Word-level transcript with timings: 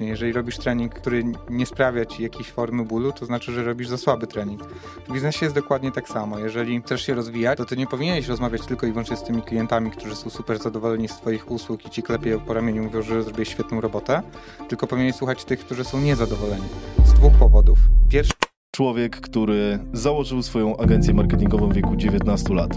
Jeżeli 0.00 0.32
robisz 0.32 0.58
trening, 0.58 0.94
który 0.94 1.24
nie 1.50 1.66
sprawia 1.66 2.06
ci 2.06 2.22
jakiejś 2.22 2.48
formy 2.48 2.84
bólu, 2.84 3.12
to 3.12 3.26
znaczy, 3.26 3.52
że 3.52 3.64
robisz 3.64 3.88
za 3.88 3.96
słaby 3.96 4.26
trening. 4.26 4.62
W 5.08 5.12
biznesie 5.12 5.46
jest 5.46 5.54
dokładnie 5.54 5.92
tak 5.92 6.08
samo. 6.08 6.38
Jeżeli 6.38 6.80
chcesz 6.80 7.06
się 7.06 7.14
rozwijać, 7.14 7.58
to 7.58 7.64
ty 7.64 7.76
nie 7.76 7.86
powinieneś 7.86 8.28
rozmawiać 8.28 8.66
tylko 8.66 8.86
i 8.86 8.90
wyłącznie 8.90 9.16
z 9.16 9.22
tymi 9.22 9.42
klientami, 9.42 9.90
którzy 9.90 10.16
są 10.16 10.30
super 10.30 10.58
zadowoleni 10.58 11.08
z 11.08 11.16
twoich 11.16 11.50
usług 11.50 11.86
i 11.86 11.90
ci 11.90 12.02
klepie 12.02 12.38
po 12.46 12.54
ramieniu 12.54 12.84
mówią, 12.84 13.02
że 13.02 13.22
zrobiłeś 13.22 13.48
świetną 13.48 13.80
robotę, 13.80 14.22
tylko 14.68 14.86
powinieneś 14.86 15.16
słuchać 15.16 15.44
tych, 15.44 15.60
którzy 15.60 15.84
są 15.84 16.00
niezadowoleni. 16.00 16.68
Z 17.04 17.12
dwóch 17.12 17.32
powodów. 17.32 17.78
Pierwszy 18.08 18.32
Człowiek, 18.78 19.20
który 19.20 19.78
założył 19.92 20.42
swoją 20.42 20.76
agencję 20.76 21.14
marketingową 21.14 21.68
w 21.68 21.74
wieku 21.74 21.96
19 21.96 22.54
lat. 22.54 22.70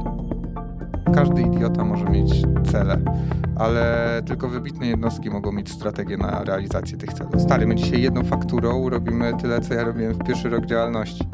Każdy 1.13 1.41
idiota 1.41 1.83
może 1.83 2.05
mieć 2.05 2.43
cele, 2.71 2.97
ale 3.55 4.21
tylko 4.25 4.49
wybitne 4.49 4.87
jednostki 4.87 5.29
mogą 5.29 5.51
mieć 5.51 5.71
strategię 5.71 6.17
na 6.17 6.43
realizację 6.43 6.97
tych 6.97 7.13
celów. 7.13 7.41
Stary, 7.41 7.67
my 7.67 7.75
dzisiaj 7.75 8.01
jedną 8.01 8.23
fakturą 8.23 8.89
robimy 8.89 9.33
tyle, 9.41 9.61
co 9.61 9.73
ja 9.73 9.83
robiłem 9.83 10.13
w 10.13 10.23
pierwszy 10.23 10.49
rok 10.49 10.65
działalności. 10.65 11.27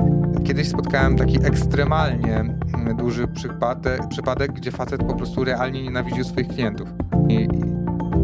Kiedyś 0.43 0.69
spotkałem 0.69 1.17
taki 1.17 1.45
ekstremalnie 1.45 2.57
duży 2.97 3.27
przypadek, 3.27 4.07
przypadek 4.09 4.51
gdzie 4.51 4.71
facet 4.71 5.03
po 5.03 5.15
prostu 5.15 5.43
realnie 5.43 5.83
nienawidził 5.83 6.23
swoich 6.23 6.47
klientów. 6.47 6.89
I 7.29 7.47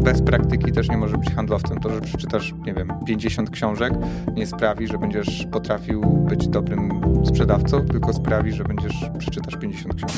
bez 0.04 0.22
praktyki 0.22 0.72
też 0.72 0.88
nie 0.88 0.96
może 0.96 1.18
być 1.18 1.30
handlowcem. 1.30 1.80
To, 1.80 1.90
że 1.90 2.00
przeczytasz, 2.00 2.54
nie 2.66 2.74
wiem, 2.74 2.92
50 3.06 3.50
książek, 3.50 3.92
nie 4.34 4.46
sprawi, 4.46 4.86
że 4.86 4.98
będziesz 4.98 5.46
potrafił 5.52 6.00
być 6.00 6.48
dobrym 6.48 7.00
sprzedawcą, 7.24 7.86
tylko 7.86 8.12
sprawi, 8.12 8.52
że 8.52 8.64
będziesz 8.64 9.10
przeczytasz 9.18 9.56
50 9.56 9.94
książek. 9.94 10.16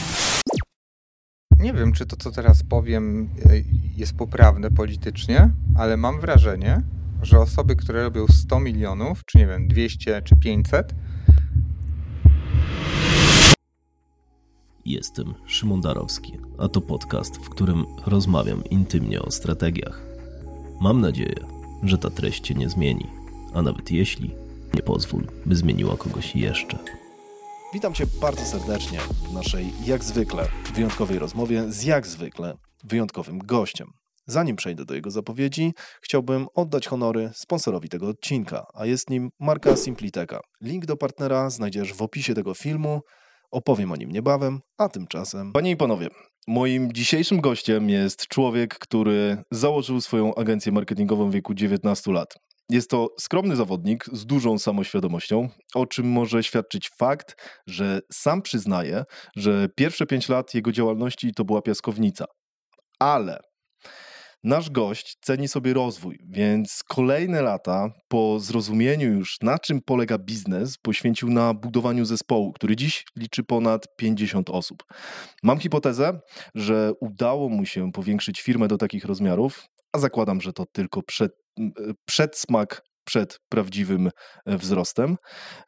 Nie 1.60 1.72
wiem, 1.72 1.92
czy 1.92 2.06
to, 2.06 2.16
co 2.16 2.30
teraz 2.30 2.62
powiem, 2.62 3.28
e, 3.44 3.50
jest 3.96 4.16
poprawne 4.16 4.70
politycznie, 4.70 5.50
ale 5.76 5.96
mam 5.96 6.20
wrażenie, 6.20 6.82
że 7.22 7.38
osoby, 7.38 7.76
które 7.76 8.02
robią 8.02 8.26
100 8.26 8.60
milionów, 8.60 9.22
czy 9.26 9.38
nie 9.38 9.46
wiem, 9.46 9.68
200 9.68 10.22
czy 10.22 10.36
500, 10.36 10.94
Jestem 14.86 15.34
Szymon 15.46 15.80
Darowski, 15.80 16.32
a 16.58 16.68
to 16.68 16.80
podcast, 16.80 17.36
w 17.36 17.48
którym 17.48 17.84
rozmawiam 18.06 18.64
intymnie 18.64 19.22
o 19.22 19.30
strategiach. 19.30 20.02
Mam 20.80 21.00
nadzieję, 21.00 21.36
że 21.82 21.98
ta 21.98 22.10
treść 22.10 22.40
Cię 22.40 22.54
nie 22.54 22.68
zmieni, 22.68 23.06
a 23.54 23.62
nawet 23.62 23.90
jeśli, 23.90 24.34
nie 24.74 24.82
pozwól, 24.82 25.26
by 25.46 25.56
zmieniła 25.56 25.96
kogoś 25.96 26.36
jeszcze. 26.36 26.78
Witam 27.76 27.94
Cię 27.94 28.04
bardzo 28.20 28.44
serdecznie 28.44 28.98
w 28.98 29.32
naszej, 29.32 29.72
jak 29.86 30.04
zwykle, 30.04 30.48
wyjątkowej 30.74 31.18
rozmowie 31.18 31.64
z 31.68 31.84
jak 31.84 32.06
zwykle 32.06 32.54
wyjątkowym 32.84 33.38
gościem. 33.38 33.88
Zanim 34.26 34.56
przejdę 34.56 34.84
do 34.84 34.94
jego 34.94 35.10
zapowiedzi, 35.10 35.72
chciałbym 36.02 36.46
oddać 36.54 36.88
honory 36.88 37.30
sponsorowi 37.34 37.88
tego 37.88 38.08
odcinka, 38.08 38.66
a 38.74 38.86
jest 38.86 39.10
nim 39.10 39.30
marka 39.40 39.76
Simpliteka. 39.76 40.40
Link 40.60 40.86
do 40.86 40.96
partnera 40.96 41.50
znajdziesz 41.50 41.94
w 41.94 42.02
opisie 42.02 42.34
tego 42.34 42.54
filmu. 42.54 43.00
Opowiem 43.50 43.92
o 43.92 43.96
nim 43.96 44.12
niebawem, 44.12 44.60
a 44.78 44.88
tymczasem. 44.88 45.52
Panie 45.52 45.70
i 45.70 45.76
panowie, 45.76 46.08
moim 46.46 46.92
dzisiejszym 46.92 47.40
gościem 47.40 47.90
jest 47.90 48.26
człowiek, 48.28 48.78
który 48.78 49.42
założył 49.50 50.00
swoją 50.00 50.34
agencję 50.34 50.72
marketingową 50.72 51.30
w 51.30 51.32
wieku 51.32 51.54
19 51.54 52.12
lat. 52.12 52.34
Jest 52.70 52.90
to 52.90 53.08
skromny 53.20 53.56
zawodnik 53.56 54.04
z 54.12 54.26
dużą 54.26 54.58
samoświadomością, 54.58 55.48
o 55.74 55.86
czym 55.86 56.08
może 56.08 56.42
świadczyć 56.42 56.90
fakt, 56.98 57.36
że 57.66 58.00
sam 58.12 58.42
przyznaje, 58.42 59.04
że 59.36 59.68
pierwsze 59.76 60.06
5 60.06 60.28
lat 60.28 60.54
jego 60.54 60.72
działalności 60.72 61.32
to 61.34 61.44
była 61.44 61.62
piaskownica. 61.62 62.24
Ale 62.98 63.40
Nasz 64.46 64.70
gość 64.70 65.16
ceni 65.20 65.48
sobie 65.48 65.74
rozwój, 65.74 66.18
więc 66.28 66.82
kolejne 66.88 67.42
lata 67.42 67.88
po 68.08 68.40
zrozumieniu 68.40 69.12
już 69.12 69.36
na 69.42 69.58
czym 69.58 69.80
polega 69.80 70.18
biznes 70.18 70.78
poświęcił 70.78 71.30
na 71.30 71.54
budowaniu 71.54 72.04
zespołu, 72.04 72.52
który 72.52 72.76
dziś 72.76 73.04
liczy 73.16 73.44
ponad 73.44 73.96
50 73.96 74.50
osób. 74.50 74.84
Mam 75.42 75.58
hipotezę, 75.58 76.20
że 76.54 76.92
udało 77.00 77.48
mu 77.48 77.66
się 77.66 77.92
powiększyć 77.92 78.40
firmę 78.40 78.68
do 78.68 78.78
takich 78.78 79.04
rozmiarów, 79.04 79.66
a 79.92 79.98
zakładam, 79.98 80.40
że 80.40 80.52
to 80.52 80.66
tylko 80.72 81.02
przed, 81.02 81.32
przedsmak 82.04 82.82
przed 83.06 83.40
prawdziwym 83.48 84.10
e, 84.46 84.58
wzrostem, 84.58 85.16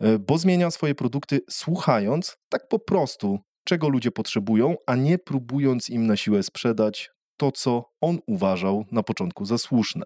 e, 0.01 0.19
bo 0.19 0.39
zmienia 0.39 0.71
swoje 0.71 0.95
produkty 0.95 1.41
słuchając 1.51 2.37
tak 2.49 2.69
po 2.69 2.79
prostu, 2.79 3.39
czego 3.65 3.89
ludzie 3.89 4.11
potrzebują, 4.11 4.77
a 4.87 4.97
nie 4.97 5.19
próbując 5.19 5.91
im 5.91 6.07
na 6.07 6.17
siłę 6.17 6.43
sprzedać 6.43 7.11
to, 7.37 7.53
co 7.53 7.85
on 8.01 8.19
uważał 8.27 8.85
na 8.93 9.03
początku 9.03 9.45
za 9.45 9.59
słuszne. 9.59 10.03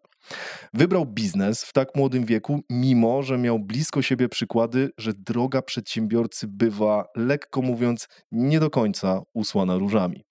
Wybrał 0.75 1.07
biznes 1.07 1.65
w 1.65 1.73
tak 1.73 1.95
młodym 1.95 2.25
wieku, 2.25 2.61
mimo 2.71 3.23
że 3.23 3.39
miał 3.39 3.59
blisko 3.59 4.03
siebie 4.03 4.29
przykłady, 4.29 4.91
że 4.99 5.13
droga 5.13 5.63
przedsiębiorcy 5.63 6.47
bywa, 6.49 7.05
lekko 7.17 7.63
mówiąc, 7.63 8.09
nie 8.33 8.61
do 8.61 8.71
końca 8.71 9.23
usłana 9.35 9.79
różami. 9.79 10.25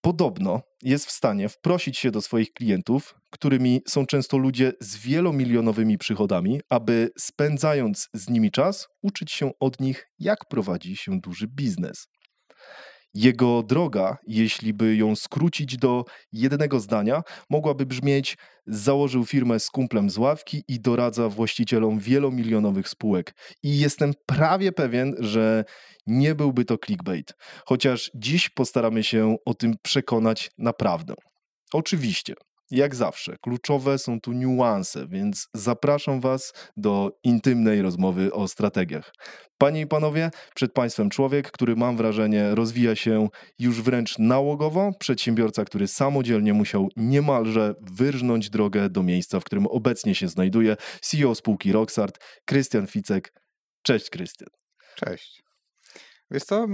Podobno 0.00 0.60
jest 0.82 1.06
w 1.06 1.10
stanie 1.10 1.48
wprosić 1.48 1.98
się 1.98 2.10
do 2.10 2.20
swoich 2.20 2.52
klientów, 2.52 3.14
którymi 3.30 3.80
są 3.88 4.06
często 4.06 4.38
ludzie 4.38 4.72
z 4.80 4.96
wielomilionowymi 4.96 5.98
przychodami, 5.98 6.60
aby 6.70 7.10
spędzając 7.18 8.08
z 8.14 8.28
nimi 8.28 8.50
czas, 8.50 8.88
uczyć 9.02 9.32
się 9.32 9.50
od 9.60 9.80
nich, 9.80 10.06
jak 10.18 10.38
prowadzi 10.50 10.96
się 10.96 11.20
duży 11.20 11.46
biznes. 11.46 12.06
Jego 13.18 13.62
droga, 13.62 14.18
jeśli 14.26 14.74
by 14.74 14.96
ją 14.96 15.16
skrócić 15.16 15.76
do 15.76 16.04
jednego 16.32 16.80
zdania, 16.80 17.22
mogłaby 17.50 17.86
brzmieć: 17.86 18.36
założył 18.66 19.24
firmę 19.24 19.60
z 19.60 19.70
kumplem 19.70 20.10
z 20.10 20.18
ławki 20.18 20.64
i 20.68 20.80
doradza 20.80 21.28
właścicielom 21.28 21.98
wielomilionowych 21.98 22.88
spółek. 22.88 23.34
I 23.62 23.78
jestem 23.78 24.12
prawie 24.26 24.72
pewien, 24.72 25.14
że 25.18 25.64
nie 26.06 26.34
byłby 26.34 26.64
to 26.64 26.78
clickbait, 26.78 27.32
chociaż 27.66 28.10
dziś 28.14 28.48
postaramy 28.48 29.04
się 29.04 29.36
o 29.44 29.54
tym 29.54 29.74
przekonać 29.82 30.50
naprawdę. 30.58 31.14
Oczywiście, 31.72 32.34
jak 32.70 32.94
zawsze, 32.94 33.36
kluczowe 33.42 33.98
są 33.98 34.20
tu 34.20 34.32
niuanse, 34.32 35.06
więc 35.08 35.48
zapraszam 35.54 36.20
Was 36.20 36.52
do 36.76 37.18
intymnej 37.24 37.82
rozmowy 37.82 38.32
o 38.32 38.48
strategiach. 38.48 39.12
Panie 39.58 39.80
i 39.80 39.86
panowie, 39.86 40.30
przed 40.54 40.72
Państwem 40.72 41.10
człowiek, 41.10 41.50
który 41.50 41.76
mam 41.76 41.96
wrażenie 41.96 42.54
rozwija 42.54 42.96
się 42.96 43.28
już 43.58 43.82
wręcz 43.82 44.18
nałogowo, 44.18 44.92
przedsiębiorca, 44.98 45.64
który 45.64 45.88
samodzielnie 45.88 46.54
musiał 46.54 46.88
niemalże 46.96 47.74
wyrżnąć 47.80 48.50
drogę 48.50 48.90
do 48.90 49.02
miejsca, 49.02 49.40
w 49.40 49.44
którym 49.44 49.66
obecnie 49.66 50.14
się 50.14 50.28
znajduje, 50.28 50.76
CEO 51.00 51.34
spółki 51.34 51.72
Roxart, 51.72 52.18
Krystian 52.44 52.86
Ficek. 52.86 53.32
Cześć 53.82 54.10
Krystian. 54.10 54.48
Cześć. 54.96 55.47
Wiesz 56.30 56.44
co, 56.44 56.66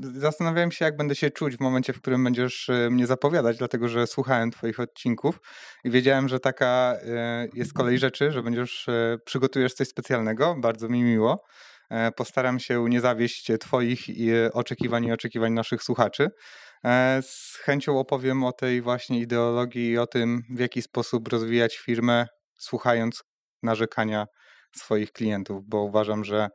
zastanawiałem 0.00 0.72
się, 0.72 0.84
jak 0.84 0.96
będę 0.96 1.14
się 1.14 1.30
czuć 1.30 1.56
w 1.56 1.60
momencie, 1.60 1.92
w 1.92 2.00
którym 2.00 2.24
będziesz 2.24 2.68
e, 2.68 2.90
mnie 2.90 3.06
zapowiadać, 3.06 3.58
dlatego 3.58 3.88
że 3.88 4.06
słuchałem 4.06 4.50
twoich 4.50 4.80
odcinków 4.80 5.40
i 5.84 5.90
wiedziałem, 5.90 6.28
że 6.28 6.40
taka 6.40 6.94
e, 7.02 7.48
jest 7.54 7.72
kolej 7.72 7.98
rzeczy, 7.98 8.32
że 8.32 8.42
będziesz, 8.42 8.88
e, 8.88 9.18
przygotujesz 9.24 9.74
coś 9.74 9.88
specjalnego, 9.88 10.54
bardzo 10.58 10.88
mi 10.88 11.02
miło. 11.02 11.44
Postaram 12.16 12.58
się 12.58 12.84
nie 12.88 13.00
zawieść 13.00 13.50
twoich 13.60 14.00
oczekiwań 14.52 15.04
i 15.04 15.12
oczekiwań 15.12 15.52
naszych 15.52 15.82
słuchaczy. 15.82 16.28
Z 17.20 17.56
chęcią 17.56 17.98
opowiem 17.98 18.44
o 18.44 18.52
tej 18.52 18.82
właśnie 18.82 19.20
ideologii 19.20 19.90
i 19.90 19.98
o 19.98 20.06
tym, 20.06 20.42
w 20.50 20.58
jaki 20.58 20.82
sposób 20.82 21.28
rozwijać 21.28 21.76
firmę, 21.76 22.26
słuchając 22.58 23.22
narzekania 23.62 24.26
swoich 24.76 25.12
klientów, 25.12 25.62
bo 25.68 25.82
uważam, 25.82 26.24
że 26.24 26.48
E, 26.48 26.50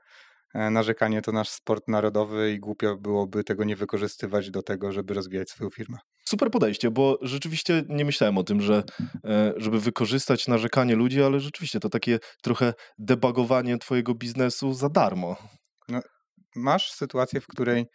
narzekanie 0.53 1.21
to 1.21 1.31
nasz 1.31 1.49
sport 1.49 1.87
narodowy 1.87 2.51
i 2.51 2.59
głupio 2.59 2.97
byłoby 2.97 3.43
tego 3.43 3.63
nie 3.63 3.75
wykorzystywać 3.75 4.51
do 4.51 4.63
tego, 4.63 4.91
żeby 4.91 5.13
rozwijać 5.13 5.49
swoją 5.49 5.69
firmę. 5.69 5.97
Super 6.25 6.51
podejście, 6.51 6.91
bo 6.91 7.19
rzeczywiście 7.21 7.83
nie 7.89 8.05
myślałem 8.05 8.37
o 8.37 8.43
tym, 8.43 8.61
że 8.61 8.83
e, 9.25 9.53
żeby 9.57 9.79
wykorzystać 9.79 10.47
narzekanie 10.47 10.95
ludzi, 10.95 11.23
ale 11.23 11.39
rzeczywiście 11.39 11.79
to 11.79 11.89
takie 11.89 12.19
trochę 12.41 12.73
debagowanie 12.97 13.77
twojego 13.77 14.15
biznesu 14.15 14.73
za 14.73 14.89
darmo. 14.89 15.35
No, 15.89 15.99
masz 16.55 16.91
sytuację, 16.91 17.41
w 17.41 17.47
której 17.47 17.85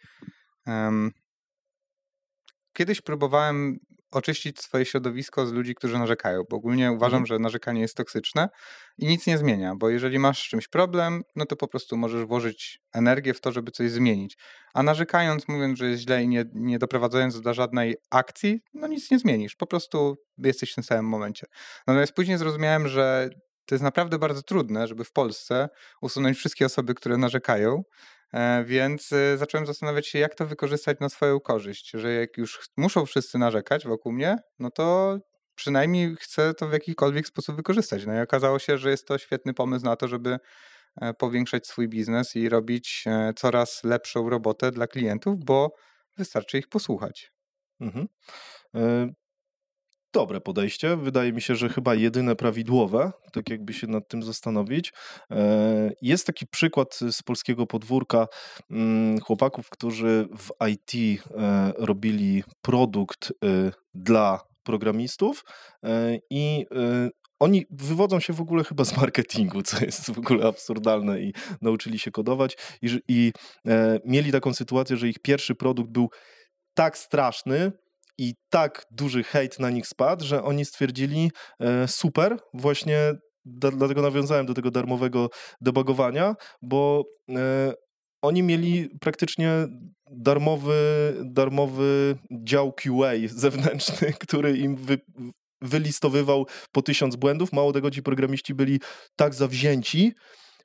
um, 0.67 1.11
kiedyś 2.73 3.01
próbowałem 3.01 3.77
oczyścić 4.11 4.59
swoje 4.59 4.85
środowisko 4.85 5.47
z 5.47 5.51
ludzi, 5.51 5.75
którzy 5.75 5.99
narzekają, 5.99 6.43
bo 6.49 6.57
ogólnie 6.57 6.91
uważam, 6.91 7.21
mhm. 7.21 7.25
że 7.25 7.39
narzekanie 7.39 7.81
jest 7.81 7.95
toksyczne 7.97 8.49
i 8.97 9.07
nic 9.07 9.27
nie 9.27 9.37
zmienia, 9.37 9.75
bo 9.75 9.89
jeżeli 9.89 10.19
masz 10.19 10.39
z 10.39 10.49
czymś 10.49 10.67
problem, 10.67 11.21
no 11.35 11.45
to 11.45 11.55
po 11.55 11.67
prostu 11.67 11.97
możesz 11.97 12.25
włożyć 12.25 12.79
energię 12.93 13.33
w 13.33 13.41
to, 13.41 13.51
żeby 13.51 13.71
coś 13.71 13.91
zmienić. 13.91 14.37
A 14.73 14.83
narzekając, 14.83 15.47
mówiąc, 15.47 15.79
że 15.79 15.89
jest 15.89 16.01
źle 16.01 16.23
i 16.23 16.27
nie, 16.27 16.45
nie 16.53 16.79
doprowadzając 16.79 17.41
do 17.41 17.53
żadnej 17.53 17.95
akcji, 18.11 18.59
no 18.73 18.87
nic 18.87 19.11
nie 19.11 19.19
zmienisz, 19.19 19.55
po 19.55 19.67
prostu 19.67 20.17
jesteś 20.37 20.71
w 20.71 20.75
tym 20.75 20.83
samym 20.83 21.05
momencie. 21.05 21.47
Natomiast 21.87 22.13
później 22.13 22.37
zrozumiałem, 22.37 22.87
że 22.87 23.29
to 23.65 23.75
jest 23.75 23.83
naprawdę 23.83 24.19
bardzo 24.19 24.41
trudne, 24.41 24.87
żeby 24.87 25.03
w 25.03 25.11
Polsce 25.11 25.69
usunąć 26.01 26.37
wszystkie 26.37 26.65
osoby, 26.65 26.93
które 26.93 27.17
narzekają, 27.17 27.83
więc 28.65 29.11
e, 29.13 29.37
zacząłem 29.37 29.67
zastanawiać 29.67 30.07
się, 30.07 30.19
jak 30.19 30.35
to 30.35 30.45
wykorzystać 30.45 30.99
na 30.99 31.09
swoją 31.09 31.39
korzyść, 31.39 31.91
że 31.93 32.13
jak 32.13 32.37
już 32.37 32.69
muszą 32.77 33.05
wszyscy 33.05 33.37
narzekać 33.37 33.87
wokół 33.87 34.11
mnie, 34.11 34.37
no 34.59 34.71
to 34.71 35.17
przynajmniej 35.55 36.15
chcę 36.15 36.53
to 36.53 36.67
w 36.67 36.73
jakikolwiek 36.73 37.27
sposób 37.27 37.55
wykorzystać. 37.55 38.05
No 38.05 38.15
i 38.15 38.19
okazało 38.19 38.59
się, 38.59 38.77
że 38.77 38.89
jest 38.89 39.07
to 39.07 39.17
świetny 39.17 39.53
pomysł 39.53 39.85
na 39.85 39.95
to, 39.95 40.07
żeby 40.07 40.37
e, 41.01 41.13
powiększać 41.13 41.67
swój 41.67 41.87
biznes 41.87 42.35
i 42.35 42.49
robić 42.49 43.03
e, 43.07 43.33
coraz 43.35 43.83
lepszą 43.83 44.29
robotę 44.29 44.71
dla 44.71 44.87
klientów, 44.87 45.45
bo 45.45 45.75
wystarczy 46.17 46.57
ich 46.57 46.67
posłuchać. 46.67 47.31
Mhm. 47.81 48.07
E, 50.07 50.19
dobre 50.19 50.41
podejście. 50.41 50.97
Wydaje 50.97 51.33
mi 51.33 51.41
się, 51.41 51.55
że 51.55 51.69
chyba 51.69 51.95
jedyne 51.95 52.35
prawidłowe, 52.35 53.11
tak 53.33 53.49
jakby 53.49 53.73
się 53.73 53.87
nad 53.87 54.07
tym 54.07 54.23
zastanowić. 54.23 54.93
Jest 56.01 56.27
taki 56.27 56.47
przykład 56.47 56.99
z 57.11 57.23
polskiego 57.23 57.67
podwórka 57.67 58.27
mm, 58.71 59.19
chłopaków, 59.19 59.69
którzy 59.69 60.27
w 60.37 60.51
IT 60.67 61.21
robili 61.77 62.43
produkt 62.61 63.33
dla 63.93 64.39
programistów 64.67 65.43
e, 65.83 66.19
i 66.29 66.65
e, 66.75 67.09
oni 67.39 67.65
wywodzą 67.69 68.19
się 68.19 68.33
w 68.33 68.41
ogóle 68.41 68.63
chyba 68.63 68.85
z 68.85 68.97
marketingu, 68.97 69.61
co 69.61 69.85
jest 69.85 70.11
w 70.11 70.17
ogóle 70.17 70.47
absurdalne 70.47 71.21
i 71.21 71.33
nauczyli 71.61 71.99
się 71.99 72.11
kodować 72.11 72.57
i, 72.81 72.99
i 73.07 73.33
e, 73.67 73.99
mieli 74.05 74.31
taką 74.31 74.53
sytuację, 74.53 74.97
że 74.97 75.07
ich 75.07 75.19
pierwszy 75.19 75.55
produkt 75.55 75.91
był 75.91 76.09
tak 76.73 76.97
straszny, 76.97 77.71
i 78.17 78.33
tak 78.49 78.85
duży 78.91 79.23
hejt 79.23 79.59
na 79.59 79.69
nich 79.69 79.87
spadł, 79.87 80.25
że 80.25 80.43
oni 80.43 80.65
stwierdzili 80.65 81.31
e, 81.59 81.87
super, 81.87 82.37
właśnie 82.53 83.13
dlatego 83.45 84.01
nawiązałem 84.01 84.45
do 84.45 84.53
tego 84.53 84.71
darmowego 84.71 85.29
debugowania, 85.61 86.35
bo 86.61 87.03
e, 87.29 87.73
oni 88.21 88.43
mieli 88.43 88.89
praktycznie 89.01 89.51
darmowy, 90.11 91.13
darmowy 91.25 92.17
dział 92.31 92.73
QA 92.73 93.11
zewnętrzny, 93.35 94.13
który 94.19 94.57
im 94.57 94.75
wy, 94.75 94.97
wylistowywał 95.61 96.45
po 96.71 96.81
tysiąc 96.81 97.15
błędów. 97.15 97.53
Mało 97.53 97.73
tego, 97.73 97.91
ci 97.91 98.03
programiści 98.03 98.53
byli 98.53 98.79
tak 99.15 99.33
zawzięci, 99.33 100.13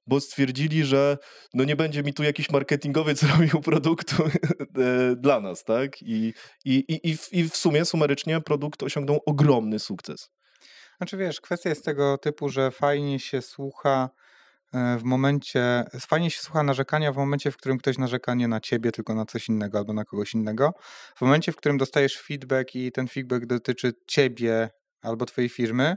bo 0.06 0.20
stwierdzili, 0.20 0.84
że 0.84 1.18
no 1.54 1.64
nie 1.64 1.76
będzie 1.76 2.02
mi 2.02 2.14
tu 2.14 2.22
jakiś 2.22 2.50
marketingowiec 2.50 3.22
robił 3.32 3.60
produktu 3.60 4.22
e, 4.24 5.16
dla 5.16 5.40
nas, 5.40 5.64
tak? 5.64 6.02
I, 6.02 6.34
i, 6.64 6.84
i, 6.88 7.16
i 7.32 7.48
w 7.48 7.56
sumie 7.56 7.84
sumarycznie 7.84 8.40
produkt 8.40 8.82
osiągnął 8.82 9.20
ogromny 9.26 9.78
sukces. 9.78 10.30
Znaczy 10.96 11.16
wiesz, 11.16 11.40
kwestia 11.40 11.68
jest 11.68 11.84
tego 11.84 12.18
typu, 12.18 12.48
że 12.48 12.70
fajnie 12.70 13.20
się 13.20 13.42
słucha 13.42 14.10
E, 14.74 14.98
w 14.98 15.02
momencie, 15.04 15.84
fajnie 16.00 16.30
się 16.30 16.40
słucha 16.40 16.62
narzekania 16.62 17.12
w 17.12 17.16
momencie, 17.16 17.50
w 17.50 17.56
którym 17.56 17.78
ktoś 17.78 17.98
narzeka 17.98 18.34
nie 18.34 18.48
na 18.48 18.60
ciebie, 18.60 18.92
tylko 18.92 19.14
na 19.14 19.24
coś 19.24 19.48
innego 19.48 19.78
albo 19.78 19.92
na 19.92 20.04
kogoś 20.04 20.34
innego. 20.34 20.72
W 21.16 21.20
momencie, 21.20 21.52
w 21.52 21.56
którym 21.56 21.78
dostajesz 21.78 22.20
feedback 22.20 22.74
i 22.74 22.92
ten 22.92 23.08
feedback 23.08 23.46
dotyczy 23.46 23.92
ciebie 24.06 24.70
albo 25.02 25.26
twojej 25.26 25.50
firmy, 25.50 25.96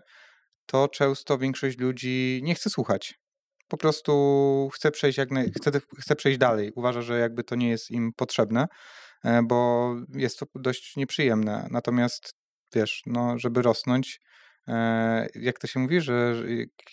to 0.65 0.87
często 0.87 1.37
większość 1.37 1.77
ludzi 1.77 2.41
nie 2.43 2.55
chce 2.55 2.69
słuchać. 2.69 3.24
Po 3.67 3.77
prostu 3.77 4.69
chce 4.73 4.91
przejść, 4.91 5.17
jak 5.17 5.29
chce, 5.57 5.71
chce 5.99 6.15
przejść 6.15 6.39
dalej. 6.39 6.71
Uważa, 6.75 7.01
że 7.01 7.19
jakby 7.19 7.43
to 7.43 7.55
nie 7.55 7.69
jest 7.69 7.91
im 7.91 8.11
potrzebne, 8.15 8.67
e, 9.23 9.41
bo 9.43 9.89
jest 10.13 10.39
to 10.39 10.45
dość 10.55 10.95
nieprzyjemne. 10.95 11.67
Natomiast 11.71 12.33
wiesz, 12.73 13.01
no, 13.05 13.39
żeby 13.39 13.61
rosnąć, 13.61 14.19
E, 14.67 15.27
jak 15.35 15.59
to 15.59 15.67
się 15.67 15.79
mówi, 15.79 16.01
że 16.01 16.35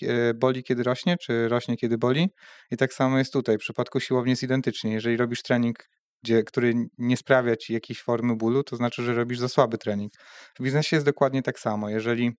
e, 0.03 0.35
boli 0.35 0.65
kiedy 0.65 0.83
rośnie, 0.83 1.17
czy 1.17 1.49
rośnie 1.49 1.77
kiedy 1.77 1.99
boli. 1.99 2.29
I 2.71 2.77
tak 2.77 2.93
samo 2.93 3.19
jest 3.19 3.33
tutaj. 3.33 3.57
W 3.57 3.61
przypadku 3.61 4.01
siłowni 4.01 4.31
jest 4.31 4.43
identycznie. 4.43 4.93
Jeżeli 4.93 5.17
robisz 5.17 5.43
trening, 5.43 5.79
gdzie, 6.23 6.43
który 6.43 6.75
nie 6.99 7.17
sprawia 7.17 7.57
ci 7.57 7.73
jakiejś 7.73 8.03
formy 8.03 8.37
bólu, 8.37 8.63
to 8.63 8.77
znaczy, 8.77 9.03
że 9.03 9.15
robisz 9.15 9.39
za 9.39 9.49
słaby 9.49 9.79
trening. 9.79 10.13
W 10.59 10.63
biznesie 10.63 10.97
jest 10.97 11.07
dokładnie 11.07 11.43
tak 11.43 11.59
samo. 11.59 11.89
Jeżeli 11.89 12.33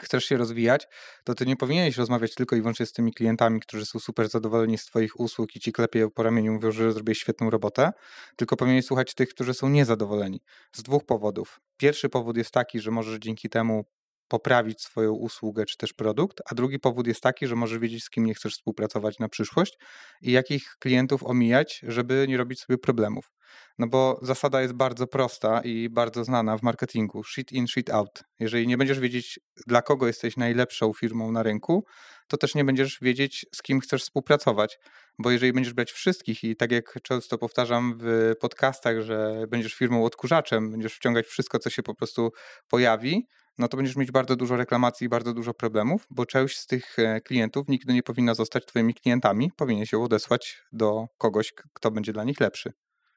chcesz 0.00 0.24
się 0.24 0.36
rozwijać, 0.36 0.88
to 1.24 1.34
ty 1.34 1.46
nie 1.46 1.56
powinieneś 1.56 1.96
rozmawiać 1.96 2.34
tylko 2.34 2.56
i 2.56 2.60
wyłącznie 2.60 2.86
z 2.86 2.92
tymi 2.92 3.12
klientami, 3.12 3.60
którzy 3.60 3.86
są 3.86 3.98
super 3.98 4.28
zadowoleni 4.28 4.78
z 4.78 4.84
twoich 4.84 5.20
usług 5.20 5.56
i 5.56 5.60
ci 5.60 5.72
klepią 5.72 6.10
po 6.10 6.22
ramieniu, 6.22 6.52
mówią, 6.52 6.72
że 6.72 6.92
zrobiłeś 6.92 7.18
świetną 7.18 7.50
robotę, 7.50 7.92
tylko 8.36 8.56
powinieneś 8.56 8.84
słuchać 8.84 9.14
tych, 9.14 9.28
którzy 9.28 9.54
są 9.54 9.68
niezadowoleni. 9.68 10.40
Z 10.72 10.82
dwóch 10.82 11.04
powodów. 11.04 11.60
Pierwszy 11.76 12.08
powód 12.08 12.36
jest 12.36 12.50
taki, 12.50 12.80
że 12.80 12.90
możesz 12.90 13.18
dzięki 13.18 13.48
temu 13.48 13.84
poprawić 14.28 14.82
swoją 14.82 15.12
usługę 15.12 15.64
czy 15.64 15.76
też 15.76 15.92
produkt, 15.92 16.40
a 16.50 16.54
drugi 16.54 16.78
powód 16.78 17.06
jest 17.06 17.20
taki, 17.20 17.46
że 17.46 17.56
możesz 17.56 17.78
wiedzieć, 17.78 18.04
z 18.04 18.10
kim 18.10 18.26
nie 18.26 18.34
chcesz 18.34 18.54
współpracować 18.54 19.18
na 19.18 19.28
przyszłość 19.28 19.78
i 20.22 20.32
jakich 20.32 20.76
klientów 20.78 21.22
omijać, 21.24 21.80
żeby 21.88 22.26
nie 22.28 22.36
robić 22.36 22.60
sobie 22.60 22.78
problemów. 22.78 23.30
No 23.78 23.86
bo 23.86 24.18
zasada 24.22 24.62
jest 24.62 24.74
bardzo 24.74 25.06
prosta 25.06 25.60
i 25.60 25.88
bardzo 25.88 26.24
znana 26.24 26.58
w 26.58 26.62
marketingu: 26.62 27.24
shit 27.24 27.52
in, 27.52 27.66
shit 27.66 27.90
out. 27.90 28.22
Jeżeli 28.40 28.66
nie 28.66 28.76
będziesz 28.76 29.00
wiedzieć, 29.00 29.40
dla 29.66 29.82
kogo 29.82 30.06
jesteś 30.06 30.36
najlepszą 30.36 30.92
firmą 30.92 31.32
na 31.32 31.42
rynku, 31.42 31.84
to 32.28 32.36
też 32.36 32.54
nie 32.54 32.64
będziesz 32.64 32.98
wiedzieć, 33.02 33.46
z 33.54 33.62
kim 33.62 33.80
chcesz 33.80 34.02
współpracować. 34.02 34.78
Bo 35.18 35.30
jeżeli 35.30 35.52
będziesz 35.52 35.72
brać 35.72 35.92
wszystkich 35.92 36.44
i 36.44 36.56
tak 36.56 36.72
jak 36.72 36.98
często 37.02 37.38
powtarzam 37.38 37.98
w 38.02 38.32
podcastach, 38.40 39.00
że 39.00 39.44
będziesz 39.48 39.74
firmą 39.74 40.04
odkurzaczem, 40.04 40.70
będziesz 40.70 40.94
wciągać 40.94 41.26
wszystko, 41.26 41.58
co 41.58 41.70
się 41.70 41.82
po 41.82 41.94
prostu 41.94 42.30
pojawi, 42.68 43.26
no 43.58 43.68
to 43.68 43.76
będziesz 43.76 43.96
mieć 43.96 44.10
bardzo 44.10 44.36
dużo 44.36 44.56
reklamacji 44.56 45.04
i 45.04 45.08
bardzo 45.08 45.34
dużo 45.34 45.54
problemów, 45.54 46.06
bo 46.10 46.26
część 46.26 46.58
z 46.58 46.66
tych 46.66 46.98
e, 46.98 47.20
klientów 47.20 47.68
nigdy 47.68 47.92
nie 47.92 48.02
powinna 48.02 48.34
zostać 48.34 48.66
Twoimi 48.66 48.94
klientami, 48.94 49.50
powinien 49.56 49.86
się 49.86 50.02
odesłać 50.02 50.62
do 50.72 51.06
kogoś, 51.18 51.52
kto 51.72 51.90
będzie 51.90 52.12
dla 52.12 52.24
nich 52.24 52.40
lepszy. 52.40 52.72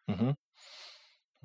Mhm. 0.08 0.34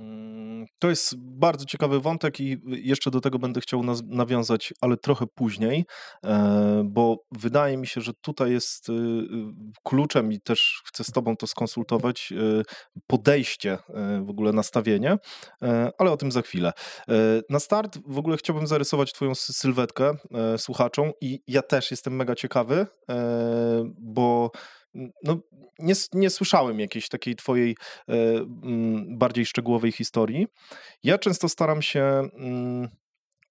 Mm, 0.02 0.66
to 0.78 0.90
jest 0.90 1.14
bardzo 1.18 1.64
ciekawy 1.64 2.00
wątek 2.00 2.40
i 2.40 2.60
jeszcze 2.66 3.10
do 3.10 3.20
tego 3.20 3.38
będę 3.38 3.60
chciał 3.60 3.82
nawiązać, 4.06 4.74
ale 4.80 4.96
trochę 4.96 5.26
później, 5.34 5.84
e, 6.24 6.82
bo 6.84 7.16
wydaje 7.32 7.76
mi 7.76 7.86
się, 7.86 8.00
że 8.00 8.12
tutaj 8.20 8.52
jest 8.52 8.88
y, 8.88 8.92
y, 8.92 8.96
kluczem 9.84 10.32
i 10.32 10.40
też 10.40 10.82
chcę 10.86 11.04
z 11.04 11.10
Tobą 11.12 11.36
to 11.36 11.46
skonsultować, 11.46 12.32
y, 12.32 12.62
podejście, 13.06 13.72
e, 13.72 14.22
w 14.26 14.30
ogóle 14.30 14.52
nastawienie, 14.52 15.16
e, 15.62 15.90
ale 15.98 16.10
o 16.10 16.16
tym 16.16 16.32
za 16.32 16.42
chwilę. 16.42 16.72
Na 17.50 17.58
start 17.58 17.98
w 18.06 18.18
ogóle 18.18 18.36
chciałbym 18.36 18.66
zarysować 18.66 19.12
Twoją 19.12 19.34
sylwetkę 19.34 20.14
słuchaczom 20.56 21.10
i 21.20 21.40
ja 21.46 21.62
też 21.62 21.90
jestem 21.90 22.16
mega 22.16 22.34
ciekawy, 22.34 22.86
bo 23.98 24.50
no, 24.94 25.40
nie, 25.78 25.94
nie 26.12 26.30
słyszałem 26.30 26.80
jakiejś 26.80 27.08
takiej 27.08 27.36
twojej 27.36 27.76
e, 28.08 28.14
bardziej 29.08 29.46
szczegółowej 29.46 29.92
historii. 29.92 30.46
Ja 31.02 31.18
często 31.18 31.48
staram 31.48 31.82
się 31.82 32.02
mm, 32.02 32.88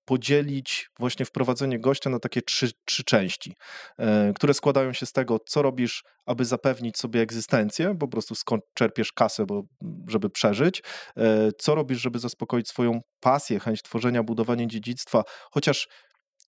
podzielić 0.05 0.89
właśnie 0.99 1.25
wprowadzenie 1.25 1.79
gościa 1.79 2.09
na 2.09 2.19
takie 2.19 2.41
trzy, 2.41 2.71
trzy 2.85 3.03
części, 3.03 3.55
e, 3.97 4.33
które 4.35 4.53
składają 4.53 4.93
się 4.93 5.05
z 5.05 5.11
tego, 5.11 5.39
co 5.47 5.61
robisz, 5.61 6.03
aby 6.25 6.45
zapewnić 6.45 6.97
sobie 6.97 7.21
egzystencję, 7.21 7.95
po 7.99 8.07
prostu 8.07 8.35
skąd 8.35 8.63
czerpiesz 8.73 9.11
kasę, 9.11 9.45
bo, 9.45 9.63
żeby 10.07 10.29
przeżyć, 10.29 10.83
e, 11.17 11.51
co 11.57 11.75
robisz, 11.75 12.01
żeby 12.01 12.19
zaspokoić 12.19 12.67
swoją 12.67 13.01
pasję, 13.19 13.59
chęć 13.59 13.81
tworzenia, 13.81 14.23
budowania 14.23 14.65
dziedzictwa, 14.65 15.23
chociaż 15.51 15.87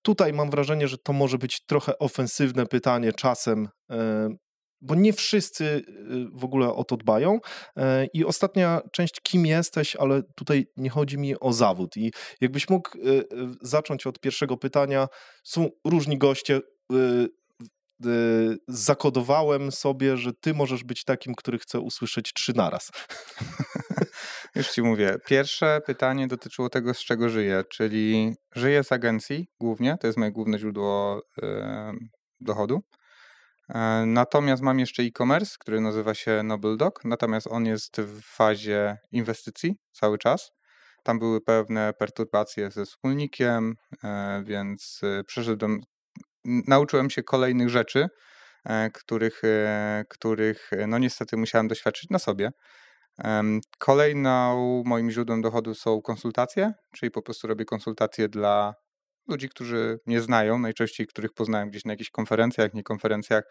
Tutaj 0.06 0.34
mam 0.34 0.50
wrażenie, 0.50 0.88
że 0.88 0.98
to 0.98 1.14
może 1.14 1.38
być 1.38 1.66
trochę 1.66 1.98
ofensywne 2.00 2.66
pytanie 2.66 3.14
czasem, 3.14 3.70
bo 4.84 4.96
nie 4.96 5.14
wszyscy 5.14 5.66
y, 5.66 5.84
w 6.34 6.44
ogóle 6.44 6.74
o 6.74 6.84
to 6.84 6.98
dbają. 6.98 7.40
E, 7.78 8.06
I 8.14 8.26
ostatnia 8.26 8.82
część, 8.92 9.22
kim 9.22 9.46
jesteś, 9.46 9.96
ale 9.96 10.22
tutaj 10.36 10.68
nie 10.78 10.90
chodzi 10.90 11.18
mi 11.18 11.40
o 11.40 11.54
zawód. 11.54 11.98
I 11.98 12.12
jakbyś 12.42 12.70
mógł 12.70 12.98
y, 12.98 13.02
y, 13.02 13.26
zacząć 13.62 14.08
od 14.08 14.20
pierwszego 14.20 14.58
pytania, 14.58 15.08
są 15.44 15.70
różni 15.86 16.18
goście. 16.18 16.62
Zakodowałem 18.68 19.72
sobie, 19.72 20.18
że 20.18 20.34
ty 20.34 20.54
możesz 20.54 20.84
być 20.84 21.04
takim, 21.04 21.36
który 21.36 21.60
chce 21.60 21.80
usłyszeć 21.80 22.34
trzy 22.34 22.54
naraz. 22.56 22.92
Już 24.56 24.70
ci 24.70 24.82
mówię. 24.82 25.18
Pierwsze 25.26 25.82
pytanie 25.86 26.28
dotyczyło 26.28 26.70
tego, 26.70 26.94
z 26.94 27.00
czego 27.00 27.30
żyję, 27.30 27.64
czyli 27.70 28.34
żyję 28.56 28.84
z 28.84 28.92
agencji 28.92 29.48
głównie, 29.60 29.98
to 30.02 30.08
jest 30.08 30.20
moje 30.20 30.32
główne 30.32 30.60
źródło 30.60 31.22
dochodu. 32.40 32.84
E, 33.70 34.04
natomiast 34.06 34.62
mam 34.62 34.80
jeszcze 34.80 35.04
e-commerce, 35.04 35.56
który 35.60 35.82
nazywa 35.82 36.14
się 36.14 36.44
NobleDog, 36.44 37.06
natomiast 37.06 37.48
on 37.48 37.66
jest 37.66 38.02
w 38.02 38.22
fazie 38.22 38.98
inwestycji 39.12 39.76
cały 39.92 40.18
czas. 40.18 40.52
Tam 41.04 41.20
były 41.20 41.42
pewne 41.42 41.94
perturbacje 41.94 42.72
ze 42.72 42.86
wspólnikiem, 42.86 43.76
e, 44.04 44.44
więc 44.46 45.02
e, 45.04 45.24
przeszedłem, 45.24 45.82
nauczyłem 46.46 47.10
się 47.10 47.24
kolejnych 47.24 47.70
rzeczy, 47.70 48.08
których, 48.94 49.42
których 50.10 50.72
no 50.88 50.98
niestety 50.98 51.38
musiałem 51.38 51.68
doświadczyć 51.68 52.10
na 52.10 52.20
sobie. 52.20 52.52
Kolejną 53.80 54.84
moim 54.86 55.12
źródłem 55.12 55.42
dochodu 55.42 55.76
są 55.76 56.02
konsultacje, 56.02 56.74
czyli 56.92 57.12
po 57.12 57.22
prostu 57.22 57.48
robię 57.48 57.66
konsultacje 57.66 58.30
dla 58.30 58.74
ludzi, 59.28 59.50
którzy 59.50 60.00
mnie 60.06 60.22
znają, 60.22 60.60
najczęściej 60.60 61.08
których 61.08 61.34
poznałem 61.34 61.70
gdzieś 61.70 61.86
na 61.86 61.94
jakichś 61.94 62.10
konferencjach, 62.10 62.74
nie 62.74 62.84
konferencjach 62.84 63.44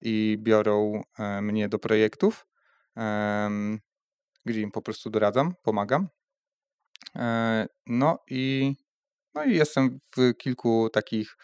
i 0.00 0.36
biorą 0.40 1.02
e, 1.18 1.42
mnie 1.42 1.68
do 1.68 1.78
projektów, 1.78 2.46
gdzie 4.44 4.60
im 4.60 4.70
po 4.70 4.82
prostu 4.82 5.10
doradzam, 5.10 5.54
pomagam. 5.62 6.08
E, 7.16 7.66
no 7.86 8.18
i 8.30 8.74
No 9.34 9.44
i 9.44 9.54
jestem 9.54 9.98
w 10.16 10.36
kilku 10.36 10.90
takich 10.92 11.36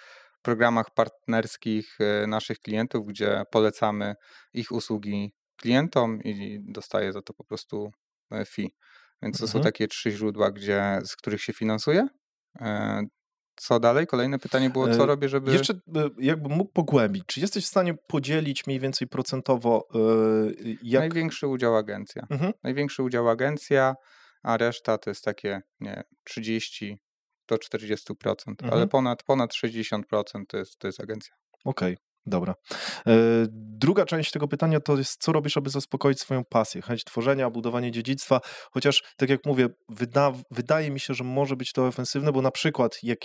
programach 0.43 0.95
partnerskich 0.95 1.99
e, 2.00 2.26
naszych 2.26 2.59
klientów, 2.59 3.07
gdzie 3.07 3.43
polecamy 3.50 4.14
ich 4.52 4.73
usługi 4.73 5.33
klientom 5.57 6.23
i 6.23 6.61
dostaję 6.64 7.12
za 7.12 7.23
to 7.23 7.35
po 7.35 7.45
prostu 7.45 7.90
fee. 8.31 8.75
Więc 9.23 9.38
to 9.38 9.45
mhm. 9.45 9.49
są 9.49 9.61
takie 9.61 9.88
trzy 9.88 10.11
źródła, 10.11 10.50
gdzie, 10.50 10.99
z 11.05 11.16
których 11.16 11.43
się 11.43 11.52
finansuje. 11.52 12.09
E, 13.56 13.62
co 13.62 13.80
dalej? 13.80 14.06
Kolejne 14.06 14.38
pytanie 14.38 14.70
było, 14.70 14.94
co 14.94 15.06
robię, 15.06 15.28
żeby... 15.28 15.52
Jeszcze 15.52 15.75
jakbym 16.18 16.52
mógł 16.52 16.72
pogłębić, 16.72 17.25
czy 17.26 17.40
jesteś 17.40 17.64
w 17.64 17.68
stanie 17.68 17.94
podzielić 17.94 18.66
mniej 18.66 18.80
więcej 18.80 19.08
procentowo 19.08 19.88
jak... 20.82 21.00
Największy 21.00 21.46
udział 21.46 21.76
agencja. 21.76 22.26
Mhm. 22.30 22.52
Największy 22.62 23.02
udział 23.02 23.28
agencja, 23.28 23.94
a 24.42 24.56
reszta 24.56 24.98
to 24.98 25.10
jest 25.10 25.25
takie, 25.25 25.60
nie 25.80 26.02
30 26.25 26.98
do 27.48 27.56
40%, 27.56 28.34
mhm. 28.48 28.72
ale 28.72 28.86
ponad, 28.86 29.22
ponad 29.22 29.50
60% 29.52 30.02
to 30.48 30.56
jest, 30.56 30.78
to 30.78 30.88
jest 30.88 31.00
agencja. 31.00 31.34
Okej. 31.64 31.94
Okay. 31.94 32.06
Dobra. 32.26 32.54
E, 33.06 33.12
druga 33.50 34.04
część 34.04 34.30
tego 34.30 34.48
pytania 34.48 34.80
to 34.80 34.96
jest, 34.96 35.22
co 35.22 35.32
robisz, 35.32 35.56
aby 35.56 35.70
zaspokoić 35.70 36.20
swoją 36.20 36.44
pasję, 36.44 36.82
chęć 36.82 37.04
tworzenia, 37.04 37.50
budowanie 37.50 37.90
dziedzictwa, 37.92 38.40
chociaż 38.72 39.02
tak 39.16 39.30
jak 39.30 39.46
mówię, 39.46 39.68
wyda, 39.88 40.32
wydaje 40.50 40.90
mi 40.90 41.00
się, 41.00 41.14
że 41.14 41.25
może 41.25 41.56
być 41.56 41.72
to 41.72 41.86
ofensywne, 41.86 42.32
bo 42.32 42.42
na 42.42 42.50
przykład 42.50 42.98
jak, 43.02 43.18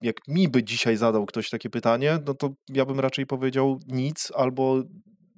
jak 0.00 0.16
mi 0.28 0.48
by 0.48 0.64
dzisiaj 0.64 0.96
zadał 0.96 1.26
ktoś 1.26 1.50
takie 1.50 1.70
pytanie, 1.70 2.18
no 2.26 2.34
to 2.34 2.54
ja 2.68 2.84
bym 2.84 3.00
raczej 3.00 3.26
powiedział 3.26 3.80
nic, 3.86 4.32
albo 4.34 4.82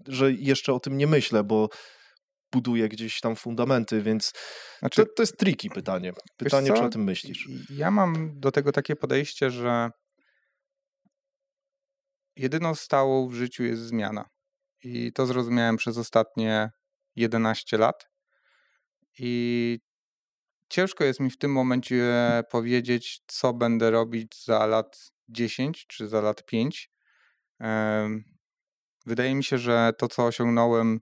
że 0.09 0.33
jeszcze 0.33 0.73
o 0.73 0.81
tym 0.81 0.97
nie 0.97 1.07
myślę, 1.07 1.45
bo 1.45 1.69
buduje 2.53 2.89
gdzieś 2.89 3.21
tam 3.21 3.37
fundamenty, 3.37 4.03
więc 4.03 4.33
znaczy, 4.79 5.07
to, 5.07 5.13
to 5.17 5.23
jest 5.23 5.39
tricky 5.39 5.71
pytanie. 5.71 6.13
Pytanie, 6.37 6.73
czy 6.73 6.83
o 6.83 6.89
tym 6.89 7.05
myślisz? 7.05 7.49
Ja 7.71 7.91
mam 7.91 8.41
do 8.41 8.53
tego 8.53 8.73
takie 8.73 8.97
podejście, 8.97 9.51
że 9.51 9.91
jedyną 12.37 12.75
stałą 12.75 13.29
w 13.29 13.35
życiu 13.35 13.65
jest 13.65 13.83
zmiana. 13.83 14.25
I 14.83 15.13
to 15.13 15.27
zrozumiałem 15.27 15.77
przez 15.77 15.99
ostatnie 15.99 16.71
11 17.17 17.79
lat. 17.79 18.09
I 19.19 19.79
ciężko 20.69 21.05
jest 21.05 21.21
mi 21.21 21.31
w 21.31 21.39
tym 21.39 21.53
momencie 21.53 22.05
powiedzieć, 22.51 23.21
co 23.27 23.53
będę 23.53 23.91
robić 23.91 24.45
za 24.45 24.67
lat 24.67 25.13
10 25.29 25.87
czy 25.87 26.09
za 26.09 26.21
lat 26.21 26.45
5. 26.45 26.91
Wydaje 29.07 29.35
mi 29.35 29.45
się, 29.45 29.59
że 29.59 29.93
to, 29.99 30.09
co 30.09 30.27
osiągnąłem 30.27 31.01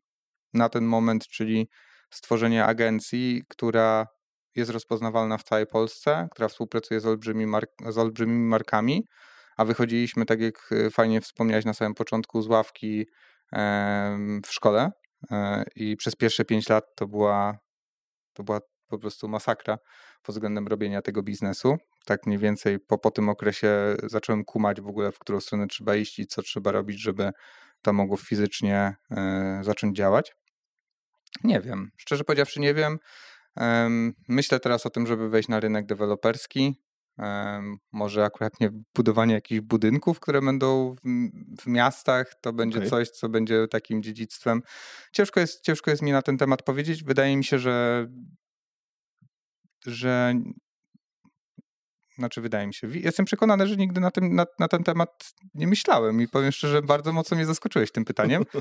na 0.55 0.69
ten 0.69 0.85
moment, 0.85 1.29
czyli 1.29 1.69
stworzenie 2.11 2.65
agencji, 2.65 3.43
która 3.49 4.07
jest 4.55 4.71
rozpoznawalna 4.71 5.39
w 5.39 5.43
całej 5.43 5.67
Polsce, 5.67 6.29
która 6.31 6.49
współpracuje 6.49 7.01
z, 7.01 7.07
olbrzymi 7.07 7.47
mark 7.47 7.71
z 7.89 7.99
olbrzymimi 7.99 8.49
markami, 8.49 9.07
a 9.57 9.65
wychodziliśmy, 9.65 10.27
tak 10.27 10.41
jak 10.41 10.73
y, 10.73 10.91
fajnie 10.91 11.21
wspomniałeś 11.21 11.65
na 11.65 11.75
samym 11.75 11.95
początku, 11.95 12.43
z 12.43 12.47
ławki 12.47 13.07
w 14.45 14.53
szkole 14.53 14.93
e, 15.31 15.65
i 15.77 15.97
przez 15.97 16.17
pierwsze 16.17 16.45
pięć 16.45 16.69
lat 16.69 16.85
to 16.97 17.07
była, 17.07 17.59
to 18.33 18.43
była 18.43 18.61
po 18.89 18.99
prostu 18.99 19.29
masakra 19.29 19.79
pod 20.23 20.35
względem 20.35 20.69
robienia 20.69 21.03
tego 21.03 21.23
biznesu. 21.23 21.77
Tak 22.05 22.27
mniej 22.27 22.39
więcej 22.39 22.81
po, 22.81 22.99
po 22.99 23.11
tym 23.11 23.29
okresie 23.29 23.97
zacząłem 24.03 24.45
kumać 24.45 24.81
w 24.81 24.87
ogóle, 24.87 25.13
w 25.13 25.19
którą 25.19 25.41
stronę 25.41 25.67
trzeba 25.67 25.97
iść 25.97 26.19
i 26.19 26.27
co 26.27 26.43
trzeba 26.43 26.73
robić, 26.73 27.03
żeby 27.03 27.31
to 27.83 27.93
mogło 27.93 28.17
fizycznie 28.17 28.95
e, 29.11 29.61
zacząć 29.63 29.97
działać. 29.97 30.33
Nie 31.45 31.61
wiem, 31.61 31.91
szczerze 31.97 32.25
powiedziawszy 32.25 32.61
nie 32.61 32.75
wiem. 32.75 32.99
Myślę 34.29 34.61
teraz 34.61 34.87
o 34.87 34.91
tym, 34.91 35.07
żeby 35.07 35.29
wejść 35.29 35.49
na 35.49 35.61
rynek 35.61 35.87
deweloperski. 35.87 36.81
Może 37.93 38.25
akurat 38.25 38.61
nie 38.61 38.71
budowanie 38.95 39.35
jakichś 39.35 39.61
budynków, 39.61 40.21
które 40.21 40.43
będą 40.43 40.95
w, 40.95 41.01
w 41.63 41.67
miastach, 41.67 42.35
to 42.41 42.53
będzie 42.53 42.79
okay. 42.79 42.91
coś, 42.91 43.11
co 43.11 43.29
będzie 43.29 43.69
takim 43.69 44.03
dziedzictwem. 44.03 44.63
Ciężko 45.13 45.41
jest, 45.41 45.65
ciężko 45.65 45.91
jest 45.91 46.03
mi 46.03 46.13
na 46.13 46.23
ten 46.23 46.39
temat 46.39 46.63
powiedzieć. 46.63 47.05
Wydaje 47.05 47.37
mi 47.37 47.45
się, 47.45 47.59
że 47.59 48.07
że 49.87 50.35
znaczy 52.19 52.41
wydaje 52.41 52.67
mi 52.67 52.75
się, 52.75 52.89
jestem 52.93 53.27
przekonany, 53.27 53.67
że 53.67 53.77
nigdy 53.77 54.01
na, 54.01 54.11
tym, 54.11 54.35
na, 54.35 54.47
na 54.59 54.69
ten 54.69 54.85
temat 54.85 55.35
nie 55.55 55.67
myślałem 55.67 56.21
i 56.21 56.29
powiem 56.29 56.53
szczerze, 56.53 56.83
bardzo 56.83 57.13
mocno 57.13 57.37
mnie 57.37 57.47
zaskoczyłeś 57.47 57.93
tym 57.93 58.05
pytaniem. 58.05 58.45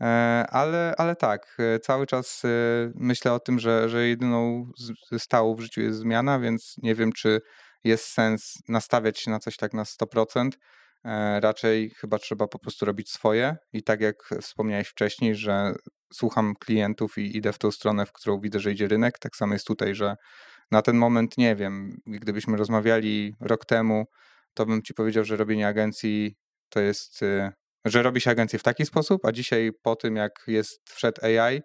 E, 0.00 0.46
ale, 0.50 0.94
ale 0.98 1.16
tak, 1.16 1.56
e, 1.58 1.78
cały 1.78 2.06
czas 2.06 2.42
e, 2.44 2.48
myślę 2.94 3.32
o 3.32 3.40
tym, 3.40 3.58
że, 3.58 3.88
że 3.88 4.08
jedyną 4.08 4.70
stałą 5.18 5.54
w 5.54 5.60
życiu 5.60 5.80
jest 5.80 5.98
zmiana, 5.98 6.38
więc 6.38 6.74
nie 6.82 6.94
wiem, 6.94 7.12
czy 7.12 7.40
jest 7.84 8.04
sens 8.04 8.54
nastawiać 8.68 9.18
się 9.18 9.30
na 9.30 9.38
coś 9.38 9.56
tak 9.56 9.74
na 9.74 9.82
100%. 9.82 10.50
Raczej 11.40 11.90
chyba 11.90 12.18
trzeba 12.18 12.46
po 12.46 12.58
prostu 12.58 12.86
robić 12.86 13.10
swoje 13.10 13.56
i 13.72 13.82
tak 13.82 14.00
jak 14.00 14.16
wspomniałeś 14.40 14.88
wcześniej, 14.88 15.34
że 15.34 15.72
słucham 16.12 16.54
klientów 16.60 17.18
i 17.18 17.36
idę 17.36 17.52
w 17.52 17.58
tą 17.58 17.70
stronę, 17.70 18.06
w 18.06 18.12
którą 18.12 18.40
widzę, 18.40 18.60
że 18.60 18.72
idzie 18.72 18.88
rynek, 18.88 19.18
tak 19.18 19.36
samo 19.36 19.52
jest 19.52 19.66
tutaj, 19.66 19.94
że 19.94 20.16
na 20.70 20.82
ten 20.82 20.96
moment 20.96 21.38
nie 21.38 21.56
wiem, 21.56 22.00
gdybyśmy 22.06 22.56
rozmawiali 22.56 23.34
rok 23.40 23.64
temu, 23.64 24.06
to 24.54 24.66
bym 24.66 24.82
ci 24.82 24.94
powiedział, 24.94 25.24
że 25.24 25.36
robienie 25.36 25.68
agencji 25.68 26.36
to 26.68 26.80
jest 26.80 27.24
że 27.84 28.02
robi 28.02 28.20
się 28.20 28.30
agencję 28.30 28.58
w 28.58 28.62
taki 28.62 28.86
sposób, 28.86 29.24
a 29.24 29.32
dzisiaj 29.32 29.70
po 29.82 29.96
tym, 29.96 30.16
jak 30.16 30.44
jest 30.46 30.90
wszedł 30.90 31.24
AI, 31.24 31.62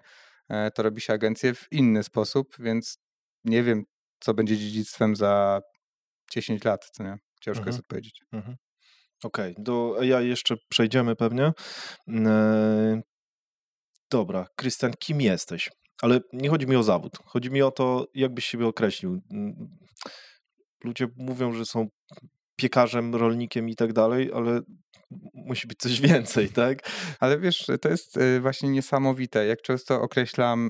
e, 0.49 0.71
to 0.71 0.83
robi 0.83 1.01
się 1.01 1.13
agencję 1.13 1.53
w 1.53 1.71
inny 1.71 2.03
sposób, 2.03 2.55
więc 2.59 2.97
nie 3.43 3.63
wiem, 3.63 3.83
co 4.19 4.33
będzie 4.33 4.57
dziedzictwem 4.57 5.15
za 5.15 5.61
10 6.31 6.63
lat, 6.63 6.89
co 6.91 7.03
nie? 7.03 7.17
Ciężko 7.41 7.59
mhm. 7.59 7.67
jest 7.67 7.79
odpowiedzieć. 7.79 8.21
Mhm. 8.31 8.55
Okej, 9.23 9.51
okay. 9.51 9.63
do 9.63 9.97
AI 9.99 10.27
jeszcze 10.27 10.55
przejdziemy 10.69 11.15
pewnie. 11.15 11.53
E, 12.07 13.01
dobra, 14.11 14.47
Krystian, 14.55 14.93
kim 14.99 15.21
jesteś? 15.21 15.69
Ale 16.01 16.19
nie 16.33 16.49
chodzi 16.49 16.67
mi 16.67 16.75
o 16.75 16.83
zawód. 16.83 17.17
Chodzi 17.25 17.51
mi 17.51 17.61
o 17.61 17.71
to, 17.71 18.07
jak 18.13 18.33
byś 18.33 18.45
siebie 18.45 18.67
określił. 18.67 19.21
Ludzie 20.83 21.07
mówią, 21.17 21.53
że 21.53 21.65
są 21.65 21.87
piekarzem, 22.55 23.15
rolnikiem 23.15 23.69
i 23.69 23.75
tak 23.75 23.93
dalej, 23.93 24.31
ale 24.33 24.61
musi 25.33 25.67
być 25.67 25.79
coś 25.79 26.01
więcej, 26.01 26.49
tak? 26.49 26.89
Ale 27.19 27.39
wiesz, 27.39 27.65
to 27.81 27.89
jest 27.89 28.17
y, 28.17 28.41
właśnie 28.41 28.69
niesamowite, 28.69 29.45
jak 29.45 29.61
często 29.61 30.01
określam, 30.01 30.69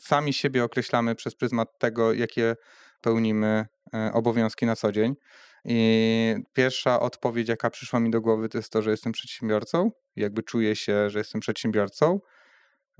sami 0.00 0.32
siebie 0.32 0.64
określamy 0.64 1.14
przez 1.14 1.34
pryzmat 1.34 1.78
tego, 1.78 2.12
jakie 2.12 2.56
pełnimy 3.00 3.66
e, 3.94 4.10
obowiązki 4.12 4.66
na 4.66 4.76
co 4.76 4.92
dzień. 4.92 5.14
I 5.64 6.34
pierwsza 6.52 7.00
odpowiedź, 7.00 7.48
jaka 7.48 7.70
przyszła 7.70 8.00
mi 8.00 8.10
do 8.10 8.20
głowy, 8.20 8.48
to 8.48 8.58
jest 8.58 8.72
to, 8.72 8.82
że 8.82 8.90
jestem 8.90 9.12
przedsiębiorcą. 9.12 9.90
Jakby 10.16 10.42
czuję 10.42 10.76
się, 10.76 11.10
że 11.10 11.18
jestem 11.18 11.40
przedsiębiorcą. 11.40 12.20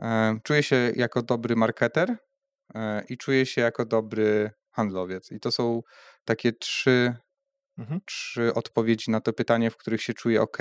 E, 0.03 0.39
czuję 0.43 0.63
się 0.63 0.93
jako 0.97 1.23
dobry 1.23 1.57
marketer 1.57 2.17
e, 2.75 3.05
i 3.09 3.17
czuję 3.17 3.47
się 3.47 3.61
jako 3.61 3.85
dobry 3.85 4.51
handlowiec. 4.71 5.33
I 5.33 5.41
to 5.41 5.53
są 5.53 5.83
takie 6.25 6.53
trzy 6.53 7.15
mhm. 7.79 8.01
trzy 8.07 8.55
odpowiedzi 8.55 9.11
na 9.11 9.21
to 9.21 9.33
pytanie, 9.33 9.71
w 9.71 9.77
których 9.77 10.03
się 10.03 10.15
czuję 10.15 10.43
ok. 10.43 10.59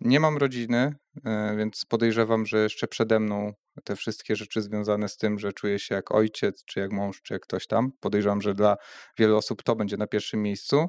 Nie 0.00 0.20
mam 0.20 0.36
rodziny, 0.36 0.94
e, 1.24 1.56
więc 1.56 1.84
podejrzewam, 1.84 2.46
że 2.46 2.58
jeszcze 2.58 2.88
przede 2.88 3.20
mną 3.20 3.52
te 3.84 3.96
wszystkie 3.96 4.36
rzeczy 4.36 4.62
związane 4.62 5.08
z 5.08 5.16
tym, 5.16 5.38
że 5.38 5.52
czuję 5.52 5.78
się 5.78 5.94
jak 5.94 6.14
ojciec, 6.14 6.64
czy 6.64 6.80
jak 6.80 6.92
mąż, 6.92 7.22
czy 7.22 7.34
jak 7.34 7.42
ktoś 7.42 7.66
tam. 7.66 7.92
Podejrzewam, 8.00 8.42
że 8.42 8.54
dla 8.54 8.76
wielu 9.18 9.36
osób 9.36 9.62
to 9.62 9.76
będzie 9.76 9.96
na 9.96 10.06
pierwszym 10.06 10.42
miejscu. 10.42 10.88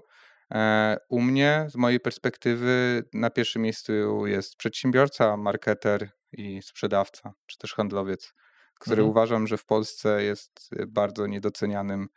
U 1.10 1.22
mnie, 1.22 1.66
z 1.70 1.76
mojej 1.76 2.00
perspektywy, 2.00 3.04
na 3.14 3.30
pierwszym 3.30 3.62
miejscu 3.62 4.28
jest 4.28 4.56
przedsiębiorca, 4.56 5.38
marketer 5.38 6.10
i 6.32 6.62
sprzedawca, 6.62 7.34
czy 7.46 7.58
też 7.58 7.74
handlowiec, 7.74 8.34
który 8.80 9.02
mhm. 9.02 9.10
uważam, 9.10 9.48
że 9.48 9.58
w 9.58 9.66
Polsce 9.66 10.24
jest 10.24 10.70
bardzo 10.88 11.28
niedocenianym 11.28 12.08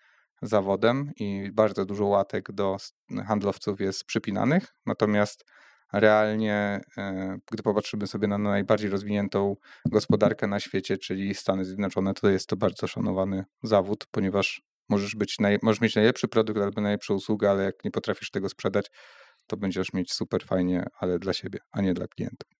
zawodem 0.43 1.11
i 1.17 1.51
bardzo 1.53 1.85
dużo 1.85 2.07
łatek 2.07 2.53
do 2.53 2.77
handlowców 3.27 3.81
jest 3.81 4.05
przypinanych. 4.05 4.75
Natomiast 4.87 5.45
realnie, 5.93 6.81
e, 6.99 7.37
gdy 7.53 7.63
popatrzymy 7.63 8.07
sobie 8.07 8.29
na 8.29 8.39
najbardziej 8.39 8.91
rozwiniętą 8.91 9.57
gospodarkę 9.87 10.47
na 10.47 10.61
świecie, 10.61 10.99
czyli 10.99 11.35
Stany 11.35 11.65
Zjednoczone, 11.65 12.15
to 12.15 12.31
jest 12.31 12.49
to 12.49 12.57
bardzo 12.57 12.87
szanowany 12.87 13.45
zawód, 13.63 14.07
ponieważ 14.11 14.63
możesz, 14.89 15.17
być 15.17 15.39
naj, 15.39 15.59
możesz 15.63 15.81
mieć 15.81 15.95
najlepszy 15.95 16.29
produkt 16.29 16.61
albo 16.61 16.81
najlepszą 16.81 17.15
usługę, 17.15 17.51
ale 17.51 17.65
jak 17.65 17.85
nie 17.85 17.91
potrafisz 17.91 18.31
tego 18.31 18.49
sprzedać, 18.49 18.91
to 19.47 19.57
będziesz 19.57 19.93
mieć 19.93 20.13
super 20.13 20.45
fajnie, 20.45 20.87
ale 20.99 21.19
dla 21.19 21.33
siebie, 21.33 21.59
a 21.73 21.81
nie 21.81 21.95
dla 21.95 22.07
klientów. 22.07 22.51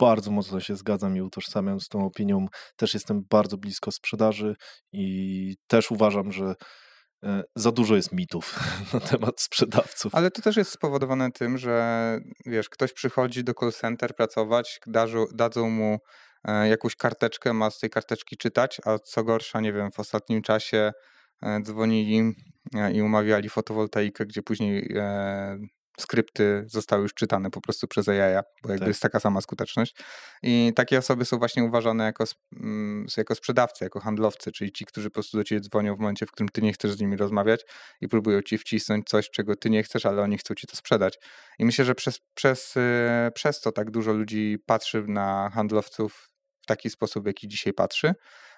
Bardzo 0.00 0.30
mocno 0.30 0.60
się 0.60 0.76
zgadzam 0.76 1.16
i 1.16 1.20
utożsamiam 1.20 1.80
z 1.80 1.88
tą 1.88 2.06
opinią. 2.06 2.46
Też 2.76 2.94
jestem 2.94 3.22
bardzo 3.30 3.56
blisko 3.56 3.92
sprzedaży 3.92 4.56
i 4.92 5.56
też 5.66 5.90
uważam, 5.90 6.32
że 6.32 6.54
E, 7.24 7.42
za 7.56 7.72
dużo 7.72 7.96
jest 7.96 8.12
mitów 8.12 8.58
na 8.94 9.00
temat 9.00 9.40
sprzedawców. 9.40 10.14
Ale 10.14 10.30
to 10.30 10.42
też 10.42 10.56
jest 10.56 10.70
spowodowane 10.70 11.32
tym, 11.32 11.58
że 11.58 12.18
wiesz, 12.46 12.68
ktoś 12.68 12.92
przychodzi 12.92 13.44
do 13.44 13.54
call 13.54 13.72
center 13.72 14.14
pracować, 14.16 14.80
dadzą 15.34 15.70
mu 15.70 15.98
e, 16.44 16.68
jakąś 16.68 16.96
karteczkę, 16.96 17.52
ma 17.52 17.70
z 17.70 17.78
tej 17.78 17.90
karteczki 17.90 18.36
czytać, 18.36 18.80
a 18.84 18.98
co 18.98 19.24
gorsza, 19.24 19.60
nie 19.60 19.72
wiem, 19.72 19.92
w 19.92 20.00
ostatnim 20.00 20.42
czasie 20.42 20.92
dzwonili 21.62 22.34
i 22.92 23.02
umawiali 23.02 23.48
fotowoltaikę, 23.48 24.26
gdzie 24.26 24.42
później 24.42 24.94
skrypty 25.98 26.64
zostały 26.66 27.02
już 27.02 27.14
czytane 27.14 27.50
po 27.50 27.60
prostu 27.60 27.88
przez 27.88 28.08
AI, 28.08 28.42
bo 28.62 28.68
jakby 28.68 28.78
tak. 28.78 28.88
jest 28.88 29.02
taka 29.02 29.20
sama 29.20 29.40
skuteczność. 29.40 29.96
I 30.42 30.72
takie 30.76 30.98
osoby 30.98 31.24
są 31.24 31.38
właśnie 31.38 31.64
uważane 31.64 32.04
jako, 32.04 32.24
mm, 32.56 33.06
jako 33.16 33.34
sprzedawcy, 33.34 33.84
jako 33.84 34.00
handlowcy, 34.00 34.52
czyli 34.52 34.72
ci, 34.72 34.84
którzy 34.84 35.10
po 35.10 35.14
prostu 35.14 35.36
do 35.36 35.44
ciebie 35.44 35.60
dzwonią 35.60 35.94
w 35.94 35.98
momencie, 35.98 36.26
w 36.26 36.30
którym 36.30 36.48
ty 36.48 36.62
nie 36.62 36.72
chcesz 36.72 36.92
z 36.92 37.00
nimi 37.00 37.16
rozmawiać 37.16 37.60
i 38.00 38.08
próbują 38.08 38.42
ci 38.42 38.58
wcisnąć 38.58 39.08
coś, 39.08 39.30
czego 39.30 39.56
ty 39.56 39.70
nie 39.70 39.82
chcesz, 39.82 40.06
ale 40.06 40.22
oni 40.22 40.38
chcą 40.38 40.54
ci 40.54 40.66
to 40.66 40.76
sprzedać. 40.76 41.18
I 41.58 41.64
myślę, 41.64 41.84
że 41.84 41.94
przez, 41.94 42.20
przez, 42.34 42.76
y, 42.76 42.80
przez 43.34 43.60
to 43.60 43.72
tak 43.72 43.90
dużo 43.90 44.12
ludzi 44.12 44.58
patrzy 44.66 45.04
na 45.08 45.50
handlowców 45.54 46.30
w 46.62 46.66
taki 46.66 46.90
sposób, 46.90 47.24
w 47.24 47.26
jaki 47.26 47.48
dzisiaj 47.48 47.72
patrzy, 47.72 48.14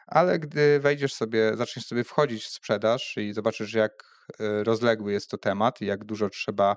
ale 0.06 0.38
gdy 0.38 0.80
wejdziesz 0.80 1.14
sobie, 1.14 1.56
zaczniesz 1.56 1.86
sobie 1.86 2.04
wchodzić 2.04 2.44
w 2.44 2.48
sprzedaż 2.48 3.16
i 3.16 3.32
zobaczysz, 3.32 3.74
jak 3.74 3.92
y, 4.40 4.64
rozległy 4.64 5.12
jest 5.12 5.30
to 5.30 5.38
temat 5.38 5.80
i 5.80 5.86
jak 5.86 6.04
dużo 6.04 6.28
trzeba 6.28 6.76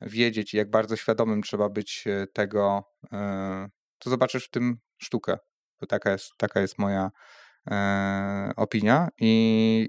wiedzieć 0.00 0.54
i 0.54 0.56
jak 0.56 0.70
bardzo 0.70 0.96
świadomym 0.96 1.42
trzeba 1.42 1.68
być 1.68 2.04
e, 2.06 2.26
tego, 2.26 2.82
e, 3.12 3.68
to 3.98 4.10
zobaczysz 4.10 4.46
w 4.46 4.50
tym 4.50 4.76
sztukę. 4.98 5.38
Bo 5.80 5.86
taka 5.86 6.12
jest, 6.12 6.30
taka 6.38 6.60
jest 6.60 6.78
moja 6.78 7.10
e, 7.70 8.50
opinia 8.56 9.08
i 9.20 9.88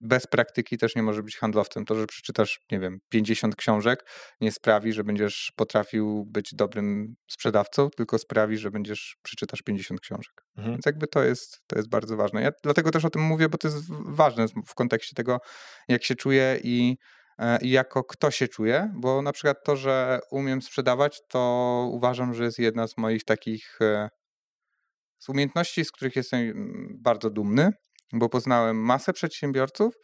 bez 0.00 0.26
praktyki 0.26 0.78
też 0.78 0.96
nie 0.96 1.02
może 1.02 1.22
być 1.22 1.36
handlowcem. 1.36 1.84
To, 1.84 1.94
że 1.94 2.06
przeczytasz, 2.06 2.60
nie 2.72 2.80
wiem, 2.80 2.98
50 3.08 3.56
książek, 3.56 4.04
nie 4.40 4.52
sprawi, 4.52 4.92
że 4.92 5.04
będziesz 5.04 5.52
potrafił 5.56 6.24
być 6.26 6.54
dobrym 6.54 7.14
sprzedawcą, 7.30 7.90
tylko 7.90 8.18
sprawi, 8.18 8.58
że 8.58 8.70
będziesz 8.70 9.16
przeczytasz 9.22 9.62
50 9.62 10.00
książek. 10.00 10.44
Mhm. 10.56 10.74
Więc 10.74 10.86
jakby 10.86 11.06
to 11.06 11.24
jest, 11.24 11.60
to 11.66 11.76
jest 11.76 11.88
bardzo 11.88 12.16
ważne. 12.16 12.42
Ja 12.42 12.50
dlatego 12.62 12.90
też 12.90 13.04
o 13.04 13.10
tym 13.10 13.22
mówię, 13.22 13.48
bo 13.48 13.58
to 13.58 13.68
jest 13.68 13.84
ważne 14.06 14.46
w 14.66 14.74
kontekście 14.74 15.14
tego, 15.14 15.38
jak 15.88 16.04
się 16.04 16.14
czuję 16.14 16.60
i 16.62 16.96
i 17.62 17.70
jako 17.70 18.04
kto 18.04 18.30
się 18.30 18.48
czuje, 18.48 18.92
bo 18.94 19.22
na 19.22 19.32
przykład 19.32 19.56
to, 19.64 19.76
że 19.76 20.20
umiem 20.30 20.62
sprzedawać, 20.62 21.20
to 21.28 21.88
uważam, 21.92 22.34
że 22.34 22.44
jest 22.44 22.58
jedna 22.58 22.88
z 22.88 22.96
moich 22.96 23.24
takich 23.24 23.78
e, 23.80 24.08
z 25.18 25.28
umiejętności, 25.28 25.84
z 25.84 25.92
których 25.92 26.16
jestem 26.16 26.40
mm, 26.40 26.88
bardzo 27.00 27.30
dumny, 27.30 27.70
bo 28.12 28.28
poznałem 28.28 28.76
masę 28.76 29.12
przedsiębiorców, 29.12 29.94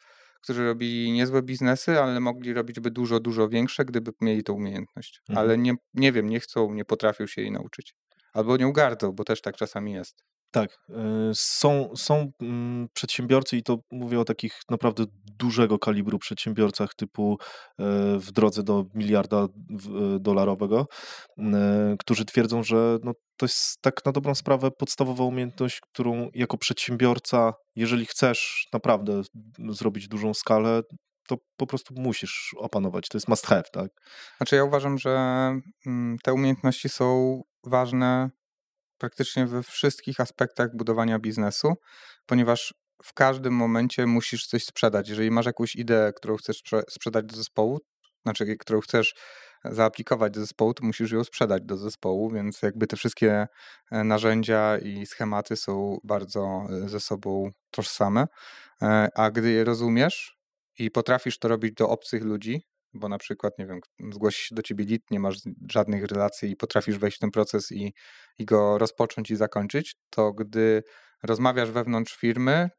którzy 0.42 0.64
robili 0.64 1.12
niezłe 1.12 1.42
biznesy, 1.42 2.00
ale 2.00 2.20
mogli 2.20 2.52
robić 2.52 2.80
by 2.80 2.90
dużo, 2.90 3.20
dużo 3.20 3.48
większe, 3.48 3.84
gdyby 3.84 4.12
mieli 4.20 4.42
tą 4.42 4.52
umiejętność. 4.52 5.20
Mhm. 5.28 5.44
Ale 5.44 5.58
nie, 5.58 5.74
nie 5.94 6.12
wiem, 6.12 6.28
nie 6.28 6.40
chcą, 6.40 6.74
nie 6.74 6.84
potrafią 6.84 7.26
się 7.26 7.42
jej 7.42 7.50
nauczyć. 7.50 7.94
Albo 8.32 8.56
nie 8.56 8.68
ugardzą, 8.68 9.12
bo 9.12 9.24
też 9.24 9.40
tak 9.40 9.56
czasami 9.56 9.92
jest. 9.92 10.22
Tak, 10.52 10.78
e, 10.90 10.94
są, 11.34 11.90
są 11.96 12.32
mm, 12.42 12.88
przedsiębiorcy 12.92 13.56
i 13.56 13.62
to 13.62 13.78
mówię 13.90 14.20
o 14.20 14.24
takich 14.24 14.60
naprawdę 14.70 15.04
dużego 15.38 15.78
kalibru 15.78 16.18
przedsiębiorcach 16.18 16.94
typu 16.94 17.38
e, 17.40 17.84
w 18.18 18.32
drodze 18.32 18.62
do 18.62 18.84
miliarda 18.94 19.36
e, 19.38 19.48
dolarowego, 20.20 20.86
którzy 21.98 22.24
twierdzą, 22.24 22.62
że 22.62 22.98
no, 23.02 23.12
to 23.36 23.46
jest 23.46 23.82
tak 23.82 24.04
na 24.04 24.12
dobrą 24.12 24.34
sprawę 24.34 24.70
podstawowa 24.70 25.24
umiejętność, 25.24 25.80
którą 25.80 26.30
jako 26.34 26.58
przedsiębiorca, 26.58 27.54
jeżeli 27.76 28.06
chcesz 28.06 28.68
naprawdę 28.72 29.22
zrobić 29.68 30.08
dużą 30.08 30.34
skalę, 30.34 30.82
to 31.28 31.36
po 31.56 31.66
prostu 31.66 31.94
musisz 31.96 32.54
opanować. 32.58 33.08
To 33.08 33.16
jest 33.16 33.28
must 33.28 33.46
have, 33.46 33.64
tak? 33.72 33.90
Znaczy 34.36 34.56
ja 34.56 34.64
uważam, 34.64 34.98
że 34.98 35.10
mm, 35.86 36.16
te 36.22 36.32
umiejętności 36.32 36.88
są 36.88 37.40
ważne 37.64 38.30
praktycznie 39.02 39.46
we 39.46 39.62
wszystkich 39.62 40.20
aspektach 40.20 40.76
budowania 40.76 41.18
biznesu, 41.18 41.74
ponieważ 42.26 42.74
w 43.02 43.12
każdym 43.14 43.54
momencie 43.54 44.06
musisz 44.06 44.46
coś 44.46 44.64
sprzedać. 44.64 45.08
Jeżeli 45.08 45.30
masz 45.30 45.46
jakąś 45.46 45.76
ideę, 45.76 46.12
którą 46.12 46.36
chcesz 46.36 46.62
sprzedać 46.90 47.24
do 47.24 47.36
zespołu, 47.36 47.80
znaczy 48.24 48.56
którą 48.56 48.80
chcesz 48.80 49.14
zaaplikować 49.64 50.32
do 50.32 50.40
zespołu, 50.40 50.74
to 50.74 50.86
musisz 50.86 51.12
ją 51.12 51.24
sprzedać 51.24 51.62
do 51.62 51.76
zespołu, 51.76 52.30
więc 52.30 52.62
jakby 52.62 52.86
te 52.86 52.96
wszystkie 52.96 53.46
e, 53.90 54.04
narzędzia 54.04 54.78
i 54.78 55.06
schematy 55.06 55.56
są 55.56 55.98
bardzo 56.04 56.66
e, 56.84 56.88
ze 56.88 57.00
sobą 57.00 57.50
tożsame. 57.70 58.26
E, 58.82 59.08
a 59.14 59.30
gdy 59.30 59.50
je 59.50 59.64
rozumiesz 59.64 60.36
i 60.78 60.90
potrafisz 60.90 61.38
to 61.38 61.48
robić 61.48 61.74
do 61.74 61.88
obcych 61.88 62.22
ludzi, 62.22 62.62
bo 62.94 63.08
na 63.08 63.18
przykład, 63.18 63.58
nie 63.58 63.66
wiem, 63.66 63.80
zgłosi 64.12 64.48
się 64.48 64.54
do 64.54 64.62
ciebie 64.62 64.84
lead, 64.84 65.02
nie 65.10 65.20
masz 65.20 65.36
żadnych 65.70 66.04
relacji 66.04 66.50
i 66.50 66.56
potrafisz 66.56 66.98
wejść 66.98 67.16
w 67.16 67.20
ten 67.20 67.30
proces 67.30 67.72
i, 67.72 67.94
i 68.38 68.44
go 68.44 68.78
rozpocząć 68.78 69.30
i 69.30 69.36
zakończyć, 69.36 69.94
to 70.10 70.32
gdy 70.32 70.82
rozmawiasz 71.22 71.70
wewnątrz 71.70 72.16
firmy, 72.16 72.70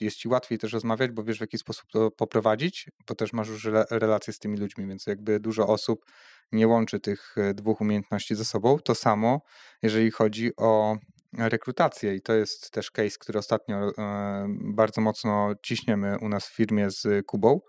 jest 0.00 0.16
ci 0.16 0.28
łatwiej 0.28 0.58
też 0.58 0.72
rozmawiać, 0.72 1.10
bo 1.10 1.24
wiesz 1.24 1.38
w 1.38 1.40
jaki 1.40 1.58
sposób 1.58 1.84
to 1.92 2.10
poprowadzić, 2.10 2.88
bo 3.08 3.14
też 3.14 3.32
masz 3.32 3.48
już 3.48 3.68
relacje 3.90 4.32
z 4.32 4.38
tymi 4.38 4.58
ludźmi, 4.58 4.86
więc 4.86 5.06
jakby 5.06 5.40
dużo 5.40 5.66
osób 5.66 6.04
nie 6.52 6.68
łączy 6.68 7.00
tych 7.00 7.34
e, 7.38 7.54
dwóch 7.54 7.80
umiejętności 7.80 8.34
ze 8.34 8.44
sobą. 8.44 8.78
To 8.78 8.94
samo, 8.94 9.40
jeżeli 9.82 10.10
chodzi 10.10 10.50
o 10.56 10.96
rekrutację 11.38 12.14
i 12.14 12.20
to 12.20 12.32
jest 12.32 12.70
też 12.70 12.90
case, 12.90 13.18
który 13.18 13.38
ostatnio 13.38 13.90
e, 13.98 14.46
bardzo 14.48 15.00
mocno 15.00 15.54
ciśniemy 15.62 16.18
u 16.18 16.28
nas 16.28 16.46
w 16.46 16.54
firmie 16.54 16.90
z 16.90 17.26
Kubą, 17.26 17.60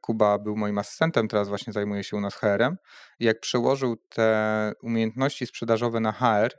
Kuba 0.00 0.38
był 0.38 0.56
moim 0.56 0.78
asystentem, 0.78 1.28
teraz 1.28 1.48
właśnie 1.48 1.72
zajmuje 1.72 2.04
się 2.04 2.16
u 2.16 2.20
nas 2.20 2.34
HR-em. 2.34 2.76
Jak 3.20 3.40
przełożył 3.40 3.96
te 3.96 4.72
umiejętności 4.82 5.46
sprzedażowe 5.46 6.00
na 6.00 6.12
HR, 6.12 6.50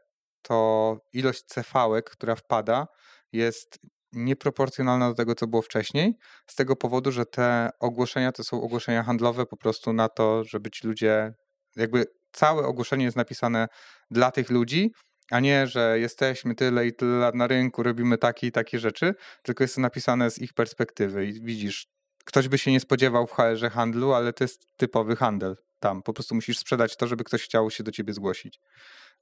to 0.42 0.98
ilość 1.14 1.44
cv 1.44 2.02
która 2.06 2.36
wpada, 2.36 2.88
jest 3.32 3.80
nieproporcjonalna 4.12 5.10
do 5.10 5.16
tego, 5.16 5.36
co 5.36 5.48
było 5.48 5.62
wcześniej, 5.62 6.18
z 6.48 6.56
tego 6.56 6.76
powodu, 6.76 7.12
że 7.12 7.26
te 7.26 7.70
ogłoszenia 7.80 8.32
to 8.32 8.44
są 8.44 8.62
ogłoszenia 8.62 9.04
handlowe 9.04 9.46
po 9.46 9.58
prostu 9.58 9.94
na 9.94 10.10
to, 10.10 10.44
żeby 10.44 10.72
ci 10.72 10.88
ludzie, 10.88 11.34
jakby 11.76 12.06
całe 12.32 12.64
ogłoszenie 12.64 13.06
jest 13.06 13.18
napisane 13.18 13.68
dla 14.12 14.32
tych 14.32 14.50
ludzi, 14.50 14.92
a 15.32 15.40
nie, 15.40 15.68
że 15.68 16.00
jesteśmy 16.00 16.56
tyle 16.56 16.88
i 16.88 16.94
tyle 16.94 17.18
lat 17.18 17.36
na 17.36 17.48
rynku, 17.48 17.84
robimy 17.84 18.18
takie 18.18 18.48
i 18.48 18.52
takie 18.52 18.80
rzeczy, 18.80 19.14
tylko 19.44 19.64
jest 19.64 19.76
to 19.76 19.82
napisane 19.82 20.32
z 20.32 20.40
ich 20.42 20.54
perspektywy 20.54 21.26
i 21.26 21.42
widzisz, 21.42 21.88
ktoś 22.28 22.48
by 22.48 22.58
się 22.58 22.72
nie 22.72 22.80
spodziewał 22.80 23.28
w 23.28 23.32
HR-ze 23.32 23.70
handlu, 23.70 24.14
ale 24.14 24.34
to 24.34 24.44
jest 24.44 24.68
typowy 24.78 25.16
handel 25.16 25.56
tam. 25.80 26.04
Po 26.04 26.14
prostu 26.14 26.36
musisz 26.36 26.58
sprzedać 26.58 26.98
to, 26.98 27.08
żeby 27.08 27.24
ktoś 27.24 27.44
chciał 27.44 27.72
się 27.72 27.84
do 27.84 27.92
ciebie 27.92 28.14
zgłosić. 28.14 28.60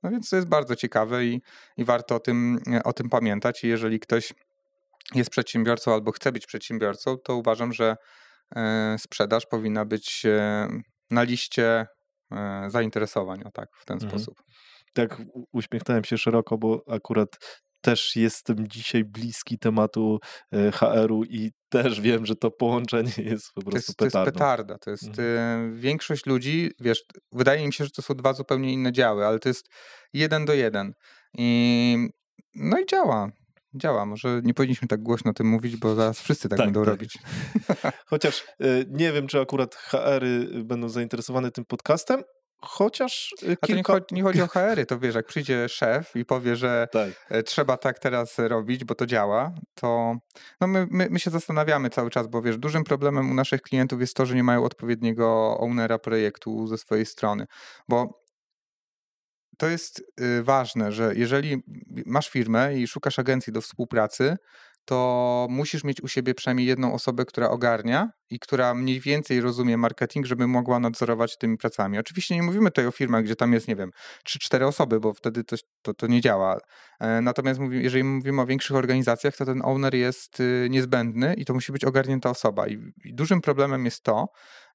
No 0.03 0.09
więc 0.11 0.29
to 0.29 0.35
jest 0.35 0.49
bardzo 0.49 0.75
ciekawe 0.75 1.25
i, 1.25 1.41
i 1.77 1.85
warto 1.85 2.15
o 2.15 2.19
tym, 2.19 2.59
o 2.83 2.93
tym 2.93 3.09
pamiętać. 3.09 3.63
I 3.63 3.67
jeżeli 3.67 3.99
ktoś 3.99 4.33
jest 5.15 5.29
przedsiębiorcą 5.29 5.93
albo 5.93 6.11
chce 6.11 6.31
być 6.31 6.45
przedsiębiorcą, 6.45 7.17
to 7.17 7.35
uważam, 7.35 7.73
że 7.73 7.95
e, 8.55 8.95
sprzedaż 8.99 9.45
powinna 9.45 9.85
być 9.85 10.25
e, 10.25 10.67
na 11.11 11.23
liście 11.23 11.87
e, 12.31 12.65
zainteresowań, 12.69 13.43
o 13.43 13.51
tak, 13.51 13.69
w 13.77 13.85
ten 13.85 13.93
mhm. 13.93 14.11
sposób. 14.11 14.43
Tak, 14.93 15.21
uśmiechnąłem 15.51 16.03
się 16.03 16.17
szeroko, 16.17 16.57
bo 16.57 16.83
akurat 16.89 17.29
też 17.85 18.15
jestem 18.15 18.67
dzisiaj 18.67 19.03
bliski 19.03 19.59
tematu 19.59 20.19
e, 20.53 20.71
HR-u 20.71 21.23
i 21.23 21.51
też 21.69 22.01
wiem, 22.01 22.25
że 22.25 22.35
to 22.35 22.51
połączenie 22.51 23.11
jest 23.31 23.53
po 23.53 23.61
prostu 23.61 23.93
to 23.93 24.05
jest, 24.05 24.15
petardą. 24.15 24.23
To 24.23 24.29
jest 24.29 24.33
petarda. 24.33 24.77
To 24.77 24.91
jest 24.91 25.07
mhm. 25.07 25.75
E, 25.75 25.75
większość 25.75 26.25
ludzi, 26.25 26.71
wiesz, 26.79 27.03
wydaje 27.31 27.67
mi 27.67 27.73
się, 27.73 27.83
że 27.83 27.91
to 27.91 28.01
są 28.01 28.13
dwa 28.13 28.33
zupełnie 28.33 28.73
inne 28.73 28.91
działy, 28.91 29.25
ale 29.25 29.39
to 29.39 29.49
jest 29.49 29.69
jeden 30.13 30.45
do 30.45 30.53
jeden. 30.53 30.93
I 31.37 31.97
no 32.55 32.79
i 32.79 32.85
działa. 32.85 33.31
Działa. 33.75 34.05
Może 34.05 34.41
nie 34.43 34.53
powinniśmy 34.53 34.87
tak 34.87 35.03
głośno 35.03 35.31
o 35.31 35.33
tym 35.33 35.47
mówić, 35.47 35.77
bo 35.77 35.95
zaraz 35.95 36.19
wszyscy 36.19 36.49
tak, 36.49 36.57
tak 36.57 36.67
będą 36.67 36.81
tak. 36.81 36.89
robić. 36.89 37.17
Chociaż 38.11 38.43
e, 38.59 38.65
nie 38.89 39.11
wiem, 39.11 39.27
czy 39.27 39.39
akurat 39.39 39.75
HR-y 39.75 40.63
będą 40.63 40.89
zainteresowane 40.89 41.51
tym 41.51 41.65
podcastem, 41.65 42.23
Chociaż 42.65 43.33
kilka... 43.39 43.73
nie, 43.73 43.83
chodzi, 43.83 44.05
nie 44.11 44.23
chodzi 44.23 44.41
o 44.41 44.47
HR-y, 44.53 44.85
to 44.85 44.99
wiesz, 44.99 45.15
jak 45.15 45.25
przyjdzie 45.25 45.69
szef 45.69 46.15
i 46.15 46.25
powie, 46.25 46.55
że 46.55 46.87
tak. 46.91 47.09
E, 47.29 47.43
trzeba 47.43 47.77
tak 47.77 47.99
teraz 47.99 48.39
robić, 48.39 48.83
bo 48.83 48.95
to 48.95 49.05
działa, 49.05 49.51
to 49.75 50.15
no 50.61 50.67
my, 50.67 50.87
my, 50.91 51.07
my, 51.09 51.19
się 51.19 51.29
zastanawiamy 51.29 51.89
cały 51.89 52.09
czas, 52.09 52.27
bo 52.27 52.41
wiesz, 52.41 52.57
dużym 52.57 52.83
problemem 52.83 53.31
u 53.31 53.33
naszych 53.33 53.61
klientów 53.61 54.01
jest 54.01 54.15
to, 54.15 54.25
że 54.25 54.35
nie 54.35 54.43
mają 54.43 54.63
odpowiedniego 54.63 55.57
ownera 55.57 55.99
projektu 55.99 56.67
ze 56.67 56.77
swojej 56.77 57.05
strony, 57.05 57.45
bo 57.89 58.25
to 59.57 59.67
jest 59.67 60.03
y, 60.21 60.43
ważne, 60.43 60.91
że 60.91 61.15
jeżeli 61.15 61.63
masz 62.05 62.29
firmę 62.29 62.75
i 62.75 62.87
szukasz 62.87 63.19
agencji 63.19 63.53
do 63.53 63.61
współpracy, 63.61 64.37
to 64.85 65.47
musisz 65.49 65.83
mieć 65.83 66.01
u 66.01 66.07
siebie 66.07 66.33
przynajmniej 66.33 66.67
jedną 66.67 66.93
osobę, 66.93 67.25
która 67.25 67.49
ogarnia 67.49 68.11
i 68.29 68.39
która 68.39 68.73
mniej 68.73 68.99
więcej 68.99 69.41
rozumie 69.41 69.77
marketing, 69.77 70.25
żeby 70.25 70.47
mogła 70.47 70.79
nadzorować 70.79 71.37
tymi 71.37 71.57
pracami. 71.57 71.99
Oczywiście 71.99 72.35
nie 72.35 72.43
mówimy 72.43 72.71
tutaj 72.71 72.87
o 72.87 72.91
firmach, 72.91 73.23
gdzie 73.23 73.35
tam 73.35 73.53
jest, 73.53 73.67
nie 73.67 73.75
wiem, 73.75 73.91
3-4 74.29 74.63
osoby, 74.63 74.99
bo 74.99 75.13
wtedy 75.13 75.43
to, 75.43 75.55
to, 75.81 75.93
to 75.93 76.07
nie 76.07 76.21
działa. 76.21 76.59
E, 76.99 77.21
natomiast 77.21 77.59
mówimy, 77.59 77.83
jeżeli 77.83 78.03
mówimy 78.03 78.41
o 78.41 78.45
większych 78.45 78.75
organizacjach, 78.75 79.35
to 79.35 79.45
ten 79.45 79.61
owner 79.65 79.95
jest 79.95 80.39
y, 80.39 80.67
niezbędny 80.69 81.33
i 81.33 81.45
to 81.45 81.53
musi 81.53 81.71
być 81.71 81.85
ogarnięta 81.85 82.29
osoba. 82.29 82.67
I, 82.67 82.93
i 83.05 83.13
dużym 83.13 83.41
problemem 83.41 83.85
jest 83.85 84.03
to, 84.03 84.27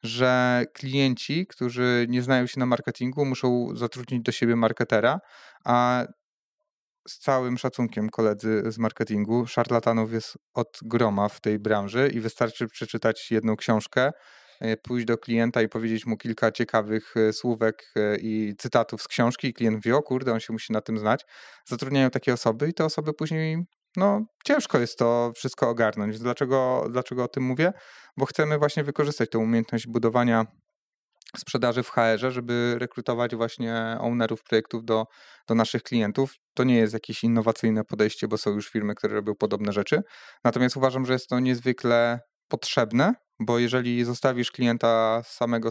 że 0.02 0.64
klienci, 0.72 1.46
którzy 1.46 2.06
nie 2.08 2.22
znają 2.22 2.46
się 2.46 2.60
na 2.60 2.66
marketingu, 2.66 3.24
muszą 3.24 3.76
zatrudnić 3.76 4.22
do 4.22 4.32
siebie 4.32 4.56
marketera, 4.56 5.20
a 5.64 6.04
z 7.08 7.18
całym 7.18 7.58
szacunkiem 7.58 8.10
koledzy 8.10 8.62
z 8.66 8.78
marketingu, 8.78 9.46
szarlatanów 9.46 10.12
jest 10.12 10.38
od 10.54 10.78
groma 10.82 11.28
w 11.28 11.40
tej 11.40 11.58
branży 11.58 12.10
i 12.14 12.20
wystarczy 12.20 12.68
przeczytać 12.68 13.30
jedną 13.30 13.56
książkę, 13.56 14.10
e, 14.60 14.76
pójść 14.76 15.06
do 15.06 15.18
klienta 15.18 15.62
i 15.62 15.68
powiedzieć 15.68 16.06
mu 16.06 16.16
kilka 16.16 16.52
ciekawych 16.52 17.14
e, 17.16 17.32
słówek 17.32 17.92
e, 17.96 18.16
i 18.16 18.54
cytatów 18.58 19.02
z 19.02 19.08
książki 19.08 19.48
i 19.48 19.54
klient 19.54 19.84
wie, 19.84 19.96
o 19.96 20.02
kurde, 20.02 20.32
on 20.32 20.40
się 20.40 20.52
musi 20.52 20.72
na 20.72 20.80
tym 20.80 20.98
znać. 20.98 21.24
Zatrudniają 21.66 22.10
takie 22.10 22.32
osoby 22.32 22.68
i 22.68 22.74
te 22.74 22.84
osoby 22.84 23.12
później 23.12 23.64
no 23.96 24.20
ciężko 24.44 24.78
jest 24.78 24.98
to 24.98 25.32
wszystko 25.34 25.68
ogarnąć. 25.68 26.18
Dlaczego, 26.18 26.86
dlaczego 26.90 27.24
o 27.24 27.28
tym 27.28 27.42
mówię? 27.42 27.72
Bo 28.16 28.26
chcemy 28.26 28.58
właśnie 28.58 28.84
wykorzystać 28.84 29.30
tę 29.30 29.38
umiejętność 29.38 29.86
budowania 29.86 30.46
sprzedaży 31.36 31.82
w 31.82 31.90
HR-ze, 31.90 32.30
żeby 32.30 32.76
rekrutować 32.78 33.36
właśnie 33.36 33.96
ownerów 34.00 34.42
projektów 34.42 34.84
do, 34.84 35.06
do 35.48 35.54
naszych 35.54 35.82
klientów. 35.82 36.34
To 36.54 36.64
nie 36.64 36.76
jest 36.76 36.94
jakieś 36.94 37.24
innowacyjne 37.24 37.84
podejście, 37.84 38.28
bo 38.28 38.38
są 38.38 38.50
już 38.50 38.68
firmy, 38.68 38.94
które 38.94 39.14
robią 39.14 39.34
podobne 39.34 39.72
rzeczy. 39.72 40.02
Natomiast 40.44 40.76
uważam, 40.76 41.06
że 41.06 41.12
jest 41.12 41.28
to 41.28 41.40
niezwykle 41.40 42.20
potrzebne, 42.48 43.14
bo 43.40 43.58
jeżeli 43.58 44.04
zostawisz 44.04 44.50
klienta 44.50 45.22
samego 45.24 45.70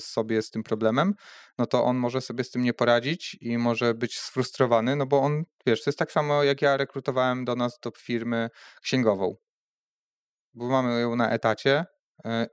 sobie 0.00 0.42
z 0.42 0.50
tym 0.50 0.62
problemem, 0.62 1.14
no 1.58 1.66
to 1.66 1.84
on 1.84 1.96
może 1.96 2.20
sobie 2.20 2.44
z 2.44 2.50
tym 2.50 2.62
nie 2.62 2.74
poradzić 2.74 3.36
i 3.40 3.58
może 3.58 3.94
być 3.94 4.18
sfrustrowany, 4.18 4.96
no 4.96 5.06
bo 5.06 5.20
on, 5.20 5.44
wiesz, 5.66 5.84
to 5.84 5.90
jest 5.90 5.98
tak 5.98 6.12
samo 6.12 6.44
jak 6.44 6.62
ja 6.62 6.76
rekrutowałem 6.76 7.44
do 7.44 7.56
nas 7.56 7.78
do 7.82 7.90
firmy 7.98 8.48
księgową, 8.82 9.36
bo 10.54 10.68
mamy 10.68 11.00
ją 11.00 11.16
na 11.16 11.30
etacie 11.30 11.84
e, 12.24 12.46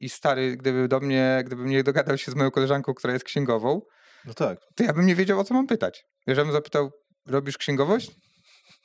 i 0.00 0.08
stary, 0.08 0.56
gdyby 0.56 0.88
do 0.88 1.00
mnie, 1.00 1.42
gdybym 1.46 1.66
nie 1.66 1.84
dogadał 1.84 2.18
się 2.18 2.32
z 2.32 2.34
moją 2.34 2.50
koleżanką, 2.50 2.94
która 2.94 3.12
jest 3.12 3.24
księgową, 3.24 3.80
no 4.24 4.34
tak. 4.34 4.58
to 4.74 4.84
ja 4.84 4.92
bym 4.92 5.06
nie 5.06 5.14
wiedział, 5.14 5.40
o 5.40 5.44
co 5.44 5.54
mam 5.54 5.66
pytać. 5.66 6.04
Jeżeli 6.26 6.46
bym 6.46 6.52
zapytał, 6.52 6.90
robisz 7.26 7.58
księgowość? 7.58 8.10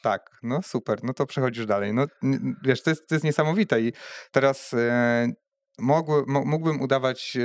Tak, 0.01 0.29
no 0.43 0.61
super, 0.61 1.03
no 1.03 1.13
to 1.13 1.25
przechodzisz 1.25 1.65
dalej. 1.65 1.93
No 1.93 2.05
wiesz, 2.63 2.83
to 2.83 2.89
jest, 2.89 3.07
to 3.07 3.15
jest 3.15 3.25
niesamowite 3.25 3.81
i 3.81 3.93
teraz 4.31 4.73
e, 4.73 5.27
mógł, 5.79 6.11
mógłbym 6.27 6.81
udawać 6.81 7.37
e, 7.37 7.39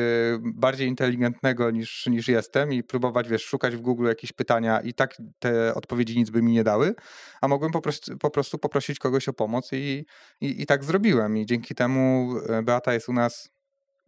bardziej 0.54 0.88
inteligentnego 0.88 1.70
niż, 1.70 2.06
niż 2.06 2.28
jestem 2.28 2.72
i 2.72 2.82
próbować, 2.82 3.28
wiesz, 3.28 3.44
szukać 3.44 3.76
w 3.76 3.80
Google 3.80 4.06
jakieś 4.06 4.32
pytania 4.32 4.80
i 4.80 4.94
tak 4.94 5.16
te 5.38 5.74
odpowiedzi 5.74 6.18
nic 6.18 6.30
by 6.30 6.42
mi 6.42 6.52
nie 6.52 6.64
dały, 6.64 6.94
a 7.40 7.48
mogłem 7.48 7.72
po 7.72 7.80
prostu, 7.80 8.18
po 8.18 8.30
prostu 8.30 8.58
poprosić 8.58 8.98
kogoś 8.98 9.28
o 9.28 9.32
pomoc 9.32 9.72
i, 9.72 10.06
i, 10.40 10.62
i 10.62 10.66
tak 10.66 10.84
zrobiłem 10.84 11.36
i 11.36 11.46
dzięki 11.46 11.74
temu 11.74 12.32
e, 12.48 12.62
Beata 12.62 12.94
jest 12.94 13.08
u 13.08 13.12
nas 13.12 13.57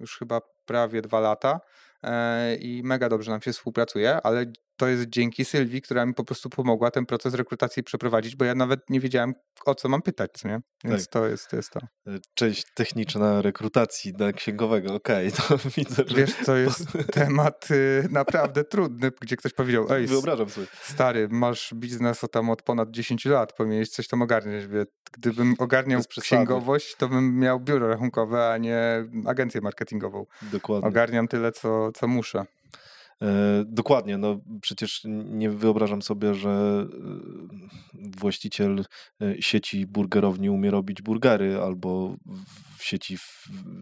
już 0.01 0.19
chyba 0.19 0.41
prawie 0.67 1.03
dwa 1.03 1.21
lata 1.21 1.61
e, 2.03 2.55
i 2.57 2.83
mega 2.85 3.09
dobrze 3.09 3.31
nam 3.31 3.43
się 3.43 3.53
współpracuje, 3.53 4.23
ale 4.23 4.47
to 4.81 4.88
jest 4.88 5.07
dzięki 5.07 5.45
Sylwii, 5.45 5.83
która 5.83 6.07
mi 6.07 6.14
po 6.14 6.25
prostu 6.25 6.51
pomogła 6.51 6.90
ten 6.90 7.07
proces 7.07 7.35
rekrutacji 7.35 7.83
przeprowadzić, 7.83 8.37
bo 8.37 8.45
ja 8.45 8.55
nawet 8.55 8.90
nie 8.90 9.01
wiedziałem, 9.01 9.35
o 9.66 9.75
co 9.75 9.88
mam 9.88 10.03
pytać, 10.03 10.31
co 10.33 10.49
nie? 10.49 10.61
Więc 10.85 11.05
tak. 11.05 11.12
to, 11.12 11.27
jest, 11.27 11.51
to 11.51 11.57
jest 11.57 11.71
to. 11.71 11.81
E, 12.07 12.19
część 12.35 12.64
techniczna 12.75 13.43
rekrutacji 13.43 14.12
na 14.19 14.33
księgowego, 14.33 14.95
okej, 14.95 15.29
okay, 15.29 15.40
to 15.49 15.69
widzę, 15.77 16.03
że... 16.07 16.16
Wiesz, 16.16 16.31
to 16.47 16.57
jest 16.57 16.85
temat 17.12 17.71
y, 17.71 18.09
naprawdę 18.11 18.64
trudny, 18.64 19.11
gdzie 19.21 19.37
ktoś 19.37 19.53
powiedział, 19.53 19.87
ej, 19.90 20.07
Wyobrażam 20.07 20.49
sobie. 20.51 20.66
stary, 20.83 21.29
masz 21.31 21.75
biznes 21.75 22.25
o 22.25 22.29
tam 22.29 22.51
od 22.51 22.62
ponad 22.62 22.90
10 22.90 23.25
lat, 23.25 23.53
powinieneś 23.53 23.88
coś 23.88 24.09
tam 24.09 24.23
ogarniać. 24.23 24.64
Gdybym 25.12 25.55
ogarniał 25.59 26.01
księgowość, 26.21 26.97
to 26.97 27.09
bym 27.09 27.38
miał 27.38 27.61
biuro 27.61 27.88
rachunkowe, 27.88 28.51
a 28.53 28.59
nie 28.59 29.05
agencję 29.27 29.61
marketingową. 29.61 30.27
Dokładnie. 30.43 30.88
Ogarniam 30.88 31.29
tyle, 31.29 31.53
co, 31.53 31.93
co 31.93 32.09
muszę. 32.09 32.45
E, 33.23 33.65
dokładnie, 33.67 34.19
no 34.19 34.41
przecież 34.63 35.03
nie 35.25 35.51
wyobrażam 35.51 36.03
sobie, 36.03 36.35
że 36.35 36.51
e, 36.51 36.87
właściciel 37.95 38.85
e, 39.23 39.43
sieci 39.43 39.87
burgerowni 39.87 40.51
umie 40.51 40.71
robić 40.71 41.03
burgery 41.03 41.61
albo 41.61 42.17
w 42.79 42.85
sieci, 42.85 43.19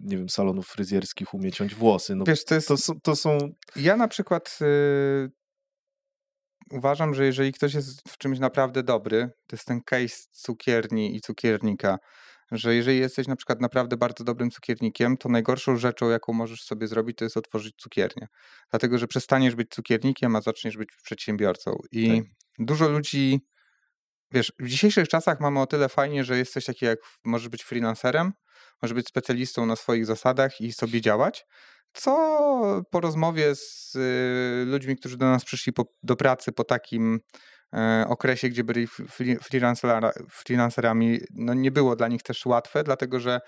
nie 0.03 0.17
wiem, 0.17 0.29
salonów 0.29 0.69
fryzjerskich 0.69 1.35
umie 1.35 1.53
ciąć 1.53 1.75
włosy. 1.75 2.15
No, 2.15 2.25
Wiesz, 2.25 2.45
to, 2.45 2.55
jest, 2.55 2.69
to, 2.69 2.77
to 3.03 3.17
są... 3.17 3.39
Ja 3.77 3.97
na 3.97 4.09
przykład 4.09 4.59
y, 4.63 5.31
uważam, 6.71 7.15
że 7.15 7.27
jeżeli 7.27 7.53
ktoś 7.53 7.75
jest 7.75 8.09
w 8.09 8.19
czymś 8.19 8.39
naprawdę 8.39 8.83
dobry, 8.83 9.31
to 9.47 9.57
jest 9.57 9.67
ten 9.67 9.81
case 9.83 10.17
cukierni 10.33 11.17
i 11.17 11.21
cukiernika, 11.21 11.99
że 12.51 12.75
jeżeli 12.75 12.99
jesteś 12.99 13.27
na 13.27 13.37
przykład 13.37 13.61
naprawdę 13.61 13.97
bardzo 13.97 14.25
dobrym 14.25 14.51
cukiernikiem, 14.51 15.17
to 15.17 15.29
najgorszą 15.29 15.77
rzeczą, 15.77 16.11
jaką 16.11 16.33
możesz 16.33 16.63
sobie 16.63 16.87
zrobić, 16.87 17.19
to 17.19 17.25
jest 17.25 17.37
otworzyć 17.37 17.75
cukiernię. 17.77 18.29
Dlatego, 18.71 18.99
że 18.99 19.07
przestaniesz 19.07 19.55
być 19.55 19.71
cukiernikiem, 19.71 20.37
a 20.37 20.41
zaczniesz 20.41 20.77
być 20.77 20.89
przedsiębiorcą. 21.05 21.77
I 21.93 22.09
tak. 22.09 22.27
dużo 22.59 22.89
ludzi, 22.89 23.41
wiesz, 24.33 24.53
w 24.59 24.69
dzisiejszych 24.69 25.09
czasach 25.09 25.41
mamy 25.41 25.61
o 25.61 25.67
tyle 25.67 25.89
fajnie, 25.89 26.25
że 26.25 26.39
jesteś 26.39 26.65
taki 26.65 26.85
jak, 26.85 26.99
możesz 27.25 27.49
być 27.49 27.63
freelancerem, 27.63 28.33
możesz 28.83 28.95
być 28.95 29.09
specjalistą 29.09 29.67
na 29.67 29.77
swoich 29.77 30.07
zasadach 30.07 30.61
i 30.61 30.73
sobie 30.73 31.01
działać, 31.01 31.45
co 31.93 32.83
po 32.91 33.01
rozmowie 33.01 33.55
z 33.55 33.95
y, 33.97 34.71
ludźmi, 34.71 34.97
którzy 34.97 35.17
do 35.17 35.27
nas 35.27 35.45
przyszli 35.45 35.73
po, 35.73 35.85
do 36.03 36.17
pracy 36.17 36.53
po 36.53 36.65
takim 36.65 37.21
okresie, 38.09 38.49
gdzie 38.49 38.65
byli 38.65 38.89
freelancerami, 40.33 41.21
no 41.35 41.55
nie 41.55 41.71
było 41.71 41.97
dla 41.97 42.09
nich 42.09 42.23
też 42.23 42.47
łatwe, 42.47 42.85
dlatego 42.85 43.21
że 43.21 43.41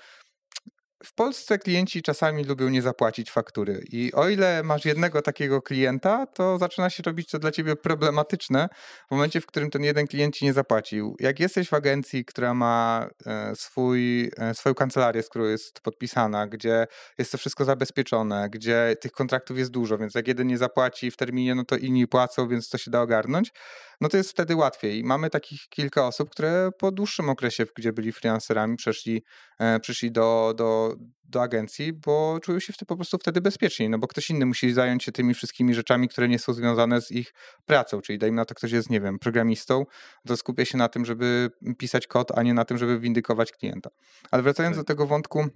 w 1.04 1.14
Polsce 1.14 1.58
klienci 1.58 2.02
czasami 2.02 2.44
lubią 2.44 2.68
nie 2.68 2.82
zapłacić 2.82 3.30
faktury 3.30 3.84
i 3.92 4.12
o 4.12 4.28
ile 4.28 4.62
masz 4.62 4.84
jednego 4.84 5.22
takiego 5.22 5.62
klienta, 5.62 6.26
to 6.26 6.58
zaczyna 6.58 6.90
się 6.90 7.02
robić 7.02 7.30
to 7.30 7.38
dla 7.38 7.50
ciebie 7.50 7.76
problematyczne 7.76 8.68
w 9.08 9.10
momencie, 9.10 9.40
w 9.40 9.46
którym 9.46 9.70
ten 9.70 9.84
jeden 9.84 10.06
klient 10.06 10.34
ci 10.36 10.44
nie 10.44 10.52
zapłacił. 10.52 11.16
Jak 11.20 11.40
jesteś 11.40 11.68
w 11.68 11.74
agencji, 11.74 12.24
która 12.24 12.54
ma 12.54 13.06
e, 13.26 13.52
swój, 13.56 14.30
e, 14.38 14.54
swoją 14.54 14.74
kancelarię, 14.74 15.22
z 15.22 15.28
którą 15.28 15.44
jest 15.44 15.80
podpisana, 15.80 16.46
gdzie 16.46 16.86
jest 17.18 17.32
to 17.32 17.38
wszystko 17.38 17.64
zabezpieczone, 17.64 18.48
gdzie 18.50 18.96
tych 19.00 19.12
kontraktów 19.12 19.58
jest 19.58 19.70
dużo, 19.70 19.98
więc 19.98 20.14
jak 20.14 20.28
jeden 20.28 20.46
nie 20.46 20.58
zapłaci 20.58 21.10
w 21.10 21.16
terminie, 21.16 21.54
no 21.54 21.64
to 21.64 21.76
inni 21.76 22.06
płacą, 22.06 22.48
więc 22.48 22.68
to 22.68 22.78
się 22.78 22.90
da 22.90 23.00
ogarnąć, 23.00 23.52
no 24.00 24.08
to 24.08 24.16
jest 24.16 24.30
wtedy 24.30 24.56
łatwiej. 24.56 25.04
Mamy 25.04 25.30
takich 25.30 25.68
kilka 25.68 26.06
osób, 26.06 26.30
które 26.30 26.70
po 26.78 26.92
dłuższym 26.92 27.28
okresie, 27.28 27.66
gdzie 27.76 27.92
byli 27.92 28.12
freelancerami, 28.12 28.76
przeszli, 28.76 29.22
e, 29.58 29.80
przyszli 29.80 30.12
do, 30.12 30.54
do, 30.56 30.96
do 31.24 31.42
agencji, 31.42 31.92
bo 31.92 32.38
czują 32.42 32.60
się 32.60 32.72
po 32.86 32.96
prostu 32.96 33.18
wtedy 33.18 33.40
bezpieczniej, 33.40 33.90
no 33.90 33.98
bo 33.98 34.06
ktoś 34.06 34.30
inny 34.30 34.46
musi 34.46 34.72
zająć 34.72 35.04
się 35.04 35.12
tymi 35.12 35.34
wszystkimi 35.34 35.74
rzeczami, 35.74 36.08
które 36.08 36.28
nie 36.28 36.38
są 36.38 36.52
związane 36.52 37.00
z 37.00 37.10
ich 37.10 37.34
pracą, 37.66 38.00
czyli 38.00 38.18
dajmy 38.18 38.36
na 38.36 38.44
to 38.44 38.54
ktoś 38.54 38.72
jest, 38.72 38.90
nie 38.90 39.00
wiem, 39.00 39.18
programistą, 39.18 39.84
to 40.26 40.36
skupia 40.36 40.64
się 40.64 40.78
na 40.78 40.88
tym, 40.88 41.04
żeby 41.04 41.50
pisać 41.78 42.06
kod, 42.06 42.38
a 42.38 42.42
nie 42.42 42.54
na 42.54 42.64
tym, 42.64 42.78
żeby 42.78 42.98
windykować 42.98 43.52
klienta. 43.52 43.90
Ale 44.30 44.42
wracając 44.42 44.76
tak. 44.76 44.84
do 44.84 44.88
tego 44.88 45.06
wątku 45.06 45.46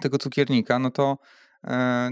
tego 0.00 0.18
cukiernika, 0.18 0.78
no 0.78 0.90
to 0.90 1.18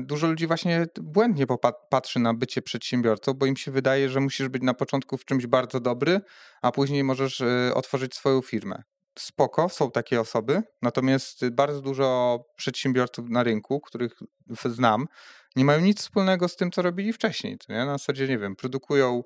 dużo 0.00 0.26
ludzi 0.26 0.46
właśnie 0.46 0.86
błędnie 1.00 1.46
patrzy 1.90 2.18
na 2.18 2.34
bycie 2.34 2.62
przedsiębiorcą, 2.62 3.34
bo 3.34 3.46
im 3.46 3.56
się 3.56 3.70
wydaje, 3.70 4.08
że 4.08 4.20
musisz 4.20 4.48
być 4.48 4.62
na 4.62 4.74
początku 4.74 5.18
w 5.18 5.24
czymś 5.24 5.46
bardzo 5.46 5.80
dobry, 5.80 6.20
a 6.62 6.72
później 6.72 7.04
możesz 7.04 7.40
e, 7.40 7.74
otworzyć 7.74 8.14
swoją 8.14 8.40
firmę. 8.40 8.82
Spoko, 9.18 9.68
są 9.68 9.90
takie 9.90 10.20
osoby, 10.20 10.62
natomiast 10.82 11.48
bardzo 11.48 11.80
dużo 11.80 12.38
przedsiębiorców 12.56 13.30
na 13.30 13.42
rynku, 13.42 13.80
których 13.80 14.18
znam, 14.64 15.06
nie 15.56 15.64
mają 15.64 15.80
nic 15.80 16.00
wspólnego 16.00 16.48
z 16.48 16.56
tym, 16.56 16.70
co 16.70 16.82
robili 16.82 17.12
wcześniej. 17.12 17.58
Nie? 17.68 17.76
Na 17.76 17.92
zasadzie, 17.92 18.28
nie 18.28 18.38
wiem, 18.38 18.56
produkują 18.56 19.22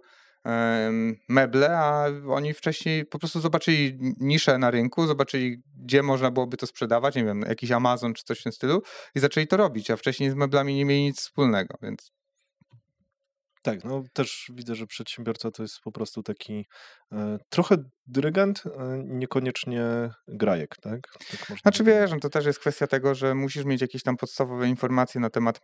meble, 1.29 1.79
a 1.79 2.07
oni 2.29 2.55
wcześniej 2.55 3.07
po 3.07 3.19
prostu 3.19 3.41
zobaczyli 3.41 3.99
niszę 4.21 4.59
na 4.59 4.71
rynku, 4.71 5.07
zobaczyli, 5.07 5.63
gdzie 5.77 6.03
można 6.03 6.31
byłoby 6.31 6.57
to 6.57 6.67
sprzedawać, 6.67 7.15
nie 7.15 7.25
wiem, 7.25 7.43
jakiś 7.49 7.71
Amazon 7.71 8.15
czy 8.15 8.25
coś 8.25 8.41
w 8.41 8.43
tym 8.43 8.53
stylu 8.53 8.83
i 9.15 9.21
zaczęli 9.21 9.47
to 9.47 9.57
robić, 9.57 9.91
a 9.91 9.97
wcześniej 9.97 10.31
z 10.31 10.35
meblami 10.35 10.75
nie 10.75 10.85
mieli 10.85 11.03
nic 11.03 11.21
wspólnego, 11.21 11.75
więc 11.83 12.13
tak, 13.67 13.85
no 13.85 14.03
też 14.13 14.51
widzę, 14.55 14.75
że 14.75 14.87
przedsiębiorca 14.87 15.51
to 15.51 15.63
jest 15.63 15.81
po 15.81 15.93
prostu 15.93 16.23
taki 16.23 16.67
e, 17.13 17.39
trochę 17.49 17.77
dyrygent, 18.07 18.63
e, 18.67 19.03
niekoniecznie 19.05 19.85
grajek, 20.29 20.77
tak? 20.77 21.01
tak 21.31 21.59
znaczy 21.59 21.85
wiesz, 21.85 22.11
no 22.11 22.21
to 22.21 22.31
też 22.31 22.47
jest 22.47 22.59
kwestia 22.59 22.87
tego, 22.87 23.15
że 23.15 23.35
musisz 23.35 23.65
mieć 23.65 23.81
jakieś 23.81 24.03
tam 24.03 24.17
podstawowe 24.17 24.69
informacje 24.69 25.21
na 25.21 25.31
temat, 25.31 25.61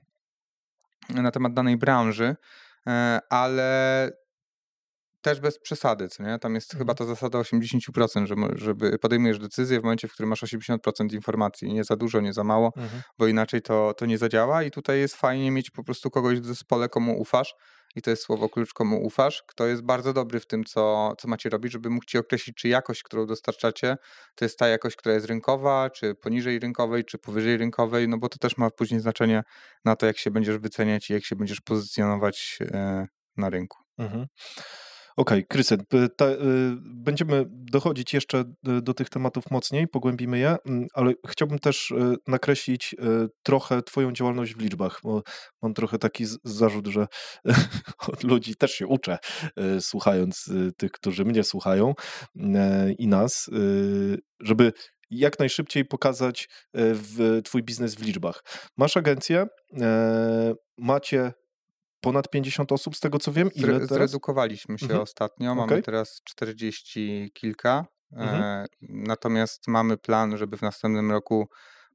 na 1.08 1.30
temat 1.30 1.54
danej 1.54 1.76
branży, 1.76 2.36
e, 2.86 3.20
ale 3.30 4.10
też 5.22 5.40
bez 5.40 5.58
przesady, 5.58 6.08
co 6.08 6.22
nie? 6.22 6.38
Tam 6.38 6.54
jest 6.54 6.74
mhm. 6.74 6.78
chyba 6.78 6.94
ta 6.94 7.04
zasada 7.04 7.38
80%, 7.38 8.26
że, 8.26 8.34
żeby 8.54 8.98
podejmujesz 8.98 9.38
decyzję 9.38 9.80
w 9.80 9.82
momencie, 9.82 10.08
w 10.08 10.12
którym 10.12 10.30
masz 10.30 10.42
80% 10.42 11.14
informacji. 11.14 11.72
Nie 11.72 11.84
za 11.84 11.96
dużo, 11.96 12.20
nie 12.20 12.32
za 12.32 12.44
mało, 12.44 12.72
mhm. 12.76 13.02
bo 13.18 13.26
inaczej 13.26 13.62
to, 13.62 13.94
to 13.94 14.06
nie 14.06 14.18
zadziała 14.18 14.62
i 14.62 14.70
tutaj 14.70 14.98
jest 14.98 15.16
fajnie 15.16 15.50
mieć 15.50 15.70
po 15.70 15.84
prostu 15.84 16.10
kogoś 16.10 16.40
w 16.40 16.46
zespole, 16.46 16.88
komu 16.88 17.20
ufasz 17.20 17.54
i 17.96 18.02
to 18.02 18.10
jest 18.10 18.22
słowo 18.22 18.48
klucz, 18.48 18.72
komu 18.72 19.04
ufasz, 19.06 19.42
kto 19.46 19.66
jest 19.66 19.82
bardzo 19.82 20.12
dobry 20.12 20.40
w 20.40 20.46
tym, 20.46 20.64
co, 20.64 21.12
co 21.18 21.28
macie 21.28 21.48
robić, 21.48 21.72
żeby 21.72 21.90
mógł 21.90 22.04
ci 22.04 22.18
określić, 22.18 22.56
czy 22.56 22.68
jakość, 22.68 23.02
którą 23.02 23.26
dostarczacie, 23.26 23.96
to 24.34 24.44
jest 24.44 24.58
ta 24.58 24.68
jakość, 24.68 24.96
która 24.96 25.14
jest 25.14 25.26
rynkowa, 25.26 25.90
czy 25.90 26.14
poniżej 26.14 26.58
rynkowej, 26.58 27.04
czy 27.04 27.18
powyżej 27.18 27.56
rynkowej, 27.56 28.08
no 28.08 28.18
bo 28.18 28.28
to 28.28 28.38
też 28.38 28.56
ma 28.56 28.70
później 28.70 29.00
znaczenie 29.00 29.42
na 29.84 29.96
to, 29.96 30.06
jak 30.06 30.18
się 30.18 30.30
będziesz 30.30 30.58
wyceniać 30.58 31.10
i 31.10 31.12
jak 31.12 31.24
się 31.24 31.36
będziesz 31.36 31.60
pozycjonować 31.60 32.58
e, 32.60 33.06
na 33.36 33.50
rynku. 33.50 33.78
Mhm. 33.98 34.26
Okej, 35.16 35.46
Krystian, 35.46 35.80
y, 35.94 36.08
ta- 36.16 36.30
y, 36.30 36.36
będziemy 36.80 37.44
dochodzić 37.48 38.14
jeszcze 38.14 38.40
y, 38.40 38.82
do 38.82 38.94
tych 38.94 39.10
tematów 39.10 39.50
mocniej, 39.50 39.88
pogłębimy 39.88 40.38
je, 40.38 40.56
mm, 40.66 40.86
ale 40.94 41.12
chciałbym 41.28 41.58
też 41.58 41.90
y, 41.90 42.14
nakreślić 42.26 42.94
y, 42.94 43.28
trochę 43.42 43.82
Twoją 43.82 44.12
działalność 44.12 44.54
w 44.54 44.60
liczbach, 44.60 45.00
bo 45.02 45.22
mam 45.62 45.74
trochę 45.74 45.98
taki 45.98 46.24
zarzut, 46.44 46.86
że 46.86 47.06
od 48.12 48.24
ludzi 48.24 48.56
też 48.56 48.72
się 48.72 48.86
uczę, 48.86 49.18
słuchając 49.80 50.50
tych, 50.76 50.90
którzy 50.90 51.24
mnie 51.24 51.44
słuchają 51.44 51.94
i 52.98 53.08
nas, 53.08 53.50
żeby 54.40 54.72
jak 55.10 55.38
najszybciej 55.38 55.84
pokazać 55.84 56.48
w 56.74 57.40
Twój 57.44 57.62
biznes 57.62 57.94
w 57.94 58.02
liczbach. 58.02 58.44
Masz 58.76 58.96
agencję, 58.96 59.46
macie 60.78 61.32
ponad 62.02 62.30
50 62.30 62.72
osób, 62.72 62.96
z 62.96 63.00
tego 63.00 63.18
co 63.18 63.32
wiem. 63.32 63.50
Ile 63.54 63.72
teraz? 63.72 63.88
Zredukowaliśmy 63.88 64.78
się 64.78 64.84
Mhm. 64.84 65.00
ostatnio, 65.02 65.54
mamy 65.54 65.72
Okej. 65.72 65.82
teraz 65.82 66.20
40 66.24 67.30
kilka. 67.34 67.86
Mhm. 68.12 68.42
E, 68.42 68.66
natomiast 68.82 69.68
mamy 69.68 69.96
plan, 69.96 70.36
żeby 70.38 70.56
w 70.56 70.62
następnym 70.62 71.10
roku 71.10 71.48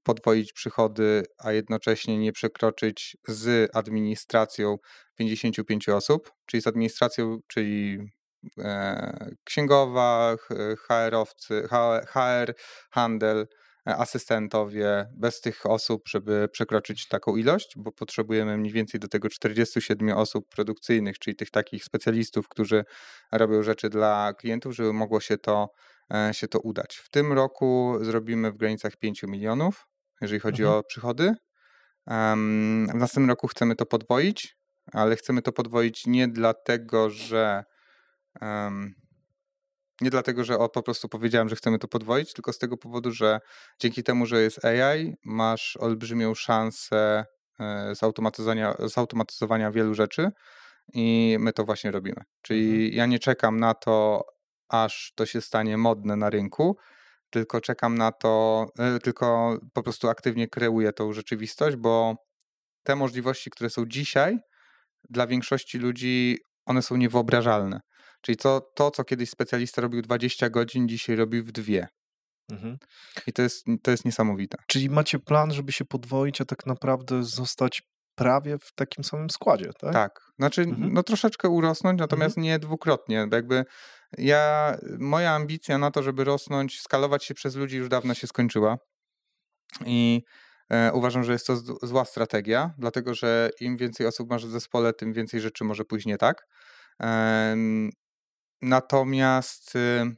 podwoić 0.03 0.53
przychody, 0.53 1.23
a 1.37 1.51
jednocześnie 1.51 2.17
nie 2.17 2.31
przekroczyć 2.31 3.17
z 3.27 3.75
administracją 3.75 4.77
55 5.15 5.89
osób, 5.89 6.31
czyli 6.45 6.61
z 6.61 6.67
administracją, 6.67 7.39
czyli 7.47 7.99
e, 8.57 9.35
księgowa, 9.43 10.35
HR-owcy, 10.87 11.67
HR, 12.07 12.53
handel, 12.91 13.47
asystentowie, 13.95 15.05
bez 15.13 15.41
tych 15.41 15.65
osób, 15.65 16.07
żeby 16.09 16.47
przekroczyć 16.51 17.07
taką 17.07 17.35
ilość, 17.35 17.73
bo 17.77 17.91
potrzebujemy 17.91 18.57
mniej 18.57 18.73
więcej 18.73 18.99
do 18.99 19.07
tego 19.07 19.29
47 19.29 20.09
osób 20.17 20.49
produkcyjnych, 20.49 21.19
czyli 21.19 21.35
tych 21.35 21.51
takich 21.51 21.83
specjalistów, 21.83 22.47
którzy 22.49 22.85
robią 23.31 23.63
rzeczy 23.63 23.89
dla 23.89 24.33
klientów, 24.33 24.75
żeby 24.75 24.93
mogło 24.93 25.19
się 25.19 25.37
to, 25.37 25.69
e, 26.13 26.33
się 26.33 26.47
to 26.47 26.59
udać. 26.59 26.95
W 26.95 27.09
tym 27.09 27.33
roku 27.33 27.97
zrobimy 28.01 28.51
w 28.51 28.57
granicach 28.57 28.95
5 28.95 29.23
milionów, 29.27 29.87
jeżeli 30.21 30.39
chodzi 30.39 30.63
Mhm. 30.63 30.79
o 30.79 30.83
przychody. 30.83 31.33
W 32.89 32.93
następnym 32.93 33.29
roku 33.29 33.47
chcemy 33.47 33.75
to 33.75 33.85
podwoić, 33.85 34.57
ale 34.93 35.15
chcemy 35.15 35.41
to 35.41 35.51
podwoić 35.51 36.05
nie 36.07 36.27
dlatego, 36.27 37.09
że 37.09 37.63
nie 40.01 40.09
dlatego, 40.09 40.43
że 40.43 40.59
o, 40.59 40.69
po 40.69 40.83
prostu 40.83 41.09
powiedziałem, 41.09 41.49
że 41.49 41.55
chcemy 41.55 41.79
to 41.79 41.87
podwoić, 41.87 42.33
tylko 42.33 42.53
z 42.53 42.57
tego 42.57 42.77
powodu, 42.77 43.11
że 43.11 43.39
dzięki 43.79 44.03
temu, 44.03 44.25
że 44.25 44.41
jest 44.41 44.65
AI, 44.65 45.15
masz 45.25 45.77
olbrzymią 45.77 46.35
szansę 46.35 47.25
e, 47.59 47.95
zautomatyzowania, 47.95 48.75
zautomatyzowania 48.79 49.71
wielu 49.71 49.93
rzeczy 49.93 50.31
i 50.93 51.37
my 51.39 51.53
to 51.53 51.63
właśnie 51.63 51.91
robimy. 51.91 52.21
Czyli 52.41 52.95
ja 52.95 53.05
nie 53.05 53.19
czekam 53.19 53.59
na 53.59 53.73
to, 53.73 54.25
aż 54.69 55.13
to 55.15 55.25
się 55.25 55.41
stanie 55.41 55.77
modne 55.77 56.15
na 56.15 56.29
rynku, 56.29 56.77
tylko 57.29 57.61
czekam 57.61 57.97
na 57.97 58.11
to, 58.11 58.65
e, 58.79 58.99
tylko 58.99 59.57
po 59.73 59.83
prostu 59.83 60.09
aktywnie 60.09 60.47
kreuję 60.47 60.93
tą 60.93 61.13
rzeczywistość, 61.13 61.77
bo 61.77 62.15
te 62.83 62.95
możliwości, 62.95 63.49
które 63.49 63.69
są 63.69 63.85
dzisiaj, 63.85 64.39
dla 65.09 65.27
większości 65.27 65.77
ludzi 65.77 66.37
one 66.65 66.81
są 66.81 66.95
niewyobrażalne. 66.95 67.79
Czyli 68.27 68.37
to, 68.37 68.71
to, 68.75 68.91
co 68.91 69.03
kiedyś 69.03 69.29
specjalista 69.29 69.81
robił 69.81 70.01
20 70.01 70.49
godzin, 70.49 70.87
dzisiaj 70.87 71.15
robi 71.15 71.41
w 71.41 71.51
dwie. 71.51 71.87
Mhm. 72.51 72.77
I 73.27 73.33
to 73.33 73.41
jest, 73.41 73.65
to 73.83 73.91
jest 73.91 74.05
niesamowite. 74.05 74.57
Czyli 74.67 74.89
macie 74.89 75.19
plan, 75.19 75.53
żeby 75.53 75.71
się 75.71 75.85
podwoić, 75.85 76.41
a 76.41 76.45
tak 76.45 76.65
naprawdę 76.65 77.23
zostać 77.23 77.81
prawie 78.15 78.57
w 78.57 78.73
takim 78.75 79.03
samym 79.03 79.29
składzie, 79.29 79.71
tak? 79.79 79.93
Tak. 79.93 80.19
Znaczy, 80.39 80.61
Mhm. 80.61 80.93
no 80.93 81.03
troszeczkę 81.03 81.49
urosnąć, 81.49 81.99
natomiast 81.99 82.37
nie 82.37 82.59
dwukrotnie. 82.59 83.27
Jakby 83.31 83.65
ja, 84.17 84.77
moja 84.99 85.31
ambicja 85.31 85.77
na 85.77 85.91
to, 85.91 86.03
żeby 86.03 86.23
rosnąć, 86.23 86.81
skalować 86.81 87.25
się 87.25 87.33
przez 87.33 87.55
ludzi 87.55 87.77
już 87.77 87.89
dawno 87.89 88.13
się 88.13 88.27
skończyła. 88.27 88.77
I 89.85 90.21
e, 90.69 90.91
uważam, 90.93 91.23
że 91.23 91.31
jest 91.31 91.47
to 91.47 91.55
zła 91.83 92.05
strategia, 92.05 92.73
dlatego 92.77 93.13
że 93.13 93.49
im 93.59 93.77
więcej 93.77 94.07
osób 94.07 94.29
masz 94.29 94.45
w 94.45 94.49
zespole, 94.49 94.93
tym 94.93 95.13
więcej 95.13 95.41
rzeczy 95.41 95.63
może 95.63 95.85
pójść 95.85 96.05
nie 96.05 96.17
tak. 96.17 96.43
Natomiast 98.61 99.75
y, 99.75 100.15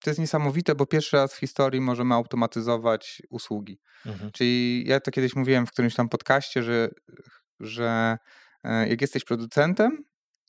to 0.00 0.10
jest 0.10 0.20
niesamowite, 0.20 0.74
bo 0.74 0.86
pierwszy 0.86 1.16
raz 1.16 1.34
w 1.34 1.38
historii 1.38 1.80
możemy 1.80 2.14
automatyzować 2.14 3.22
usługi. 3.30 3.80
Mhm. 4.06 4.32
Czyli 4.32 4.84
ja 4.86 5.00
to 5.00 5.10
kiedyś 5.10 5.36
mówiłem 5.36 5.66
w 5.66 5.72
którymś 5.72 5.94
tam 5.94 6.08
podcaście, 6.08 6.62
że, 6.62 6.88
że 7.60 8.18
e, 8.64 8.88
jak 8.88 9.00
jesteś 9.00 9.24
producentem, 9.24 10.04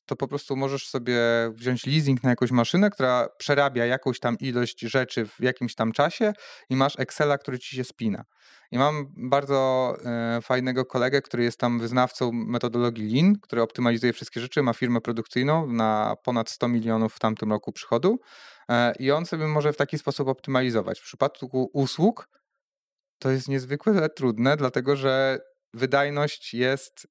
to 0.08 0.16
po 0.16 0.28
prostu 0.28 0.56
możesz 0.56 0.88
sobie 0.88 1.18
wziąć 1.52 1.86
leasing 1.86 2.22
na 2.22 2.30
jakąś 2.30 2.50
maszynę, 2.50 2.90
która 2.90 3.28
przerabia 3.38 3.86
jakąś 3.86 4.20
tam 4.20 4.38
ilość 4.38 4.80
rzeczy 4.80 5.26
w 5.26 5.40
jakimś 5.40 5.74
tam 5.74 5.92
czasie 5.92 6.32
i 6.70 6.76
masz 6.76 6.98
Excela, 6.98 7.38
który 7.38 7.58
ci 7.58 7.76
się 7.76 7.84
spina. 7.84 8.24
I 8.70 8.78
mam 8.78 9.06
bardzo 9.16 9.96
e, 10.04 10.40
fajnego 10.42 10.84
kolegę, 10.84 11.22
który 11.22 11.42
jest 11.42 11.60
tam 11.60 11.78
wyznawcą 11.78 12.32
metodologii 12.32 13.14
Lean, 13.14 13.34
który 13.40 13.62
optymalizuje 13.62 14.12
wszystkie 14.12 14.40
rzeczy, 14.40 14.62
ma 14.62 14.72
firmę 14.72 15.00
produkcyjną 15.00 15.66
na 15.66 16.16
ponad 16.24 16.50
100 16.50 16.68
milionów 16.68 17.14
w 17.14 17.18
tamtym 17.18 17.50
roku 17.50 17.72
przychodu 17.72 18.20
e, 18.68 18.92
i 18.98 19.10
on 19.10 19.26
sobie 19.26 19.46
może 19.46 19.72
w 19.72 19.76
taki 19.76 19.98
sposób 19.98 20.28
optymalizować. 20.28 21.00
W 21.00 21.04
przypadku 21.04 21.70
usług 21.72 22.28
to 23.18 23.30
jest 23.30 23.48
niezwykle 23.48 24.08
trudne, 24.08 24.56
dlatego 24.56 24.96
że 24.96 25.40
wydajność 25.74 26.54
jest. 26.54 27.06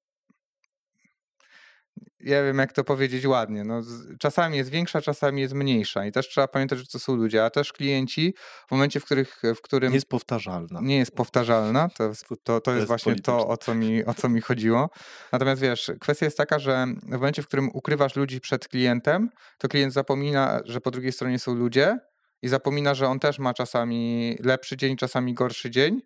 Ja 2.19 2.43
wiem, 2.43 2.57
jak 2.57 2.73
to 2.73 2.83
powiedzieć 2.83 3.25
ładnie. 3.25 3.63
No, 3.63 3.81
czasami 4.19 4.57
jest 4.57 4.69
większa, 4.69 5.01
czasami 5.01 5.41
jest 5.41 5.53
mniejsza. 5.53 6.05
I 6.05 6.11
też 6.11 6.29
trzeba 6.29 6.47
pamiętać, 6.47 6.79
że 6.79 6.85
to 6.85 6.99
są 6.99 7.15
ludzie, 7.15 7.45
a 7.45 7.49
też 7.49 7.73
klienci 7.73 8.33
w 8.67 8.71
momencie, 8.71 8.99
w, 8.99 9.05
których, 9.05 9.41
w 9.55 9.61
którym 9.61 9.89
Nie 9.91 9.95
jest 9.97 10.09
powtarzalna. 10.09 10.79
nie 10.83 10.97
jest 10.97 11.11
powtarzalna, 11.15 11.89
to, 11.89 12.03
jest- 12.03 12.25
to, 12.43 12.61
to 12.61 12.71
jest 12.71 12.77
jest 12.79 12.87
właśnie 12.87 13.15
to, 13.15 13.31
polityczne. 13.31 13.53
o 13.53 13.57
co, 13.57 13.75
mi, 13.75 14.05
o 14.05 14.13
co 14.13 14.29
mi 14.29 14.41
chodziło. 14.41 14.89
Natomiast 15.31 15.61
wiesz, 15.61 15.91
kwestia 15.99 16.25
jest 16.25 16.37
taka, 16.37 16.59
że 16.59 16.85
w 17.03 17.09
momencie, 17.11 17.41
w 17.41 17.47
którym 17.47 17.69
ukrywasz 17.73 18.15
ludzi 18.15 18.41
przed 18.41 18.67
klientem, 18.67 19.29
to 19.57 19.67
klient 19.67 19.93
zapomina, 19.93 20.61
że 20.65 20.81
po 20.81 20.91
drugiej 20.91 21.11
stronie 21.11 21.39
są 21.39 21.55
ludzie 21.55 21.99
i 22.41 22.47
zapomina, 22.47 22.93
że 22.95 23.07
on 23.07 23.19
też 23.19 23.39
ma 23.39 23.53
czasami 23.53 24.35
lepszy 24.43 24.77
dzień, 24.77 24.97
czasami 24.97 25.33
gorszy 25.33 25.69
dzień 25.69 26.01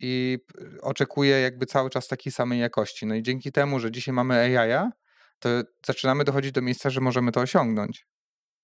i 0.00 0.38
oczekuje 0.82 1.40
jakby 1.40 1.66
cały 1.66 1.90
czas 1.90 2.08
takiej 2.08 2.32
samej 2.32 2.60
jakości. 2.60 3.06
No 3.06 3.14
i 3.14 3.22
dzięki 3.22 3.52
temu, 3.52 3.80
że 3.80 3.90
dzisiaj 3.90 4.14
mamy 4.14 4.58
AI, 4.58 4.90
to 5.38 5.48
zaczynamy 5.86 6.24
dochodzić 6.24 6.52
do 6.52 6.62
miejsca, 6.62 6.90
że 6.90 7.00
możemy 7.00 7.32
to 7.32 7.40
osiągnąć. 7.40 8.06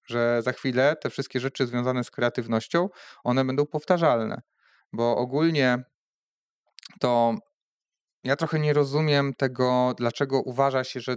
Że 0.09 0.43
za 0.43 0.53
chwilę 0.53 0.97
te 1.03 1.11
wszystkie 1.11 1.41
rzeczy 1.41 1.67
związane 1.67 2.05
z 2.05 2.11
kreatywnością, 2.11 2.89
one 3.25 3.45
będą 3.45 3.67
powtarzalne. 3.67 4.43
Bo 4.93 5.17
ogólnie 5.17 5.79
to 7.01 7.35
ja 8.25 8.37
trochę 8.37 8.59
nie 8.59 8.73
rozumiem 8.73 9.35
tego, 9.35 9.95
dlaczego 9.99 10.41
uważa 10.41 10.85
się, 10.85 11.01
że 11.01 11.17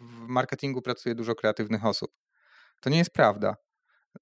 w 0.00 0.26
marketingu 0.28 0.82
pracuje 0.82 1.14
dużo 1.14 1.34
kreatywnych 1.34 1.84
osób. 1.84 2.10
To 2.80 2.90
nie 2.90 2.98
jest 2.98 3.12
prawda, 3.12 3.56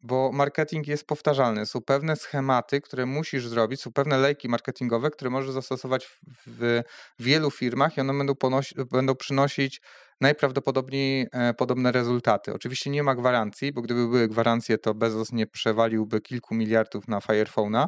bo 0.03 0.31
marketing 0.33 0.87
jest 0.89 1.07
powtarzalny. 1.07 1.67
Są 1.67 1.81
pewne 1.81 2.17
schematy, 2.17 2.81
które 2.81 3.07
musisz 3.07 3.49
zrobić, 3.49 3.81
są 3.81 3.93
pewne 3.93 4.19
lejki 4.19 4.49
marketingowe, 4.49 5.11
które 5.11 5.31
możesz 5.31 5.51
zastosować 5.51 6.07
w, 6.47 6.83
wielu 7.19 7.51
firmach 7.51 7.97
i 7.97 8.01
one 8.01 8.19
będą, 8.19 8.35
ponosi, 8.35 8.75
będą 8.91 9.15
przynosić 9.15 9.81
najprawdopodobniej 10.21 11.27
e, 11.33 11.55
podobne 11.55 11.93
rezultaty. 11.93 12.55
Oczywiście 12.55 12.91
nie 12.91 13.03
ma 13.03 13.15
gwarancji, 13.15 13.73
bo 13.73 13.83
gdyby 13.83 14.09
były 14.09 14.29
gwarancje, 14.29 14.79
to 14.79 14.95
Bezos 14.95 15.33
nie 15.33 15.47
przewaliłby 15.47 16.21
kilku 16.21 16.55
miliardów 16.55 17.09
na 17.09 17.19
Firephone'a. 17.19 17.87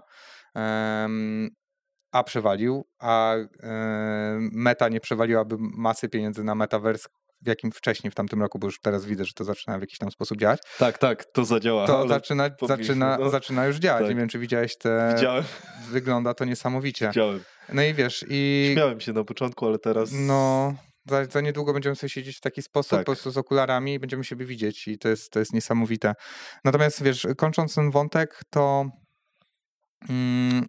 a 2.13 2.23
przewalił, 2.25 2.85
a 2.99 3.35
e, 3.35 4.39
Meta 4.53 4.89
nie 4.89 5.01
przewaliłaby 5.01 5.57
masy 5.59 6.09
pieniędzy 6.09 6.45
na 6.45 6.55
Metaverse, 6.55 7.09
w 7.45 7.47
jakim 7.47 7.73
wcześniej 7.73 8.11
w 8.11 8.15
tamtym 8.15 8.43
roku, 8.43 8.59
bo 8.59 8.67
już 8.67 8.81
teraz 8.81 9.05
widzę, 9.05 9.25
że 9.25 9.33
to 9.33 9.45
zaczyna 9.45 9.79
w 9.79 9.81
jakiś 9.81 9.99
tam 9.99 10.11
sposób 10.11 10.39
działać, 10.39 10.61
Tak, 10.79 10.99
tak, 10.99 11.25
to 11.25 11.45
zadziała. 11.45 11.87
to 11.87 12.09
zaczyna, 12.09 12.51
zaczyna, 12.63 13.19
no. 13.21 13.31
zaczyna 13.31 13.67
już 13.67 13.77
działać. 13.77 14.03
Tak. 14.03 14.11
Nie 14.11 14.17
wiem, 14.17 14.29
czy 14.29 14.39
widziałeś 14.39 14.77
te... 14.79 15.13
Widziałem, 15.17 15.45
Wygląda 15.91 16.35
to 16.35 16.45
niesamowicie. 16.45 17.07
widziałem. 17.09 17.41
No 17.73 17.83
i 17.83 17.95
wiesz, 17.95 18.25
i 18.29 18.71
Śmiałem 18.73 19.01
się 19.01 19.13
na 19.13 19.25
początku, 19.25 19.67
ale 19.67 19.79
teraz... 19.79 20.11
no... 20.13 20.75
Za, 21.09 21.25
za 21.25 21.41
niedługo 21.41 21.73
będziemy 21.73 21.97
sobie 21.97 22.11
siedzieć 22.11 22.37
w 22.37 22.41
taki 22.41 22.63
sposób, 22.63 22.91
Tak. 22.91 23.01
po 23.01 23.05
prostu 23.13 23.31
z 23.31 23.39
okularami 23.39 23.95
i 23.95 23.99
będziemy 23.99 24.25
siebie 24.25 24.47
widzieć 24.47 24.89
i 24.89 24.99
to 24.99 25.09
jest, 25.09 25.31
to 25.33 25.39
jest 25.39 25.53
niesamowite. 25.53 26.15
Natomiast 26.65 27.03
wiesz, 27.03 27.27
kończąc 27.37 27.75
ten 27.75 27.91
wątek, 27.91 28.41
to 28.51 28.85
mm, 30.09 30.67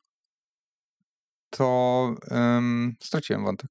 to 1.57 2.15
um, 2.31 2.93
straciłem 3.03 3.43
wątek. 3.43 3.69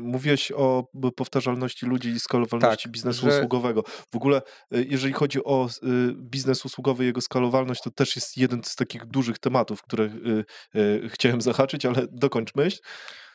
Mówiłeś 0.00 0.52
o 0.52 0.84
powtarzalności 1.16 1.86
ludzi 1.86 2.08
i 2.08 2.20
skalowalności 2.20 2.84
Tak, 2.84 2.92
biznesu 2.92 3.20
że- 3.30 3.36
usługowego. 3.36 3.82
W 4.12 4.16
ogóle, 4.16 4.42
y, 4.74 4.86
jeżeli 4.90 5.12
chodzi 5.12 5.44
o 5.44 5.68
y, 5.82 6.12
biznes 6.14 6.64
usługowy 6.64 7.04
i 7.04 7.06
jego 7.06 7.20
skalowalność, 7.20 7.82
to 7.82 7.90
też 7.90 8.16
jest 8.16 8.36
jeden 8.36 8.64
z 8.64 8.74
takich 8.74 9.04
dużych 9.04 9.38
tematów, 9.38 9.82
które 9.82 10.04
y, 10.04 11.08
chciałem 11.08 11.40
zahaczyć, 11.40 11.86
ale 11.86 12.06
dokończ 12.12 12.54
myśl. 12.54 12.78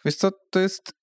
Wiesz 0.06 0.15
co, 0.15 0.32
to 0.50 0.60
jest 0.60 0.93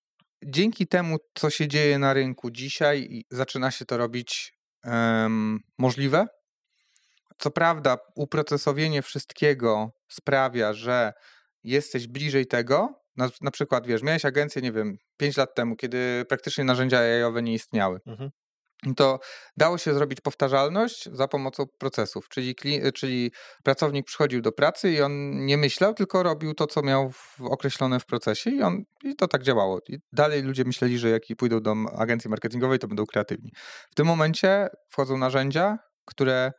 dzięki 0.47 0.87
temu, 0.87 1.16
co 1.35 1.51
się 1.51 1.68
dzieje 1.68 1.99
na 1.99 2.12
rynku 2.12 2.51
dzisiaj 2.51 3.25
zaczyna 3.31 3.71
się 3.71 3.85
to 3.85 3.97
robić 3.97 4.53
um, 4.85 5.59
możliwe. 5.79 6.27
Co 7.38 7.51
prawda, 7.51 7.99
uprocesowienie 8.14 9.03
wszystkiego 9.03 9.90
sprawia, 10.09 10.73
że 10.73 11.12
jesteś 11.68 12.07
bliżej 12.07 12.46
tego. 12.46 13.02
Na, 13.16 13.31
na 13.40 13.50
przykład, 13.50 13.87
wiesz, 13.87 14.02
miałeś 14.02 14.24
agencję, 14.24 14.62
nie 14.62 14.72
wiem, 14.72 14.96
5 15.16 15.37
lat 15.37 15.54
temu, 15.54 15.76
kiedy 15.76 16.24
praktycznie 16.28 16.64
narzędzia 16.64 16.98
AI-owe 16.98 17.42
nie 17.42 17.54
istniały. 17.54 18.00
Mhm 18.07 18.31
to 18.96 19.18
dało 19.57 19.78
się 19.78 19.94
zrobić 19.94 20.20
powtarzalność 20.20 21.09
za 21.12 21.28
pomocą 21.28 21.64
procesów, 21.78 22.28
czyli, 22.28 22.54
czyli 22.94 23.33
pracownik 23.64 24.07
przychodził 24.07 24.40
do 24.40 24.52
pracy 24.52 24.90
i 24.90 25.02
on 25.02 25.46
nie 25.46 25.57
myślał, 25.57 25.94
tylko 25.94 26.22
robił 26.22 26.54
to, 26.54 26.66
co 26.66 26.83
miał 26.83 27.12
w, 27.12 27.40
określone 27.40 28.00
w 28.00 28.07
procesie 28.07 28.50
i, 28.50 28.62
on, 28.62 28.83
i 29.04 29.16
to 29.16 29.28
tak 29.28 29.42
działało. 29.42 29.81
I 29.88 29.98
dalej 30.12 30.42
ludzie 30.42 30.64
myśleli, 30.64 30.98
że 30.98 31.11
jak 31.11 31.22
pójdą 31.38 31.61
do 31.61 31.74
agencji 31.98 32.31
marketingowej, 32.31 32.78
to 32.78 32.88
będą 32.88 33.07
kreatywni. 33.07 33.50
W 33.90 33.94
tym 33.94 34.07
momencie 34.07 34.68
wchodzą 34.88 35.18
narzędzia, 35.18 35.78
które 36.07 36.52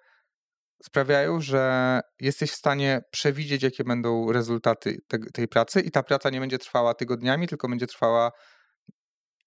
sprawiają, 0.83 1.41
że 1.41 2.01
jesteś 2.19 2.51
w 2.51 2.55
stanie 2.55 3.01
przewidzieć, 3.11 3.63
jakie 3.63 3.83
będą 3.83 4.31
rezultaty 4.31 4.97
te, 5.07 5.19
tej 5.19 5.47
pracy 5.47 5.81
i 5.81 5.91
ta 5.91 6.03
praca 6.03 6.29
nie 6.29 6.39
będzie 6.39 6.57
trwała 6.57 6.93
tygodniami, 6.93 7.47
tylko 7.47 7.69
będzie 7.69 7.87
trwała 7.87 8.31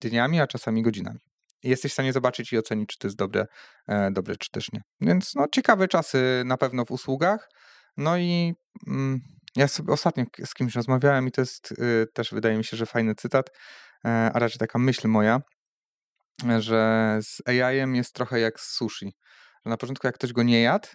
dniami, 0.00 0.40
a 0.40 0.46
czasami 0.46 0.82
godzinami 0.82 1.20
jesteś 1.62 1.90
w 1.90 1.94
stanie 1.94 2.12
zobaczyć 2.12 2.52
i 2.52 2.58
ocenić, 2.58 2.88
czy 2.88 2.98
to 2.98 3.06
jest 3.06 3.16
dobre, 3.16 3.46
e, 3.88 4.10
dobre 4.10 4.36
czy 4.36 4.50
też 4.50 4.72
nie. 4.72 4.82
Więc 5.00 5.34
no, 5.34 5.46
ciekawe 5.52 5.88
czasy 5.88 6.42
na 6.46 6.56
pewno 6.56 6.84
w 6.84 6.90
usługach. 6.90 7.48
No 7.96 8.18
i 8.18 8.54
mm, 8.86 9.20
ja 9.56 9.68
sobie 9.68 9.92
ostatnio 9.92 10.24
z 10.44 10.54
kimś 10.54 10.74
rozmawiałem 10.74 11.28
i 11.28 11.30
to 11.30 11.40
jest 11.40 11.72
y, 11.72 12.06
też 12.14 12.34
wydaje 12.34 12.56
mi 12.56 12.64
się, 12.64 12.76
że 12.76 12.86
fajny 12.86 13.14
cytat, 13.14 13.50
e, 14.04 14.30
a 14.34 14.38
raczej 14.38 14.58
taka 14.58 14.78
myśl 14.78 15.08
moja, 15.08 15.40
że 16.58 17.18
z 17.22 17.48
AI-em 17.48 17.94
jest 17.94 18.14
trochę 18.14 18.40
jak 18.40 18.60
z 18.60 18.76
sushi. 18.76 19.14
Że 19.64 19.70
na 19.70 19.76
początku 19.76 20.06
jak 20.06 20.14
ktoś 20.14 20.32
go 20.32 20.42
nie 20.42 20.62
jadł, 20.62 20.88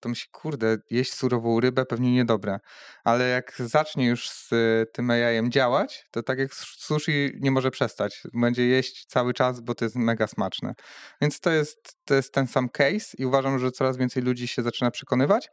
to 0.00 0.08
myśli, 0.08 0.28
kurde, 0.32 0.76
jeść 0.90 1.14
surową 1.14 1.60
rybę 1.60 1.86
pewnie 1.86 2.12
niedobre. 2.12 2.58
Ale 3.04 3.28
jak 3.28 3.54
zacznie 3.58 4.06
już 4.06 4.30
z 4.30 4.52
y, 4.52 4.86
tym 4.92 5.10
AI 5.10 5.50
działać, 5.50 6.06
to 6.10 6.22
tak 6.22 6.38
jak 6.38 6.54
sushi 6.54 7.30
nie 7.40 7.50
może 7.50 7.70
przestać. 7.70 8.22
Będzie 8.34 8.66
jeść 8.66 9.06
cały 9.06 9.34
czas, 9.34 9.60
bo 9.60 9.74
to 9.74 9.84
jest 9.84 9.96
mega 9.96 10.26
smaczne. 10.26 10.72
Więc 11.20 11.40
to 11.40 11.50
jest, 11.50 11.96
to 12.04 12.14
jest 12.14 12.34
ten 12.34 12.46
sam 12.46 12.68
case 12.68 13.16
i 13.18 13.26
uważam, 13.26 13.58
że 13.58 13.70
coraz 13.70 13.96
więcej 13.96 14.22
ludzi 14.22 14.48
się 14.48 14.62
zaczyna 14.62 14.90
przekonywać, 14.90 15.48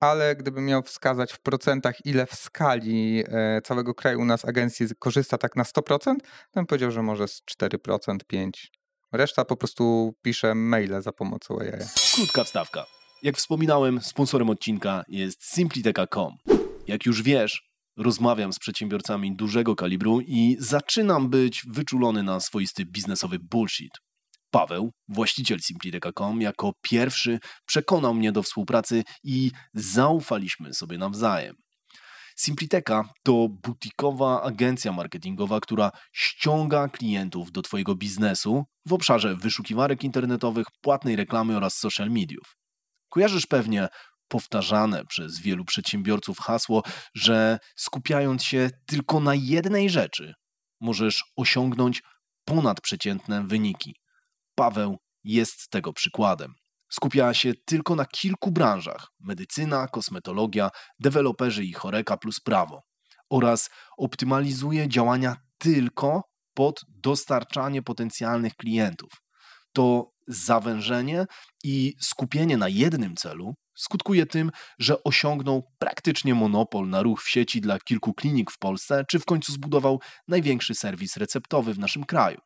ale 0.00 0.36
gdybym 0.36 0.66
miał 0.66 0.82
wskazać 0.82 1.32
w 1.32 1.40
procentach, 1.40 2.06
ile 2.06 2.26
w 2.26 2.34
skali 2.34 3.24
e, 3.28 3.60
całego 3.64 3.94
kraju 3.94 4.20
u 4.20 4.24
nas 4.24 4.44
agencji 4.44 4.86
korzysta 4.98 5.38
tak 5.38 5.56
na 5.56 5.62
100%, 5.62 5.98
to 5.98 6.14
bym 6.54 6.66
powiedział, 6.66 6.90
że 6.90 7.02
może 7.02 7.28
z 7.28 7.42
4%, 7.60 8.16
5%. 8.32 8.50
Reszta 9.12 9.44
po 9.44 9.56
prostu 9.56 10.14
pisze 10.22 10.54
maile 10.54 11.02
za 11.02 11.12
pomocą 11.12 11.58
AI. 11.58 11.86
Krótka 12.14 12.44
wstawka. 12.44 12.86
Jak 13.22 13.36
wspominałem, 13.36 14.00
sponsorem 14.00 14.50
odcinka 14.50 15.04
jest 15.08 15.44
simpliteka.com. 15.44 16.36
Jak 16.86 17.06
już 17.06 17.22
wiesz, 17.22 17.62
rozmawiam 17.96 18.52
z 18.52 18.58
przedsiębiorcami 18.58 19.36
dużego 19.36 19.76
kalibru 19.76 20.20
i 20.20 20.56
zaczynam 20.58 21.30
być 21.30 21.62
wyczulony 21.68 22.22
na 22.22 22.40
swoisty 22.40 22.84
biznesowy 22.84 23.38
bullshit. 23.38 23.92
Paweł, 24.50 24.92
właściciel 25.08 25.60
simpliteka.com, 25.60 26.40
jako 26.40 26.72
pierwszy 26.82 27.38
przekonał 27.66 28.14
mnie 28.14 28.32
do 28.32 28.42
współpracy 28.42 29.04
i 29.24 29.50
zaufaliśmy 29.74 30.74
sobie 30.74 30.98
nawzajem. 30.98 31.56
Simpliteka 32.36 33.08
to 33.22 33.48
butikowa 33.48 34.42
agencja 34.42 34.92
marketingowa, 34.92 35.60
która 35.60 35.90
ściąga 36.12 36.88
klientów 36.88 37.52
do 37.52 37.62
Twojego 37.62 37.94
biznesu 37.94 38.64
w 38.86 38.92
obszarze 38.92 39.36
wyszukiwarek 39.36 40.04
internetowych, 40.04 40.66
płatnej 40.80 41.16
reklamy 41.16 41.56
oraz 41.56 41.74
social 41.74 42.10
mediów. 42.10 42.61
Kojarzysz 43.12 43.46
pewnie 43.46 43.88
powtarzane 44.28 45.04
przez 45.04 45.40
wielu 45.40 45.64
przedsiębiorców 45.64 46.38
hasło, 46.38 46.82
że 47.14 47.58
skupiając 47.76 48.44
się 48.44 48.70
tylko 48.86 49.20
na 49.20 49.34
jednej 49.34 49.90
rzeczy, 49.90 50.32
możesz 50.80 51.24
osiągnąć 51.36 52.02
ponadprzeciętne 52.44 53.46
wyniki. 53.46 53.96
Paweł 54.54 54.98
jest 55.24 55.68
tego 55.70 55.92
przykładem. 55.92 56.54
Skupia 56.92 57.34
się 57.34 57.52
tylko 57.66 57.94
na 57.94 58.04
kilku 58.04 58.50
branżach: 58.50 59.06
medycyna, 59.20 59.88
kosmetologia, 59.88 60.70
deweloperzy 61.00 61.64
i 61.64 61.72
choreka 61.72 62.16
plus 62.16 62.40
prawo 62.40 62.80
oraz 63.30 63.70
optymalizuje 63.98 64.88
działania 64.88 65.36
tylko 65.58 66.22
pod 66.54 66.80
dostarczanie 66.88 67.82
potencjalnych 67.82 68.54
klientów. 68.54 69.10
To 69.72 70.11
zawężenie 70.28 71.26
i 71.64 71.94
skupienie 72.00 72.56
na 72.56 72.68
jednym 72.68 73.16
celu 73.16 73.54
skutkuje 73.74 74.26
tym, 74.26 74.50
że 74.78 75.04
osiągnął 75.04 75.62
praktycznie 75.78 76.34
monopol 76.34 76.88
na 76.88 77.02
ruch 77.02 77.22
w 77.22 77.30
sieci 77.30 77.60
dla 77.60 77.78
kilku 77.78 78.14
klinik 78.14 78.50
w 78.50 78.58
Polsce, 78.58 79.04
czy 79.08 79.18
w 79.18 79.24
końcu 79.24 79.52
zbudował 79.52 80.00
największy 80.28 80.74
serwis 80.74 81.16
receptowy 81.16 81.74
w 81.74 81.78
naszym 81.78 82.04
kraju. 82.04 82.38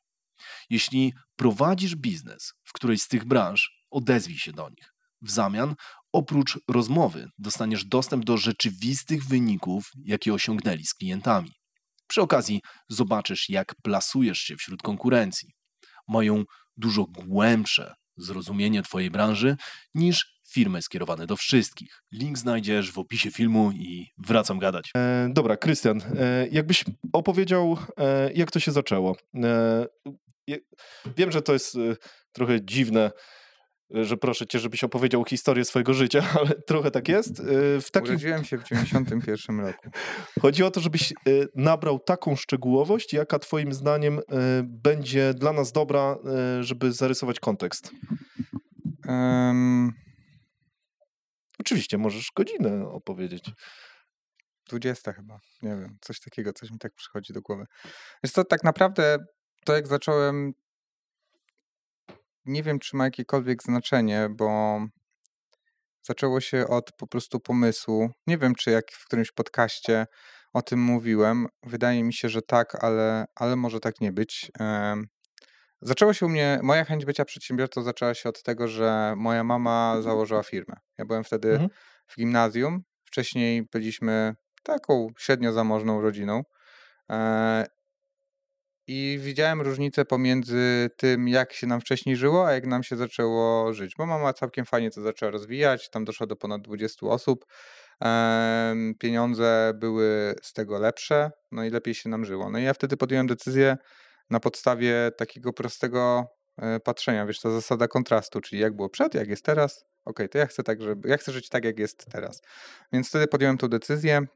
Jeśli 0.70 1.14
prowadzisz 1.36 1.96
biznes 1.96 2.52
w 2.64 2.72
którejś 2.72 3.02
z 3.02 3.08
tych 3.08 3.24
branż, 3.24 3.70
odezwij 3.90 4.38
się 4.38 4.52
do 4.52 4.68
nich. 4.68 4.92
W 5.22 5.30
zamian, 5.30 5.74
oprócz 6.12 6.58
rozmowy, 6.68 7.28
dostaniesz 7.38 7.84
dostęp 7.84 8.24
do 8.24 8.36
rzeczywistych 8.36 9.24
wyników, 9.24 9.90
jakie 10.04 10.34
osiągnęli 10.34 10.84
z 10.84 10.94
klientami. 10.94 11.52
Przy 12.06 12.22
okazji 12.22 12.60
zobaczysz, 12.88 13.48
jak 13.48 13.74
plasujesz 13.82 14.38
się 14.38 14.56
wśród 14.56 14.82
konkurencji. 14.82 15.52
Mają 16.08 16.44
dużo 16.76 17.04
głębsze 17.04 17.94
zrozumienie 18.16 18.82
Twojej 18.82 19.10
branży 19.10 19.56
niż 19.94 20.36
firmy 20.48 20.82
skierowane 20.82 21.26
do 21.26 21.36
wszystkich. 21.36 22.02
Link 22.12 22.38
znajdziesz 22.38 22.92
w 22.92 22.98
opisie 22.98 23.30
filmu 23.30 23.72
i 23.72 24.12
wracam 24.18 24.58
gadać. 24.58 24.90
E, 24.96 25.28
dobra, 25.32 25.56
Krystian, 25.56 26.00
e, 26.18 26.48
jakbyś 26.48 26.84
opowiedział, 27.12 27.76
e, 27.98 28.32
jak 28.32 28.50
to 28.50 28.60
się 28.60 28.72
zaczęło. 28.72 29.16
E, 29.44 29.86
wiem, 31.16 31.32
że 31.32 31.42
to 31.42 31.52
jest 31.52 31.74
e, 31.74 31.78
trochę 32.32 32.64
dziwne 32.64 33.10
że 33.90 34.16
proszę 34.16 34.46
cię, 34.46 34.58
żebyś 34.58 34.84
opowiedział 34.84 35.24
historię 35.24 35.64
swojego 35.64 35.94
życia, 35.94 36.24
ale 36.40 36.50
trochę 36.50 36.90
tak 36.90 37.08
jest. 37.08 37.40
Y, 37.40 37.80
w 37.80 37.90
takim... 37.90 38.10
Urodziłem 38.10 38.44
się 38.44 38.58
w 38.58 38.64
91 38.64 39.60
roku. 39.60 39.90
Chodzi 40.40 40.64
o 40.64 40.70
to, 40.70 40.80
żebyś 40.80 41.12
y, 41.28 41.48
nabrał 41.54 41.98
taką 41.98 42.36
szczegółowość, 42.36 43.12
jaka 43.12 43.38
twoim 43.38 43.72
zdaniem 43.72 44.18
y, 44.18 44.22
będzie 44.62 45.34
dla 45.34 45.52
nas 45.52 45.72
dobra, 45.72 46.16
żeby 46.60 46.92
zarysować 46.92 47.40
kontekst. 47.40 47.90
Um... 49.08 49.92
Oczywiście, 51.58 51.98
możesz 51.98 52.32
godzinę 52.36 52.88
opowiedzieć. 52.88 53.50
20 54.68 55.12
chyba, 55.12 55.38
nie 55.62 55.70
wiem, 55.70 55.98
coś 56.00 56.20
takiego, 56.20 56.52
coś 56.52 56.70
mi 56.70 56.78
tak 56.78 56.94
przychodzi 56.94 57.32
do 57.32 57.40
głowy. 57.40 57.64
Wiesz 58.24 58.32
to 58.32 58.44
tak 58.44 58.64
naprawdę 58.64 59.18
to 59.64 59.74
jak 59.74 59.86
zacząłem 59.86 60.52
nie 62.46 62.62
wiem, 62.62 62.78
czy 62.78 62.96
ma 62.96 63.04
jakiekolwiek 63.04 63.62
znaczenie, 63.62 64.28
bo 64.30 64.80
zaczęło 66.02 66.40
się 66.40 66.66
od 66.66 66.92
po 66.92 67.06
prostu 67.06 67.40
pomysłu. 67.40 68.10
Nie 68.26 68.38
wiem, 68.38 68.54
czy 68.54 68.70
jak 68.70 68.84
w 68.92 69.04
którymś 69.04 69.32
podcaście 69.32 70.06
o 70.52 70.62
tym 70.62 70.80
mówiłem. 70.80 71.46
Wydaje 71.62 72.04
mi 72.04 72.12
się, 72.14 72.28
że 72.28 72.42
tak, 72.42 72.84
ale, 72.84 73.24
ale 73.34 73.56
może 73.56 73.80
tak 73.80 74.00
nie 74.00 74.12
być. 74.12 74.50
Zaczęło 75.82 76.12
się 76.12 76.26
u 76.26 76.28
mnie, 76.28 76.60
moja 76.62 76.84
chęć 76.84 77.04
bycia 77.04 77.24
przedsiębiorcą 77.24 77.82
zaczęła 77.82 78.14
się 78.14 78.28
od 78.28 78.42
tego, 78.42 78.68
że 78.68 79.14
moja 79.16 79.44
mama 79.44 79.96
założyła 80.00 80.42
firmę. 80.42 80.76
Ja 80.98 81.04
byłem 81.04 81.24
wtedy 81.24 81.50
mhm. 81.50 81.70
w 82.06 82.16
gimnazjum. 82.16 82.82
Wcześniej 83.04 83.62
byliśmy 83.72 84.34
taką 84.62 85.08
średnio 85.18 85.52
zamożną 85.52 86.00
rodziną. 86.00 86.42
I 88.88 89.18
widziałem 89.22 89.60
różnicę 89.60 90.04
pomiędzy 90.04 90.90
tym, 90.96 91.28
jak 91.28 91.52
się 91.52 91.66
nam 91.66 91.80
wcześniej 91.80 92.16
żyło, 92.16 92.46
a 92.46 92.52
jak 92.52 92.66
nam 92.66 92.82
się 92.82 92.96
zaczęło 92.96 93.72
żyć. 93.72 93.94
Bo 93.98 94.06
mama 94.06 94.32
całkiem 94.32 94.64
fajnie 94.64 94.90
to 94.90 95.02
zaczęła 95.02 95.32
rozwijać, 95.32 95.90
tam 95.90 96.04
doszło 96.04 96.26
do 96.26 96.36
ponad 96.36 96.62
20 96.62 97.06
osób. 97.06 97.46
Pieniądze 98.98 99.72
były 99.74 100.34
z 100.42 100.52
tego 100.52 100.78
lepsze, 100.78 101.30
no 101.52 101.64
i 101.64 101.70
lepiej 101.70 101.94
się 101.94 102.08
nam 102.08 102.24
żyło. 102.24 102.50
No 102.50 102.58
i 102.58 102.62
ja 102.62 102.74
wtedy 102.74 102.96
podjąłem 102.96 103.26
decyzję 103.26 103.76
na 104.30 104.40
podstawie 104.40 105.10
takiego 105.16 105.52
prostego 105.52 106.26
e, 106.56 106.80
patrzenia, 106.80 107.26
wiesz, 107.26 107.40
ta 107.40 107.50
zasada 107.50 107.88
kontrastu, 107.88 108.40
czyli 108.40 108.62
jak 108.62 108.76
było 108.76 108.88
przed, 108.88 109.14
jak 109.14 109.28
jest 109.28 109.44
teraz. 109.44 109.84
Okej, 110.04 110.26
okay, 110.26 110.28
to 110.28 110.38
ja 110.38 110.46
chcę 110.46 110.62
tak, 110.62 110.82
żeby, 110.82 111.08
ja 111.08 111.16
chcę 111.16 111.32
żyć 111.32 111.48
tak, 111.48 111.64
jak 111.64 111.78
jest 111.78 112.06
teraz. 112.12 112.42
Więc 112.92 113.08
wtedy 113.08 113.26
podjąłem 113.26 113.58
tę 113.58 113.68
decyzję. 113.68 114.26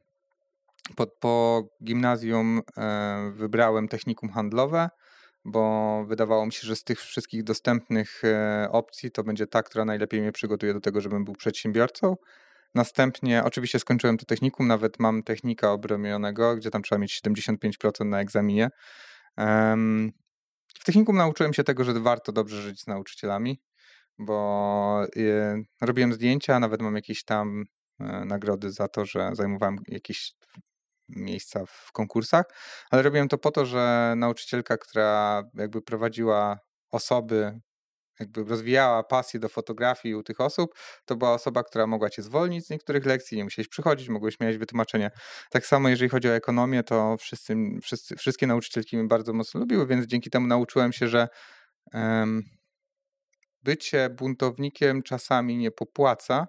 Po, 0.97 1.07
po 1.07 1.62
gimnazjum 1.85 2.61
e, 2.76 3.33
wybrałem 3.35 3.89
technikum 3.89 4.31
handlowe, 4.31 4.91
bo 5.45 6.05
wydawało 6.09 6.47
mi 6.47 6.53
się, 6.53 6.66
że 6.66 6.76
z 6.76 6.85
tych 6.85 7.01
wszystkich 7.01 7.45
dostępnych 7.45 8.22
e, 8.24 8.68
opcji 8.72 9.11
to 9.11 9.24
będzie 9.24 9.47
ta, 9.47 9.62
która 9.62 9.85
najlepiej 9.85 10.20
mnie 10.20 10.33
przygotuje 10.33 10.74
do 10.74 10.81
tego, 10.81 11.01
żebym 11.01 11.24
był 11.24 11.35
przedsiębiorcą. 11.35 12.16
Następnie 12.74 13.45
oczywiście 13.45 13.78
skończyłem 13.78 14.18
to 14.18 14.26
technikum, 14.26 14.66
nawet 14.66 14.99
mam 14.99 15.22
technika 15.22 15.72
obronionego, 15.72 16.57
gdzie 16.57 16.70
tam 16.70 16.83
trzeba 16.83 16.99
mieć 16.99 17.20
75% 17.24 18.07
na 18.07 18.20
egzaminie. 18.20 18.70
W 20.74 20.85
technikum 20.85 21.16
nauczyłem 21.16 21.55
się 21.55 21.64
tego, 21.64 21.85
że 21.85 21.93
warto 21.93 22.33
dobrze 22.33 22.62
żyć 22.62 22.81
z 22.81 22.87
nauczycielami, 22.87 23.61
bo 24.18 25.07
robiłem 25.81 26.12
zdjęcia, 26.12 26.61
nawet 26.61 26.83
mam 26.83 26.95
jakieś 26.95 27.24
tam 27.24 27.64
nagrody 28.26 28.70
za 28.70 28.89
to, 28.89 29.05
że 29.05 29.31
zajmowałem 29.33 29.76
jakieś 29.89 30.35
miejsca 31.17 31.67
w 31.67 31.93
konkursach, 31.93 32.45
ale 32.91 33.03
robiłem 33.03 33.29
to 33.29 33.39
po 33.39 33.51
to, 33.51 33.67
że 33.67 34.15
nauczycielka, 34.17 34.77
która 34.77 35.43
jakby 35.55 35.83
prowadziła 35.83 36.59
osoby 36.91 37.61
jakby 38.21 38.45
rozwijała 38.45 39.03
pasję 39.03 39.41
do 39.41 39.49
fotografii 39.49 40.15
u 40.15 40.23
tych 40.23 40.41
osób, 40.41 40.75
to 41.05 41.17
była 41.17 41.33
osoba, 41.33 41.63
która 41.63 41.87
mogła 41.87 42.11
cię 42.11 42.23
zwolnić 42.23 42.67
z 42.67 42.71
niektórych 42.71 43.07
lekcji, 43.07 43.37
nie 43.37 43.45
musiałeś 43.45 43.69
przychodzić, 43.69 44.09
mogłeś 44.09 44.41
mieć 44.41 44.59
wytłumaczenie. 44.59 45.11
Tak 45.51 45.67
samo 45.67 45.89
jeżeli 45.89 46.09
chodzi 46.11 46.29
o 46.29 46.35
ekonomię, 46.35 46.83
to 46.83 47.17
wszyscy, 47.17 47.57
wszyscy, 47.83 48.17
wszystkie 48.17 48.47
nauczycielki 48.47 48.97
mnie 48.97 49.09
bardzo 49.09 49.33
mocno 49.33 49.61
lubiły, 49.61 49.87
więc 49.87 50.07
dzięki 50.07 50.31
temu 50.31 50.47
nauczyłem 50.47 50.93
się, 50.93 51.09
że 51.09 51.29
um, 51.95 52.43
bycie 53.63 54.11
buntownikiem 54.11 55.03
czasami 55.03 55.57
nie 55.57 55.71
popłaca, 55.71 56.47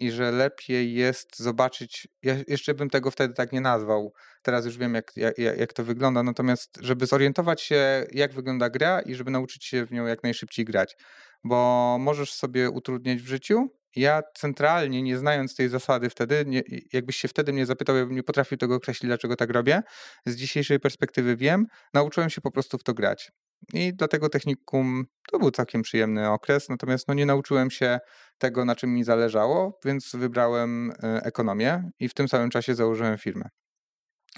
i 0.00 0.10
że 0.10 0.32
lepiej 0.32 0.94
jest 0.94 1.38
zobaczyć, 1.38 2.08
ja 2.22 2.36
jeszcze 2.48 2.74
bym 2.74 2.90
tego 2.90 3.10
wtedy 3.10 3.34
tak 3.34 3.52
nie 3.52 3.60
nazwał, 3.60 4.12
teraz 4.42 4.66
już 4.66 4.78
wiem 4.78 4.94
jak, 4.94 5.12
jak, 5.16 5.38
jak 5.38 5.72
to 5.72 5.84
wygląda, 5.84 6.22
natomiast 6.22 6.78
żeby 6.80 7.06
zorientować 7.06 7.62
się 7.62 8.06
jak 8.12 8.32
wygląda 8.32 8.70
gra 8.70 9.00
i 9.00 9.14
żeby 9.14 9.30
nauczyć 9.30 9.64
się 9.64 9.86
w 9.86 9.92
nią 9.92 10.06
jak 10.06 10.22
najszybciej 10.22 10.64
grać, 10.64 10.96
bo 11.44 11.96
możesz 12.00 12.32
sobie 12.32 12.70
utrudniać 12.70 13.22
w 13.22 13.26
życiu, 13.26 13.68
ja 13.96 14.22
centralnie, 14.34 15.02
nie 15.02 15.18
znając 15.18 15.54
tej 15.54 15.68
zasady 15.68 16.10
wtedy, 16.10 16.44
nie, 16.46 16.62
jakbyś 16.92 17.16
się 17.16 17.28
wtedy 17.28 17.52
mnie 17.52 17.66
zapytał, 17.66 17.96
ja 17.96 18.06
bym 18.06 18.14
nie 18.14 18.22
potrafił 18.22 18.58
tego 18.58 18.74
określić, 18.74 19.08
dlaczego 19.08 19.36
tak 19.36 19.50
robię. 19.50 19.82
Z 20.26 20.36
dzisiejszej 20.36 20.80
perspektywy 20.80 21.36
wiem, 21.36 21.66
nauczyłem 21.94 22.30
się 22.30 22.40
po 22.40 22.50
prostu 22.50 22.78
w 22.78 22.82
to 22.82 22.94
grać. 22.94 23.32
I 23.72 23.94
dlatego 23.94 24.28
technikum 24.28 25.04
to 25.32 25.38
był 25.38 25.50
całkiem 25.50 25.82
przyjemny 25.82 26.30
okres, 26.30 26.68
natomiast 26.68 27.08
no 27.08 27.14
nie 27.14 27.26
nauczyłem 27.26 27.70
się 27.70 27.98
tego, 28.40 28.64
na 28.64 28.76
czym 28.76 28.94
mi 28.94 29.04
zależało, 29.04 29.78
więc 29.84 30.16
wybrałem 30.16 30.92
e, 31.02 31.22
ekonomię 31.24 31.90
i 32.00 32.08
w 32.08 32.14
tym 32.14 32.28
samym 32.28 32.50
czasie 32.50 32.74
założyłem 32.74 33.18
firmę. 33.18 33.48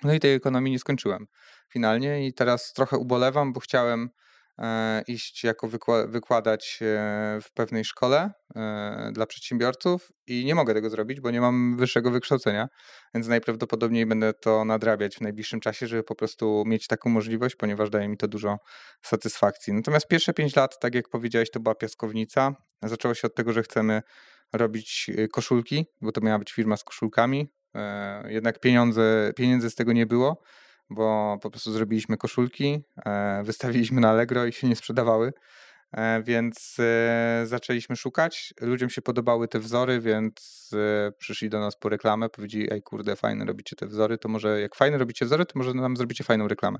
No 0.05 0.15
i 0.15 0.21
tej 0.21 0.35
ekonomii 0.35 0.73
nie 0.73 0.79
skończyłem 0.79 1.27
finalnie 1.73 2.27
i 2.27 2.35
teraz 2.35 2.73
trochę 2.73 2.97
ubolewam, 2.97 3.53
bo 3.53 3.61
chciałem 3.61 4.11
iść 5.07 5.45
jako 5.45 5.69
wykładać 6.07 6.79
e, 6.83 6.87
w 7.43 7.53
pewnej 7.55 7.85
szkole 7.85 8.31
e, 8.57 9.11
dla 9.13 9.27
przedsiębiorców 9.27 10.13
i 10.27 10.45
nie 10.45 10.55
mogę 10.55 10.75
tego 10.75 10.91
zrobić, 10.91 11.21
bo 11.21 11.31
nie 11.31 11.41
mam 11.41 11.77
wyższego 11.77 12.11
wykształcenia, 12.11 12.69
więc 13.15 13.29
najprawdopodobniej 13.29 14.07
będę 14.07 14.33
to 14.33 14.65
nadrabiać 14.65 15.17
w 15.17 15.21
najbliższym 15.21 15.61
czasie, 15.61 15.87
żeby 15.87 16.03
po 16.03 16.15
prostu 16.15 16.65
mieć 16.67 16.87
taką 16.87 17.11
możliwość, 17.11 17.57
ponieważ 17.57 17.91
daje 17.91 18.09
mi 18.09 18.17
to 18.17 18.29
dużo 18.29 18.59
satysfakcji. 19.03 19.73
Natomiast 19.73 20.09
pierwsze 20.09 20.33
pięć 20.35 20.57
lat, 20.57 20.79
tak 20.81 20.95
jak 20.95 21.09
powiedziałeś, 21.09 21.51
to 21.51 21.61
była 21.61 21.75
piaskownica. 21.75 22.55
Zaczęło 22.83 23.15
się 23.15 23.27
od 23.27 23.35
tego, 23.35 23.53
że 23.53 23.63
chcemy 23.63 24.03
robić 24.53 25.11
koszulki, 25.33 25.87
bo 26.01 26.13
to 26.13 26.21
miała 26.21 26.39
być 26.39 26.53
firma 26.53 26.77
z 26.77 26.85
koszulkami. 26.85 27.49
Jednak 28.29 28.61
pieniądze, 28.61 29.33
pieniędzy 29.37 29.71
z 29.71 29.75
tego 29.75 29.93
nie 29.93 30.07
było 30.07 30.43
bo 30.95 31.39
po 31.43 31.51
prostu 31.51 31.73
zrobiliśmy 31.73 32.17
koszulki, 32.17 32.85
e, 33.07 33.43
wystawiliśmy 33.45 34.01
na 34.01 34.11
Allegro 34.11 34.47
i 34.47 34.53
się 34.53 34.69
nie 34.69 34.77
sprzedawały, 34.77 35.33
e, 35.93 36.23
więc 36.23 36.77
e, 36.79 37.43
zaczęliśmy 37.47 37.97
szukać. 37.97 38.55
Ludziom 38.61 38.91
się 38.91 39.03
podobały 39.03 39.49
te 39.49 39.59
wzory, 39.59 40.01
więc 40.01 40.71
przyszli 41.19 41.49
do 41.49 41.61
nas 41.61 41.77
po 41.77 41.89
reklamę, 41.89 42.29
powiedzieli, 42.29 42.73
ej 42.73 42.83
kurde, 42.83 43.17
fajne 43.17 43.45
robicie 43.45 43.77
te 43.77 43.87
wzory, 43.87 44.19
to 44.19 44.29
może 44.29 44.61
jak 44.61 44.75
fajne 44.75 44.99
robicie 44.99 45.25
wzory, 45.25 45.47
to 45.47 45.59
może 45.59 45.75
nam 45.75 45.97
zrobicie 45.97 46.25
fajną 46.25 46.49
reklamę. 46.49 46.79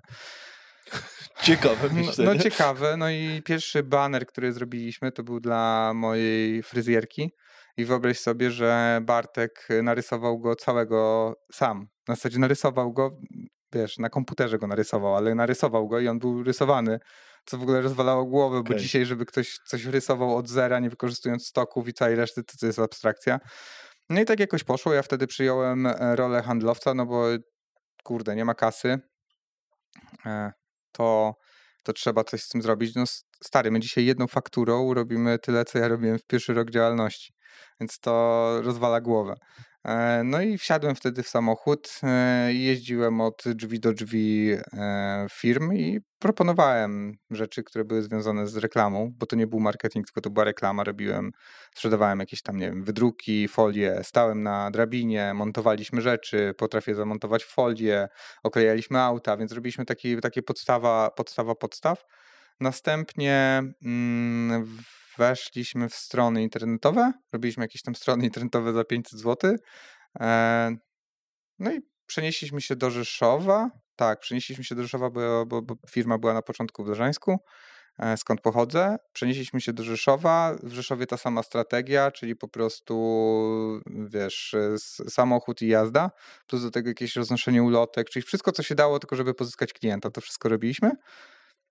Ciekawe 1.43 1.89
myślę. 1.93 2.25
No, 2.25 2.35
no 2.35 2.41
ciekawe, 2.41 2.97
no 2.97 3.11
i 3.11 3.43
pierwszy 3.45 3.83
banner, 3.83 4.27
który 4.27 4.53
zrobiliśmy, 4.53 5.13
to 5.13 5.23
był 5.23 5.41
dla 5.41 5.93
mojej 5.95 6.63
fryzjerki. 6.63 7.31
I 7.77 7.85
wyobraź 7.85 8.19
sobie, 8.19 8.51
że 8.51 9.01
Bartek 9.03 9.69
narysował 9.83 10.39
go 10.39 10.57
całego 10.57 11.33
sam. 11.53 11.89
Na 12.09 12.15
zasadzie 12.15 12.39
narysował 12.39 12.93
go, 12.93 13.21
wiesz, 13.73 13.99
na 13.99 14.11
komputerze 14.11 14.59
go 14.59 14.67
narysował, 14.67 15.17
ale 15.17 15.35
narysował 15.35 15.89
go 15.89 16.01
i 16.01 16.09
on 16.09 16.19
był 16.19 16.43
rysowany, 16.43 16.99
co 17.47 17.59
w 17.59 17.63
ogóle 17.63 17.81
rozwalało 17.81 18.25
głowę, 18.25 18.59
okay. 18.59 18.73
bo 18.73 18.81
dzisiaj, 18.81 19.07
żeby 19.07 19.27
ktoś 19.27 19.59
coś 19.67 19.85
rysował 19.85 20.37
od 20.37 20.49
zera, 20.49 20.79
nie 20.81 20.91
wykorzystując 20.91 21.47
stoków 21.47 21.89
i 21.89 21.93
całej 21.93 22.17
reszty, 22.17 22.45
to, 22.45 22.53
to 22.61 22.67
jest 22.67 22.79
abstrakcja. 22.79 23.41
No 24.11 24.21
i 24.21 24.25
tak 24.25 24.41
jakoś 24.41 24.65
poszło. 24.65 24.93
Ja 24.93 25.03
wtedy 25.03 25.27
przyjąłem 25.27 25.87
e, 25.87 26.17
rolę 26.17 26.43
handlowca, 26.43 26.95
no 26.95 27.07
bo 27.07 27.25
kurde, 28.05 28.37
nie 28.37 28.45
ma 28.45 28.55
kasy. 28.55 28.99
E, 30.27 30.53
to, 30.93 31.35
to 31.83 31.93
trzeba 31.93 32.25
coś 32.25 32.43
z 32.43 32.49
tym 32.49 32.63
zrobić. 32.63 32.95
No 32.95 33.05
stary, 33.45 33.71
my 33.71 33.81
dzisiaj 33.81 34.05
jedną 34.05 34.27
fakturą 34.27 34.95
robimy 34.95 35.39
tyle, 35.39 35.65
co 35.65 35.79
ja 35.79 35.89
robiłem 35.89 36.19
w 36.19 36.27
pierwszy 36.27 36.55
rok 36.55 36.71
działalności, 36.71 37.33
więc 37.81 37.99
to 37.99 38.53
rozwala 38.63 39.01
głowę. 39.01 39.35
E, 39.85 40.23
no 40.25 40.41
i 40.43 40.59
wsiadłem 40.59 40.95
wtedy 40.95 41.23
w 41.23 41.29
samochód 41.29 42.01
e, 42.03 42.53
jeździłem 42.53 43.21
od 43.21 43.43
drzwi 43.47 43.81
do 43.81 43.93
drzwi 43.93 44.51
e, 44.73 45.27
firm 45.31 45.73
i 45.73 46.01
proponowałem 46.19 47.17
rzeczy, 47.31 47.63
które 47.63 47.85
były 47.85 48.03
związane 48.03 48.47
z 48.47 48.57
reklamą, 48.57 49.13
bo 49.19 49.27
to 49.27 49.37
nie 49.37 49.47
był 49.47 49.61
marketing, 49.61 50.07
tylko 50.07 50.21
to 50.21 50.31
była 50.31 50.45
reklama. 50.45 50.85
Robiłem, 50.85 51.33
sprzedawałem 51.75 52.21
jakieś 52.21 52.43
tam, 52.43 52.57
nie 52.57 52.67
wiem, 52.67 52.85
wydruki, 52.85 53.49
folie, 53.49 54.01
stałem 54.03 54.43
na 54.43 54.71
drabinie, 54.71 55.35
montowaliśmy 55.35 56.01
rzeczy, 56.01 56.55
potrafię 56.59 56.95
zamontować 56.95 57.45
folię, 57.45 58.09
oklejaliśmy 58.43 59.01
auta, 59.01 59.37
więc 59.37 59.53
robiliśmy 59.53 59.85
taki, 59.85 60.21
takie 60.21 60.43
podstawa, 60.43 61.11
podstawa 61.11 61.55
podstaw. 61.55 62.05
Następnie 62.61 63.63
mm, 63.85 64.79
weszliśmy 65.19 65.89
w 65.89 65.95
strony 65.95 66.43
internetowe, 66.43 67.13
robiliśmy 67.33 67.65
jakieś 67.65 67.83
tam 67.83 67.95
strony 67.95 68.25
internetowe 68.25 68.73
za 68.73 68.85
500 68.85 69.21
zł. 69.21 69.57
E, 70.21 70.77
no 71.59 71.73
i 71.73 71.81
przenieśliśmy 72.07 72.61
się 72.61 72.77
do 72.77 72.91
Rzeszowa. 72.91 73.71
Tak, 73.97 74.21
przenieśliśmy 74.21 74.65
się 74.65 74.75
do 74.75 74.83
Rzeszowa, 74.83 75.11
bo, 75.11 75.47
bo, 75.47 75.63
bo 75.63 75.75
firma 75.91 76.19
była 76.19 76.35
na 76.35 76.43
początku 76.43 76.85
w 76.85 76.89
Leżańsku, 76.89 77.39
e, 77.99 78.17
skąd 78.17 78.41
pochodzę. 78.41 78.97
Przenieśliśmy 79.13 79.61
się 79.61 79.73
do 79.73 79.83
Rzeszowa. 79.83 80.57
W 80.63 80.73
Rzeszowie 80.73 81.07
ta 81.07 81.17
sama 81.17 81.43
strategia, 81.43 82.11
czyli 82.11 82.37
po 82.37 82.49
prostu, 82.49 82.95
wiesz, 83.87 84.55
samochód 85.09 85.63
i 85.63 85.69
jazda, 85.69 86.11
plus 86.47 86.63
do 86.63 86.71
tego 86.71 86.89
jakieś 86.89 87.17
roznoszenie 87.17 87.63
ulotek, 87.63 88.11
czyli 88.11 88.23
wszystko, 88.23 88.53
co 88.53 88.63
się 88.63 88.75
dało, 88.75 88.99
tylko 88.99 89.17
żeby 89.17 89.35
pozyskać 89.35 89.73
klienta, 89.73 90.11
to 90.11 90.21
wszystko 90.21 90.49
robiliśmy. 90.49 90.91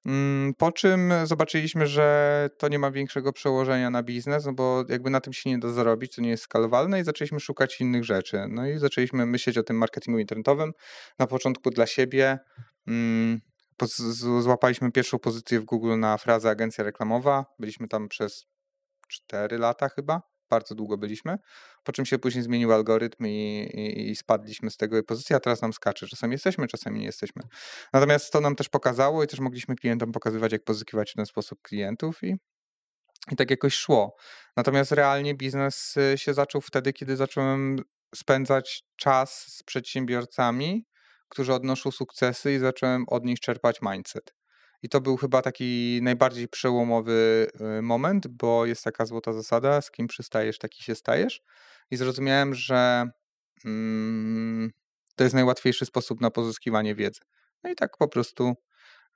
Mm, 0.05 0.53
po 0.53 0.71
czym 0.71 1.13
zobaczyliśmy, 1.23 1.87
że 1.87 2.49
to 2.57 2.67
nie 2.67 2.79
ma 2.79 2.91
większego 2.91 3.33
przełożenia 3.33 3.89
na 3.89 4.03
biznes, 4.03 4.45
no 4.45 4.53
bo 4.53 4.83
jakby 4.89 5.09
na 5.09 5.21
tym 5.21 5.33
się 5.33 5.49
nie 5.49 5.59
da 5.59 5.69
zarobić, 5.69 6.15
to 6.15 6.21
nie 6.21 6.29
jest 6.29 6.43
skalowalne 6.43 6.99
i 6.99 7.03
zaczęliśmy 7.03 7.39
szukać 7.39 7.81
innych 7.81 8.03
rzeczy. 8.03 8.45
No 8.49 8.67
i 8.67 8.77
zaczęliśmy 8.77 9.25
myśleć 9.25 9.57
o 9.57 9.63
tym 9.63 9.77
marketingu 9.77 10.19
internetowym. 10.19 10.71
Na 11.19 11.27
początku 11.27 11.69
dla 11.69 11.87
siebie 11.87 12.39
mm, 12.87 13.41
złapaliśmy 14.39 14.91
pierwszą 14.91 15.19
pozycję 15.19 15.59
w 15.59 15.65
Google 15.65 15.99
na 15.99 16.17
frazę 16.17 16.49
agencja 16.49 16.83
reklamowa. 16.83 17.45
Byliśmy 17.59 17.87
tam 17.87 18.07
przez 18.09 18.45
4 19.07 19.57
lata 19.57 19.89
chyba 19.89 20.30
bardzo 20.51 20.75
długo 20.75 20.97
byliśmy, 20.97 21.37
po 21.83 21.91
czym 21.91 22.05
się 22.05 22.19
później 22.19 22.43
zmienił 22.43 22.73
algorytm 22.73 23.25
i, 23.25 23.69
i, 23.73 24.09
i, 24.09 24.15
spadliśmy 24.15 24.71
z 24.71 24.77
tego 24.77 25.03
pozycji, 25.03 25.35
a 25.35 25.39
teraz 25.39 25.61
nam 25.61 25.73
skacze. 25.73 26.07
Czasami 26.07 26.33
jesteśmy, 26.33 26.67
czasami 26.67 26.99
nie 26.99 27.05
jesteśmy. 27.05 27.41
Natomiast 27.93 28.33
to 28.33 28.41
nam 28.41 28.55
też 28.55 28.69
pokazało 28.69 29.23
i 29.23 29.27
też 29.27 29.39
mogliśmy 29.39 29.75
klientom 29.75 30.11
pokazywać, 30.11 30.51
jak 30.51 30.63
pozyskiwać 30.63 31.11
w 31.11 31.15
ten 31.15 31.25
sposób 31.25 31.61
klientów 31.61 32.23
i, 32.23 32.35
i 33.31 33.35
tak 33.35 33.51
jakoś 33.51 33.73
szło. 33.73 34.15
Natomiast 34.57 34.91
realnie 34.91 35.35
biznes 35.35 35.97
y, 35.97 36.17
się 36.17 36.33
zaczął 36.33 36.61
wtedy, 36.61 36.93
kiedy 36.93 37.15
zacząłem 37.15 37.77
spędzać 38.15 38.83
czas 38.95 39.47
z 39.47 39.63
przedsiębiorcami, 39.63 40.85
którzy 41.29 41.53
odnoszą 41.53 41.91
sukcesy 41.91 42.53
i 42.53 42.59
zacząłem 42.59 43.03
od 43.07 43.25
nich 43.25 43.39
czerpać 43.39 43.79
mindset. 43.81 44.40
I 44.83 44.89
to 44.89 45.01
był 45.01 45.17
chyba 45.17 45.41
taki 45.41 45.99
najbardziej 46.03 46.47
przełomowy 46.47 47.47
y, 47.79 47.81
moment, 47.81 48.27
bo 48.27 48.65
jest 48.65 48.83
taka 48.83 49.05
złota 49.05 49.33
zasada, 49.33 49.81
z 49.81 49.91
kim 49.91 50.07
przystajesz, 50.07 50.57
taki 50.57 50.83
się 50.83 50.95
stajesz. 50.95 51.41
I 51.91 51.97
zrozumiałem, 51.97 52.55
że 52.55 53.05
mm, 53.65 54.71
to 55.15 55.23
jest 55.23 55.33
najłatwiejszy 55.33 55.85
sposób 55.85 56.21
na 56.21 56.31
pozyskiwanie 56.31 56.95
wiedzy. 56.95 57.21
No 57.63 57.71
i 57.71 57.75
tak 57.75 57.97
po 57.97 58.07
prostu 58.07 58.53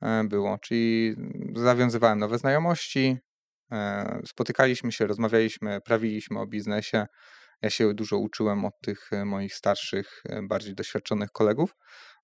e, 0.01 0.23
było. 0.23 0.57
Czyli 0.57 1.15
zawiązywałem 1.55 2.19
nowe 2.19 2.37
znajomości, 2.37 3.17
e, 3.71 4.21
spotykaliśmy 4.25 4.91
się, 4.91 5.07
rozmawialiśmy, 5.07 5.81
prawiliśmy 5.81 6.39
o 6.39 6.47
biznesie. 6.47 7.05
Ja 7.61 7.69
się 7.69 7.93
dużo 7.93 8.17
uczyłem 8.17 8.65
od 8.65 8.73
tych 8.81 9.13
e, 9.13 9.25
moich 9.25 9.55
starszych, 9.55 10.23
bardziej 10.43 10.75
doświadczonych 10.75 11.31
kolegów. 11.31 11.75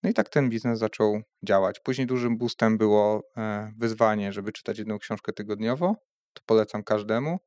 No 0.03 0.09
i 0.09 0.13
tak 0.13 0.29
ten 0.29 0.49
biznes 0.49 0.79
zaczął 0.79 1.21
działać. 1.45 1.79
Później 1.79 2.07
dużym 2.07 2.37
boostem 2.37 2.77
było 2.77 3.21
e, 3.37 3.71
wyzwanie, 3.77 4.33
żeby 4.33 4.51
czytać 4.51 4.77
jedną 4.77 4.99
książkę 4.99 5.33
tygodniowo. 5.33 5.95
To 6.33 6.41
polecam 6.45 6.83
każdemu. 6.83 7.39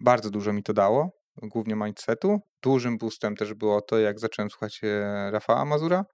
Bardzo 0.00 0.30
dużo 0.30 0.52
mi 0.52 0.62
to 0.62 0.72
dało, 0.72 1.10
głównie 1.42 1.74
mindsetu. 1.74 2.40
Dużym 2.62 2.98
boostem 2.98 3.36
też 3.36 3.54
było 3.54 3.80
to, 3.80 3.98
jak 3.98 4.20
zacząłem 4.20 4.50
słuchać 4.50 4.80
e, 4.84 5.30
Rafała 5.30 5.64
Mazura. 5.64 6.04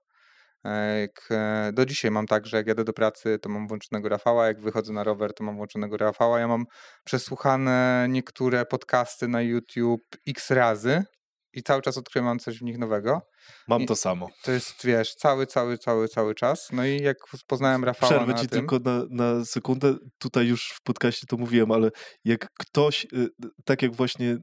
Do 1.73 1.87
dzisiaj 1.87 2.11
mam 2.11 2.27
tak, 2.27 2.47
że 2.47 2.57
jak 2.57 2.67
jadę 2.67 2.85
do 2.85 2.93
pracy, 2.93 3.39
to 3.39 3.49
mam 3.49 3.69
włączonego 3.69 4.09
Rafała, 4.09 4.47
jak 4.47 4.61
wychodzę 4.61 4.93
na 4.93 5.05
rower, 5.05 5.35
to 5.35 5.45
mam 5.45 5.57
włączonego 5.57 5.97
Rafała. 5.97 6.41
Ja 6.41 6.49
mam 6.49 6.65
przesłuchane 7.05 8.07
niektóre 8.11 8.67
podcasty 8.67 9.29
na 9.29 9.43
YouTube 9.43 10.17
x 10.29 10.51
razy 10.51 11.05
i 11.53 11.63
cały 11.63 11.83
czas 11.83 11.99
odkrywam 11.99 12.39
coś 12.39 12.59
w 12.59 12.63
nich 12.63 12.79
nowego. 12.79 13.21
Mam 13.69 13.83
I 13.83 13.87
to 13.87 13.97
samo. 13.97 14.29
To 14.43 14.53
jest, 14.53 14.87
wiesz, 14.87 15.15
cały, 15.15 15.47
cały, 15.47 15.79
cały, 15.79 16.09
cały 16.09 16.35
czas. 16.35 16.69
No 16.73 16.87
i 16.87 17.03
jak 17.03 17.17
poznałem 17.47 17.85
Rafała 17.85 18.13
Przerwę 18.13 18.33
na 18.33 18.39
ci 18.39 18.49
tym, 18.49 18.59
tylko 18.59 18.79
na, 18.79 19.05
na 19.11 19.45
sekundę. 19.45 19.95
Tutaj 20.19 20.47
już 20.47 20.73
w 20.75 20.83
podcaście 20.83 21.27
to 21.27 21.37
mówiłem, 21.37 21.73
ale 21.73 21.91
jak 22.25 22.49
ktoś, 22.59 23.07
y, 23.13 23.29
tak 23.65 23.83
jak 23.83 23.97
właśnie 23.97 24.31
y, 24.31 24.39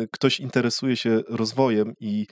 y, 0.00 0.08
ktoś 0.12 0.40
interesuje 0.40 0.96
się 0.96 1.20
rozwojem 1.28 1.92
i 2.00 2.26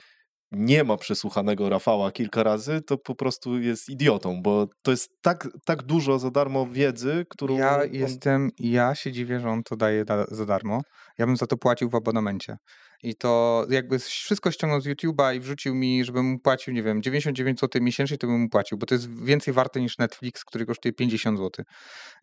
nie 0.51 0.83
ma 0.83 0.97
przesłuchanego 0.97 1.69
Rafała 1.69 2.11
kilka 2.11 2.43
razy, 2.43 2.81
to 2.81 2.97
po 2.97 3.15
prostu 3.15 3.59
jest 3.59 3.89
idiotą, 3.89 4.41
bo 4.41 4.67
to 4.83 4.91
jest 4.91 5.11
tak, 5.21 5.47
tak 5.65 5.83
dużo 5.83 6.19
za 6.19 6.31
darmo 6.31 6.67
wiedzy, 6.67 7.25
którą. 7.29 7.57
Ja 7.57 7.81
on- 7.81 7.93
jestem, 7.93 8.49
ja 8.59 8.95
się 8.95 9.11
dziwię, 9.11 9.39
że 9.39 9.49
on 9.49 9.63
to 9.63 9.75
daje 9.75 10.05
da, 10.05 10.25
za 10.25 10.45
darmo. 10.45 10.81
Ja 11.17 11.25
bym 11.25 11.37
za 11.37 11.47
to 11.47 11.57
płacił 11.57 11.89
w 11.89 11.95
abonamencie. 11.95 12.57
I 13.03 13.15
to 13.15 13.65
jakby 13.69 13.99
wszystko 13.99 14.51
ściągnął 14.51 14.81
z 14.81 14.87
YouTube'a 14.87 15.35
i 15.35 15.39
wrzucił 15.39 15.75
mi, 15.75 16.05
żebym 16.05 16.25
mu 16.25 16.39
płacił, 16.39 16.73
nie 16.73 16.83
wiem, 16.83 17.03
99 17.03 17.59
zł 17.59 17.81
miesięcznie, 17.81 18.17
to 18.17 18.27
bym 18.27 18.41
mu 18.41 18.49
płacił, 18.49 18.77
bo 18.77 18.85
to 18.85 18.95
jest 18.95 19.23
więcej 19.23 19.53
warte 19.53 19.81
niż 19.81 19.97
Netflix, 19.97 20.45
który 20.45 20.65
kosztuje 20.65 20.93
50 20.93 21.37
zł. 21.37 21.65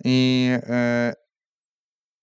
I, 0.05 0.49
e, 0.53 1.12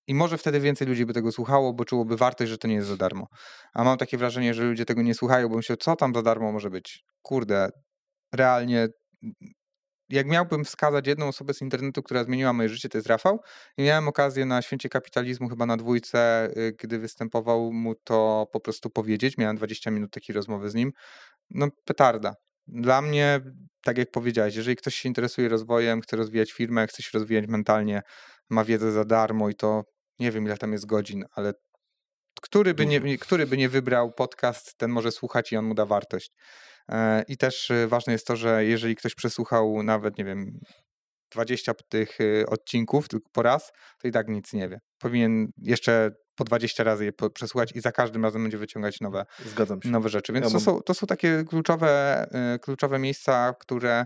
I 0.07 0.15
może 0.15 0.37
wtedy 0.37 0.59
więcej 0.59 0.87
ludzi 0.87 1.05
by 1.05 1.13
tego 1.13 1.31
słuchało, 1.31 1.73
bo 1.73 1.85
czułoby 1.85 2.17
wartość, 2.17 2.51
że 2.51 2.57
to 2.57 2.67
nie 2.67 2.75
jest 2.75 2.87
za 2.87 2.97
darmo. 2.97 3.27
A 3.73 3.83
mam 3.83 3.97
takie 3.97 4.17
wrażenie, 4.17 4.53
że 4.53 4.63
ludzie 4.63 4.85
tego 4.85 5.01
nie 5.01 5.13
słuchają, 5.13 5.49
bo 5.49 5.55
myślą, 5.55 5.75
co 5.75 5.95
tam 5.95 6.13
za 6.13 6.21
darmo 6.21 6.51
może 6.51 6.69
być. 6.69 7.03
Kurde, 7.21 7.69
realnie 8.33 8.87
jak 10.09 10.27
miałbym 10.27 10.65
wskazać 10.65 11.07
jedną 11.07 11.27
osobę 11.27 11.53
z 11.53 11.61
internetu, 11.61 12.03
która 12.03 12.23
zmieniła 12.23 12.53
moje 12.53 12.69
życie, 12.69 12.89
to 12.89 12.97
jest 12.97 13.07
Rafał. 13.07 13.39
I 13.77 13.83
miałem 13.83 14.07
okazję 14.07 14.45
na 14.45 14.61
święcie 14.61 14.89
kapitalizmu, 14.89 15.49
chyba 15.49 15.65
na 15.65 15.77
dwójce, 15.77 16.49
y, 16.57 16.75
gdy 16.79 16.99
występował 16.99 17.71
mu 17.71 17.95
to 17.95 18.47
po 18.53 18.59
prostu 18.59 18.89
powiedzieć. 18.89 19.37
Miałem 19.37 19.55
20 19.55 19.91
minut 19.91 20.11
takiej 20.11 20.35
rozmowy 20.35 20.69
z 20.69 20.75
nim. 20.75 20.91
No, 21.49 21.67
petarda. 21.85 22.33
Dla 22.67 23.01
mnie, 23.01 23.41
tak 23.83 23.97
jak 23.97 24.11
powiedziałeś, 24.11 24.55
jeżeli 24.55 24.75
ktoś 24.75 24.95
się 24.95 25.09
interesuje 25.09 25.49
rozwojem, 25.49 26.01
chce 26.01 26.17
rozwijać 26.17 26.51
firmę, 26.51 26.87
chce 26.87 27.03
się 27.03 27.09
rozwijać 27.13 27.47
mentalnie, 27.47 28.01
ma 28.49 28.63
wiedzę 28.65 28.91
za 28.91 29.05
darmo 29.05 29.49
i 29.49 29.55
to 29.55 29.83
nie 30.19 30.31
wiem, 30.31 30.45
ile 30.45 30.57
tam 30.57 30.71
jest 30.71 30.85
godzin, 30.85 31.25
ale 31.35 31.53
który 32.41 32.73
by, 32.73 32.85
nie, 32.85 33.17
który 33.17 33.45
by 33.47 33.57
nie 33.57 33.69
wybrał 33.69 34.11
podcast, 34.11 34.77
ten 34.77 34.91
może 34.91 35.11
słuchać 35.11 35.51
i 35.51 35.57
on 35.57 35.65
mu 35.65 35.73
da 35.73 35.85
wartość. 35.85 36.31
E, 36.89 37.23
I 37.27 37.37
też 37.37 37.69
y, 37.69 37.87
ważne 37.87 38.13
jest 38.13 38.27
to, 38.27 38.35
że 38.35 38.65
jeżeli 38.65 38.95
ktoś 38.95 39.15
przesłuchał 39.15 39.83
nawet, 39.83 40.17
nie 40.17 40.25
wiem, 40.25 40.45
20 41.31 41.73
tych 41.89 42.21
y, 42.21 42.45
odcinków 42.47 43.07
tylko 43.07 43.29
po 43.33 43.41
raz, 43.41 43.71
to 44.01 44.07
i 44.07 44.11
tak 44.11 44.27
nic 44.27 44.53
nie 44.53 44.69
wie. 44.69 44.79
Powinien 44.99 45.47
jeszcze 45.57 46.11
po 46.35 46.43
20 46.43 46.83
razy 46.83 47.05
je 47.05 47.11
przesłuchać 47.33 47.71
i 47.75 47.81
za 47.81 47.91
każdym 47.91 48.23
razem 48.23 48.41
będzie 48.41 48.57
wyciągać 48.57 49.01
nowe, 49.01 49.25
nowe 49.85 50.09
rzeczy. 50.09 50.33
Więc 50.33 50.43
Ja 50.43 50.49
to, 50.49 50.53
mam- 50.53 50.61
są, 50.61 50.81
to 50.81 50.93
są 50.93 51.07
takie 51.07 51.43
kluczowe, 51.49 52.25
kluczowe 52.61 52.99
miejsca, 52.99 53.53
które 53.59 53.91
e, 53.91 54.05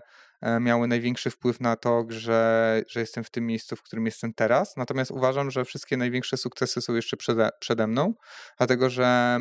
miały 0.59 0.87
największy 0.87 1.29
wpływ 1.29 1.59
na 1.59 1.75
to, 1.75 2.05
że, 2.07 2.81
że 2.89 2.99
jestem 2.99 3.23
w 3.23 3.29
tym 3.29 3.45
miejscu, 3.45 3.75
w 3.75 3.81
którym 3.81 4.05
jestem 4.05 4.33
teraz. 4.33 4.77
Natomiast 4.77 5.11
uważam, 5.11 5.51
że 5.51 5.65
wszystkie 5.65 5.97
największe 5.97 6.37
sukcesy 6.37 6.81
są 6.81 6.95
jeszcze 6.95 7.17
przede, 7.17 7.49
przede 7.59 7.87
mną, 7.87 8.13
dlatego 8.57 8.89
że 8.89 9.37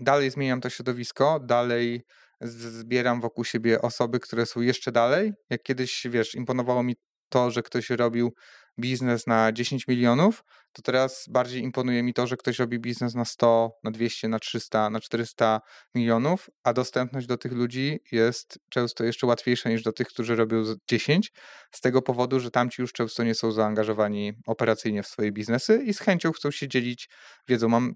dalej 0.00 0.30
zmieniam 0.30 0.60
to 0.60 0.70
środowisko, 0.70 1.40
dalej 1.40 2.02
zbieram 2.40 3.20
wokół 3.20 3.44
siebie 3.44 3.82
osoby, 3.82 4.20
które 4.20 4.46
są 4.46 4.60
jeszcze 4.60 4.92
dalej. 4.92 5.32
Jak 5.50 5.62
kiedyś, 5.62 6.06
wiesz, 6.10 6.34
imponowało 6.34 6.82
mi 6.82 6.96
to, 7.28 7.50
że 7.50 7.62
ktoś 7.62 7.90
robił 7.90 8.32
biznes 8.80 9.26
na 9.26 9.52
10 9.52 9.88
milionów, 9.88 10.44
to 10.72 10.82
teraz 10.82 11.24
bardziej 11.28 11.62
imponuje 11.62 12.02
mi 12.02 12.14
to, 12.14 12.26
że 12.26 12.36
ktoś 12.36 12.58
robi 12.58 12.78
biznes 12.78 13.14
na 13.14 13.24
100, 13.24 13.70
na 13.84 13.90
200, 13.90 14.28
na 14.28 14.38
300, 14.38 14.90
na 14.90 15.00
400 15.00 15.60
milionów, 15.94 16.50
a 16.64 16.72
dostępność 16.72 17.26
do 17.26 17.38
tych 17.38 17.52
ludzi 17.52 18.00
jest 18.12 18.58
często 18.70 19.04
jeszcze 19.04 19.26
łatwiejsza 19.26 19.70
niż 19.70 19.82
do 19.82 19.92
tych, 19.92 20.08
którzy 20.08 20.36
robią 20.36 20.64
z 20.64 20.78
10, 20.88 21.32
z 21.72 21.80
tego 21.80 22.02
powodu, 22.02 22.40
że 22.40 22.50
tamci 22.50 22.82
już 22.82 22.92
często 22.92 23.24
nie 23.24 23.34
są 23.34 23.52
zaangażowani 23.52 24.32
operacyjnie 24.46 25.02
w 25.02 25.06
swoje 25.06 25.32
biznesy 25.32 25.82
i 25.86 25.94
z 25.94 26.00
chęcią 26.00 26.32
chcą 26.32 26.50
się 26.50 26.68
dzielić 26.68 27.08
wiedzą. 27.48 27.68
Mam 27.68 27.94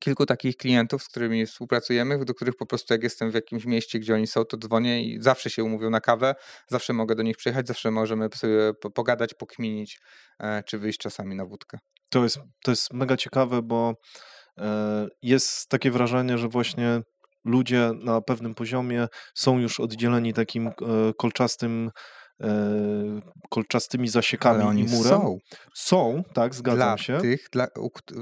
kilku 0.00 0.26
takich 0.26 0.56
klientów, 0.56 1.02
z 1.02 1.08
którymi 1.08 1.46
współpracujemy, 1.46 2.24
do 2.24 2.34
których 2.34 2.56
po 2.56 2.66
prostu 2.66 2.94
jak 2.94 3.02
jestem 3.02 3.30
w 3.30 3.34
jakimś 3.34 3.64
mieście, 3.64 3.98
gdzie 3.98 4.14
oni 4.14 4.26
są, 4.26 4.44
to 4.44 4.56
dzwonię 4.56 5.04
i 5.04 5.22
zawsze 5.22 5.50
się 5.50 5.64
umówią 5.64 5.90
na 5.90 6.00
kawę, 6.00 6.34
zawsze 6.68 6.92
mogę 6.92 7.14
do 7.14 7.22
nich 7.22 7.36
przyjechać, 7.36 7.66
zawsze 7.66 7.90
możemy 7.90 8.28
sobie 8.34 8.74
po- 8.80 8.90
pogadać, 8.90 9.34
pokminić, 9.34 10.00
e, 10.40 10.62
czy 10.62 10.78
wyjść 10.78 10.98
czasami 10.98 11.34
na 11.36 11.44
wódkę. 11.44 11.78
To 12.10 12.22
jest, 12.22 12.38
to 12.64 12.70
jest 12.70 12.92
mega 12.92 13.16
ciekawe, 13.16 13.62
bo 13.62 13.94
e, 14.58 15.08
jest 15.22 15.68
takie 15.68 15.90
wrażenie, 15.90 16.38
że 16.38 16.48
właśnie 16.48 17.00
ludzie 17.44 17.90
na 17.94 18.20
pewnym 18.20 18.54
poziomie 18.54 19.08
są 19.34 19.58
już 19.58 19.80
oddzieleni 19.80 20.32
takim 20.32 20.68
e, 20.68 20.72
kolczastym, 21.18 21.90
kolczastymi 23.50 24.08
zasiekami 24.08 24.60
Ale 24.60 24.66
oni 24.68 24.84
murem. 24.84 25.12
są 25.12 25.38
Są, 25.74 26.22
tak, 26.34 26.54
zgadzam 26.54 26.76
dla 26.96 26.98
się. 26.98 27.18
tych, 27.20 27.46
dla, 27.52 27.66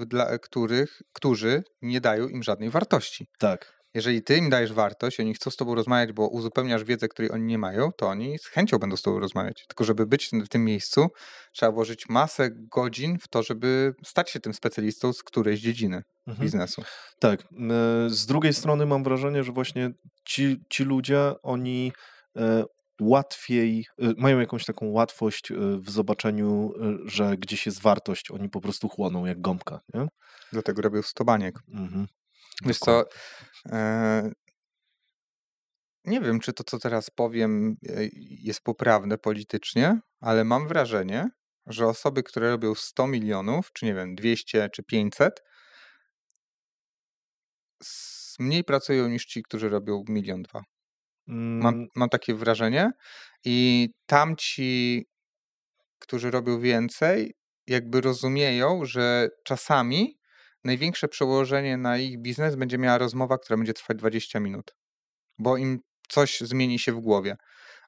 dla 0.07 0.39
których, 0.39 1.03
którzy 1.13 1.63
nie 1.83 2.01
dają 2.01 2.29
im 2.29 2.43
żadnej 2.43 2.71
wartości. 2.71 3.27
Tak. 3.39 3.81
Jeżeli 3.95 4.23
ty 4.23 4.37
im 4.37 4.51
dajesz 4.51 4.73
wartość, 4.73 5.21
oni 5.21 5.35
chcą 5.35 5.51
z 5.51 5.57
tobą 5.57 5.75
rozmawiać, 5.75 6.13
bo 6.13 6.29
uzupełniasz 6.29 6.85
wiedzę, 6.85 7.09
której 7.09 7.31
oni 7.33 7.45
nie 7.45 7.59
mają, 7.59 7.93
to 7.93 8.07
oni 8.09 8.39
z 8.39 8.47
chęcią 8.47 8.79
będą 8.79 8.97
z 8.97 9.03
tobą 9.03 9.19
rozmawiać. 9.19 9.65
Tylko 9.69 9.85
żeby 9.85 10.07
być 10.07 10.31
w 10.45 10.49
tym 10.49 10.65
miejscu, 10.65 11.07
trzeba 11.53 11.73
włożyć 11.73 12.09
masę 12.09 12.51
godzin 12.53 13.19
w 13.19 13.29
to, 13.29 13.43
żeby 13.43 13.95
stać 14.05 14.31
się 14.31 14.41
tym 14.41 14.55
specjalistą 14.55 15.13
z 15.13 15.23
którejś 15.23 15.61
dziedziny 15.61 16.03
Mhm. 16.27 16.45
biznesu. 16.47 16.83
Tak. 17.21 17.41
e, 17.43 17.47
Z 18.09 18.27
drugiej 18.27 18.55
strony 18.55 18.87
mam 18.87 19.05
wrażenie, 19.05 19.45
że 19.45 19.53
właśnie 19.53 19.91
ci, 20.25 20.57
ci 20.71 20.85
ludzie, 20.85 21.33
oni 21.43 21.93
e, 22.37 22.65
łatwiej, 23.01 23.87
e, 23.99 24.13
mają 24.19 24.41
jakąś 24.41 24.65
taką 24.65 24.87
łatwość 24.87 25.51
e, 25.53 25.55
w 25.79 25.91
zobaczeniu, 25.91 26.73
e, 27.07 27.11
że 27.11 27.37
gdzieś 27.37 27.67
jest 27.67 27.81
wartość. 27.83 28.31
Oni 28.31 28.49
po 28.49 28.61
prostu 28.61 28.89
chłoną 28.89 29.27
jak 29.27 29.41
gąbka. 29.41 29.81
Nie? 29.95 30.09
Dlatego 30.53 30.83
robią 30.83 31.03
stobaniek. 31.03 31.59
Mhm. 31.69 32.07
Wiesz 32.67 32.79
co, 32.79 33.05
e, 33.73 34.31
nie 36.05 36.21
wiem, 36.21 36.41
czy 36.41 36.53
to, 36.53 36.65
co 36.65 36.79
teraz 36.79 37.11
powiem, 37.11 37.77
e, 37.89 37.95
jest 38.23 38.61
poprawne 38.61 39.19
politycznie, 39.19 40.01
ale 40.21 40.45
mam 40.45 40.69
wrażenie, 40.69 41.29
że 41.67 41.87
osoby, 41.87 42.23
które 42.23 42.51
robią 42.51 42.75
100 42.75 43.07
milionów, 43.07 43.73
czy 43.73 43.87
nie 43.87 43.95
wiem, 43.95 44.15
200 44.15 44.69
czy 44.71 44.83
500, 44.83 45.41
s- 47.83 48.37
mniej 48.39 48.65
pracują 48.65 49.09
niż 49.09 49.27
ci, 49.27 49.43
którzy 49.43 49.69
robią 49.69 50.05
milion 50.09 50.43
dwa. 50.43 50.63
Mam, 51.31 51.75
Mm, 51.75 51.89
mam 51.95 52.09
takie 52.09 52.35
wrażenie 52.35 52.91
i 53.45 53.89
tamci, 54.07 55.07
którzy 55.99 56.31
robią 56.31 56.61
więcej, 56.61 57.35
jakby 57.67 58.01
rozumieją, 58.01 58.85
że 58.85 59.29
czasami 59.45 60.19
największe 60.65 61.09
przełożenie 61.09 61.77
na 61.77 61.99
ich 61.99 62.19
biznes 62.19 62.57
będzie 62.57 62.79
miała 62.79 62.99
rozmowa, 62.99 63.39
która 63.39 63.57
będzie 63.57 63.73
trwać 63.73 63.97
20 63.97 64.41
minut, 64.41 64.75
bo 65.39 65.57
im 65.57 65.79
coś 66.09 66.41
zmieni 66.41 66.79
się 66.79 66.93
w 66.93 67.01
głowie. 67.01 67.37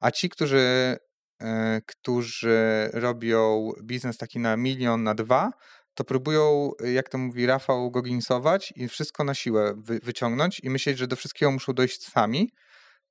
A 0.00 0.10
ci, 0.10 0.28
którzy, 0.28 0.96
e, 1.42 1.80
którzy 1.86 2.90
robią 2.92 3.70
biznes 3.82 4.16
taki 4.16 4.38
na 4.38 4.56
milion, 4.56 5.02
na 5.02 5.14
dwa, 5.14 5.50
to 5.94 6.04
próbują, 6.04 6.70
jak 6.94 7.08
to 7.08 7.18
mówi 7.18 7.46
Rafał, 7.46 7.90
goginsować 7.90 8.72
i 8.76 8.88
wszystko 8.88 9.24
na 9.24 9.34
siłę 9.34 9.74
wy, 9.76 10.00
wyciągnąć 10.02 10.60
i 10.62 10.70
myśleć, 10.70 10.98
że 10.98 11.06
do 11.06 11.16
wszystkiego 11.16 11.52
muszą 11.52 11.72
dojść 11.72 12.02
sami, 12.02 12.52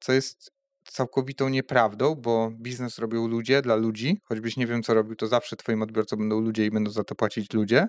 co 0.02 0.14
jest 0.14 0.52
całkowitą 0.86 1.50
nieprawdą, 1.50 2.16
bo 2.16 2.52
biznes 2.52 2.98
robią 2.98 3.28
ludzie 3.28 3.62
dla 3.62 3.76
ludzi. 3.76 4.22
Choćbyś 4.24 4.58
nie 4.58 4.68
wiem, 4.68 4.84
co 4.84 4.94
robił, 4.94 5.16
to 5.16 5.28
zawsze 5.28 5.56
twoim 5.56 5.82
odbiorcą 5.82 6.18
będą 6.18 6.40
ludzie 6.40 6.66
i 6.66 6.72
będą 6.72 6.92
za 6.92 7.04
to 7.04 7.16
płacić 7.16 7.54
ludzie 7.54 7.88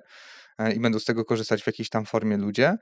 e, 0.58 0.72
i 0.72 0.80
będą 0.80 0.98
z 0.98 1.04
tego 1.04 1.24
korzystać 1.24 1.62
w 1.62 1.66
jakiejś 1.66 1.88
tam 1.88 2.04
formie 2.04 2.36
ludzie. 2.36 2.76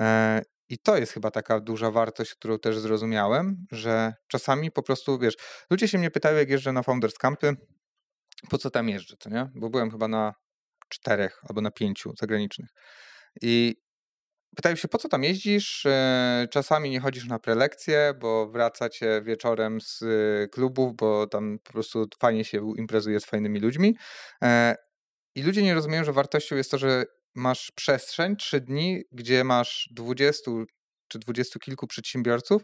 E, 0.00 0.42
I 0.68 0.78
to 0.78 0.96
jest 0.96 1.12
chyba 1.12 1.30
taka 1.30 1.60
duża 1.60 1.90
wartość, 1.90 2.34
którą 2.34 2.58
też 2.58 2.78
zrozumiałem, 2.78 3.66
że 3.72 4.14
czasami 4.28 4.70
po 4.70 4.82
prostu, 4.82 5.18
wiesz, 5.18 5.34
ludzie 5.70 5.88
się 5.88 5.98
mnie 5.98 6.10
pytają, 6.10 6.38
jak 6.38 6.50
jeżdżę 6.50 6.72
na 6.72 6.82
Founders 6.82 7.14
Campy, 7.14 7.56
po 8.50 8.58
co 8.58 8.70
tam 8.70 8.88
jeżdżę, 8.88 9.16
to 9.16 9.30
nie? 9.30 9.50
Bo 9.54 9.70
byłem 9.70 9.90
chyba 9.90 10.08
na 10.08 10.34
czterech 10.88 11.40
albo 11.48 11.60
na 11.60 11.70
pięciu 11.70 12.12
zagranicznych. 12.20 12.70
I 13.42 13.76
pytają 14.56 14.76
się, 14.76 14.88
po 14.88 14.98
co 14.98 15.08
tam 15.08 15.24
jeździsz? 15.24 15.86
E, 15.86 16.48
Czasami 16.50 16.90
nie 16.90 17.00
chodzisz 17.00 17.26
na 17.26 17.38
prelekcje, 17.38 18.14
bo 18.20 18.46
wracacie 18.50 19.22
wieczorem 19.24 19.80
z 19.80 20.02
e, 20.02 20.48
klubów, 20.48 20.96
bo 20.96 21.26
tam 21.26 21.58
po 21.64 21.72
prostu 21.72 22.06
fajnie 22.20 22.44
się 22.44 22.72
imprezuje 22.76 23.20
z 23.20 23.24
fajnymi 23.24 23.60
ludźmi. 23.60 23.96
E, 24.42 24.74
I 25.34 25.42
ludzie 25.42 25.62
nie 25.62 25.74
rozumieją, 25.74 26.04
że 26.04 26.12
wartością 26.12 26.56
jest 26.56 26.70
to, 26.70 26.78
że 26.78 27.04
masz 27.34 27.70
przestrzeń, 27.74 28.36
trzy 28.36 28.60
dni, 28.60 29.02
gdzie 29.12 29.44
masz 29.44 29.88
20 29.92 30.50
czy 31.08 31.18
dwudziestu 31.18 31.58
kilku 31.58 31.86
przedsiębiorców 31.86 32.62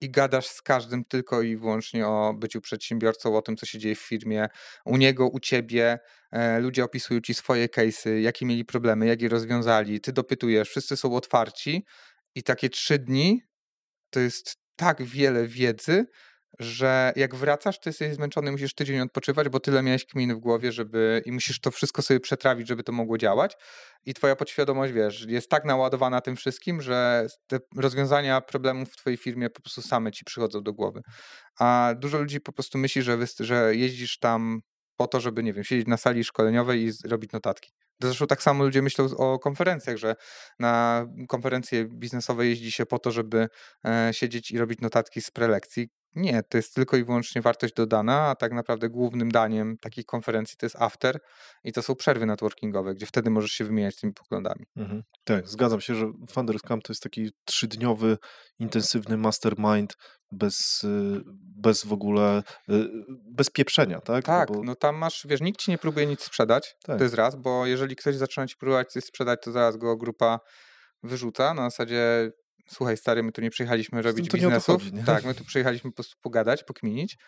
i 0.00 0.10
gadasz 0.10 0.46
z 0.46 0.62
każdym 0.62 1.04
tylko 1.04 1.42
i 1.42 1.56
wyłącznie 1.56 2.06
o 2.06 2.34
byciu 2.34 2.60
przedsiębiorcą, 2.60 3.36
o 3.36 3.42
tym, 3.42 3.56
co 3.56 3.66
się 3.66 3.78
dzieje 3.78 3.94
w 3.94 4.00
firmie, 4.00 4.48
u 4.84 4.96
niego, 4.96 5.28
u 5.28 5.40
ciebie. 5.40 5.98
E, 6.32 6.60
ludzie 6.60 6.84
opisują 6.84 7.20
ci 7.20 7.34
swoje 7.34 7.66
case'y, 7.68 8.10
jakie 8.10 8.46
mieli 8.46 8.64
problemy, 8.64 9.06
jak 9.06 9.22
je 9.22 9.28
rozwiązali. 9.28 10.00
Ty 10.00 10.12
dopytujesz, 10.12 10.68
wszyscy 10.68 10.96
są 10.96 11.14
otwarci 11.14 11.84
i 12.34 12.42
takie 12.42 12.70
trzy 12.70 12.98
dni 12.98 13.42
to 14.10 14.20
jest 14.20 14.56
tak 14.76 15.02
wiele 15.02 15.46
wiedzy, 15.46 16.06
że 16.58 17.12
jak 17.16 17.34
wracasz, 17.34 17.80
to 17.80 17.88
jesteś 17.88 18.14
zmęczony, 18.14 18.52
musisz 18.52 18.74
tydzień 18.74 19.00
odpoczywać, 19.00 19.48
bo 19.48 19.60
tyle 19.60 19.82
miałeś 19.82 20.06
kminy 20.06 20.34
w 20.34 20.38
głowie, 20.38 20.72
żeby 20.72 21.22
i 21.26 21.32
musisz 21.32 21.60
to 21.60 21.70
wszystko 21.70 22.02
sobie 22.02 22.20
przetrawić, 22.20 22.68
żeby 22.68 22.82
to 22.82 22.92
mogło 22.92 23.18
działać. 23.18 23.56
I 24.04 24.14
twoja 24.14 24.36
podświadomość, 24.36 24.92
wiesz, 24.92 25.26
jest 25.28 25.50
tak 25.50 25.64
naładowana 25.64 26.20
tym 26.20 26.36
wszystkim, 26.36 26.82
że 26.82 27.26
te 27.46 27.58
rozwiązania 27.76 28.40
problemów 28.40 28.92
w 28.92 28.96
twojej 28.96 29.16
firmie 29.16 29.50
po 29.50 29.62
prostu 29.62 29.82
same 29.82 30.12
ci 30.12 30.24
przychodzą 30.24 30.62
do 30.62 30.72
głowy. 30.72 31.00
A 31.58 31.94
dużo 31.98 32.18
ludzi 32.18 32.40
po 32.40 32.52
prostu 32.52 32.78
myśli, 32.78 33.02
że, 33.02 33.18
że 33.40 33.76
jeździsz 33.76 34.18
tam 34.18 34.60
po 34.96 35.06
to, 35.06 35.20
żeby, 35.20 35.42
nie 35.42 35.52
wiem, 35.52 35.64
siedzieć 35.64 35.86
na 35.86 35.96
sali 35.96 36.24
szkoleniowej 36.24 36.82
i 36.82 37.08
robić 37.08 37.32
notatki. 37.32 37.72
Zresztą 38.02 38.26
tak 38.26 38.42
samo 38.42 38.64
ludzie 38.64 38.82
myślą 38.82 39.04
o 39.16 39.38
konferencjach, 39.38 39.96
że 39.96 40.16
na 40.58 41.06
konferencje 41.28 41.84
biznesowe 41.84 42.46
jeździ 42.46 42.72
się 42.72 42.86
po 42.86 42.98
to, 42.98 43.10
żeby 43.10 43.48
e, 43.86 44.10
siedzieć 44.12 44.50
i 44.50 44.58
robić 44.58 44.80
notatki 44.80 45.20
z 45.20 45.30
prelekcji. 45.30 45.88
Nie, 46.14 46.42
to 46.42 46.56
jest 46.56 46.74
tylko 46.74 46.96
i 46.96 47.04
wyłącznie 47.04 47.42
wartość 47.42 47.74
dodana, 47.74 48.28
a 48.28 48.34
tak 48.34 48.52
naprawdę 48.52 48.88
głównym 48.88 49.30
daniem 49.30 49.78
takiej 49.78 50.04
konferencji 50.04 50.56
to 50.56 50.66
jest 50.66 50.76
after 50.76 51.20
i 51.64 51.72
to 51.72 51.82
są 51.82 51.94
przerwy 51.94 52.26
networkingowe, 52.26 52.94
gdzie 52.94 53.06
wtedy 53.06 53.30
możesz 53.30 53.50
się 53.50 53.64
wymieniać 53.64 53.96
tymi 53.96 54.12
poglądami. 54.12 54.66
Mhm. 54.76 55.02
Tak, 55.24 55.48
zgadzam 55.48 55.80
się, 55.80 55.94
że 55.94 56.12
Founders 56.30 56.62
Camp 56.62 56.82
to 56.82 56.92
jest 56.92 57.02
taki 57.02 57.30
trzydniowy, 57.44 58.18
intensywny 58.58 59.16
mastermind 59.16 59.96
bez, 60.32 60.84
y, 60.84 61.22
bez 61.56 61.84
w 61.84 61.92
ogóle, 61.92 62.42
y, 62.70 62.88
bez 63.30 63.50
pieprzenia, 63.50 64.00
tak? 64.00 64.24
Tak, 64.24 64.50
no, 64.50 64.54
bo... 64.56 64.62
no 64.64 64.74
tam 64.74 64.96
masz, 64.96 65.26
wiesz, 65.28 65.40
nikt 65.40 65.60
ci 65.60 65.70
nie 65.70 65.78
próbuje 65.78 66.06
nic 66.06 66.22
sprzedać, 66.22 66.74
tak. 66.82 66.98
to 66.98 67.04
jest 67.04 67.14
raz, 67.14 67.36
bo 67.36 67.66
jeżeli 67.66 67.96
ktoś 67.96 68.16
zaczyna 68.16 68.46
ci 68.46 68.56
próbować 68.56 68.92
coś 68.92 69.04
sprzedać, 69.04 69.38
to 69.42 69.52
zaraz 69.52 69.76
go 69.76 69.96
grupa 69.96 70.40
wyrzuca 71.02 71.54
na 71.54 71.62
zasadzie 71.62 72.32
słuchaj 72.72 72.96
stary, 72.96 73.22
my 73.22 73.32
tu 73.32 73.40
nie 73.40 73.50
przyjechaliśmy 73.50 74.02
robić 74.02 74.30
biznesów. 74.30 74.82
Chodzi, 74.82 75.04
tak, 75.04 75.24
my 75.24 75.34
tu 75.34 75.44
przyjechaliśmy 75.44 75.90
po 75.90 75.94
prostu 75.94 76.16
pogadać, 76.20 76.64
pokminić. 76.64 77.18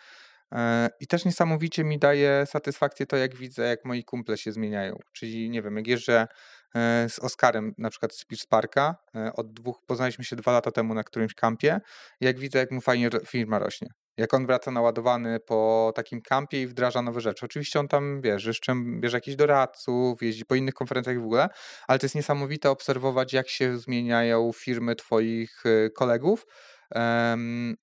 E, 0.53 0.90
I 1.01 1.07
też 1.07 1.24
niesamowicie 1.24 1.84
mi 1.84 1.99
daje 1.99 2.45
satysfakcję 2.47 3.07
to, 3.07 3.16
jak 3.16 3.34
widzę, 3.34 3.62
jak 3.62 3.84
moi 3.84 4.05
kumple 4.05 4.38
się 4.38 4.53
zmieniają. 4.53 4.99
Czyli, 5.12 5.51
nie 5.51 5.62
wiem, 5.62 5.76
jak 5.76 5.86
jeżdżę 5.86 6.26
e, 6.74 7.09
z 7.09 7.18
Oskarem, 7.18 7.74
na 7.78 7.90
przykład 7.90 8.14
z 8.14 8.24
Peach 8.24 8.47
Parka, 8.49 8.97
e, 9.16 9.32
od 9.32 9.53
dwóch, 9.53 9.82
poznaliśmy 9.86 10.24
się 10.24 10.36
dwa 10.36 10.53
lata 10.53 10.70
temu 10.70 10.95
na 10.95 11.05
którymś 11.05 11.34
kampie, 11.34 11.80
jak 12.20 12.38
widzę, 12.38 12.59
jak 12.59 12.70
mu 12.70 12.80
fajnie 12.80 13.11
firma 13.26 13.59
rośnie 13.59 13.88
jak 14.16 14.34
on 14.34 14.46
wraca 14.46 14.70
naładowany 14.70 15.40
po 15.40 15.92
takim 15.94 16.22
kampie 16.22 16.62
i 16.62 16.66
wdraża 16.66 17.02
nowe 17.02 17.20
rzeczy. 17.20 17.46
Oczywiście 17.46 17.80
on 17.80 17.88
tam, 17.88 18.20
wiesz, 18.20 18.44
jeszcze 18.44 18.74
bierze 19.00 19.16
jakichś 19.16 19.36
doradców, 19.36 20.22
jeździ 20.22 20.44
po 20.44 20.54
innych 20.54 20.74
konferencjach 20.74 21.20
w 21.20 21.24
ogóle, 21.24 21.48
ale 21.88 21.98
to 21.98 22.06
jest 22.06 22.14
niesamowite 22.14 22.70
obserwować, 22.70 23.32
jak 23.32 23.48
się 23.48 23.78
zmieniają 23.78 24.50
firmy 24.54 24.96
twoich 24.96 25.66
y, 25.66 25.90
kolegów. 25.90 26.46
Um, 26.94 27.76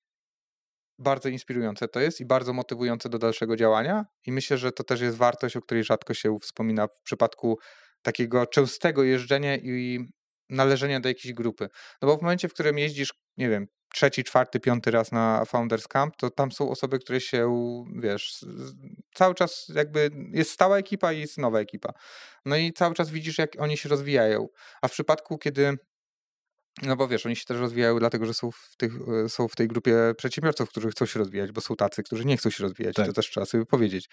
bardzo 1.00 1.30
inspirujące 1.30 1.88
to 1.88 2.00
jest 2.00 2.22
i 2.22 2.26
bardzo 2.26 2.54
motywujące 2.54 3.10
do 3.10 3.20
dalszego 3.20 3.56
działania 3.56 4.06
i 4.26 4.32
myślę, 4.32 4.58
że 4.58 4.72
to 4.72 4.84
też 4.84 5.02
jest 5.02 5.18
wartość, 5.18 5.56
o 5.58 5.62
której 5.62 5.84
rzadko 5.84 6.14
się 6.14 6.38
wspomina 6.40 6.88
w 6.88 7.02
przypadku 7.04 7.60
takiego 8.02 8.46
częstego 8.46 9.04
jeżdżenia 9.04 9.58
i 9.58 10.00
należenia 10.50 11.00
do 11.00 11.10
jakiejś 11.10 11.34
grupy. 11.34 11.68
No 12.02 12.08
bo 12.08 12.18
w 12.18 12.22
momencie, 12.22 12.50
w 12.50 12.54
którym 12.54 12.78
jeździsz, 12.78 13.14
nie 13.38 13.50
wiem, 13.50 13.68
trzeci, 13.94 14.24
czwarty, 14.24 14.60
piąty 14.60 14.92
raz 14.92 15.12
na 15.12 15.46
Founders 15.46 15.88
Camp, 15.88 16.16
to 16.18 16.30
tam 16.30 16.52
są 16.52 16.70
osoby, 16.70 17.00
które 17.00 17.22
się, 17.22 17.56
wiesz, 17.96 18.46
cały 19.14 19.36
czas 19.36 19.72
jakby 19.76 20.10
jest 20.32 20.52
stała 20.52 20.78
ekipa 20.78 21.14
i 21.14 21.20
jest 21.20 21.38
nowa 21.38 21.60
ekipa. 21.60 21.94
No 22.46 22.56
i 22.56 22.74
cały 22.74 22.96
czas 22.96 23.10
widzisz, 23.10 23.38
jak 23.38 23.52
oni 23.60 23.78
się 23.78 23.90
rozwijają. 23.90 24.48
A 24.82 24.88
w 24.88 24.92
przypadku, 24.92 25.38
kiedy 25.38 25.78
no 26.82 26.96
bo 26.96 27.08
wiesz, 27.08 27.26
oni 27.26 27.36
się 27.36 27.46
też 27.46 27.58
rozwijają, 27.58 28.00
dlatego 28.00 28.26
że 28.26 28.34
są 28.34 28.52
w, 28.52 28.76
tych, 28.78 28.94
są 29.28 29.48
w 29.48 29.56
tej 29.56 29.68
grupie 29.68 29.96
przedsiębiorców, 30.18 30.70
którzy 30.70 30.90
chcą 30.90 31.06
się 31.06 31.20
rozwijać, 31.20 31.52
bo 31.52 31.62
są 31.62 31.76
tacy, 31.76 32.04
którzy 32.04 32.26
nie 32.26 32.38
chcą 32.38 32.50
się 32.50 32.64
rozwijać. 32.64 32.96
Tak. 32.96 33.06
To 33.06 33.14
też 33.14 33.30
trzeba 33.30 33.46
sobie 33.46 33.66
powiedzieć. 33.66 34.10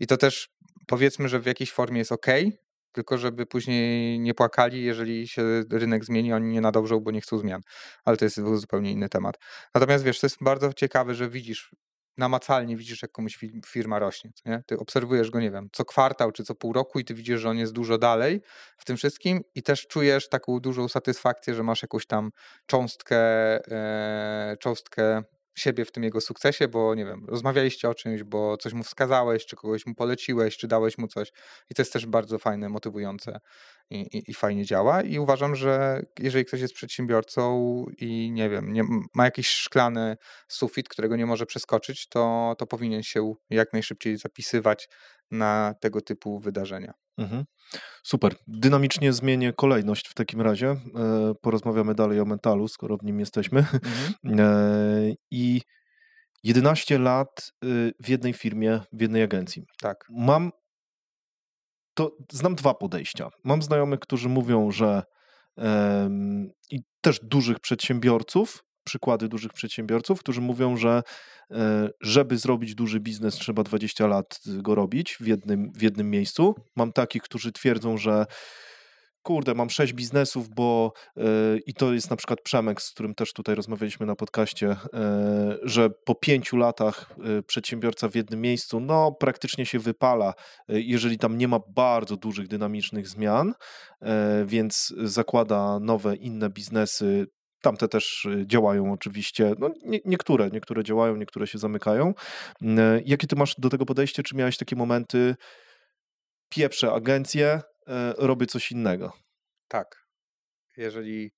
I 0.00 0.06
to 0.06 0.16
też 0.16 0.48
powiedzmy, 0.86 1.28
że 1.28 1.40
w 1.40 1.46
jakiejś 1.46 1.72
formie 1.72 1.98
jest 1.98 2.12
ok, 2.12 2.26
tylko 2.92 3.18
żeby 3.18 3.46
później 3.46 4.20
nie 4.20 4.34
płakali, 4.34 4.84
jeżeli 4.84 5.28
się 5.28 5.42
rynek 5.72 6.04
zmieni, 6.04 6.32
oni 6.32 6.48
nie 6.48 6.60
nadążą, 6.60 7.00
bo 7.00 7.10
nie 7.10 7.20
chcą 7.20 7.38
zmian. 7.38 7.60
Ale 8.04 8.16
to 8.16 8.24
jest 8.24 8.40
zupełnie 8.54 8.92
inny 8.92 9.08
temat. 9.08 9.38
Natomiast 9.74 10.04
wiesz, 10.04 10.20
to 10.20 10.26
jest 10.26 10.44
bardzo 10.44 10.72
ciekawe, 10.72 11.14
że 11.14 11.28
widzisz, 11.28 11.70
namacalnie 12.20 12.76
widzisz, 12.76 13.02
jak 13.02 13.12
komuś 13.12 13.38
firma 13.66 13.98
rośnie. 13.98 14.30
Nie? 14.46 14.62
Ty 14.66 14.78
obserwujesz 14.78 15.30
go, 15.30 15.40
nie 15.40 15.50
wiem, 15.50 15.68
co 15.72 15.84
kwartał 15.84 16.32
czy 16.32 16.44
co 16.44 16.54
pół 16.54 16.72
roku 16.72 16.98
i 16.98 17.04
ty 17.04 17.14
widzisz, 17.14 17.40
że 17.40 17.50
on 17.50 17.58
jest 17.58 17.72
dużo 17.72 17.98
dalej 17.98 18.40
w 18.78 18.84
tym 18.84 18.96
wszystkim 18.96 19.40
i 19.54 19.62
też 19.62 19.86
czujesz 19.86 20.28
taką 20.28 20.60
dużą 20.60 20.88
satysfakcję, 20.88 21.54
że 21.54 21.62
masz 21.62 21.82
jakąś 21.82 22.06
tam 22.06 22.30
cząstkę, 22.66 23.18
e, 23.72 24.56
cząstkę 24.60 25.22
siebie 25.60 25.84
w 25.84 25.92
tym 25.92 26.04
jego 26.04 26.20
sukcesie, 26.20 26.68
bo 26.68 26.94
nie 26.94 27.04
wiem, 27.04 27.26
rozmawialiście 27.28 27.88
o 27.88 27.94
czymś, 27.94 28.22
bo 28.22 28.56
coś 28.56 28.72
mu 28.72 28.82
wskazałeś, 28.82 29.46
czy 29.46 29.56
kogoś 29.56 29.86
mu 29.86 29.94
poleciłeś, 29.94 30.56
czy 30.56 30.68
dałeś 30.68 30.98
mu 30.98 31.08
coś. 31.08 31.32
I 31.70 31.74
to 31.74 31.82
jest 31.82 31.92
też 31.92 32.06
bardzo 32.06 32.38
fajne, 32.38 32.68
motywujące 32.68 33.40
i, 33.90 34.00
i, 34.00 34.30
i 34.30 34.34
fajnie 34.34 34.64
działa. 34.64 35.02
I 35.02 35.18
uważam, 35.18 35.56
że 35.56 36.02
jeżeli 36.18 36.44
ktoś 36.44 36.60
jest 36.60 36.74
przedsiębiorcą 36.74 37.84
i 37.98 38.30
nie 38.32 38.50
wiem, 38.50 38.72
nie, 38.72 38.82
ma 39.14 39.24
jakiś 39.24 39.48
szklany 39.48 40.16
sufit, 40.48 40.88
którego 40.88 41.16
nie 41.16 41.26
może 41.26 41.46
przeskoczyć, 41.46 42.08
to, 42.08 42.54
to 42.58 42.66
powinien 42.66 43.02
się 43.02 43.34
jak 43.50 43.72
najszybciej 43.72 44.16
zapisywać 44.16 44.88
na 45.30 45.74
tego 45.80 46.00
typu 46.00 46.38
wydarzenia. 46.38 46.92
Mhm. 47.18 47.44
Super. 48.02 48.34
Dynamicznie 48.46 49.12
zmienię 49.12 49.52
kolejność 49.52 50.08
w 50.08 50.14
takim 50.14 50.40
razie. 50.40 50.68
E, 50.68 50.78
porozmawiamy 51.42 51.94
dalej 51.94 52.20
o 52.20 52.24
mentalu, 52.24 52.68
skoro 52.68 52.96
w 52.96 53.04
nim 53.04 53.20
jesteśmy. 53.20 53.58
Mhm. 53.58 54.40
E, 54.40 55.14
I 55.30 55.62
11 56.42 56.98
lat 56.98 57.52
y, 57.64 57.92
w 58.00 58.08
jednej 58.08 58.32
firmie, 58.32 58.80
w 58.92 59.00
jednej 59.00 59.22
agencji. 59.22 59.64
Tak. 59.80 60.06
Mam 60.10 60.50
to 61.94 62.16
znam 62.32 62.54
dwa 62.54 62.74
podejścia. 62.74 63.28
Mam 63.44 63.62
znajomych, 63.62 64.00
którzy 64.00 64.28
mówią, 64.28 64.70
że 64.70 65.02
i 66.70 66.80
też 67.00 67.20
dużych 67.22 67.60
przedsiębiorców, 67.60 68.64
przykłady 68.84 69.28
dużych 69.28 69.52
przedsiębiorców, 69.52 70.20
którzy 70.20 70.40
mówią, 70.40 70.76
że 70.76 71.02
e, 71.50 71.90
żeby 72.00 72.38
zrobić 72.38 72.74
duży 72.74 73.00
biznes, 73.00 73.34
trzeba 73.34 73.62
20 73.62 74.06
lat 74.06 74.40
go 74.46 74.74
robić 74.74 75.16
w 75.20 75.26
jednym, 75.26 75.72
w 75.72 75.82
jednym 75.82 76.10
miejscu. 76.10 76.54
Mam 76.76 76.92
takich, 76.92 77.22
którzy 77.22 77.52
twierdzą, 77.52 77.96
że 77.96 78.26
kurde, 79.22 79.54
mam 79.54 79.70
sześć 79.70 79.92
biznesów, 79.92 80.48
bo 80.48 80.92
yy, 81.16 81.24
i 81.66 81.74
to 81.74 81.92
jest 81.92 82.10
na 82.10 82.16
przykład 82.16 82.40
Przemek, 82.40 82.82
z 82.82 82.90
którym 82.90 83.14
też 83.14 83.32
tutaj 83.32 83.54
rozmawialiśmy 83.54 84.06
na 84.06 84.16
podcaście, 84.16 84.66
yy, 84.66 85.58
że 85.62 85.90
po 85.90 86.14
pięciu 86.14 86.56
latach 86.56 87.14
yy, 87.18 87.42
przedsiębiorca 87.42 88.08
w 88.08 88.14
jednym 88.14 88.40
miejscu, 88.40 88.80
no 88.80 89.12
praktycznie 89.12 89.66
się 89.66 89.78
wypala, 89.78 90.34
jeżeli 90.68 91.18
tam 91.18 91.38
nie 91.38 91.48
ma 91.48 91.60
bardzo 91.68 92.16
dużych, 92.16 92.48
dynamicznych 92.48 93.08
zmian, 93.08 93.54
więc 94.44 94.94
zakłada 94.98 95.78
nowe, 95.80 96.16
inne 96.16 96.50
biznesy, 96.50 97.26
Tamte 97.60 97.88
też 97.88 98.28
działają 98.46 98.92
oczywiście. 98.92 99.54
No, 99.58 99.70
nie, 99.84 99.98
niektóre, 100.04 100.50
niektóre 100.50 100.84
działają, 100.84 101.16
niektóre 101.16 101.46
się 101.46 101.58
zamykają. 101.58 102.14
Jakie 103.04 103.26
ty 103.26 103.36
masz 103.36 103.54
do 103.58 103.68
tego 103.68 103.86
podejście? 103.86 104.22
Czy 104.22 104.36
miałeś 104.36 104.56
takie 104.56 104.76
momenty, 104.76 105.36
pieprze 106.48 106.92
agencję, 106.92 107.60
E, 107.90 108.14
robię 108.18 108.46
coś 108.46 108.72
innego. 108.72 109.12
Tak. 109.68 110.06
Jeżeli 110.76 111.32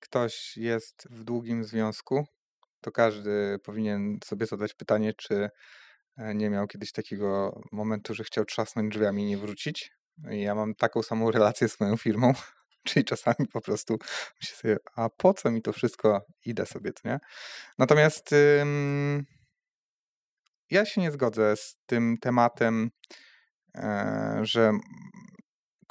ktoś 0.00 0.56
jest 0.56 1.08
w 1.10 1.24
długim 1.24 1.64
związku, 1.64 2.26
to 2.80 2.92
każdy 2.92 3.58
powinien 3.64 4.18
sobie 4.24 4.46
zadać 4.46 4.74
pytanie, 4.74 5.12
czy 5.14 5.50
e, 6.16 6.34
nie 6.34 6.50
miał 6.50 6.66
kiedyś 6.66 6.92
takiego 6.92 7.60
momentu, 7.72 8.14
że 8.14 8.24
chciał 8.24 8.44
trzasnąć 8.44 8.94
drzwiami 8.94 9.22
i 9.22 9.26
nie 9.26 9.38
wrócić. 9.38 9.92
Ja 10.30 10.54
mam 10.54 10.74
taką 10.74 11.02
samą 11.02 11.30
relację 11.30 11.68
z 11.68 11.80
moją 11.80 11.96
firmą, 11.96 12.32
czyli 12.84 13.04
czasami 13.04 13.48
po 13.52 13.60
prostu 13.60 13.98
myślę 14.40 14.56
sobie, 14.56 14.76
a 14.96 15.08
po 15.08 15.34
co 15.34 15.50
mi 15.50 15.62
to 15.62 15.72
wszystko, 15.72 16.26
idę 16.44 16.66
sobie, 16.66 16.92
to 16.92 17.08
nie? 17.08 17.18
Natomiast 17.78 18.32
ym, 18.32 19.24
ja 20.70 20.84
się 20.84 21.00
nie 21.00 21.10
zgodzę 21.10 21.56
z 21.56 21.76
tym 21.86 22.16
tematem, 22.20 22.90
e, 23.74 24.38
że 24.42 24.72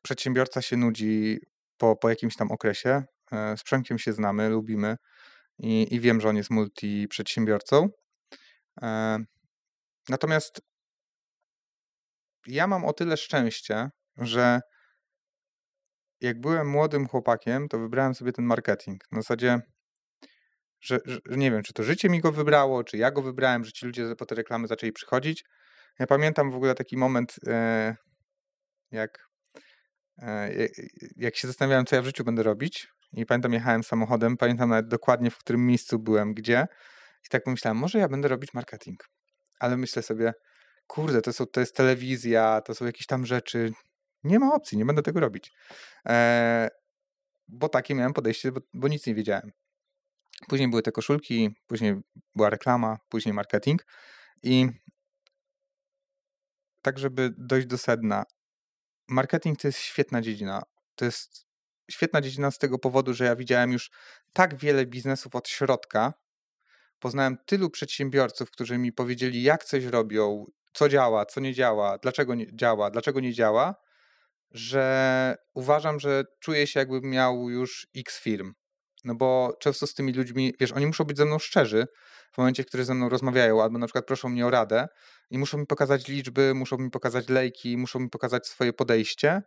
przedsiębiorca 0.04 0.62
się 0.62 0.78
nudzi 0.78 1.40
po, 1.78 1.96
po 1.96 2.10
jakimś 2.10 2.36
tam 2.36 2.52
okresie. 2.52 3.04
E, 3.32 3.58
z 3.58 3.64
Przemkiem 3.64 4.00
się 4.00 4.14
znamy, 4.14 4.50
lubimy 4.50 4.96
i, 5.60 5.96
i 5.96 6.00
wiem, 6.00 6.22
że 6.22 6.30
on 6.30 6.38
jest 6.38 6.50
multi-przedsiębiorcą. 6.50 7.90
E, 8.82 9.18
natomiast 10.10 10.62
ja 12.48 12.68
mam 12.68 12.86
o 12.86 12.94
tyle 12.94 13.18
szczęście, 13.18 13.90
że 14.18 14.62
jak 16.22 16.42
byłem 16.42 16.70
młodym 16.70 17.08
chłopakiem, 17.08 17.68
to 17.68 17.80
wybrałem 17.80 18.16
sobie 18.16 18.32
ten 18.32 18.46
marketing. 18.46 19.02
Na 19.12 19.22
zasadzie 19.22 19.60
Że, 20.82 21.00
że, 21.06 21.20
nie 21.26 21.52
wiem, 21.52 21.64
czy 21.64 21.74
to 21.74 21.84
życie 21.84 22.10
mi 22.10 22.20
go 22.20 22.32
wybrało, 22.32 22.84
czy 22.84 22.98
ja 22.98 23.12
go 23.12 23.22
wybrałem, 23.22 23.66
że 23.66 23.72
ci 23.72 23.86
ludzie 23.86 24.16
po 24.16 24.26
te 24.26 24.36
reklamy 24.36 24.68
zaczęli 24.68 24.92
przychodzić. 24.92 25.44
Ja 26.00 26.08
pamiętam 26.08 26.52
w 26.52 26.56
ogóle 26.56 26.76
taki 26.76 26.98
moment, 26.98 27.36
e, 27.48 27.96
jak, 28.92 29.28
e, 30.22 30.50
jak 31.16 31.36
się 31.36 31.48
zastanawiałem, 31.48 31.86
co 31.86 31.96
ja 31.96 32.02
w 32.02 32.06
życiu 32.06 32.24
będę 32.24 32.44
robić. 32.44 32.88
I 33.14 33.26
pamiętam, 33.26 33.54
jechałem 33.54 33.84
samochodem, 33.84 34.38
pamiętam 34.38 34.70
nawet 34.70 34.88
dokładnie, 34.88 35.32
w 35.32 35.38
którym 35.38 35.66
miejscu 35.66 36.00
byłem, 36.00 36.34
gdzie. 36.34 36.68
I 37.26 37.30
tak 37.30 37.44
pomyślałem, 37.44 37.78
może 37.78 38.00
ja 38.00 38.08
będę 38.08 38.28
robić 38.28 38.54
marketing. 38.54 39.00
Ale 39.60 39.78
myślę 39.78 40.04
sobie, 40.04 40.34
kurde, 40.88 41.22
to, 41.22 41.34
są, 41.34 41.46
to 41.46 41.60
jest 41.60 41.76
telewizja, 41.76 42.62
to 42.66 42.76
są 42.76 42.86
jakieś 42.86 43.06
tam 43.08 43.26
rzeczy. 43.26 43.72
Nie 44.28 44.40
ma 44.40 44.54
opcji, 44.54 44.78
nie 44.78 44.86
będę 44.86 45.02
tego 45.02 45.20
robić. 45.20 45.54
E, 46.06 46.70
bo 47.48 47.70
takie 47.70 47.96
miałem 47.96 48.14
podejście, 48.14 48.52
bo, 48.52 48.62
bo 48.74 48.88
nic 48.88 49.06
nie 49.06 49.16
wiedziałem. 49.16 49.52
Później 50.48 50.70
były 50.70 50.82
te 50.82 50.92
koszulki, 50.92 51.56
później 51.68 51.96
była 52.36 52.50
reklama, 52.50 52.98
później 53.10 53.34
marketing. 53.34 53.86
I 54.44 54.70
tak, 56.82 57.00
żeby 57.00 57.34
dojść 57.38 57.68
do 57.68 57.78
sedna, 57.78 58.24
marketing 59.08 59.60
to 59.60 59.68
jest 59.68 59.80
świetna 59.80 60.22
dziedzina. 60.22 60.64
To 60.96 61.06
jest 61.06 61.46
świetna 61.92 62.22
dziedzina 62.22 62.52
z 62.52 62.58
tego 62.58 62.80
powodu, 62.80 63.14
że 63.14 63.26
ja 63.26 63.36
widziałem 63.36 63.72
już 63.72 63.92
tak 64.34 64.56
wiele 64.56 64.86
biznesów 64.86 65.36
od 65.36 65.48
środka. 65.50 66.14
Poznałem 67.00 67.38
tylu 67.46 67.70
przedsiębiorców, 67.70 68.52
którzy 68.52 68.78
mi 68.78 68.92
powiedzieli, 68.92 69.44
jak 69.44 69.64
coś 69.64 69.84
robią, 69.84 70.46
co 70.74 70.90
działa, 70.90 71.26
co 71.26 71.40
nie 71.40 71.54
działa, 71.54 71.98
dlaczego 71.98 72.36
nie 72.36 72.56
działa, 72.56 72.92
dlaczego 72.92 73.20
nie 73.20 73.34
działa, 73.34 73.76
że 74.52 75.36
uważam, 75.54 76.00
że 76.00 76.24
czuję 76.40 76.68
się, 76.68 76.80
jakbym 76.80 77.04
miał 77.04 77.50
już 77.50 77.88
x 77.96 78.20
firm. 78.20 78.54
No 79.04 79.16
bo 79.16 79.58
często 79.60 79.88
z 79.88 79.94
tymi 79.94 80.14
ludźmi, 80.14 80.54
wiesz, 80.60 80.72
oni 80.72 80.86
muszą 80.86 81.04
być 81.04 81.18
ze 81.18 81.26
mną 81.26 81.40
szczerzy 81.40 81.88
w 82.34 82.38
momencie, 82.38 82.64
w 82.64 82.66
którym 82.66 82.86
ze 82.86 82.94
mną 82.94 83.10
rozmawiają, 83.10 83.64
albo 83.64 83.78
na 83.78 83.88
przykład 83.88 84.06
proszą 84.06 84.30
mnie 84.30 84.46
o 84.46 84.50
radę 84.50 84.88
i 85.30 85.38
muszą 85.38 85.58
mi 85.58 85.66
pokazać 85.66 86.08
liczby, 86.08 86.54
muszą 86.54 86.78
mi 86.78 86.90
pokazać 86.90 87.30
lejki, 87.30 87.78
muszą 87.78 88.00
mi 88.00 88.10
pokazać 88.10 88.48
swoje 88.48 88.74
podejście 88.74 89.42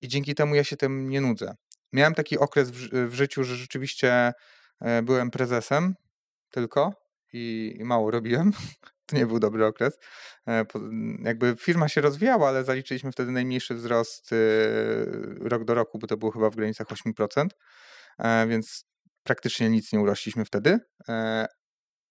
i 0.00 0.08
dzięki 0.08 0.34
temu 0.34 0.54
ja 0.54 0.64
się 0.64 0.76
tym 0.76 1.08
nie 1.08 1.20
nudzę. 1.20 1.54
Miałem 1.92 2.14
taki 2.14 2.38
okres 2.38 2.70
w, 2.70 3.08
w 3.10 3.14
życiu, 3.14 3.44
że 3.44 3.56
rzeczywiście 3.56 4.32
e, 4.80 5.02
byłem 5.02 5.30
prezesem 5.30 5.94
tylko 6.50 6.92
i, 7.32 7.74
i 7.78 7.84
mało 7.84 8.10
robiłem. 8.10 8.52
To 9.08 9.16
nie 9.16 9.26
był 9.26 9.38
dobry 9.38 9.66
okres. 9.66 9.98
E, 10.48 10.64
jakby 11.22 11.56
firma 11.60 11.88
się 11.88 12.00
rozwijała, 12.00 12.48
ale 12.48 12.64
zaliczyliśmy 12.64 13.12
wtedy 13.12 13.32
najmniejszy 13.32 13.74
wzrost 13.74 14.32
e, 14.32 14.36
rok 15.48 15.64
do 15.64 15.74
roku, 15.74 15.98
bo 15.98 16.06
to 16.06 16.16
było 16.16 16.32
chyba 16.32 16.50
w 16.50 16.56
granicach 16.56 16.86
8%, 16.86 17.46
więc 18.48 18.84
praktycznie 19.22 19.70
nic 19.70 19.92
nie 19.92 20.00
urośliśmy 20.00 20.44
wtedy. 20.44 20.78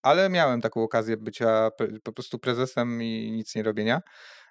Ale 0.01 0.29
miałem 0.29 0.61
taką 0.61 0.83
okazję 0.83 1.17
bycia 1.17 1.69
po 2.03 2.13
prostu 2.13 2.39
prezesem 2.39 3.03
i 3.03 3.31
nic 3.31 3.55
nie 3.55 3.63
robienia. 3.63 4.01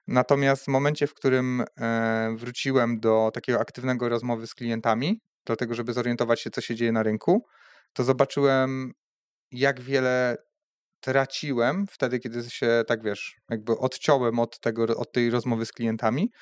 Natomiast 0.07 0.65
w 0.65 0.69
momencie, 0.69 1.07
w 1.07 1.15
którym 1.15 1.65
e, 1.81 2.35
wróciłem 2.37 3.01
do 3.01 3.31
takiego 3.35 3.61
aktywnego 3.61 4.09
rozmowy 4.09 4.47
z 4.47 4.55
klientami, 4.55 5.21
dlatego 5.45 5.75
żeby 5.75 5.93
zorientować 5.93 6.41
się, 6.41 6.51
co 6.51 6.61
się 6.61 6.75
dzieje 6.75 6.93
na 6.93 7.03
rynku, 7.03 7.47
to 7.93 8.05
zobaczyłem, 8.05 8.93
jak 9.51 9.81
wiele 9.81 10.37
traciłem 11.01 11.87
wtedy, 11.91 12.19
kiedy 12.19 12.51
się, 12.51 12.83
tak 12.87 13.03
wiesz, 13.03 13.37
jakby 13.51 13.79
odciąłem 13.79 14.39
od, 14.39 14.61
tego, 14.61 14.85
od 14.85 15.13
tej 15.13 15.31
rozmowy 15.31 15.67
z 15.67 15.73
klientami 15.73 16.33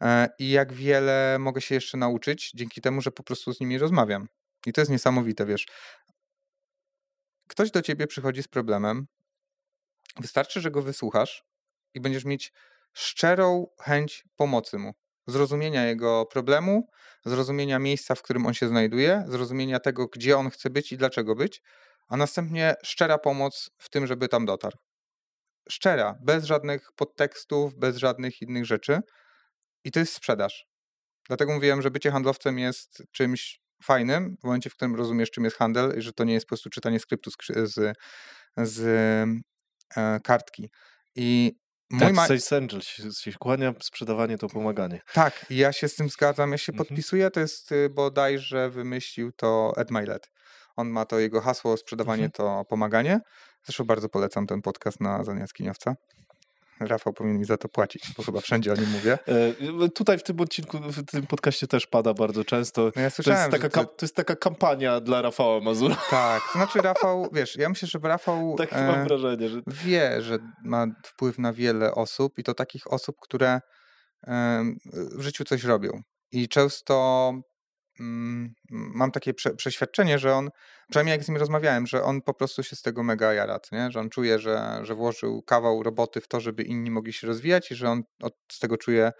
e, 0.00 0.28
i 0.38 0.50
jak 0.50 0.72
wiele 0.72 1.36
mogę 1.40 1.60
się 1.60 1.74
jeszcze 1.74 1.98
nauczyć 1.98 2.52
dzięki 2.54 2.80
temu, 2.80 3.00
że 3.00 3.10
po 3.10 3.22
prostu 3.22 3.54
z 3.54 3.60
nimi 3.60 3.78
rozmawiam. 3.78 4.26
I 4.66 4.72
to 4.72 4.80
jest 4.80 4.90
niesamowite, 4.90 5.46
wiesz. 5.46 5.66
Ktoś 7.48 7.70
do 7.70 7.82
ciebie 7.82 8.06
przychodzi 8.06 8.42
z 8.42 8.48
problemem, 8.48 9.06
wystarczy, 10.20 10.60
że 10.60 10.70
go 10.70 10.82
wysłuchasz 10.82 11.44
i 11.94 12.00
będziesz 12.00 12.24
mieć 12.24 12.52
szczerą 12.92 13.66
chęć 13.80 14.24
pomocy 14.36 14.78
mu, 14.78 14.92
zrozumienia 15.26 15.86
jego 15.86 16.26
problemu, 16.26 16.88
zrozumienia 17.24 17.78
miejsca, 17.78 18.14
w 18.14 18.22
którym 18.22 18.46
on 18.46 18.54
się 18.54 18.68
znajduje, 18.68 19.24
zrozumienia 19.28 19.80
tego, 19.80 20.06
gdzie 20.06 20.38
on 20.38 20.50
chce 20.50 20.70
być 20.70 20.92
i 20.92 20.96
dlaczego 20.96 21.34
być, 21.34 21.62
a 22.12 22.16
następnie 22.16 22.74
szczera 22.84 23.18
pomoc 23.18 23.70
w 23.78 23.88
tym, 23.88 24.06
żeby 24.06 24.28
tam 24.28 24.46
dotarł. 24.46 24.76
Szczera, 25.68 26.14
bez 26.22 26.44
żadnych 26.44 26.92
podtekstów, 26.96 27.74
bez 27.74 27.96
żadnych 27.96 28.42
innych 28.42 28.66
rzeczy. 28.66 29.00
I 29.84 29.90
to 29.92 30.00
jest 30.00 30.14
sprzedaż. 30.14 30.66
Dlatego 31.28 31.52
mówiłem, 31.52 31.82
że 31.82 31.90
bycie 31.90 32.10
handlowcem 32.10 32.58
jest 32.58 33.02
czymś 33.12 33.60
fajnym, 33.82 34.36
w 34.40 34.44
momencie, 34.44 34.70
w 34.70 34.74
którym 34.74 34.96
rozumiesz, 34.96 35.30
czym 35.30 35.44
jest 35.44 35.56
handel, 35.56 35.98
i 35.98 36.02
że 36.02 36.12
to 36.12 36.24
nie 36.24 36.34
jest 36.34 36.46
po 36.46 36.48
prostu 36.48 36.70
czytanie 36.70 37.00
skryptu 37.00 37.30
z, 37.30 37.96
z, 38.56 38.80
e, 39.96 40.20
kartki. 40.20 40.70
I 41.14 41.52
Mój 41.90 42.14
tak, 42.14 42.26
Sales 42.28 42.52
Angel 42.52 42.80
się, 42.80 43.12
się 43.12 43.32
kłania, 43.32 43.74
sprzedawanie 43.80 44.38
to 44.38 44.48
pomaganie. 44.48 45.00
Tak, 45.12 45.46
ja 45.50 45.72
się 45.72 45.88
z 45.88 45.94
tym 45.94 46.08
zgadzam, 46.08 46.52
ja 46.52 46.58
się 46.58 46.72
mhm. 46.72 46.86
podpisuję, 46.86 47.30
to 47.30 47.40
jest 47.40 47.72
y, 47.72 47.88
bodajże 47.90 48.70
wymyślił 48.70 49.32
to 49.32 49.72
Ed 49.76 49.90
Milet. 49.90 50.30
On 50.76 50.88
ma 50.88 51.04
to 51.04 51.18
jego 51.18 51.40
hasło, 51.40 51.76
sprzedawanie 51.76 52.24
mhm. 52.24 52.32
to 52.32 52.64
pomaganie. 52.64 53.20
Zresztą 53.64 53.84
bardzo 53.84 54.08
polecam 54.08 54.46
ten 54.46 54.62
podcast 54.62 55.00
na 55.00 55.24
Zaniackiniowca. 55.24 55.94
Rafał 56.80 57.12
powinien 57.12 57.38
mi 57.38 57.44
za 57.44 57.56
to 57.56 57.68
płacić, 57.68 58.14
bo 58.16 58.22
chyba 58.22 58.40
wszędzie 58.40 58.72
o 58.72 58.76
nim 58.76 58.90
mówię. 58.90 59.18
E, 59.82 59.88
tutaj 59.88 60.18
w 60.18 60.22
tym 60.22 60.40
odcinku, 60.40 60.78
w 60.80 61.04
tym 61.04 61.26
podcaście 61.26 61.66
też 61.66 61.86
pada 61.86 62.14
bardzo 62.14 62.44
często. 62.44 62.82
No 62.96 63.02
ja 63.02 63.10
to, 63.10 63.30
jest 63.30 63.50
taka, 63.50 63.68
ty... 63.68 63.86
to 63.96 64.06
jest 64.06 64.16
taka 64.16 64.36
kampania 64.36 65.00
dla 65.00 65.22
Rafała 65.22 65.60
Mazura. 65.60 65.96
Tak, 66.10 66.42
to 66.52 66.58
znaczy 66.58 66.78
Rafał, 66.88 67.28
wiesz, 67.32 67.56
ja 67.56 67.68
myślę, 67.68 67.88
że 67.88 67.98
Rafał 68.02 68.54
tak 68.58 68.72
e, 68.72 68.86
mam 68.86 69.04
wrażenie, 69.04 69.48
że... 69.48 69.62
wie, 69.66 70.22
że 70.22 70.38
ma 70.64 70.86
wpływ 71.06 71.38
na 71.38 71.52
wiele 71.52 71.94
osób 71.94 72.38
i 72.38 72.42
to 72.42 72.54
takich 72.54 72.92
osób, 72.92 73.16
które 73.20 73.60
e, 74.26 74.64
w 74.92 75.22
życiu 75.22 75.44
coś 75.44 75.64
robią. 75.64 76.02
I 76.32 76.48
często 76.48 77.32
mam 78.70 79.10
takie 79.10 79.34
prze, 79.34 79.54
przeświadczenie, 79.54 80.18
że 80.18 80.34
on, 80.34 80.50
przynajmniej 80.90 81.12
jak 81.12 81.24
z 81.24 81.28
nim 81.28 81.36
rozmawiałem, 81.36 81.86
że 81.86 82.02
on 82.02 82.22
po 82.22 82.34
prostu 82.34 82.62
się 82.62 82.76
z 82.76 82.82
tego 82.82 83.02
mega 83.02 83.32
jara, 83.32 83.60
nie? 83.72 83.90
że 83.90 84.00
on 84.00 84.10
czuje, 84.10 84.38
że, 84.38 84.80
że 84.82 84.94
włożył 84.94 85.42
kawał 85.42 85.82
roboty 85.82 86.20
w 86.20 86.28
to, 86.28 86.40
żeby 86.40 86.62
inni 86.62 86.90
mogli 86.90 87.12
się 87.12 87.26
rozwijać 87.26 87.70
i 87.70 87.74
że 87.74 87.90
on 87.90 88.02
od, 88.22 88.34
z 88.52 88.58
tego 88.58 88.76
czuje, 88.76 89.12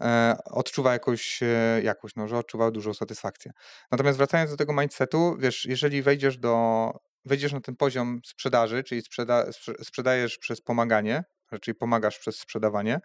e, 0.00 0.36
odczuwa 0.44 0.92
jakąś, 0.92 1.42
e, 1.42 1.80
jakąś, 1.82 2.16
no, 2.16 2.28
że 2.28 2.38
odczuwa 2.38 2.70
dużą 2.70 2.94
satysfakcję. 2.94 3.52
Natomiast 3.92 4.18
wracając 4.18 4.50
do 4.50 4.56
tego 4.56 4.72
mindsetu, 4.72 5.36
wiesz, 5.38 5.66
jeżeli 5.66 6.02
wejdziesz 6.02 6.38
do, 6.38 6.90
wejdziesz 7.24 7.52
na 7.52 7.60
ten 7.60 7.76
poziom 7.76 8.20
sprzedaży, 8.24 8.84
czyli 8.84 9.02
sprzeda, 9.02 9.46
sprzedajesz 9.82 10.38
przez 10.38 10.60
pomaganie, 10.60 11.24
czyli 11.60 11.74
pomagasz 11.74 12.18
przez 12.18 12.36
sprzedawanie, 12.36 13.00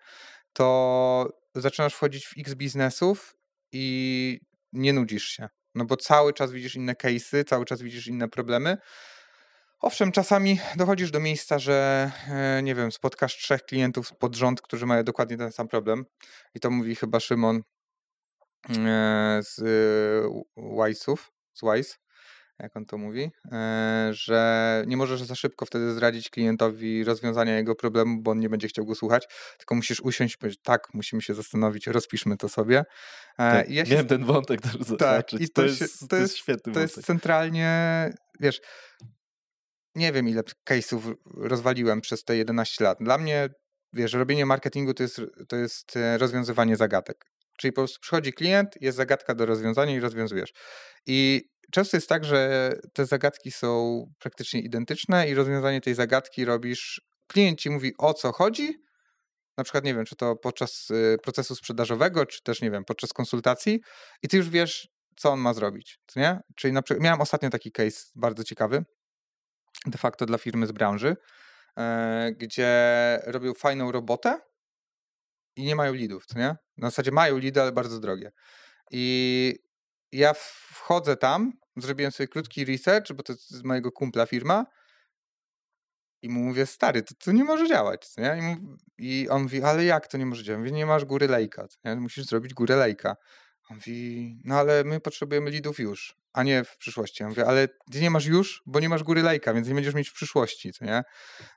to 0.53 1.30
zaczynasz 1.55 1.95
wchodzić 1.95 2.27
w 2.27 2.34
x 2.38 2.53
biznesów 2.53 3.36
i 3.71 4.39
nie 4.74 4.93
nudzisz 4.93 5.24
się. 5.24 5.49
No 5.76 5.86
bo 5.86 5.97
cały 5.97 6.34
czas 6.34 6.51
widzisz 6.51 6.76
inne 6.76 6.93
case'y, 6.93 7.43
cały 7.43 7.65
czas 7.65 7.82
widzisz 7.82 8.07
inne 8.07 8.30
problemy. 8.30 8.78
Owszem, 9.80 10.11
czasami 10.11 10.59
dochodzisz 10.76 11.11
do 11.11 11.20
miejsca, 11.20 11.59
że 11.59 12.11
e, 12.28 12.63
nie 12.63 12.76
wiem, 12.76 12.91
spotkasz 12.91 13.38
trzech 13.38 13.63
klientów 13.63 14.17
pod 14.17 14.36
rząd, 14.36 14.61
którzy 14.61 14.86
mają 14.86 15.03
dokładnie 15.03 15.38
ten 15.38 15.51
sam 15.51 15.67
problem. 15.67 16.05
I 16.55 16.59
to 16.59 16.70
mówi 16.70 16.95
chyba 16.95 17.20
Szymon 17.20 17.61
e, 18.70 19.39
z 19.43 19.61
Wise'ów, 20.57 21.17
z 21.53 21.61
Wise, 21.61 21.95
jak 22.60 22.78
on 22.78 22.86
to 22.86 22.97
mówi, 22.97 23.32
e, 23.51 24.10
że 24.12 24.84
nie 24.88 24.97
możesz 24.97 25.24
za 25.24 25.36
szybko 25.36 25.66
wtedy 25.66 25.93
zradzić 25.93 26.30
klientowi 26.30 27.03
rozwiązania 27.03 27.57
jego 27.57 27.76
problemu, 27.76 28.22
bo 28.22 28.32
on 28.32 28.39
nie 28.39 28.49
będzie 28.49 28.68
chciał 28.68 28.86
go 28.86 28.95
słuchać, 28.95 29.28
tylko 29.57 29.76
musisz 29.76 30.01
usiąść 30.01 30.36
i 30.36 30.38
powiedzieć, 30.38 30.60
tak, 30.64 30.88
musimy 30.93 31.22
się 31.22 31.34
zastanowić, 31.34 31.88
rozpiszmy 31.88 32.38
to 32.38 32.49
sobie. 32.49 32.80
E, 32.80 32.84
tak, 33.38 33.70
ja 33.70 33.86
się... 33.86 33.91
Miałem 33.91 34.07
ten 34.07 34.26
wątek 34.26 34.62
też 34.62 34.72
tak, 34.99 35.34
i 35.34 35.49
to, 35.49 35.62
to, 35.62 35.66
jest, 35.66 35.99
to, 35.99 36.07
to 36.07 36.16
jest 36.16 36.38
świetny 36.38 36.74
To 36.74 36.80
wątek. 36.80 36.95
jest 36.95 37.07
centralnie, 37.07 38.10
wiesz, 38.39 38.62
nie 39.95 40.12
wiem 40.12 40.30
ile 40.30 40.41
case'ów 40.70 41.16
rozwaliłem 41.26 42.01
przez 42.01 42.24
te 42.24 42.38
11 42.38 42.84
lat. 42.84 42.97
Dla 43.01 43.18
mnie, 43.18 43.49
wiesz, 43.93 44.14
robienie 44.14 44.45
marketingu 44.45 44.93
to 44.93 45.03
jest, 45.03 45.22
to 45.47 45.55
jest 45.55 45.97
e, 45.97 46.18
rozwiązywanie 46.18 46.76
zagadek. 46.76 47.26
Czyli 47.57 47.72
po 47.72 47.82
prostu 47.82 47.99
przychodzi 48.01 48.34
klient, 48.34 48.70
jest 48.82 48.97
zagadka 48.97 49.36
do 49.36 49.45
rozwiązania 49.45 49.95
i 49.95 49.99
rozwiązujesz. 49.99 50.53
I 51.05 51.41
często 51.72 51.97
jest 51.97 52.09
tak, 52.09 52.26
że 52.26 52.74
te 52.93 53.05
zagadki 53.05 53.51
są 53.51 54.03
praktycznie 54.20 54.61
identyczne 54.61 55.30
i 55.30 55.34
rozwiązanie 55.34 55.82
tej 55.82 55.95
zagadki 55.95 56.45
robisz. 56.45 57.01
Klient 57.28 57.59
ci 57.59 57.70
mówi 57.70 57.93
o 57.97 58.13
co 58.13 58.32
chodzi, 58.32 58.84
na 59.57 59.63
przykład 59.63 59.84
nie 59.84 59.95
wiem, 59.95 60.05
czy 60.05 60.15
to 60.15 60.36
podczas 60.36 60.89
y, 60.91 61.17
procesu 61.24 61.55
sprzedażowego, 61.55 62.26
czy 62.26 62.43
też 62.43 62.61
nie 62.61 62.72
wiem, 62.72 62.86
podczas 62.86 63.13
konsultacji, 63.13 63.80
i 64.24 64.28
ty 64.28 64.38
już 64.38 64.49
wiesz, 64.49 64.88
co 65.17 65.32
on 65.32 65.39
ma 65.39 65.53
zrobić. 65.53 65.99
Nie? 66.15 66.39
Czyli 66.55 66.74
na 66.74 66.82
przykład 66.82 67.03
miałem 67.03 67.22
ostatnio 67.22 67.49
taki 67.49 67.72
case 67.72 68.05
bardzo 68.15 68.43
ciekawy, 68.43 68.86
de 69.86 69.97
facto 69.97 70.26
dla 70.26 70.38
firmy 70.38 70.67
z 70.67 70.72
branży, 70.72 71.15
e, 71.78 72.32
gdzie 72.38 72.70
robią 73.26 73.53
fajną 73.53 73.91
robotę 73.91 74.39
i 75.55 75.63
nie 75.63 75.76
mają 75.76 75.93
lidów, 75.93 76.24
nie? 76.36 76.55
Na 76.78 76.89
zasadzie 76.89 77.11
mają 77.11 77.38
lidy, 77.38 77.61
ale 77.61 77.72
bardzo 77.72 77.99
drogie. 77.99 78.32
I 78.91 79.55
ja 80.11 80.34
wchodzę 80.34 81.17
tam, 81.17 81.51
zrobiłem 81.78 82.11
sobie 82.11 82.28
krótki 82.28 82.65
research, 82.65 83.13
bo 83.13 83.24
to 83.24 83.34
z 83.34 83.63
mojego 83.63 83.91
kumpla 83.91 84.26
firma 84.26 84.65
i 86.22 86.30
mu 86.30 86.39
mówię, 86.39 86.65
stary, 86.65 87.03
to, 87.03 87.15
to 87.20 87.32
nie 87.32 87.43
może 87.43 87.67
działać, 87.67 88.17
nie? 88.17 88.38
I, 88.39 88.41
mu, 88.41 88.78
I, 88.97 89.30
on 89.30 89.43
mówi, 89.43 89.63
ale 89.63 89.86
jak 89.86 90.07
to 90.07 90.17
nie 90.17 90.26
może 90.26 90.43
działać? 90.43 90.59
Mówię, 90.59 90.72
nie 90.72 90.86
masz 90.86 91.05
góry 91.05 91.28
lejka, 91.28 91.67
nie? 91.86 91.95
musisz 91.95 92.26
zrobić 92.26 92.53
górę 92.53 92.76
lejka. 92.76 93.15
On 93.70 93.76
mówi, 93.76 94.38
no 94.45 94.55
ale 94.55 94.84
my 94.84 94.99
potrzebujemy 94.99 95.51
lidów 95.51 95.80
już, 95.80 96.18
a 96.34 96.43
nie 96.43 96.63
w 96.63 96.77
przyszłości. 96.77 97.23
Ja 97.23 97.30
mówię, 97.30 97.45
ale 97.45 97.67
ty 97.67 98.01
nie 98.01 98.09
masz 98.09 98.25
już, 98.25 98.61
bo 98.65 98.80
nie 98.80 98.89
masz 98.89 99.03
góry 99.03 99.21
lejka, 99.21 99.53
więc 99.53 99.67
nie 99.67 99.75
będziesz 99.75 99.93
mieć 99.93 100.09
w 100.09 100.13
przyszłości, 100.13 100.73
co 100.73 100.86
nie? 100.86 101.03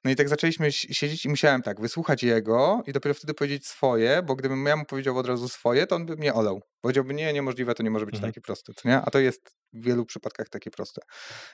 No 0.05 0.11
i 0.11 0.17
tak 0.17 0.29
zaczęliśmy 0.29 0.73
siedzieć 0.73 1.25
i 1.25 1.29
musiałem 1.29 1.63
tak, 1.63 1.81
wysłuchać 1.81 2.23
jego 2.23 2.83
i 2.87 2.93
dopiero 2.93 3.15
wtedy 3.15 3.35
powiedzieć 3.35 3.67
swoje, 3.67 4.23
bo 4.23 4.35
gdybym 4.37 4.67
ja 4.67 4.77
mu 4.77 4.85
powiedział 4.85 5.19
od 5.19 5.27
razu 5.27 5.49
swoje, 5.49 5.87
to 5.87 5.97
on 5.97 6.07
by 6.07 6.17
mnie 6.17 6.35
olał. 6.35 6.63
Powiedziałby, 6.81 7.15
nie, 7.15 7.33
niemożliwe, 7.33 7.75
to 7.75 7.83
nie 7.83 7.91
może 7.91 8.07
być 8.07 8.15
mhm. 8.15 8.33
takie 8.33 8.41
proste, 8.41 8.73
co 8.75 8.89
nie? 8.89 9.01
A 9.01 9.11
to 9.11 9.19
jest 9.19 9.51
w 9.73 9.85
wielu 9.85 10.07
przypadkach 10.07 10.49
takie 10.49 10.71
proste. 10.71 11.03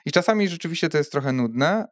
I 0.07 0.13
czasami 0.13 0.49
rzeczywiście 0.49 0.89
to 0.89 0.99
jest 0.99 1.13
trochę 1.13 1.33
nudne, 1.33 1.85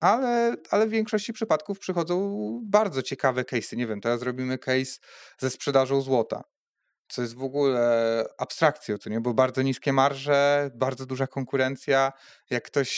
ale, 0.00 0.56
ale 0.70 0.86
w 0.86 0.90
większości 0.90 1.32
przypadków 1.32 1.78
przychodzą 1.78 2.36
bardzo 2.64 3.02
ciekawe 3.02 3.42
case'y. 3.42 3.76
Nie 3.76 3.86
wiem, 3.86 4.00
teraz 4.00 4.22
robimy 4.22 4.58
case 4.58 4.98
ze 5.38 5.50
sprzedażą 5.50 6.00
złota 6.00 6.42
co 7.08 7.22
jest 7.22 7.34
w 7.34 7.42
ogóle 7.42 8.24
abstrakcją, 8.38 8.98
to 8.98 9.10
nie? 9.10 9.20
Bo 9.20 9.34
bardzo 9.34 9.62
niskie 9.62 9.92
marże, 9.92 10.70
bardzo 10.74 11.06
duża 11.06 11.26
konkurencja. 11.26 12.12
Jak 12.50 12.64
ktoś 12.64 12.90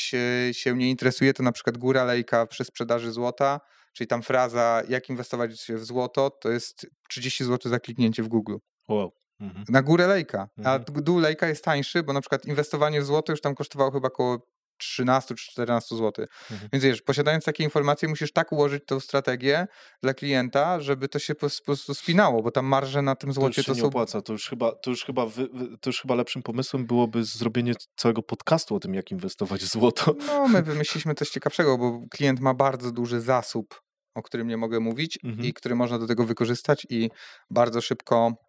się 0.53 0.77
nie 0.77 0.91
interesuje, 0.91 1.35
to 1.35 1.43
na 1.43 1.53
przykład 1.53 1.79
góra 1.79 2.05
lejka 2.05 2.47
przy 2.47 2.65
sprzedaży 2.65 3.13
złota, 3.13 3.61
czyli 3.93 4.09
tam 4.09 4.23
fraza 4.23 4.83
jak 4.89 5.11
inwestować 5.11 5.51
w 5.69 5.85
złoto, 5.85 6.31
to 6.31 6.51
jest 6.51 6.87
30 7.09 7.45
zł 7.45 7.71
za 7.71 7.81
kliknięcie 7.81 8.23
w 8.23 8.29
Google. 8.29 8.57
Wow. 8.89 9.13
Mhm. 9.41 9.65
Na 9.69 9.83
górę 9.83 10.07
lejka. 10.07 10.49
A 10.65 10.77
mhm. 10.77 11.05
dół 11.05 11.19
lejka 11.19 11.49
jest 11.49 11.65
tańszy, 11.65 12.03
bo 12.03 12.13
na 12.13 12.21
przykład 12.21 12.45
inwestowanie 12.45 13.01
w 13.01 13.05
złoto 13.05 13.33
już 13.33 13.41
tam 13.41 13.55
kosztowało 13.55 13.91
chyba 13.91 14.09
około 14.09 14.47
13 14.79 15.35
czy 15.35 15.51
14 15.51 15.97
zł. 15.97 16.27
Mhm. 16.51 16.69
Więc 16.73 16.85
wiesz, 16.85 17.03
posiadając 17.03 17.45
takie 17.45 17.65
informacje, 17.65 18.09
musisz 18.09 18.33
tak 18.33 18.53
ułożyć 18.53 18.83
tą 18.87 19.01
strategię 19.01 19.67
dla 20.03 20.15
klienta, 20.15 20.81
żeby 20.81 21.09
to 21.09 21.19
się 21.19 21.35
po 21.35 21.47
prostu 21.65 21.95
spinało, 21.95 22.43
bo 22.43 22.51
tam 22.51 22.67
marże 22.67 23.03
na 23.03 23.15
tym 23.17 23.33
złocie 23.33 23.63
to, 23.63 23.67
to 23.67 23.75
są. 23.75 23.81
Nie 23.81 23.89
opłaca. 23.89 24.23
To 24.23 24.33
już 24.33 24.49
chyba, 24.49 24.73
to 24.73 24.91
już 24.91 25.05
chyba, 25.05 25.27
wy, 25.27 25.49
to 25.81 25.91
już 25.91 26.01
chyba 26.01 26.15
lepszym 26.15 26.43
pomysłem 26.43 26.87
byłoby 26.87 27.25
zrobienie 27.25 27.73
całego 27.97 28.23
podcastu 28.23 28.75
o 28.75 28.81
tym, 28.81 28.95
jak 28.95 29.11
inwestować 29.11 29.61
w 29.61 29.69
złoto. 29.69 30.15
No, 30.27 30.49
my 30.49 30.63
wymyśliliśmy 30.63 31.15
coś 31.15 31.31
ciekawszego, 31.31 31.79
bo 31.79 32.01
klient 32.11 32.41
ma 32.41 32.55
bardzo 32.55 32.93
duży 32.93 33.21
zasób, 33.21 33.83
o 34.15 34.23
którym 34.23 34.49
nie 34.49 34.57
mogę 34.57 34.81
mówić 34.81 35.19
mhm. 35.25 35.49
i 35.49 35.53
który 35.53 35.75
można 35.75 35.99
do 35.99 36.07
tego 36.07 36.25
wykorzystać 36.25 36.87
i 36.91 37.11
bardzo 37.51 37.81
szybko 37.81 38.48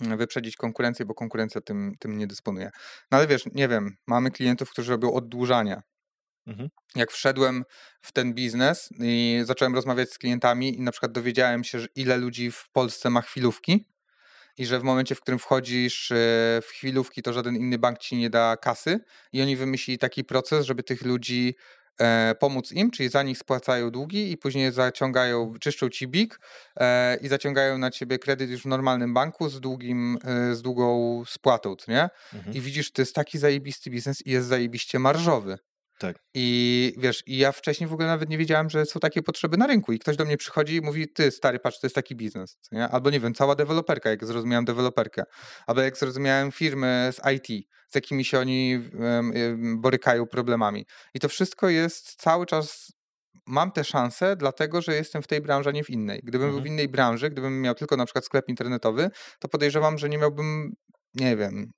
wyprzedzić 0.00 0.56
konkurencję, 0.56 1.06
bo 1.06 1.14
konkurencja 1.14 1.60
tym, 1.60 1.92
tym 1.98 2.18
nie 2.18 2.26
dysponuje. 2.26 2.70
No 3.10 3.18
ale 3.18 3.26
wiesz, 3.26 3.42
nie 3.54 3.68
wiem, 3.68 3.96
mamy 4.06 4.30
klientów, 4.30 4.70
którzy 4.70 4.92
robią 4.92 5.12
oddłużania. 5.12 5.82
Mhm. 6.46 6.68
Jak 6.94 7.10
wszedłem 7.10 7.64
w 8.02 8.12
ten 8.12 8.34
biznes 8.34 8.88
i 8.98 9.40
zacząłem 9.44 9.74
rozmawiać 9.74 10.12
z 10.12 10.18
klientami 10.18 10.78
i 10.78 10.80
na 10.80 10.90
przykład 10.90 11.12
dowiedziałem 11.12 11.64
się, 11.64 11.78
ile 11.96 12.16
ludzi 12.16 12.50
w 12.50 12.70
Polsce 12.72 13.10
ma 13.10 13.20
chwilówki 13.20 13.88
i 14.58 14.66
że 14.66 14.80
w 14.80 14.82
momencie, 14.82 15.14
w 15.14 15.20
którym 15.20 15.38
wchodzisz 15.38 16.10
e, 16.10 16.14
w 16.62 16.66
chwilówki, 16.66 17.22
to 17.22 17.32
żaden 17.32 17.56
inny 17.56 17.78
bank 17.78 17.98
ci 17.98 18.16
nie 18.16 18.30
da 18.30 18.56
kasy 18.56 19.00
i 19.32 19.42
oni 19.42 19.56
wymyślili 19.56 19.98
taki 19.98 20.24
proces, 20.24 20.66
żeby 20.66 20.82
tych 20.82 21.02
ludzi 21.02 21.54
pomóc 22.38 22.72
im, 22.72 22.90
czyli 22.90 23.08
za 23.08 23.22
nich 23.22 23.38
spłacają 23.38 23.90
długi 23.90 24.32
i 24.32 24.36
później 24.36 24.72
zaciągają, 24.72 25.54
czyszczą 25.60 25.88
ci 25.88 26.08
BIK 26.08 26.40
e, 26.76 27.16
i 27.16 27.28
zaciągają 27.28 27.78
na 27.78 27.90
ciebie 27.90 28.18
kredyt 28.18 28.50
już 28.50 28.62
w 28.62 28.66
normalnym 28.66 29.14
banku 29.14 29.48
z 29.48 29.60
długim, 29.60 30.18
e, 30.24 30.54
z 30.54 30.62
długą 30.62 31.22
spłatą, 31.26 31.76
nie? 31.88 32.08
Mhm. 32.34 32.56
I 32.56 32.60
widzisz, 32.60 32.92
to 32.92 33.02
jest 33.02 33.14
taki 33.14 33.38
zajebisty 33.38 33.90
biznes 33.90 34.26
i 34.26 34.30
jest 34.30 34.48
zajebiście 34.48 34.98
marżowy. 34.98 35.58
Tak. 36.02 36.16
I 36.34 36.94
wiesz, 36.98 37.22
i 37.26 37.38
ja 37.38 37.52
wcześniej 37.52 37.88
w 37.88 37.92
ogóle 37.92 38.08
nawet 38.08 38.28
nie 38.28 38.38
wiedziałem, 38.38 38.70
że 38.70 38.86
są 38.86 39.00
takie 39.00 39.22
potrzeby 39.22 39.56
na 39.56 39.66
rynku. 39.66 39.92
I 39.92 39.98
ktoś 39.98 40.16
do 40.16 40.24
mnie 40.24 40.36
przychodzi 40.36 40.76
i 40.76 40.80
mówi: 40.80 41.12
Ty, 41.12 41.30
stary, 41.30 41.58
patrz, 41.58 41.80
to 41.80 41.86
jest 41.86 41.94
taki 41.94 42.16
biznes. 42.16 42.58
Nie? 42.72 42.88
Albo 42.88 43.10
nie 43.10 43.20
wiem, 43.20 43.34
cała 43.34 43.54
deweloperka, 43.54 44.10
jak 44.10 44.24
zrozumiałem 44.24 44.64
deweloperkę. 44.64 45.22
Albo 45.66 45.80
jak 45.80 45.96
zrozumiałem 45.96 46.52
firmy 46.52 47.10
z 47.12 47.20
IT, 47.34 47.66
z 47.90 47.94
jakimi 47.94 48.24
się 48.24 48.38
oni 48.38 48.80
borykają 49.76 50.26
problemami. 50.26 50.86
I 51.14 51.20
to 51.20 51.28
wszystko 51.28 51.68
jest 51.68 52.14
cały 52.22 52.46
czas. 52.46 52.92
Mam 53.46 53.72
tę 53.72 53.84
szansę, 53.84 54.36
dlatego 54.36 54.82
że 54.82 54.94
jestem 54.94 55.22
w 55.22 55.26
tej 55.26 55.40
branży, 55.40 55.68
a 55.68 55.72
nie 55.72 55.84
w 55.84 55.90
innej. 55.90 56.20
Gdybym 56.22 56.48
mhm. 56.48 56.52
był 56.52 56.62
w 56.62 56.72
innej 56.72 56.88
branży, 56.88 57.30
gdybym 57.30 57.60
miał 57.60 57.74
tylko 57.74 57.96
na 57.96 58.04
przykład 58.04 58.24
sklep 58.24 58.48
internetowy, 58.48 59.10
to 59.38 59.48
podejrzewam, 59.48 59.98
że 59.98 60.08
nie 60.08 60.18
miałbym, 60.18 60.72
nie 61.14 61.36
wiem, 61.36 61.72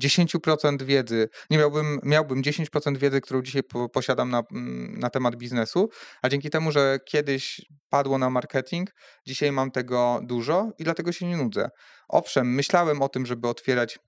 10% 0.00 0.82
wiedzy, 0.82 1.28
nie 1.50 1.58
miałbym, 1.58 2.00
miałbym 2.02 2.42
10% 2.42 2.96
wiedzy, 2.96 3.20
którą 3.20 3.42
dzisiaj 3.42 3.62
po, 3.62 3.88
posiadam 3.88 4.30
na, 4.30 4.42
mm, 4.52 4.98
na 4.98 5.10
temat 5.10 5.36
biznesu, 5.36 5.88
a 6.22 6.28
dzięki 6.28 6.50
temu, 6.50 6.72
że 6.72 6.98
kiedyś 7.04 7.60
padło 7.88 8.18
na 8.18 8.30
marketing, 8.30 8.90
dzisiaj 9.26 9.52
mam 9.52 9.70
tego 9.70 10.20
dużo 10.22 10.70
i 10.78 10.84
dlatego 10.84 11.12
się 11.12 11.26
nie 11.26 11.36
nudzę. 11.36 11.70
Owszem, 12.08 12.54
myślałem 12.54 13.02
o 13.02 13.08
tym, 13.08 13.26
żeby 13.26 13.48
otwierać 13.48 13.98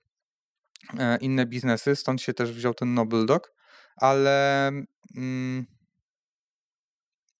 e, 0.99 1.17
inne 1.17 1.45
biznesy, 1.45 1.95
stąd 1.95 2.21
się 2.21 2.33
też 2.33 2.51
wziął 2.51 2.73
ten 2.73 2.93
Noble 2.93 3.25
Dog, 3.25 3.53
ale 3.95 4.67
mm, 5.15 5.65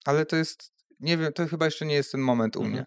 ale 0.05 0.25
to 0.25 0.35
jest, 0.35 0.73
nie 0.99 1.17
wiem, 1.17 1.33
to 1.33 1.47
chyba 1.47 1.65
jeszcze 1.65 1.85
nie 1.85 1.95
jest 1.95 2.11
ten 2.11 2.21
moment 2.21 2.55
u 2.55 2.59
mhm. 2.59 2.73
mnie. 2.73 2.85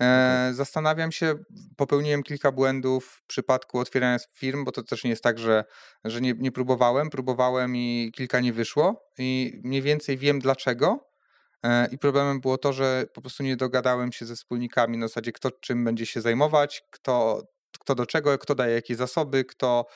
E, 0.00 0.50
zastanawiam 0.52 1.12
się, 1.12 1.34
popełniłem 1.76 2.22
kilka 2.22 2.52
błędów 2.52 3.06
w 3.06 3.26
przypadku 3.26 3.78
otwierania 3.78 4.18
firm, 4.32 4.64
bo 4.64 4.72
to 4.72 4.82
też 4.82 5.04
nie 5.04 5.10
jest 5.10 5.22
tak, 5.22 5.38
że, 5.38 5.64
że 6.04 6.20
nie, 6.20 6.34
nie 6.38 6.52
próbowałem. 6.52 7.10
Próbowałem 7.10 7.76
i 7.76 8.12
kilka 8.14 8.40
nie 8.40 8.52
wyszło 8.52 9.10
i 9.18 9.60
mniej 9.64 9.82
więcej 9.82 10.18
wiem 10.18 10.38
dlaczego. 10.38 11.10
E, 11.62 11.88
I 11.90 11.98
problemem 11.98 12.40
było 12.40 12.58
to, 12.58 12.72
że 12.72 13.06
po 13.14 13.20
prostu 13.20 13.42
nie 13.42 13.56
dogadałem 13.56 14.12
się 14.12 14.26
ze 14.26 14.36
wspólnikami 14.36 14.98
na 14.98 15.08
zasadzie, 15.08 15.32
kto 15.32 15.50
czym 15.50 15.84
będzie 15.84 16.06
się 16.06 16.20
zajmować, 16.20 16.82
kto, 16.90 17.42
kto 17.78 17.94
do 17.94 18.06
czego, 18.06 18.38
kto 18.38 18.54
daje 18.54 18.74
jakie 18.74 18.96
zasoby, 18.96 19.44
kto, 19.44 19.86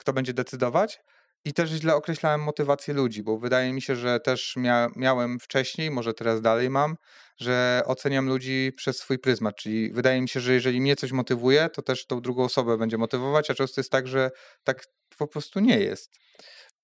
kto 0.00 0.12
będzie 0.12 0.34
decydować. 0.34 1.00
I 1.44 1.52
też 1.52 1.70
źle 1.70 1.94
określałem 1.94 2.40
motywację 2.40 2.94
ludzi, 2.94 3.22
bo 3.22 3.38
wydaje 3.38 3.72
mi 3.72 3.82
się, 3.82 3.96
że 3.96 4.20
też 4.20 4.56
mia 4.56 4.88
miałem 4.96 5.38
wcześniej, 5.40 5.90
może 5.90 6.14
teraz 6.14 6.40
dalej 6.40 6.70
mam, 6.70 6.96
że 7.40 7.82
oceniam 7.86 8.28
ludzi 8.28 8.72
przez 8.76 8.98
swój 8.98 9.18
pryzmat. 9.18 9.56
Czyli 9.56 9.92
wydaje 9.92 10.20
mi 10.20 10.28
się, 10.28 10.40
że 10.40 10.54
jeżeli 10.54 10.80
mnie 10.80 10.96
coś 10.96 11.12
motywuje, 11.12 11.68
to 11.68 11.82
też 11.82 12.06
tą 12.06 12.20
drugą 12.20 12.44
osobę 12.44 12.78
będzie 12.78 12.98
motywować, 12.98 13.50
a 13.50 13.54
często 13.54 13.80
jest 13.80 13.92
tak, 13.92 14.08
że 14.08 14.30
tak 14.64 14.84
po 15.18 15.26
prostu 15.26 15.60
nie 15.60 15.78
jest. 15.78 16.10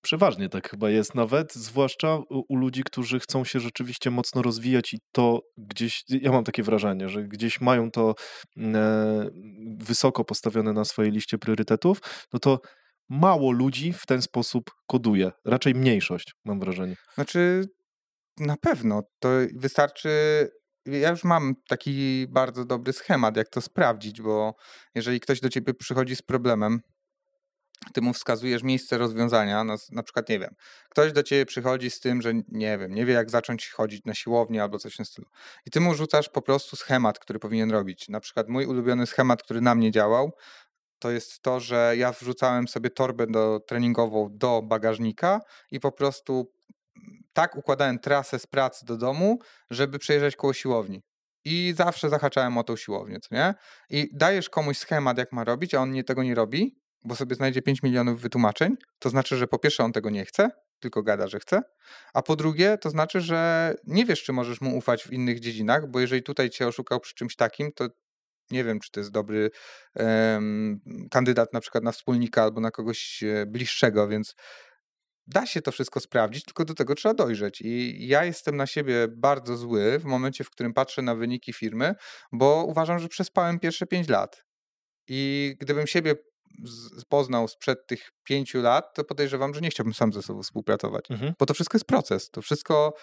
Przeważnie 0.01 0.49
tak 0.49 0.69
chyba 0.69 0.89
jest 0.89 1.15
nawet, 1.15 1.53
zwłaszcza 1.53 2.17
u, 2.29 2.55
ludzi, 2.55 2.83
którzy 2.83 3.19
chcą 3.19 3.45
się 3.45 3.59
rzeczywiście 3.59 4.11
mocno 4.11 4.41
rozwijać 4.41 4.93
i 4.93 4.99
to 5.11 5.39
gdzieś, 5.57 6.03
ja 6.09 6.31
mam 6.31 6.43
takie 6.43 6.63
wrażenie, 6.63 7.09
że 7.09 7.23
gdzieś 7.23 7.61
mają 7.61 7.91
to 7.91 8.15
mm, 8.57 8.75
e, 8.75 9.29
wysoko 9.85 10.23
postawione 10.23 10.73
na 10.73 10.85
swojej 10.85 11.11
liście 11.11 11.37
priorytetów, 11.37 11.97
no 12.33 12.39
to 12.39 12.59
mało 13.09 13.51
ludzi 13.51 13.93
w 13.93 14.05
ten 14.05 14.21
sposób 14.21 14.71
koduje. 14.87 15.31
Raczej 15.45 15.75
mniejszość, 15.75 16.33
mam 16.45 16.59
wrażenie. 16.59 16.95
Znaczy, 17.13 17.65
na 18.37 18.57
pewno. 18.57 19.03
To 19.19 19.29
wystarczy. 19.55 20.09
Ja 20.85 21.09
już 21.09 21.23
mam 21.23 21.53
taki 21.67 22.27
bardzo 22.29 22.65
dobry 22.65 22.93
schemat, 22.93 23.37
jak 23.37 23.49
to 23.49 23.61
sprawdzić, 23.61 24.21
bo 24.21 24.55
jeżeli 24.95 25.19
ktoś 25.19 25.39
do 25.39 25.49
ciebie 25.49 25.73
przychodzi 25.73 26.15
z 26.15 26.21
problemem, 26.21 26.79
ty 27.93 28.01
mu 28.01 28.13
wskazujesz 28.13 28.63
miejsce 28.63 28.97
rozwiązania, 28.97 29.63
na, 29.91 30.03
przykład, 30.03 30.29
nie 30.29 30.39
wiem, 30.39 30.55
ktoś 30.89 31.11
do 31.11 31.23
ciebie 31.23 31.45
przychodzi 31.45 31.89
z 31.89 31.99
tym, 31.99 32.21
że 32.21 32.33
nie 32.47 32.77
wiem, 32.77 32.93
nie 32.93 33.05
wie 33.05 33.13
jak 33.13 33.29
zacząć 33.29 33.69
chodzić 33.69 34.05
na 34.05 34.13
siłownię 34.13 34.63
albo 34.63 34.79
coś 34.79 34.93
w 34.93 34.97
tym 34.97 35.05
stylu. 35.05 35.27
I 35.65 35.71
ty 35.71 35.79
mu 35.79 35.93
rzucasz 35.93 36.29
po 36.29 36.41
prostu 36.41 36.75
schemat, 36.75 37.19
który 37.19 37.39
powinien 37.39 37.71
robić. 37.71 38.09
Na 38.09 38.19
przykład 38.19 38.49
mój 38.49 38.65
ulubiony 38.65 39.05
schemat, 39.05 39.43
który 39.43 39.61
na 39.61 39.75
mnie 39.75 39.91
działał, 39.91 40.31
to 41.03 41.11
jest 41.11 41.41
to, 41.41 41.59
że 41.59 41.93
ja 41.97 42.11
wrzucałem 42.11 42.67
sobie 42.67 42.89
torbę 42.89 43.27
do, 43.27 43.59
treningową 43.59 44.29
do 44.31 44.61
bagażnika 44.61 45.41
i 45.71 45.79
po 45.79 45.91
prostu 45.91 46.51
tak 47.33 47.55
układałem 47.55 47.99
trasę 47.99 48.39
z 48.39 48.47
pracy 48.47 48.85
do 48.85 48.97
domu, 48.97 49.39
żeby 49.69 49.99
przejeżdżać 49.99 50.35
koło 50.35 50.53
siłowni. 50.53 51.01
I 51.45 51.73
zawsze 51.77 52.09
zahaczałem 52.09 52.57
o 52.57 52.63
tą 52.63 52.75
siłownię, 52.75 53.19
co 53.19 53.35
nie? 53.35 53.53
I 53.89 54.09
dajesz 54.13 54.49
komuś 54.49 54.77
schemat, 54.77 55.17
jak 55.17 55.31
ma 55.31 55.43
robić, 55.43 55.73
a 55.73 55.79
on 55.79 55.91
nie, 55.91 56.03
tego 56.03 56.23
nie 56.23 56.35
robi, 56.35 56.79
bo 57.05 57.15
sobie 57.15 57.35
znajdzie 57.35 57.61
5 57.61 57.83
milionów 57.83 58.21
wytłumaczeń, 58.21 58.75
to 58.99 59.09
znaczy, 59.09 59.37
że 59.37 59.47
po 59.47 59.59
pierwsze 59.59 59.83
on 59.83 59.91
tego 59.91 60.09
nie 60.09 60.25
chce, 60.25 60.49
tylko 60.79 61.03
gada, 61.03 61.27
że 61.27 61.39
chce, 61.39 61.61
a 62.13 62.21
po 62.21 62.35
drugie 62.35 62.77
to 62.77 62.89
znaczy, 62.89 63.21
że 63.21 63.73
nie 63.83 64.05
wiesz, 64.05 64.23
czy 64.23 64.33
możesz 64.33 64.61
mu 64.61 64.77
ufać 64.77 65.03
w 65.03 65.13
innych 65.13 65.39
dziedzinach, 65.39 65.87
bo 65.87 65.99
jeżeli 65.99 66.23
tutaj 66.23 66.49
cię 66.49 66.67
oszukał 66.67 66.99
przy 66.99 67.15
czymś 67.15 67.35
takim, 67.35 67.71
to 67.71 67.87
nie 68.51 68.63
wiem, 68.63 68.79
czy 68.79 68.91
to 68.91 68.99
jest 68.99 69.11
dobry 69.11 69.49
um, 69.95 70.79
kandydat 71.11 71.53
na 71.53 71.61
przykład 71.61 71.83
na 71.83 71.91
wspólnika 71.91 72.43
albo 72.43 72.61
na 72.61 72.71
kogoś 72.71 73.23
e, 73.23 73.45
bliższego, 73.45 74.07
więc 74.07 74.35
da 75.27 75.45
się 75.45 75.61
to 75.61 75.71
wszystko 75.71 75.99
sprawdzić, 75.99 76.45
tylko 76.45 76.65
do 76.65 76.73
tego 76.73 76.95
trzeba 76.95 77.13
dojrzeć. 77.13 77.61
I 77.61 78.07
ja 78.07 78.25
jestem 78.25 78.57
na 78.57 78.67
siebie 78.67 79.07
bardzo 79.17 79.57
zły 79.57 79.99
w 79.99 80.05
momencie, 80.05 80.43
w 80.43 80.49
którym 80.49 80.73
patrzę 80.73 81.01
na 81.01 81.15
wyniki 81.15 81.53
firmy, 81.53 81.95
bo 82.31 82.65
uważam, 82.67 82.99
że 82.99 83.07
przespałem 83.07 83.59
pierwsze 83.59 83.85
pięć 83.85 84.09
lat. 84.09 84.43
I 85.07 85.53
gdybym 85.59 85.87
siebie 85.87 86.15
poznał 87.09 87.47
sprzed 87.47 87.87
tych 87.87 88.11
pięciu 88.23 88.61
lat, 88.61 88.95
to 88.95 89.03
podejrzewam, 89.03 89.53
że 89.53 89.61
nie 89.61 89.69
chciałbym 89.69 89.93
sam 89.93 90.13
ze 90.13 90.21
sobą 90.21 90.43
współpracować. 90.43 91.11
Mhm. 91.11 91.33
Bo 91.39 91.45
to 91.45 91.53
wszystko 91.53 91.75
jest 91.75 91.85
proces. 91.85 92.29
To 92.29 92.41
wszystko, 92.41 92.93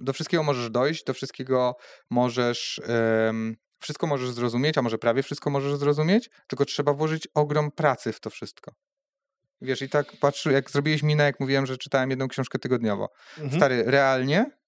do 0.00 0.12
wszystkiego 0.12 0.42
możesz 0.42 0.70
dojść, 0.70 1.04
do 1.04 1.14
wszystkiego 1.14 1.76
możesz. 2.10 2.80
Um, 3.26 3.56
wszystko 3.78 4.06
możesz 4.06 4.30
zrozumieć, 4.30 4.78
a 4.78 4.82
może 4.82 4.98
prawie 4.98 5.22
wszystko 5.22 5.50
możesz 5.50 5.76
zrozumieć, 5.76 6.30
tylko 6.46 6.64
trzeba 6.64 6.92
włożyć 6.92 7.28
ogrom 7.34 7.70
pracy 7.70 8.12
w 8.12 8.20
to 8.20 8.30
wszystko. 8.30 8.72
Wiesz, 9.60 9.82
i 9.82 9.88
tak 9.88 10.16
patrzę, 10.16 10.52
jak 10.52 10.70
zrobiłeś 10.70 11.02
minę, 11.02 11.24
jak 11.24 11.40
mówiłem, 11.40 11.66
że 11.66 11.78
czytałem 11.78 12.10
jedną 12.10 12.28
książkę 12.28 12.58
tygodniowo. 12.58 13.08
Mhm. 13.38 13.60
Stary, 13.60 13.82
realnie 13.86 14.58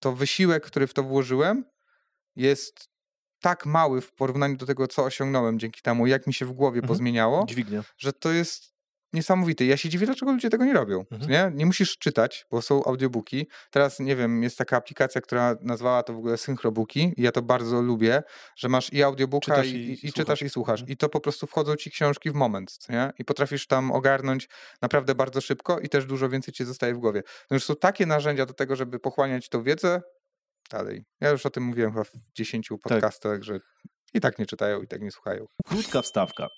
to 0.00 0.12
wysiłek, 0.12 0.66
który 0.66 0.86
w 0.86 0.94
to 0.94 1.02
włożyłem, 1.02 1.64
jest 2.36 2.88
tak 3.40 3.66
mały 3.66 4.00
w 4.00 4.12
porównaniu 4.12 4.56
do 4.56 4.66
tego, 4.66 4.88
co 4.88 5.04
osiągnąłem 5.04 5.58
dzięki 5.58 5.82
temu, 5.82 6.06
jak 6.06 6.26
mi 6.26 6.34
się 6.34 6.46
w 6.46 6.52
głowie 6.52 6.78
mhm. 6.78 6.88
pozmieniało, 6.88 7.46
Dźwignia. 7.48 7.84
że 7.96 8.12
to 8.12 8.32
jest 8.32 8.73
niesamowite. 9.14 9.64
Ja 9.64 9.76
się 9.76 9.88
dziwię, 9.88 10.06
dlaczego 10.06 10.32
ludzie 10.32 10.50
tego 10.50 10.64
nie 10.64 10.72
robią. 10.72 11.04
Mhm. 11.10 11.30
Nie? 11.30 11.52
nie 11.54 11.66
musisz 11.66 11.98
czytać, 11.98 12.46
bo 12.50 12.62
są 12.62 12.84
audiobooki. 12.84 13.46
Teraz, 13.70 14.00
nie 14.00 14.16
wiem, 14.16 14.42
jest 14.42 14.58
taka 14.58 14.76
aplikacja, 14.76 15.20
która 15.20 15.56
nazwała 15.60 16.02
to 16.02 16.12
w 16.12 16.16
ogóle 16.16 16.38
Synchrobooki 16.38 17.12
i 17.16 17.22
ja 17.22 17.32
to 17.32 17.42
bardzo 17.42 17.82
lubię, 17.82 18.22
że 18.56 18.68
masz 18.68 18.92
i 18.92 19.02
audiobooka 19.02 19.44
czytasz 19.44 19.66
i, 19.66 19.76
i, 19.76 20.06
i, 20.06 20.12
czytasz 20.12 20.42
i 20.42 20.50
słuchasz. 20.50 20.80
Mhm. 20.80 20.92
I 20.92 20.96
to 20.96 21.08
po 21.08 21.20
prostu 21.20 21.46
wchodzą 21.46 21.76
ci 21.76 21.90
książki 21.90 22.30
w 22.30 22.34
moment, 22.34 22.78
nie? 22.88 23.12
I 23.18 23.24
potrafisz 23.24 23.66
tam 23.66 23.92
ogarnąć 23.92 24.48
naprawdę 24.82 25.14
bardzo 25.14 25.40
szybko 25.40 25.80
i 25.80 25.88
też 25.88 26.06
dużo 26.06 26.28
więcej 26.28 26.54
ci 26.54 26.64
zostaje 26.64 26.94
w 26.94 26.98
głowie. 26.98 27.22
No 27.50 27.54
już 27.54 27.64
są 27.64 27.76
takie 27.76 28.06
narzędzia 28.06 28.46
do 28.46 28.54
tego, 28.54 28.76
żeby 28.76 28.98
pochłaniać 28.98 29.48
tą 29.48 29.62
wiedzę 29.62 30.02
dalej. 30.70 31.04
Ja 31.20 31.30
już 31.30 31.46
o 31.46 31.50
tym 31.50 31.62
mówiłem 31.62 31.92
chyba 31.92 32.04
w 32.04 32.12
10 32.34 32.68
tak. 32.68 32.80
podcastach, 32.80 33.32
tak. 33.32 33.44
że 33.44 33.60
i 34.14 34.20
tak 34.20 34.38
nie 34.38 34.46
czytają, 34.46 34.82
i 34.82 34.86
tak 34.86 35.02
nie 35.02 35.10
słuchają. 35.10 35.46
Krótka 35.66 36.02
wstawka. 36.02 36.48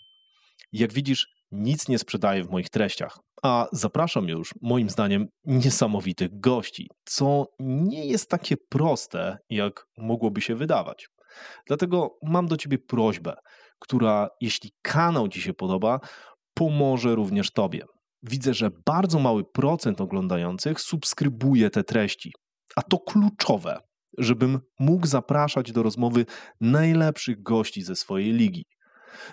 Jak 0.72 0.92
widzisz, 0.92 1.28
nic 1.57 1.88
nie 1.88 1.98
sprzedaję 1.98 2.44
w 2.44 2.50
moich 2.50 2.70
treściach, 2.70 3.18
a 3.42 3.66
zapraszam 3.72 4.28
już, 4.28 4.54
moim 4.62 4.90
zdaniem, 4.90 5.26
niesamowitych 5.44 6.40
gości, 6.40 6.88
co 7.04 7.46
nie 7.61 8.07
jest 8.07 8.30
takie 8.30 8.57
proste, 8.68 9.38
jak 9.50 9.86
mogłoby 9.98 10.40
się 10.40 10.54
wydawać. 10.54 11.09
Dlatego 11.66 12.18
mam 12.22 12.46
do 12.46 12.57
Ciebie 12.57 12.78
prośbę, 12.78 13.34
która, 13.78 14.28
jeśli 14.40 14.70
kanał 14.82 15.28
Ci 15.28 15.40
się 15.40 15.54
podoba, 15.54 16.00
pomoże 16.54 17.14
również 17.14 17.50
Tobie. 17.52 17.84
Widzę, 18.22 18.54
że 18.54 18.70
bardzo 18.86 19.18
mały 19.18 19.44
procent 19.52 20.00
oglądających 20.00 20.80
subskrybuje 20.80 21.70
te 21.70 21.84
treści, 21.84 22.32
a 22.76 22.82
to 22.82 22.98
kluczowe, 22.98 23.78
żebym 24.18 24.61
mógł 24.80 25.07
zapraszać 25.07 25.72
do 25.72 25.82
rozmowy 25.82 26.26
najlepszych 26.61 27.42
gości 27.42 27.82
ze 27.82 27.96
swojej 27.96 28.32
ligi. 28.32 28.64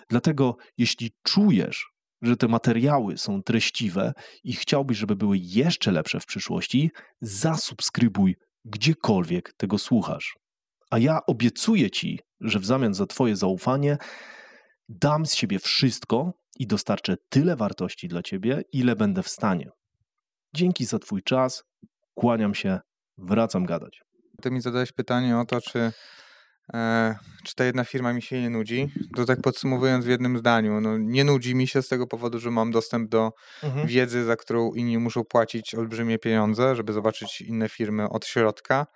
Dlatego, 0.09 0.55
jeśli 0.77 1.11
czujesz, 1.23 1.92
że 2.23 2.37
te 2.37 2.47
materiały 2.47 3.17
są 3.17 3.43
treściwe 3.43 4.13
i 4.43 4.53
chciałbyś, 4.53 4.97
żeby 4.97 5.15
były 5.15 5.37
jeszcze 5.37 5.91
lepsze 5.91 6.19
w 6.19 6.25
przyszłości, 6.25 6.91
zasubskrybuj 7.21 8.35
gdziekolwiek 8.65 9.53
tego 9.53 9.77
słuchasz. 9.77 10.37
A 10.91 10.99
ja 10.99 11.19
obiecuję 11.27 11.91
Ci, 11.91 12.19
że 12.41 12.59
w 12.59 12.65
zamian 12.65 12.93
za 12.93 13.05
Twoje 13.05 13.35
zaufanie 13.35 13.97
dam 14.89 15.25
z 15.25 15.33
siebie 15.33 15.59
wszystko 15.59 16.33
i 16.59 16.67
dostarczę 16.67 17.15
tyle 17.29 17.55
wartości 17.55 18.07
dla 18.07 18.23
Ciebie, 18.23 18.61
ile 18.71 18.95
będę 18.95 19.23
w 19.23 19.29
stanie. 19.29 19.69
Dzięki 20.55 20.85
za 20.85 20.99
Twój 20.99 21.23
czas. 21.23 21.63
Kłaniam 22.13 22.55
się, 22.55 22.79
wracam 23.17 23.65
gadać. 23.65 24.01
Ty 24.41 24.51
mi 24.51 24.61
zadałeś 24.61 24.91
pytanie 24.91 25.37
o 25.37 25.45
to, 25.45 25.61
czy 25.61 25.91
czy 27.43 27.55
ta 27.55 27.65
jedna 27.65 27.83
firma 27.83 28.13
mi 28.13 28.21
się 28.21 28.41
nie 28.41 28.49
nudzi? 28.49 28.91
To 29.15 29.25
tak 29.25 29.41
podsumowując 29.41 30.05
w 30.05 30.07
jednym 30.07 30.37
zdaniu, 30.37 30.81
no 30.81 30.97
nie 30.97 31.23
nudzi 31.23 31.55
mi 31.55 31.67
się 31.67 31.81
z 31.81 31.87
tego 31.87 32.07
powodu, 32.07 32.39
że 32.39 32.51
mam 32.51 32.71
dostęp 32.71 33.09
do 33.09 33.33
mhm. 33.63 33.87
wiedzy, 33.87 34.23
za 34.23 34.35
którą 34.35 34.73
inni 34.73 34.97
muszą 34.97 35.23
płacić 35.23 35.75
olbrzymie 35.75 36.19
pieniądze, 36.19 36.75
żeby 36.75 36.93
zobaczyć 36.93 37.41
inne 37.41 37.69
firmy 37.69 38.09
od 38.09 38.25
środka. 38.25 38.87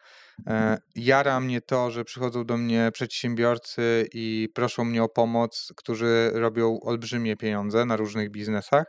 E, 0.47 0.77
jara 0.95 1.39
mnie 1.39 1.61
to, 1.61 1.91
że 1.91 2.05
przychodzą 2.05 2.45
do 2.45 2.57
mnie 2.57 2.89
przedsiębiorcy 2.93 4.07
i 4.13 4.49
proszą 4.53 4.83
mnie 4.83 5.03
o 5.03 5.09
pomoc, 5.09 5.73
którzy 5.75 6.31
robią 6.33 6.79
olbrzymie 6.81 7.37
pieniądze 7.37 7.85
na 7.85 7.95
różnych 7.95 8.31
biznesach 8.31 8.85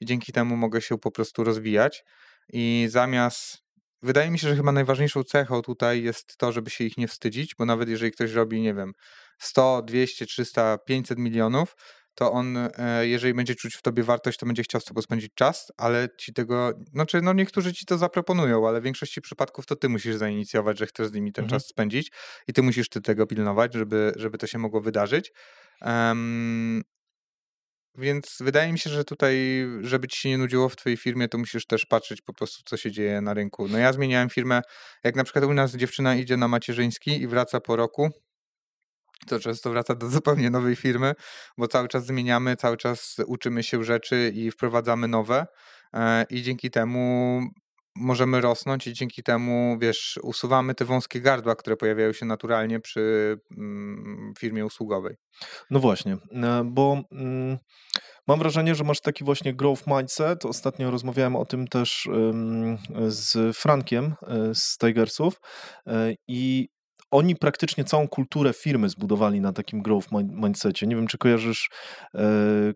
i 0.00 0.06
dzięki 0.06 0.32
temu 0.32 0.56
mogę 0.56 0.80
się 0.80 0.98
po 0.98 1.10
prostu 1.10 1.44
rozwijać. 1.44 2.04
I 2.52 2.86
zamiast 2.90 3.62
wydaje 4.02 4.30
mi 4.30 4.38
się, 4.38 4.48
że 4.48 4.56
chyba 4.56 4.72
najważniejszą 4.72 5.24
cechą 5.24 5.62
tutaj 5.62 6.02
jest 6.02 6.36
to, 6.36 6.52
żeby 6.52 6.70
się 6.70 6.84
ich 6.84 6.98
nie 6.98 7.08
wstydzić, 7.08 7.54
bo 7.54 7.64
nawet 7.64 7.88
jeżeli 7.88 8.12
ktoś 8.12 8.32
robi, 8.32 8.60
nie 8.60 8.74
wiem, 8.74 8.92
100, 9.38 9.82
200, 9.82 10.26
300, 10.26 10.78
500 10.78 11.18
milionów, 11.18 11.76
to 12.14 12.32
on, 12.32 12.56
e, 12.56 12.70
jeżeli 13.08 13.34
będzie 13.34 13.54
czuć 13.54 13.74
w 13.74 13.82
tobie 13.82 14.02
wartość, 14.02 14.38
to 14.38 14.46
będzie 14.46 14.62
chciał 14.62 14.80
z 14.80 14.84
tobą 14.84 15.02
spędzić 15.02 15.34
czas, 15.34 15.72
ale 15.76 16.08
ci 16.18 16.32
tego, 16.32 16.72
znaczy 16.92 17.22
no 17.22 17.32
niektórzy 17.32 17.72
ci 17.72 17.86
to 17.86 17.98
zaproponują, 17.98 18.68
ale 18.68 18.80
w 18.80 18.84
większości 18.84 19.20
przypadków 19.20 19.66
to 19.66 19.76
ty 19.76 19.88
musisz 19.88 20.16
zainicjować, 20.16 20.78
że 20.78 20.86
chcesz 20.86 21.08
z 21.08 21.12
nimi 21.12 21.32
ten 21.32 21.44
mhm. 21.44 21.60
czas 21.60 21.68
spędzić 21.68 22.12
i 22.48 22.52
ty 22.52 22.62
musisz 22.62 22.88
ty 22.88 23.00
tego 23.00 23.26
pilnować, 23.26 23.74
żeby, 23.74 24.12
żeby 24.16 24.38
to 24.38 24.46
się 24.46 24.58
mogło 24.58 24.80
wydarzyć. 24.80 25.32
Um, 25.80 26.82
więc 27.94 28.36
wydaje 28.40 28.72
mi 28.72 28.78
się, 28.78 28.90
że 28.90 29.04
tutaj, 29.04 29.66
żeby 29.80 30.08
ci 30.08 30.20
się 30.20 30.28
nie 30.28 30.38
nudziło 30.38 30.68
w 30.68 30.76
twojej 30.76 30.96
firmie, 30.96 31.28
to 31.28 31.38
musisz 31.38 31.66
też 31.66 31.86
patrzeć 31.86 32.22
po 32.22 32.32
prostu, 32.32 32.62
co 32.66 32.76
się 32.76 32.90
dzieje 32.90 33.20
na 33.20 33.34
rynku. 33.34 33.68
No 33.68 33.78
ja 33.78 33.92
zmieniałem 33.92 34.30
firmę, 34.30 34.62
jak 35.04 35.16
na 35.16 35.24
przykład 35.24 35.44
u 35.44 35.54
nas 35.54 35.76
dziewczyna 35.76 36.14
idzie 36.14 36.36
na 36.36 36.48
macierzyński 36.48 37.22
i 37.22 37.26
wraca 37.26 37.60
po 37.60 37.76
roku, 37.76 38.10
to 39.26 39.40
często 39.40 39.70
wraca 39.70 39.94
do 39.94 40.08
zupełnie 40.08 40.50
nowej 40.50 40.76
firmy, 40.76 41.14
bo 41.58 41.68
cały 41.68 41.88
czas 41.88 42.06
zmieniamy, 42.06 42.56
cały 42.56 42.76
czas 42.76 43.16
uczymy 43.26 43.62
się 43.62 43.84
rzeczy 43.84 44.32
i 44.34 44.50
wprowadzamy 44.50 45.08
nowe 45.08 45.46
e, 45.94 46.24
i 46.30 46.42
dzięki 46.42 46.70
temu 46.70 47.40
możemy 47.96 48.40
rosnąć 48.40 48.86
i 48.86 48.92
dzięki 48.92 49.22
temu, 49.22 49.78
wiesz, 49.80 50.18
usuwamy 50.22 50.74
te 50.74 50.84
wąskie 50.84 51.20
gardła, 51.20 51.56
które 51.56 51.76
pojawiają 51.76 52.12
się 52.12 52.26
naturalnie 52.26 52.80
przy 52.80 53.36
mm, 53.58 54.32
firmie 54.38 54.66
usługowej. 54.66 55.16
No 55.70 55.80
właśnie, 55.80 56.12
e, 56.12 56.62
bo 56.64 57.02
mm, 57.12 57.58
mam 58.26 58.38
wrażenie, 58.38 58.74
że 58.74 58.84
masz 58.84 59.00
taki 59.00 59.24
właśnie 59.24 59.54
growth 59.54 59.86
mindset. 59.86 60.44
Ostatnio 60.44 60.90
rozmawiałem 60.90 61.36
o 61.36 61.46
tym 61.46 61.68
też 61.68 62.08
z 63.06 63.56
Frankiem 63.56 64.14
e, 64.22 64.54
z 64.54 64.78
Tigersów 64.78 65.40
e, 65.86 66.14
i 66.28 66.68
oni 67.10 67.36
praktycznie 67.36 67.84
całą 67.84 68.08
kulturę 68.08 68.52
firmy 68.52 68.88
zbudowali 68.88 69.40
na 69.40 69.52
takim 69.52 69.82
growth 69.82 70.08
mindsetie. 70.12 70.86
Nie 70.86 70.96
wiem, 70.96 71.06
czy 71.06 71.18
kojarzysz 71.18 71.70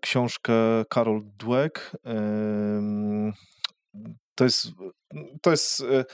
książkę 0.01 0.53
Carol 0.95 1.23
Dweck, 1.39 1.97
to 4.37 4.45
jest, 4.45 4.67
to 5.43 5.51
jest 5.51 5.81
e, 5.81 6.05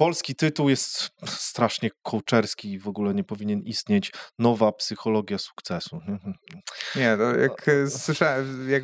polski 0.00 0.34
tytuł 0.34 0.68
jest 0.68 1.10
strasznie 1.26 1.90
kołczerski 2.02 2.72
i 2.72 2.78
w 2.78 2.88
ogóle 2.88 3.14
nie 3.14 3.24
powinien 3.24 3.60
istnieć. 3.60 4.12
Nowa 4.38 4.72
psychologia 4.72 5.38
sukcesu. 5.38 6.00
Nie, 6.96 7.16
to 7.16 7.36
jak 7.36 7.68
e, 7.68 7.90
słyszałem, 7.90 8.70
jak 8.70 8.82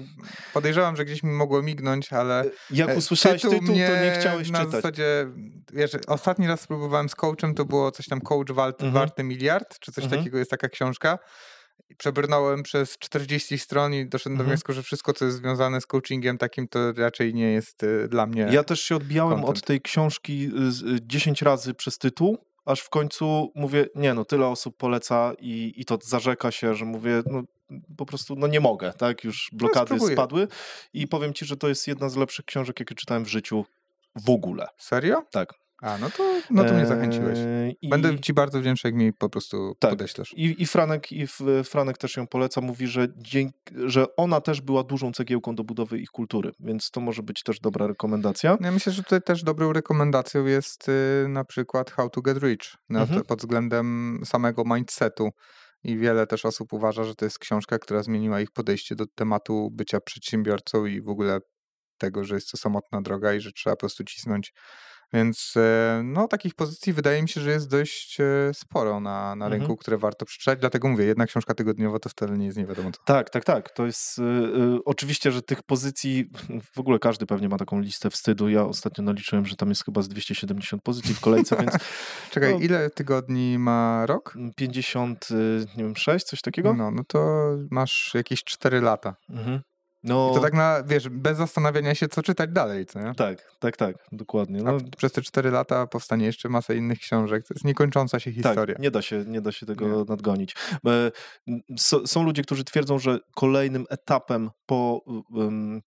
podejrzewam, 0.55 0.97
że 0.97 1.05
gdzieś 1.05 1.23
mi 1.23 1.31
mogło 1.31 1.63
mignąć, 1.63 2.13
ale 2.13 2.41
e, 2.41 2.51
jak 2.71 2.97
usłyszałeś 2.97 3.43
tytuł, 3.43 3.61
tytuł 3.61 3.75
to 3.75 3.81
nie 3.81 4.17
chciałeś 4.21 4.51
na 4.51 4.59
czytać. 4.59 4.73
Na 4.73 4.79
zasadzie, 4.81 5.27
wiesz, 5.73 5.91
ostatni 6.07 6.47
raz 6.47 6.61
spróbowałem 6.61 7.09
z 7.09 7.15
coachem, 7.15 7.55
to 7.55 7.65
było 7.65 7.91
coś 7.91 8.07
tam 8.09 8.21
coach 8.21 8.53
wart, 8.53 8.83
mhm. 8.83 8.93
warty 8.93 9.25
miliard, 9.25 9.79
czy 9.79 9.93
coś 9.93 10.05
mhm. 10.05 10.21
takiego 10.21 10.39
jest 10.39 10.51
taka 10.51 10.69
książka 10.69 11.19
przebrnąłem 11.99 12.63
przez 12.63 12.99
40 12.99 13.59
stron 13.59 13.95
i 13.95 14.07
doszedłem 14.07 14.33
mhm. 14.33 14.47
do 14.47 14.51
wniosku, 14.51 14.73
że 14.73 14.83
wszystko, 14.83 15.13
co 15.13 15.25
jest 15.25 15.37
związane 15.37 15.81
z 15.81 15.87
coachingiem 15.87 16.39
takim, 16.39 16.69
to 16.69 16.93
raczej 16.93 17.35
nie 17.35 17.53
jest 17.53 17.83
y, 17.83 18.09
dla 18.09 18.27
mnie. 18.27 18.49
Ja 18.51 18.65
też 18.65 18.81
się 18.81 18.97
odbijałem 18.97 19.39
content. 19.39 19.59
od 19.59 19.65
tej 19.65 19.81
książki 19.81 20.51
10 21.03 21.43
razy 21.43 21.75
przez 21.75 21.99
tytuł, 21.99 22.39
aż 22.65 22.81
w 22.81 22.89
końcu 22.89 23.53
mówię, 23.55 23.87
nie 23.95 24.15
no, 24.15 24.25
tyle 24.25 24.47
osób 24.47 24.77
poleca 24.77 25.33
i, 25.39 25.73
i 25.77 25.85
to 25.85 25.99
zarzeka 26.03 26.51
się, 26.51 26.75
że 26.75 26.85
mówię, 26.85 27.23
no 27.27 27.43
po 27.97 28.07
prostu 28.07 28.37
no 28.37 28.47
nie 28.47 28.61
mogę, 28.61 28.93
tak, 28.93 29.25
już 29.25 29.49
no, 29.53 29.59
blokady 29.59 29.95
no, 29.97 30.07
spadły 30.07 30.49
i 30.93 31.09
powiem 31.09 31.35
ci, 31.35 31.45
że 31.45 31.57
to 31.57 31.69
jest 31.69 31.89
jedna 31.89 32.09
z 32.09 32.17
lepszych 32.17 32.45
książek, 32.45 32.81
jakie 32.81 32.95
czytałem 32.95 33.25
w 33.25 33.29
życiu 33.29 33.65
w 34.17 34.31
ogóle. 34.31 34.67
Serio? 34.79 35.23
Tak. 35.31 35.66
A, 35.83 35.99
no 35.99 36.11
to, 36.11 36.41
no 36.51 36.65
to 36.65 36.75
mnie 36.75 36.87
zachęciłeś. 36.87 37.39
Eee, 37.39 37.91
Będę 37.91 38.13
I... 38.13 38.21
ci 38.21 38.33
bardzo 38.33 38.61
wdzięczny, 38.61 38.89
jak 38.89 38.95
mi 38.95 39.13
po 39.13 39.29
prostu 39.29 39.77
tak. 39.79 39.91
podeślesz. 39.91 40.35
I, 40.37 40.63
I, 40.63 40.67
Franek, 40.67 41.13
I 41.13 41.27
Franek 41.65 41.99
też 41.99 42.17
ją 42.17 42.27
poleca, 42.27 42.61
mówi, 42.61 42.87
że, 42.87 43.09
dzięki, 43.17 43.57
że 43.87 44.17
ona 44.17 44.41
też 44.41 44.61
była 44.61 44.83
dużą 44.83 45.13
cegiełką 45.13 45.55
do 45.55 45.65
budowy 45.65 45.99
ich 45.99 46.11
kultury, 46.11 46.53
więc 46.61 46.91
to 46.91 47.01
może 47.01 47.23
być 47.23 47.43
też 47.43 47.61
dobra 47.61 47.87
rekomendacja. 47.87 48.59
Ja 48.61 48.73
myślę, 48.73 48.93
że 48.93 49.03
tutaj 49.03 49.23
też 49.23 49.43
dobrą 49.43 49.73
rekomendacją 49.73 50.45
jest 50.45 50.89
y, 50.89 51.29
na 51.29 51.45
przykład 51.45 51.91
How 51.91 52.11
to 52.11 52.23
Get 52.23 52.39
Rich 52.39 52.75
mhm. 52.91 53.25
pod 53.25 53.39
względem 53.39 54.21
samego 54.25 54.63
mindsetu. 54.65 55.31
I 55.85 55.97
wiele 55.97 56.27
też 56.27 56.45
osób 56.45 56.73
uważa, 56.73 57.05
że 57.05 57.15
to 57.15 57.25
jest 57.25 57.39
książka, 57.39 57.79
która 57.79 58.03
zmieniła 58.03 58.41
ich 58.41 58.51
podejście 58.51 58.95
do 58.95 59.07
tematu 59.07 59.71
bycia 59.73 60.01
przedsiębiorcą 60.01 60.87
i 60.87 61.01
w 61.01 61.09
ogóle 61.09 61.41
tego, 61.99 62.25
że 62.25 62.35
jest 62.35 62.51
to 62.51 62.57
samotna 62.57 63.03
droga 63.03 63.35
i 63.35 63.41
że 63.41 63.53
trzeba 63.53 63.77
po 63.77 63.81
prostu 63.81 64.05
cisnąć 64.05 64.53
Więc 65.17 65.55
e, 65.57 66.01
no, 66.05 66.29
takich 66.29 66.55
pozycji 66.55 66.93
wydaje 66.93 67.23
mi 67.23 67.29
się, 67.29 67.41
że 67.41 67.51
jest 67.51 67.71
dość 67.71 68.21
e, 68.21 68.25
sporo 68.55 69.01
na, 69.01 69.37
na 69.37 69.49
rynku, 69.49 69.65
mhm. 69.65 69.77
które 69.79 69.99
warto 69.99 70.27
przeczytać. 70.27 70.59
Dlatego 70.59 70.89
mówię, 70.89 71.05
jedna 71.05 71.27
książka 71.27 71.55
tygodniowo 71.55 71.99
to 71.99 72.09
wcale 72.09 72.39
nie 72.39 72.47
jest 72.47 72.59
nie 72.59 72.67
wiadomo 72.67 72.91
co. 72.93 73.01
Tak, 73.05 73.31
tak, 73.31 73.45
tak. 73.45 73.71
To 73.71 73.87
jest 73.87 74.19
y, 74.19 74.23
oczywiście, 74.85 75.33
że 75.33 75.43
tych 75.43 75.63
pozycji, 75.63 76.31
w 76.75 76.79
ogóle 76.81 76.99
każdy 76.99 77.27
pewnie 77.27 77.49
ma 77.49 77.57
taką 77.57 77.81
listę 77.81 78.11
wstydu. 78.11 78.49
Ja 78.49 78.65
ostatnio 78.65 79.05
naliczyłem, 79.05 79.47
że 79.47 79.57
tam 79.57 79.69
jest 79.69 79.85
chyba 79.85 80.03
z 80.03 80.09
270 80.09 80.83
pozycji 80.83 81.15
w 81.15 81.21
kolejce, 81.21 81.57
więc... 81.61 81.73
Czekaj, 82.31 82.53
no, 82.55 82.61
ile 82.61 82.91
tygodni 82.91 83.59
ma 83.59 84.07
rok? 84.07 84.35
50, 84.57 85.29
y, 85.31 85.67
nie 85.77 85.85
wiem, 85.85 85.97
6, 85.97 86.27
coś 86.27 86.41
takiego? 86.41 86.75
No, 86.75 86.91
no 86.91 87.03
to 87.09 87.51
masz 87.71 88.11
jakieś 88.15 88.45
4 88.45 88.81
lata. 88.81 89.17
Mhm. 89.31 89.61
No, 90.07 90.31
I 90.31 90.35
to 90.35 90.41
tak 90.41 90.55
na, 90.55 90.83
wiesz, 90.83 91.09
bez 91.09 91.39
zastanawiania 91.39 91.95
się, 91.95 92.09
co 92.09 92.23
czytać 92.23 92.51
dalej, 92.53 92.87
co 92.87 93.01
nie? 93.01 93.15
Tak, 93.15 93.57
tak, 93.59 93.77
tak, 93.77 93.97
dokładnie. 94.13 94.63
No. 94.63 94.79
Przez 94.97 95.13
te 95.13 95.23
cztery 95.23 95.51
lata 95.51 95.87
powstanie 95.87 96.27
jeszcze 96.27 96.49
masa 96.49 96.75
innych 96.75 96.99
książek. 96.99 97.47
To 97.47 97.55
jest 97.55 97.65
niekończąca 97.65 98.21
się 98.21 98.31
tak, 98.31 98.37
historia. 98.37 98.75
Tak, 98.75 98.83
nie 98.83 98.91
da 98.91 99.03
się, 99.03 99.25
nie 99.27 99.41
da 99.41 99.53
się 99.53 99.67
tego 99.67 99.89
nie. 99.89 100.05
nadgonić. 100.09 100.57
są 102.07 102.23
ludzie, 102.23 102.43
którzy 102.43 102.65
twierdzą, 102.65 102.99
że 102.99 103.19
kolejnym 103.35 103.85
etapem 103.91 104.51
po 104.67 105.01
um, 105.31 105.83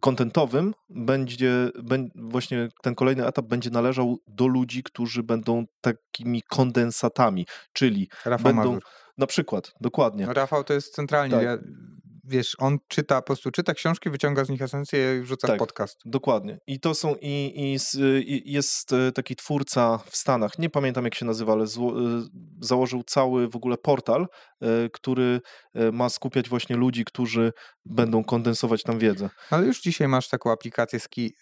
kontentowym 0.00 0.74
będzie, 0.90 1.70
właśnie 2.14 2.68
ten 2.82 2.94
kolejny 2.94 3.26
etap 3.26 3.46
będzie 3.46 3.70
należał 3.70 4.18
do 4.26 4.46
ludzi, 4.46 4.82
którzy 4.82 5.22
będą 5.22 5.64
takimi 5.80 6.42
kondensatami, 6.42 7.46
czyli 7.72 8.08
Rafał 8.24 8.54
będą 8.54 8.68
Mazur. 8.68 8.82
na 9.18 9.26
przykład, 9.26 9.72
dokładnie. 9.80 10.26
No, 10.26 10.32
Rafał 10.32 10.64
to 10.64 10.74
jest 10.74 10.94
centralnie. 10.94 11.34
Tak. 11.34 11.44
Ja 11.44 11.58
wiesz, 12.28 12.56
on 12.58 12.78
czyta, 12.88 13.16
po 13.22 13.26
prostu 13.26 13.50
czyta 13.50 13.74
książki, 13.74 14.10
wyciąga 14.10 14.44
z 14.44 14.48
nich 14.48 14.62
esencję 14.62 15.18
i 15.18 15.20
wrzuca 15.20 15.48
tak, 15.48 15.56
w 15.56 15.58
podcast. 15.58 16.00
Dokładnie. 16.04 16.58
I 16.66 16.80
to 16.80 16.94
są, 16.94 17.14
i, 17.20 17.52
i, 17.56 17.76
i, 18.32 18.52
jest 18.52 18.92
e, 18.92 19.12
taki 19.12 19.36
twórca 19.36 19.98
w 19.98 20.16
Stanach, 20.16 20.58
nie 20.58 20.70
pamiętam 20.70 21.04
jak 21.04 21.14
się 21.14 21.26
nazywa, 21.26 21.52
ale 21.52 21.66
zło, 21.66 21.92
e, 21.92 22.22
założył 22.60 23.02
cały 23.02 23.48
w 23.48 23.56
ogóle 23.56 23.76
portal, 23.76 24.26
e, 24.60 24.66
który 24.92 25.40
ma 25.92 26.08
skupiać 26.08 26.48
właśnie 26.48 26.76
ludzi, 26.76 27.04
którzy 27.04 27.52
będą 27.84 28.24
kondensować 28.24 28.82
tam 28.82 28.98
wiedzę. 28.98 29.30
Ale 29.50 29.66
już 29.66 29.80
dzisiaj 29.80 30.08
masz 30.08 30.28
taką 30.28 30.52
aplikację 30.52 31.00
Ski, 31.00 31.34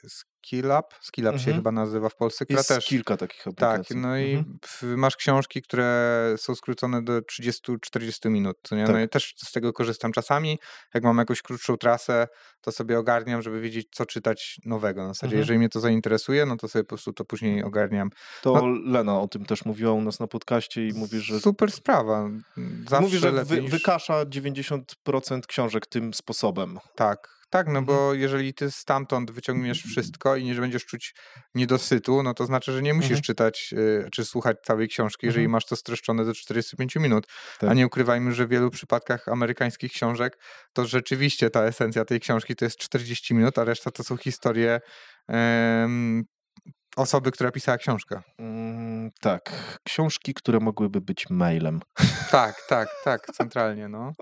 Skillup, 0.46 0.86
Skillup 1.00 1.34
mhm. 1.34 1.44
się 1.44 1.52
chyba 1.54 1.72
nazywa 1.72 2.08
w 2.08 2.16
Polsce, 2.16 2.44
która 2.44 2.58
Jest 2.58 2.68
też... 2.68 2.86
kilka 2.86 3.16
takich 3.16 3.38
tak, 3.38 3.46
aplikacji. 3.46 3.96
Tak, 3.96 4.02
no 4.02 4.18
mhm. 4.18 4.44
i 4.82 4.96
masz 4.96 5.16
książki, 5.16 5.62
które 5.62 6.34
są 6.38 6.54
skrócone 6.54 7.02
do 7.02 7.20
30-40 7.20 8.30
minut, 8.30 8.56
nie? 8.72 8.84
Tak. 8.84 8.94
No 8.94 9.00
i 9.00 9.08
też 9.08 9.34
z 9.36 9.52
tego 9.52 9.72
korzystam 9.72 10.12
czasami, 10.12 10.58
jak 10.94 11.04
mam 11.04 11.18
jakąś 11.18 11.42
krótszą 11.42 11.76
trasę, 11.76 12.28
to 12.60 12.72
sobie 12.72 12.98
ogarniam, 12.98 13.42
żeby 13.42 13.60
wiedzieć, 13.60 13.88
co 13.90 14.06
czytać 14.06 14.60
nowego. 14.64 15.02
Na 15.02 15.08
zasadzie, 15.08 15.26
mhm. 15.26 15.40
jeżeli 15.40 15.58
mnie 15.58 15.68
to 15.68 15.80
zainteresuje, 15.80 16.46
no 16.46 16.56
to 16.56 16.68
sobie 16.68 16.84
po 16.84 16.88
prostu 16.88 17.12
to 17.12 17.24
później 17.24 17.64
ogarniam. 17.64 18.10
To 18.42 18.52
no, 18.54 18.66
Lena 18.66 19.20
o 19.20 19.28
tym 19.28 19.44
też 19.44 19.64
mówiła 19.64 19.92
u 19.92 20.02
nas 20.02 20.20
na 20.20 20.26
podcaście 20.26 20.86
i 20.86 20.92
mówi, 20.92 21.20
że... 21.20 21.40
Super 21.40 21.72
sprawa. 21.72 22.30
Zawsze 22.88 23.00
mówi, 23.00 23.18
że 23.18 23.44
wy, 23.44 23.62
niż... 23.62 23.70
wykasza 23.70 24.24
90% 24.24 25.40
książek 25.46 25.86
tym 25.86 26.14
sposobem. 26.14 26.78
Tak, 26.94 27.35
tak, 27.50 27.66
no 27.66 27.78
mhm. 27.78 27.84
bo 27.84 28.14
jeżeli 28.14 28.54
ty 28.54 28.70
stamtąd 28.70 29.30
wyciągniesz 29.30 29.82
wszystko 29.82 30.36
i 30.36 30.44
nie 30.44 30.54
będziesz 30.54 30.86
czuć 30.86 31.14
niedosytu, 31.54 32.22
no 32.22 32.34
to 32.34 32.46
znaczy, 32.46 32.72
że 32.72 32.82
nie 32.82 32.94
musisz 32.94 33.10
mhm. 33.10 33.22
czytać 33.22 33.70
y, 33.72 34.08
czy 34.12 34.24
słuchać 34.24 34.56
całej 34.62 34.88
książki, 34.88 35.26
jeżeli 35.26 35.44
mhm. 35.44 35.52
masz 35.52 35.66
to 35.66 35.76
streszczone 35.76 36.24
do 36.24 36.34
45 36.34 36.96
minut. 36.96 37.26
Tak. 37.58 37.70
A 37.70 37.74
nie 37.74 37.86
ukrywajmy, 37.86 38.32
że 38.32 38.46
w 38.46 38.48
wielu 38.48 38.70
przypadkach 38.70 39.28
amerykańskich 39.28 39.92
książek 39.92 40.38
to 40.72 40.86
rzeczywiście 40.86 41.50
ta 41.50 41.64
esencja 41.64 42.04
tej 42.04 42.20
książki 42.20 42.56
to 42.56 42.64
jest 42.64 42.78
40 42.78 43.34
minut, 43.34 43.58
a 43.58 43.64
reszta 43.64 43.90
to 43.90 44.04
są 44.04 44.16
historie 44.16 44.80
osoby, 46.96 47.32
która 47.32 47.50
pisała 47.50 47.78
książkę. 47.78 48.22
Mm, 48.38 49.10
tak, 49.20 49.78
książki, 49.84 50.34
które 50.34 50.60
mogłyby 50.60 51.00
być 51.00 51.30
mailem. 51.30 51.80
Tak, 52.30 52.66
tak, 52.68 52.88
tak, 53.04 53.26
centralnie, 53.26 53.88
no. 53.88 54.12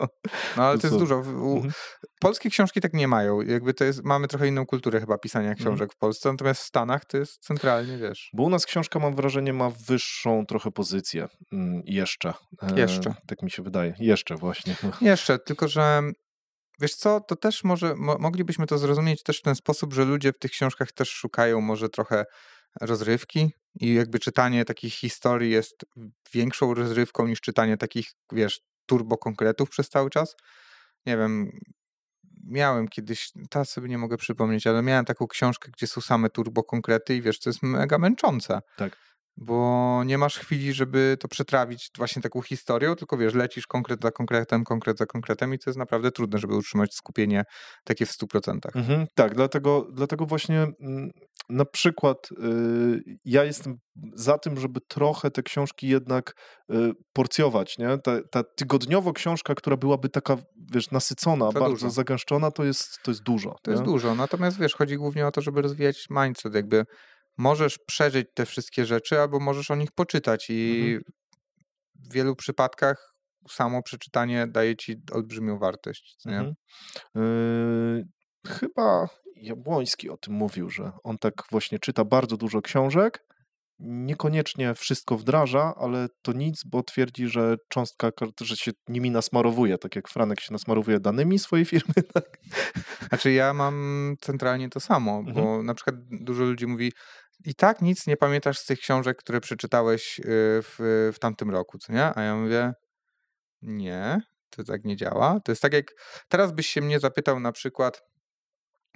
No 0.57 0.62
ale 0.64 0.79
to 0.79 0.87
jest 0.87 0.99
dużo. 0.99 1.14
Mhm. 1.16 1.72
Polskie 2.20 2.51
książki 2.51 2.81
tak 2.81 2.93
nie 2.93 3.09
mają. 3.09 3.41
Jakby 3.41 3.75
to 3.75 3.85
jest, 3.85 4.05
mamy 4.05 4.29
trochę 4.29 4.49
inną 4.49 4.66
kulturę 4.66 5.01
chyba 5.01 5.18
pisania 5.18 5.49
mhm. 5.49 5.64
książek 5.64 5.93
w 5.93 5.97
Polsce, 5.97 6.33
natomiast 6.33 6.61
w 6.61 6.64
Stanach 6.64 7.05
to 7.05 7.16
jest 7.16 7.43
centralnie, 7.43 7.99
wiesz. 7.99 8.31
Bo 8.33 8.43
u 8.43 8.51
nas 8.51 8.66
książka, 8.66 8.99
mam 8.99 9.14
wrażenie, 9.14 9.53
ma 9.53 9.70
wyższą 9.70 10.47
trochę 10.47 10.70
pozycję. 10.70 11.29
Mm, 11.53 11.83
jeszcze. 11.85 12.35
E, 12.62 12.81
jeszcze. 12.81 13.14
Tak 13.27 13.43
mi 13.43 13.51
się 13.51 13.62
wydaje. 13.62 13.95
Jeszcze 13.99 14.37
właśnie. 14.37 14.77
Jeszcze, 15.01 15.39
tylko 15.39 15.68
że 15.68 16.03
Wiesz 16.81 16.95
co, 16.95 17.20
to 17.20 17.37
też 17.37 17.64
może, 17.64 17.95
mo, 17.97 18.18
moglibyśmy 18.18 18.66
to 18.66 18.79
zrozumieć 18.79 19.22
też 19.22 19.39
w 19.39 19.43
ten 19.43 19.55
sposób, 19.55 19.93
że 19.93 20.05
ludzie 20.05 20.33
w 20.33 20.39
tych 20.39 20.51
książkach 20.51 20.93
też 20.93 21.11
szukają 21.11 21.61
może 21.61 21.89
trochę 21.89 22.25
rozrywki 22.81 23.51
i 23.81 23.95
jakby 23.95 24.18
czytanie 24.18 24.64
takich 24.64 24.95
historii 24.95 25.51
jest 25.51 25.85
większą 26.33 26.75
rozrywką 26.75 27.27
niż 27.27 27.41
czytanie 27.41 27.77
takich, 27.77 28.12
wiesz, 28.33 28.61
turbo 28.87 29.18
konkretów 29.18 29.70
przez 29.70 29.89
cały 29.89 30.11
czas. 30.11 30.37
Nie 31.07 31.16
wiem, 31.16 31.51
miałem 32.45 32.89
kiedyś, 32.89 33.33
teraz 33.51 33.70
sobie 33.70 33.89
nie 33.89 33.99
mogę 33.99 34.16
przypomnieć, 34.16 34.66
ale 34.66 34.83
miałem 34.83 35.05
taką 35.05 35.27
książkę, 35.27 35.70
gdzie 35.77 35.87
są 35.87 36.01
same 36.01 36.31
turbo 36.31 36.62
konkrety 36.62 37.16
i 37.16 37.22
wiesz, 37.22 37.41
to 37.41 37.51
jest 37.51 37.62
mega 37.62 37.99
męczące. 37.99 38.61
Tak 38.77 39.14
bo 39.37 40.03
nie 40.05 40.18
masz 40.18 40.39
chwili, 40.39 40.72
żeby 40.72 41.16
to 41.20 41.28
przetrawić 41.28 41.91
właśnie 41.97 42.22
taką 42.22 42.43
historią, 42.43 42.97
tylko 42.97 43.16
wiesz, 43.16 43.35
lecisz 43.35 43.66
konkret 43.66 44.03
za 44.03 44.11
konkretem, 44.11 44.64
konkret 44.64 44.99
za 44.99 45.07
konkretem 45.07 45.55
i 45.55 45.59
to 45.59 45.70
jest 45.70 45.78
naprawdę 45.78 46.11
trudne, 46.11 46.39
żeby 46.39 46.57
utrzymać 46.57 46.95
skupienie 46.95 47.45
takie 47.85 48.07
w 48.07 48.11
100%. 48.11 48.59
Mhm, 48.74 49.07
tak, 49.14 49.35
dlatego, 49.35 49.89
dlatego 49.93 50.26
właśnie 50.26 50.66
mm, 50.80 51.11
na 51.49 51.64
przykład 51.64 52.28
y, 52.32 53.18
ja 53.24 53.45
jestem 53.45 53.78
za 54.14 54.39
tym, 54.39 54.61
żeby 54.61 54.80
trochę 54.80 55.30
te 55.30 55.43
książki 55.43 55.89
jednak 55.89 56.35
y, 56.70 56.93
porcjować, 57.12 57.78
nie? 57.78 57.99
Ta, 57.99 58.12
ta 58.30 58.43
tygodniowo 58.57 59.12
książka, 59.12 59.55
która 59.55 59.76
byłaby 59.76 60.09
taka, 60.09 60.37
wiesz, 60.72 60.91
nasycona, 60.91 61.47
to 61.47 61.53
bardzo 61.53 61.68
dużo. 61.68 61.91
zagęszczona, 61.91 62.51
to 62.51 62.64
jest, 62.64 62.99
to 63.03 63.11
jest 63.11 63.22
dużo. 63.22 63.57
To 63.62 63.70
nie? 63.70 63.72
jest 63.76 63.85
dużo, 63.85 64.14
natomiast 64.14 64.59
wiesz, 64.59 64.74
chodzi 64.74 64.97
głównie 64.97 65.26
o 65.26 65.30
to, 65.30 65.41
żeby 65.41 65.62
rozwijać 65.62 66.07
mindset, 66.11 66.55
jakby 66.55 66.85
możesz 67.37 67.78
przeżyć 67.78 68.26
te 68.35 68.47
wszystkie 68.47 68.87
rzeczy, 68.87 69.20
albo 69.20 69.41
możesz 69.41 69.70
o 69.70 69.76
nich 69.76 69.93
poczytać 69.93 70.47
i 70.51 70.82
mhm. 70.85 71.03
w 71.95 72.12
wielu 72.12 72.37
przypadkach 72.37 73.14
samo 73.49 73.82
przeczytanie 73.82 74.47
daje 74.47 74.76
ci 74.76 74.97
olbrzymią 75.12 75.59
wartość. 75.59 76.16
Mhm. 76.26 76.55
Yy, 77.14 78.07
chyba 78.47 79.09
Jabłoński 79.37 80.11
o 80.11 80.16
tym 80.16 80.35
mówił, 80.35 80.70
że 80.70 80.93
on 81.03 81.18
tak 81.18 81.35
właśnie 81.51 81.78
czyta 81.78 82.05
bardzo 82.05 82.37
dużo 82.37 82.62
książek, 82.62 83.24
niekoniecznie 83.78 84.74
wszystko 84.74 85.16
wdraża, 85.16 85.74
ale 85.76 86.09
to 86.22 86.32
nic, 86.32 86.64
bo 86.64 86.82
twierdzi, 86.82 87.28
że 87.28 87.57
cząstka, 87.68 88.11
że 88.41 88.57
się 88.57 88.70
nimi 88.89 89.11
nasmarowuje, 89.11 89.78
tak 89.78 89.97
jak 89.97 90.09
Franek 90.09 90.41
się 90.41 90.53
nasmarowuje 90.53 91.01
danymi 91.01 91.39
swojej 91.39 91.64
firmy. 91.64 91.95
Tak? 92.14 92.39
Znaczy 93.09 93.32
ja 93.32 93.55
mam 93.55 94.14
centralnie 94.20 94.68
to 94.68 94.80
samo, 94.80 95.18
mhm. 95.18 95.35
bo 95.35 95.62
na 95.62 95.74
przykład 95.74 95.97
dużo 96.11 96.45
ludzi 96.45 96.66
mówi, 96.66 96.93
i 97.45 97.55
tak 97.55 97.82
nic 97.82 98.07
nie 98.07 98.16
pamiętasz 98.16 98.59
z 98.59 98.66
tych 98.66 98.80
książek, 98.80 99.18
które 99.18 99.40
przeczytałeś 99.40 100.18
y, 100.18 100.22
w, 100.26 101.11
w 101.14 101.18
tamtym 101.18 101.51
roku, 101.51 101.78
co 101.78 101.92
nie? 101.92 102.18
A 102.18 102.22
ja 102.22 102.36
mówię, 102.36 102.72
nie, 103.62 104.20
to 104.51 104.64
tak 104.64 104.84
nie 104.84 104.97
działa. 104.97 105.40
To 105.45 105.53
jest 105.53 105.62
tak 105.62 105.72
jak, 105.72 105.86
teraz 106.28 106.53
byś 106.53 106.66
się 106.66 106.80
mnie 106.80 107.01
zapytał 107.01 107.40
na 107.40 107.53
przykład 107.53 108.02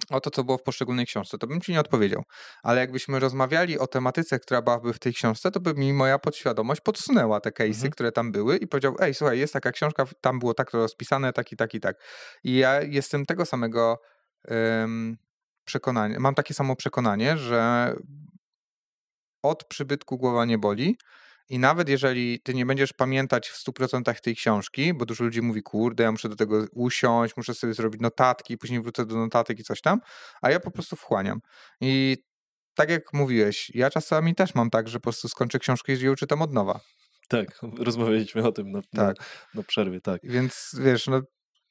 o 0.09 0.21
to, 0.21 0.31
co 0.31 0.43
było 0.43 0.57
w 0.57 0.63
poszczególnej 0.63 1.05
książce, 1.05 1.37
to 1.37 1.47
bym 1.47 1.61
ci 1.61 1.71
nie 1.71 1.79
odpowiedział. 1.79 2.23
Ale 2.63 2.81
jakbyśmy 2.81 3.19
rozmawiali 3.19 3.79
o 3.79 3.87
tematyce, 3.87 4.39
która 4.39 4.61
byłaby 4.61 4.93
w 4.93 4.99
tej 4.99 5.13
książce, 5.13 5.51
to 5.51 5.59
by 5.59 5.73
mi 5.73 5.93
moja 5.93 6.19
podświadomość 6.19 6.81
podsunęła 6.81 7.39
te 7.39 7.49
case'y, 7.49 7.73
mhm. 7.73 7.91
które 7.91 8.11
tam 8.11 8.31
były 8.31 8.57
i 8.57 8.67
powiedział, 8.67 8.95
ej, 8.99 9.13
słuchaj, 9.13 9.39
jest 9.39 9.53
taka 9.53 9.71
książka, 9.71 10.05
tam 10.21 10.39
było 10.39 10.53
tak 10.53 10.71
to 10.71 10.77
rozpisane, 10.77 11.33
tak 11.33 11.51
i 11.51 11.55
tak 11.55 11.73
i 11.73 11.79
tak. 11.79 11.97
I 12.43 12.57
ja 12.57 12.81
jestem 12.81 13.25
tego 13.25 13.45
samego 13.45 14.01
um, 14.47 15.17
przekonania, 15.65 16.19
mam 16.19 16.35
takie 16.35 16.53
samo 16.53 16.75
przekonanie, 16.75 17.37
że 17.37 17.93
od 19.43 19.63
przybytku 19.63 20.17
głowa 20.17 20.45
nie 20.45 20.57
boli. 20.57 20.97
I 21.49 21.59
nawet 21.59 21.89
jeżeli 21.89 22.39
ty 22.39 22.53
nie 22.53 22.65
będziesz 22.65 22.93
pamiętać 22.93 23.49
w 23.49 23.65
100% 23.65 24.19
tej 24.21 24.35
książki, 24.35 24.93
bo 24.93 25.05
dużo 25.05 25.23
ludzi 25.23 25.41
mówi, 25.41 25.63
kurde, 25.63 26.03
ja 26.03 26.11
muszę 26.11 26.29
do 26.29 26.35
tego 26.35 26.65
usiąść, 26.71 27.37
muszę 27.37 27.53
sobie 27.53 27.73
zrobić 27.73 28.01
notatki, 28.01 28.57
później 28.57 28.81
wrócę 28.81 29.05
do 29.05 29.15
notatek 29.15 29.59
i 29.59 29.63
coś 29.63 29.81
tam, 29.81 29.99
a 30.41 30.51
ja 30.51 30.59
po 30.59 30.71
prostu 30.71 30.95
wchłaniam. 30.95 31.39
I 31.81 32.17
tak 32.75 32.89
jak 32.89 33.13
mówiłeś, 33.13 33.71
ja 33.73 33.89
czasami 33.89 34.35
też 34.35 34.55
mam 34.55 34.69
tak, 34.69 34.87
że 34.87 34.99
po 34.99 35.03
prostu 35.03 35.27
skończę 35.27 35.59
książkę 35.59 35.93
i 35.93 35.99
ją 35.99 36.15
czytam 36.15 36.41
od 36.41 36.53
nowa. 36.53 36.79
Tak, 37.27 37.59
rozmawialiśmy 37.77 38.43
o 38.43 38.51
tym 38.51 38.71
na, 38.71 38.81
tak. 38.81 38.93
na, 38.95 39.13
na 39.53 39.63
przerwie, 39.63 40.01
tak. 40.01 40.21
Więc 40.23 40.75
wiesz, 40.79 41.07
no 41.07 41.21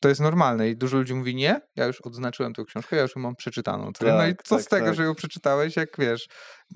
to 0.00 0.08
jest 0.08 0.20
normalne 0.20 0.68
i 0.68 0.76
dużo 0.76 0.96
ludzi 0.96 1.14
mówi 1.14 1.34
nie, 1.34 1.60
ja 1.76 1.86
już 1.86 2.00
odznaczyłem 2.00 2.54
tę 2.54 2.64
książkę, 2.64 2.96
ja 2.96 3.02
już 3.02 3.16
ją 3.16 3.22
mam 3.22 3.36
przeczytaną. 3.36 3.92
Tak, 3.92 4.08
no 4.08 4.26
i 4.26 4.34
co 4.44 4.56
tak, 4.56 4.64
z 4.64 4.68
tego, 4.68 4.86
tak. 4.86 4.94
że 4.94 5.02
ją 5.02 5.14
przeczytałeś, 5.14 5.76
jak 5.76 5.88
wiesz, 5.98 6.28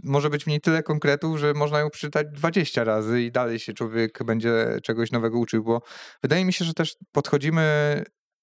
może 0.05 0.31
być 0.31 0.45
w 0.45 0.47
niej 0.47 0.61
tyle 0.61 0.83
konkretów, 0.83 1.39
że 1.39 1.55
można 1.55 1.81
ją 1.81 1.91
przeczytać 1.91 2.27
20 2.33 2.85
razy 2.85 3.23
i 3.23 3.33
dalej 3.33 3.59
się 3.59 3.73
człowiek 3.73 4.25
będzie 4.25 4.79
czegoś 4.83 5.13
nowego 5.13 5.39
uczył, 5.39 5.65
bo 5.65 5.83
wydaje 6.23 6.45
mi 6.45 6.53
się, 6.53 6.65
że 6.65 6.75
też 6.75 6.97
podchodzimy 7.13 7.63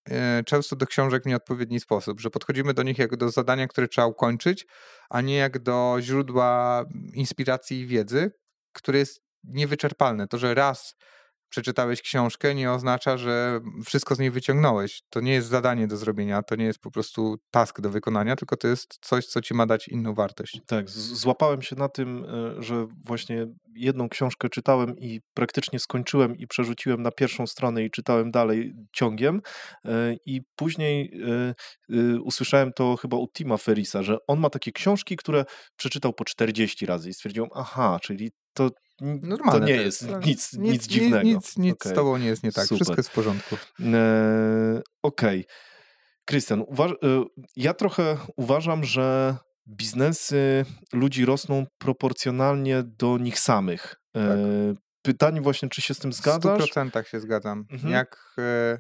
e, 0.10 0.44
często 0.44 0.76
do 0.76 0.86
książek 0.86 1.24
w 1.24 1.26
nieodpowiedni 1.26 1.80
sposób, 1.80 2.20
że 2.20 2.30
podchodzimy 2.30 2.74
do 2.74 2.84
nich 2.84 2.98
jak 2.98 3.18
do 3.18 3.30
zadania, 3.30 3.68
które 3.68 3.88
trzeba 3.88 4.08
ukończyć, 4.08 4.66
a 5.10 5.22
nie 5.22 5.36
jak 5.36 5.60
do 5.60 5.98
źródła 6.00 6.86
inspiracji 7.14 7.80
i 7.80 7.88
wiedzy, 7.88 8.32
które 8.74 9.00
jest 9.00 9.22
niewyczerpalne. 9.44 10.28
To, 10.28 10.38
że 10.38 10.54
raz 10.54 10.96
przeczytałeś 11.50 12.02
książkę, 12.02 12.56
nie 12.56 12.72
oznacza, 12.72 13.18
że 13.18 13.60
wszystko 13.86 14.16
z 14.16 14.20
niej 14.20 14.32
wyciągnąłeś. 14.32 15.02
To 15.10 15.22
nie 15.22 15.34
jest 15.34 15.48
zadanie 15.48 15.88
do 15.88 15.98
zrobienia, 15.98 16.44
to 16.44 16.56
nie 16.56 16.66
jest 16.66 16.80
po 16.80 16.92
prostu 16.92 17.36
task 17.52 17.82
do 17.82 17.90
wykonania, 17.90 18.36
tylko 18.36 18.58
to 18.58 18.68
jest 18.68 18.98
coś, 19.02 19.26
co 19.26 19.42
ci 19.42 19.54
ma 19.54 19.66
dać 19.66 19.88
inną 19.88 20.14
wartość. 20.14 20.62
Tak, 20.68 20.90
złapałem 20.90 21.62
się 21.62 21.76
na 21.76 21.90
tym, 21.90 22.26
e, 22.26 22.64
że 22.64 22.88
właśnie 23.06 23.48
jedną 23.76 24.10
książkę 24.10 24.50
czytałem 24.50 24.98
i 24.98 25.22
praktycznie 25.34 25.80
skończyłem 25.80 26.38
i 26.38 26.48
przerzuciłem 26.48 27.02
na 27.02 27.12
pierwszą 27.12 27.48
stronę 27.48 27.84
i 27.84 27.92
czytałem 27.92 28.32
dalej 28.32 28.74
ciągiem 28.94 29.42
e, 29.86 30.16
i 30.26 30.42
później 30.56 31.22
e, 31.90 32.22
usłyszałem 32.22 32.72
to 32.74 32.96
chyba 32.96 33.18
u 33.18 33.28
Tima 33.28 33.58
Ferisa, 33.58 34.04
że 34.04 34.18
on 34.28 34.40
ma 34.40 34.50
takie 34.50 34.72
książki, 34.72 35.16
które 35.16 35.46
przeczytał 35.76 36.14
po 36.14 36.26
40 36.26 36.86
razy 36.86 37.10
i 37.10 37.14
stwierdziłem, 37.14 37.50
aha, 37.56 38.00
czyli 38.02 38.32
to 38.54 38.70
Normalne 39.02 39.60
to 39.60 39.66
nie 39.66 39.76
jest 39.76 40.08
nic, 40.26 40.54
nic, 40.54 40.54
nic 40.54 40.88
dziwnego. 40.88 41.24
Nic, 41.24 41.58
nic 41.58 41.74
okay. 41.74 41.92
z 41.92 41.96
tobą 41.96 42.18
nie 42.18 42.28
jest 42.28 42.44
nie 42.44 42.52
tak. 42.52 42.66
Super. 42.66 42.78
Wszystko 42.78 42.96
jest 42.98 43.10
w 43.10 43.14
porządku. 43.14 43.56
E, 43.56 44.82
Okej. 45.04 45.40
Okay. 45.40 45.46
Krystian, 46.26 46.62
e, 46.62 46.66
ja 47.56 47.74
trochę 47.74 48.18
uważam, 48.36 48.84
że 48.84 49.36
biznesy 49.68 50.66
ludzi 50.94 51.26
rosną 51.26 51.66
proporcjonalnie 51.78 52.84
do 52.84 53.18
nich 53.18 53.40
samych. 53.40 53.96
Tak. 54.12 54.24
Pytanie 55.02 55.42
właśnie, 55.42 55.70
czy 55.70 55.82
się 55.82 55.94
z 55.94 56.00
tym 56.00 56.14
zgadzasz? 56.14 56.72
W 56.72 56.76
100% 56.76 57.04
się 57.04 57.20
zgadzam. 57.20 57.66
Mhm. 57.72 57.94
Jak 57.94 58.36
e, 58.38 58.80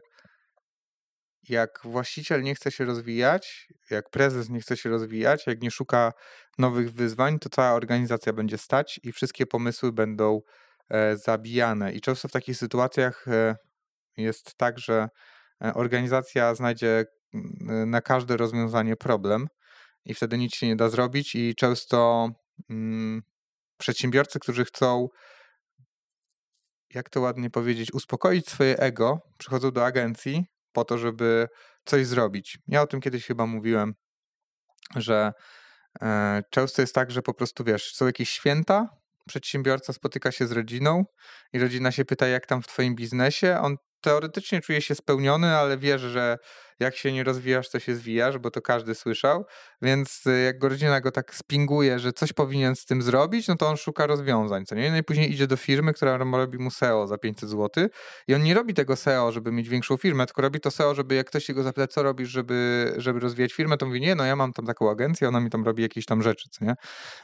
jak 1.49 1.80
właściciel 1.84 2.44
nie 2.44 2.56
chce 2.56 2.72
się 2.72 2.86
rozwijać, 2.86 3.68
jak 3.90 4.10
prezes 4.10 4.49
nie 4.49 4.61
chce 4.61 4.78
się 4.78 4.90
rozwijać, 4.90 5.48
jak 5.48 5.61
nie 5.61 5.72
szuka 5.72 6.14
nowych 6.57 6.94
wyzwań, 6.94 7.40
to 7.40 7.49
cała 7.49 7.72
organizacja 7.72 8.34
będzie 8.34 8.57
stać 8.57 8.99
i 9.03 9.11
wszystkie 9.11 9.45
pomysły 9.45 9.91
będą 9.91 10.41
e, 10.90 11.18
zabijane. 11.18 11.94
I 11.94 12.02
często 12.02 12.28
w 12.28 12.32
takich 12.32 12.57
sytuacjach 12.57 13.28
e, 13.28 13.56
jest 14.18 14.56
tak, 14.57 14.80
że 14.80 15.10
e, 15.64 15.74
organizacja 15.74 16.56
znajdzie 16.56 17.06
mm, 17.34 17.90
na 17.90 18.02
każde 18.02 18.38
rozwiązanie 18.38 18.95
problem 18.95 19.48
i 20.06 20.14
wtedy 20.14 20.38
nic 20.38 20.56
się 20.56 20.68
nie 20.68 20.76
da 20.76 20.90
zrobić 20.90 21.36
i 21.36 21.56
często 21.56 22.30
mm, 22.70 23.22
przedsiębiorcy, 23.78 24.40
którzy 24.40 24.66
chcą 24.66 25.07
jak 26.94 27.10
to 27.10 27.22
ładnie 27.22 27.49
powiedzieć, 27.49 27.94
uspokoić 27.94 28.49
swoje 28.49 28.78
ego, 28.78 29.20
przychodzą 29.38 29.72
do 29.72 29.86
agencji 29.86 30.45
po 30.80 30.86
to, 30.86 30.98
żeby 30.98 31.48
coś 31.86 32.06
zrobić. 32.06 32.58
Ja 32.68 32.82
o 32.82 32.88
tym 32.88 33.02
kiedyś 33.02 33.26
chyba 33.26 33.46
mówiłem, 33.46 33.94
że 34.96 35.32
e, 36.02 36.42
często 36.52 36.82
jest 36.82 36.96
tak, 36.96 37.12
że 37.12 37.22
po 37.22 37.34
prostu 37.34 37.64
wiesz, 37.64 37.94
są 37.96 38.06
jakieś 38.06 38.30
święta, 38.30 38.88
przedsiębiorca 39.28 39.94
spotyka 39.94 40.32
się 40.32 40.48
z 40.48 40.52
rodziną 40.52 41.06
i 41.54 41.60
rodzina 41.60 41.92
się 41.92 42.06
pyta, 42.06 42.28
jak 42.28 42.46
tam 42.46 42.62
w 42.62 42.68
twoim 42.68 42.96
biznesie. 42.96 43.60
On 43.62 43.76
teoretycznie 44.02 44.62
czuje 44.62 44.82
się 44.82 44.96
spełniony, 44.96 45.58
ale 45.58 45.78
wiesz, 45.78 46.02
że 46.02 46.38
jak 46.80 46.96
się 46.96 47.12
nie 47.12 47.24
rozwijasz, 47.24 47.70
to 47.70 47.80
się 47.80 47.96
zwijasz, 47.96 48.38
bo 48.38 48.52
to 48.52 48.62
każdy 48.62 48.96
słyszał, 48.96 49.46
więc 49.82 50.26
y, 50.28 50.42
jak 50.42 50.60
go 50.60 50.70
rodzina 50.70 51.02
go 51.02 51.12
tak 51.12 51.36
spinguje, 51.36 52.00
że 52.00 52.14
coś 52.14 52.34
powinien 52.34 52.76
z 52.76 52.86
tym 52.86 53.02
zrobić, 53.02 53.48
no 53.48 53.56
to 53.56 53.68
on 53.68 53.78
szuka 53.78 54.08
rozwiązań, 54.08 54.66
co 54.66 54.76
nie? 54.76 54.92
No 54.92 54.98
i 54.98 55.04
później 55.04 55.32
idzie 55.32 55.48
do 55.48 55.58
firmy, 55.58 55.94
która 55.94 56.18
robi 56.18 56.58
mu 56.58 56.72
SEO 56.72 57.08
za 57.08 57.18
500 57.18 57.50
zł 57.50 57.88
i 58.28 58.36
on 58.36 58.44
nie 58.44 58.54
robi 58.54 58.74
tego 58.74 58.96
SEO, 58.96 59.32
żeby 59.32 59.52
mieć 59.52 59.70
większą 59.70 59.98
firmę, 59.98 60.26
tylko 60.26 60.42
robi 60.42 60.60
to 60.60 60.72
SEO, 60.72 60.96
żeby 60.96 61.16
jak 61.16 61.28
ktoś 61.28 61.46
się 61.46 61.54
go 61.54 61.64
zapyta, 61.64 61.88
co 61.88 62.04
robisz, 62.04 62.30
żeby, 62.30 62.94
żeby 62.98 63.20
rozwijać 63.20 63.54
firmę, 63.54 63.78
to 63.78 63.86
mówi, 63.86 64.02
nie, 64.02 64.16
no 64.16 64.26
ja 64.26 64.36
mam 64.36 64.54
tam 64.54 64.66
taką 64.66 64.92
agencję, 64.92 65.28
ona 65.28 65.40
mi 65.40 65.50
tam 65.50 65.66
robi 65.66 65.84
jakieś 65.84 66.06
tam 66.06 66.24
rzeczy, 66.24 66.50
co 66.50 66.66
nie? 66.66 66.76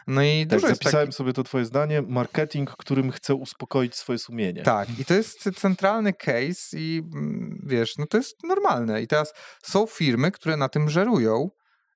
No 0.08 0.24
i 0.24 0.48
tak, 0.48 0.60
dużo 0.60 0.74
zapisałem 0.74 1.08
taki... 1.08 1.18
sobie 1.18 1.34
to 1.34 1.44
twoje 1.44 1.66
zdanie, 1.66 2.02
marketing, 2.02 2.72
którym 2.72 3.12
chce 3.12 3.36
uspokoić 3.36 3.96
swoje 3.96 4.20
sumienie. 4.20 4.64
Tak, 4.64 5.00
i 5.00 5.06
to 5.06 5.14
jest 5.14 5.50
centralny 5.56 6.14
case 6.14 6.78
i 6.78 7.04
mm, 7.14 7.66
wiesz, 7.66 7.98
no 7.98 8.06
to 8.06 8.18
jest 8.18 8.44
normalne 8.44 9.02
i 9.02 9.08
teraz 9.08 9.34
są 9.64 9.86
firmy, 9.86 10.32
które 10.32 10.58
na 10.58 10.70
tym 10.70 10.90
żerują 10.90 11.50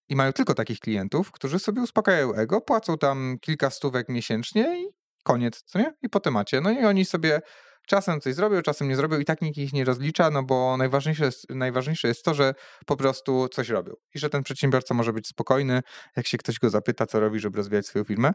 i 0.09 0.15
mają 0.15 0.33
tylko 0.33 0.53
takich 0.53 0.79
klientów, 0.79 1.31
którzy 1.31 1.59
sobie 1.59 1.81
uspokajają 1.81 2.33
ego, 2.33 2.61
płacą 2.61 2.97
tam 2.97 3.37
kilka 3.41 3.69
stówek 3.69 4.09
miesięcznie 4.09 4.81
i 4.83 4.87
koniec, 5.23 5.63
co 5.65 5.79
nie? 5.79 5.93
I 6.01 6.09
po 6.09 6.19
temacie. 6.19 6.61
No 6.61 6.71
i 6.71 6.85
oni 6.85 7.05
sobie 7.05 7.41
czasem 7.87 8.21
coś 8.21 8.35
zrobią, 8.35 8.61
czasem 8.61 8.87
nie 8.87 8.95
zrobią 8.95 9.19
i 9.19 9.25
tak 9.25 9.41
nikt 9.41 9.57
ich 9.57 9.73
nie 9.73 9.85
rozlicza, 9.85 10.29
no 10.29 10.43
bo 10.43 10.77
najważniejsze 10.77 11.25
jest, 11.25 11.49
najważniejsze 11.49 12.07
jest 12.07 12.25
to, 12.25 12.33
że 12.33 12.53
po 12.85 12.97
prostu 12.97 13.47
coś 13.47 13.69
robią 13.69 13.93
i 14.15 14.19
że 14.19 14.29
ten 14.29 14.43
przedsiębiorca 14.43 14.93
może 14.93 15.13
być 15.13 15.27
spokojny, 15.27 15.81
jak 16.15 16.27
się 16.27 16.37
ktoś 16.37 16.59
go 16.59 16.69
zapyta, 16.69 17.05
co 17.05 17.19
robi, 17.19 17.39
żeby 17.39 17.57
rozwijać 17.57 17.87
swoją 17.87 18.05
firmę. 18.05 18.33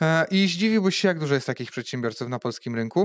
E, 0.00 0.26
I 0.30 0.48
zdziwiłbyś 0.48 0.96
się, 0.96 1.08
jak 1.08 1.18
dużo 1.18 1.34
jest 1.34 1.46
takich 1.46 1.70
przedsiębiorców 1.70 2.28
na 2.28 2.38
polskim 2.38 2.74
rynku. 2.74 3.00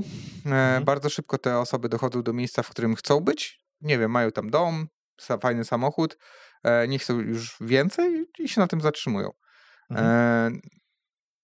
E, 0.45 0.49
mhm. 0.49 0.84
Bardzo 0.84 1.09
szybko 1.09 1.38
te 1.38 1.59
osoby 1.59 1.89
dochodzą 1.89 2.23
do 2.23 2.34
miejsca, 2.34 2.63
w 2.63 2.69
którym 2.69 2.95
chcą 2.95 3.19
być. 3.19 3.60
Nie 3.81 3.99
wiem, 3.99 4.11
mają 4.11 4.31
tam 4.31 4.49
dom, 4.49 4.87
fajny 5.41 5.63
samochód, 5.63 6.17
e, 6.63 6.87
nie 6.87 6.99
chcą 6.99 7.19
już 7.19 7.55
więcej 7.61 8.25
i 8.39 8.49
się 8.49 8.61
na 8.61 8.67
tym 8.67 8.81
zatrzymują. 8.81 9.29
Mhm. 9.89 10.07
E, 10.07 10.59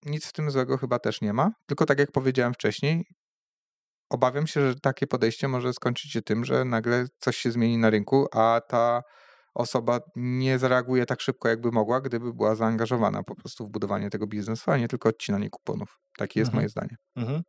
nic 0.06 0.26
w 0.28 0.34
tym 0.34 0.52
złego 0.52 0.78
chyba 0.78 1.00
też 1.00 1.22
nie 1.22 1.34
ma, 1.34 1.52
tylko 1.68 1.86
tak 1.86 2.00
jak 2.00 2.12
powiedziałem 2.12 2.54
wcześniej, 2.54 3.06
obawiam 4.10 4.48
się, 4.48 4.62
że 4.62 4.76
takie 4.76 5.08
podejście 5.08 5.48
może 5.48 5.74
skończyć 5.74 6.12
się 6.12 6.22
tym, 6.22 6.46
że 6.46 6.66
nagle 6.66 7.06
coś 7.20 7.38
się 7.38 7.52
zmieni 7.52 7.78
na 7.78 7.90
rynku, 7.90 8.28
a 8.32 8.62
ta 8.68 9.02
osoba 9.54 10.00
nie 10.16 10.60
zareaguje 10.60 11.06
tak 11.06 11.22
szybko, 11.22 11.50
jakby 11.50 11.72
mogła, 11.72 12.02
gdyby 12.02 12.34
była 12.34 12.56
zaangażowana 12.56 13.24
po 13.24 13.36
prostu 13.36 13.68
w 13.68 13.72
budowanie 13.72 14.10
tego 14.10 14.28
biznesu, 14.28 14.72
a 14.72 14.78
nie 14.78 14.88
tylko 14.88 15.10
odcinanie 15.10 15.50
kuponów. 15.50 16.00
Takie 16.18 16.40
jest 16.40 16.50
mhm. 16.50 16.62
moje 16.62 16.70
zdanie. 16.70 16.96
Mhm. 17.16 17.42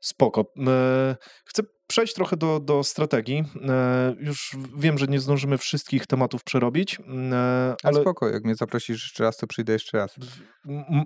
Spoko. 0.00 0.52
E, 0.66 1.16
chcę 1.44 1.62
przejść 1.86 2.14
trochę 2.14 2.36
do, 2.36 2.60
do 2.60 2.84
strategii. 2.84 3.44
E, 3.68 4.14
już 4.20 4.56
wiem, 4.76 4.98
że 4.98 5.06
nie 5.06 5.20
zdążymy 5.20 5.58
wszystkich 5.58 6.06
tematów 6.06 6.44
przerobić. 6.44 6.98
E, 7.32 7.76
ale 7.82 8.00
spoko, 8.00 8.28
jak 8.28 8.44
mnie 8.44 8.54
zaprosisz 8.54 9.02
jeszcze 9.02 9.24
raz, 9.24 9.36
to 9.36 9.46
przyjdę 9.46 9.72
jeszcze 9.72 9.98
raz. 9.98 10.14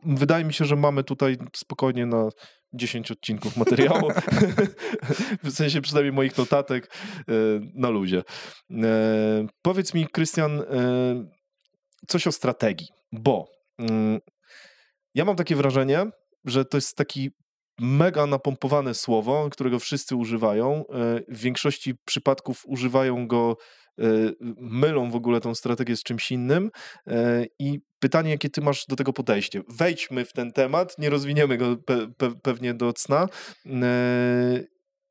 Wydaje 0.05 0.45
mi 0.45 0.53
się, 0.53 0.65
że 0.65 0.77
mamy 0.77 1.05
tutaj 1.05 1.37
spokojnie 1.57 2.07
na 2.07 2.29
10 2.73 3.11
odcinków 3.11 3.57
materiału. 3.57 4.09
w 5.45 5.51
sensie 5.51 5.81
przynajmniej 5.81 6.13
moich 6.13 6.39
notatek 6.39 6.97
na 7.75 7.91
luzie. 7.91 8.23
Powiedz 9.63 9.95
mi, 9.95 10.07
Krystian, 10.09 10.63
coś 12.09 12.27
o 12.27 12.33
strategii, 12.33 12.89
bo 13.13 13.49
mm, 13.79 14.21
ja 15.15 15.25
mam 15.25 15.37
takie 15.37 15.57
wrażenie, 15.57 16.07
że 16.45 16.65
to 16.65 16.77
jest 16.77 16.97
taki 16.97 17.31
mega 17.81 18.27
napompowane 18.27 18.95
słowo, 18.95 19.51
którego 19.51 19.79
wszyscy 19.79 20.17
używają. 20.17 20.75
E, 20.75 20.85
w 21.29 21.39
większości 21.39 21.95
przypadków 22.05 22.63
używają 22.67 23.27
go, 23.27 23.57
e, 23.99 24.03
mylą 24.57 25.11
w 25.11 25.15
ogóle 25.15 25.41
tą 25.41 25.55
strategię 25.55 25.97
z 25.97 26.03
czymś 26.03 26.33
innym. 26.33 26.71
E, 27.07 27.47
I 27.59 27.81
pytanie, 27.99 28.31
jakie 28.31 28.51
ty 28.51 28.61
masz 28.61 28.87
do 28.87 28.97
tego 28.97 29.13
podejście? 29.13 29.63
Wejdźmy 29.69 30.25
w 30.25 30.33
ten 30.33 30.53
temat, 30.53 30.99
nie 30.99 31.11
rozwiniemy 31.11 31.57
go 31.57 31.77
pe 31.77 32.09
pe 32.17 32.31
pewnie 32.43 32.75
do 32.75 32.93
cna. 32.93 33.29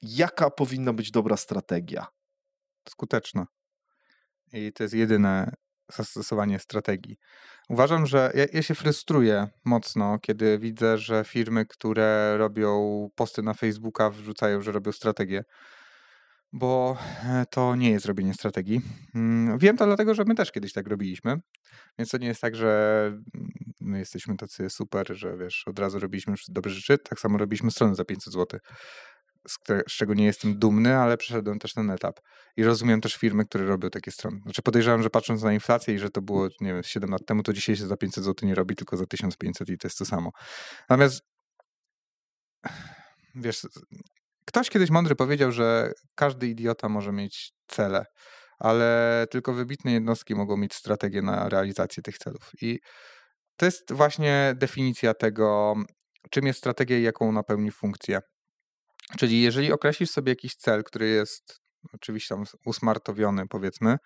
Jaka 0.02 0.50
powinna 0.50 0.94
być 0.94 1.12
dobra 1.12 1.38
strategia? 1.38 2.08
Skuteczna. 2.90 3.48
I 4.54 4.74
to 4.74 4.84
jest 4.84 4.96
jedyne 4.96 5.54
zastosowanie 5.94 6.60
strategii. 6.60 7.18
Uważam, 7.70 8.06
że 8.06 8.32
ja, 8.36 8.46
ja, 8.54 8.62
się 8.62 8.76
frustruję 8.76 9.48
mocno, 9.66 10.20
kiedy 10.20 10.60
widzę, 10.60 10.98
że 10.98 11.24
firmy, 11.24 11.66
które 11.66 12.38
robią 12.38 13.10
posty 13.16 13.44
na 13.44 13.54
Facebooka, 13.54 14.10
wrzucają, 14.10 14.62
że 14.62 14.72
robią 14.72 14.92
strategię. 14.92 15.44
Bo 16.54 16.98
e, 17.24 17.46
to 17.52 17.76
nie 17.76 17.92
jest 17.92 18.06
robienie 18.06 18.34
strategii. 18.34 18.82
Mm, 19.16 19.58
wiem 19.58 19.78
to 19.78 19.86
dlatego, 19.86 20.14
że 20.14 20.24
my 20.28 20.36
też 20.36 20.52
kiedyś 20.52 20.74
tak 20.74 20.88
robiliśmy. 20.88 21.36
Więc 21.98 22.10
to 22.10 22.18
nie 22.18 22.28
jest 22.28 22.42
tak, 22.42 22.56
że 22.56 23.12
my 23.82 24.00
jesteśmy 24.00 24.38
tacy 24.38 24.70
super, 24.70 25.08
że 25.16 25.38
wiesz, 25.38 25.64
od 25.68 25.80
razu 25.80 26.00
robiliśmy 26.00 26.36
dobre 26.48 26.72
rzeczy. 26.72 26.98
Tak 26.98 27.20
samo 27.20 27.38
robiliśmy 27.38 27.72
stronę 27.72 27.96
za 27.96 28.06
500 28.06 28.34
zł 28.34 28.60
z, 29.48 29.58
czego 29.88 30.14
nie 30.14 30.26
jestem 30.26 30.60
dumny, 30.60 30.98
ale 30.98 31.18
przeszedłem 31.18 31.60
też 31.60 31.74
ten 31.74 31.92
etap. 31.92 32.20
I 32.58 32.64
rozumiem 32.64 33.02
też 33.02 33.16
firmy, 33.16 33.46
które 33.46 33.66
robią 33.66 33.90
takie 33.90 34.12
strony. 34.12 34.40
Znaczy 34.44 34.62
podejrzewam, 34.62 35.04
że 35.04 35.10
patrząc 35.10 35.44
na 35.44 35.54
inflację 35.54 35.94
i 35.94 36.00
że 36.00 36.10
to 36.10 36.22
było, 36.22 36.48
nie 36.62 36.74
wiem, 36.74 36.84
7 36.84 37.10
lat 37.10 37.26
temu, 37.26 37.44
to 37.44 37.54
dzisiaj 37.54 37.76
się 37.76 37.88
za 37.88 37.98
500 37.98 38.24
zł 38.24 38.48
nie 38.48 38.56
robi, 38.56 38.76
tylko 38.76 38.98
za 38.98 39.06
1500 39.06 39.70
i 39.70 39.78
to 39.78 39.88
jest 39.88 39.98
to 39.98 40.06
samo. 40.06 40.32
Natomiast 40.90 41.22
wiesz, 43.36 43.68
ktoś 44.46 44.70
kiedyś 44.70 44.90
mądry 44.90 45.16
powiedział, 45.16 45.52
że 45.52 45.92
każdy 46.16 46.48
idiota 46.48 46.90
może 46.90 47.12
mieć 47.12 47.52
cele, 47.68 48.06
ale 48.60 49.26
tylko 49.32 49.54
wybitne 49.54 49.92
jednostki 49.92 50.36
mogą 50.36 50.58
mieć 50.58 50.74
strategię 50.74 51.22
na 51.22 51.50
realizację 51.50 52.04
tych 52.04 52.18
celów. 52.18 52.52
I 52.62 52.80
to 53.56 53.66
jest 53.66 53.94
właśnie 53.94 54.54
definicja 54.58 55.14
tego, 55.14 55.76
czym 56.32 56.48
jest 56.48 56.60
strategia 56.60 56.98
i 56.98 57.04
jaką 57.04 57.30
ona 57.30 57.44
pełni 57.44 57.72
funkcję. 57.72 58.22
Czyli 59.18 59.42
jeżeli 59.42 59.74
określisz 59.74 60.10
sobie 60.10 60.32
jakiś 60.32 60.56
cel, 60.56 60.84
który 60.84 61.08
jest 61.08 61.60
oczywiście 61.94 62.36
tam 62.36 62.44
usmartowiony 62.66 63.48
powiedzmy 63.48 63.98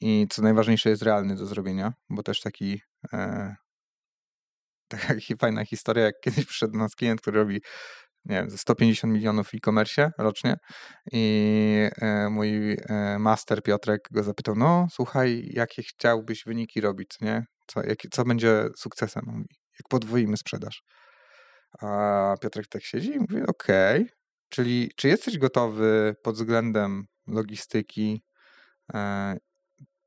i 0.00 0.26
co 0.30 0.42
najważniejsze 0.42 0.90
jest 0.90 1.02
realny 1.02 1.36
do 1.36 1.46
zrobienia, 1.46 1.92
bo 2.10 2.22
też 2.22 2.40
taki 2.40 2.80
e, 3.12 3.54
taka 4.88 5.14
fajna 5.40 5.64
historia, 5.64 6.04
jak 6.04 6.20
kiedyś 6.20 6.46
przyszedł 6.46 6.72
do 6.72 6.78
nas 6.78 6.94
klient, 6.94 7.20
który 7.20 7.38
robi 7.38 7.60
nie 8.24 8.36
wiem, 8.36 8.50
150 8.50 9.14
milionów 9.14 9.48
w 9.48 9.54
e-commerce 9.54 10.12
rocznie 10.18 10.56
i 11.12 11.88
e, 12.00 12.28
mój 12.30 12.72
e, 12.72 13.18
master 13.18 13.62
Piotrek 13.62 14.08
go 14.10 14.22
zapytał, 14.22 14.54
no 14.54 14.86
słuchaj, 14.90 15.50
jakie 15.52 15.82
chciałbyś 15.82 16.44
wyniki 16.44 16.80
robić, 16.80 17.10
nie? 17.20 17.46
Co, 17.66 17.82
jak, 17.82 17.98
co 18.10 18.24
będzie 18.24 18.68
sukcesem? 18.76 19.28
On 19.28 19.34
mówi, 19.34 19.54
jak 19.80 19.88
podwoimy 19.88 20.36
sprzedaż. 20.36 20.82
A 21.80 22.34
Piotrek 22.40 22.66
tak 22.66 22.84
siedzi 22.84 23.10
i 23.10 23.18
mówi, 23.18 23.42
okej, 23.46 24.02
okay. 24.02 24.23
Czyli 24.48 24.90
czy 24.96 25.08
jesteś 25.08 25.38
gotowy 25.38 26.16
pod 26.22 26.34
względem 26.34 27.06
logistyki, 27.26 28.22
e, 28.94 29.36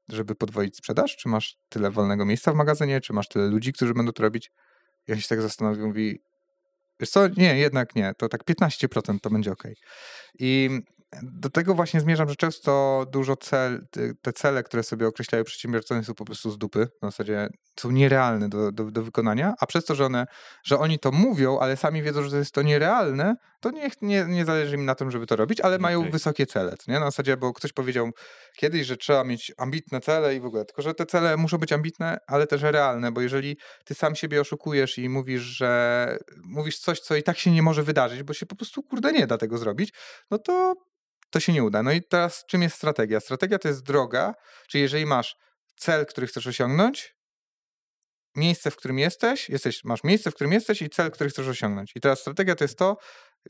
żeby 0.09 0.35
podwoić 0.35 0.77
sprzedaż? 0.77 1.15
Czy 1.15 1.29
masz 1.29 1.57
tyle 1.69 1.91
wolnego 1.91 2.25
miejsca 2.25 2.51
w 2.51 2.55
magazynie? 2.55 3.01
Czy 3.01 3.13
masz 3.13 3.27
tyle 3.27 3.47
ludzi, 3.47 3.73
którzy 3.73 3.93
będą 3.93 4.11
to 4.11 4.23
robić? 4.23 4.51
Ja 5.07 5.17
się 5.17 5.27
tak 5.27 5.41
zastanowił, 5.41 5.87
mówi, 5.87 6.19
Wiesz 6.99 7.09
co, 7.09 7.27
nie, 7.27 7.57
jednak 7.57 7.95
nie, 7.95 8.13
to 8.17 8.29
tak 8.29 8.43
15% 8.43 9.19
to 9.21 9.29
będzie 9.29 9.51
ok. 9.51 9.63
I 10.39 10.69
do 11.23 11.49
tego 11.49 11.73
właśnie 11.73 12.01
zmierzam, 12.01 12.29
że 12.29 12.35
często 12.35 13.05
dużo 13.11 13.35
cel, 13.35 13.87
te 14.21 14.33
cele, 14.33 14.63
które 14.63 14.83
sobie 14.83 15.07
określają 15.07 15.43
przedsiębiorcy, 15.43 16.03
są 16.03 16.13
po 16.13 16.25
prostu 16.25 16.51
z 16.51 16.57
dupy, 16.57 16.87
w 17.01 17.05
zasadzie 17.05 17.49
są 17.79 17.91
nierealne 17.91 18.49
do, 18.49 18.71
do, 18.71 18.91
do, 18.91 19.03
wykonania, 19.03 19.53
a 19.59 19.65
przez 19.65 19.85
to, 19.85 19.95
że, 19.95 20.05
one, 20.05 20.25
że 20.63 20.79
oni 20.79 20.99
to 20.99 21.11
mówią, 21.11 21.59
ale 21.59 21.77
sami 21.77 22.03
wiedzą, 22.03 22.23
że 22.29 22.37
jest 22.37 22.51
to 22.51 22.61
nierealne, 22.61 23.35
to 23.59 23.71
nie, 23.71 23.89
nie, 24.01 24.25
nie 24.25 24.45
zależy 24.45 24.75
im 24.75 24.85
na 24.85 24.95
tym, 24.95 25.11
żeby 25.11 25.25
to 25.25 25.35
robić, 25.35 25.61
ale 25.61 25.79
mają 25.79 25.99
okay. 25.99 26.11
wysokie 26.11 26.45
cele, 26.45 26.75
nie? 26.87 26.99
Na 26.99 27.05
zasadzie, 27.05 27.37
bo 27.37 27.53
ktoś 27.53 27.73
powiedział 27.73 28.11
kiedyś, 28.57 28.85
że 28.85 28.97
trzeba 28.97 29.23
mieć 29.23 29.51
ambitne 29.57 30.01
cele 30.01 30.35
i 30.35 30.39
w 30.39 30.45
ogóle, 30.45 30.65
tylko 30.65 30.81
że 30.81 30.93
te 30.93 31.05
cele 31.05 31.37
muszą 31.37 31.57
być 31.57 31.73
ambitne, 31.73 32.17
ale 32.27 32.47
też 32.47 32.61
realne, 32.61 33.11
bo 33.11 33.21
jeżeli 33.21 33.57
ty 33.85 33.95
sam 33.95 34.15
siebie 34.15 34.41
oszukujesz 34.41 34.97
i 34.97 35.09
mówisz, 35.09 35.41
że 35.41 36.17
mówisz 36.43 36.79
coś, 36.79 36.99
co 36.99 37.15
i 37.15 37.23
tak 37.23 37.37
się 37.37 37.51
nie 37.51 37.61
może 37.61 37.83
wydarzyć, 37.83 38.23
bo 38.23 38.33
się 38.33 38.45
po 38.45 38.55
prostu, 38.55 38.83
kurde, 38.83 39.11
nie 39.11 39.27
da 39.27 39.37
tego 39.37 39.57
zrobić, 39.57 39.93
no 40.31 40.37
to 40.37 40.75
to 41.29 41.39
się 41.39 41.53
nie 41.53 41.63
uda. 41.63 41.83
No 41.83 41.91
i 41.91 42.01
teraz 42.09 42.43
czym 42.49 42.61
jest 42.61 42.75
strategia? 42.75 43.19
Strategia 43.19 43.59
to 43.59 43.67
jest 43.67 43.83
droga, 43.83 44.33
czyli 44.69 44.81
jeżeli 44.81 45.05
masz 45.05 45.35
cel, 45.75 46.05
który 46.05 46.27
chcesz 46.27 46.47
osiągnąć, 46.47 47.17
miejsce, 48.35 48.71
w 48.71 48.75
którym 48.75 48.99
jesteś, 48.99 49.49
jesteś, 49.49 49.83
masz 49.83 50.03
miejsce, 50.03 50.31
w 50.31 50.35
którym 50.35 50.53
jesteś 50.53 50.81
i 50.81 50.89
cel, 50.89 51.11
który 51.11 51.29
chcesz 51.29 51.47
osiągnąć. 51.47 51.91
I 51.95 51.99
teraz 51.99 52.19
strategia 52.19 52.55
to 52.55 52.63
jest 52.63 52.77
to, 52.77 52.97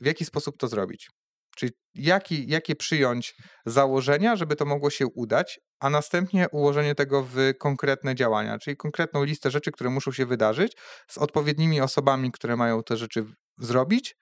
w 0.00 0.06
jaki 0.06 0.24
sposób 0.24 0.58
to 0.58 0.68
zrobić. 0.68 1.08
Czyli 1.56 1.72
jaki, 1.94 2.48
jakie 2.48 2.76
przyjąć 2.76 3.34
założenia, 3.66 4.36
żeby 4.36 4.56
to 4.56 4.64
mogło 4.64 4.90
się 4.90 5.06
udać, 5.06 5.60
a 5.80 5.90
następnie 5.90 6.48
ułożenie 6.52 6.94
tego 6.94 7.22
w 7.22 7.36
konkretne 7.58 8.14
działania, 8.14 8.58
czyli 8.58 8.76
konkretną 8.76 9.24
listę 9.24 9.50
rzeczy, 9.50 9.72
które 9.72 9.90
muszą 9.90 10.12
się 10.12 10.26
wydarzyć 10.26 10.72
z 11.08 11.18
odpowiednimi 11.18 11.80
osobami, 11.80 12.32
które 12.32 12.56
mają 12.56 12.82
te 12.82 12.96
rzeczy 12.96 13.24
zrobić, 13.58 14.14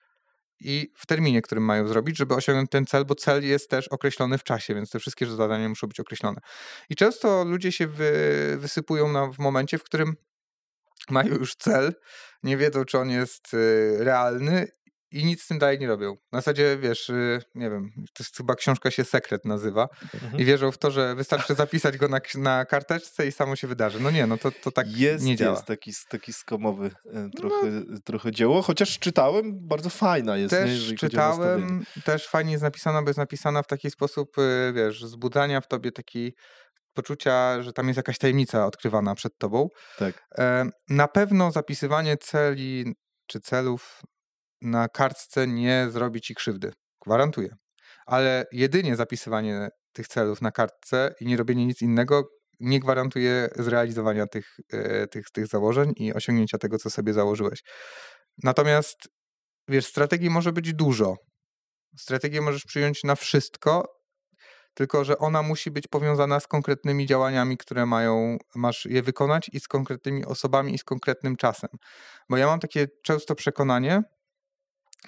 i 0.59 0.91
w 0.95 1.05
terminie, 1.05 1.41
którym 1.41 1.63
mają 1.63 1.87
zrobić, 1.87 2.17
żeby 2.17 2.35
osiągnąć 2.35 2.69
ten 2.69 2.85
cel, 2.85 3.05
bo 3.05 3.15
cel 3.15 3.47
jest 3.47 3.69
też 3.69 3.87
określony 3.87 4.37
w 4.37 4.43
czasie, 4.43 4.75
więc 4.75 4.89
te 4.89 4.99
wszystkie 4.99 5.25
zadania 5.25 5.69
muszą 5.69 5.87
być 5.87 5.99
określone. 5.99 6.41
I 6.89 6.95
często 6.95 7.43
ludzie 7.43 7.71
się 7.71 7.87
wy, 7.87 8.11
wysypują 8.57 9.11
na, 9.11 9.27
w 9.27 9.39
momencie, 9.39 9.77
w 9.77 9.83
którym 9.83 10.15
mają 11.09 11.35
już 11.35 11.55
cel, 11.55 11.93
nie 12.43 12.57
wiedzą, 12.57 12.85
czy 12.85 12.97
on 12.97 13.09
jest 13.09 13.53
y, 13.53 13.97
realny 13.99 14.67
i 15.11 15.25
nic 15.25 15.43
z 15.43 15.47
tym 15.47 15.59
dalej 15.59 15.79
nie 15.79 15.87
robią. 15.87 16.17
Na 16.31 16.39
zasadzie, 16.39 16.77
wiesz, 16.77 17.09
y, 17.09 17.41
nie 17.55 17.69
wiem, 17.69 17.91
to 17.95 18.23
jest 18.23 18.37
chyba 18.37 18.55
książka 18.55 18.91
się 18.91 19.03
Sekret 19.03 19.45
nazywa 19.45 19.89
mhm. 20.13 20.41
i 20.41 20.45
wierzą 20.45 20.71
w 20.71 20.77
to, 20.77 20.91
że 20.91 21.15
wystarczy 21.15 21.55
zapisać 21.55 21.97
go 21.97 22.07
na, 22.07 22.19
na 22.35 22.65
karteczce 22.65 23.27
i 23.27 23.31
samo 23.31 23.55
się 23.55 23.67
wydarzy. 23.67 23.99
No 23.99 24.11
nie, 24.11 24.27
no 24.27 24.37
to, 24.37 24.51
to 24.51 24.71
tak 24.71 24.87
jest, 24.97 25.25
nie 25.25 25.35
działa. 25.35 25.55
Jest 25.55 25.65
taki, 25.65 25.91
taki 26.09 26.33
skomowy 26.33 26.91
e, 27.13 27.29
trochę, 27.37 27.67
no, 27.71 27.99
trochę 28.03 28.31
dzieło, 28.31 28.61
chociaż 28.61 28.99
czytałem, 28.99 29.67
bardzo 29.67 29.89
fajna 29.89 30.37
jest. 30.37 30.49
Też 30.49 30.91
nie, 30.91 30.97
czytałem, 30.97 31.85
też 32.05 32.27
fajnie 32.27 32.51
jest 32.51 32.63
napisana, 32.63 33.01
bo 33.01 33.09
jest 33.09 33.17
napisana 33.17 33.63
w 33.63 33.67
taki 33.67 33.91
sposób, 33.91 34.37
y, 34.37 34.73
wiesz, 34.75 35.05
zbudzania 35.05 35.61
w 35.61 35.67
tobie 35.67 35.91
taki 35.91 36.33
poczucia, 36.93 37.61
że 37.61 37.73
tam 37.73 37.87
jest 37.87 37.97
jakaś 37.97 38.17
tajemnica 38.17 38.65
odkrywana 38.65 39.15
przed 39.15 39.37
tobą. 39.37 39.69
Tak. 39.97 40.27
E, 40.37 40.69
na 40.89 41.07
pewno 41.07 41.51
zapisywanie 41.51 42.17
celi 42.17 42.95
czy 43.27 43.39
celów 43.39 44.01
na 44.61 44.87
kartce 44.89 45.47
nie 45.47 45.87
zrobi 45.89 46.21
ci 46.21 46.35
krzywdy. 46.35 46.71
Gwarantuję. 47.05 47.49
Ale 48.05 48.45
jedynie 48.51 48.95
zapisywanie 48.95 49.69
tych 49.93 50.07
celów 50.07 50.41
na 50.41 50.51
kartce 50.51 51.13
i 51.21 51.25
nie 51.25 51.37
robienie 51.37 51.65
nic 51.65 51.81
innego 51.81 52.23
nie 52.59 52.79
gwarantuje 52.79 53.49
zrealizowania 53.55 54.27
tych, 54.27 54.57
e, 54.73 55.07
tych, 55.07 55.31
tych 55.31 55.47
założeń 55.47 55.93
i 55.95 56.13
osiągnięcia 56.13 56.57
tego, 56.57 56.77
co 56.77 56.89
sobie 56.89 57.13
założyłeś. 57.13 57.59
Natomiast 58.43 58.97
wiesz, 59.67 59.85
strategii 59.85 60.29
może 60.29 60.51
być 60.51 60.73
dużo. 60.73 61.15
Strategię 61.97 62.41
możesz 62.41 62.65
przyjąć 62.65 63.03
na 63.03 63.15
wszystko, 63.15 63.97
tylko 64.73 65.03
że 65.03 65.17
ona 65.17 65.43
musi 65.43 65.71
być 65.71 65.87
powiązana 65.87 66.39
z 66.39 66.47
konkretnymi 66.47 67.05
działaniami, 67.05 67.57
które 67.57 67.85
mają, 67.85 68.37
masz 68.55 68.85
je 68.85 69.03
wykonać 69.03 69.49
i 69.53 69.59
z 69.59 69.67
konkretnymi 69.67 70.25
osobami 70.25 70.73
i 70.73 70.77
z 70.77 70.83
konkretnym 70.83 71.35
czasem. 71.35 71.69
Bo 72.29 72.37
ja 72.37 72.47
mam 72.47 72.59
takie 72.59 72.87
często 73.03 73.35
przekonanie, 73.35 74.01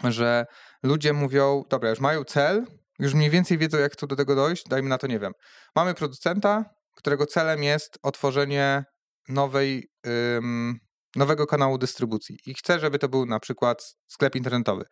że 0.03 0.45
ludzie 0.83 1.13
mówią, 1.13 1.63
dobra, 1.69 1.89
już 1.89 1.99
mają 1.99 2.23
cel, 2.23 2.65
już 2.99 3.13
mniej 3.13 3.29
więcej 3.29 3.57
wiedzą, 3.57 3.77
jak 3.77 3.93
chcą 3.93 4.07
do 4.07 4.15
tego 4.15 4.35
dojść, 4.35 4.63
dajmy 4.69 4.89
na 4.89 4.97
to, 4.97 5.07
nie 5.07 5.19
wiem. 5.19 5.33
Mamy 5.75 5.93
producenta, 5.93 6.65
którego 6.95 7.25
celem 7.25 7.63
jest 7.63 7.99
otworzenie 8.03 8.83
nowej, 9.29 9.91
ym, 10.37 10.79
nowego 11.15 11.47
kanału 11.47 11.77
dystrybucji 11.77 12.37
i 12.45 12.53
chce, 12.53 12.79
żeby 12.79 12.99
to 12.99 13.09
był 13.09 13.25
na 13.25 13.39
przykład 13.39 13.95
sklep 14.07 14.35
internetowy. 14.35 14.85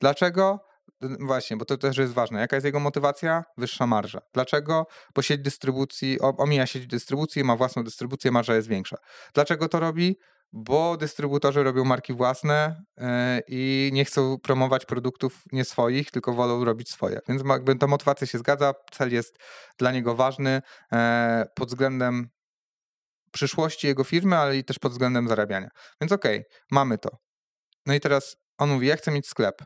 Dlaczego? 0.00 0.58
Właśnie, 1.20 1.56
bo 1.56 1.64
to 1.64 1.76
też 1.76 1.98
jest 1.98 2.12
ważne. 2.12 2.40
Jaka 2.40 2.56
jest 2.56 2.66
jego 2.66 2.80
motywacja? 2.80 3.44
Wyższa 3.56 3.86
marża. 3.86 4.20
Dlaczego? 4.34 4.86
Bo 5.14 5.22
sieć 5.22 5.40
dystrybucji, 5.40 6.18
omija 6.20 6.66
sieć 6.66 6.86
dystrybucji, 6.86 7.44
ma 7.44 7.56
własną 7.56 7.84
dystrybucję, 7.84 8.30
marża 8.30 8.54
jest 8.54 8.68
większa. 8.68 8.96
Dlaczego 9.34 9.68
to 9.68 9.80
robi? 9.80 10.16
Bo 10.52 10.96
dystrybutorzy 10.96 11.62
robią 11.62 11.84
marki 11.84 12.14
własne 12.14 12.84
e, 12.98 13.40
i 13.48 13.90
nie 13.92 14.04
chcą 14.04 14.38
promować 14.38 14.86
produktów 14.86 15.42
nie 15.52 15.64
swoich, 15.64 16.10
tylko 16.10 16.32
wolą 16.32 16.64
robić 16.64 16.90
swoje. 16.90 17.20
Więc 17.28 17.42
jakby 17.48 17.76
ta 17.76 17.86
motywacja 17.86 18.26
się 18.26 18.38
zgadza, 18.38 18.74
cel 18.92 19.12
jest 19.12 19.38
dla 19.78 19.92
niego 19.92 20.14
ważny 20.14 20.62
e, 20.92 21.46
pod 21.54 21.68
względem 21.68 22.28
przyszłości 23.32 23.86
jego 23.86 24.04
firmy, 24.04 24.36
ale 24.36 24.56
i 24.56 24.64
też 24.64 24.78
pod 24.78 24.92
względem 24.92 25.28
zarabiania. 25.28 25.68
Więc 26.00 26.12
okej, 26.12 26.38
okay, 26.38 26.60
mamy 26.70 26.98
to. 26.98 27.10
No 27.86 27.94
i 27.94 28.00
teraz 28.00 28.36
on 28.58 28.70
mówi, 28.70 28.86
ja 28.86 28.96
chcę 28.96 29.10
mieć 29.10 29.28
sklep, 29.28 29.62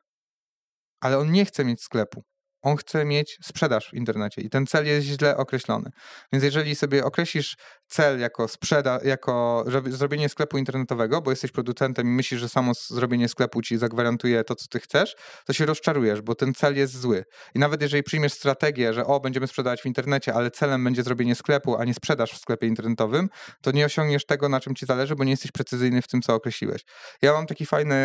ale 1.01 1.19
on 1.19 1.33
nie 1.33 1.45
chce 1.45 1.65
mieć 1.65 1.83
sklepu 1.83 2.25
on 2.65 2.77
chce 2.77 3.05
mieć 3.05 3.39
sprzedaż 3.43 3.91
w 3.91 3.95
internecie 3.95 4.41
i 4.43 4.51
ten 4.51 4.67
cel 4.67 4.87
jest 4.87 5.07
źle 5.07 5.37
określony. 5.37 5.91
Więc 6.33 6.45
jeżeli 6.45 6.75
sobie 6.75 7.05
określisz 7.05 7.57
cel 7.87 8.21
jako 8.21 8.49
sprzeda, 8.49 9.01
jako 9.05 9.65
zrobienie 9.87 10.29
sklepu 10.29 10.59
internetowego, 10.59 11.21
bo 11.21 11.31
jesteś 11.31 11.53
producentem 11.53 12.07
i 12.07 12.11
myślisz, 12.11 12.41
że 12.41 12.49
samo 12.49 12.73
zrobienie 12.75 13.29
sklepu 13.29 13.63
ci 13.63 13.79
zagwarantuje 13.79 14.45
to, 14.45 14.55
co 14.55 14.67
ty 14.69 14.81
chcesz, 14.81 15.17
to 15.47 15.53
się 15.53 15.67
rozczarujesz, 15.67 16.23
bo 16.23 16.35
ten 16.35 16.55
cel 16.55 16.77
jest 16.77 17.01
zły. 17.01 17.25
I 17.55 17.59
nawet 17.59 17.83
jeżeli 17.83 18.03
przyjmiesz 18.03 18.33
strategię, 18.33 18.95
że 18.95 19.07
o, 19.07 19.21
będziemy 19.21 19.47
sprzedawać 19.47 19.83
w 19.83 19.87
internecie, 19.87 20.35
ale 20.35 20.51
celem 20.51 20.85
będzie 20.85 21.03
zrobienie 21.03 21.35
sklepu, 21.35 21.77
a 21.77 21.85
nie 21.85 21.95
sprzedaż 21.95 22.33
w 22.33 22.39
sklepie 22.39 22.67
internetowym, 22.67 23.29
to 23.63 23.71
nie 23.71 23.85
osiągniesz 23.85 24.27
tego, 24.27 24.49
na 24.49 24.61
czym 24.61 24.75
ci 24.75 24.87
zależy, 24.87 25.17
bo 25.17 25.25
nie 25.25 25.31
jesteś 25.31 25.53
precyzyjny 25.53 26.03
w 26.03 26.09
tym, 26.09 26.23
co 26.23 26.35
określiłeś. 26.35 26.83
Ja 27.23 27.33
mam 27.33 27.47
taki 27.47 27.67
fajny, 27.67 27.97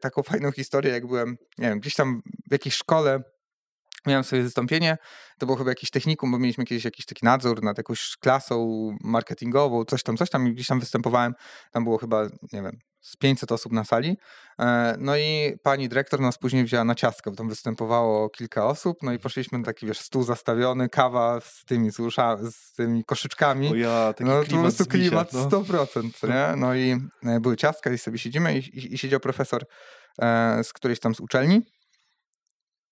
taką 0.00 0.22
fajną 0.22 0.52
historię, 0.52 0.92
jak 0.92 1.06
byłem, 1.06 1.36
nie 1.58 1.68
wiem, 1.68 1.80
gdzieś 1.80 1.94
tam 1.94 2.22
w 2.48 2.52
jakiejś 2.52 2.74
szkole, 2.74 3.22
miałem 4.06 4.24
sobie 4.24 4.42
wystąpienie, 4.42 4.96
to 5.38 5.46
było 5.46 5.58
chyba 5.58 5.70
jakiś 5.70 5.90
technikum, 5.90 6.32
bo 6.32 6.38
mieliśmy 6.38 6.64
kiedyś 6.64 6.84
jakiś 6.84 7.06
taki 7.06 7.24
nadzór 7.24 7.62
nad 7.62 7.78
jakąś 7.78 8.16
klasą 8.20 8.88
marketingową, 9.00 9.84
coś 9.84 10.02
tam, 10.02 10.16
coś 10.16 10.30
tam 10.30 10.48
i 10.48 10.54
gdzieś 10.54 10.66
tam 10.66 10.80
występowałem, 10.80 11.34
tam 11.72 11.84
było 11.84 11.98
chyba, 11.98 12.24
nie 12.52 12.62
wiem, 12.62 12.78
z 13.00 13.16
500 13.16 13.52
osób 13.52 13.72
na 13.72 13.84
sali. 13.84 14.16
E, 14.60 14.96
no 14.98 15.16
i 15.16 15.56
pani 15.62 15.88
dyrektor 15.88 16.20
nas 16.20 16.38
później 16.38 16.64
wzięła 16.64 16.84
na 16.84 16.94
ciastko, 16.94 17.30
bo 17.30 17.36
tam 17.36 17.48
występowało 17.48 18.30
kilka 18.30 18.66
osób, 18.66 18.98
no 19.02 19.12
i 19.12 19.18
poszliśmy 19.18 19.58
na 19.58 19.64
taki, 19.64 19.86
wiesz, 19.86 19.98
stół 19.98 20.22
zastawiony, 20.22 20.88
kawa 20.88 21.40
z 21.40 21.64
tymi, 21.64 21.90
z, 21.90 22.00
usza, 22.00 22.36
z 22.50 22.72
tymi 22.72 23.04
koszyczkami. 23.04 23.68
O 23.68 23.74
ja, 23.74 24.12
taki 24.12 24.30
no, 24.30 24.42
klimat 24.42 24.48
po 24.50 24.62
prostu 24.62 24.86
klimat 24.86 25.32
no. 25.32 25.48
100%, 25.48 26.28
nie? 26.28 26.56
No 26.56 26.74
i 26.74 26.96
e, 27.26 27.40
były 27.40 27.56
ciastka 27.56 27.90
i 27.90 27.98
sobie 27.98 28.18
siedzimy 28.18 28.58
i, 28.58 28.58
i, 28.58 28.94
i 28.94 28.98
siedział 28.98 29.20
profesor 29.20 29.64
e, 30.22 30.64
z 30.64 30.72
którejś 30.72 31.00
tam 31.00 31.14
z 31.14 31.20
uczelni 31.20 31.62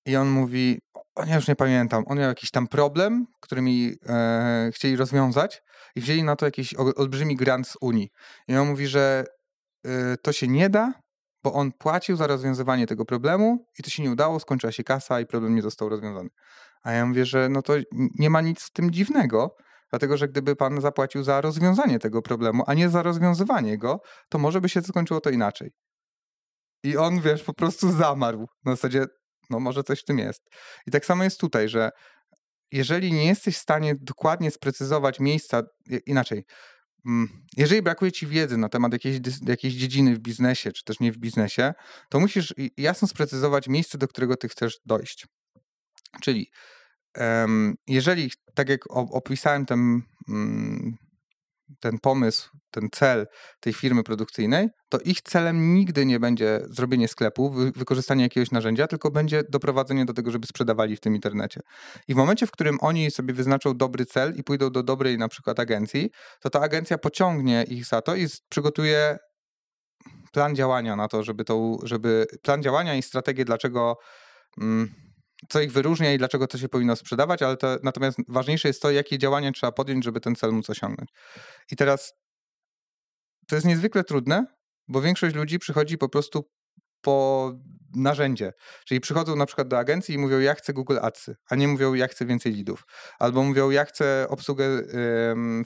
i 0.06 0.16
on 0.16 0.28
mówi, 0.28 0.78
ja 1.24 1.34
już 1.34 1.48
nie 1.48 1.56
pamiętam, 1.56 2.04
on 2.06 2.18
miał 2.18 2.28
jakiś 2.28 2.50
tam 2.50 2.68
problem, 2.68 3.26
który 3.40 3.62
mi 3.62 3.92
e, 4.08 4.70
chcieli 4.74 4.96
rozwiązać 4.96 5.62
i 5.94 6.00
wzięli 6.00 6.22
na 6.22 6.36
to 6.36 6.46
jakiś 6.46 6.74
olbrzymi 6.74 7.36
grant 7.36 7.68
z 7.68 7.76
Unii. 7.80 8.10
I 8.48 8.56
on 8.56 8.68
mówi, 8.68 8.86
że 8.86 9.24
e, 9.84 10.16
to 10.16 10.32
się 10.32 10.48
nie 10.48 10.70
da, 10.70 10.92
bo 11.42 11.52
on 11.52 11.72
płacił 11.72 12.16
za 12.16 12.26
rozwiązywanie 12.26 12.86
tego 12.86 13.04
problemu 13.04 13.66
i 13.78 13.82
to 13.82 13.90
się 13.90 14.02
nie 14.02 14.10
udało, 14.10 14.40
skończyła 14.40 14.72
się 14.72 14.84
kasa 14.84 15.20
i 15.20 15.26
problem 15.26 15.54
nie 15.54 15.62
został 15.62 15.88
rozwiązany. 15.88 16.28
A 16.82 16.92
ja 16.92 17.06
mówię, 17.06 17.26
że 17.26 17.48
no 17.48 17.62
to 17.62 17.74
nie 18.18 18.30
ma 18.30 18.40
nic 18.40 18.62
w 18.62 18.72
tym 18.72 18.90
dziwnego, 18.90 19.56
dlatego 19.90 20.16
że 20.16 20.28
gdyby 20.28 20.56
pan 20.56 20.80
zapłacił 20.80 21.22
za 21.22 21.40
rozwiązanie 21.40 21.98
tego 21.98 22.22
problemu, 22.22 22.62
a 22.66 22.74
nie 22.74 22.88
za 22.88 23.02
rozwiązywanie 23.02 23.78
go, 23.78 24.00
to 24.28 24.38
może 24.38 24.60
by 24.60 24.68
się 24.68 24.82
skończyło 24.82 25.20
to 25.20 25.30
inaczej. 25.30 25.70
I 26.82 26.96
on, 26.96 27.20
wiesz, 27.20 27.42
po 27.42 27.54
prostu 27.54 27.92
zamarł. 27.92 28.46
Na 28.64 28.72
zasadzie, 28.72 29.06
no 29.50 29.60
może 29.60 29.82
coś 29.82 30.00
w 30.00 30.04
tym 30.04 30.18
jest. 30.18 30.50
I 30.86 30.90
tak 30.90 31.06
samo 31.06 31.24
jest 31.24 31.40
tutaj, 31.40 31.68
że 31.68 31.90
jeżeli 32.72 33.12
nie 33.12 33.26
jesteś 33.26 33.56
w 33.56 33.60
stanie 33.60 33.94
dokładnie 34.00 34.50
sprecyzować 34.50 35.20
miejsca, 35.20 35.62
inaczej, 36.06 36.44
mm, 37.06 37.28
jeżeli 37.56 37.82
brakuje 37.82 38.12
ci 38.12 38.26
wiedzy 38.26 38.56
na 38.56 38.68
temat 38.68 38.92
jakiejś, 38.92 39.20
jakiejś 39.48 39.74
dziedziny 39.74 40.14
w 40.14 40.18
biznesie, 40.18 40.72
czy 40.72 40.84
też 40.84 41.00
nie 41.00 41.12
w 41.12 41.18
biznesie, 41.18 41.74
to 42.08 42.20
musisz 42.20 42.54
jasno 42.76 43.08
sprecyzować 43.08 43.68
miejsce, 43.68 43.98
do 43.98 44.08
którego 44.08 44.36
ty 44.36 44.48
chcesz 44.48 44.78
dojść. 44.86 45.26
Czyli 46.20 46.50
jeżeli, 47.86 48.30
tak 48.54 48.68
jak 48.68 48.80
opisałem 48.90 49.66
ten, 49.66 50.02
mm, 50.28 50.96
ten 51.80 51.98
pomysł, 51.98 52.50
ten 52.70 52.88
cel 52.92 53.26
tej 53.60 53.72
firmy 53.72 54.02
produkcyjnej, 54.02 54.68
to 54.88 54.98
ich 54.98 55.20
celem 55.20 55.74
nigdy 55.74 56.06
nie 56.06 56.20
będzie 56.20 56.60
zrobienie 56.70 57.08
sklepu, 57.08 57.50
wykorzystanie 57.76 58.22
jakiegoś 58.22 58.50
narzędzia, 58.50 58.86
tylko 58.86 59.10
będzie 59.10 59.42
doprowadzenie 59.48 60.04
do 60.04 60.12
tego, 60.12 60.30
żeby 60.30 60.46
sprzedawali 60.46 60.96
w 60.96 61.00
tym 61.00 61.14
internecie. 61.14 61.60
I 62.08 62.14
w 62.14 62.16
momencie, 62.16 62.46
w 62.46 62.50
którym 62.50 62.78
oni 62.80 63.10
sobie 63.10 63.34
wyznaczą 63.34 63.76
dobry 63.76 64.06
cel 64.06 64.34
i 64.36 64.44
pójdą 64.44 64.70
do 64.70 64.82
dobrej 64.82 65.18
na 65.18 65.28
przykład 65.28 65.60
agencji, 65.60 66.10
to 66.40 66.50
ta 66.50 66.60
agencja 66.60 66.98
pociągnie 66.98 67.64
ich 67.68 67.84
za 67.84 68.02
to 68.02 68.16
i 68.16 68.26
przygotuje 68.48 69.18
plan 70.32 70.56
działania 70.56 70.96
na 70.96 71.08
to, 71.08 71.22
żeby 71.22 71.44
to, 71.44 71.76
żeby 71.82 72.26
plan 72.42 72.62
działania 72.62 72.94
i 72.94 73.02
strategię, 73.02 73.44
dlaczego 73.44 73.96
mm, 74.60 75.05
co 75.48 75.60
ich 75.60 75.72
wyróżnia 75.72 76.12
i 76.12 76.18
dlaczego 76.18 76.46
to 76.46 76.58
się 76.58 76.68
powinno 76.68 76.96
sprzedawać, 76.96 77.42
ale 77.42 77.56
to, 77.56 77.76
natomiast 77.82 78.18
ważniejsze 78.28 78.68
jest 78.68 78.82
to, 78.82 78.90
jakie 78.90 79.18
działania 79.18 79.52
trzeba 79.52 79.72
podjąć, 79.72 80.04
żeby 80.04 80.20
ten 80.20 80.36
cel 80.36 80.52
móc 80.52 80.70
osiągnąć. 80.70 81.10
I 81.70 81.76
teraz 81.76 82.14
to 83.48 83.54
jest 83.54 83.66
niezwykle 83.66 84.04
trudne, 84.04 84.46
bo 84.88 85.00
większość 85.00 85.36
ludzi 85.36 85.58
przychodzi 85.58 85.98
po 85.98 86.08
prostu 86.08 86.50
po 87.00 87.52
narzędzie. 87.94 88.52
Czyli 88.84 89.00
przychodzą 89.00 89.36
na 89.36 89.46
przykład 89.46 89.68
do 89.68 89.78
agencji 89.78 90.14
i 90.14 90.18
mówią, 90.18 90.38
ja 90.38 90.54
chcę 90.54 90.72
Google 90.72 90.98
Adsy, 91.02 91.36
a 91.50 91.56
nie 91.56 91.68
mówią, 91.68 91.94
ja 91.94 92.08
chcę 92.08 92.26
więcej 92.26 92.52
lidów. 92.52 92.82
Albo 93.18 93.42
mówią, 93.42 93.70
ja 93.70 93.84
chcę 93.84 94.26
obsługę 94.28 94.82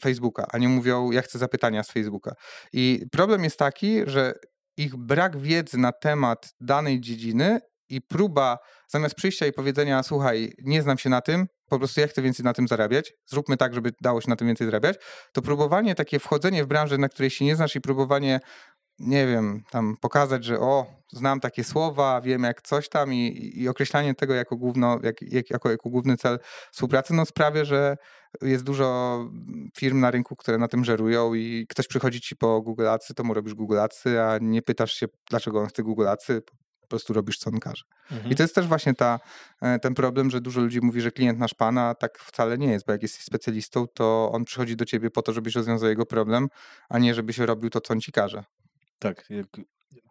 Facebooka, 0.00 0.46
a 0.52 0.58
nie 0.58 0.68
mówią, 0.68 1.10
ja 1.10 1.22
chcę 1.22 1.38
zapytania 1.38 1.82
z 1.82 1.90
Facebooka. 1.90 2.34
I 2.72 3.06
problem 3.12 3.44
jest 3.44 3.58
taki, 3.58 4.00
że 4.06 4.34
ich 4.76 4.96
brak 4.96 5.38
wiedzy 5.38 5.78
na 5.78 5.92
temat 5.92 6.54
danej 6.60 7.00
dziedziny 7.00 7.60
i 7.90 8.00
próba 8.00 8.58
zamiast 8.88 9.14
przyjścia 9.14 9.46
i 9.46 9.52
powiedzenia, 9.52 10.02
słuchaj, 10.02 10.52
nie 10.64 10.82
znam 10.82 10.98
się 10.98 11.10
na 11.10 11.20
tym, 11.20 11.46
po 11.68 11.78
prostu 11.78 12.00
ja 12.00 12.06
chcę 12.06 12.22
więcej 12.22 12.44
na 12.44 12.52
tym 12.52 12.68
zarabiać, 12.68 13.12
zróbmy 13.26 13.56
tak, 13.56 13.74
żeby 13.74 13.90
dało 14.00 14.20
się 14.20 14.30
na 14.30 14.36
tym 14.36 14.46
więcej 14.46 14.66
zarabiać, 14.66 14.96
to 15.32 15.42
próbowanie, 15.42 15.94
takie 15.94 16.18
wchodzenie 16.18 16.64
w 16.64 16.66
branżę, 16.66 16.98
na 16.98 17.08
której 17.08 17.30
się 17.30 17.44
nie 17.44 17.56
znasz 17.56 17.76
i 17.76 17.80
próbowanie, 17.80 18.40
nie 18.98 19.26
wiem, 19.26 19.62
tam 19.70 19.96
pokazać, 20.00 20.44
że 20.44 20.60
o, 20.60 20.86
znam 21.12 21.40
takie 21.40 21.64
słowa, 21.64 22.20
wiem 22.20 22.42
jak 22.42 22.62
coś 22.62 22.88
tam 22.88 23.14
i, 23.14 23.52
i 23.54 23.68
określanie 23.68 24.14
tego 24.14 24.34
jako, 24.34 24.56
główno, 24.56 24.98
jak, 25.02 25.22
jak, 25.22 25.50
jako, 25.50 25.70
jako 25.70 25.90
główny 25.90 26.16
cel 26.16 26.38
współpracy, 26.72 27.14
no 27.14 27.26
sprawia, 27.26 27.64
że 27.64 27.96
jest 28.42 28.64
dużo 28.64 29.18
firm 29.76 30.00
na 30.00 30.10
rynku, 30.10 30.36
które 30.36 30.58
na 30.58 30.68
tym 30.68 30.84
żerują 30.84 31.34
i 31.34 31.66
ktoś 31.68 31.86
przychodzi 31.86 32.20
ci 32.20 32.36
po 32.36 32.62
Google 32.62 32.88
Adsy, 32.88 33.14
to 33.14 33.24
mu 33.24 33.34
robisz 33.34 33.54
Google 33.54 33.78
Adsy, 33.78 34.20
a 34.20 34.38
nie 34.40 34.62
pytasz 34.62 34.92
się, 34.92 35.06
dlaczego 35.30 35.60
on 35.60 35.66
chce 35.66 35.82
Google 35.82 36.08
Adsy, 36.08 36.42
prostu 36.90 37.12
robisz, 37.12 37.38
co 37.38 37.50
on 37.50 37.60
każe. 37.60 37.84
Mhm. 38.10 38.30
I 38.30 38.34
to 38.34 38.42
jest 38.42 38.54
też 38.54 38.66
właśnie 38.66 38.94
ta, 38.94 39.20
e, 39.62 39.78
ten 39.78 39.94
problem, 39.94 40.30
że 40.30 40.40
dużo 40.40 40.60
ludzi 40.60 40.80
mówi, 40.82 41.00
że 41.00 41.10
klient 41.10 41.38
nasz 41.38 41.54
pana, 41.54 41.88
a 41.88 41.94
tak 41.94 42.18
wcale 42.18 42.58
nie 42.58 42.70
jest, 42.70 42.86
bo 42.86 42.92
jak 42.92 43.02
jesteś 43.02 43.24
specjalistą, 43.24 43.86
to 43.94 44.30
on 44.32 44.44
przychodzi 44.44 44.76
do 44.76 44.84
ciebie 44.84 45.10
po 45.10 45.22
to, 45.22 45.32
żebyś 45.32 45.54
rozwiązał 45.54 45.88
jego 45.88 46.06
problem, 46.06 46.48
a 46.88 46.98
nie 46.98 47.14
żebyś 47.14 47.38
robił 47.38 47.70
to, 47.70 47.80
co 47.80 47.94
on 47.94 48.00
ci 48.00 48.12
każe. 48.12 48.44
Tak, 48.98 49.28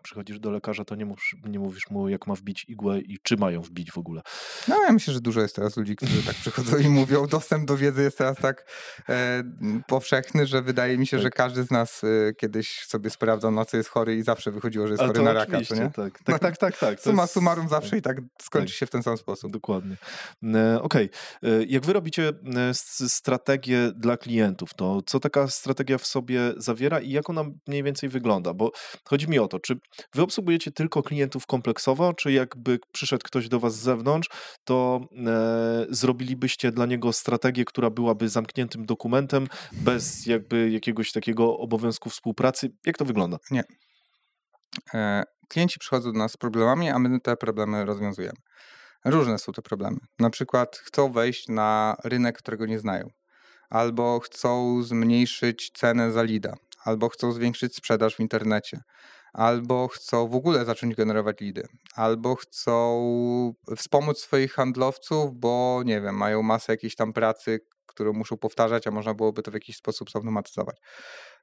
przychodzisz 0.03 0.39
do 0.39 0.51
lekarza, 0.51 0.85
to 0.85 0.95
nie, 0.95 1.05
mów, 1.05 1.19
nie 1.45 1.59
mówisz 1.59 1.89
mu, 1.89 2.09
jak 2.09 2.27
ma 2.27 2.35
wbić 2.35 2.65
igłę 2.67 2.99
i 2.99 3.17
czy 3.23 3.37
mają 3.37 3.61
wbić 3.61 3.91
w 3.91 3.97
ogóle. 3.97 4.21
No, 4.67 4.83
ja 4.83 4.91
myślę, 4.91 5.13
że 5.13 5.21
dużo 5.21 5.41
jest 5.41 5.55
teraz 5.55 5.77
ludzi, 5.77 5.95
którzy 5.95 6.23
tak 6.23 6.35
przychodzą 6.35 6.77
i 6.77 6.89
mówią. 6.89 7.27
Dostęp 7.39 7.65
do 7.65 7.77
wiedzy 7.77 8.03
jest 8.03 8.17
teraz 8.17 8.37
tak 8.37 8.65
e, 9.09 9.43
powszechny, 9.87 10.47
że 10.47 10.61
wydaje 10.61 10.97
mi 10.97 11.07
się, 11.07 11.17
tak. 11.17 11.23
że 11.23 11.29
każdy 11.29 11.63
z 11.63 11.71
nas 11.71 12.01
e, 12.03 12.33
kiedyś 12.33 12.85
sobie 12.85 13.09
sprawdzał, 13.09 13.51
na 13.51 13.65
co 13.65 13.77
jest 13.77 13.89
chory 13.89 14.15
i 14.15 14.23
zawsze 14.23 14.51
wychodziło, 14.51 14.87
że 14.87 14.93
jest 14.93 15.03
chory 15.03 15.21
na 15.21 15.33
raka, 15.33 15.61
co 15.61 15.75
nie? 15.75 15.91
Tak, 15.91 16.23
tak, 16.23 16.39
tak, 16.39 16.57
tak. 16.57 16.77
tak. 16.77 16.99
Suma 16.99 17.21
jest... 17.21 17.33
summarum 17.33 17.69
zawsze 17.69 17.97
i 17.97 18.01
tak 18.01 18.17
skończy 18.41 18.73
tak. 18.73 18.77
się 18.77 18.85
w 18.85 18.89
ten 18.89 19.03
sam 19.03 19.17
sposób. 19.17 19.51
Dokładnie. 19.51 19.97
E, 20.43 20.81
Okej. 20.81 21.09
Okay. 21.41 21.51
E, 21.51 21.63
jak 21.63 21.85
wy 21.85 21.93
robicie 21.93 22.33
strategię 23.07 23.91
dla 23.95 24.17
klientów, 24.17 24.73
to 24.73 25.01
co 25.05 25.19
taka 25.19 25.47
strategia 25.47 25.97
w 25.97 26.05
sobie 26.05 26.53
zawiera 26.57 26.99
i 26.99 27.11
jak 27.11 27.29
ona 27.29 27.43
mniej 27.67 27.83
więcej 27.83 28.09
wygląda? 28.09 28.53
Bo 28.53 28.71
chodzi 29.03 29.29
mi 29.29 29.39
o 29.39 29.47
to, 29.47 29.59
czy 29.69 29.79
wy 30.13 30.21
obsługujecie 30.21 30.71
tylko 30.71 31.03
klientów 31.03 31.45
kompleksowo, 31.45 32.13
czy 32.13 32.31
jakby 32.31 32.79
przyszedł 32.91 33.23
ktoś 33.25 33.49
do 33.49 33.59
was 33.59 33.75
z 33.75 33.79
zewnątrz, 33.79 34.29
to 34.63 35.01
e, 35.27 35.85
zrobilibyście 35.89 36.71
dla 36.71 36.85
niego 36.85 37.13
strategię, 37.13 37.65
która 37.65 37.89
byłaby 37.89 38.29
zamkniętym 38.29 38.85
dokumentem, 38.85 39.47
bez 39.71 40.25
jakby 40.25 40.69
jakiegoś 40.69 41.11
takiego 41.11 41.57
obowiązku 41.57 42.09
współpracy? 42.09 42.69
Jak 42.85 42.97
to 42.97 43.05
wygląda? 43.05 43.37
Nie. 43.51 43.63
E, 44.93 45.23
klienci 45.49 45.79
przychodzą 45.79 46.11
do 46.11 46.19
nas 46.19 46.31
z 46.31 46.37
problemami, 46.37 46.89
a 46.89 46.99
my 46.99 47.19
te 47.19 47.37
problemy 47.37 47.85
rozwiązujemy. 47.85 48.37
Różne 49.05 49.39
są 49.39 49.51
te 49.51 49.61
problemy. 49.61 49.97
Na 50.19 50.29
przykład 50.29 50.77
chcą 50.77 51.11
wejść 51.11 51.47
na 51.47 51.95
rynek, 52.03 52.37
którego 52.37 52.65
nie 52.65 52.79
znają, 52.79 53.07
albo 53.69 54.19
chcą 54.19 54.83
zmniejszyć 54.83 55.71
cenę 55.73 56.11
za 56.11 56.23
lida, 56.23 56.53
albo 56.83 57.09
chcą 57.09 57.31
zwiększyć 57.31 57.75
sprzedaż 57.75 58.15
w 58.15 58.19
internecie, 58.19 58.81
albo 59.33 59.87
chcą 59.87 60.27
w 60.27 60.35
ogóle 60.35 60.65
zacząć 60.65 60.95
generować 60.95 61.41
lidy, 61.41 61.67
albo 61.95 62.35
chcą 62.35 63.53
wspomóc 63.77 64.19
swoich 64.19 64.53
handlowców, 64.53 65.33
bo 65.33 65.81
nie 65.85 66.01
wiem, 66.01 66.15
mają 66.15 66.41
masę 66.41 66.73
jakiejś 66.73 66.95
tam 66.95 67.13
pracy, 67.13 67.59
którą 67.85 68.13
muszą 68.13 68.37
powtarzać, 68.37 68.87
a 68.87 68.91
można 68.91 69.13
byłoby 69.13 69.41
to 69.41 69.51
w 69.51 69.53
jakiś 69.53 69.75
sposób 69.75 70.11
zautomatyzować. 70.11 70.77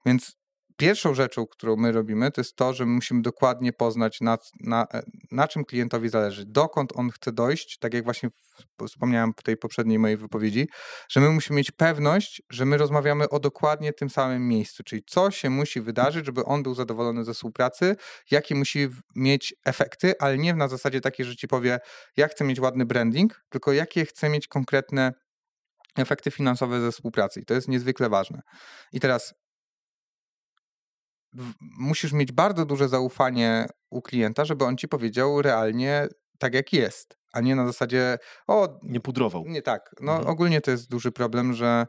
Więc 0.07 0.37
pierwszą 0.77 1.15
rzeczą, 1.15 1.47
którą 1.47 1.77
my 1.77 1.93
robimy, 1.93 2.31
to 2.31 2.40
jest 2.40 2.57
to, 2.57 2.74
że 2.74 2.86
musimy 2.86 3.23
dokładnie 3.23 3.73
poznać, 3.73 4.20
na, 4.20 4.39
na, 4.61 4.86
e, 4.94 5.03
na 5.31 5.48
czym 5.48 5.65
klientowi 5.65 6.09
zależy, 6.09 6.44
dokąd 6.47 6.93
on 6.94 7.11
chce 7.11 7.32
dojść, 7.32 7.78
tak 7.78 7.94
jak 7.94 8.05
właśnie 8.05 8.28
wspomniałem 8.86 9.32
w 9.36 9.43
tej 9.43 9.57
poprzedniej 9.57 9.98
mojej 9.98 10.16
wypowiedzi, 10.16 10.69
że 11.09 11.20
my 11.20 11.31
musimy 11.31 11.57
mieć 11.57 11.70
pewność, 11.70 12.43
że 12.51 12.65
my 12.65 12.77
rozmawiamy 12.77 13.28
o 13.28 13.40
dokładnie 13.40 13.93
tym 13.93 14.11
samym 14.11 14.48
miejscu, 14.48 14.82
czyli 14.82 15.03
co 15.07 15.31
się 15.31 15.51
musi 15.51 15.81
wydarzyć, 15.81 16.27
żeby 16.27 16.44
on 16.44 16.62
był 16.62 16.74
zadowolony 16.74 17.24
ze 17.24 17.35
współpracy, 17.35 17.97
jakie 18.31 18.55
musi 18.55 18.89
mieć 19.15 19.55
efekty, 19.65 20.15
ale 20.19 20.39
nie 20.39 20.55
na 20.55 20.69
zasadzie 20.69 21.01
takiej, 21.01 21.27
że 21.27 21.36
ci 21.36 21.48
powie, 21.48 21.78
ja 22.16 22.28
chcę 22.28 22.44
mieć 22.44 22.61
ładny 22.61 22.86
branding, 22.86 23.44
tylko 23.48 23.73
jakie 23.73 24.05
chcę 24.05 24.28
mieć 24.28 24.48
konkretne 24.48 25.12
efekty 25.97 26.31
finansowe 26.31 26.81
ze 26.81 26.93
współpracy. 26.93 27.40
I 27.40 27.44
to 27.44 27.55
jest 27.55 27.69
niezwykle 27.69 28.09
ważne. 28.09 28.40
I 28.93 29.01
teraz 29.01 29.35
musisz 31.79 32.13
mieć 32.13 32.33
bardzo 32.33 32.65
duże 32.65 32.89
zaufanie 32.89 33.67
u 33.91 34.03
klienta, 34.03 34.45
żeby 34.45 34.65
on 34.65 34.77
ci 34.77 34.89
powiedział 34.89 35.43
realnie 35.43 36.09
tak, 36.39 36.55
jak 36.55 36.73
jest, 36.73 37.19
a 37.33 37.41
nie 37.41 37.57
na 37.57 37.67
zasadzie 37.67 38.19
o... 38.47 38.79
Nie 38.83 39.01
pudrował. 39.01 39.45
Nie 39.47 39.63
tak. 39.63 39.91
No 40.01 40.13
mhm. 40.13 40.31
ogólnie 40.31 40.61
to 40.61 40.71
jest 40.71 40.91
duży 40.91 41.13
problem, 41.13 41.53
że 41.53 41.87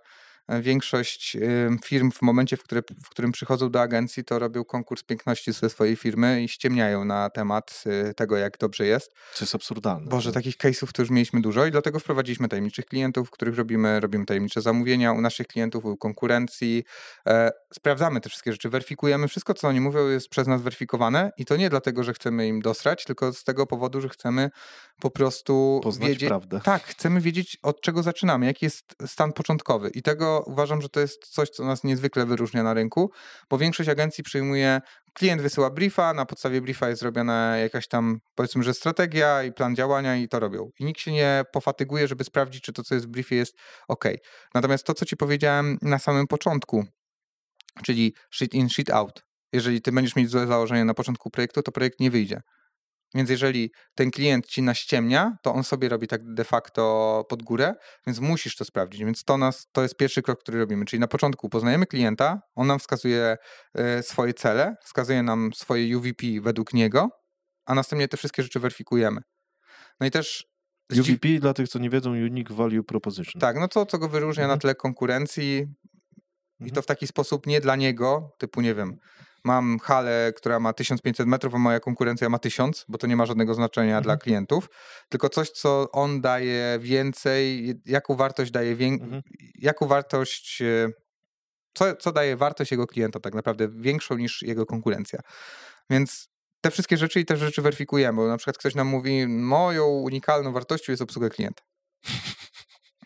większość 0.62 1.38
firm 1.84 2.12
w 2.12 2.22
momencie, 2.22 2.58
w, 2.58 2.64
w, 3.04 3.10
którym 3.10 3.32
przychodzą 3.32 3.70
do 3.70 3.82
agencji, 3.82 4.24
to 4.24 4.40
robią 4.40 4.64
konkurs 4.64 5.04
piękności 5.04 5.54
ze 5.54 5.70
swojej 5.70 5.96
firmy 5.96 6.44
i 6.44 6.48
ściemniają 6.48 7.06
na 7.06 7.30
temat 7.30 7.84
y, 8.10 8.14
tego, 8.14 8.38
jak 8.38 8.58
dobrze 8.58 8.86
jest. 8.86 9.14
Co 9.34 9.46
jest 9.46 9.56
absurdalne. 9.56 10.10
Boże, 10.10 10.32
takich 10.32 10.58
case'ów 10.58 10.92
to 10.92 11.02
już 11.02 11.10
mieliśmy 11.12 11.42
dużo 11.42 11.66
i 11.66 11.72
dlatego 11.72 12.00
wprowadziliśmy 12.00 12.48
tajemniczych 12.48 12.86
klientów, 12.86 13.32
których 13.32 13.58
robimy, 13.58 14.00
robimy 14.00 14.26
tajemnicze 14.26 14.62
zamówienia 14.62 15.14
u 15.14 15.22
naszych 15.22 15.48
klientów, 15.48 15.86
u 15.86 15.98
konkurencji. 15.98 16.84
E, 17.28 17.52
sprawdzamy 17.74 18.22
te 18.22 18.30
wszystkie 18.30 18.52
rzeczy, 18.52 18.70
weryfikujemy. 18.70 19.28
Wszystko, 19.28 19.54
co 19.54 19.68
oni 19.68 19.82
mówią, 19.82 20.08
jest 20.08 20.30
przez 20.30 20.48
nas 20.48 20.62
weryfikowane 20.62 21.32
i 21.38 21.46
to 21.46 21.58
nie 21.58 21.70
dlatego, 21.70 22.04
że 22.04 22.14
chcemy 22.14 22.48
im 22.48 22.62
dosrać, 22.62 23.06
tylko 23.06 23.34
z 23.34 23.44
tego 23.44 23.68
powodu, 23.68 24.02
że 24.02 24.10
chcemy 24.10 24.50
po 25.00 25.10
prostu 25.10 25.80
Poznać 25.84 26.10
wiedzieć. 26.10 26.28
prawdę. 26.30 26.62
Tak, 26.64 26.84
chcemy 26.84 27.22
wiedzieć, 27.22 27.58
od 27.64 27.82
czego 27.82 28.04
zaczynamy, 28.04 28.46
jaki 28.46 28.66
jest 28.66 28.96
stan 29.06 29.34
początkowy. 29.34 29.90
I 29.90 30.02
tego 30.02 30.37
uważam, 30.40 30.82
że 30.82 30.90
to 30.90 31.00
jest 31.00 31.28
coś, 31.28 31.50
co 31.50 31.66
nas 31.66 31.84
niezwykle 31.84 32.26
wyróżnia 32.26 32.64
na 32.64 32.74
rynku, 32.74 33.12
bo 33.50 33.58
większość 33.58 33.90
agencji 33.90 34.24
przyjmuje, 34.24 34.82
klient 35.14 35.42
wysyła 35.42 35.70
briefa, 35.70 36.14
na 36.14 36.26
podstawie 36.26 36.62
briefa 36.62 36.90
jest 36.90 37.00
zrobiona 37.00 37.58
jakaś 37.58 37.88
tam, 37.88 38.20
powiedzmy, 38.36 38.64
że 38.64 38.74
strategia 38.74 39.44
i 39.44 39.52
plan 39.52 39.76
działania 39.76 40.16
i 40.16 40.28
to 40.28 40.40
robią. 40.40 40.70
I 40.80 40.86
nikt 40.86 41.00
się 41.00 41.12
nie 41.12 41.44
pofatyguje, 41.52 42.08
żeby 42.08 42.24
sprawdzić, 42.24 42.64
czy 42.64 42.74
to, 42.74 42.84
co 42.84 42.96
jest 42.96 43.08
w 43.08 43.10
briefie 43.10 43.36
jest 43.36 43.58
ok. 43.88 44.06
Natomiast 44.54 44.86
to, 44.86 44.94
co 44.94 45.06
ci 45.06 45.18
powiedziałem 45.18 45.78
na 45.82 46.00
samym 46.00 46.28
początku, 46.28 46.86
czyli 47.84 48.14
shit 48.32 48.54
in, 48.54 48.70
shit 48.70 48.90
out, 48.90 49.24
Jeżeli 49.54 49.82
ty 49.82 49.92
będziesz 49.92 50.16
mieć 50.16 50.30
złe 50.30 50.48
założenie 50.48 50.86
na 50.86 50.94
początku 50.94 51.30
projektu, 51.30 51.64
to 51.64 51.72
projekt 51.72 52.00
nie 52.00 52.12
wyjdzie. 52.12 52.42
Więc 53.18 53.30
jeżeli 53.30 53.72
ten 53.96 54.12
klient 54.12 54.48
ci 54.48 54.62
naściemnia, 54.62 55.38
to 55.42 55.54
on 55.54 55.64
sobie 55.64 55.90
robi 55.90 56.08
tak 56.08 56.34
de 56.34 56.44
facto 56.44 57.26
pod 57.30 57.44
górę, 57.44 57.74
więc 58.08 58.20
musisz 58.20 58.56
to 58.56 58.66
sprawdzić. 58.66 59.06
Więc 59.06 59.24
to, 59.24 59.38
nas, 59.38 59.68
to 59.72 59.82
jest 59.82 59.98
pierwszy 59.98 60.22
krok, 60.22 60.40
który 60.40 60.60
robimy. 60.60 60.86
Czyli 60.86 61.00
na 61.00 61.08
początku 61.08 61.50
poznajemy 61.50 61.86
klienta, 61.86 62.42
on 62.56 62.68
nam 62.68 62.80
wskazuje 62.80 63.38
e, 63.74 64.04
swoje 64.04 64.34
cele, 64.34 64.76
wskazuje 64.84 65.24
nam 65.24 65.52
swoje 65.56 65.98
UVP 65.98 66.26
według 66.42 66.74
niego, 66.74 67.10
a 67.66 67.76
następnie 67.76 68.08
te 68.08 68.18
wszystkie 68.18 68.44
rzeczy 68.44 68.60
weryfikujemy. 68.60 69.22
No 70.00 70.08
i 70.08 70.12
też 70.12 70.46
UVP 71.00 71.28
dla 71.40 71.54
tych, 71.54 71.70
co 71.70 71.80
nie 71.80 71.90
wiedzą, 71.90 72.12
Unique 72.12 72.52
Value 72.52 72.84
Proposition. 72.84 73.42
Tak, 73.42 73.60
no 73.60 73.68
to, 73.68 73.86
co 73.86 73.98
go 73.98 74.10
wyróżnia 74.10 74.44
mhm. 74.44 74.58
na 74.58 74.62
tle 74.62 74.76
konkurencji 74.76 75.58
mhm. 75.60 75.76
i 76.60 76.72
to 76.72 76.82
w 76.82 76.86
taki 76.86 77.08
sposób 77.08 77.48
nie 77.48 77.62
dla 77.62 77.76
niego, 77.76 78.36
typu 78.38 78.62
nie 78.62 78.76
wiem, 78.76 78.98
mam 79.48 79.80
halę, 79.80 80.34
która 80.36 80.60
ma 80.60 80.74
1500 80.74 81.28
metrów, 81.28 81.56
a 81.56 81.58
moja 81.58 81.80
konkurencja 81.80 82.30
ma 82.30 82.40
1000, 82.40 82.86
bo 82.88 82.98
to 82.98 83.08
nie 83.08 83.16
ma 83.16 83.26
żadnego 83.26 83.54
znaczenia 83.54 83.98
mhm. 83.98 84.04
dla 84.04 84.18
klientów, 84.18 84.70
tylko 85.10 85.30
coś, 85.30 85.50
co 85.50 85.92
on 85.92 86.22
daje 86.22 86.80
więcej, 86.80 87.74
jaką 87.86 88.16
wartość 88.16 88.52
daje, 88.52 88.76
wię... 88.76 88.88
mhm. 88.88 89.22
jaką 89.56 89.88
wartość, 89.88 90.62
e, 90.62 90.90
co, 91.74 91.96
co 91.96 92.12
daje 92.12 92.38
wartość 92.38 92.72
jego 92.72 92.88
klientom 92.88 93.22
tak 93.22 93.36
naprawdę 93.36 93.68
większą 93.68 94.18
niż 94.18 94.42
jego 94.42 94.66
konkurencja. 94.66 95.20
Więc 95.90 96.30
te 96.62 96.72
wszystkie 96.72 96.98
rzeczy 96.98 97.20
i 97.20 97.26
te 97.26 97.38
rzeczy 97.38 97.62
weryfikujemy, 97.62 98.16
bo 98.16 98.28
na 98.28 98.38
przykład 98.38 98.58
ktoś 98.58 98.76
nam 98.76 98.88
mówi, 98.88 99.28
moją 99.28 99.86
unikalną 99.86 100.52
wartością 100.52 100.94
jest 100.94 101.02
obsługa 101.02 101.30
klienta. 101.30 101.64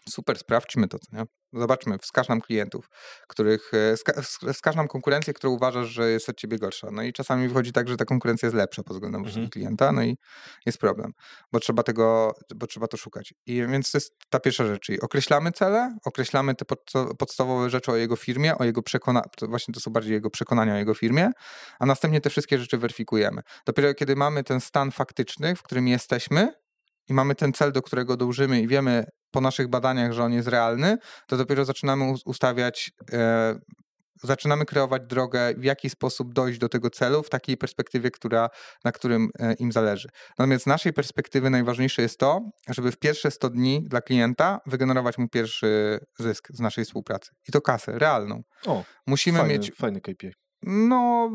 Super, 0.10 0.38
sprawdźmy 0.38 0.88
to, 0.88 0.98
nie? 1.12 1.24
Zobaczmy, 1.54 1.98
wskaż 1.98 2.30
nam 2.30 2.42
klientów, 2.42 2.90
których, 3.28 3.72
e, 3.74 4.54
wskaż 4.54 4.76
nam 4.76 4.88
konkurencję, 4.88 5.34
którą 5.34 5.54
uważasz, 5.54 5.88
że 5.88 6.12
jest 6.12 6.30
od 6.30 6.38
ciebie 6.38 6.58
gorsza. 6.58 6.88
No 6.92 7.04
i 7.04 7.14
czasami 7.14 7.48
wychodzi 7.48 7.72
tak, 7.72 7.88
że 7.88 7.98
ta 7.98 8.06
konkurencja 8.06 8.46
jest 8.46 8.56
lepsza 8.56 8.84
pod 8.84 8.96
względem 8.96 9.26
mhm. 9.26 9.50
klienta, 9.50 9.92
no 9.92 10.04
i 10.04 10.18
jest 10.66 10.78
problem, 10.78 11.12
bo 11.52 11.60
trzeba 11.60 11.84
tego, 11.84 12.34
bo 12.56 12.68
trzeba 12.68 12.88
to 12.88 12.98
szukać. 12.98 13.34
I 13.46 13.68
więc 13.68 13.92
to 13.92 13.98
jest 13.98 14.14
ta 14.30 14.40
pierwsza 14.40 14.66
rzecz, 14.66 14.82
czyli 14.82 15.02
określamy 15.02 15.52
cele, 15.52 15.98
określamy 16.06 16.56
te 16.56 16.66
podstawowe 17.20 17.70
rzeczy 17.70 17.92
o 17.92 17.96
jego 17.96 18.16
firmie, 18.16 18.58
o 18.58 18.64
jego 18.64 18.82
przekonaniu, 18.82 19.26
właśnie 19.42 19.74
to 19.74 19.80
są 19.80 19.92
bardziej 19.92 20.14
jego 20.14 20.30
przekonania 20.30 20.74
o 20.74 20.78
jego 20.78 20.94
firmie, 20.94 21.32
a 21.80 21.86
następnie 21.86 22.22
te 22.22 22.30
wszystkie 22.30 22.60
rzeczy 22.60 22.78
weryfikujemy. 22.78 23.42
Dopiero 23.66 23.94
kiedy 23.94 24.16
mamy 24.16 24.44
ten 24.44 24.62
stan 24.62 24.92
faktyczny, 24.92 25.56
w 25.56 25.64
którym 25.64 25.88
jesteśmy, 25.88 26.54
i 27.10 27.14
mamy 27.14 27.36
ten 27.36 27.54
cel, 27.54 27.72
do 27.72 27.82
którego 27.82 28.18
dążymy 28.18 28.62
i 28.62 28.68
wiemy 28.68 29.06
po 29.32 29.42
naszych 29.42 29.68
badaniach, 29.68 30.14
że 30.14 30.24
on 30.24 30.34
jest 30.34 30.48
realny, 30.48 30.98
to 31.28 31.38
dopiero 31.38 31.66
zaczynamy 31.66 32.14
ustawiać, 32.26 32.92
e, 33.14 33.56
zaczynamy 34.24 34.66
kreować 34.66 35.08
drogę, 35.08 35.54
w 35.58 35.64
jaki 35.64 35.90
sposób 35.90 36.34
dojść 36.34 36.60
do 36.60 36.70
tego 36.70 36.90
celu 36.90 37.24
w 37.24 37.30
takiej 37.30 37.58
perspektywie, 37.58 38.12
która, 38.12 38.50
na 38.84 38.92
którym 38.92 39.30
e, 39.40 39.54
im 39.54 39.72
zależy. 39.72 40.10
Natomiast 40.40 40.64
z 40.64 40.68
naszej 40.68 40.94
perspektywy 40.94 41.50
najważniejsze 41.50 42.02
jest 42.02 42.20
to, 42.20 42.42
żeby 42.70 42.92
w 42.92 42.98
pierwsze 42.98 43.32
100 43.32 43.50
dni 43.50 43.84
dla 43.88 44.02
klienta 44.02 44.60
wygenerować 44.66 45.18
mu 45.18 45.28
pierwszy 45.28 46.00
zysk 46.20 46.48
z 46.54 46.60
naszej 46.60 46.86
współpracy. 46.86 47.32
I 47.48 47.52
to 47.52 47.62
kasę 47.62 48.00
realną. 48.00 48.42
O, 48.66 48.84
Musimy 49.08 49.40
fajny, 49.40 49.54
mieć. 49.54 49.72
Fajny 49.76 50.02
KPI. 50.02 50.41
No, 50.64 51.32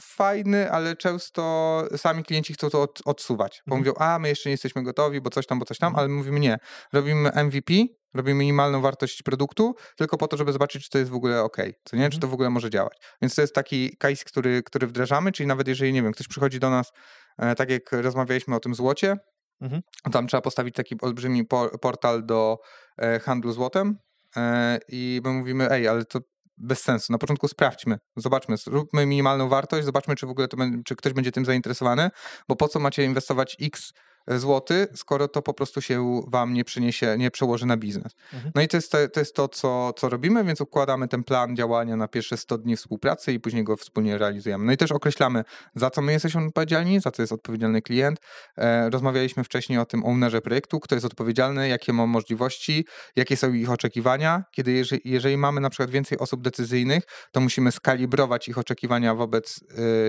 fajny, 0.00 0.70
ale 0.70 0.96
często 0.96 1.82
sami 1.96 2.24
klienci 2.24 2.54
chcą 2.54 2.70
to 2.70 2.82
od, 2.82 3.00
odsuwać. 3.04 3.62
Bo 3.66 3.74
mhm. 3.74 3.80
mówią, 3.80 4.06
a 4.06 4.18
my 4.18 4.28
jeszcze 4.28 4.48
nie 4.48 4.52
jesteśmy 4.52 4.82
gotowi, 4.82 5.20
bo 5.20 5.30
coś 5.30 5.46
tam, 5.46 5.58
bo 5.58 5.64
coś 5.64 5.78
tam, 5.78 5.88
mhm. 5.88 6.00
ale 6.00 6.14
mówimy 6.14 6.40
nie. 6.40 6.58
Robimy 6.92 7.30
MVP, 7.44 7.74
robimy 8.14 8.38
minimalną 8.38 8.80
wartość 8.80 9.22
produktu, 9.22 9.74
tylko 9.96 10.18
po 10.18 10.28
to, 10.28 10.36
żeby 10.36 10.52
zobaczyć, 10.52 10.84
czy 10.84 10.90
to 10.90 10.98
jest 10.98 11.10
w 11.10 11.14
ogóle 11.14 11.42
ok, 11.42 11.56
co 11.56 11.96
nie, 11.96 12.02
mhm. 12.04 12.10
czy 12.10 12.18
to 12.18 12.28
w 12.28 12.34
ogóle 12.34 12.50
może 12.50 12.70
działać. 12.70 12.98
Więc 13.22 13.34
to 13.34 13.40
jest 13.40 13.54
taki 13.54 13.96
case, 13.96 14.24
który, 14.24 14.62
który 14.62 14.86
wdrażamy, 14.86 15.32
czyli 15.32 15.46
nawet 15.46 15.68
jeżeli, 15.68 15.92
nie 15.92 16.02
wiem, 16.02 16.12
ktoś 16.12 16.28
przychodzi 16.28 16.60
do 16.60 16.70
nas, 16.70 16.92
e, 17.38 17.54
tak 17.54 17.70
jak 17.70 17.92
rozmawialiśmy 17.92 18.56
o 18.56 18.60
tym 18.60 18.74
złocie, 18.74 19.16
mhm. 19.60 19.82
tam 20.12 20.26
trzeba 20.26 20.40
postawić 20.40 20.74
taki 20.74 20.96
olbrzymi 21.00 21.44
por 21.44 21.80
portal 21.80 22.26
do 22.26 22.58
e, 22.96 23.20
handlu 23.20 23.52
złotem, 23.52 23.98
e, 24.36 24.78
i 24.88 25.20
my 25.24 25.32
mówimy, 25.32 25.70
ej, 25.70 25.88
ale 25.88 26.04
to 26.04 26.20
bez 26.60 26.82
sensu. 26.82 27.12
Na 27.12 27.18
początku 27.18 27.48
sprawdźmy, 27.48 27.98
zobaczmy, 28.16 28.56
zróbmy 28.56 29.06
minimalną 29.06 29.48
wartość, 29.48 29.84
zobaczmy, 29.84 30.16
czy 30.16 30.26
w 30.26 30.30
ogóle 30.30 30.48
to, 30.48 30.56
czy 30.84 30.96
ktoś 30.96 31.12
będzie 31.12 31.32
tym 31.32 31.44
zainteresowany, 31.44 32.10
bo 32.48 32.56
po 32.56 32.68
co 32.68 32.78
macie 32.78 33.04
inwestować 33.04 33.56
x 33.60 33.92
złoty, 34.36 34.86
skoro 34.94 35.28
to 35.28 35.42
po 35.42 35.54
prostu 35.54 35.80
się 35.80 36.22
wam 36.28 36.54
nie 36.54 36.64
przyniesie, 36.64 37.16
nie 37.18 37.30
przełoży 37.30 37.66
na 37.66 37.76
biznes. 37.76 38.12
Mhm. 38.34 38.52
No 38.54 38.62
i 38.62 38.68
to 38.68 38.76
jest 38.76 38.92
to, 38.92 39.08
to, 39.08 39.20
jest 39.20 39.34
to 39.34 39.48
co, 39.48 39.92
co 39.92 40.08
robimy, 40.08 40.44
więc 40.44 40.60
układamy 40.60 41.08
ten 41.08 41.24
plan 41.24 41.56
działania 41.56 41.96
na 41.96 42.08
pierwsze 42.08 42.36
100 42.36 42.58
dni 42.58 42.76
współpracy 42.76 43.32
i 43.32 43.40
później 43.40 43.64
go 43.64 43.76
wspólnie 43.76 44.18
realizujemy. 44.18 44.64
No 44.64 44.72
i 44.72 44.76
też 44.76 44.92
określamy, 44.92 45.44
za 45.74 45.90
co 45.90 46.02
my 46.02 46.12
jesteśmy 46.12 46.46
odpowiedzialni, 46.46 47.00
za 47.00 47.10
co 47.10 47.22
jest 47.22 47.32
odpowiedzialny 47.32 47.82
klient. 47.82 48.20
E, 48.56 48.90
rozmawialiśmy 48.90 49.44
wcześniej 49.44 49.78
o 49.78 49.86
tym 49.86 50.04
ownerze 50.04 50.40
projektu, 50.40 50.80
kto 50.80 50.94
jest 50.94 51.06
odpowiedzialny, 51.06 51.68
jakie 51.68 51.92
ma 51.92 52.06
możliwości, 52.06 52.86
jakie 53.16 53.36
są 53.36 53.52
ich 53.52 53.70
oczekiwania. 53.70 54.44
Kiedy 54.52 54.72
jeżeli, 54.72 55.02
jeżeli 55.04 55.36
mamy 55.36 55.60
na 55.60 55.70
przykład 55.70 55.90
więcej 55.90 56.18
osób 56.18 56.42
decyzyjnych, 56.42 57.04
to 57.32 57.40
musimy 57.40 57.72
skalibrować 57.72 58.48
ich 58.48 58.58
oczekiwania 58.58 59.14
wobec 59.14 59.60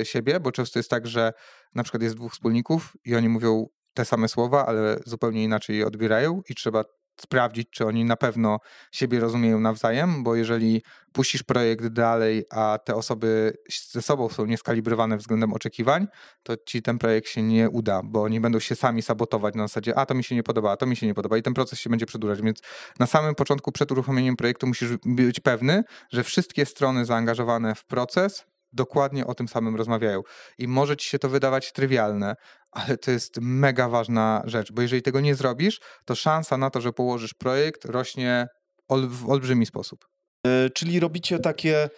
y, 0.02 0.06
siebie, 0.06 0.40
bo 0.40 0.52
często 0.52 0.80
jest 0.80 0.90
tak, 0.90 1.08
że 1.08 1.34
na 1.76 1.84
przykład 1.84 2.04
jest 2.04 2.16
dwóch 2.16 2.34
wspólników 2.34 2.98
i 3.06 3.16
oni 3.16 3.30
mówią 3.30 3.68
te 3.94 4.06
same 4.06 4.28
słowa, 4.28 4.66
ale 4.66 5.00
zupełnie 5.06 5.44
inaczej 5.44 5.78
je 5.78 5.88
odbierają 5.88 6.42
i 6.50 6.56
trzeba 6.56 6.84
sprawdzić, 7.22 7.70
czy 7.70 7.86
oni 7.86 8.06
na 8.06 8.16
pewno 8.16 8.60
siebie 8.92 9.20
rozumieją 9.20 9.60
nawzajem, 9.60 10.24
bo 10.24 10.36
jeżeli 10.36 10.82
puścisz 11.14 11.44
projekt 11.44 11.88
dalej, 11.88 12.46
a 12.52 12.80
te 12.86 12.96
osoby 12.96 13.58
ze 13.92 14.02
sobą 14.02 14.30
są 14.30 14.46
nieskalibrowane 14.46 15.18
względem 15.18 15.54
oczekiwań, 15.54 16.08
to 16.44 16.58
ci 16.66 16.82
ten 16.82 16.98
projekt 16.98 17.28
się 17.30 17.42
nie 17.42 17.70
uda, 17.70 18.02
bo 18.04 18.24
oni 18.24 18.40
będą 18.40 18.60
się 18.60 18.76
sami 18.76 19.02
sabotować 19.02 19.56
na 19.56 19.68
zasadzie, 19.68 19.98
a 19.98 20.06
to 20.06 20.14
mi 20.14 20.24
się 20.24 20.36
nie 20.36 20.44
podoba, 20.44 20.72
a 20.72 20.78
to 20.78 20.86
mi 20.86 20.96
się 20.96 21.08
nie 21.08 21.14
podoba 21.14 21.38
i 21.38 21.42
ten 21.42 21.54
proces 21.54 21.80
się 21.80 21.90
będzie 21.90 22.06
przedłużać, 22.06 22.42
więc 22.42 22.60
na 23.00 23.08
samym 23.08 23.36
początku 23.36 23.72
przed 23.72 23.92
uruchomieniem 23.92 24.36
projektu 24.36 24.68
musisz 24.68 24.90
być 25.06 25.40
pewny, 25.40 25.84
że 26.12 26.24
wszystkie 26.24 26.66
strony 26.66 27.06
zaangażowane 27.06 27.76
w 27.76 27.86
proces 27.86 28.46
dokładnie 28.72 29.28
o 29.28 29.36
tym 29.36 29.48
samym 29.48 29.76
rozmawiają. 29.76 30.22
I 30.58 30.68
może 30.68 30.98
ci 30.98 31.10
się 31.10 31.20
to 31.20 31.30
wydawać 31.30 31.72
trywialne, 31.72 32.36
ale 32.72 32.98
to 32.98 33.12
jest 33.12 33.38
mega 33.42 33.90
ważna 33.90 34.42
rzecz, 34.46 34.72
bo 34.72 34.82
jeżeli 34.82 35.02
tego 35.02 35.20
nie 35.20 35.36
zrobisz, 35.36 35.80
to 36.06 36.16
szansa 36.16 36.58
na 36.58 36.70
to, 36.70 36.82
że 36.82 36.94
położysz 36.94 37.34
projekt 37.34 37.86
rośnie 37.86 38.48
w 38.90 39.30
olbrzymi 39.30 39.66
sposób. 39.66 40.06
E, 40.48 40.70
czyli 40.70 41.00
robicie 41.00 41.40
takie 41.40 41.90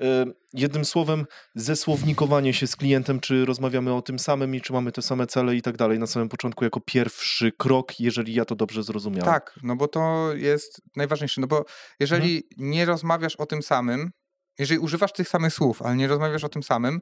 e, 0.00 0.24
jednym 0.52 0.84
słowem 0.84 1.26
zesłownikowanie 1.54 2.54
się 2.54 2.66
z 2.66 2.76
klientem, 2.76 3.20
czy 3.20 3.44
rozmawiamy 3.44 3.94
o 3.94 4.02
tym 4.02 4.18
samym 4.18 4.54
i 4.54 4.60
czy 4.60 4.72
mamy 4.72 4.92
te 4.92 5.02
same 5.02 5.26
cele 5.26 5.56
i 5.56 5.62
tak 5.62 5.76
dalej 5.76 5.98
na 5.98 6.06
samym 6.06 6.28
początku 6.28 6.64
jako 6.64 6.80
pierwszy 6.80 7.52
krok, 7.52 8.00
jeżeli 8.00 8.34
ja 8.34 8.44
to 8.44 8.54
dobrze 8.54 8.82
zrozumiałem. 8.82 9.32
Tak, 9.32 9.58
no 9.62 9.76
bo 9.76 9.88
to 9.88 10.34
jest 10.34 10.80
najważniejsze, 10.96 11.40
no 11.40 11.46
bo 11.46 11.64
jeżeli 12.00 12.44
mhm. 12.52 12.70
nie 12.70 12.84
rozmawiasz 12.84 13.36
o 13.36 13.46
tym 13.46 13.62
samym, 13.62 14.10
jeżeli 14.60 14.80
używasz 14.80 15.12
tych 15.12 15.28
samych 15.28 15.54
słów, 15.54 15.82
ale 15.82 15.96
nie 15.96 16.08
rozmawiasz 16.08 16.44
o 16.44 16.48
tym 16.48 16.62
samym, 16.62 17.00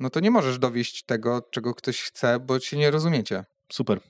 no 0.00 0.10
to 0.10 0.20
nie 0.20 0.30
możesz 0.30 0.58
dowieść 0.58 1.04
tego, 1.04 1.48
czego 1.50 1.74
ktoś 1.74 2.02
chce, 2.02 2.40
bo 2.40 2.60
się 2.60 2.76
nie 2.76 2.90
rozumiecie. 2.90 3.44
Super. 3.72 4.00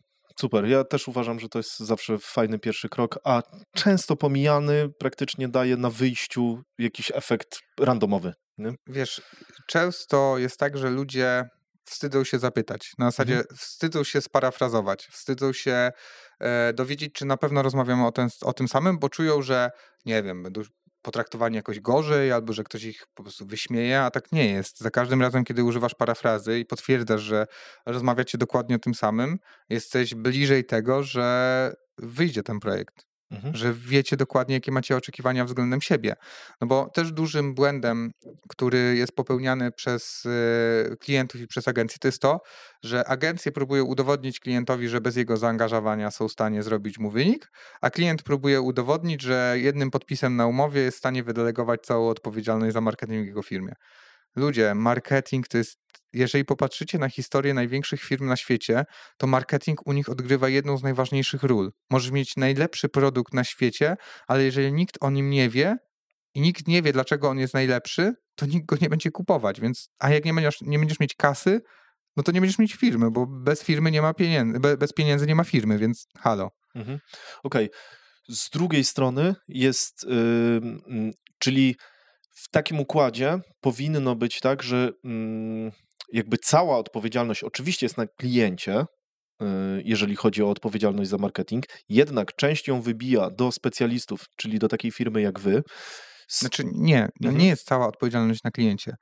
Super. 0.40 0.64
Ja 0.66 0.84
też 0.84 1.08
uważam, 1.08 1.40
że 1.40 1.48
to 1.48 1.58
jest 1.58 1.78
zawsze 1.78 2.18
fajny 2.18 2.58
pierwszy 2.58 2.88
krok, 2.88 3.18
a 3.24 3.42
często 3.76 4.16
pomijany 4.16 4.88
praktycznie 4.98 5.48
daje 5.48 5.76
na 5.76 5.90
wyjściu 5.90 6.62
jakiś 6.78 7.12
efekt 7.14 7.60
randomowy. 7.80 8.32
Nie? 8.58 8.74
Wiesz, 8.86 9.22
często 9.66 10.38
jest 10.38 10.56
tak, 10.56 10.78
że 10.78 10.90
ludzie 10.90 11.48
wstydzą 11.84 12.24
się 12.24 12.38
zapytać. 12.38 12.92
Na 12.98 13.06
zasadzie 13.06 13.38
mhm. 13.38 13.56
wstydzą 13.56 14.04
się 14.04 14.20
sparafrazować, 14.20 15.06
wstydzą 15.06 15.52
się 15.52 15.92
e, 16.40 16.72
dowiedzieć, 16.72 17.12
czy 17.14 17.24
na 17.24 17.36
pewno 17.36 17.62
rozmawiamy 17.62 18.06
o, 18.06 18.12
ten, 18.12 18.28
o 18.42 18.52
tym 18.52 18.68
samym, 18.68 18.98
bo 18.98 19.08
czują, 19.08 19.42
że 19.42 19.70
nie 20.06 20.22
wiem, 20.22 20.42
będą 20.42 20.62
potraktowani 21.02 21.56
jakoś 21.56 21.80
gorzej, 21.80 22.32
albo 22.32 22.52
że 22.52 22.64
ktoś 22.64 22.84
ich 22.84 23.06
po 23.14 23.22
prostu 23.22 23.46
wyśmieje, 23.46 24.00
a 24.02 24.10
tak 24.10 24.32
nie 24.32 24.52
jest. 24.52 24.78
Za 24.78 24.90
każdym 24.90 25.22
razem, 25.22 25.44
kiedy 25.44 25.64
używasz 25.64 25.94
parafrazy 25.94 26.58
i 26.58 26.64
potwierdzasz, 26.64 27.20
że 27.20 27.46
rozmawiacie 27.86 28.38
dokładnie 28.38 28.76
o 28.76 28.78
tym 28.78 28.94
samym, 28.94 29.38
jesteś 29.68 30.14
bliżej 30.14 30.64
tego, 30.64 31.02
że 31.02 31.74
wyjdzie 31.98 32.42
ten 32.42 32.60
projekt. 32.60 33.09
Mhm. 33.30 33.56
Że 33.56 33.74
wiecie 33.74 34.16
dokładnie, 34.16 34.54
jakie 34.54 34.72
macie 34.72 34.96
oczekiwania 34.96 35.44
względem 35.44 35.80
siebie. 35.80 36.16
No 36.60 36.66
bo 36.66 36.90
też 36.94 37.12
dużym 37.12 37.54
błędem, 37.54 38.12
który 38.48 38.96
jest 38.96 39.12
popełniany 39.12 39.72
przez 39.72 40.24
y, 40.92 40.96
klientów 40.96 41.40
i 41.40 41.46
przez 41.46 41.68
agencje, 41.68 41.98
to 42.00 42.08
jest 42.08 42.22
to, 42.22 42.40
że 42.82 43.08
agencje 43.08 43.52
próbują 43.52 43.84
udowodnić 43.84 44.40
klientowi, 44.40 44.88
że 44.88 45.00
bez 45.00 45.16
jego 45.16 45.36
zaangażowania 45.36 46.10
są 46.10 46.28
w 46.28 46.32
stanie 46.32 46.62
zrobić 46.62 46.98
mu 46.98 47.10
wynik, 47.10 47.52
a 47.80 47.90
klient 47.90 48.22
próbuje 48.22 48.60
udowodnić, 48.60 49.22
że 49.22 49.54
jednym 49.58 49.90
podpisem 49.90 50.36
na 50.36 50.46
umowie 50.46 50.80
jest 50.80 50.96
w 50.96 50.98
stanie 50.98 51.22
wydelegować 51.22 51.80
całą 51.80 52.08
odpowiedzialność 52.08 52.72
za 52.72 52.80
marketing 52.80 53.24
w 53.24 53.26
jego 53.26 53.42
firmie. 53.42 53.74
Ludzie, 54.36 54.74
marketing 54.74 55.48
to 55.48 55.58
jest, 55.58 55.78
jeżeli 56.12 56.44
popatrzycie 56.44 56.98
na 56.98 57.08
historię 57.08 57.54
największych 57.54 58.02
firm 58.02 58.26
na 58.26 58.36
świecie, 58.36 58.84
to 59.16 59.26
marketing 59.26 59.86
u 59.86 59.92
nich 59.92 60.08
odgrywa 60.08 60.48
jedną 60.48 60.76
z 60.76 60.82
najważniejszych 60.82 61.42
ról. 61.42 61.72
Możesz 61.90 62.10
mieć 62.10 62.36
najlepszy 62.36 62.88
produkt 62.88 63.34
na 63.34 63.44
świecie, 63.44 63.96
ale 64.26 64.44
jeżeli 64.44 64.72
nikt 64.72 64.98
o 65.00 65.10
nim 65.10 65.30
nie 65.30 65.50
wie, 65.50 65.76
i 66.34 66.40
nikt 66.40 66.68
nie 66.68 66.82
wie, 66.82 66.92
dlaczego 66.92 67.28
on 67.28 67.38
jest 67.38 67.54
najlepszy, 67.54 68.14
to 68.34 68.46
nikt 68.46 68.66
go 68.66 68.76
nie 68.80 68.88
będzie 68.88 69.10
kupować. 69.10 69.60
Więc, 69.60 69.88
a 69.98 70.10
jak 70.10 70.24
nie 70.24 70.34
będziesz, 70.34 70.60
nie 70.60 70.78
będziesz 70.78 71.00
mieć 71.00 71.14
kasy, 71.14 71.60
no 72.16 72.22
to 72.22 72.32
nie 72.32 72.40
będziesz 72.40 72.58
mieć 72.58 72.74
firmy, 72.74 73.10
bo 73.10 73.26
bez 73.26 73.62
firmy 73.62 73.90
nie 73.90 74.02
ma 74.02 74.14
pieniędzy, 74.14 74.60
bez 74.60 74.92
pieniędzy 74.92 75.26
nie 75.26 75.34
ma 75.34 75.44
firmy, 75.44 75.78
więc 75.78 76.06
halo. 76.18 76.50
Mhm. 76.74 76.98
Okej. 77.42 77.66
Okay. 77.66 78.36
Z 78.36 78.50
drugiej 78.50 78.84
strony 78.84 79.34
jest, 79.48 80.04
yy, 80.04 81.10
czyli 81.38 81.76
w 82.42 82.48
takim 82.50 82.80
układzie 82.80 83.38
powinno 83.60 84.16
być 84.16 84.40
tak, 84.40 84.62
że 84.62 84.90
yy, 85.04 85.72
jakby 86.12 86.38
cała 86.38 86.78
odpowiedzialność 86.78 87.44
oczywiście 87.44 87.86
jest 87.86 87.96
na 87.96 88.06
kliencie, 88.06 88.80
y, 88.80 89.46
jeżeli 89.84 90.16
chodzi 90.16 90.42
o 90.42 90.50
odpowiedzialność 90.50 91.10
za 91.10 91.18
marketing, 91.18 91.64
jednak 91.88 92.36
część 92.36 92.68
ją 92.68 92.82
wybija 92.82 93.30
do 93.30 93.52
specjalistów, 93.52 94.24
czyli 94.36 94.58
do 94.58 94.68
takiej 94.68 94.90
firmy 94.90 95.20
jak 95.20 95.40
wy. 95.40 95.62
Znaczy 96.28 96.64
nie, 96.72 97.08
no 97.20 97.28
mhm. 97.28 97.38
nie 97.38 97.48
jest 97.48 97.66
cała 97.66 97.88
odpowiedzialność 97.88 98.42
na 98.42 98.50
kliencie. 98.50 98.94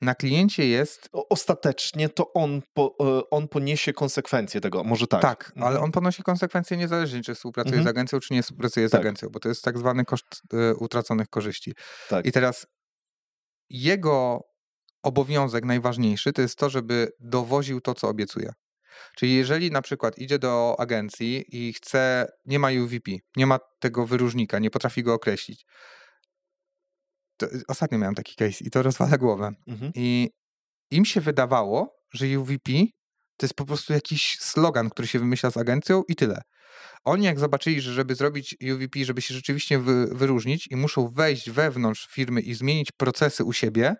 Na 0.00 0.14
kliencie 0.14 0.68
jest. 0.68 1.08
Ostatecznie 1.12 2.08
to 2.08 2.32
on, 2.32 2.62
po, 2.74 2.96
e, 3.00 3.30
on 3.30 3.48
poniesie 3.48 3.92
konsekwencje 3.92 4.60
tego, 4.60 4.84
może 4.84 5.06
tak. 5.06 5.22
Tak, 5.22 5.52
mhm. 5.56 5.66
ale 5.66 5.80
on 5.80 5.92
ponosi 5.92 6.22
konsekwencje 6.22 6.76
niezależnie, 6.76 7.22
czy 7.22 7.34
współpracuje 7.34 7.78
mhm. 7.78 7.84
z 7.84 7.90
agencją, 7.90 8.20
czy 8.20 8.34
nie 8.34 8.42
współpracuje 8.42 8.88
z 8.88 8.90
tak. 8.90 9.00
agencją, 9.00 9.28
bo 9.28 9.40
to 9.40 9.48
jest 9.48 9.64
tak 9.64 9.78
zwany 9.78 10.04
koszt 10.04 10.42
y, 10.54 10.76
utraconych 10.76 11.28
korzyści. 11.28 11.74
Tak. 12.08 12.26
I 12.26 12.32
teraz 12.32 12.66
jego 13.70 14.44
obowiązek 15.02 15.64
najważniejszy 15.64 16.32
to 16.32 16.42
jest 16.42 16.58
to, 16.58 16.70
żeby 16.70 17.12
dowoził 17.20 17.80
to, 17.80 17.94
co 17.94 18.08
obiecuje. 18.08 18.52
Czyli 19.16 19.34
jeżeli 19.34 19.70
na 19.70 19.82
przykład 19.82 20.18
idzie 20.18 20.38
do 20.38 20.76
agencji 20.78 21.44
i 21.48 21.72
chce, 21.72 22.32
nie 22.46 22.58
ma 22.58 22.68
UVP, 22.84 23.10
nie 23.36 23.46
ma 23.46 23.58
tego 23.78 24.06
wyróżnika, 24.06 24.58
nie 24.58 24.70
potrafi 24.70 25.02
go 25.02 25.14
określić. 25.14 25.66
To, 27.40 27.46
ostatnio 27.68 27.98
miałem 27.98 28.14
taki 28.14 28.36
case 28.36 28.64
i 28.64 28.70
to 28.70 28.82
rozwala 28.82 29.18
głowę. 29.18 29.52
Mhm. 29.66 29.92
I 29.94 30.30
im 30.90 31.04
się 31.04 31.20
wydawało, 31.20 31.96
że 32.12 32.38
UVP 32.38 32.72
to 33.36 33.46
jest 33.46 33.54
po 33.54 33.64
prostu 33.64 33.92
jakiś 33.92 34.38
slogan, 34.40 34.90
który 34.90 35.08
się 35.08 35.18
wymyśla 35.18 35.50
z 35.50 35.56
agencją 35.56 36.02
i 36.08 36.16
tyle. 36.16 36.42
Oni 37.04 37.24
jak 37.24 37.38
zobaczyli, 37.38 37.80
że 37.80 37.92
żeby 37.92 38.14
zrobić 38.14 38.56
UVP, 38.72 39.04
żeby 39.04 39.22
się 39.22 39.34
rzeczywiście 39.34 39.78
wy, 39.78 40.06
wyróżnić 40.06 40.66
i 40.70 40.76
muszą 40.76 41.08
wejść 41.08 41.50
wewnątrz 41.50 42.08
firmy 42.10 42.40
i 42.40 42.54
zmienić 42.54 42.92
procesy 42.92 43.44
u 43.44 43.52
siebie, 43.52 43.94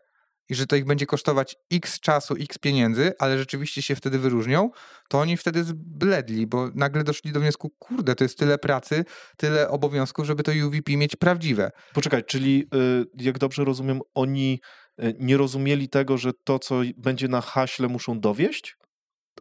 i 0.50 0.54
że 0.54 0.66
to 0.66 0.76
ich 0.76 0.84
będzie 0.84 1.06
kosztować 1.06 1.56
x 1.72 2.00
czasu, 2.00 2.34
x 2.40 2.58
pieniędzy, 2.58 3.12
ale 3.18 3.38
rzeczywiście 3.38 3.82
się 3.82 3.96
wtedy 3.96 4.18
wyróżnią, 4.18 4.70
to 5.08 5.18
oni 5.18 5.36
wtedy 5.36 5.64
zbledli, 5.64 6.46
bo 6.46 6.70
nagle 6.74 7.04
doszli 7.04 7.32
do 7.32 7.40
wniosku, 7.40 7.70
kurde, 7.78 8.14
to 8.14 8.24
jest 8.24 8.38
tyle 8.38 8.58
pracy, 8.58 9.04
tyle 9.36 9.68
obowiązków, 9.68 10.26
żeby 10.26 10.42
to 10.42 10.52
UVP 10.66 10.96
mieć 10.96 11.16
prawdziwe. 11.16 11.70
Poczekaj, 11.92 12.24
czyli 12.24 12.68
y, 12.74 13.24
jak 13.24 13.38
dobrze 13.38 13.64
rozumiem, 13.64 14.00
oni 14.14 14.60
y, 15.02 15.14
nie 15.18 15.36
rozumieli 15.36 15.88
tego, 15.88 16.18
że 16.18 16.32
to, 16.44 16.58
co 16.58 16.80
będzie 16.96 17.28
na 17.28 17.40
haśle, 17.40 17.88
muszą 17.88 18.20
dowieść? 18.20 18.76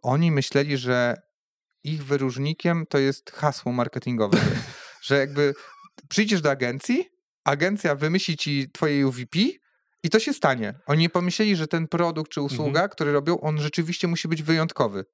Oni 0.02 0.32
myśleli, 0.32 0.78
że 0.78 1.16
ich 1.84 2.06
wyróżnikiem 2.06 2.86
to 2.90 2.98
jest 2.98 3.32
hasło 3.32 3.72
marketingowe, 3.72 4.38
że 5.02 5.18
jakby 5.26 5.54
przyjdziesz 6.10 6.42
do 6.42 6.52
agencji, 6.52 7.06
agencja 7.44 7.96
wymyśli 7.96 8.38
ci 8.38 8.70
twoje 8.72 9.08
UVP, 9.08 9.40
i 10.04 10.10
to 10.10 10.20
się 10.20 10.34
stanie. 10.34 10.74
Oni 10.86 11.02
nie 11.02 11.10
pomyśleli, 11.10 11.56
że 11.56 11.68
ten 11.68 11.88
produkt 11.88 12.32
czy 12.32 12.42
usługa, 12.42 12.70
mhm. 12.70 12.90
który 12.90 13.12
robią, 13.12 13.40
on 13.40 13.60
rzeczywiście 13.60 14.08
musi 14.08 14.28
być 14.28 14.44
wyjątkowy. 14.44 15.06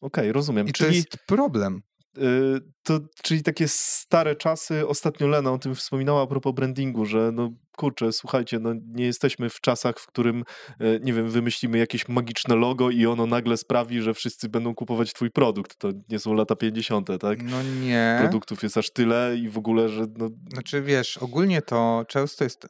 Okej, 0.00 0.24
okay, 0.24 0.32
rozumiem. 0.32 0.68
I 0.68 0.72
czyli, 0.72 0.90
to 0.90 0.96
jest 0.96 1.26
problem. 1.26 1.82
Yy, 2.16 2.60
to, 2.82 3.00
czyli 3.22 3.42
takie 3.42 3.68
stare 3.68 4.36
czasy, 4.36 4.86
ostatnio 4.86 5.28
Lena 5.28 5.52
o 5.52 5.58
tym 5.58 5.74
wspominała 5.74 6.22
a 6.22 6.26
propos 6.26 6.54
brandingu, 6.54 7.06
że 7.06 7.30
no 7.32 7.50
kurczę, 7.76 8.12
słuchajcie, 8.12 8.58
no 8.58 8.74
nie 8.86 9.04
jesteśmy 9.04 9.50
w 9.50 9.60
czasach, 9.60 9.98
w 9.98 10.06
którym, 10.06 10.44
yy, 10.80 11.00
nie 11.02 11.12
wiem, 11.12 11.28
wymyślimy 11.28 11.78
jakieś 11.78 12.08
magiczne 12.08 12.56
logo 12.56 12.90
i 12.90 13.06
ono 13.06 13.26
nagle 13.26 13.56
sprawi, 13.56 14.00
że 14.00 14.14
wszyscy 14.14 14.48
będą 14.48 14.74
kupować 14.74 15.12
twój 15.12 15.30
produkt. 15.30 15.78
To 15.78 15.88
nie 16.08 16.18
są 16.18 16.34
lata 16.34 16.56
50., 16.56 17.08
tak? 17.20 17.42
No 17.42 17.62
nie. 17.62 18.16
Produktów 18.20 18.62
jest 18.62 18.76
aż 18.76 18.90
tyle 18.90 19.36
i 19.36 19.48
w 19.48 19.58
ogóle, 19.58 19.88
że... 19.88 20.06
No... 20.16 20.28
Znaczy 20.52 20.82
wiesz, 20.82 21.18
ogólnie 21.18 21.62
to 21.62 22.04
często 22.08 22.44
jest 22.44 22.66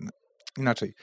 inaczej. 0.59 0.95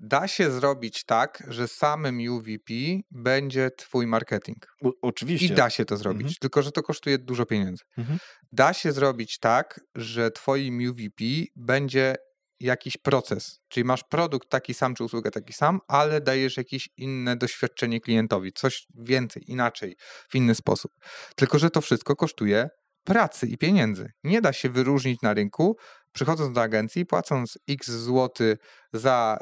Da 0.00 0.28
się 0.28 0.50
zrobić 0.50 1.04
tak, 1.04 1.42
że 1.48 1.68
samym 1.68 2.18
UVP 2.30 2.74
będzie 3.10 3.70
twój 3.70 4.06
marketing. 4.06 4.66
Oczywiście. 5.02 5.46
I 5.46 5.50
da 5.50 5.70
się 5.70 5.84
to 5.84 5.96
zrobić, 5.96 6.22
mhm. 6.22 6.34
tylko 6.40 6.62
że 6.62 6.72
to 6.72 6.82
kosztuje 6.82 7.18
dużo 7.18 7.46
pieniędzy. 7.46 7.84
Mhm. 7.98 8.18
Da 8.52 8.72
się 8.72 8.92
zrobić 8.92 9.38
tak, 9.38 9.80
że 9.94 10.30
twoim 10.30 10.90
UVP 10.90 11.24
będzie 11.56 12.16
jakiś 12.60 12.96
proces, 12.96 13.60
czyli 13.68 13.84
masz 13.84 14.04
produkt 14.04 14.48
taki 14.48 14.74
sam, 14.74 14.94
czy 14.94 15.04
usługę 15.04 15.30
taki 15.30 15.52
sam, 15.52 15.80
ale 15.88 16.20
dajesz 16.20 16.56
jakieś 16.56 16.88
inne 16.96 17.36
doświadczenie 17.36 18.00
klientowi, 18.00 18.52
coś 18.52 18.86
więcej, 18.94 19.42
inaczej, 19.50 19.96
w 20.28 20.34
inny 20.34 20.54
sposób. 20.54 20.92
Tylko, 21.36 21.58
że 21.58 21.70
to 21.70 21.80
wszystko 21.80 22.16
kosztuje 22.16 22.68
pracy 23.04 23.46
i 23.46 23.58
pieniędzy. 23.58 24.12
Nie 24.24 24.40
da 24.40 24.52
się 24.52 24.68
wyróżnić 24.68 25.22
na 25.22 25.34
rynku, 25.34 25.76
przychodząc 26.12 26.54
do 26.54 26.62
agencji, 26.62 27.06
płacąc 27.06 27.58
x 27.68 27.90
złoty 27.90 28.58
za, 28.92 29.38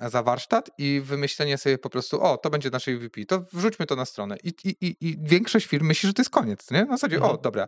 yy, 0.00 0.10
za 0.10 0.22
warsztat 0.22 0.70
i 0.78 1.00
wymyślenie 1.04 1.58
sobie 1.58 1.78
po 1.78 1.90
prostu, 1.90 2.22
o, 2.22 2.36
to 2.36 2.50
będzie 2.50 2.70
nasze 2.70 2.96
UVP, 2.96 3.24
to 3.24 3.44
wrzućmy 3.52 3.86
to 3.86 3.96
na 3.96 4.04
stronę. 4.04 4.36
I, 4.44 4.52
i, 4.64 4.86
i, 4.86 4.96
i 5.00 5.18
większość 5.22 5.66
firm 5.66 5.86
myśli, 5.86 6.06
że 6.06 6.12
to 6.12 6.22
jest 6.22 6.30
koniec, 6.30 6.70
nie? 6.70 6.84
Na 6.84 6.96
zasadzie, 6.96 7.16
mhm. 7.16 7.34
o, 7.34 7.38
dobra, 7.38 7.66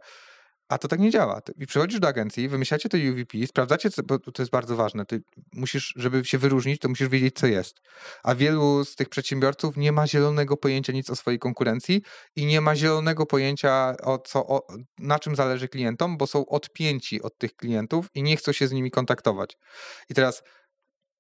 a 0.68 0.78
to 0.78 0.88
tak 0.88 1.00
nie 1.00 1.10
działa. 1.10 1.40
I 1.56 1.66
przychodzisz 1.66 2.00
do 2.00 2.08
agencji, 2.08 2.48
wymyślacie 2.48 2.88
to 2.88 2.98
UVP, 3.12 3.46
sprawdzacie, 3.46 3.90
co, 3.90 4.02
bo 4.02 4.18
to 4.18 4.42
jest 4.42 4.52
bardzo 4.52 4.76
ważne. 4.76 5.06
Ty 5.06 5.22
musisz, 5.52 5.94
żeby 5.96 6.24
się 6.24 6.38
wyróżnić, 6.38 6.80
to 6.80 6.88
musisz 6.88 7.08
wiedzieć, 7.08 7.34
co 7.34 7.46
jest. 7.46 7.80
A 8.22 8.34
wielu 8.34 8.84
z 8.84 8.96
tych 8.96 9.08
przedsiębiorców 9.08 9.76
nie 9.76 9.92
ma 9.92 10.06
zielonego 10.06 10.56
pojęcia 10.56 10.92
nic 10.92 11.10
o 11.10 11.16
swojej 11.16 11.38
konkurencji 11.38 12.02
i 12.36 12.46
nie 12.46 12.60
ma 12.60 12.76
zielonego 12.76 13.26
pojęcia, 13.26 13.94
o 14.02 14.18
co, 14.18 14.46
o, 14.46 14.66
na 14.98 15.18
czym 15.18 15.36
zależy 15.36 15.68
klientom, 15.68 16.16
bo 16.16 16.26
są 16.26 16.46
odpięci 16.46 17.22
od 17.22 17.38
tych 17.38 17.56
klientów 17.56 18.06
i 18.14 18.22
nie 18.22 18.36
chcą 18.36 18.52
się 18.52 18.68
z 18.68 18.72
nimi 18.72 18.90
kontaktować. 18.90 19.56
I 20.10 20.14
teraz 20.14 20.42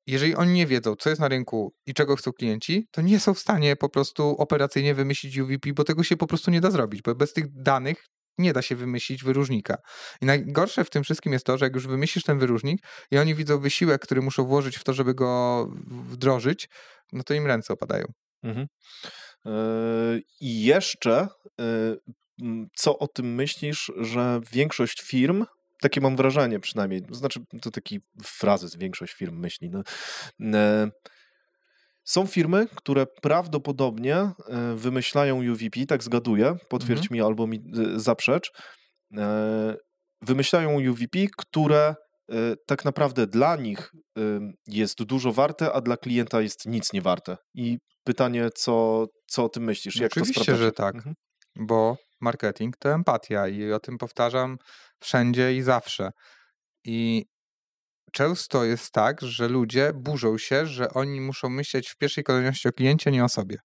jeżeli 0.06 0.34
oni 0.34 0.52
nie 0.52 0.66
wiedzą, 0.66 0.96
co 0.96 1.10
jest 1.10 1.20
na 1.20 1.28
rynku 1.28 1.74
i 1.86 1.94
czego 1.94 2.16
chcą 2.16 2.32
klienci, 2.32 2.88
to 2.90 3.02
nie 3.02 3.20
są 3.20 3.34
w 3.34 3.38
stanie 3.38 3.76
po 3.76 3.88
prostu 3.88 4.36
operacyjnie 4.38 4.94
wymyślić 4.94 5.38
UVP, 5.38 5.72
bo 5.72 5.84
tego 5.84 6.02
się 6.02 6.16
po 6.16 6.26
prostu 6.26 6.50
nie 6.50 6.60
da 6.60 6.70
zrobić, 6.70 7.02
bo 7.02 7.14
bez 7.14 7.32
tych 7.32 7.62
danych 7.62 8.04
nie 8.38 8.52
da 8.52 8.62
się 8.62 8.76
wymyślić 8.76 9.24
wyróżnika. 9.24 9.78
I 10.20 10.26
najgorsze 10.26 10.84
w 10.84 10.90
tym 10.90 11.04
wszystkim 11.04 11.32
jest 11.32 11.46
to, 11.46 11.58
że 11.58 11.66
jak 11.66 11.74
już 11.74 11.86
wymyślisz 11.86 12.24
ten 12.24 12.38
wyróżnik 12.38 12.82
i 13.10 13.18
oni 13.18 13.34
widzą 13.34 13.58
wysiłek, 13.58 14.02
który 14.02 14.22
muszą 14.22 14.44
włożyć 14.44 14.76
w 14.76 14.84
to, 14.84 14.92
żeby 14.92 15.14
go 15.14 15.68
wdrożyć, 15.86 16.68
no 17.12 17.22
to 17.22 17.34
im 17.34 17.46
ręce 17.46 17.72
opadają. 17.72 18.04
Mhm. 18.42 18.66
E, 19.46 19.50
I 20.40 20.64
jeszcze, 20.64 21.28
e, 21.60 21.96
co 22.76 22.98
o 22.98 23.08
tym 23.08 23.34
myślisz, 23.34 23.92
że 23.96 24.40
większość 24.52 25.02
firm 25.02 25.44
takie 25.80 26.00
mam 26.00 26.16
wrażenie 26.16 26.60
przynajmniej, 26.60 27.02
znaczy 27.10 27.40
to 27.62 27.70
taki 27.70 28.00
frazes, 28.24 28.76
większość 28.76 29.14
firm 29.14 29.38
myśli, 29.38 29.70
no, 29.70 29.82
e, 30.58 30.90
są 32.08 32.26
firmy, 32.26 32.66
które 32.74 33.06
prawdopodobnie 33.06 34.16
e, 34.16 34.32
wymyślają 34.74 35.52
UVP, 35.52 35.86
tak 35.88 36.02
zgaduję, 36.02 36.56
potwierdź 36.68 37.02
mhm. 37.02 37.14
mi 37.16 37.20
albo 37.26 37.46
mi 37.46 37.56
e, 37.56 38.00
zaprzecz, 38.00 38.50
e, 39.16 39.74
wymyślają 40.22 40.90
UVP, 40.90 41.18
które 41.36 41.94
tak 42.66 42.84
naprawdę 42.84 43.26
dla 43.26 43.56
nich 43.56 43.92
jest 44.66 45.02
dużo 45.02 45.32
warte, 45.32 45.72
a 45.72 45.80
dla 45.80 45.96
klienta 45.96 46.40
jest 46.40 46.66
nic 46.66 46.92
nie 46.92 47.02
warte. 47.02 47.36
I 47.54 47.78
pytanie, 48.04 48.48
co, 48.54 49.06
co 49.26 49.44
o 49.44 49.48
tym 49.48 49.64
myślisz? 49.64 49.96
Jak 49.96 50.12
Oczywiście, 50.12 50.52
to 50.52 50.58
że 50.58 50.72
tak, 50.72 50.94
mhm. 50.94 51.14
bo 51.56 51.96
marketing 52.20 52.76
to 52.76 52.92
empatia 52.92 53.48
i 53.48 53.72
o 53.72 53.80
tym 53.80 53.98
powtarzam 53.98 54.56
wszędzie 55.00 55.54
i 55.54 55.62
zawsze. 55.62 56.10
I 56.84 57.24
często 58.12 58.64
jest 58.64 58.92
tak, 58.92 59.22
że 59.22 59.48
ludzie 59.48 59.92
burzą 59.94 60.38
się, 60.38 60.66
że 60.66 60.90
oni 60.94 61.20
muszą 61.20 61.48
myśleć 61.48 61.88
w 61.88 61.96
pierwszej 61.96 62.24
kolejności 62.24 62.68
o 62.68 62.72
kliencie, 62.72 63.10
nie 63.10 63.24
o 63.24 63.28
sobie. 63.28 63.56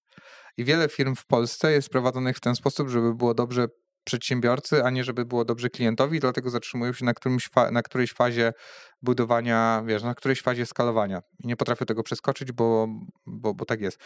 I 0.58 0.64
wiele 0.64 0.90
firm 0.90 1.16
w 1.16 1.26
Polsce 1.26 1.72
jest 1.72 1.90
prowadzonych 1.90 2.38
w 2.38 2.40
ten 2.40 2.56
sposób, 2.56 2.90
żeby 2.90 3.14
było 3.16 3.34
dobrze 3.34 3.68
przedsiębiorcy, 4.04 4.84
a 4.84 4.90
nie 4.90 5.04
żeby 5.04 5.26
było 5.26 5.46
dobrze 5.46 5.70
klientowi, 5.70 6.20
dlatego 6.20 6.50
zatrzymują 6.50 6.94
się 6.94 7.06
na, 7.06 7.14
którymś 7.14 7.50
na 7.72 7.82
którejś 7.82 8.14
fazie 8.14 8.54
budowania, 9.02 9.84
wiesz, 9.86 10.04
na 10.04 10.16
którejś 10.16 10.42
fazie 10.42 10.66
skalowania. 10.66 11.22
I 11.44 11.48
nie 11.48 11.56
potrafię 11.56 11.86
tego 11.86 12.04
przeskoczyć, 12.04 12.52
bo, 12.52 12.88
bo, 13.26 13.54
bo 13.54 13.66
tak 13.66 13.82
jest. 13.82 14.00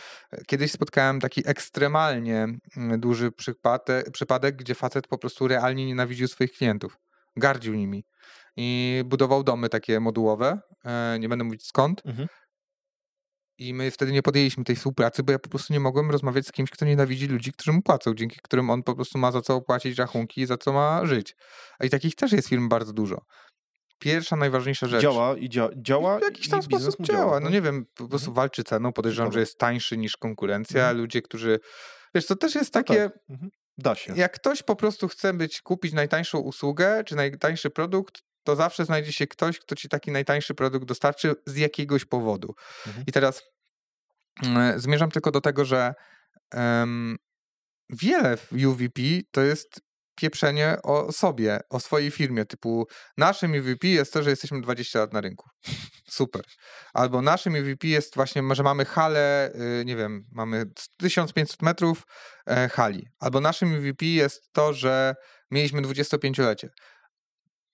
Kiedyś 0.48 0.72
spotkałem 0.72 1.20
taki 1.20 1.42
ekstremalnie 1.46 2.48
mm, 2.78 3.00
duży 3.00 3.32
przypadek, 3.32 4.12
przypadek, 4.12 4.56
gdzie 4.56 4.76
facet 4.76 5.08
po 5.08 5.18
prostu 5.18 5.48
realnie 5.48 5.86
nienawidził 5.86 6.28
swoich 6.28 6.52
klientów. 6.52 6.98
Gardził 7.36 7.76
nimi 7.76 8.04
i 8.58 9.02
budował 9.06 9.44
domy 9.44 9.70
takie 9.70 10.00
modułowe, 10.00 10.60
e, 10.86 11.18
nie 11.20 11.30
będę 11.30 11.46
mówić 11.46 11.68
skąd. 11.68 12.02
Mhm. 12.06 12.28
I 13.60 13.74
my 13.74 13.92
wtedy 13.92 14.12
nie 14.12 14.24
podjęliśmy 14.24 14.64
tej 14.64 14.76
współpracy, 14.76 15.24
bo 15.24 15.32
ja 15.32 15.40
po 15.40 15.50
prostu 15.50 15.74
nie 15.74 15.80
mogłem 15.80 16.12
rozmawiać 16.12 16.48
z 16.48 16.52
kimś, 16.52 16.70
kto 16.72 16.86
nienawidzi 16.86 17.28
ludzi, 17.28 17.52
którym 17.52 17.76
mu 17.76 17.82
płacą, 17.82 18.14
dzięki 18.14 18.40
którym 18.44 18.70
on 18.70 18.84
po 18.84 18.96
prostu 18.96 19.18
ma 19.18 19.32
za 19.32 19.42
co 19.42 19.56
opłacić 19.56 19.98
rachunki 19.98 20.42
i 20.42 20.46
za 20.46 20.58
co 20.58 20.74
ma 20.74 21.06
żyć. 21.06 21.36
A 21.80 21.86
i 21.86 21.90
takich 21.90 22.16
też 22.16 22.32
jest 22.32 22.48
firm 22.50 22.70
bardzo 22.70 22.94
dużo. 22.94 23.22
pierwsza, 24.00 24.36
najważniejsza 24.36 24.88
rzecz. 24.88 25.02
Działa 25.02 25.38
i 25.38 25.50
dzia 25.50 25.70
działa. 25.76 26.20
W 26.20 26.22
jakiś 26.22 26.50
tam 26.50 26.64
sposób 26.64 26.96
działa. 27.06 27.20
działa 27.20 27.40
No 27.40 27.46
tak? 27.46 27.54
nie 27.54 27.62
wiem, 27.62 27.86
po 27.86 28.08
prostu 28.08 28.30
Mhm. 28.30 28.36
walczy 28.36 28.64
ceną. 28.64 28.94
Podejrzewam, 28.94 29.32
że 29.32 29.40
jest 29.40 29.58
tańszy 29.58 29.98
niż 29.98 30.18
konkurencja. 30.18 30.80
Mhm. 30.82 30.98
Ludzie, 30.98 31.22
którzy. 31.22 31.60
Wiesz, 32.16 32.26
to 32.26 32.36
też 32.36 32.56
jest 32.56 32.76
No 32.76 32.82
takie. 32.84 33.10
tak. 33.10 33.20
Mhm. 33.30 33.52
Da 33.78 33.96
się. 33.96 34.14
Jak 34.16 34.34
ktoś 34.34 34.64
po 34.64 34.76
prostu 34.76 35.08
chce 35.08 35.34
być, 35.34 35.62
kupić 35.62 35.94
najtańszą 35.94 36.40
usługę 36.40 37.04
czy 37.04 37.16
najtańszy 37.16 37.70
produkt, 37.70 38.22
to 38.48 38.56
zawsze 38.56 38.86
znajdzie 38.86 39.14
się 39.14 39.28
ktoś, 39.28 39.60
kto 39.60 39.76
ci 39.76 39.90
taki 39.90 40.12
najtańszy 40.12 40.54
produkt 40.54 40.86
dostarczy 40.86 41.36
z 41.46 41.56
jakiegoś 41.56 42.06
powodu. 42.06 42.56
Mhm. 42.88 43.06
I 43.08 43.12
teraz 43.12 43.44
mm, 44.44 44.80
zmierzam 44.80 45.12
tylko 45.12 45.32
do 45.32 45.42
tego, 45.42 45.66
że 45.66 45.94
em, 46.54 47.18
wiele 47.90 48.38
w 48.38 48.52
UVP 48.52 49.02
to 49.32 49.42
jest 49.42 49.82
pieprzenie 50.16 50.78
o 50.84 51.12
sobie, 51.12 51.60
o 51.70 51.80
swojej 51.80 52.12
firmie, 52.12 52.46
typu 52.46 52.88
naszym 53.18 53.52
UVP 53.52 53.88
jest 53.88 54.14
to, 54.14 54.24
że 54.24 54.30
jesteśmy 54.30 54.62
20 54.62 55.00
lat 55.00 55.14
na 55.14 55.22
rynku. 55.22 55.50
Super. 56.10 56.42
Albo 56.94 57.22
naszym 57.22 57.54
UVP 57.54 57.88
jest 57.88 58.16
właśnie, 58.16 58.44
że 58.52 58.64
mamy 58.64 58.86
halę, 58.86 59.52
y, 59.82 59.86
nie 59.86 59.96
wiem, 59.96 60.26
mamy 60.32 60.66
1500 60.98 61.62
metrów 61.62 62.04
e, 62.46 62.70
hali. 62.70 63.08
Albo 63.20 63.42
naszym 63.42 63.74
UVP 63.80 64.06
jest 64.06 64.50
to, 64.52 64.74
że 64.74 65.16
mieliśmy 65.52 65.82
25-lecie. 65.82 66.70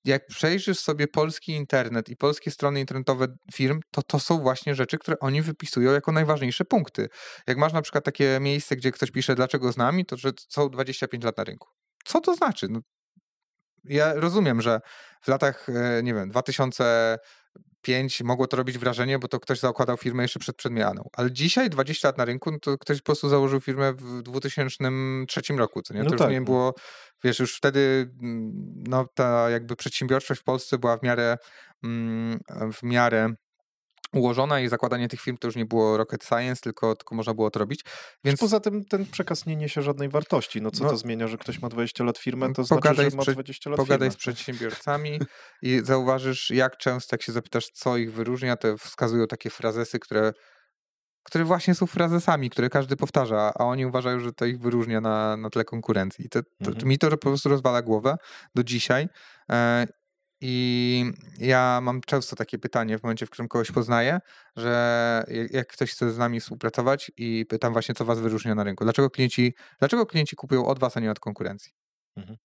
Jak 0.05 0.27
przejrzysz 0.27 0.79
sobie 0.79 1.07
polski 1.07 1.51
internet 1.51 2.09
i 2.09 2.15
polskie 2.15 2.51
strony 2.51 2.79
internetowe 2.79 3.27
firm, 3.53 3.79
to 3.91 4.01
to 4.01 4.19
są 4.19 4.39
właśnie 4.39 4.75
rzeczy, 4.75 4.97
które 4.97 5.19
oni 5.19 5.41
wypisują 5.41 5.91
jako 5.91 6.11
najważniejsze 6.11 6.65
punkty. 6.65 7.09
Jak 7.47 7.57
masz 7.57 7.73
na 7.73 7.81
przykład 7.81 8.03
takie 8.03 8.37
miejsce, 8.41 8.75
gdzie 8.75 8.91
ktoś 8.91 9.11
pisze, 9.11 9.35
dlaczego 9.35 9.71
z 9.71 9.77
nami, 9.77 10.05
to 10.05 10.17
że 10.17 10.31
są 10.49 10.69
25 10.69 11.23
lat 11.23 11.37
na 11.37 11.43
rynku. 11.43 11.67
Co 12.05 12.21
to 12.21 12.35
znaczy? 12.35 12.67
No, 12.69 12.79
ja 13.83 14.13
rozumiem, 14.13 14.61
że 14.61 14.79
w 15.21 15.27
latach, 15.27 15.69
e, 15.69 16.03
nie 16.03 16.13
wiem, 16.13 16.31
2005 17.83 18.21
mogło 18.21 18.47
to 18.47 18.57
robić 18.57 18.77
wrażenie, 18.77 19.19
bo 19.19 19.27
to 19.27 19.39
ktoś 19.39 19.59
zakładał 19.59 19.97
firmę 19.97 20.23
jeszcze 20.23 20.39
przed 20.39 20.55
przemianą. 20.55 21.09
Ale 21.13 21.31
dzisiaj, 21.31 21.69
20 21.69 22.07
lat 22.07 22.17
na 22.17 22.25
rynku, 22.25 22.51
no 22.51 22.59
to 22.59 22.77
ktoś 22.77 22.97
po 22.97 23.05
prostu 23.05 23.29
założył 23.29 23.61
firmę 23.61 23.93
w 23.93 24.21
2003 24.21 25.41
roku, 25.57 25.81
co 25.81 25.93
nie? 25.93 25.99
To 25.99 26.05
No 26.05 26.11
już 26.11 26.21
tak, 26.21 26.31
nie 26.31 26.39
no. 26.39 26.45
było, 26.45 26.75
wiesz, 27.23 27.39
już 27.39 27.57
wtedy 27.57 28.11
mm, 28.21 28.51
no, 28.87 29.07
ta 29.13 29.49
jakby 29.49 29.75
przedsiębiorczość 29.75 30.41
w 30.41 30.43
Polsce 30.43 30.77
była 30.77 30.97
w 30.97 31.03
miarę 31.03 31.37
mm, 31.83 32.39
w 32.73 32.83
miarę 32.83 33.33
ułożona 34.13 34.59
i 34.59 34.67
zakładanie 34.67 35.07
tych 35.07 35.21
firm 35.21 35.37
to 35.37 35.47
już 35.47 35.55
nie 35.55 35.65
było 35.65 35.97
rocket 35.97 36.23
science, 36.25 36.61
tylko, 36.61 36.95
tylko 36.95 37.15
można 37.15 37.33
było 37.33 37.49
to 37.51 37.59
robić. 37.59 37.85
Więc 38.23 38.39
Poza 38.39 38.59
tym 38.59 38.85
ten 38.85 39.05
przekaz 39.05 39.45
nie 39.45 39.55
niesie 39.55 39.81
żadnej 39.81 40.09
wartości. 40.09 40.61
No 40.61 40.71
co 40.71 40.83
No. 40.83 40.89
to 40.89 40.97
zmienia, 40.97 41.27
że 41.27 41.37
ktoś 41.37 41.59
ma 41.61 41.69
20 41.69 42.03
lat 42.03 42.17
firmę, 42.17 42.53
to 42.53 42.63
Pogadaj 42.69 42.95
znaczy, 42.95 43.11
że 43.11 43.17
ma 43.17 43.23
prze- 43.23 43.33
20 43.33 43.69
lat 43.69 43.77
pogadaj 43.77 44.07
firmę. 44.09 44.11
z 44.11 44.17
przedsiębiorcami 44.17 45.19
i 45.61 45.81
zauważysz, 45.83 46.49
jak 46.49 46.77
często, 46.77 47.13
jak 47.13 47.21
się 47.21 47.31
zapytasz, 47.31 47.69
co 47.69 47.97
ich 47.97 48.13
wyróżnia, 48.13 48.57
to 48.57 48.77
wskazują 48.77 49.27
takie 49.27 49.49
frazesy, 49.49 49.99
które, 49.99 50.33
które 51.23 51.43
właśnie 51.45 51.75
są 51.75 51.85
frazesami, 51.87 52.49
które 52.49 52.69
każdy 52.69 52.95
powtarza, 52.95 53.51
a 53.55 53.63
oni 53.65 53.85
uważają, 53.85 54.19
że 54.19 54.33
to 54.33 54.45
ich 54.45 54.59
wyróżnia 54.59 55.01
na, 55.01 55.37
na 55.37 55.49
tle 55.49 55.63
konkurencji. 55.65 56.25
I 56.25 56.29
to, 56.29 56.41
to, 56.43 56.49
Mhm. 56.71 56.87
Mi 56.87 56.97
to 56.97 57.09
po 57.09 57.17
prostu 57.17 57.49
rozwala 57.49 57.81
głowę 57.81 58.15
do 58.55 58.63
dzisiaj. 58.63 59.07
I 60.45 61.05
ja 61.39 61.79
mam 61.81 62.01
często 62.01 62.35
takie 62.35 62.59
pytanie 62.59 62.99
w 62.99 63.03
momencie, 63.03 63.25
w 63.25 63.29
którym 63.29 63.47
kogoś 63.47 63.71
poznaję, 63.71 64.19
że 64.55 65.23
jak 65.27 65.51
jak 65.51 65.67
ktoś 65.67 65.91
chce 65.91 66.11
z 66.11 66.17
nami 66.17 66.39
współpracować 66.39 67.11
i 67.17 67.45
pytam 67.49 67.73
właśnie, 67.73 67.95
co 67.95 68.05
was 68.05 68.19
wyróżnia 68.19 68.55
na 68.55 68.63
rynku. 68.63 68.83
Dlaczego 68.83 69.09
klienci, 69.09 69.53
dlaczego 69.79 70.05
klienci 70.05 70.35
kupują 70.35 70.65
od 70.65 70.79
was, 70.79 70.97
a 70.97 70.99
nie 70.99 71.11
od 71.11 71.19
konkurencji? 71.19 71.73
Mhm. 72.17 72.37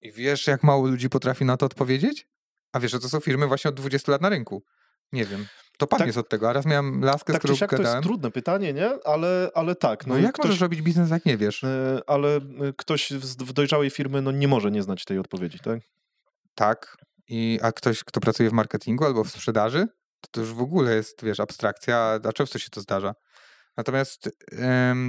I 0.00 0.12
wiesz, 0.12 0.46
jak 0.46 0.62
mało 0.62 0.86
ludzi 0.86 1.08
potrafi 1.08 1.44
na 1.44 1.56
to 1.56 1.66
odpowiedzieć? 1.66 2.26
A 2.72 2.80
wiesz, 2.80 2.92
że 2.92 3.00
to 3.00 3.08
są 3.08 3.20
firmy 3.20 3.46
właśnie 3.46 3.68
od 3.68 3.76
20 3.76 4.12
lat 4.12 4.20
na 4.20 4.28
rynku. 4.28 4.64
Nie 5.12 5.24
wiem. 5.24 5.46
To 5.78 5.86
pan 5.86 5.98
Tak. 5.98 6.06
jest 6.06 6.18
od 6.18 6.28
tego. 6.28 6.50
A 6.50 6.52
raz 6.52 6.66
miałem 6.66 7.00
laskę, 7.04 7.32
z 7.32 7.34
Tak 7.34 7.38
którą 7.40 7.54
czy 7.54 7.58
siak 7.58 7.70
to 7.70 7.82
jest 7.82 8.02
trudne 8.02 8.30
pytanie, 8.30 8.72
nie? 8.72 8.90
Ale, 9.04 9.50
ale 9.54 9.74
tak. 9.74 10.06
No, 10.06 10.14
No, 10.14 10.20
jak 10.20 10.32
ktoś, 10.32 10.44
możesz 10.46 10.60
robić 10.60 10.82
biznes, 10.82 11.10
jak 11.10 11.24
nie 11.26 11.36
wiesz? 11.36 11.64
e, 11.64 12.00
ale 12.06 12.36
e, 12.36 12.40
ktoś 12.76 13.12
w 13.38 13.52
dojrzałej 13.52 13.90
firmy 13.90 14.22
no, 14.22 14.30
nie 14.32 14.48
może 14.48 14.70
nie 14.70 14.82
znać 14.82 15.04
tej 15.04 15.18
odpowiedzi, 15.18 15.58
tak? 15.58 15.80
Tak. 16.54 16.96
I, 17.28 17.58
a 17.62 17.72
ktoś, 17.72 18.04
kto 18.04 18.20
pracuje 18.20 18.50
w 18.50 18.52
marketingu 18.52 19.04
albo 19.04 19.24
w 19.24 19.30
sprzedaży, 19.30 19.86
to, 20.20 20.28
to 20.30 20.40
już 20.40 20.52
w 20.54 20.60
ogóle 20.60 20.94
jest, 20.94 21.24
wiesz, 21.24 21.40
abstrakcja, 21.40 22.18
a 22.24 22.32
często 22.32 22.58
się 22.58 22.70
to 22.70 22.80
zdarza. 22.80 23.14
Natomiast 23.76 24.30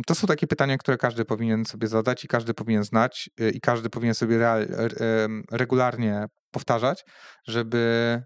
to 0.08 0.16
są 0.16 0.28
takie 0.28 0.48
pytania, 0.48 0.78
które 0.78 0.98
każdy 0.98 1.26
powinien 1.26 1.66
sobie 1.66 1.88
zadać 1.88 2.26
i 2.26 2.28
każdy 2.28 2.54
powinien 2.54 2.84
znać 2.84 3.30
y, 3.42 3.50
i 3.50 3.60
każdy 3.62 3.90
powinien 3.90 4.16
sobie 4.16 4.38
real, 4.38 4.68
em, 5.00 5.44
regularnie 5.52 6.26
powtarzać, 6.52 7.06
żeby 7.48 8.22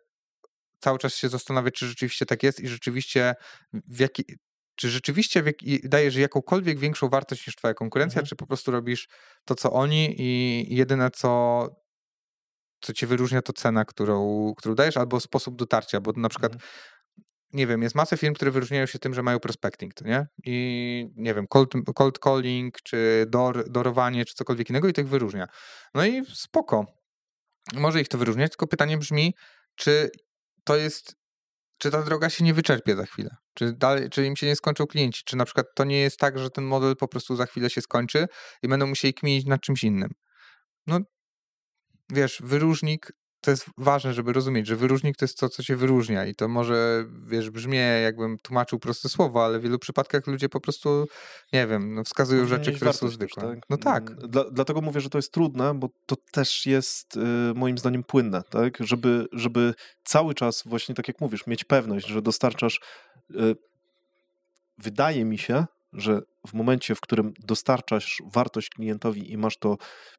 cały 0.84 0.99
czas 0.99 1.15
się 1.15 1.30
zastanawiać, 1.30 1.73
czy 1.73 1.88
rzeczywiście 1.88 2.26
tak 2.26 2.43
jest 2.43 2.60
i 2.60 2.68
rzeczywiście 2.68 3.35
w 3.73 3.99
jaki, 3.99 4.23
czy 4.76 4.89
rzeczywiście 4.89 5.43
dajesz 5.84 6.15
jakąkolwiek 6.15 6.80
większą 6.80 7.10
wartość 7.10 7.47
niż 7.47 7.55
twoja 7.55 7.73
konkurencja, 7.73 8.19
Mhm. 8.19 8.27
czy 8.30 8.35
po 8.35 8.47
prostu 8.47 8.72
robisz 8.72 9.07
to, 9.45 9.55
co 9.55 9.72
oni 9.72 10.15
i 10.22 10.65
jedyne, 10.76 11.11
co, 11.11 11.68
co 12.81 12.93
cię 12.93 13.07
wyróżnia, 13.07 13.41
to 13.41 13.53
cena, 13.53 13.85
którą, 13.85 14.53
którą 14.57 14.76
dajesz, 14.76 14.97
albo 14.97 15.19
sposób 15.19 15.55
dotarcia, 15.55 16.01
bo 16.01 16.11
na 16.15 16.30
przykład 16.30 16.53
Mhm. 16.53 16.69
nie 17.53 17.68
wiem, 17.68 17.81
jest 17.81 17.95
masę 17.95 18.18
firm, 18.18 18.34
które 18.34 18.51
wyróżniają 18.51 18.85
się 18.85 18.99
tym, 18.99 19.14
że 19.14 19.23
mają 19.23 19.39
prospecting, 19.39 19.93
to 19.93 20.05
nie? 20.05 20.27
I 20.45 21.07
nie 21.15 21.34
wiem, 21.34 21.47
cold, 21.47 21.73
cold 21.95 22.19
calling, 22.19 22.81
czy 22.81 23.26
door, 23.30 23.69
dorowanie, 23.69 24.26
czy 24.26 24.34
cokolwiek 24.34 24.69
innego 24.69 24.88
i 24.88 24.93
to 24.93 25.01
ich 25.01 25.07
wyróżnia. 25.10 25.47
No 25.93 26.05
i 26.05 26.26
spoko. 26.34 26.85
Może 27.73 28.01
ich 28.01 28.07
to 28.07 28.18
wyróżniać, 28.18 28.51
tylko 28.51 28.68
pytanie 28.68 28.97
brzmi, 28.97 29.34
czy 29.76 30.10
to 30.64 30.76
jest, 30.76 31.15
czy 31.77 31.91
ta 31.91 32.03
droga 32.03 32.30
się 32.30 32.44
nie 32.44 32.53
wyczerpie 32.53 32.95
za 32.95 33.06
chwilę? 33.06 33.35
Czy, 33.53 33.73
dalej, 33.73 34.10
czy 34.10 34.26
im 34.26 34.35
się 34.35 34.48
nie 34.48 34.56
skończą 34.56 34.88
klienci? 34.88 35.23
Czy 35.26 35.35
na 35.35 35.45
przykład 35.45 35.68
to 35.76 35.84
nie 35.84 35.99
jest 36.02 36.18
tak, 36.18 36.40
że 36.40 36.49
ten 36.49 36.64
model 36.64 36.95
po 36.95 37.07
prostu 37.07 37.35
za 37.35 37.45
chwilę 37.45 37.69
się 37.69 37.81
skończy 37.81 38.27
i 38.64 38.68
będą 38.68 38.88
musieli 38.88 39.14
kminić 39.14 39.45
nad 39.45 39.61
czymś 39.61 39.84
innym? 39.84 40.10
No, 40.88 40.99
wiesz, 42.10 42.41
wyróżnik 42.44 43.11
to 43.44 43.52
jest 43.52 43.65
ważne, 43.78 44.14
żeby 44.14 44.34
rozumieć, 44.34 44.68
że 44.68 44.76
wyróżnik 44.76 45.18
to 45.18 45.26
jest 45.26 45.40
to, 45.40 45.49
co 45.49 45.64
cię 45.64 45.76
wyróżnia 45.76 46.26
i 46.26 46.36
to 46.36 46.48
może, 46.48 47.06
wiesz, 47.28 47.49
brzmie 47.49 47.80
jakbym 47.80 48.38
tłumaczył 48.40 48.80
proste 48.80 49.10
słowo, 49.10 49.45
ale 49.45 49.60
w 49.60 49.61
wielu 49.61 49.80
przypadkach 49.80 50.28
ludzie 50.28 50.49
po 50.49 50.60
prostu, 50.61 51.07
nie 51.53 51.68
wiem, 51.68 51.95
no, 51.95 52.03
wskazują 52.03 52.48
rzeczy, 52.48 52.74
które 52.74 52.94
są 52.94 53.07
wartość 53.07 53.18
też, 53.20 53.32
zwykłe. 53.32 53.61
No 53.70 53.78
tak. 53.78 54.11
Mm, 54.11 54.30
Dla, 54.30 54.44
dlatego 54.52 54.82
mówię, 54.82 55.02
że 55.02 55.10
to 55.10 55.18
jest 55.18 55.32
trudne, 55.32 55.74
bo 55.74 55.90
to 56.06 56.15
też 56.32 56.65
jest 56.65 57.18
y, 57.18 57.20
moim 57.56 57.78
zdaniem 57.78 58.03
płynne, 58.03 58.44
tak? 58.49 58.78
Żeby, 58.80 59.28
żeby 59.32 59.74
cały 60.03 60.34
czas, 60.34 60.64
właśnie 60.65 60.95
tak 60.95 61.07
jak 61.07 61.22
mówisz, 61.22 61.48
mieć 61.48 61.64
pewność, 61.64 62.07
że 62.07 62.22
dostarczasz. 62.22 62.80
Y, 63.32 63.56
wydaje 64.78 65.26
mi 65.26 65.38
się, 65.38 65.65
że 65.94 66.22
w 66.48 66.53
momencie, 66.53 66.95
w 66.95 67.02
którym 67.02 67.34
dostarczasz 67.40 68.24
wartość 68.34 68.70
klientowi 68.70 69.32
i 69.32 69.38
masz 69.38 69.57
to 69.57 69.78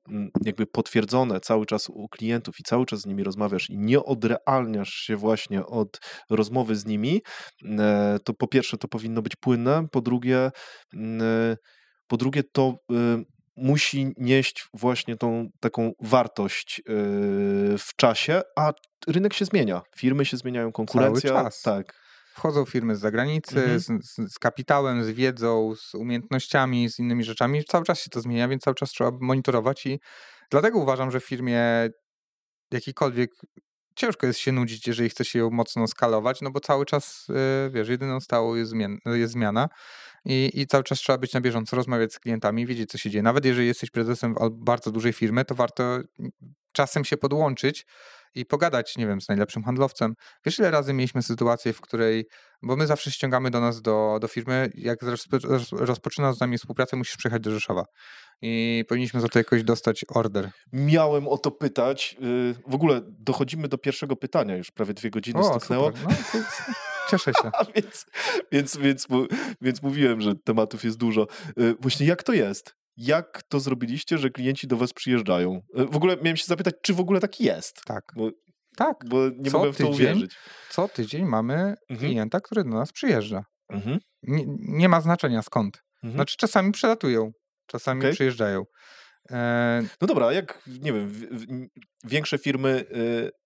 mm, 0.08 0.30
jakby 0.44 0.66
potwierdzone 0.66 1.40
cały 1.40 1.66
czas 1.66 1.88
u 1.90 2.08
klientów 2.08 2.60
i 2.60 2.62
cały 2.62 2.86
czas 2.86 3.00
z 3.00 3.06
nimi 3.06 3.24
rozmawiasz 3.24 3.70
i 3.70 3.78
nie 3.78 4.04
odrealniasz 4.04 4.90
się 4.94 5.16
właśnie 5.16 5.66
od 5.66 6.00
rozmowy 6.30 6.76
z 6.76 6.86
nimi, 6.86 7.22
e, 7.78 8.18
to 8.24 8.34
po 8.34 8.46
pierwsze 8.46 8.78
to 8.78 8.88
powinno 8.88 9.22
być 9.22 9.36
płynne, 9.36 9.86
po 9.92 10.00
drugie 10.00 10.50
mm, 10.94 11.56
po 12.06 12.16
drugie, 12.16 12.42
to 12.52 12.78
y, 12.92 13.24
musi 13.56 14.12
nieść 14.16 14.68
właśnie 14.74 15.16
tą 15.16 15.48
taką 15.60 15.92
wartość 16.00 16.78
y, 16.78 16.82
w 17.78 17.96
czasie, 17.96 18.42
a 18.56 18.72
rynek 19.08 19.34
się 19.34 19.44
zmienia. 19.44 19.82
Firmy 19.96 20.24
się 20.24 20.36
zmieniają, 20.36 20.72
konkurencja. 20.72 21.30
czas. 21.30 21.62
Tak. 21.62 22.03
Wchodzą 22.34 22.64
firmy 22.64 22.96
z 22.96 23.00
zagranicy, 23.00 23.56
Mhm. 23.56 23.80
z, 23.80 24.32
z, 24.32 24.38
kapitałem, 24.38 25.04
z 25.04 25.10
wiedzą, 25.10 25.74
z 25.76 25.94
umiejętnościami, 25.94 26.90
z 26.90 26.98
innymi 26.98 27.24
rzeczami. 27.24 27.64
Cały 27.64 27.84
czas 27.84 28.00
się 28.00 28.10
to 28.10 28.20
zmienia, 28.20 28.48
więc 28.48 28.62
cały 28.62 28.74
czas 28.74 28.90
trzeba 28.90 29.10
monitorować 29.20 29.86
i 29.86 30.00
dlatego 30.50 30.78
uważam, 30.78 31.10
że 31.10 31.20
w 31.20 31.24
firmie 31.24 31.60
jakikolwiek 32.70 33.30
ciężko 33.96 34.26
jest 34.26 34.38
się 34.38 34.52
nudzić, 34.52 34.86
jeżeli 34.86 35.08
chce 35.08 35.24
się 35.24 35.38
ją 35.38 35.50
mocno 35.50 35.86
skalować, 35.86 36.40
no 36.40 36.50
bo 36.50 36.60
cały 36.60 36.86
czas, 36.86 37.26
y, 37.66 37.70
wiesz, 37.70 37.88
jedyną 37.88 38.20
stałą 38.20 38.54
jest, 38.54 38.70
zmian, 38.70 38.98
jest 39.06 39.32
zmiana 39.32 39.68
i, 40.24 40.50
i 40.54 40.66
cały 40.66 40.84
czas 40.84 40.98
trzeba 40.98 41.18
być 41.18 41.32
na 41.32 41.40
bieżąco, 41.40 41.76
rozmawiać 41.76 42.12
z 42.12 42.18
klientami, 42.18 42.66
wiedzieć, 42.66 42.90
co 42.90 42.98
się 42.98 43.10
dzieje. 43.10 43.22
Nawet 43.22 43.44
jeżeli 43.44 43.66
jesteś 43.66 43.90
prezesem 43.90 44.34
bardzo 44.52 44.90
dużej 44.90 45.12
firmy, 45.12 45.44
to 45.44 45.54
warto 45.54 45.98
czasem 46.72 47.04
się 47.04 47.16
podłączyć 47.16 47.86
i 48.34 48.46
pogadać, 48.46 48.96
nie 48.96 49.06
wiem, 49.06 49.20
z 49.20 49.28
najlepszym 49.28 49.62
handlowcem. 49.64 50.14
Wiesz, 50.46 50.58
ile 50.58 50.70
razy 50.70 50.92
mieliśmy 50.92 51.22
sytuację, 51.22 51.72
w 51.72 51.80
której, 51.80 52.26
bo 52.62 52.76
my 52.76 52.86
zawsze 52.86 53.10
ściągamy 53.10 53.50
do 53.50 53.60
nas, 53.60 53.82
do, 53.82 54.18
do 54.20 54.28
firmy, 54.28 54.70
jak 54.74 55.02
rozpo- 55.02 55.44
roz- 55.48 55.72
rozpoczynasz 55.72 56.36
z 56.36 56.40
nami 56.40 56.58
współpracę, 56.58 56.96
musisz 56.96 57.16
przyjechać 57.16 57.42
do 57.42 57.50
Rzeszowa. 57.50 57.84
I 58.42 58.84
powinniśmy 58.88 59.20
za 59.20 59.28
to 59.28 59.38
jakoś 59.38 59.62
dostać 59.64 60.04
order. 60.08 60.50
Miałem 60.72 61.28
o 61.28 61.38
to 61.38 61.50
pytać. 61.50 62.16
y, 62.22 62.54
W 62.68 62.74
ogóle 62.74 63.00
dochodzimy 63.04 63.68
do 63.68 63.78
pierwszego 63.78 64.16
pytania, 64.16 64.56
już 64.56 64.70
prawie 64.70 64.94
dwie 64.94 65.10
godziny 65.10 65.40
O, 65.40 65.44
stuknęło. 65.60 65.92
super. 65.96 66.02
No, 66.34 66.40
cieszę 67.10 67.32
się. 67.42 67.50
Więc, 67.76 68.06
więc, 68.52 68.76
więc, 68.76 69.06
więc 69.60 69.82
mówiłem, 69.82 70.20
że 70.20 70.34
tematów 70.44 70.84
jest 70.84 70.98
dużo. 70.98 71.26
Y, 71.60 71.74
Właśnie 71.80 72.06
jak 72.06 72.22
to 72.22 72.32
jest? 72.32 72.74
jak 72.96 73.42
to 73.48 73.60
zrobiliście, 73.60 74.18
że 74.18 74.30
klienci 74.30 74.66
do 74.66 74.76
was 74.76 74.92
przyjeżdżają? 74.92 75.60
E, 75.76 75.84
w 75.84 75.96
ogóle 75.96 76.16
miałem 76.22 76.36
się 76.36 76.44
zapytać, 76.46 76.74
czy 76.82 76.94
w 76.94 77.00
ogóle 77.00 77.20
tak 77.20 77.40
jest? 77.40 77.80
Tak. 77.86 78.02
Bo, 78.16 78.30
Tak. 78.76 78.96
bo 79.08 79.18
nie 79.38 79.50
Co 79.50 79.56
mogłem 79.58 79.74
w 79.74 79.76
to 79.78 79.84
tydzień? 79.84 79.94
uwierzyć. 80.06 80.34
Co 80.70 80.88
tydzień 80.88 81.24
mamy 81.24 81.54
Mhm. 81.90 81.98
klienta, 81.98 82.40
który 82.40 82.64
do 82.64 82.70
nas 82.70 82.92
przyjeżdża. 82.92 83.44
Mhm. 83.68 83.98
Nie, 84.22 84.44
nie 84.58 84.88
ma 84.88 85.00
znaczenia 85.00 85.42
skąd. 85.42 85.78
Mhm. 86.02 86.14
Znaczy 86.14 86.36
czasami 86.38 86.72
przelatują, 86.72 87.30
czasami 87.66 88.00
Okej. 88.00 88.12
przyjeżdżają. 88.12 88.62
E, 89.30 89.82
No 90.00 90.06
dobra, 90.06 90.32
jak, 90.32 90.62
nie 90.80 90.92
wiem, 90.92 91.12
większe 92.04 92.38
firmy, 92.38 92.84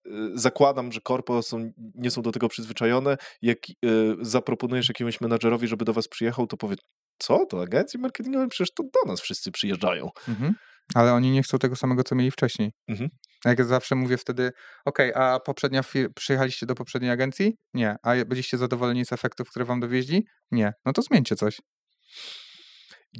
y, 0.06 0.10
y, 0.10 0.38
zakładam, 0.38 0.92
że 0.92 1.00
korpo 1.00 1.42
są, 1.42 1.72
nie 1.94 2.10
są 2.10 2.22
do 2.22 2.32
tego 2.32 2.48
przyzwyczajone, 2.48 3.16
jak 3.42 3.58
y, 3.70 4.16
zaproponujesz 4.20 4.88
jakiemuś 4.88 5.20
menadżerowi, 5.20 5.68
żeby 5.68 5.84
do 5.84 5.92
was 5.92 6.08
przyjechał, 6.08 6.46
to 6.46 6.56
powie, 6.56 6.76
co, 7.18 7.46
to 7.46 7.62
agencje 7.62 8.00
marketingowe? 8.00 8.48
Przecież 8.48 8.74
to 8.74 8.82
do 8.82 9.10
nas 9.12 9.20
wszyscy 9.20 9.50
przyjeżdżają. 9.52 10.08
mhm. 10.28 10.54
Ale 10.94 11.12
oni 11.12 11.30
nie 11.30 11.42
chcą 11.42 11.58
tego 11.58 11.76
samego, 11.76 12.04
co 12.04 12.14
mieli 12.14 12.30
wcześniej. 12.30 12.72
Mhm. 12.88 13.10
Jak 13.44 13.58
ja 13.58 13.64
zawsze 13.64 13.94
mówię 13.94 14.16
wtedy, 14.18 14.50
okej, 14.84 15.12
a 15.14 15.40
poprzednia 15.40 15.82
fir- 15.82 16.08
przyjechaliście 16.14 16.66
do 16.66 16.74
poprzedniej 16.74 17.10
agencji? 17.10 17.56
Nie. 17.74 17.96
A 18.02 18.24
byliście 18.26 18.58
zadowoleni 18.58 19.06
z 19.06 19.12
efektów, 19.12 19.50
które 19.50 19.64
wam 19.64 19.80
dowieźli? 19.80 20.26
Nie. 20.50 20.72
No 20.84 20.92
to 20.92 21.02
zmieńcie 21.02 21.36
coś. 21.36 21.60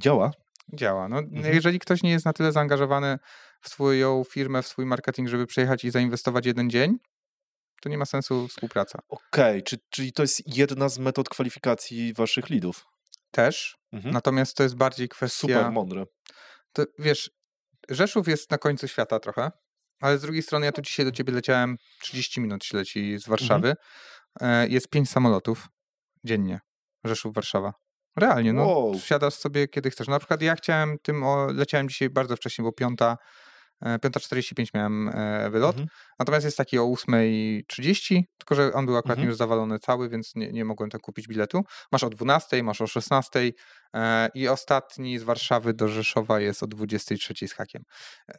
Działa. 0.03 0.31
Działa. 0.75 1.09
No, 1.09 1.19
Mhm. 1.19 1.55
Jeżeli 1.55 1.79
ktoś 1.79 2.03
nie 2.03 2.11
jest 2.11 2.25
na 2.25 2.33
tyle 2.33 2.53
zaangażowany 2.53 3.19
w 3.61 3.69
swoją 3.69 4.25
firmę, 4.25 4.63
w 4.63 4.67
swój 4.69 4.87
marketing, 4.87 5.29
żeby 5.29 5.47
przyjechać 5.47 5.85
i 5.85 5.91
zainwestować 5.91 6.47
jeden 6.47 6.71
dzień, 6.71 6.99
to 7.83 7.89
nie 7.89 7.99
ma 7.99 8.05
sensu 8.05 8.49
współpraca. 8.49 8.99
Okej, 9.09 9.63
czy, 9.63 9.79
czyli 9.91 10.13
to 10.13 10.23
jest 10.23 10.57
jedna 10.57 10.89
z 10.89 10.99
metod 10.99 11.29
kwalifikacji 11.29 12.15
waszych 12.15 12.51
lidów? 12.51 12.85
Też. 13.31 13.77
Mhm. 13.93 14.15
Natomiast 14.15 14.57
to 14.57 14.63
jest 14.63 14.77
bardziej 14.77 15.09
kwestia... 15.09 15.41
Super 15.41 15.71
mądre. 15.73 16.05
To, 16.73 16.85
wiesz, 16.99 17.31
Rzeszów 17.89 18.29
jest 18.29 18.51
na 18.51 18.59
końcu 18.59 18.89
świata 18.89 19.21
trochę, 19.21 19.51
ale 20.01 20.19
z 20.19 20.23
drugiej 20.23 20.43
strony 20.43 20.67
ja 20.67 20.73
tu 20.73 20.83
dzisiaj 20.83 21.07
do 21.07 21.13
ciebie 21.13 21.33
leciałem 21.33 21.77
30 22.01 22.41
minut 22.41 22.65
się 22.65 22.77
leci 22.77 23.19
z 23.19 23.29
Warszawy. 23.29 23.75
E, 24.41 24.69
Jest 24.69 24.89
pięć 24.89 25.11
samolotów 25.11 25.67
dziennie. 26.25 26.61
Rzeszów, 27.05 27.35
Warszawa. 27.35 27.73
Realnie, 28.19 28.53
no. 28.53 28.67
Wow. 28.67 28.99
Wsiadasz 28.99 29.35
sobie 29.35 29.69
kiedy 29.69 29.91
chcesz. 29.91 30.09
Na 30.09 30.19
przykład 30.19 30.43
ja 30.43 30.55
chciałem 30.55 30.99
tym, 30.99 31.25
o, 31.25 31.53
leciałem 31.53 31.89
dzisiaj 31.89 32.11
bardzo 32.11 32.37
wcześnie, 32.37 32.65
bo 32.65 32.73
piąta, 32.73 33.19
e, 33.83 33.99
5.45 33.99 34.67
miałem 34.75 35.09
e, 35.09 35.51
wylot. 35.51 35.77
Mhm. 35.77 35.89
Natomiast 36.19 36.45
jest 36.45 36.57
taki 36.57 36.79
o 36.79 36.83
8.30, 36.85 38.23
tylko 38.39 38.55
że 38.55 38.73
on 38.73 38.87
był 38.87 38.97
akurat 38.97 39.19
Mhm. 39.19 39.29
już 39.29 39.37
zawalony 39.37 39.79
cały, 39.79 40.09
więc 40.09 40.35
nie, 40.35 40.53
nie 40.53 40.65
mogłem 40.65 40.91
tam 40.91 41.01
kupić 41.01 41.29
biletu. 41.29 41.65
Masz 41.93 42.05
o 42.05 42.11
12, 42.11 42.63
masz 42.63 42.81
o 42.81 42.87
16 42.87 43.53
e, 43.95 44.29
i 44.35 44.49
ostatni 44.49 45.19
z 45.19 45.23
Warszawy 45.23 45.75
do 45.75 45.89
Rzeszowa 45.89 46.41
jest 46.41 46.63
o 46.63 46.67
23 46.67 47.49
z 47.49 47.53
hakiem. 47.53 47.83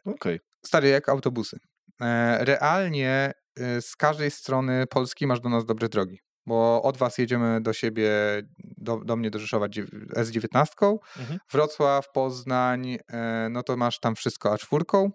Okej. 0.04 0.40
Stary, 0.66 0.88
jak 0.88 1.08
autobusy. 1.08 1.58
E, 2.00 2.44
realnie 2.44 3.32
e, 3.56 3.82
z 3.82 3.96
każdej 3.96 4.30
strony 4.30 4.86
Polski 4.86 5.26
masz 5.26 5.40
do 5.40 5.48
nas 5.48 5.64
dobre 5.64 5.88
drogi, 5.88 6.20
bo 6.50 6.82
od 6.82 6.96
was 6.96 7.18
jedziemy 7.18 7.60
do 7.60 7.72
siebie, 7.72 8.10
do, 8.58 8.96
do 9.04 9.16
mnie 9.16 9.30
do 9.30 9.38
Rzeszowa 9.38 9.68
dziew- 9.68 9.90
S19, 10.16 10.96
Mhm. 11.18 11.38
Wrocław, 11.50 12.12
Poznań, 12.12 12.98
e, 13.12 13.48
no 13.50 13.62
to 13.62 13.76
masz 13.76 14.00
tam 14.00 14.14
wszystko 14.16 14.54
A4. 14.54 15.10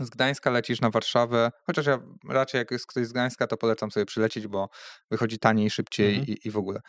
Z 0.00 0.10
Gdańska 0.10 0.50
lecisz 0.50 0.80
na 0.80 0.90
Warszawę, 0.90 1.50
chociaż 1.66 1.86
ja 1.86 1.98
raczej 2.28 2.58
jak 2.58 2.70
jest 2.70 2.86
ktoś 2.86 3.06
z 3.06 3.12
Gdańska, 3.12 3.46
to 3.46 3.56
polecam 3.56 3.90
sobie 3.90 4.06
przylecieć, 4.06 4.46
bo 4.46 4.68
wychodzi 5.10 5.38
taniej, 5.38 5.70
szybciej 5.70 6.08
Mhm. 6.18 6.28
i, 6.28 6.48
i 6.48 6.50
w 6.50 6.56
ogóle. 6.56 6.80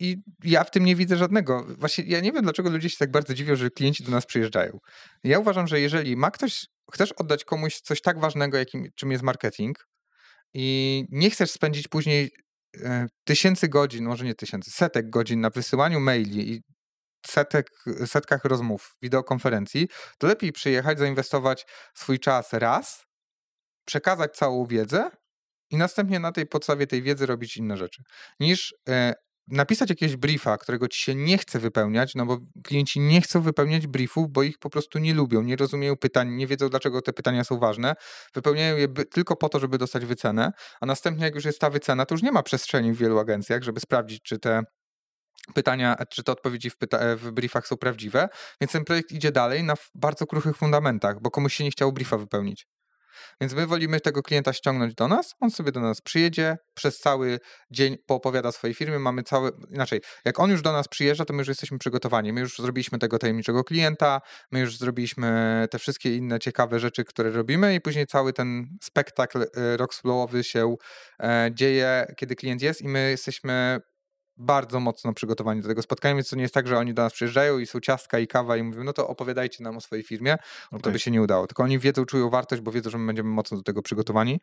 I 0.00 0.16
ja 0.44 0.64
w 0.64 0.70
tym 0.70 0.84
nie 0.84 0.96
widzę 0.96 1.16
żadnego. 1.16 1.66
Właśnie 1.78 2.04
ja 2.06 2.20
nie 2.20 2.32
wiem, 2.32 2.42
dlaczego 2.42 2.70
ludzie 2.70 2.90
się 2.90 2.96
tak 2.98 3.10
bardzo 3.10 3.34
dziwią, 3.34 3.56
że 3.56 3.70
klienci 3.70 4.04
do 4.04 4.10
nas 4.10 4.26
przyjeżdżają. 4.26 4.78
Ja 5.24 5.38
uważam, 5.38 5.66
że 5.66 5.80
jeżeli 5.80 6.16
ma 6.16 6.30
ktoś, 6.30 6.66
chcesz 6.92 7.12
oddać 7.12 7.44
komuś 7.44 7.80
coś 7.80 8.00
tak 8.00 8.20
ważnego, 8.20 8.58
jakim, 8.58 8.86
czym 8.94 9.10
jest 9.10 9.22
marketing, 9.24 9.86
i 10.54 11.04
nie 11.10 11.30
chcesz 11.30 11.50
spędzić 11.50 11.88
później 11.88 12.30
tysięcy 13.24 13.68
godzin, 13.68 14.04
może 14.04 14.24
nie 14.24 14.34
tysięcy, 14.34 14.70
setek 14.70 15.10
godzin 15.10 15.40
na 15.40 15.50
wysyłaniu 15.50 16.00
maili 16.00 16.52
i 16.52 16.62
setek, 17.26 17.70
setkach 18.06 18.44
rozmów, 18.44 18.96
wideokonferencji, 19.02 19.88
to 20.18 20.26
lepiej 20.26 20.52
przyjechać, 20.52 20.98
zainwestować 20.98 21.66
swój 21.94 22.18
czas 22.18 22.52
raz, 22.52 23.04
przekazać 23.86 24.36
całą 24.36 24.66
wiedzę 24.66 25.10
i 25.70 25.76
następnie 25.76 26.20
na 26.20 26.32
tej 26.32 26.46
podstawie 26.46 26.86
tej 26.86 27.02
wiedzy 27.02 27.26
robić 27.26 27.56
inne 27.56 27.76
rzeczy, 27.76 28.02
niż 28.40 28.74
e, 28.88 29.14
napisać 29.48 29.90
jakiegoś 29.90 30.16
briefa, 30.16 30.58
którego 30.58 30.88
ci 30.88 31.02
się 31.02 31.14
nie 31.14 31.38
chce 31.38 31.58
wypełniać, 31.58 32.14
no 32.14 32.26
bo 32.26 32.38
klienci 32.64 33.00
nie 33.00 33.20
chcą 33.20 33.40
wypełniać 33.40 33.86
briefów, 33.86 34.28
bo 34.30 34.42
ich 34.42 34.58
po 34.58 34.70
prostu 34.70 34.98
nie 34.98 35.14
lubią, 35.14 35.42
nie 35.42 35.56
rozumieją 35.56 35.96
pytań, 35.96 36.30
nie 36.30 36.46
wiedzą, 36.46 36.68
dlaczego 36.68 37.02
te 37.02 37.12
pytania 37.12 37.44
są 37.44 37.58
ważne, 37.58 37.94
wypełniają 38.34 38.76
je 38.76 38.88
tylko 38.88 39.36
po 39.36 39.48
to, 39.48 39.60
żeby 39.60 39.78
dostać 39.78 40.04
wycenę, 40.04 40.52
a 40.80 40.86
następnie 40.86 41.24
jak 41.24 41.34
już 41.34 41.44
jest 41.44 41.60
ta 41.60 41.70
wycena, 41.70 42.06
to 42.06 42.14
już 42.14 42.22
nie 42.22 42.32
ma 42.32 42.42
przestrzeni 42.42 42.92
w 42.92 42.96
wielu 42.98 43.18
agencjach, 43.18 43.62
żeby 43.62 43.80
sprawdzić, 43.80 44.22
czy 44.22 44.38
te 44.38 44.62
pytania, 45.54 45.96
czy 46.10 46.24
te 46.24 46.32
odpowiedzi 46.32 46.70
w, 46.70 46.76
pyta- 46.76 47.16
w 47.16 47.30
briefach 47.32 47.66
są 47.66 47.76
prawdziwe, 47.76 48.28
więc 48.60 48.72
ten 48.72 48.84
projekt 48.84 49.12
idzie 49.12 49.32
dalej 49.32 49.64
na 49.64 49.74
bardzo 49.94 50.26
kruchych 50.26 50.56
fundamentach, 50.56 51.20
bo 51.22 51.30
komuś 51.30 51.54
się 51.54 51.64
nie 51.64 51.70
chciało 51.70 51.92
briefa 51.92 52.18
wypełnić. 52.18 52.66
Więc 53.40 53.54
my 53.54 53.66
wolimy 53.66 54.00
tego 54.00 54.22
klienta 54.22 54.52
ściągnąć 54.52 54.94
do 54.94 55.08
nas, 55.08 55.34
on 55.40 55.50
sobie 55.50 55.72
do 55.72 55.80
nas 55.80 56.00
przyjedzie, 56.00 56.56
przez 56.74 56.98
cały 56.98 57.38
dzień 57.70 57.96
poopowiada 58.06 58.52
swojej 58.52 58.74
firmie, 58.74 58.98
mamy 58.98 59.22
cały, 59.22 59.50
inaczej, 59.70 60.00
jak 60.24 60.40
on 60.40 60.50
już 60.50 60.62
do 60.62 60.72
nas 60.72 60.88
przyjeżdża, 60.88 61.24
to 61.24 61.32
my 61.32 61.38
już 61.38 61.48
jesteśmy 61.48 61.78
przygotowani, 61.78 62.32
my 62.32 62.40
już 62.40 62.58
zrobiliśmy 62.58 62.98
tego 62.98 63.18
tajemniczego 63.18 63.64
klienta, 63.64 64.20
my 64.52 64.60
już 64.60 64.78
zrobiliśmy 64.78 65.66
te 65.70 65.78
wszystkie 65.78 66.16
inne 66.16 66.38
ciekawe 66.38 66.80
rzeczy, 66.80 67.04
które 67.04 67.30
robimy 67.30 67.74
i 67.74 67.80
później 67.80 68.06
cały 68.06 68.32
ten 68.32 68.66
spektakl 68.82 69.42
e, 69.42 69.76
rockflowowy 69.76 70.44
się 70.44 70.76
e, 71.22 71.50
dzieje, 71.54 72.06
kiedy 72.16 72.36
klient 72.36 72.62
jest 72.62 72.82
i 72.82 72.88
my 72.88 73.10
jesteśmy 73.10 73.80
bardzo 74.36 74.80
mocno 74.80 75.12
przygotowani 75.12 75.62
do 75.62 75.68
tego 75.68 75.82
spotkania, 75.82 76.14
więc 76.14 76.28
to 76.28 76.36
nie 76.36 76.42
jest 76.42 76.54
tak, 76.54 76.68
że 76.68 76.78
oni 76.78 76.94
do 76.94 77.02
nas 77.02 77.12
przyjeżdżają 77.12 77.58
i 77.58 77.66
są 77.66 77.80
ciastka 77.80 78.18
i 78.18 78.26
kawa 78.26 78.56
i 78.56 78.62
mówią, 78.62 78.84
no 78.84 78.92
to 78.92 79.08
opowiadajcie 79.08 79.64
nam 79.64 79.76
o 79.76 79.80
swojej 79.80 80.04
firmie, 80.04 80.36
bo 80.72 80.78
to 80.78 80.90
by 80.90 80.98
się 80.98 81.10
nie 81.10 81.22
udało. 81.22 81.46
Tylko 81.46 81.62
oni 81.62 81.78
wiedzą, 81.78 82.04
czują 82.04 82.30
wartość, 82.30 82.62
bo 82.62 82.72
wiedzą, 82.72 82.90
że 82.90 82.98
my 82.98 83.06
będziemy 83.06 83.28
mocno 83.28 83.56
do 83.56 83.62
tego 83.62 83.82
przygotowani. 83.82 84.40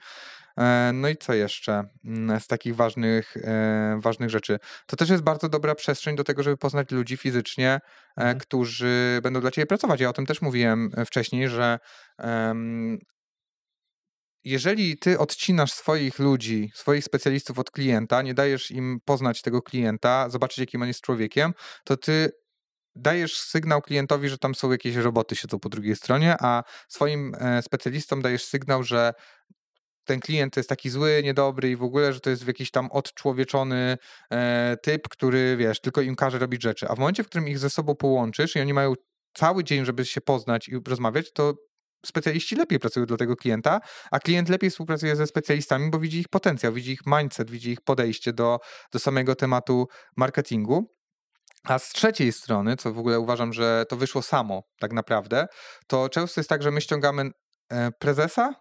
E, 0.58 0.92
No 0.94 1.10
i 1.10 1.18
co 1.18 1.34
jeszcze 1.34 1.84
mm, 2.06 2.40
z 2.40 2.48
takich 2.48 2.76
ważnych, 2.76 3.38
e, 3.38 4.00
ważnych 4.02 4.30
rzeczy? 4.30 4.60
To 4.86 4.96
też 4.96 5.10
jest 5.10 5.24
bardzo 5.24 5.50
dobra 5.50 5.76
przestrzeń 5.76 6.16
do 6.16 6.24
tego, 6.24 6.44
żeby 6.44 6.58
poznać 6.58 6.92
ludzi 6.92 7.18
fizycznie, 7.18 7.70
e, 7.70 7.82
Mhm. 8.16 8.40
którzy 8.40 9.20
będą 9.24 9.42
dla 9.42 9.52
ciebie 9.52 9.66
pracować. 9.66 10.00
Ja 10.02 10.10
o 10.10 10.14
tym 10.14 10.26
też 10.26 10.42
mówiłem 10.42 10.92
wcześniej, 11.06 11.50
że 11.50 11.80
jeżeli 14.44 14.98
ty 14.98 15.20
odcinasz 15.20 15.72
swoich 15.72 16.20
ludzi, 16.20 16.72
swoich 16.74 17.04
specjalistów 17.04 17.60
od 17.60 17.72
klienta, 17.72 18.22
nie 18.22 18.34
dajesz 18.34 18.72
im 18.72 19.00
poznać 19.06 19.42
tego 19.42 19.62
klienta, 19.62 20.30
zobaczyć, 20.30 20.58
jakim 20.58 20.82
on 20.82 20.88
jest 20.88 21.02
człowiekiem, 21.02 21.54
to 21.84 21.98
ty 21.98 22.32
dajesz 22.96 23.38
sygnał 23.38 23.82
klientowi, 23.82 24.30
że 24.30 24.38
tam 24.38 24.56
są 24.56 24.72
jakieś 24.72 24.96
roboty 24.96 25.36
siedzą 25.36 25.60
po 25.60 25.70
drugiej 25.70 25.96
stronie, 25.96 26.36
a 26.40 26.64
swoim 26.88 27.36
e, 27.40 27.62
specjalistom 27.62 28.22
dajesz 28.22 28.46
sygnał, 28.46 28.84
że 28.84 29.14
ten 30.06 30.20
klient 30.20 30.58
jest 30.58 30.70
taki 30.70 30.90
zły, 30.90 31.22
niedobry 31.24 31.72
i 31.72 31.76
w 31.76 31.84
ogóle, 31.84 32.14
że 32.14 32.20
to 32.20 32.30
jest 32.30 32.48
jakiś 32.48 32.72
tam 32.72 32.92
odczłowieczony 32.92 33.98
e, 34.32 34.78
typ, 34.84 35.08
który, 35.08 35.58
wiesz, 35.58 35.82
tylko 35.82 36.02
im 36.02 36.16
każe 36.16 36.40
robić 36.40 36.62
rzeczy. 36.62 36.88
A 36.90 36.96
w 36.96 37.00
momencie, 37.00 37.24
w 37.24 37.28
którym 37.28 37.48
ich 37.48 37.60
ze 37.60 37.70
sobą 37.70 37.96
połączysz 37.96 38.56
i 38.56 38.60
oni 38.60 38.74
mają 38.74 38.94
cały 39.34 39.64
dzień, 39.64 39.86
żeby 39.86 40.06
się 40.06 40.22
poznać 40.22 40.70
i 40.70 40.76
rozmawiać, 40.88 41.32
to 41.32 41.54
specjaliści 42.06 42.56
lepiej 42.56 42.80
pracują 42.80 43.06
dla 43.06 43.18
tego 43.18 43.36
klienta, 43.36 43.80
a 44.12 44.20
klient 44.20 44.50
lepiej 44.50 44.70
współpracuje 44.70 45.16
ze 45.16 45.28
specjalistami, 45.28 45.90
bo 45.90 46.00
widzi 46.00 46.20
ich 46.20 46.28
potencjał, 46.28 46.74
widzi 46.74 46.92
ich 46.92 47.02
mindset, 47.06 47.52
widzi 47.52 47.72
ich 47.72 47.82
podejście 47.82 48.34
do, 48.34 48.60
do 48.92 49.00
samego 49.00 49.36
tematu 49.36 49.88
marketingu. 50.18 50.94
A 51.64 51.80
z 51.80 51.90
trzeciej 51.90 52.32
strony, 52.32 52.76
co 52.76 52.94
w 52.94 53.00
ogóle 53.00 53.20
uważam, 53.20 53.54
że 53.54 53.86
to 53.90 53.96
wyszło 53.96 54.22
samo 54.22 54.64
tak 54.80 54.94
naprawdę, 54.94 55.48
to 55.88 56.10
często 56.10 56.42
jest 56.42 56.50
tak, 56.50 56.64
że 56.64 56.72
my 56.72 56.82
ściągamy 56.82 57.30
e, 57.70 57.92
prezesa, 57.92 58.56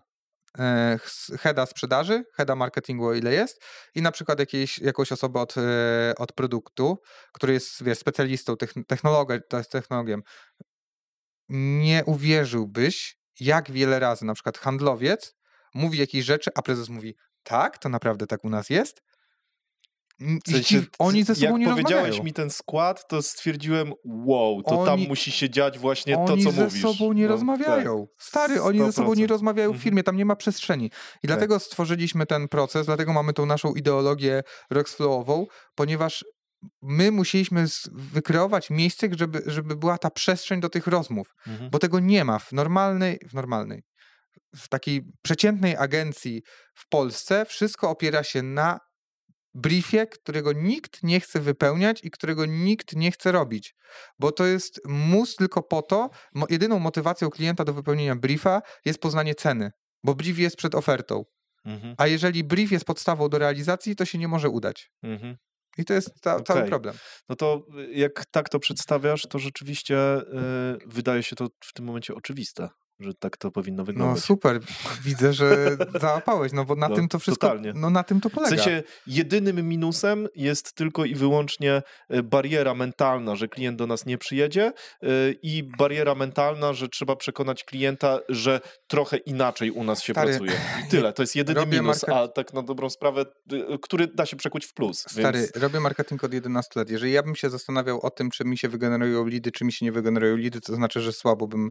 e, 0.58 0.98
heada 1.38 1.66
sprzedaży, 1.66 2.24
heada 2.34 2.56
marketingu, 2.56 3.06
o 3.06 3.14
ile 3.14 3.34
jest, 3.34 3.62
i 3.94 4.02
na 4.02 4.12
przykład 4.12 4.38
jakąś 4.80 5.12
osobę 5.12 5.40
od, 5.40 5.54
e, 5.58 6.14
od 6.18 6.32
produktu, 6.32 6.98
który 7.32 7.52
jest 7.52 7.84
wiesz, 7.84 7.98
specjalistą, 7.98 8.56
technologiem. 9.70 10.22
Nie 11.48 12.04
uwierzyłbyś, 12.04 13.21
jak 13.40 13.70
wiele 13.70 13.98
razy 13.98 14.24
na 14.24 14.34
przykład 14.34 14.58
handlowiec 14.58 15.34
mówi 15.74 15.98
jakieś 15.98 16.24
rzeczy, 16.24 16.50
a 16.54 16.62
prezes 16.62 16.88
mówi, 16.88 17.14
tak, 17.42 17.78
to 17.78 17.88
naprawdę 17.88 18.26
tak 18.26 18.44
u 18.44 18.48
nas 18.50 18.70
jest. 18.70 19.02
W 20.46 20.50
sensie, 20.50 20.82
oni 20.98 21.24
ze 21.24 21.34
sobą 21.34 21.46
jak 21.50 21.58
nie 21.60 21.66
powiedziałeś 21.68 21.94
rozmawiają. 22.06 22.24
mi 22.24 22.32
ten 22.32 22.50
skład, 22.50 23.08
to 23.08 23.22
stwierdziłem, 23.22 23.92
wow, 24.04 24.62
to 24.62 24.84
tam 24.84 24.94
Oni- 24.94 25.08
musi 25.08 25.32
się 25.32 25.50
dziać 25.50 25.78
właśnie 25.78 26.14
to, 26.14 26.24
oni 26.24 26.44
co 26.44 26.50
ze 26.50 26.64
mówisz. 26.64 26.82
sobą 26.82 27.12
nie 27.12 27.22
No, 27.22 27.28
rozmawiają. 27.28 28.06
Stary, 28.18 28.62
oni 28.62 28.78
ze 28.78 28.92
sobą 28.92 29.08
nie 29.14 29.24
100%. 29.24 29.28
rozmawiają 29.30 29.68
w 29.68 29.74
Mhm. 29.74 29.82
firmie, 29.84 30.02
tam 30.02 30.16
nie 30.16 30.24
ma 30.24 30.36
przestrzeni. 30.36 30.90
I 31.22 31.26
dlatego 31.26 31.58
stworzyliśmy 31.58 32.26
ten 32.26 32.48
proces, 32.48 32.86
dlatego 32.86 33.12
mamy 33.12 33.32
tą 33.32 33.46
naszą 33.46 33.74
ideologię 33.74 34.42
Roxflowową, 34.70 35.46
ponieważ 35.74 36.24
my 36.82 37.10
musieliśmy 37.10 37.66
wykreować 37.92 38.70
miejsce, 38.70 39.08
żeby, 39.18 39.42
żeby 39.46 39.76
była 39.76 39.98
ta 39.98 40.10
przestrzeń 40.10 40.60
do 40.60 40.68
tych 40.68 40.86
rozmów, 40.86 41.34
mhm. 41.46 41.70
bo 41.70 41.78
tego 41.78 42.00
nie 42.00 42.24
ma 42.24 42.38
w 42.38 42.52
normalnej, 42.52 43.18
w 43.28 43.34
normalnej, 43.34 43.82
w 44.56 44.68
takiej 44.68 45.02
przeciętnej 45.22 45.76
agencji 45.76 46.42
w 46.74 46.88
Polsce. 46.88 47.46
Wszystko 47.46 47.90
opiera 47.90 48.24
się 48.24 48.42
na 48.42 48.80
briefie, 49.54 50.06
którego 50.06 50.52
nikt 50.52 51.02
nie 51.02 51.20
chce 51.20 51.40
wypełniać 51.40 52.04
i 52.04 52.10
którego 52.10 52.46
nikt 52.46 52.96
nie 52.96 53.10
chce 53.10 53.32
robić, 53.32 53.74
bo 54.18 54.32
to 54.32 54.46
jest 54.46 54.80
mus 54.86 55.36
tylko 55.36 55.62
po 55.62 55.82
to, 55.82 56.10
jedyną 56.50 56.78
motywacją 56.78 57.30
klienta 57.30 57.64
do 57.64 57.72
wypełnienia 57.74 58.16
briefa 58.16 58.62
jest 58.84 59.00
poznanie 59.00 59.34
ceny, 59.34 59.70
bo 60.04 60.14
brief 60.14 60.38
jest 60.38 60.56
przed 60.56 60.74
ofertą. 60.74 61.24
Mhm. 61.64 61.94
A 61.98 62.06
jeżeli 62.06 62.44
brief 62.44 62.72
jest 62.72 62.84
podstawą 62.84 63.28
do 63.28 63.38
realizacji, 63.38 63.96
to 63.96 64.04
się 64.04 64.18
nie 64.18 64.28
może 64.28 64.48
udać. 64.48 64.90
Mhm. 65.02 65.36
I 65.78 65.84
to 65.84 65.94
jest 65.94 66.20
ta, 66.20 66.34
okay. 66.34 66.44
cały 66.44 66.68
problem. 66.68 66.94
No 67.28 67.36
to 67.36 67.66
y, 67.78 67.92
jak 67.92 68.26
tak 68.26 68.48
to 68.48 68.58
przedstawiasz, 68.58 69.22
to 69.22 69.38
rzeczywiście 69.38 69.94
yy, 69.94 70.78
wydaje 70.86 71.22
się 71.22 71.36
to 71.36 71.48
w 71.64 71.72
tym 71.72 71.84
momencie 71.84 72.14
oczywiste 72.14 72.68
że 73.02 73.14
tak 73.14 73.36
to 73.36 73.50
powinno 73.50 73.82
no 73.82 73.84
wyglądać. 73.84 74.16
No 74.16 74.20
super, 74.20 74.60
widzę, 75.04 75.32
że 75.32 75.76
załapałeś, 76.00 76.52
no 76.52 76.64
bo 76.64 76.74
na 76.74 76.88
no, 76.88 76.96
tym 76.96 77.08
to 77.08 77.18
wszystko, 77.18 77.46
totalnie. 77.46 77.72
no 77.76 77.90
na 77.90 78.04
tym 78.04 78.20
to 78.20 78.30
polega. 78.30 78.56
W 78.56 78.58
sensie 78.58 78.82
jedynym 79.06 79.68
minusem 79.68 80.28
jest 80.34 80.74
tylko 80.74 81.04
i 81.04 81.14
wyłącznie 81.14 81.82
e, 82.08 82.22
bariera 82.22 82.74
mentalna, 82.74 83.36
że 83.36 83.48
klient 83.48 83.78
do 83.78 83.86
nas 83.86 84.06
nie 84.06 84.18
przyjedzie 84.18 84.72
e, 85.02 85.06
i 85.42 85.62
bariera 85.78 86.14
mentalna, 86.14 86.72
że 86.72 86.88
trzeba 86.88 87.16
przekonać 87.16 87.64
klienta, 87.64 88.18
że 88.28 88.60
trochę 88.86 89.16
inaczej 89.16 89.70
u 89.70 89.84
nas 89.84 90.02
się 90.02 90.12
Stary, 90.12 90.30
pracuje. 90.30 90.52
I 90.86 90.90
tyle, 90.90 91.12
to 91.12 91.22
jest 91.22 91.36
jedyny 91.36 91.66
minus, 91.66 92.08
market... 92.08 92.08
a 92.08 92.28
tak 92.28 92.52
na 92.52 92.62
dobrą 92.62 92.90
sprawę, 92.90 93.24
który 93.82 94.06
da 94.06 94.26
się 94.26 94.36
przekuć 94.36 94.66
w 94.66 94.74
plus. 94.74 95.04
Stary, 95.08 95.38
więc... 95.38 95.56
robię 95.56 95.80
marketing 95.80 96.24
od 96.24 96.34
11 96.34 96.80
lat. 96.80 96.90
Jeżeli 96.90 97.12
ja 97.12 97.22
bym 97.22 97.34
się 97.34 97.50
zastanawiał 97.50 98.00
o 98.00 98.10
tym, 98.10 98.30
czy 98.30 98.44
mi 98.44 98.58
się 98.58 98.68
wygenerują 98.68 99.26
lidy, 99.26 99.52
czy 99.52 99.64
mi 99.64 99.72
się 99.72 99.84
nie 99.84 99.92
wygenerują 99.92 100.36
lidy, 100.36 100.60
to 100.60 100.74
znaczy, 100.74 101.00
że 101.00 101.12
słabo 101.12 101.46
bym 101.46 101.70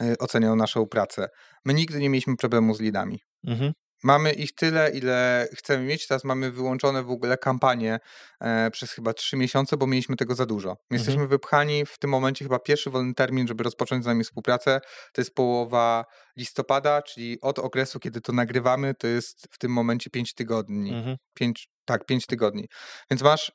e, 0.00 0.18
oceniał 0.18 0.56
naszą 0.68 0.86
pracę. 0.86 1.28
My 1.64 1.74
nigdy 1.74 1.98
nie 1.98 2.10
mieliśmy 2.10 2.36
problemu 2.36 2.74
z 2.74 2.80
lidami. 2.80 3.20
Mhm. 3.46 3.72
Mamy 4.02 4.32
ich 4.32 4.54
tyle, 4.54 4.90
ile 4.90 5.48
chcemy 5.54 5.84
mieć. 5.84 6.06
Teraz 6.06 6.24
mamy 6.24 6.50
wyłączone 6.50 7.02
w 7.02 7.10
ogóle 7.10 7.38
kampanie 7.38 7.98
e, 8.40 8.70
przez 8.70 8.92
chyba 8.92 9.12
trzy 9.12 9.36
miesiące, 9.36 9.76
bo 9.76 9.86
mieliśmy 9.86 10.16
tego 10.16 10.34
za 10.34 10.46
dużo. 10.46 10.68
My 10.68 10.74
mhm. 10.74 10.98
Jesteśmy 10.98 11.28
wypchani 11.28 11.86
w 11.86 11.98
tym 11.98 12.10
momencie 12.10 12.44
chyba 12.44 12.58
pierwszy 12.58 12.90
wolny 12.90 13.14
termin, 13.14 13.48
żeby 13.48 13.64
rozpocząć 13.64 14.04
z 14.04 14.06
nami 14.06 14.24
współpracę. 14.24 14.80
To 15.12 15.20
jest 15.20 15.34
połowa 15.34 16.04
listopada, 16.36 17.02
czyli 17.02 17.40
od 17.40 17.58
okresu, 17.58 18.00
kiedy 18.00 18.20
to 18.20 18.32
nagrywamy, 18.32 18.94
to 18.94 19.06
jest 19.06 19.48
w 19.50 19.58
tym 19.58 19.72
momencie 19.72 20.10
pięć 20.10 20.34
tygodni. 20.34 20.94
Mhm. 20.94 21.16
Pięć, 21.34 21.68
tak, 21.84 22.06
pięć 22.06 22.26
tygodni. 22.26 22.68
Więc 23.10 23.22
masz 23.22 23.52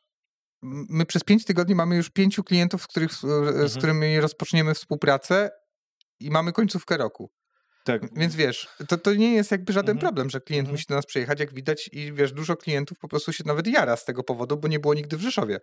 my 0.90 1.06
przez 1.06 1.24
pięć 1.24 1.46
tygodni 1.46 1.76
mamy 1.76 1.96
już 1.96 2.10
pięciu 2.10 2.44
klientów, 2.44 2.84
z, 2.84 2.88
których, 2.88 3.14
z 3.14 3.24
mhm. 3.24 3.70
którymi 3.70 4.20
rozpoczniemy 4.20 4.74
współpracę 4.74 5.50
i 6.26 6.30
mamy 6.30 6.52
końcówkę 6.52 6.98
roku. 6.98 7.32
Tak. 7.84 8.02
Więc 8.16 8.36
wiesz, 8.36 8.68
to, 8.88 8.98
to 8.98 9.14
nie 9.14 9.34
jest 9.34 9.52
jakby 9.52 9.74
żaden 9.74 9.98
mhm. 9.98 10.00
problem, 10.00 10.30
że 10.30 10.42
klient 10.42 10.66
mhm. 10.66 10.74
musi 10.74 10.86
do 10.90 10.96
nas 10.96 11.06
przyjechać, 11.06 11.40
jak 11.40 11.54
widać 11.54 11.90
i 11.92 12.14
wiesz, 12.14 12.32
dużo 12.32 12.56
klientów 12.56 12.98
po 13.00 13.08
prostu 13.08 13.34
się 13.34 13.44
nawet 13.48 13.68
jara 13.68 13.96
z 13.96 14.06
tego 14.06 14.24
powodu, 14.24 14.58
bo 14.58 14.68
nie 14.68 14.80
było 14.80 14.94
nigdy 14.94 15.18
w 15.18 15.22
Rzeszowie. 15.22 15.60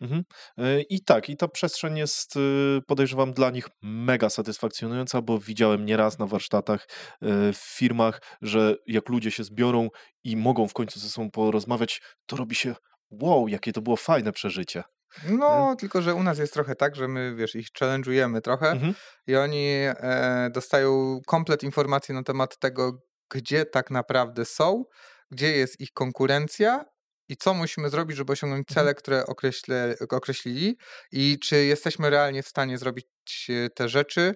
Mhm. 0.00 0.22
E, 0.58 0.80
I 0.80 1.04
tak, 1.04 1.28
i 1.28 1.36
ta 1.36 1.48
przestrzeń 1.48 1.98
jest, 1.98 2.36
y, 2.36 2.80
podejrzewam, 2.86 3.32
dla 3.32 3.50
nich 3.50 3.68
mega 3.82 4.30
satysfakcjonująca, 4.30 5.22
bo 5.22 5.38
widziałem 5.38 5.86
nieraz 5.86 6.18
na 6.18 6.26
warsztatach 6.26 6.88
e, 7.22 7.52
w 7.52 7.76
firmach, 7.76 8.22
że 8.42 8.76
jak 8.86 9.08
ludzie 9.08 9.30
się 9.30 9.44
zbiorą 9.44 9.88
i 10.24 10.36
mogą 10.36 10.68
w 10.68 10.72
końcu 10.72 11.00
ze 11.00 11.08
sobą 11.08 11.30
porozmawiać, 11.30 12.02
to 12.26 12.36
robi 12.36 12.54
się 12.54 12.74
wow, 13.10 13.48
jakie 13.48 13.72
to 13.72 13.82
było 13.82 13.96
fajne 13.96 14.32
przeżycie. 14.32 14.82
No, 15.24 15.58
mhm. 15.58 15.76
tylko 15.76 16.02
że 16.02 16.14
u 16.14 16.22
nas 16.22 16.38
jest 16.38 16.52
trochę 16.52 16.74
tak, 16.74 16.96
że 16.96 17.08
my, 17.08 17.34
wiesz, 17.34 17.54
ich 17.54 17.68
challenge'ujemy 17.80 18.40
trochę 18.40 18.70
mhm. 18.70 18.94
i 19.26 19.36
oni 19.36 19.68
e, 19.70 20.50
dostają 20.52 21.20
komplet 21.26 21.62
informacji 21.62 22.14
na 22.14 22.22
temat 22.22 22.58
tego, 22.58 23.02
gdzie 23.30 23.64
tak 23.64 23.90
naprawdę 23.90 24.44
są, 24.44 24.84
gdzie 25.30 25.56
jest 25.56 25.80
ich 25.80 25.92
konkurencja 25.92 26.84
i 27.28 27.36
co 27.36 27.54
musimy 27.54 27.90
zrobić, 27.90 28.16
żeby 28.16 28.32
osiągnąć 28.32 28.66
cele, 28.66 28.80
mhm. 28.80 28.96
które 28.96 29.26
określe, 29.26 29.94
określili 30.10 30.78
i 31.12 31.38
czy 31.38 31.64
jesteśmy 31.64 32.10
realnie 32.10 32.42
w 32.42 32.48
stanie 32.48 32.78
zrobić 32.78 33.06
e, 33.48 33.70
te 33.70 33.88
rzeczy, 33.88 34.34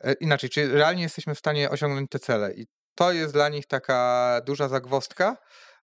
e, 0.00 0.12
inaczej, 0.12 0.50
czy 0.50 0.68
realnie 0.68 1.02
jesteśmy 1.02 1.34
w 1.34 1.38
stanie 1.38 1.70
osiągnąć 1.70 2.10
te 2.10 2.18
cele 2.18 2.54
i 2.54 2.66
to 2.94 3.12
jest 3.12 3.32
dla 3.32 3.48
nich 3.48 3.66
taka 3.66 4.40
duża 4.46 4.68
zagwostka, 4.68 5.36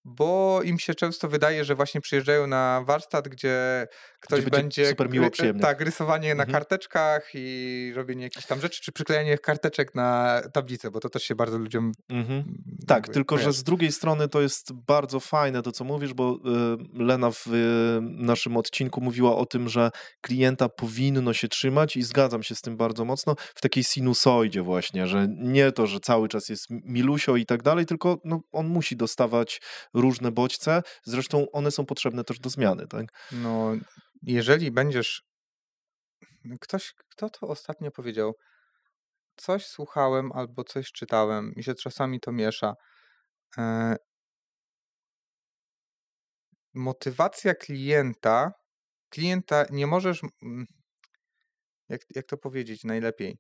bo 0.06 0.60
im 0.64 0.80
się 0.80 0.96
często 0.96 1.28
wydaje, 1.28 1.66
że 1.66 1.76
właśnie 1.76 2.02
przyjeżdżają 2.02 2.48
na 2.48 2.82
warsztat, 2.86 3.28
gdzie 3.28 3.88
ktoś 4.28 4.42
gdzie 4.42 4.52
będzie. 4.52 4.90
Super 4.90 5.10
miło. 5.10 5.30
Tak, 5.62 5.82
rysowanie 5.82 6.32
mhm. 6.32 6.48
na 6.48 6.54
karteczkach 6.54 7.30
i 7.34 7.92
robienie 7.96 8.24
jakichś 8.24 8.46
tam 8.46 8.62
rzeczy, 8.62 8.82
czy 8.82 8.92
przyklejanie 8.92 9.38
karteczek 9.38 9.96
na 9.96 10.42
tablicę, 10.54 10.92
bo 10.92 11.00
to 11.00 11.10
też 11.10 11.24
się 11.24 11.36
bardzo 11.36 11.58
ludziom. 11.58 11.92
Mhm. 12.10 12.44
Tak, 12.88 13.08
tylko 13.08 13.36
kojarzy. 13.36 13.50
że 13.52 13.54
z 13.54 13.64
drugiej 13.64 13.92
strony 13.92 14.28
to 14.28 14.42
jest 14.42 14.74
bardzo 14.74 15.20
fajne 15.20 15.62
to, 15.62 15.72
co 15.72 15.84
mówisz, 15.84 16.14
bo 16.14 16.36
y, 16.36 17.04
Lena 17.04 17.32
w 17.32 17.48
y, 17.48 17.52
naszym 18.02 18.58
odcinku 18.58 19.02
mówiła 19.02 19.36
o 19.36 19.46
tym, 19.46 19.70
że 19.70 19.92
klienta 20.22 20.70
powinno 20.70 21.34
się 21.34 21.48
trzymać 21.48 21.98
i 21.98 22.04
zgadzam 22.04 22.44
się 22.44 22.56
z 22.56 22.62
tym 22.62 22.78
bardzo 22.78 23.06
mocno 23.06 23.36
w 23.56 23.62
takiej 23.62 23.84
sinusoidzie, 23.84 24.62
właśnie, 24.62 25.08
że 25.08 25.28
nie 25.30 25.72
to, 25.72 25.88
że 25.88 26.00
cały 26.00 26.28
czas 26.28 26.50
jest 26.50 26.66
milusio 26.70 27.36
i 27.36 27.46
tak 27.46 27.64
dalej, 27.64 27.86
tylko 27.86 28.22
no, 28.24 28.40
on 28.52 28.68
musi 28.68 28.96
dostawać 28.96 29.62
różne 29.94 30.32
bodźce, 30.32 30.84
zresztą 31.04 31.52
one 31.52 31.72
są 31.72 31.86
potrzebne 31.86 32.24
też 32.24 32.40
do 32.40 32.50
zmiany, 32.50 32.88
tak? 32.88 33.06
No, 33.32 33.76
jeżeli 34.22 34.72
będziesz. 34.72 35.24
Ktoś, 36.62 36.94
kto 37.10 37.30
to 37.30 37.48
ostatnio 37.48 37.92
powiedział? 37.92 38.34
Coś 39.36 39.66
słuchałem 39.66 40.32
albo 40.32 40.64
coś 40.64 40.92
czytałem, 40.92 41.54
mi 41.56 41.64
się 41.64 41.76
czasami 41.76 42.20
to 42.20 42.32
miesza. 42.32 42.74
E... 43.58 43.96
Motywacja 46.74 47.56
klienta. 47.56 48.52
Klienta 49.10 49.66
nie 49.70 49.88
możesz. 49.88 50.22
Jak, 51.90 52.02
jak 52.16 52.26
to 52.26 52.38
powiedzieć 52.38 52.84
najlepiej? 52.84 53.38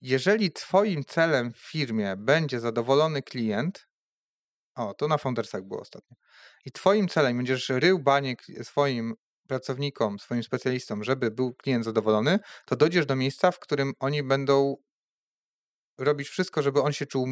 Jeżeli 0.00 0.52
Twoim 0.52 1.04
celem 1.04 1.52
w 1.52 1.58
firmie 1.58 2.14
będzie 2.18 2.60
zadowolony 2.60 3.22
klient, 3.22 3.86
o, 4.74 4.94
to 4.94 5.08
na 5.08 5.18
Foundersach 5.18 5.62
było 5.62 5.80
ostatnio. 5.80 6.16
I 6.64 6.72
twoim 6.72 7.08
celem 7.08 7.36
będziesz 7.36 7.68
rył 7.68 7.98
baniek 7.98 8.42
swoim 8.62 9.14
pracownikom, 9.48 10.18
swoim 10.18 10.42
specjalistom, 10.42 11.04
żeby 11.04 11.30
był 11.30 11.54
klient 11.54 11.84
zadowolony, 11.84 12.38
to 12.66 12.76
dojdziesz 12.76 13.06
do 13.06 13.16
miejsca, 13.16 13.50
w 13.50 13.58
którym 13.58 13.92
oni 14.00 14.22
będą 14.22 14.76
robić 15.98 16.28
wszystko, 16.28 16.62
żeby 16.62 16.82
on 16.82 16.92
się 16.92 17.06
czuł 17.06 17.26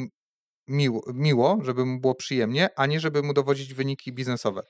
miło, 0.71 1.03
miło, 1.15 1.59
żeby 1.63 1.85
mu 1.85 2.01
było 2.01 2.15
przyjemnie, 2.15 2.69
a 2.77 2.87
nie 2.87 3.01
żeby 3.01 3.23
mu 3.23 3.33
dowodzić 3.33 3.75
wyniki 3.75 4.13
biznesowe. 4.13 4.63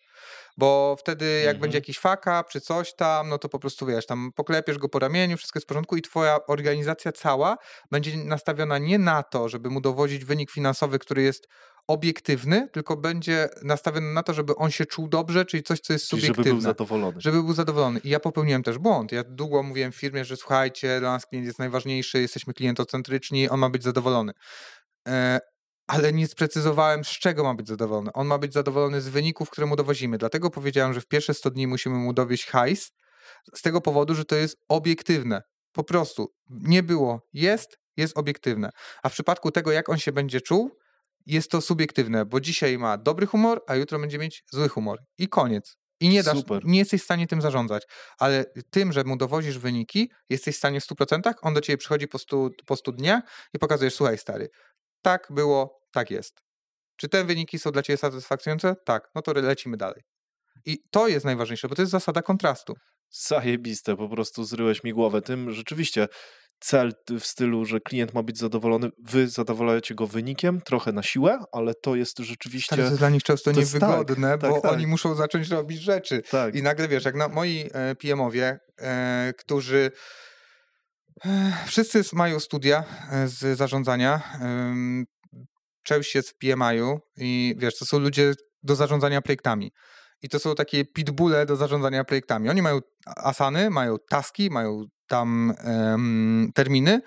Bo 0.56 0.96
wtedy 0.98 1.24
jak 1.26 1.54
mhm. 1.54 1.60
będzie 1.60 1.78
jakiś 1.78 1.98
faka 1.98 2.44
czy 2.44 2.60
coś 2.60 2.94
tam, 2.94 3.28
no 3.28 3.38
to 3.38 3.48
po 3.48 3.58
prostu 3.58 3.86
wiesz, 3.86 4.06
tam 4.06 4.30
poklepiesz 4.34 4.78
go 4.78 4.88
po 4.88 4.98
ramieniu, 4.98 5.36
wszystko 5.36 5.58
jest 5.58 5.66
w 5.66 5.68
porządku 5.68 5.96
i 5.96 6.02
twoja 6.02 6.38
organizacja 6.46 7.12
cała 7.12 7.56
będzie 7.90 8.16
nastawiona 8.16 8.78
nie 8.78 8.98
na 8.98 9.22
to, 9.22 9.48
żeby 9.48 9.70
mu 9.70 9.80
dowodzić 9.80 10.24
wynik 10.24 10.50
finansowy, 10.50 10.98
który 10.98 11.22
jest 11.22 11.48
obiektywny, 11.90 12.68
tylko 12.72 12.96
będzie 12.96 13.48
nastawiony 13.62 14.12
na 14.12 14.22
to, 14.22 14.34
żeby 14.34 14.56
on 14.56 14.70
się 14.70 14.86
czuł 14.86 15.08
dobrze, 15.08 15.44
czyli 15.44 15.62
coś, 15.62 15.80
co 15.80 15.92
jest 15.92 16.08
czyli 16.08 16.22
subiektywne. 16.22 16.44
Żeby 16.44 16.54
był 16.54 16.60
zadowolony. 16.60 17.20
Żeby 17.20 17.42
był 17.42 17.52
zadowolony. 17.52 18.00
I 18.04 18.08
ja 18.08 18.20
popełniłem 18.20 18.62
też 18.62 18.78
błąd. 18.78 19.12
Ja 19.12 19.24
długo 19.24 19.62
mówiłem 19.62 19.92
w 19.92 19.96
firmie, 19.96 20.24
że 20.24 20.36
słuchajcie, 20.36 21.00
dla 21.00 21.12
nas 21.12 21.26
klient 21.26 21.46
jest 21.46 21.58
najważniejszy, 21.58 22.20
jesteśmy 22.20 22.54
klientocentryczni, 22.54 23.48
on 23.48 23.60
ma 23.60 23.70
być 23.70 23.82
zadowolony. 23.82 24.32
E, 25.08 25.40
ale 25.86 26.12
nie 26.12 26.26
sprecyzowałem, 26.26 27.04
z 27.04 27.08
czego 27.08 27.44
ma 27.44 27.54
być 27.54 27.68
zadowolony. 27.68 28.12
On 28.12 28.26
ma 28.26 28.38
być 28.38 28.52
zadowolony 28.52 29.00
z 29.00 29.08
wyników, 29.08 29.50
które 29.50 29.66
mu 29.66 29.76
dowozimy. 29.76 30.18
Dlatego 30.18 30.50
powiedziałem, 30.50 30.94
że 30.94 31.00
w 31.00 31.06
pierwsze 31.06 31.34
100 31.34 31.50
dni 31.50 31.66
musimy 31.66 31.96
mu 31.96 32.12
dowieść 32.12 32.46
hajs, 32.46 32.92
z 33.54 33.62
tego 33.62 33.80
powodu, 33.80 34.14
że 34.14 34.24
to 34.24 34.36
jest 34.36 34.56
obiektywne. 34.68 35.42
Po 35.72 35.84
prostu 35.84 36.34
nie 36.48 36.82
było, 36.82 37.28
jest, 37.32 37.78
jest 37.96 38.18
obiektywne. 38.18 38.70
A 39.02 39.08
w 39.08 39.12
przypadku 39.12 39.50
tego, 39.50 39.72
jak 39.72 39.88
on 39.88 39.98
się 39.98 40.12
będzie 40.12 40.40
czuł, 40.40 40.70
jest 41.26 41.50
to 41.50 41.60
subiektywne, 41.60 42.24
bo 42.26 42.40
dzisiaj 42.40 42.78
ma 42.78 42.98
dobry 42.98 43.26
humor, 43.26 43.62
a 43.66 43.74
jutro 43.74 43.98
będzie 43.98 44.18
mieć 44.18 44.44
zły 44.52 44.68
humor. 44.68 44.98
I 45.18 45.28
koniec. 45.28 45.76
I 46.00 46.08
nie, 46.08 46.22
dasz, 46.22 46.38
nie 46.64 46.78
jesteś 46.78 47.00
w 47.00 47.04
stanie 47.04 47.26
tym 47.26 47.40
zarządzać, 47.40 47.82
ale 48.18 48.44
tym, 48.70 48.92
że 48.92 49.04
mu 49.04 49.16
dowozisz 49.16 49.58
wyniki, 49.58 50.10
jesteś 50.28 50.54
w 50.54 50.58
stanie 50.58 50.80
w 50.80 50.84
100%, 50.84 51.32
on 51.42 51.54
do 51.54 51.60
ciebie 51.60 51.76
przychodzi 51.76 52.08
po 52.08 52.18
100, 52.18 52.50
po 52.66 52.76
100 52.76 52.92
dniach 52.92 53.22
i 53.54 53.58
pokazujesz, 53.58 53.94
słuchaj 53.94 54.18
stary, 54.18 54.48
tak 55.02 55.26
było, 55.30 55.80
tak 55.92 56.10
jest. 56.10 56.40
Czy 56.96 57.08
te 57.08 57.24
wyniki 57.24 57.58
są 57.58 57.70
dla 57.70 57.82
ciebie 57.82 57.96
satysfakcjonujące? 57.96 58.76
Tak, 58.84 59.10
no 59.14 59.22
to 59.22 59.32
lecimy 59.32 59.76
dalej. 59.76 60.02
I 60.64 60.78
to 60.90 61.08
jest 61.08 61.24
najważniejsze, 61.24 61.68
bo 61.68 61.74
to 61.74 61.82
jest 61.82 61.92
zasada 61.92 62.22
kontrastu. 62.22 62.74
Zajebiste, 63.10 63.96
po 63.96 64.08
prostu 64.08 64.44
zryłeś 64.44 64.84
mi 64.84 64.92
głowę 64.92 65.22
tym. 65.22 65.52
Rzeczywiście, 65.52 66.08
cel 66.60 66.92
w 67.20 67.26
stylu, 67.26 67.64
że 67.64 67.80
klient 67.80 68.14
ma 68.14 68.22
być 68.22 68.38
zadowolony, 68.38 68.90
wy 68.98 69.28
zadowalacie 69.28 69.94
go 69.94 70.06
wynikiem, 70.06 70.60
trochę 70.60 70.92
na 70.92 71.02
siłę, 71.02 71.38
ale 71.52 71.74
to 71.74 71.94
jest 71.94 72.18
rzeczywiście... 72.18 72.76
To 72.76 72.82
jest 72.82 72.96
dla 72.96 73.10
nich 73.10 73.22
często 73.22 73.50
to 73.50 73.60
tak, 73.60 73.72
niewygodne, 73.72 74.38
tak, 74.38 74.50
bo 74.50 74.60
tak. 74.60 74.72
oni 74.72 74.86
muszą 74.86 75.14
zacząć 75.14 75.48
robić 75.48 75.80
rzeczy. 75.80 76.22
Tak. 76.30 76.54
I 76.54 76.62
nagle 76.62 76.88
wiesz, 76.88 77.04
jak 77.04 77.14
na 77.14 77.28
moi 77.28 77.70
e, 77.72 77.94
PM-owie, 77.94 78.58
e, 78.78 79.32
którzy 79.38 79.90
e, 81.24 81.52
wszyscy 81.66 82.02
mają 82.12 82.40
studia 82.40 82.84
z 83.24 83.58
zarządzania, 83.58 84.22
część 85.82 86.14
jest 86.14 86.30
w 86.30 86.36
PMI-u 86.38 87.00
i 87.16 87.54
wiesz, 87.58 87.78
to 87.78 87.84
są 87.84 87.98
ludzie 87.98 88.34
do 88.62 88.76
zarządzania 88.76 89.22
projektami. 89.22 89.72
I 90.22 90.28
to 90.28 90.38
są 90.38 90.54
takie 90.54 90.84
pitbulle 90.84 91.46
do 91.46 91.56
zarządzania 91.56 92.04
projektami. 92.04 92.48
Oni 92.48 92.62
mają 92.62 92.78
asany, 93.06 93.70
mają 93.70 93.96
taski, 94.08 94.50
mają 94.50 94.84
tam 95.10 95.54
em, 95.58 96.50
terminy 96.54 97.00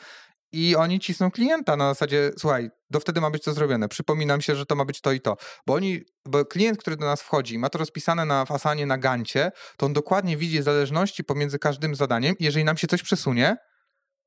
i 0.51 0.75
oni 0.75 0.99
cisną 0.99 1.31
klienta 1.31 1.75
na 1.75 1.89
zasadzie, 1.89 2.31
słuchaj, 2.37 2.69
do 2.89 2.99
wtedy 2.99 3.21
ma 3.21 3.29
być 3.29 3.43
to 3.43 3.53
zrobione. 3.53 3.87
Przypominam 3.87 4.41
się, 4.41 4.55
że 4.55 4.65
to 4.65 4.75
ma 4.75 4.85
być 4.85 5.01
to 5.01 5.11
i 5.11 5.21
to. 5.21 5.37
Bo 5.67 5.73
oni, 5.73 6.01
bo 6.25 6.45
klient, 6.45 6.77
który 6.77 6.95
do 6.95 7.05
nas 7.05 7.21
wchodzi, 7.21 7.59
ma 7.59 7.69
to 7.69 7.77
rozpisane 7.77 8.25
na 8.25 8.45
fasanie, 8.45 8.85
na 8.85 8.97
gancie, 8.97 9.51
to 9.77 9.85
on 9.85 9.93
dokładnie 9.93 10.37
widzi 10.37 10.61
zależności 10.61 11.23
pomiędzy 11.23 11.59
każdym 11.59 11.95
zadaniem 11.95 12.35
i 12.39 12.43
jeżeli 12.43 12.65
nam 12.65 12.77
się 12.77 12.87
coś 12.87 13.03
przesunie, 13.03 13.57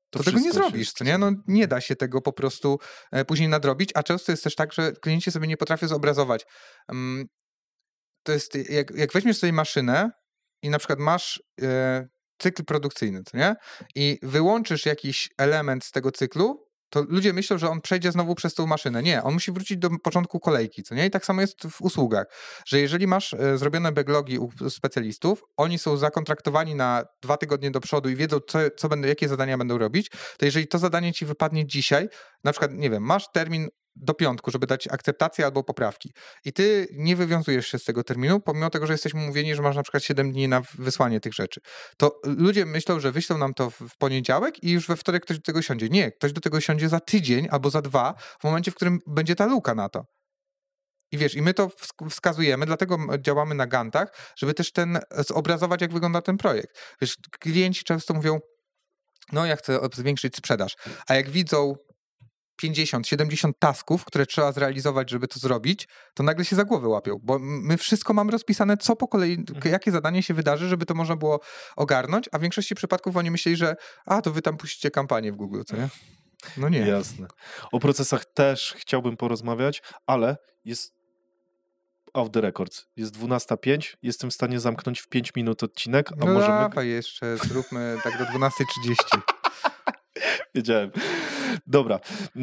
to, 0.09 0.23
tego 0.23 0.39
nie 0.39 0.53
zrobisz, 0.53 0.91
co 0.91 1.03
nie? 1.03 1.17
No 1.17 1.31
nie 1.47 1.67
da 1.67 1.81
się 1.81 1.95
tego 1.95 2.21
po 2.21 2.33
prostu 2.33 2.79
e, 3.11 3.25
później 3.25 3.49
nadrobić, 3.49 3.89
a 3.95 4.03
często 4.03 4.31
jest 4.31 4.43
też 4.43 4.55
tak, 4.55 4.73
że 4.73 4.91
klienci 4.91 5.31
sobie 5.31 5.47
nie 5.47 5.57
potrafią 5.57 5.87
zobrazować. 5.87 6.45
To 8.23 8.31
jest, 8.31 8.55
jak, 8.69 8.91
jak 8.95 9.13
weźmiesz 9.13 9.37
sobie 9.37 9.53
maszynę 9.53 10.11
i 10.61 10.69
na 10.69 10.77
przykład 10.77 10.99
masz 10.99 11.43
e, 11.61 12.07
cykl 12.37 12.63
produkcyjny, 12.63 13.23
co 13.23 13.37
nie? 13.37 13.55
I 13.95 14.19
wyłączysz 14.23 14.85
jakiś 14.85 15.29
element 15.37 15.85
z 15.85 15.91
tego 15.91 16.11
cyklu, 16.11 16.67
to 16.89 17.05
ludzie 17.09 17.33
myślą, 17.33 17.57
że 17.57 17.69
on 17.69 17.81
przejdzie 17.81 18.11
znowu 18.11 18.35
przez 18.35 18.53
tą 18.53 18.67
maszynę. 18.67 19.03
Nie, 19.03 19.23
on 19.23 19.33
musi 19.33 19.51
wrócić 19.51 19.77
do 19.77 19.89
początku 20.03 20.39
kolejki, 20.39 20.83
co 20.83 20.95
nie? 20.95 21.05
I 21.05 21.11
tak 21.11 21.25
samo 21.25 21.41
jest 21.41 21.67
w 21.67 21.81
usługach, 21.81 22.25
że 22.65 22.79
jeżeli 22.79 23.07
masz 23.07 23.33
e, 23.33 23.57
zrobione 23.57 23.91
backlogi 23.91 24.39
u 24.39 24.69
specjalistów, 24.69 25.43
oni 25.57 25.79
są 25.79 25.97
zakontraktowani 25.97 26.75
na 26.75 27.03
dwa 27.21 27.37
tygodnie 27.37 27.71
do 27.71 27.79
przodu 27.79 28.09
i 28.09 28.15
wiedzą, 28.15 28.39
co, 28.47 28.59
co 28.77 28.89
będą, 28.89 29.07
jakie 29.07 29.27
zadania 29.27 29.57
będą 29.57 29.77
robić, 29.77 30.09
to 30.37 30.45
jeżeli 30.45 30.67
to 30.67 30.77
zadanie 30.77 31.13
ci 31.13 31.25
wypadnie 31.25 31.67
dzisiaj, 31.67 32.09
na 32.43 32.51
przykład, 32.51 32.71
nie 32.73 32.89
wiem, 32.89 33.03
masz 33.03 33.31
termin 33.31 33.67
do 34.01 34.13
piątku, 34.13 34.51
żeby 34.51 34.67
dać 34.67 34.87
akceptację 34.87 35.45
albo 35.45 35.63
poprawki. 35.63 36.13
I 36.45 36.53
ty 36.53 36.87
nie 36.91 37.15
wywiązujesz 37.15 37.67
się 37.67 37.79
z 37.79 37.83
tego 37.83 38.03
terminu, 38.03 38.39
pomimo 38.39 38.69
tego, 38.69 38.87
że 38.87 38.93
jesteśmy 38.93 39.19
umówieni, 39.19 39.55
że 39.55 39.61
masz 39.61 39.75
na 39.75 39.83
przykład 39.83 40.03
7 40.03 40.31
dni 40.31 40.47
na 40.47 40.61
wysłanie 40.73 41.19
tych 41.19 41.33
rzeczy. 41.33 41.61
To 41.97 42.19
ludzie 42.23 42.65
myślą, 42.65 42.99
że 42.99 43.11
wyślą 43.11 43.37
nam 43.37 43.53
to 43.53 43.69
w 43.69 43.97
poniedziałek 43.97 44.63
i 44.63 44.71
już 44.71 44.87
we 44.87 44.95
wtorek 44.95 45.23
ktoś 45.23 45.37
do 45.37 45.43
tego 45.43 45.61
siądzie. 45.61 45.89
Nie, 45.89 46.11
ktoś 46.11 46.33
do 46.33 46.41
tego 46.41 46.61
siądzie 46.61 46.89
za 46.89 46.99
tydzień 46.99 47.47
albo 47.51 47.69
za 47.69 47.81
dwa, 47.81 48.13
w 48.39 48.43
momencie, 48.43 48.71
w 48.71 48.75
którym 48.75 48.99
będzie 49.07 49.35
ta 49.35 49.45
luka 49.45 49.75
na 49.75 49.89
to. 49.89 50.05
I 51.11 51.17
wiesz, 51.17 51.35
i 51.35 51.41
my 51.41 51.53
to 51.53 51.67
wsk- 51.67 52.09
wskazujemy, 52.09 52.65
dlatego 52.65 52.97
działamy 53.19 53.55
na 53.55 53.67
gantach, 53.67 54.33
żeby 54.37 54.53
też 54.53 54.71
ten 54.71 54.99
zobrazować, 55.11 55.81
jak 55.81 55.93
wygląda 55.93 56.21
ten 56.21 56.37
projekt. 56.37 56.95
Wiesz, 57.01 57.17
klienci 57.39 57.83
często 57.83 58.13
mówią, 58.13 58.39
no 59.31 59.45
ja 59.45 59.55
chcę 59.55 59.79
zwiększyć 59.93 60.35
sprzedaż, 60.35 60.75
a 61.07 61.15
jak 61.15 61.29
widzą 61.29 61.75
50, 62.57 63.07
70 63.07 63.59
tasków, 63.59 64.05
które 64.05 64.25
trzeba 64.25 64.51
zrealizować, 64.51 65.09
żeby 65.09 65.27
to 65.27 65.39
zrobić, 65.39 65.87
to 66.13 66.23
nagle 66.23 66.45
się 66.45 66.55
za 66.55 66.63
głowę 66.63 66.87
łapią, 66.87 67.19
bo 67.23 67.39
my 67.39 67.77
wszystko 67.77 68.13
mamy 68.13 68.31
rozpisane, 68.31 68.77
co 68.77 68.95
po 68.95 69.07
kolei, 69.07 69.45
k- 69.61 69.69
jakie 69.69 69.91
zadanie 69.91 70.23
się 70.23 70.33
wydarzy, 70.33 70.67
żeby 70.67 70.85
to 70.85 70.93
można 70.93 71.15
było 71.15 71.39
ogarnąć, 71.75 72.29
a 72.31 72.37
w 72.39 72.41
większości 72.41 72.75
przypadków 72.75 73.17
oni 73.17 73.31
myśleli, 73.31 73.55
że 73.57 73.75
a, 74.05 74.21
to 74.21 74.31
wy 74.31 74.41
tam 74.41 74.57
puścicie 74.57 74.91
kampanię 74.91 75.31
w 75.31 75.35
Google, 75.35 75.61
co 75.65 75.77
nie? 75.77 75.89
No 76.57 76.69
nie. 76.69 76.79
Jasne. 76.79 77.27
O 77.71 77.79
procesach 77.79 78.25
też 78.25 78.73
chciałbym 78.77 79.17
porozmawiać, 79.17 79.81
ale 80.07 80.37
jest 80.65 80.93
off 82.13 82.31
the 82.31 82.41
records. 82.41 82.85
Jest 82.95 83.17
12.05, 83.17 83.95
jestem 84.01 84.29
w 84.29 84.33
stanie 84.33 84.59
zamknąć 84.59 84.99
w 84.99 85.07
5 85.07 85.35
minut 85.35 85.63
odcinek, 85.63 86.11
a 86.11 86.15
No 86.25 86.33
możemy... 86.33 86.87
jeszcze, 86.87 87.37
zróbmy 87.37 87.97
tak 88.03 88.17
do 88.17 88.25
12.30. 88.25 88.51
Wiedziałem. 90.55 90.91
Dobra. 91.67 91.95
E, 92.35 92.39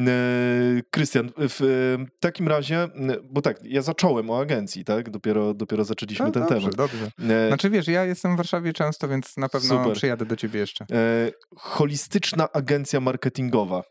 Krystian, 0.90 1.30
w 1.36 1.62
e, 1.62 2.06
takim 2.20 2.48
razie, 2.48 2.88
bo 3.30 3.42
tak, 3.42 3.64
ja 3.64 3.82
zacząłem 3.82 4.30
o 4.30 4.40
agencji, 4.40 4.84
tak? 4.84 5.10
Dopiero, 5.10 5.54
dopiero 5.54 5.84
zaczęliśmy 5.84 6.26
No, 6.26 6.32
ten 6.32 6.42
dobrze, 6.42 6.70
temat. 6.70 6.74
dobrze. 6.74 7.06
E, 7.34 7.48
Znaczy 7.48 7.70
wiesz, 7.70 7.88
ja 7.88 8.04
jestem 8.04 8.34
w 8.34 8.36
Warszawie 8.36 8.72
często, 8.72 9.08
więc 9.08 9.36
na 9.36 9.48
pewno 9.48 9.78
Super. 9.78 9.92
przyjadę 9.96 10.26
do 10.26 10.36
ciebie 10.36 10.60
jeszcze. 10.60 10.86
Holistyczna 11.56 12.52
agencja 12.52 13.00
marketingowa. 13.00 13.82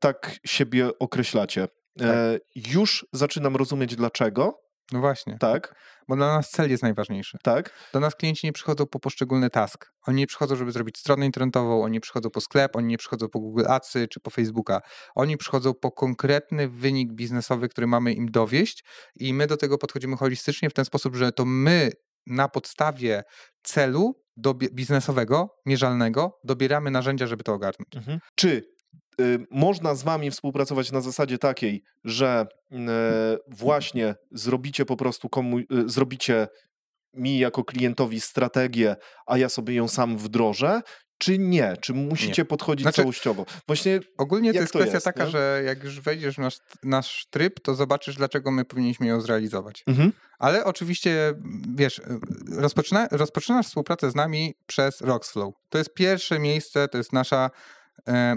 Tak 0.00 0.38
siebie 0.46 0.98
określacie. 0.98 1.68
E, 2.00 2.38
już 2.74 3.06
zaczynam 3.12 3.56
rozumieć 3.56 3.96
dlaczego, 3.96 4.60
No 4.92 5.00
właśnie, 5.00 5.36
tak, 5.40 5.74
bo 6.08 6.16
dla 6.16 6.26
nas 6.26 6.50
cel 6.50 6.70
jest 6.70 6.82
najważniejszy. 6.82 7.38
tak, 7.42 7.70
Do 7.92 8.00
nas 8.00 8.14
klienci 8.14 8.46
nie 8.46 8.52
przychodzą 8.52 8.86
po 8.86 9.00
poszczególny 9.00 9.50
task. 9.50 9.92
Oni 10.06 10.16
nie 10.16 10.26
przychodzą, 10.26 10.56
żeby 10.56 10.72
zrobić 10.72 10.98
stronę 10.98 11.26
internetową, 11.26 11.82
oni 11.82 11.92
nie 11.92 12.00
przychodzą 12.00 12.30
po 12.30 12.40
sklep, 12.40 12.76
oni 12.76 12.86
nie 12.86 12.98
przychodzą 12.98 13.28
po 13.28 13.40
Google 13.40 13.64
Adsy 13.68 14.08
czy 14.08 14.20
po 14.20 14.30
Facebooka. 14.30 14.80
Oni 15.14 15.36
przychodzą 15.36 15.74
po 15.74 15.92
konkretny 15.92 16.68
wynik 16.68 17.12
biznesowy, 17.12 17.68
który 17.68 17.86
mamy 17.86 18.12
im 18.12 18.30
dowieść 18.30 18.84
i 19.16 19.34
my 19.34 19.46
do 19.46 19.56
tego 19.56 19.78
podchodzimy 19.78 20.16
holistycznie 20.16 20.70
w 20.70 20.74
ten 20.74 20.84
sposób, 20.84 21.16
że 21.16 21.32
to 21.32 21.44
my 21.44 21.90
na 22.26 22.48
podstawie 22.48 23.22
celu 23.62 24.22
biznesowego, 24.72 25.56
mierzalnego, 25.66 26.40
dobieramy 26.44 26.90
narzędzia, 26.90 27.26
żeby 27.26 27.44
to 27.44 27.52
ogarnąć. 27.54 27.96
Mhm. 27.96 28.18
Czy 28.34 28.62
można 29.50 29.94
z 29.94 30.02
wami 30.02 30.30
współpracować 30.30 30.92
na 30.92 31.00
zasadzie 31.00 31.38
takiej, 31.38 31.82
że 32.04 32.46
y, 32.72 32.76
właśnie 33.48 34.14
zrobicie 34.32 34.84
po 34.84 34.96
prostu 34.96 35.28
komu, 35.28 35.58
y, 35.58 35.64
zrobicie 35.86 36.48
mi 37.14 37.38
jako 37.38 37.64
klientowi 37.64 38.20
strategię, 38.20 38.96
a 39.26 39.38
ja 39.38 39.48
sobie 39.48 39.74
ją 39.74 39.88
sam 39.88 40.18
wdrożę, 40.18 40.80
czy 41.18 41.38
nie? 41.38 41.76
Czy 41.80 41.94
musicie 41.94 42.44
podchodzić 42.44 42.84
Znaczy- 42.84 43.02
całościowo? 43.02 43.46
Właśnie 43.66 44.00
Ogólnie 44.18 44.52
to 44.52 44.60
jest 44.60 44.72
to 44.72 44.78
kwestia 44.78 44.96
jest, 44.96 45.04
taka, 45.04 45.24
nie? 45.24 45.30
że 45.30 45.62
jak 45.66 45.84
już 45.84 46.00
wejdziesz 46.00 46.34
w 46.34 46.38
nasz, 46.38 46.58
nasz 46.82 47.26
tryb, 47.30 47.60
to 47.60 47.74
zobaczysz, 47.74 48.16
dlaczego 48.16 48.50
my 48.50 48.64
powinniśmy 48.64 49.06
ją 49.06 49.20
zrealizować. 49.20 49.82
mhm. 49.86 50.12
Ale 50.38 50.64
oczywiście, 50.64 51.34
wiesz, 51.74 52.00
rozpoczyna, 52.56 53.08
rozpoczynasz 53.10 53.66
współpracę 53.66 54.10
z 54.10 54.14
nami 54.14 54.54
przez 54.66 55.00
Roxflow. 55.00 55.54
To 55.68 55.78
jest 55.78 55.94
pierwsze 55.94 56.38
miejsce, 56.38 56.88
to 56.88 56.98
jest 56.98 57.12
nasza 57.12 57.50
e, 58.08 58.36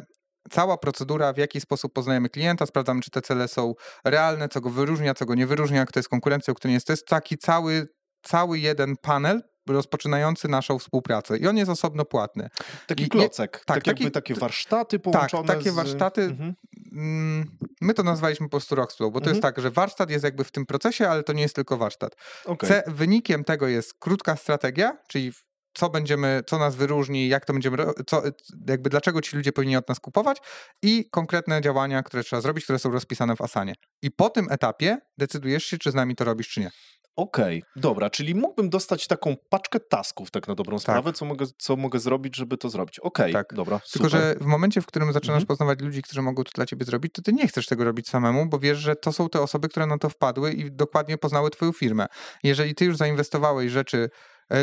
cała 0.51 0.77
procedura, 0.77 1.33
w 1.33 1.37
jaki 1.37 1.61
sposób 1.61 1.93
poznajemy 1.93 2.29
klienta, 2.29 2.65
sprawdzamy, 2.65 3.01
czy 3.01 3.11
te 3.11 3.21
cele 3.21 3.47
są 3.47 3.73
realne, 4.05 4.49
co 4.49 4.61
go 4.61 4.69
wyróżnia, 4.69 5.13
co 5.13 5.25
go 5.25 5.35
nie 5.35 5.47
wyróżnia, 5.47 5.85
kto 5.85 5.99
jest 5.99 6.09
konkurencją, 6.09 6.53
kto 6.53 6.67
nie 6.67 6.73
jest. 6.73 6.87
To 6.87 6.93
jest 6.93 7.07
taki 7.07 7.37
cały, 7.37 7.87
cały 8.23 8.59
jeden 8.59 8.95
panel 8.97 9.41
rozpoczynający 9.69 10.47
naszą 10.47 10.79
współpracę 10.79 11.37
i 11.37 11.47
on 11.47 11.57
jest 11.57 11.71
osobno 11.71 12.05
płatny. 12.05 12.49
taki 12.87 13.03
I- 13.03 13.09
klocek, 13.09 13.51
tak, 13.51 13.65
tak, 13.65 13.87
jakby 13.87 14.03
taki- 14.03 14.11
takie 14.11 14.33
warsztaty 14.33 14.99
połączone 14.99 15.47
takie 15.47 15.71
z... 15.71 15.75
warsztaty, 15.75 16.21
Mhm. 16.21 16.53
Mm, 16.91 17.57
My 17.81 17.93
to 17.93 18.03
nazwaliśmy 18.03 18.45
po 18.45 18.49
prostu 18.51 18.75
Roxflow, 18.75 19.13
bo 19.13 19.19
to 19.19 19.23
Mhm. 19.23 19.35
jest 19.35 19.41
tak, 19.41 19.61
że 19.61 19.71
warsztat 19.71 20.09
jest 20.09 20.23
jakby 20.23 20.43
w 20.43 20.51
tym 20.51 20.65
procesie, 20.65 21.09
ale 21.09 21.23
to 21.23 21.33
nie 21.33 21.41
jest 21.41 21.55
tylko 21.55 21.77
warsztat. 21.77 22.15
Okej. 22.45 22.69
Ce- 22.69 22.83
wynikiem 22.87 23.43
tego 23.43 23.67
jest 23.67 23.93
krótka 23.99 24.35
strategia, 24.35 24.97
czyli 25.07 25.31
co 25.73 25.89
będziemy, 25.89 26.41
co 26.47 26.59
nas 26.59 26.75
wyróżni, 26.75 27.27
jak 27.27 27.45
to 27.45 27.53
będziemy, 27.53 27.77
co, 28.07 28.23
jakby 28.67 28.89
dlaczego 28.89 29.21
ci 29.21 29.35
ludzie 29.35 29.51
powinni 29.51 29.77
od 29.77 29.89
nas 29.89 29.99
kupować 29.99 30.37
i 30.81 31.09
konkretne 31.11 31.61
działania, 31.61 32.03
które 32.03 32.23
trzeba 32.23 32.41
zrobić, 32.41 32.63
które 32.63 32.79
są 32.79 32.91
rozpisane 32.91 33.35
w 33.35 33.41
Asanie. 33.41 33.73
I 34.01 34.11
po 34.11 34.29
tym 34.29 34.47
etapie 34.51 34.97
decydujesz 35.17 35.65
się, 35.65 35.77
czy 35.77 35.91
z 35.91 35.95
nami 35.95 36.15
to 36.15 36.23
robisz, 36.25 36.49
czy 36.49 36.59
nie. 36.59 36.71
Okej, 37.15 37.63
dobra, 37.75 38.09
czyli 38.09 38.35
mógłbym 38.35 38.69
dostać 38.69 39.07
taką 39.07 39.35
paczkę 39.49 39.79
tasków 39.79 40.31
tak 40.31 40.47
na 40.47 40.55
dobrą 40.55 40.79
sprawę, 40.79 41.13
co, 41.13 41.25
mogę, 41.25 41.45
co 41.57 41.75
mogę 41.75 41.99
zrobić, 41.99 42.35
żeby 42.35 42.57
to 42.57 42.69
zrobić. 42.69 42.99
Okej, 42.99 43.33
Tak. 43.33 43.53
dobra, 43.53 43.79
Tylko, 43.79 44.09
super. 44.09 44.11
że 44.21 44.35
w 44.41 44.45
momencie, 44.45 44.81
w 44.81 44.85
którym 44.85 45.13
zaczynasz 45.13 45.33
Mhm. 45.41 45.47
poznawać 45.47 45.79
ludzi, 45.81 46.01
którzy 46.01 46.21
mogą 46.21 46.43
to 46.43 46.51
dla 46.55 46.65
ciebie 46.65 46.85
zrobić, 46.85 47.13
to 47.13 47.21
ty 47.21 47.33
nie 47.33 47.47
chcesz 47.47 47.65
tego 47.65 47.83
robić 47.83 48.09
samemu, 48.09 48.45
bo 48.45 48.59
wiesz, 48.59 48.77
że 48.77 48.95
to 48.95 49.13
są 49.13 49.29
te 49.29 49.41
osoby, 49.41 49.69
które 49.69 49.85
na 49.87 49.97
to 49.97 50.09
wpadły 50.09 50.51
i 50.53 50.71
dokładnie 50.71 51.17
poznały 51.17 51.49
twoją 51.49 51.71
firmę. 51.71 52.05
Jeżeli 52.43 52.75
ty 52.75 52.85
już 52.85 52.97
zainwestowałeś 52.97 53.71
rzeczy, 53.71 54.09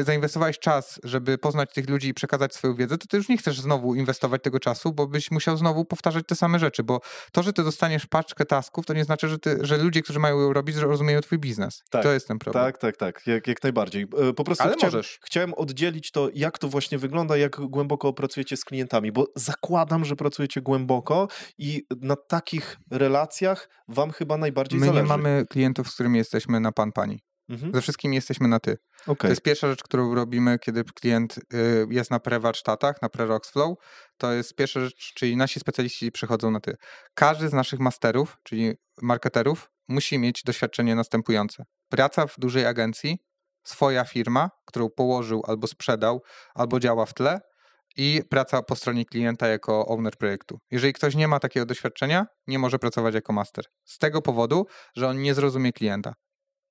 zainwestowałeś 0.02 0.58
czas, 0.58 1.00
żeby 1.04 1.38
poznać 1.38 1.72
tych 1.74 1.88
ludzi 1.90 2.08
i 2.08 2.14
przekazać 2.14 2.54
swoją 2.54 2.74
wiedzę, 2.74 2.98
to 2.98 3.06
ty 3.06 3.16
już 3.16 3.28
nie 3.28 3.36
chcesz 3.38 3.60
znowu 3.60 3.94
inwestować 3.94 4.42
tego 4.42 4.60
czasu, 4.60 4.92
bo 4.92 5.06
byś 5.06 5.30
musiał 5.30 5.56
znowu 5.56 5.84
powtarzać 5.84 6.24
te 6.26 6.34
same 6.34 6.58
rzeczy, 6.58 6.82
bo 6.82 7.00
to, 7.32 7.42
że 7.42 7.52
ty 7.52 7.64
dostaniesz 7.64 8.06
paczkę 8.06 8.44
tasków, 8.44 8.86
to 8.86 8.94
nie 8.94 9.04
znaczy, 9.04 9.28
że, 9.28 9.38
ty, 9.38 9.58
że 9.60 9.76
ludzie, 9.78 10.02
którzy 10.02 10.18
mają 10.18 10.40
ją 10.40 10.52
robić, 10.52 10.76
rozumieją 10.76 11.20
twój 11.20 11.38
biznes. 11.38 11.82
Tak, 11.90 12.02
I 12.02 12.04
to 12.04 12.12
jest 12.12 12.28
ten 12.28 12.38
problem. 12.38 12.64
Tak, 12.64 12.78
tak, 12.78 12.96
tak, 12.96 13.26
jak, 13.26 13.46
jak 13.46 13.62
najbardziej. 13.62 14.06
E, 14.30 14.32
Po 14.32 14.44
prostu 14.44 14.64
Ale 14.64 14.74
chciałem, 14.74 14.94
możesz. 14.94 15.18
chciałem 15.22 15.54
oddzielić 15.54 16.10
to, 16.10 16.28
jak 16.34 16.58
to 16.58 16.68
właśnie 16.68 16.98
wygląda, 16.98 17.36
jak 17.36 17.60
głęboko 17.60 18.12
pracujecie 18.12 18.56
z 18.56 18.64
klientami, 18.64 19.12
bo 19.12 19.26
zakładam, 19.36 20.04
że 20.04 20.16
pracujecie 20.16 20.60
głęboko 20.60 21.28
i 21.58 21.82
na 22.00 22.16
takich 22.16 22.76
relacjach 22.90 23.68
wam 23.88 24.10
chyba 24.10 24.36
najbardziej 24.36 24.80
My 24.80 24.86
zależy. 24.86 25.02
nie 25.02 25.08
mamy 25.08 25.44
klientów, 25.50 25.88
z 25.90 25.94
którymi 25.94 26.18
jesteśmy 26.18 26.60
na 26.60 26.72
pan 26.72 26.92
pani. 26.92 27.20
Mhm. 27.50 27.72
Ze 27.74 27.80
wszystkimi 27.80 28.16
jesteśmy 28.16 28.48
na 28.48 28.60
ty. 28.60 28.76
To 29.04 29.12
Okej. 29.12 29.30
jest 29.30 29.42
pierwsza 29.42 29.68
rzecz, 29.68 29.82
którą 29.82 30.14
robimy, 30.14 30.58
kiedy 30.58 30.84
klient 30.84 31.38
y, 31.38 31.86
jest 31.90 32.10
na 32.10 32.18
pre-warsztatach, 32.18 32.92
na 33.02 33.08
pre-Roxflow. 33.08 33.74
To 34.16 34.32
jest 34.32 34.54
pierwsza 34.54 34.80
rzecz, 34.80 35.12
czyli 35.14 35.36
nasi 35.36 35.60
specjaliści 35.60 36.12
przychodzą 36.12 36.50
na 36.50 36.60
ty. 36.60 36.76
Każdy 37.14 37.48
z 37.48 37.52
naszych 37.52 37.80
masterów, 37.80 38.36
czyli 38.42 38.74
marketerów, 39.02 39.70
musi 39.88 40.18
mieć 40.18 40.42
doświadczenie 40.42 40.94
następujące. 40.94 41.64
Praca 41.88 42.26
w 42.26 42.34
dużej 42.38 42.66
agencji, 42.66 43.18
swoja 43.64 44.04
firma, 44.04 44.50
którą 44.66 44.90
położył 44.90 45.42
albo 45.46 45.66
sprzedał, 45.66 46.22
albo 46.54 46.80
działa 46.80 47.06
w 47.06 47.14
tle 47.14 47.40
i 47.96 48.22
praca 48.30 48.62
po 48.62 48.76
stronie 48.76 49.04
klienta 49.04 49.48
jako 49.48 49.86
owner 49.86 50.16
projektu. 50.16 50.58
Jeżeli 50.70 50.92
ktoś 50.92 51.14
nie 51.14 51.28
ma 51.28 51.40
takiego 51.40 51.66
doświadczenia, 51.66 52.26
nie 52.46 52.58
może 52.58 52.78
pracować 52.78 53.14
jako 53.14 53.32
master. 53.32 53.64
Z 53.84 53.98
tego 53.98 54.22
powodu, 54.22 54.66
że 54.96 55.08
on 55.08 55.22
nie 55.22 55.34
zrozumie 55.34 55.72
klienta. 55.72 56.14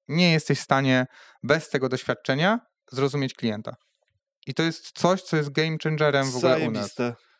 Nie 0.09 0.31
jesteś 0.31 0.59
w 0.59 0.63
stanie 0.63 1.05
bez 1.43 1.69
tego 1.69 1.89
doświadczenia 1.89 2.59
zrozumieć 2.91 3.33
klienta. 3.33 3.75
I 4.47 4.53
to 4.53 4.63
jest 4.63 4.91
coś, 4.91 5.21
co 5.21 5.37
jest 5.37 5.49
game 5.49 5.77
changerem 5.83 6.31
w 6.31 6.35
ogóle 6.35 6.59
u 6.67 6.71
nas. 6.71 6.95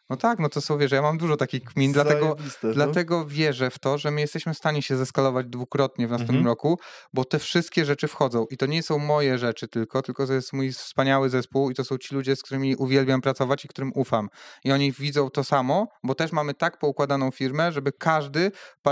No 0.10 0.18
tak, 0.18 0.40
no 0.40 0.50
to 0.50 0.62
są, 0.62 0.78
wiesz, 0.78 0.92
ja 0.92 1.02
mam 1.02 1.18
dużo 1.18 1.38
takich 1.38 1.64
kmin, 1.64 1.92
dlatego, 1.92 2.36
no. 2.64 2.74
dlatego 2.74 3.26
wierzę 3.26 3.70
w 3.70 3.80
to, 3.80 3.98
że 3.98 4.12
my 4.12 4.22
jesteśmy 4.22 4.54
w 4.54 4.58
stanie 4.58 4.82
się 4.82 4.98
zeskalować 4.98 5.48
dwukrotnie 5.48 6.08
w 6.08 6.10
następnym 6.12 6.38
Mhm. 6.38 6.52
roku, 6.52 6.80
bo 7.14 7.26
te 7.26 7.40
wszystkie 7.40 7.86
rzeczy 7.86 8.08
wchodzą 8.08 8.46
i 8.50 8.58
to 8.58 8.66
nie 8.66 8.84
są 8.84 8.98
moje 9.00 9.38
rzeczy 9.38 9.68
tylko, 9.68 10.02
tylko 10.02 10.28
to 10.28 10.34
jest 10.34 10.54
mój 10.54 10.72
wspaniały 10.72 11.30
zespół 11.30 11.70
i 11.70 11.76
to 11.76 11.84
są 11.84 11.98
ci 11.98 12.16
ludzie, 12.16 12.36
z 12.36 12.44
którymi 12.44 12.76
uwielbiam 12.76 13.22
pracować 13.22 13.66
i 13.66 13.68
którym 13.68 13.92
ufam. 13.96 14.30
I 14.64 14.72
oni 14.72 14.92
widzą 14.92 15.30
to 15.30 15.44
samo, 15.44 15.88
bo 16.04 16.16
też 16.16 16.32
mamy 16.32 16.54
tak 16.54 16.80
poukładaną 16.80 17.32
firmę, 17.32 17.72
żeby 17.72 17.92
każdy 17.92 18.52
e, 18.86 18.92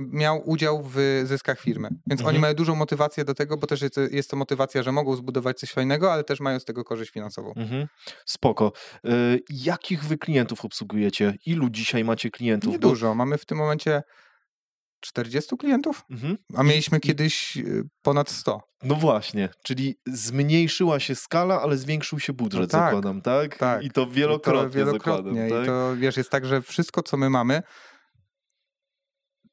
miał 0.00 0.50
udział 0.50 0.82
w 0.94 1.22
zyskach 1.24 1.60
firmy. 1.60 1.88
Więc 2.06 2.20
Mhm. 2.20 2.28
oni 2.28 2.38
mają 2.38 2.54
dużą 2.54 2.74
motywację 2.74 3.24
do 3.24 3.34
tego, 3.34 3.56
bo 3.56 3.66
też 3.66 3.82
jest, 3.82 4.00
jest 4.10 4.30
to 4.30 4.36
motywacja, 4.36 4.82
że 4.82 4.92
mogą 4.92 5.16
zbudować 5.16 5.58
coś 5.58 5.72
fajnego, 5.72 6.12
ale 6.12 6.24
też 6.24 6.40
mają 6.40 6.60
z 6.60 6.64
tego 6.64 6.84
korzyść 6.84 7.10
finansową. 7.12 7.52
Mhm. 7.56 7.86
Spoko. 8.26 8.72
Y, 9.04 9.42
jakich 9.50 10.04
wy 10.04 10.18
klientów 10.18 10.53
obsługujecie? 10.64 11.34
Ilu 11.46 11.70
dzisiaj 11.70 12.04
macie 12.04 12.30
klientów? 12.30 12.66
Bo- 12.68 12.72
Niedużo. 12.72 13.14
Mamy 13.14 13.38
w 13.38 13.46
tym 13.46 13.58
momencie 13.58 14.02
40 15.00 15.56
klientów, 15.56 16.02
Mhm. 16.10 16.36
a 16.54 16.62
mieliśmy 16.62 16.98
i- 16.98 17.00
kiedyś 17.00 17.56
y, 17.56 17.82
ponad 18.02 18.30
100. 18.30 18.60
No 18.82 18.94
właśnie, 18.94 19.48
czyli 19.64 19.96
zmniejszyła 20.06 21.00
się 21.00 21.14
skala, 21.14 21.60
ale 21.62 21.76
zwiększył 21.76 22.20
się 22.20 22.32
budżet, 22.32 22.60
No 22.60 22.66
tak, 22.66 22.84
zakładam, 22.86 23.22
tak? 23.22 23.56
tak. 23.58 23.82
I 23.84 23.90
to 23.90 24.06
wielokrotnie, 24.06 24.68
I 24.68 24.72
to 24.72 24.76
wielokrotnie. 24.86 25.32
zakładam, 25.32 25.46
I 25.48 25.50
tak? 25.50 25.66
to 25.66 25.96
wiesz, 25.96 26.16
jest 26.16 26.30
tak, 26.30 26.46
że 26.46 26.62
wszystko, 26.62 27.02
co 27.02 27.16
my 27.16 27.30
mamy, 27.30 27.62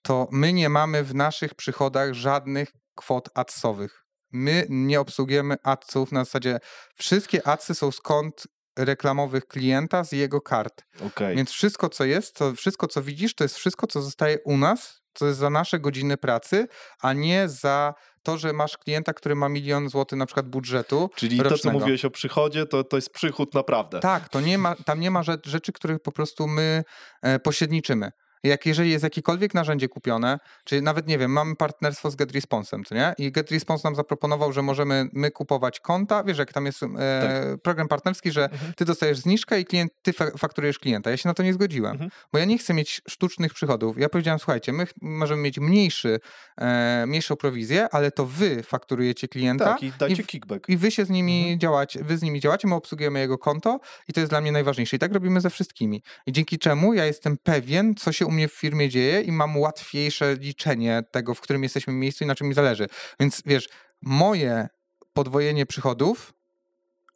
to 0.02 0.28
my 0.32 0.54
nie 0.54 0.70
mamy 0.70 1.04
w 1.04 1.16
naszych 1.16 1.56
przychodach 1.56 2.14
żadnych 2.14 2.72
kwot 2.96 3.30
adsowych. 3.36 4.04
My 4.32 4.66
nie 4.70 5.00
obsługujemy 5.00 5.56
adsów 5.64 6.12
na 6.12 6.24
zasadzie 6.26 6.60
wszystkie 6.96 7.48
adsy 7.48 7.76
są 7.76 7.90
kont 8.04 8.48
reklamowych 8.80 9.48
klienta 9.48 10.04
z 10.04 10.12
jego 10.12 10.42
kart. 10.42 10.84
Okej. 11.06 11.36
Więc 11.36 11.50
wszystko, 11.50 11.90
co 11.90 12.06
jest, 12.06 12.36
to 12.36 12.56
wszystko, 12.56 12.88
co 12.88 13.02
widzisz, 13.02 13.36
to 13.36 13.44
jest 13.44 13.56
wszystko, 13.56 13.88
co 13.88 14.02
zostaje 14.02 14.40
u 14.46 14.58
nas, 14.58 15.02
co 15.14 15.28
jest 15.28 15.40
za 15.40 15.50
nasze 15.50 15.80
godziny 15.80 16.18
pracy, 16.18 16.68
a 17.02 17.14
nie 17.14 17.50
za 17.50 17.94
to, 18.24 18.38
że 18.38 18.54
masz 18.54 18.78
klienta, 18.78 19.14
który 19.14 19.36
ma 19.36 19.50
milion 19.50 19.90
złotych 19.90 20.20
na 20.20 20.26
przykład 20.26 20.50
budżetu. 20.50 21.10
Czyli 21.16 21.38
to, 21.38 21.44
co 21.44 21.50
rocznego. 21.50 21.80
mówiłeś 21.80 22.06
o 22.06 22.10
przychodzie, 22.10 22.66
to, 22.66 22.84
to 22.84 22.98
jest 22.98 23.10
przychód 23.10 23.54
naprawdę. 23.54 24.00
Tak, 24.00 24.30
to 24.30 24.42
nie 24.42 24.58
ma, 24.58 24.76
tam 24.76 25.00
nie 25.00 25.12
ma 25.12 25.24
rzecz- 25.24 25.48
rzeczy, 25.48 25.72
których 25.72 26.00
po 26.00 26.12
prostu 26.12 26.48
my 26.48 26.84
e, 27.22 27.40
pośredniczymy. 27.40 28.12
Jak 28.44 28.66
jeżeli 28.66 28.92
jest 28.92 29.04
jakiekolwiek 29.04 29.54
narzędzie 29.54 29.90
kupione, 29.90 30.40
czy 30.66 30.82
nawet 30.82 31.08
nie 31.08 31.18
wiem, 31.18 31.32
mamy 31.32 31.56
partnerstwo 31.56 32.12
z 32.12 32.16
GetResponsem, 32.16 32.84
co 32.86 32.96
nie? 32.96 33.14
I 33.18 33.32
GetResponse 33.32 33.88
nam 33.88 33.96
zaproponował, 33.96 34.54
że 34.54 34.62
możemy 34.62 35.10
my 35.14 35.32
kupować 35.32 35.80
konta, 35.80 36.24
wiesz, 36.24 36.38
jak 36.38 36.54
tam 36.54 36.66
jest 36.66 36.84
e, 36.84 37.58
program 37.64 37.88
partnerski, 37.88 38.32
że 38.32 38.44
Mhm. 38.52 38.74
ty 38.74 38.86
dostajesz 38.86 39.18
zniżkę 39.20 39.60
i 39.60 39.66
klient, 39.66 39.92
ty 40.02 40.14
fa- 40.14 40.32
fakturujesz 40.38 40.80
klienta. 40.80 41.10
Ja 41.12 41.18
się 41.18 41.30
na 41.30 41.34
to 41.34 41.44
nie 41.44 41.54
zgodziłem, 41.54 41.92
Mhm. 41.92 42.12
bo 42.34 42.40
ja 42.40 42.46
nie 42.46 42.58
chcę 42.58 42.74
mieć 42.74 43.02
sztucznych 43.10 43.54
przychodów. 43.54 43.98
Ja 44.00 44.10
powiedziałem, 44.10 44.40
słuchajcie, 44.40 44.74
my 44.74 44.88
możemy 45.02 45.42
mieć 45.42 45.60
mniejszy, 45.60 46.20
e, 46.62 47.04
mniejszą 47.08 47.36
prowizję, 47.36 47.88
ale 47.92 48.12
to 48.12 48.26
wy 48.26 48.64
fakturujecie 48.64 49.28
klienta 49.28 49.66
Tak, 49.66 49.84
i 49.84 49.92
dajcie 50.00 50.24
w- 50.24 50.28
kickback. 50.28 50.70
i 50.70 50.78
wy 50.78 50.92
się 50.92 51.06
z 51.06 51.10
nimi 51.10 51.40
Mhm. 51.42 51.60
działacie, 51.60 52.04
wy 52.04 52.18
z 52.18 52.22
nimi 52.22 52.40
działacie, 52.40 52.68
my 52.68 52.76
obsługujemy 52.76 53.20
jego 53.20 53.38
konto 53.38 53.80
i 54.08 54.14
to 54.14 54.20
jest 54.20 54.32
dla 54.32 54.42
mnie 54.42 54.52
najważniejsze. 54.52 54.96
I 54.96 55.00
tak 55.00 55.14
robimy 55.14 55.42
ze 55.42 55.50
wszystkimi. 55.50 56.04
I 56.26 56.32
dzięki 56.32 56.60
czemu 56.60 56.94
ja 56.94 57.06
jestem 57.06 57.38
pewien, 57.44 57.96
co 57.96 58.12
się 58.12 58.31
u 58.32 58.34
mnie 58.34 58.48
w 58.48 58.54
firmie 58.54 58.90
dzieje 58.90 59.22
i 59.22 59.32
mam 59.32 59.58
łatwiejsze 59.58 60.36
liczenie 60.36 61.04
tego, 61.12 61.36
w 61.36 61.42
którym 61.42 61.64
jesteśmy 61.64 61.94
miejscu 61.94 62.24
i 62.24 62.28
na 62.28 62.36
czym 62.36 62.48
mi 62.48 62.54
zależy. 62.54 62.88
Więc 63.20 63.42
wiesz, 63.46 63.70
moje 64.02 64.68
podwojenie 65.14 65.66
przychodów, 65.66 66.34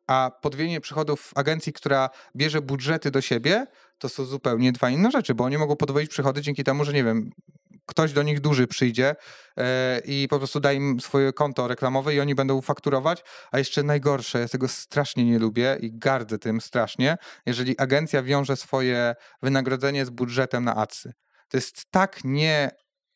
a 0.07 0.31
podwojenie 0.41 0.81
przychodów 0.81 1.21
w 1.21 1.37
agencji, 1.37 1.73
która 1.73 2.09
bierze 2.35 2.61
budżety 2.61 3.11
do 3.11 3.21
siebie, 3.21 3.67
to 3.97 4.09
są 4.09 4.25
zupełnie 4.25 4.71
dwa 4.71 4.89
inne 4.89 5.11
rzeczy, 5.11 5.35
bo 5.35 5.43
oni 5.43 5.57
mogą 5.57 5.75
podwoić 5.75 6.09
przychody 6.09 6.41
dzięki 6.41 6.63
temu, 6.63 6.85
że 6.85 6.93
nie 6.93 7.03
wiem, 7.03 7.31
ktoś 7.86 8.14
do 8.14 8.24
nich 8.24 8.40
duży 8.40 8.68
przyjdzie 8.68 9.16
e, 9.57 10.02
i 10.06 10.28
po 10.30 10.38
prostu 10.38 10.60
da 10.60 10.74
im 10.74 10.99
swoje 10.99 11.34
konto 11.34 11.68
reklamowe 11.68 12.16
i 12.16 12.20
oni 12.20 12.36
będą 12.36 12.62
fakturować, 12.62 13.24
a 13.52 13.57
jeszcze 13.57 13.84
najgorsze, 13.84 14.40
ja 14.40 14.48
tego 14.48 14.68
strasznie 14.68 15.26
nie 15.26 15.40
lubię 15.40 15.78
i 15.80 15.91
gardzę 15.94 16.40
tym 16.40 16.62
strasznie, 16.62 17.18
jeżeli 17.45 17.80
agencja 17.80 18.24
wiąże 18.24 18.56
swoje 18.56 19.16
wynagrodzenie 19.41 20.06
z 20.06 20.10
budżetem 20.10 20.64
na 20.64 20.76
adsy. 20.76 21.14
To 21.49 21.57
jest 21.57 21.86
tak 21.91 22.20
nie 22.24 22.72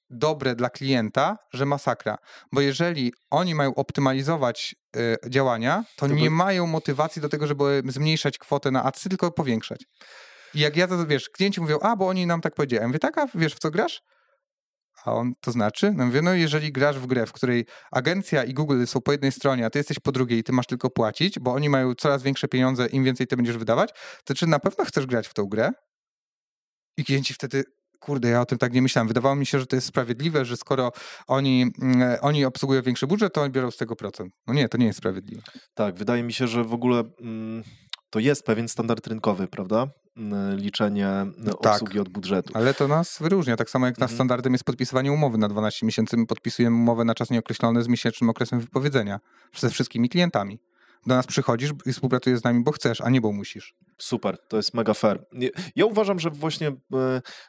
dobre 0.10 0.56
dla 0.56 0.70
klienta, 0.70 1.38
że 1.54 1.66
masakra. 1.66 2.18
Bo 2.52 2.62
jeżeli 2.62 3.14
oni 3.30 3.56
mają 3.56 3.76
optymalizować 3.76 4.76
y, 4.96 5.18
działania, 5.30 5.84
to, 5.96 6.08
To 6.08 6.14
nie 6.14 6.24
by- 6.24 6.30
mają 6.30 6.68
motywacji 6.68 7.22
do 7.22 7.30
tego, 7.30 7.48
żeby 7.48 7.82
zmniejszać 7.88 8.38
kwotę 8.38 8.72
na 8.72 8.84
adsy, 8.84 9.10
tylko 9.10 9.32
powiększać. 9.32 9.86
I 10.54 10.60
jak 10.60 10.78
ja 10.78 10.88
to, 10.88 11.06
wiesz, 11.06 11.30
klienci 11.30 11.62
mówią, 11.62 11.80
a, 11.80 11.96
bo 11.96 12.08
oni 12.08 12.26
nam 12.26 12.42
tak 12.42 12.56
powiedzieli. 12.56 12.82
Ja 12.82 12.88
mówię, 12.88 13.00
tak, 13.00 13.18
a 13.18 13.28
wiesz, 13.36 13.56
w 13.56 13.60
co 13.60 13.72
grasz? 13.72 14.02
A 15.06 15.14
on, 15.14 15.34
to 15.42 15.52
znaczy? 15.52 15.94
No 15.96 16.06
mówię, 16.06 16.22
no 16.22 16.34
jeżeli 16.34 16.72
grasz 16.72 17.00
w 17.00 17.08
grę, 17.08 17.26
w 17.26 17.34
której 17.34 17.66
agencja 17.92 18.44
i 18.44 18.54
Google 18.54 18.86
są 18.86 19.02
po 19.02 19.12
jednej 19.12 19.32
stronie, 19.32 19.66
a 19.66 19.70
ty 19.70 19.80
jesteś 19.80 20.00
po 20.00 20.12
drugiej 20.12 20.40
i 20.40 20.44
ty 20.44 20.52
masz 20.52 20.68
tylko 20.68 20.90
płacić, 20.90 21.40
bo 21.40 21.54
oni 21.54 21.70
mają 21.70 21.96
coraz 21.96 22.24
większe 22.24 22.48
pieniądze, 22.48 22.88
im 22.88 23.04
więcej 23.04 23.28
ty 23.28 23.36
będziesz 23.36 23.58
wydawać, 23.58 23.90
to 24.24 24.34
czy 24.34 24.48
na 24.48 24.60
pewno 24.60 24.86
chcesz 24.86 25.06
grać 25.06 25.28
w 25.28 25.34
tą 25.34 25.46
grę? 25.46 25.72
I 26.98 27.06
klienci 27.06 27.34
wtedy, 27.34 27.64
kurde, 28.00 28.30
ja 28.30 28.42
o 28.42 28.46
tym 28.46 28.58
tak 28.58 28.74
nie 28.74 28.82
myślałem. 28.82 29.08
Wydawało 29.08 29.36
mi 29.36 29.46
się, 29.46 29.60
że 29.60 29.68
to 29.68 29.76
jest 29.76 29.88
sprawiedliwe, 29.88 30.46
że 30.46 30.58
skoro 30.58 30.92
oni, 31.28 31.72
mm, 31.82 32.18
oni 32.22 32.46
obsługują 32.46 32.82
większy 32.82 33.08
budżet, 33.08 33.34
to 33.34 33.42
oni 33.42 33.52
biorą 33.52 33.72
z 33.72 33.78
tego 33.78 33.96
procent. 33.96 34.34
No 34.48 34.54
nie, 34.54 34.70
to 34.70 34.78
nie 34.78 34.86
jest 34.86 35.00
sprawiedliwe. 35.00 35.42
Tak, 35.74 35.96
wydaje 35.96 36.24
mi 36.24 36.34
się, 36.34 36.48
że 36.48 36.64
w 36.64 36.74
ogóle 36.74 37.04
mm, 37.22 37.64
to 38.10 38.20
jest 38.20 38.44
pewien 38.44 38.68
standard 38.68 39.08
rynkowy, 39.08 39.48
prawda? 39.48 39.88
Mm, 40.20 40.58
Liczenie 40.58 41.08
mm, 41.08 41.34
Tak. 41.62 41.74
obsługi 41.74 42.00
od 42.00 42.10
budżetu. 42.10 42.52
Ale 42.56 42.74
to 42.74 42.88
nas 42.88 43.18
wyróżnia. 43.22 43.58
Tak 43.58 43.70
samo 43.70 43.86
jak 43.86 43.96
Mhm. 43.96 44.16
standardem 44.16 44.54
jest 44.54 44.64
podpisywanie 44.66 45.12
umowy 45.12 45.38
na 45.38 45.50
12 45.50 45.86
miesięcy, 45.86 46.18
my 46.18 46.26
podpisujemy 46.26 46.76
umowę 46.76 47.06
na 47.06 47.16
czas 47.16 47.30
nieokreślony 47.30 47.84
z 47.84 47.88
miesięcznym 47.88 48.30
okresem 48.30 48.60
wypowiedzenia 48.60 49.20
ze 49.58 49.70
wszystkimi 49.70 50.10
klientami. 50.10 50.60
Do 51.08 51.16
nas 51.16 51.28
przychodzisz 51.28 51.72
i 51.86 51.94
współpracujesz 51.94 52.40
z 52.40 52.44
nami, 52.44 52.64
bo 52.64 52.72
chcesz, 52.72 53.02
a 53.02 53.10
nie 53.10 53.22
bo 53.22 53.32
musisz. 53.32 53.76
Super, 54.02 54.38
to 54.48 54.58
jest 54.58 54.74
mega 54.74 54.94
fair. 54.94 55.26
Ja 55.76 55.86
uważam, 55.86 56.20
że 56.20 56.30
właśnie 56.30 56.68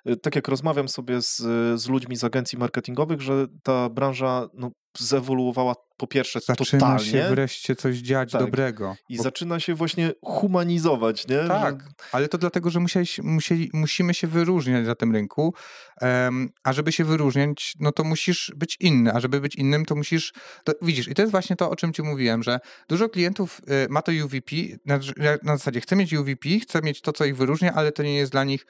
e, 0.06 0.16
tak 0.16 0.36
jak 0.36 0.48
rozmawiam 0.48 0.88
sobie 0.88 1.22
z, 1.22 1.36
z 1.80 1.88
ludźmi 1.88 2.16
z 2.16 2.24
agencji 2.24 2.58
marketingowych, 2.58 3.20
że 3.20 3.46
ta 3.62 3.88
branża 3.88 4.48
no, 4.54 4.70
zewoluowała 4.98 5.74
po 5.96 6.06
pierwsze 6.06 6.40
Zaczyna 6.40 6.80
totalnie 6.80 7.04
się 7.04 7.28
wreszcie 7.30 7.76
coś 7.76 7.96
dziać 7.96 8.32
Tak. 8.32 8.40
dobrego. 8.40 8.96
i 9.08 9.16
Bo- 9.16 9.22
zaczyna 9.22 9.60
się 9.60 9.74
właśnie 9.74 10.12
humanizować, 10.24 11.28
nie? 11.28 11.38
Tak, 11.48 11.82
Że, 11.82 11.88
ale 12.12 12.28
to 12.28 12.38
dlatego, 12.38 12.70
że 12.70 12.80
musieli, 12.80 13.06
musieli, 13.22 13.70
musimy 13.72 14.14
się 14.14 14.26
wyróżniać 14.26 14.86
na 14.86 14.94
tym 14.94 15.12
rynku, 15.12 15.54
em, 16.00 16.48
a 16.64 16.72
żeby 16.72 16.92
się 16.92 17.04
wyróżniać, 17.04 17.74
no 17.80 17.92
to 17.92 18.04
musisz 18.04 18.52
być 18.56 18.76
inny, 18.80 19.12
a 19.12 19.20
żeby 19.20 19.40
być 19.40 19.54
innym, 19.56 19.84
to 19.84 19.94
musisz, 19.94 20.32
to, 20.64 20.72
widzisz, 20.82 21.08
i 21.08 21.14
to 21.14 21.22
jest 21.22 21.32
właśnie 21.32 21.56
to, 21.56 21.70
o 21.70 21.76
czym 21.76 21.92
ci 21.92 22.02
mówiłem, 22.02 22.42
że 22.42 22.60
dużo 22.88 23.08
klientów 23.08 23.60
y, 23.84 23.86
ma 23.90 24.02
to 24.02 24.12
UVP, 24.24 24.56
na, 24.86 24.98
na 25.42 25.56
zasadzie 25.56 25.80
chce 25.80 25.96
mieć 25.96 26.12
UVP, 26.14 26.39
chce 26.44 26.82
mieć 26.82 27.00
to, 27.00 27.12
co 27.12 27.24
ich 27.24 27.36
wyróżnia, 27.36 27.74
ale 27.74 27.92
to 27.92 28.02
nie 28.02 28.16
jest 28.16 28.32
dla 28.32 28.44
nich, 28.44 28.66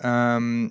em, 0.00 0.70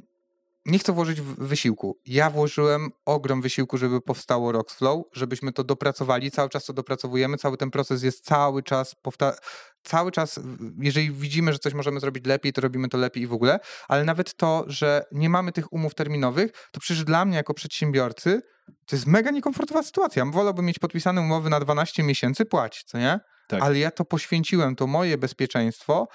nie 0.66 0.80
chcę 0.80 0.94
włożyć 0.94 1.22
wysiłku. 1.22 1.98
Ja 2.06 2.30
włożyłem 2.30 2.90
ogrom 3.06 3.42
wysiłku, 3.42 3.78
żeby 3.78 4.02
powstało 4.02 4.52
Roxflow, 4.52 5.06
żebyśmy 5.14 5.54
to 5.54 5.64
dopracowali, 5.64 6.32
cały 6.32 6.50
czas 6.50 6.66
to 6.66 6.74
dopracowujemy, 6.74 7.38
cały 7.38 7.58
ten 7.58 7.72
proces 7.72 8.04
jest 8.04 8.26
cały 8.26 8.64
czas 8.64 8.96
powta- 9.04 9.38
cały 9.84 10.12
czas, 10.12 10.40
jeżeli 10.80 11.12
widzimy, 11.12 11.54
że 11.54 11.60
coś 11.60 11.74
możemy 11.74 12.00
zrobić 12.00 12.26
lepiej, 12.26 12.54
to 12.54 12.62
robimy 12.62 12.90
to 12.90 12.98
lepiej 12.98 13.24
i 13.24 13.28
w 13.28 13.34
ogóle, 13.34 13.60
ale 13.88 14.04
nawet 14.04 14.34
to, 14.34 14.64
że 14.68 15.06
nie 15.12 15.30
mamy 15.30 15.52
tych 15.52 15.74
umów 15.74 15.96
terminowych, 15.96 16.52
to 16.72 16.80
przecież 16.80 17.04
dla 17.04 17.26
mnie 17.26 17.38
jako 17.38 17.54
przedsiębiorcy 17.54 18.42
to 18.86 18.96
jest 18.96 19.08
mega 19.08 19.32
niekomfortowa 19.32 19.84
sytuacja. 19.84 20.26
Wolałbym 20.26 20.66
mieć 20.66 20.80
podpisane 20.80 21.22
umowy 21.22 21.50
na 21.50 21.60
12 21.60 22.04
miesięcy, 22.04 22.46
płać, 22.46 22.84
co 22.84 22.98
nie? 22.98 23.20
Tak. 23.48 23.64
Ale 23.64 23.80
ja 23.80 23.92
to 23.92 24.06
poświęciłem, 24.06 24.76
to 24.76 24.88
moje 24.88 25.18
bezpieczeństwo, 25.18 26.08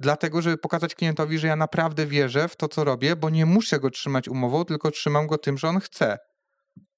dlatego, 0.00 0.42
żeby 0.42 0.58
pokazać 0.58 0.94
klientowi, 0.94 1.38
że 1.38 1.46
ja 1.46 1.56
naprawdę 1.56 2.06
wierzę 2.06 2.48
w 2.48 2.56
to, 2.56 2.68
co 2.68 2.84
robię, 2.84 3.16
bo 3.16 3.30
nie 3.30 3.46
muszę 3.46 3.80
go 3.80 3.90
trzymać 3.90 4.28
umową, 4.28 4.64
tylko 4.64 4.90
trzymam 4.90 5.26
go 5.26 5.38
tym, 5.38 5.58
że 5.58 5.68
on 5.68 5.80
chce. 5.80 6.18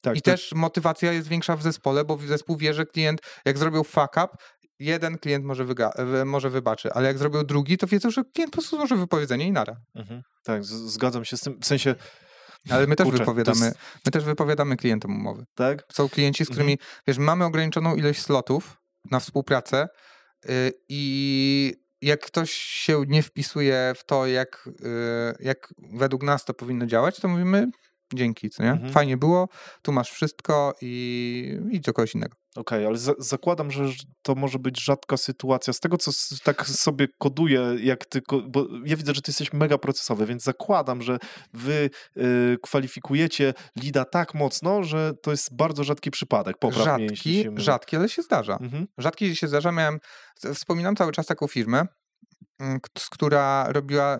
Tak, 0.02 0.16
I 0.16 0.22
też 0.22 0.52
motywacja 0.54 1.12
jest 1.12 1.28
większa 1.28 1.56
w 1.56 1.62
zespole, 1.62 2.04
bo 2.04 2.16
zespół 2.16 2.56
wie, 2.56 2.74
że 2.74 2.86
klient, 2.86 3.20
jak 3.44 3.58
zrobił 3.58 3.84
fuck 3.84 4.10
up, 4.16 4.28
jeden 4.78 5.18
klient 5.18 5.44
może, 5.44 5.64
wyga- 5.64 6.04
wy- 6.06 6.24
może 6.24 6.50
wybaczy, 6.50 6.92
ale 6.92 7.08
jak 7.08 7.18
zrobił 7.18 7.44
drugi, 7.44 7.78
to 7.78 7.86
wiedzą, 7.86 8.10
że 8.10 8.22
klient 8.34 8.52
po 8.52 8.56
prostu 8.56 8.76
złoży 8.76 8.96
wypowiedzenie 8.96 9.46
i 9.46 9.52
nara. 9.52 9.76
Mhm. 9.94 10.22
Tak, 10.44 10.64
zgadzam 10.64 11.24
się 11.24 11.36
z 11.36 11.40
tym. 11.40 11.58
W 11.60 11.66
sensie, 11.66 11.94
Ale 12.70 12.86
my 12.86 12.96
też 12.96 13.04
Kurczę, 13.04 13.18
wypowiadamy, 13.18 13.64
jest- 13.66 13.78
my 14.06 14.12
też 14.12 14.24
wypowiadamy 14.24 14.76
klientem 14.76 15.10
umowy. 15.16 15.44
tak? 15.54 15.84
Są 15.92 16.08
klienci, 16.08 16.44
z 16.44 16.48
którymi, 16.48 16.78
wiesz, 17.06 17.18
mamy 17.18 17.44
ograniczoną 17.44 17.96
ilość 17.96 18.20
slotów 18.22 18.76
na 19.10 19.20
współpracę 19.20 19.88
y, 20.50 20.72
i 20.88 21.74
jak 22.02 22.20
ktoś 22.20 22.52
się 22.52 23.04
nie 23.08 23.22
wpisuje 23.22 23.92
w 23.96 24.04
to, 24.04 24.26
jak, 24.26 24.68
y, 24.68 25.44
jak 25.44 25.74
według 25.78 26.22
nas 26.22 26.44
to 26.44 26.54
powinno 26.54 26.86
działać, 26.86 27.20
to 27.20 27.28
mówimy 27.28 27.70
dzięki, 28.14 28.50
co 28.50 28.62
nie? 28.62 28.70
Mhm. 28.70 28.92
Fajnie 28.92 29.16
było, 29.16 29.48
tu 29.82 29.92
masz 29.92 30.10
wszystko 30.10 30.74
i 30.80 31.58
idź 31.70 31.84
do 31.84 31.92
kogoś 31.92 32.14
innego. 32.14 32.36
Okej, 32.56 32.86
ale 32.86 32.98
za, 32.98 33.12
zakładam, 33.18 33.70
że 33.70 33.84
to 34.22 34.34
może 34.34 34.58
być 34.58 34.84
rzadka 34.84 35.16
sytuacja. 35.16 35.72
Z 35.72 35.80
tego, 35.80 35.98
co 35.98 36.10
tak 36.44 36.66
sobie 36.66 37.08
koduję, 37.18 37.76
jak 37.80 38.06
tylko, 38.06 38.40
bo 38.40 38.66
ja 38.84 38.96
widzę, 38.96 39.14
że 39.14 39.22
ty 39.22 39.30
jesteś 39.30 39.52
mega 39.52 39.78
procesowy, 39.78 40.26
więc 40.26 40.42
zakładam, 40.42 41.02
że 41.02 41.18
wy 41.52 41.90
y, 42.16 42.56
kwalifikujecie 42.62 43.54
lida 43.76 44.04
tak 44.04 44.34
mocno, 44.34 44.82
że 44.82 45.12
to 45.22 45.30
jest 45.30 45.56
bardzo 45.56 45.84
rzadki 45.84 46.10
przypadek. 46.10 46.58
Popraw 46.58 46.96
mnie, 46.98 47.06
jeśli 47.10 47.34
Rzadki, 47.34 47.56
się 47.56 47.62
rzadki, 47.64 47.96
ale 47.96 48.08
się 48.08 48.22
zdarza. 48.22 48.58
Mhm. 48.60 48.86
Rzadki 48.98 49.36
się 49.36 49.48
zdarza. 49.48 49.72
Miałem, 49.72 49.98
wspominam 50.54 50.96
cały 50.96 51.12
czas 51.12 51.26
taką 51.26 51.46
firmę, 51.46 51.86
mm, 52.60 52.80
która 53.10 53.66
robiła 53.68 54.18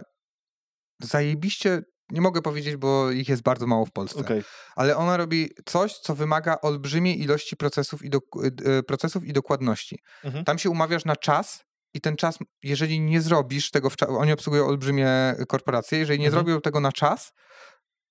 zajebiście, 1.03 1.83
nie 2.11 2.21
mogę 2.21 2.43
powiedzieć, 2.43 2.77
bo 2.77 3.11
ich 3.11 3.29
jest 3.29 3.43
bardzo 3.43 3.67
mało 3.67 3.87
w 3.87 3.93
Polsce, 3.93 4.21
Okej, 4.21 4.43
ale 4.77 4.97
ona 4.97 5.17
robi 5.17 5.51
coś, 5.67 5.99
co 5.99 6.15
wymaga 6.15 6.57
olbrzymiej 6.63 7.21
ilości 7.23 7.57
procesów 7.57 8.05
i, 8.05 8.11
dok- 8.11 8.69
y, 8.79 8.83
procesów 8.83 9.25
i 9.25 9.33
dokładności. 9.33 9.99
Mhm. 10.25 10.45
Tam 10.45 10.59
się 10.59 10.71
umawiasz 10.71 11.05
na 11.05 11.17
czas 11.17 11.65
i 11.95 12.01
ten 12.01 12.17
czas, 12.17 12.39
jeżeli 12.63 13.01
nie 13.01 13.21
zrobisz 13.21 13.71
tego, 13.71 13.91
w 13.91 13.97
oni 14.09 14.33
obsługują 14.33 14.67
olbrzymie 14.67 15.35
korporacje, 15.49 15.99
jeżeli 15.99 16.19
nie 16.21 16.27
Mhm. 16.27 16.45
zrobią 16.45 16.61
tego 16.61 16.81
na 16.81 16.93
czas, 16.93 17.33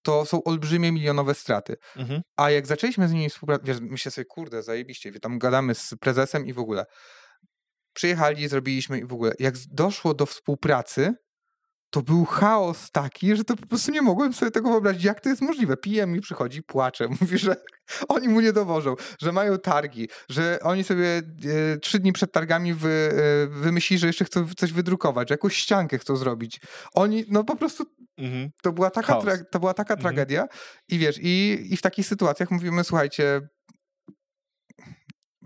to 0.04 0.26
są 0.26 0.44
olbrzymie 0.44 0.92
milionowe 0.92 1.34
straty. 1.34 1.76
mhm. 1.96 2.22
A 2.38 2.52
jak 2.52 2.68
zaczęliśmy 2.68 3.08
z 3.08 3.12
nimi 3.12 3.30
współpracować, 3.30 3.78
myślę 3.82 4.12
sobie, 4.12 4.26
kurde, 4.26 4.64
zajebiście, 4.64 5.20
tam 5.20 5.40
gadamy 5.40 5.76
z 5.76 5.94
prezesem 6.00 6.46
i 6.46 6.54
w 6.54 6.60
ogóle. 6.60 6.86
Przyjechali, 7.94 8.48
zrobiliśmy 8.48 9.00
i 9.00 9.06
w 9.06 9.14
ogóle. 9.14 9.34
Jak 9.40 9.56
doszło 9.72 10.14
do 10.14 10.26
współpracy, 10.26 11.14
to 11.92 12.02
był 12.02 12.26
chaos 12.26 12.92
taki, 12.92 13.36
że 13.36 13.44
to 13.44 13.56
po 13.56 13.68
prostu 13.68 13.92
nie 13.92 14.02
mogłem 14.02 14.34
sobie 14.34 14.52
tego 14.52 14.70
wyobrazić, 14.72 15.04
jak 15.04 15.22
to 15.22 15.30
jest 15.30 15.42
możliwe. 15.42 15.78
PM 15.78 16.12
mi 16.12 16.22
przychodzi, 16.22 16.64
płacze, 16.64 17.08
mówi, 17.22 17.38
że 17.38 17.56
oni 18.08 18.28
mu 18.28 18.42
nie 18.42 18.54
dowożą, 18.54 18.96
że 19.22 19.32
mają 19.32 19.58
targi, 19.58 20.10
że 20.30 20.60
oni 20.64 20.84
sobie 20.84 21.08
e, 21.74 21.78
trzy 21.78 22.00
dni 22.00 22.14
przed 22.14 22.32
targami 22.32 22.74
wy, 22.74 22.90
e, 22.90 23.48
wymyślili, 23.48 24.00
że 24.00 24.08
jeszcze 24.08 24.26
chcą 24.26 24.48
coś 24.58 24.74
wydrukować, 24.74 25.30
że 25.30 25.34
jakąś 25.34 25.56
ściankę 25.56 25.98
chcą 25.98 26.16
zrobić. 26.16 26.62
Oni, 26.94 27.26
no 27.28 27.44
po 27.44 27.56
prostu 27.56 27.86
Mhm. 28.18 28.50
to 28.62 28.72
była 28.72 28.90
taka, 28.90 29.22
to 29.52 29.60
była 29.60 29.74
taka 29.74 29.94
Mhm. 29.94 30.02
tragedia 30.02 30.48
i 30.88 30.98
wiesz, 30.98 31.20
i, 31.22 31.68
i 31.72 31.78
w 31.78 31.82
takich 31.82 32.08
sytuacjach 32.08 32.52
mówimy, 32.52 32.84
słuchajcie, 32.84 33.42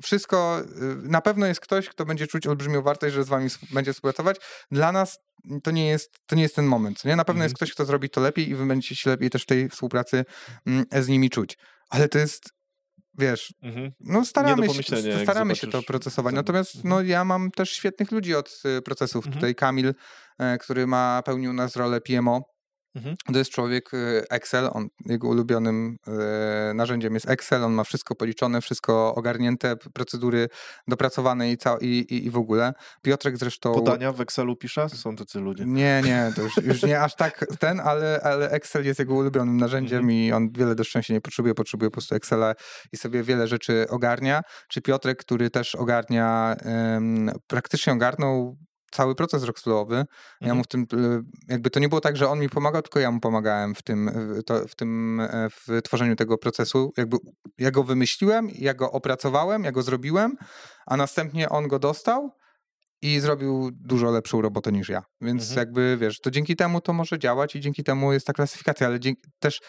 wszystko, 0.04 0.62
y, 0.62 0.66
na 1.10 1.22
pewno 1.22 1.46
jest 1.48 1.60
ktoś, 1.60 1.90
kto 1.90 2.06
będzie 2.06 2.28
czuć 2.28 2.48
olbrzymią 2.48 2.82
wartość, 2.82 3.16
że 3.16 3.24
z 3.24 3.28
wami 3.28 3.50
będzie 3.72 3.94
współpracować. 3.94 4.38
Dla 4.72 4.92
nas 4.92 5.20
to 5.64 5.72
nie 5.72 5.88
jest, 5.88 6.12
to 6.26 6.36
nie 6.36 6.44
jest 6.44 6.56
ten 6.56 6.66
moment, 6.66 7.06
nie? 7.06 7.16
Na 7.16 7.26
pewno 7.26 7.38
Mhm. 7.40 7.46
jest 7.46 7.56
ktoś, 7.56 7.72
kto 7.72 7.86
zrobi 7.86 8.10
to 8.10 8.22
lepiej 8.22 8.50
i 8.50 8.56
wy 8.56 8.66
będziecie 8.66 8.96
się 8.96 9.10
lepiej 9.10 9.30
też 9.30 9.44
w 9.44 9.46
tej 9.46 9.70
współpracy 9.70 10.26
mm, 10.66 10.86
z 10.92 11.08
nimi 11.08 11.30
czuć. 11.30 11.58
Ale 11.90 12.10
to 12.10 12.18
jest, 12.20 12.50
wiesz, 13.18 13.54
Mhm. 13.64 13.92
no 14.00 14.26
staramy, 14.26 14.74
się, 14.74 14.84
staramy 15.24 15.56
się 15.56 15.68
to 15.68 15.84
procesować. 15.84 16.36
Natomiast 16.36 16.76
Mhm. 16.76 16.90
no, 16.90 17.02
ja 17.02 17.26
mam 17.26 17.52
też 17.52 17.70
świetnych 17.72 18.12
ludzi 18.12 18.36
od 18.36 18.62
y, 18.78 18.82
procesów. 18.82 19.26
Mhm. 19.26 19.34
Tutaj 19.34 19.56
Kamil, 19.56 19.94
e, 20.40 20.58
który 20.58 20.88
ma 20.88 21.22
pełnił 21.26 21.54
nas 21.54 21.76
rolę 21.76 22.02
PMO. 22.02 22.55
Mhm. 22.96 23.16
To 23.34 23.38
jest 23.38 23.52
człowiek 23.52 23.94
y, 23.94 24.24
Excel, 24.30 24.70
on, 24.74 24.88
jego 25.06 25.28
ulubionym 25.28 25.98
e, 26.08 26.74
narzędziem 26.74 27.14
jest 27.14 27.30
Excel, 27.30 27.64
on 27.64 27.74
ma 27.74 27.84
wszystko 27.84 28.16
policzone, 28.16 28.62
wszystko 28.62 29.16
ogarnięte, 29.16 29.76
procedury 29.94 30.48
dopracowane 30.88 31.52
i, 31.52 31.58
ca- 31.58 31.78
i, 31.82 31.88
i, 31.88 32.26
i 32.26 32.30
w 32.30 32.38
ogóle. 32.38 32.74
Piotrek 33.02 33.38
zresztą... 33.38 33.74
Podania 33.74 34.12
w 34.12 34.22
Excelu 34.22 34.56
pisze? 34.56 34.90
Są 34.90 35.16
tacy 35.16 35.40
ludzie. 35.40 35.66
Nie, 35.66 36.02
nie, 36.06 36.32
to 36.36 36.42
już, 36.42 36.58
już 36.58 36.84
nie 36.84 37.02
aż 37.02 37.16
tak 37.16 37.46
ten, 37.60 37.80
ale, 37.80 38.20
ale 38.24 38.50
Excel 38.50 38.86
jest 38.86 39.00
jego 39.00 39.14
ulubionym 39.14 39.58
narzędziem 39.58 40.00
Mhm. 40.00 40.18
i 40.20 40.32
on 40.32 40.50
wiele 40.52 40.76
do 40.76 40.84
szczęścia 40.84 41.14
nie 41.14 41.22
potrzebuje, 41.22 41.54
potrzebuje 41.54 41.90
po 41.90 41.94
prostu 41.94 42.16
Excela 42.16 42.54
i 42.94 42.98
sobie 42.98 43.24
wiele 43.24 43.48
rzeczy 43.48 43.86
ogarnia. 43.90 44.42
Czy 44.70 44.82
Piotrek, 44.82 45.18
który 45.20 45.50
też 45.50 45.76
ogarnia, 45.76 46.56
praktycznie 47.48 47.94
ogarnął 47.94 48.58
cały 48.96 49.16
proces 49.16 49.44
rockstalowy. 49.44 49.96
Ja 49.96 50.06
Mhm. 50.42 50.58
mu 50.58 50.64
w 50.64 50.68
tym, 50.68 50.82
y, 50.94 51.22
jakby 51.48 51.70
to 51.70 51.80
nie 51.80 51.90
było 51.90 52.02
tak, 52.02 52.18
że 52.18 52.30
on 52.30 52.40
mi 52.40 52.50
pomagał, 52.50 52.82
tylko 52.82 53.00
ja 53.00 53.12
mu 53.12 53.20
pomagałem 53.20 53.76
w 53.76 53.82
tym, 53.84 54.12
w, 54.14 54.44
to, 54.44 54.68
w 54.68 54.76
tym, 54.76 55.20
e, 55.20 55.48
w 55.50 55.82
tworzeniu 55.84 56.16
tego 56.16 56.38
procesu. 56.38 56.92
Jakby 56.98 57.18
ja 57.58 57.72
go 57.72 57.84
wymyśliłem, 57.84 58.50
ja 58.56 58.74
go 58.74 58.92
opracowałem, 58.92 59.64
ja 59.64 59.72
go 59.72 59.82
zrobiłem, 59.82 60.36
a 60.86 60.98
następnie 60.98 61.50
on 61.50 61.68
go 61.68 61.80
dostał 61.80 62.32
i 63.02 63.20
zrobił 63.20 63.70
dużo 63.74 64.12
lepszą 64.12 64.42
robotę 64.42 64.72
niż 64.72 64.90
ja. 64.90 65.04
Więc 65.22 65.42
Mhm. 65.42 65.60
jakby, 65.60 65.98
wiesz, 66.00 66.20
to 66.20 66.32
dzięki 66.32 66.56
temu 66.56 66.82
to 66.82 66.94
może 66.94 67.20
działać 67.20 67.56
i 67.56 67.60
dzięki 67.60 67.84
temu 67.84 68.14
jest 68.14 68.28
ta 68.28 68.34
klasyfikacja, 68.34 68.88
ale 68.88 69.00
dzięki, 69.00 69.22
też, 69.40 69.62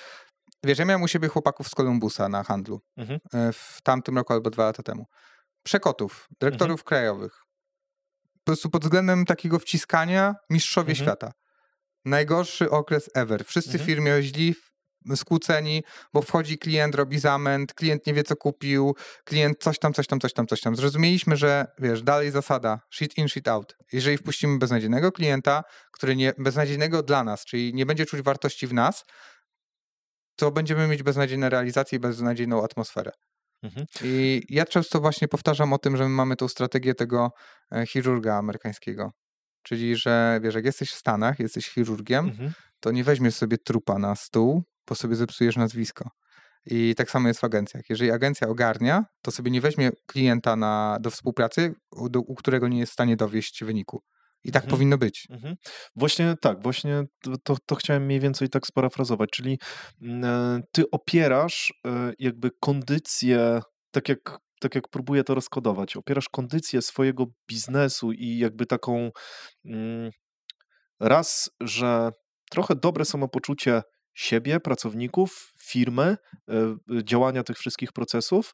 wiesz, 0.65 0.79
ja 0.79 0.85
miałem 0.85 1.03
u 1.03 1.09
siebie 1.09 1.29
chłopaków 1.29 1.69
z 1.69 1.75
Kolumbusa 1.75 2.29
na 2.29 2.43
handlu 2.45 2.81
Mhm. 2.97 3.21
e, 3.35 3.53
w 3.53 3.79
tamtym 3.83 4.17
roku 4.17 4.33
albo 4.33 4.51
dwa 4.51 4.65
lata 4.65 4.83
temu. 4.83 5.05
Przekotów, 5.63 6.29
dyrektorów 6.41 6.85
krajowych. 6.85 7.43
Po 8.47 8.53
prostu 8.53 8.71
pod 8.71 8.83
względem 8.83 9.25
takiego 9.25 9.59
wciskania 9.59 10.35
mistrzowie 10.51 10.91
Mhm. 10.91 11.05
świata. 11.07 11.33
Najgorszy 12.05 12.71
okres 12.71 13.11
ever. 13.15 13.45
Wszyscy 13.45 13.71
Mhm. 13.71 13.87
firmie 13.87 14.23
źli, 14.23 14.55
skłóceni, 15.17 15.83
bo 16.13 16.23
wchodzi 16.23 16.59
klient, 16.59 16.95
robi 16.95 17.19
zamęt, 17.19 17.75
klient 17.75 18.07
nie 18.07 18.15
wie, 18.15 18.23
co 18.25 18.37
kupił, 18.37 18.97
klient 19.25 19.59
coś 19.61 19.79
tam, 19.79 19.93
coś 19.93 20.07
tam, 20.07 20.21
coś 20.21 20.33
tam, 20.33 20.47
coś 20.47 20.61
tam. 20.61 20.77
Zrozumieliśmy, 20.77 21.37
że 21.37 21.67
wiesz, 21.79 22.03
dalej 22.03 22.31
zasada 22.31 22.81
shit 22.91 23.19
in, 23.19 23.29
shit 23.29 23.49
out. 23.49 23.77
Jeżeli 23.93 24.19
wpuścimy 24.19 24.59
beznadziejnego 24.59 25.13
klienta, 25.13 25.63
który 25.93 26.17
nie, 26.17 26.33
beznadziejnego 26.39 27.03
dla 27.03 27.25
nas, 27.25 27.45
czyli 27.45 27.75
nie 27.75 27.87
będzie 27.87 28.07
czuć 28.07 28.23
wartości 28.23 28.67
w 28.67 28.73
nas, 28.73 29.05
to 30.37 30.51
będziemy 30.51 30.89
mieć 30.89 31.03
beznadziejne 31.03 31.51
realizacje 31.51 31.97
i 31.97 32.01
beznadziejną 32.01 32.65
atmosferę. 32.65 33.11
Mhm. 33.63 33.87
I 34.05 34.43
ja 34.49 34.65
często 34.65 35.01
właśnie 35.01 35.29
powtarzam 35.29 35.73
o 35.73 35.79
tym, 35.79 35.97
że 35.97 36.03
my 36.05 36.09
mamy 36.11 36.37
tą 36.37 36.49
strategię 36.49 36.95
tego 36.95 37.31
e, 37.73 37.87
chirurga 37.87 38.35
amerykańskiego. 38.35 39.13
Czyli, 39.63 39.97
że 39.97 40.41
wiesz, 40.43 40.55
jak 40.55 40.65
jesteś 40.65 40.91
w 40.91 40.95
Stanach, 40.95 41.39
jesteś 41.41 41.69
chirurgiem, 41.69 42.27
Mhm. 42.27 42.53
to 42.81 42.91
nie 42.91 43.05
weźmiesz 43.05 43.35
sobie 43.35 43.59
trupa 43.59 43.99
na 43.99 44.17
stół, 44.17 44.63
bo 44.89 44.95
sobie 44.95 45.17
zepsujesz 45.17 45.57
nazwisko. 45.57 46.11
I 46.67 46.95
tak 46.97 47.11
samo 47.11 47.29
jest 47.29 47.41
w 47.41 47.45
agencjach. 47.45 47.83
Jeżeli 47.89 48.11
agencja 48.11 48.49
ogarnia, 48.49 49.05
to 49.23 49.31
sobie 49.31 49.51
nie 49.51 49.61
weźmie 49.61 49.91
klienta 50.07 50.57
na, 50.57 50.99
do 51.01 51.11
współpracy, 51.11 51.75
u, 51.91 52.09
do, 52.09 52.21
u 52.21 52.35
którego 52.35 52.69
nie 52.69 52.79
jest 52.79 52.91
w 52.91 52.93
stanie 52.93 53.17
dowieść 53.17 53.65
wyniku. 53.65 54.03
I 54.49 54.53
tak 54.53 54.63
Mhm. 54.63 54.71
powinno 54.71 54.99
być. 54.99 55.27
Mhm. 55.31 55.57
Właśnie 55.97 56.35
tak, 56.41 56.63
właśnie 56.63 57.03
to, 57.45 57.57
to, 57.67 57.75
chciałem 57.75 58.05
mniej 58.07 58.21
więcej 58.21 58.49
tak 58.49 58.67
sparafrazować, 58.67 59.31
czyli 59.31 59.59
mm, 60.03 60.25
e, 60.25 60.61
ty 60.73 60.91
opierasz 60.91 61.73
e, 61.87 62.13
jakby 62.19 62.51
kondycję, 62.61 63.61
tak 63.91 64.09
jak, 64.09 64.39
tak 64.61 64.75
jak 64.75 64.85
próbuję 64.91 65.25
to 65.25 65.35
rozkodować, 65.35 65.97
opierasz 65.97 66.29
kondycję 66.29 66.83
swojego 66.83 67.25
biznesu 67.51 68.13
i 68.13 68.39
jakby 68.39 68.67
taką 68.67 69.11
mm, 69.65 70.11
raz, 71.01 71.51
że 71.61 72.11
trochę 72.51 72.75
dobre 72.77 73.05
samopoczucie 73.05 73.83
siebie, 74.15 74.61
pracowników, 74.61 75.53
firmy, 75.63 76.17
e, 76.51 76.77
działania 77.05 77.43
tych 77.43 77.57
wszystkich 77.59 77.93
procesów, 77.93 78.53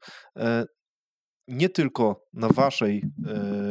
nie 1.48 1.68
tylko 1.68 2.24
na 2.32 2.48
waszej 2.48 3.02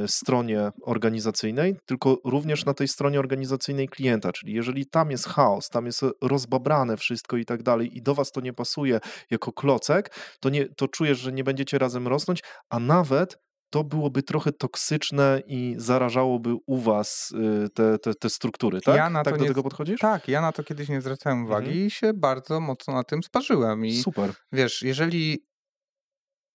e, 0.03 0.07
stronie 0.07 0.71
organizacyjnej, 0.81 1.75
tylko 1.85 2.17
również 2.25 2.65
na 2.65 2.73
tej 2.73 2.87
stronie 2.87 3.19
organizacyjnej 3.19 3.89
klienta. 3.89 4.31
Czyli 4.31 4.53
jeżeli 4.53 4.85
tam 4.85 5.11
jest 5.11 5.27
chaos, 5.27 5.69
tam 5.69 5.85
jest 5.85 6.01
rozbabrane 6.21 6.97
wszystko 6.97 7.37
i 7.37 7.45
tak 7.45 7.63
dalej, 7.63 7.97
i 7.97 8.01
do 8.01 8.15
was 8.15 8.31
to 8.31 8.41
nie 8.41 8.53
pasuje 8.53 8.99
jako 9.31 9.51
klocek, 9.53 10.15
to, 10.39 10.49
nie, 10.49 10.65
to 10.69 10.87
czujesz, 10.87 11.19
że 11.19 11.31
nie 11.31 11.43
będziecie 11.43 11.77
razem 11.77 12.07
rosnąć, 12.07 12.43
a 12.69 12.79
nawet 12.79 13.37
to 13.69 13.83
byłoby 13.83 14.23
trochę 14.23 14.51
toksyczne 14.51 15.41
i 15.47 15.75
zarażałoby 15.77 16.55
u 16.67 16.77
was 16.77 17.31
y, 17.65 17.69
te, 17.69 17.99
te, 17.99 18.13
te 18.13 18.29
struktury, 18.29 18.81
tak? 18.81 18.95
Ja 18.95 19.09
na 19.09 19.23
tak 19.23 19.33
to 19.33 19.37
do 19.37 19.43
nie- 19.43 19.49
tego 19.49 19.63
podchodzisz? 19.63 19.99
Tak, 19.99 20.27
ja 20.27 20.41
na 20.41 20.51
to 20.51 20.63
kiedyś 20.63 20.89
nie 20.89 21.01
zwracałem 21.01 21.45
uwagi 21.45 21.67
Mhm. 21.67 21.85
i 21.87 21.91
się 21.91 22.13
bardzo 22.13 22.59
mocno 22.59 22.93
na 22.93 23.03
tym 23.03 23.23
sparzyłem. 23.23 23.85
I 23.85 23.97
Super. 24.01 24.33
wiesz, 24.51 24.81
jeżeli. 24.81 25.45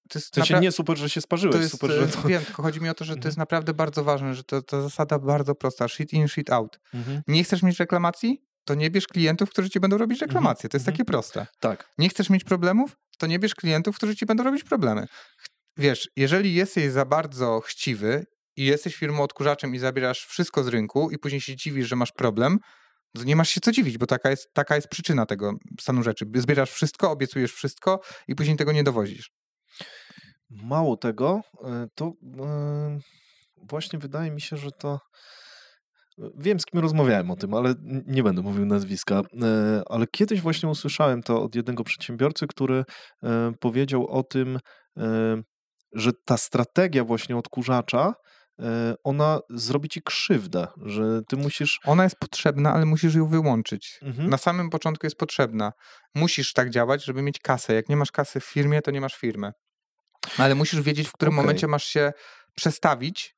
To 0.08 0.18
jest 0.18 0.32
W 0.32 0.34
sensie 0.34 0.60
nie 0.60 0.72
super, 0.72 0.98
że 0.98 1.10
się 1.10 1.20
sparzyłeś, 1.20 1.56
to 1.56 1.62
jest, 1.62 1.72
super, 1.72 1.90
e, 1.90 1.94
że 1.94 2.08
to... 2.08 2.28
Wiem, 2.28 2.44
tylko 2.44 2.62
chodzi 2.62 2.80
mi 2.80 2.88
o 2.88 2.94
to, 2.94 3.04
że 3.04 3.12
to 3.12 3.16
Mhm. 3.16 3.28
jest 3.28 3.38
naprawdę 3.38 3.74
bardzo 3.74 4.04
ważne, 4.04 4.34
że 4.34 4.44
to, 4.44 4.62
to 4.62 4.82
zasada 4.82 5.18
bardzo 5.18 5.54
prosta. 5.54 5.88
Shit 5.88 6.12
in, 6.12 6.28
shit 6.28 6.50
out. 6.50 6.80
Mhm. 6.94 7.22
Nie 7.28 7.44
chcesz 7.44 7.62
mieć 7.62 7.78
reklamacji? 7.78 8.42
To 8.64 8.74
nie 8.74 8.90
bierz 8.90 9.06
klientów, 9.06 9.50
którzy 9.50 9.70
ci 9.70 9.80
będą 9.80 9.98
robić 9.98 10.20
reklamacje. 10.20 10.68
To 10.68 10.76
jest 10.76 10.88
mhm. 10.88 10.96
takie 10.96 11.04
proste. 11.04 11.46
Tak. 11.60 11.90
Nie 11.98 12.08
chcesz 12.08 12.30
mieć 12.30 12.44
problemów? 12.44 12.96
to 13.18 13.26
nie 13.26 13.38
bierz 13.38 13.54
klientów, 13.54 13.96
którzy 13.96 14.16
ci 14.16 14.26
będą 14.26 14.44
robić 14.44 14.64
problemy. 14.64 15.06
Wiesz, 15.76 16.08
jeżeli 16.16 16.54
jesteś 16.54 16.92
za 16.92 17.04
bardzo 17.04 17.60
chciwy 17.60 18.26
i 18.56 18.64
jesteś 18.64 18.96
firmą 18.96 19.22
odkurzaczem 19.22 19.74
i 19.74 19.78
zabierasz 19.78 20.26
wszystko 20.26 20.64
z 20.64 20.68
rynku 20.68 21.10
i 21.10 21.18
później 21.18 21.40
się 21.40 21.56
dziwisz, 21.56 21.88
że 21.88 21.96
masz 21.96 22.12
problem, 22.12 22.58
to 23.14 23.24
nie 23.24 23.36
masz 23.36 23.48
się 23.48 23.60
co 23.60 23.72
dziwić, 23.72 23.98
bo 23.98 24.06
taka 24.06 24.30
jest, 24.30 24.48
taka 24.52 24.76
jest 24.76 24.88
przyczyna 24.88 25.26
tego 25.26 25.52
stanu 25.80 26.02
rzeczy. 26.02 26.26
Zbierasz 26.34 26.70
wszystko, 26.70 27.10
obiecujesz 27.10 27.52
wszystko 27.52 28.00
i 28.28 28.34
później 28.34 28.56
tego 28.56 28.72
nie 28.72 28.84
dowozisz. 28.84 29.30
Mało 30.50 30.96
tego, 30.96 31.40
e, 31.64 31.86
to 31.94 32.12
e, 32.40 32.98
właśnie 33.56 33.98
wydaje 33.98 34.30
mi 34.30 34.40
się, 34.40 34.56
że 34.56 34.70
to. 34.70 35.00
Wiem, 36.38 36.60
z 36.60 36.66
kim 36.66 36.80
rozmawiałem 36.80 37.30
o 37.30 37.36
tym, 37.36 37.54
ale 37.54 37.74
nie 38.06 38.22
będę 38.22 38.42
mówił 38.42 38.66
nazwiska. 38.66 39.14
E, 39.42 39.82
ale 39.86 40.06
kiedyś 40.06 40.40
właśnie 40.40 40.68
usłyszałem 40.68 41.22
to 41.22 41.42
od 41.42 41.54
jednego 41.54 41.84
przedsiębiorcy, 41.84 42.46
który 42.46 42.84
powiedział 43.60 44.06
o 44.06 44.22
tym, 44.22 44.58
że 45.92 46.10
ta 46.24 46.36
strategia 46.36 47.04
właśnie 47.04 47.36
odkurzacza 47.36 48.14
ona 49.04 49.40
zrobi 49.50 49.88
ci 49.88 50.02
krzywdę, 50.02 50.66
że 50.84 51.22
ty 51.28 51.36
musisz. 51.36 51.80
Ona 51.84 52.04
jest 52.04 52.16
potrzebna, 52.16 52.72
ale 52.72 52.86
musisz 52.86 53.14
ją 53.14 53.28
wyłączyć. 53.28 53.98
Mhm. 54.02 54.30
Na 54.30 54.38
samym 54.38 54.70
początku 54.70 55.06
jest 55.06 55.16
potrzebna. 55.16 55.72
Musisz 56.14 56.52
tak 56.52 56.70
działać, 56.70 57.04
żeby 57.04 57.22
mieć 57.22 57.38
kasę. 57.38 57.74
Jak 57.74 57.88
nie 57.88 57.96
masz 57.96 58.12
kasy 58.12 58.40
w 58.40 58.44
firmie, 58.44 58.82
to 58.82 58.90
nie 58.90 59.00
masz 59.00 59.14
firmy. 59.14 59.52
Ale 60.38 60.54
musisz 60.54 60.80
wiedzieć, 60.80 61.08
w 61.08 61.12
którym 61.12 61.34
okay. 61.34 61.44
momencie 61.44 61.66
masz 61.66 61.84
się 61.84 62.12
przestawić 62.54 63.36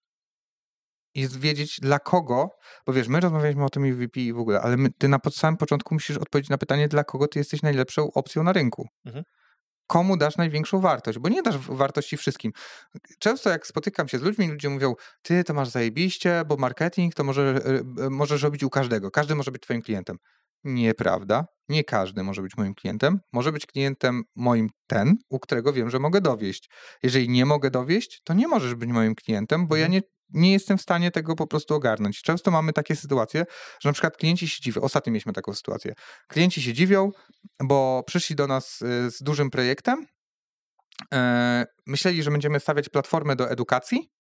i 1.14 1.28
wiedzieć 1.28 1.80
dla 1.80 1.98
kogo, 1.98 2.50
bo 2.86 2.92
wiesz, 2.92 3.08
my 3.08 3.20
rozmawialiśmy 3.20 3.64
o 3.64 3.68
tym 3.68 3.86
i 3.86 3.92
VP 3.92 4.20
i 4.20 4.32
w 4.32 4.38
ogóle, 4.38 4.60
ale 4.60 4.76
my, 4.76 4.88
ty 4.98 5.08
na 5.08 5.18
samym 5.30 5.56
początku 5.56 5.94
musisz 5.94 6.16
odpowiedzieć 6.16 6.50
na 6.50 6.58
pytanie, 6.58 6.88
dla 6.88 7.04
kogo 7.04 7.28
ty 7.28 7.38
jesteś 7.38 7.62
najlepszą 7.62 8.12
opcją 8.12 8.42
na 8.42 8.52
rynku. 8.52 8.88
Mhm. 9.06 9.24
Komu 9.86 10.16
dasz 10.16 10.36
największą 10.36 10.80
wartość, 10.80 11.18
bo 11.18 11.28
nie 11.28 11.42
dasz 11.42 11.58
wartości 11.58 12.16
wszystkim. 12.16 12.52
Często 13.18 13.50
jak 13.50 13.66
spotykam 13.66 14.08
się 14.08 14.18
z 14.18 14.22
ludźmi, 14.22 14.48
ludzie 14.48 14.68
mówią, 14.68 14.94
ty 15.22 15.44
to 15.44 15.54
masz 15.54 15.68
zajebiście, 15.68 16.42
bo 16.46 16.56
marketing 16.56 17.14
to 17.14 17.24
może, 17.24 17.42
e, 17.42 18.04
e, 18.04 18.10
możesz 18.10 18.42
robić 18.42 18.62
u 18.62 18.70
każdego, 18.70 19.10
każdy 19.10 19.34
może 19.34 19.50
być 19.50 19.62
twoim 19.62 19.82
klientem. 19.82 20.16
Nieprawda. 20.64 21.46
Nie 21.68 21.84
każdy 21.84 22.22
może 22.22 22.42
być 22.42 22.56
moim 22.56 22.74
klientem. 22.74 23.20
Może 23.32 23.52
być 23.52 23.66
klientem 23.66 24.22
moim 24.36 24.68
ten, 24.86 25.16
u 25.30 25.38
którego 25.38 25.72
wiem, 25.72 25.90
że 25.90 25.98
mogę 25.98 26.20
dowieść. 26.20 26.70
Jeżeli 27.02 27.28
nie 27.28 27.46
mogę 27.46 27.70
dowieść, 27.70 28.20
to 28.24 28.34
nie 28.34 28.48
możesz 28.48 28.74
być 28.74 28.90
moim 28.90 29.14
klientem, 29.14 29.68
bo 29.68 29.76
ja 29.76 29.86
mhm. 29.86 29.92
nie, 29.92 30.40
nie 30.42 30.52
jestem 30.52 30.78
w 30.78 30.82
stanie 30.82 31.10
tego 31.10 31.34
po 31.34 31.46
prostu 31.46 31.74
ogarnąć. 31.74 32.22
Często 32.22 32.50
mamy 32.50 32.72
takie 32.72 32.96
sytuacje, 32.96 33.44
że 33.80 33.88
na 33.88 33.92
przykład 33.92 34.16
klienci 34.16 34.48
się 34.48 34.62
dziwią. 34.62 34.80
Ostatnio 34.80 35.12
mieliśmy 35.12 35.32
taką 35.32 35.54
sytuację. 35.54 35.92
Klienci 36.28 36.62
się 36.62 36.72
dziwią, 36.72 37.10
bo 37.62 38.02
przyszli 38.06 38.36
do 38.36 38.46
nas 38.46 38.82
y, 38.82 39.10
z 39.10 39.22
dużym 39.22 39.50
projektem. 39.50 40.06
E, 41.14 41.66
myśleli, 41.86 42.22
że 42.22 42.30
będziemy 42.30 42.60
stawiać 42.60 42.88
platformę 42.88 43.36
do 43.36 43.50
edukacji 43.50 44.10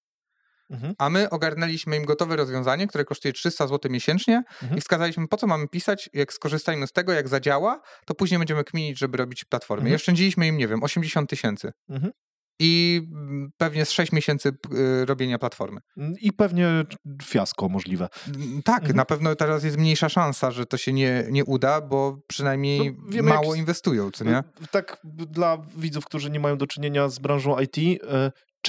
Mhm. 0.70 0.94
A 0.98 1.10
my 1.10 1.30
ogarnęliśmy 1.30 1.96
im 1.96 2.04
gotowe 2.04 2.36
rozwiązanie, 2.36 2.86
które 2.86 3.04
kosztuje 3.04 3.32
300 3.32 3.66
zł 3.66 3.92
miesięcznie 3.92 4.42
mhm. 4.62 4.78
i 4.78 4.80
wskazaliśmy, 4.80 5.28
po 5.28 5.36
co 5.36 5.46
mamy 5.46 5.68
pisać, 5.68 6.10
jak 6.12 6.32
skorzystajmy 6.32 6.86
z 6.86 6.92
tego, 6.92 7.12
jak 7.12 7.28
zadziała, 7.28 7.80
to 8.06 8.14
później 8.14 8.38
będziemy 8.38 8.64
kminić, 8.64 8.98
żeby 8.98 9.16
robić 9.16 9.44
platformę. 9.44 9.80
Mhm. 9.80 9.92
I 9.92 9.94
oszczędziliśmy 9.94 10.46
im, 10.46 10.58
nie 10.58 10.68
wiem, 10.68 10.82
80 10.82 11.30
tysięcy. 11.30 11.72
Mhm. 11.88 12.12
I 12.60 13.02
mm, 13.12 13.50
pewnie 13.56 13.84
z 13.84 13.90
6 13.90 14.12
miesięcy 14.12 14.48
y, 14.48 15.06
robienia 15.06 15.38
platformy. 15.38 15.80
Mm, 15.96 16.14
I 16.20 16.32
pewnie 16.32 16.68
fiasko 17.22 17.68
możliwe. 17.68 18.08
Mm, 18.26 18.62
tak, 18.62 18.78
mhm. 18.78 18.96
na 18.96 19.04
pewno 19.04 19.34
teraz 19.34 19.64
jest 19.64 19.76
mniejsza 19.76 20.08
szansa, 20.08 20.50
że 20.50 20.66
to 20.66 20.76
się 20.76 20.92
nie, 20.92 21.24
nie 21.30 21.44
uda, 21.44 21.80
bo 21.80 22.18
przynajmniej 22.26 22.78
no, 22.78 23.10
wiemy, 23.10 23.28
mało 23.28 23.54
jak... 23.54 23.58
inwestują, 23.58 24.10
co 24.10 24.24
nie? 24.24 24.42
Tak, 24.70 25.00
dla 25.04 25.58
widzów, 25.76 26.04
którzy 26.04 26.30
nie 26.30 26.40
mają 26.40 26.58
do 26.58 26.66
czynienia 26.66 27.08
z 27.08 27.18
branżą 27.18 27.60
IT, 27.60 27.78
y, 27.78 27.98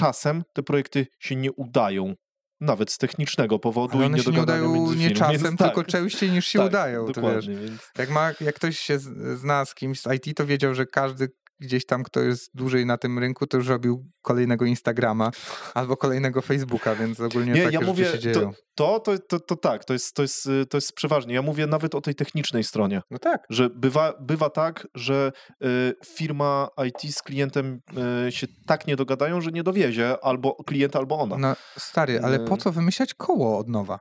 czasem 0.00 0.42
te 0.52 0.62
projekty 0.62 1.06
się 1.18 1.36
nie 1.36 1.52
udają. 1.52 2.14
Nawet 2.60 2.92
z 2.92 2.98
technicznego 2.98 3.58
powodu 3.58 3.96
Ale 3.96 4.06
one 4.06 4.18
i 4.18 4.20
nie 4.20 4.34
się 4.34 4.42
udają 4.42 4.94
nie 4.94 5.10
czasem, 5.10 5.42
więc, 5.42 5.58
tylko 5.58 5.82
tak. 5.82 5.86
częściej 5.86 6.30
niż 6.30 6.46
się 6.46 6.58
tak, 6.58 6.68
udają. 6.68 7.06
Wiesz, 7.06 7.48
więc... 7.48 7.82
jak, 7.98 8.10
ma, 8.10 8.32
jak 8.40 8.54
ktoś 8.54 8.78
się 8.78 8.98
zna 9.36 9.64
z 9.64 9.74
kimś 9.74 10.00
z 10.00 10.06
IT, 10.14 10.36
to 10.36 10.46
wiedział, 10.46 10.74
że 10.74 10.86
każdy 10.86 11.28
gdzieś 11.60 11.86
tam, 11.86 12.02
kto 12.02 12.20
jest 12.20 12.50
dłużej 12.54 12.86
na 12.86 12.98
tym 12.98 13.18
rynku, 13.18 13.46
to 13.46 13.56
już 13.56 13.68
robił 13.68 14.10
kolejnego 14.22 14.64
Instagrama 14.64 15.30
albo 15.74 15.96
kolejnego 15.96 16.42
Facebooka, 16.42 16.94
więc 16.94 17.20
ogólnie 17.20 17.52
nie, 17.52 17.64
takie 17.64 17.74
ja 17.74 17.80
mówię, 17.80 18.04
się 18.04 18.18
dzieją. 18.18 18.52
To, 18.74 19.00
to, 19.00 19.18
to, 19.18 19.40
to, 19.40 19.56
tak, 19.56 19.84
to 19.84 19.92
jest, 19.92 20.14
to, 20.14 20.22
jest, 20.22 20.48
to 20.70 20.76
jest 20.76 20.92
przeważnie. 20.92 21.34
Ja 21.34 21.42
mówię 21.42 21.66
nawet 21.66 21.94
o 21.94 22.00
tej 22.00 22.14
technicznej 22.14 22.64
stronie. 22.64 23.02
No 23.10 23.18
tak. 23.18 23.44
Że 23.50 23.70
bywa, 23.70 24.14
bywa 24.20 24.50
tak, 24.50 24.86
że 24.94 25.32
y, 25.64 25.94
firma 26.06 26.68
IT 26.86 27.14
z 27.14 27.22
klientem 27.22 27.80
y, 28.28 28.32
się 28.32 28.46
tak 28.66 28.86
nie 28.86 28.96
dogadają, 28.96 29.40
że 29.40 29.50
nie 29.50 29.62
dowiezie 29.62 30.24
albo 30.24 30.54
klient, 30.54 30.96
albo 30.96 31.18
ona. 31.18 31.38
No 31.38 31.56
stary, 31.78 32.20
ale 32.22 32.38
po 32.38 32.54
y. 32.54 32.58
co 32.58 32.72
wymyślać 32.72 33.14
koło 33.14 33.58
od 33.58 33.68
nowa? 33.68 33.98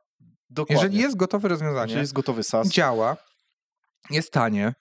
Dokładnie. 0.49 0.83
Jeżeli 0.83 1.03
jest 1.03 1.17
gotowe 1.17 1.47
rozwiązanie, 1.47 1.89
Jeżeli 1.89 2.01
jest 2.01 2.13
gotowy 2.13 2.43
SaaS. 2.43 2.67
działa, 2.67 3.17
jest 4.09 4.31
tanie, 4.31 4.73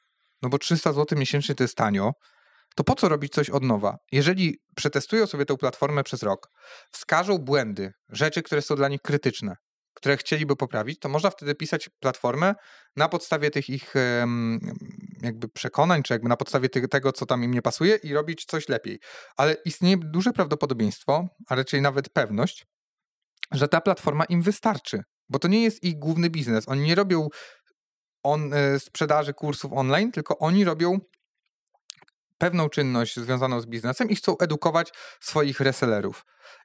no 0.43 0.49
bo 0.49 0.59
300 0.59 0.93
zł 0.93 1.19
miesięcznie 1.19 1.55
to 1.55 1.65
jest 1.65 1.75
tanio, 1.75 2.13
to 2.79 2.85
po 2.85 2.95
co 2.95 3.09
robić 3.09 3.33
coś 3.33 3.51
od 3.51 3.63
nowa? 3.63 3.99
Jeżeli 4.13 4.59
przetestują 4.77 5.27
sobie 5.27 5.45
tę 5.45 5.57
platformę 5.57 6.05
przez 6.05 6.23
rok, 6.23 6.51
wskażą 6.93 7.39
błędy, 7.39 7.93
rzeczy, 8.09 8.43
które 8.43 8.63
są 8.63 8.77
dla 8.77 8.89
nich 8.89 9.01
krytyczne, 9.03 9.57
które 9.95 10.17
chcieliby 10.17 10.57
poprawić, 10.57 10.99
to 10.99 11.09
można 11.09 11.31
wtedy 11.31 11.55
pisać 11.55 11.91
platformę 12.01 12.55
na 12.97 13.09
podstawie 13.09 13.51
tych 13.51 13.69
ich 13.69 13.95
jakby 15.23 15.49
przekonań, 15.49 16.03
czy 16.03 16.13
jakby 16.13 16.29
na 16.29 16.37
podstawie 16.37 16.69
tego, 16.69 17.13
co 17.13 17.27
tam 17.27 17.45
im 17.45 17.55
nie 17.55 17.63
pasuje 17.63 17.97
i 17.97 18.15
robić 18.15 18.45
coś 18.45 18.69
lepiej. 18.69 19.01
Ale 19.37 19.57
istnieje 19.65 19.97
duże 19.97 20.33
prawdopodobieństwo, 20.33 21.29
a 21.49 21.55
raczej 21.55 21.83
nawet 21.83 22.09
pewność, 22.09 22.67
że 23.53 23.69
ta 23.69 23.81
platforma 23.81 24.25
im 24.25 24.43
wystarczy, 24.43 25.03
bo 25.29 25.39
to 25.39 25.49
nie 25.49 25.63
jest 25.63 25.85
ich 25.85 25.99
główny 25.99 26.31
biznes. 26.31 26.69
Oni 26.69 26.83
nie 26.83 26.95
robią 26.95 27.29
on, 28.23 28.55
e, 28.55 28.81
sprzedaży 28.81 29.35
kursów 29.35 29.73
online, 29.73 30.13
tylko 30.13 30.39
oni 30.39 30.65
robią 30.65 30.99
pewną 32.39 32.69
czynność 32.69 33.17
związaną 33.17 33.61
z 33.61 33.67
biznesem 33.67 34.11
i 34.11 34.17
chcą 34.17 34.39
edukować 34.39 34.93
swoich 35.21 35.61
resellerów. 35.61 36.25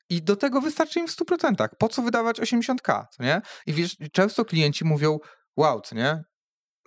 I 0.10 0.22
do 0.22 0.36
tego 0.36 0.62
wystarczy 0.62 1.00
im 1.00 1.08
w 1.08 1.12
100%. 1.12 1.68
Po 1.78 1.90
co 1.90 2.02
wydawać 2.02 2.40
80k, 2.40 3.06
co 3.12 3.24
nie? 3.24 3.42
I 3.66 3.74
wiesz, 3.74 3.98
często 4.12 4.46
klienci 4.46 4.86
mówią, 4.86 5.20
wow, 5.58 5.82
co 5.82 5.96
nie? 5.96 6.24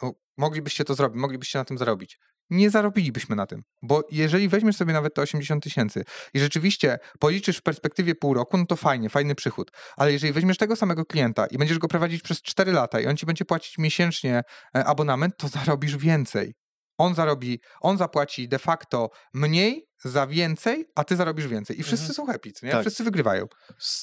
No, 0.03 0.13
moglibyście 0.37 0.85
to 0.85 0.95
zrobić, 0.95 1.21
moglibyście 1.21 1.59
na 1.59 1.65
tym 1.65 1.79
zarobić. 1.79 2.19
Nie 2.51 2.71
zarobilibyśmy 2.71 3.37
na 3.37 3.47
tym, 3.47 3.63
bo 3.83 4.03
jeżeli 4.11 4.49
weźmiesz 4.49 4.77
sobie 4.77 4.93
nawet 4.93 5.15
te 5.15 5.23
80 5.23 5.65
tysięcy 5.65 6.05
i 6.35 6.41
rzeczywiście 6.41 6.99
policzysz 7.19 7.59
w 7.59 7.63
perspektywie 7.63 8.15
pół 8.15 8.35
roku, 8.35 8.59
no 8.59 8.67
to 8.67 8.77
fajnie, 8.77 9.11
fajny 9.11 9.35
przychód. 9.35 9.71
Ale 9.97 10.13
jeżeli 10.13 10.33
weźmiesz 10.33 10.57
tego 10.59 10.77
samego 10.77 11.05
klienta 11.05 11.47
i 11.47 11.59
będziesz 11.59 11.79
go 11.79 11.89
prowadzić 11.89 12.23
przez 12.23 12.43
4 12.43 12.73
lata 12.73 13.01
i 13.01 13.07
on 13.07 13.17
ci 13.17 13.27
będzie 13.27 13.45
płacić 13.45 13.79
miesięcznie 13.79 14.43
e, 14.77 14.85
abonament, 14.85 15.35
to 15.37 15.49
zarobisz 15.49 15.97
więcej 15.97 16.55
on 16.99 17.15
zarobi, 17.15 17.61
on 17.81 17.99
zapłaci 17.99 18.49
de 18.49 18.59
facto 18.59 19.11
mniej 19.35 19.87
za 20.05 20.27
więcej, 20.27 20.85
a 20.95 21.05
ty 21.05 21.17
zarobisz 21.17 21.47
więcej. 21.47 21.81
I 21.81 21.83
wszyscy 21.83 22.09
mhm. 22.09 22.15
są 22.15 22.27
happy, 22.27 22.53
nie? 22.63 22.71
Tak. 22.71 22.81
Wszyscy 22.81 23.05
wygrywają. 23.05 23.47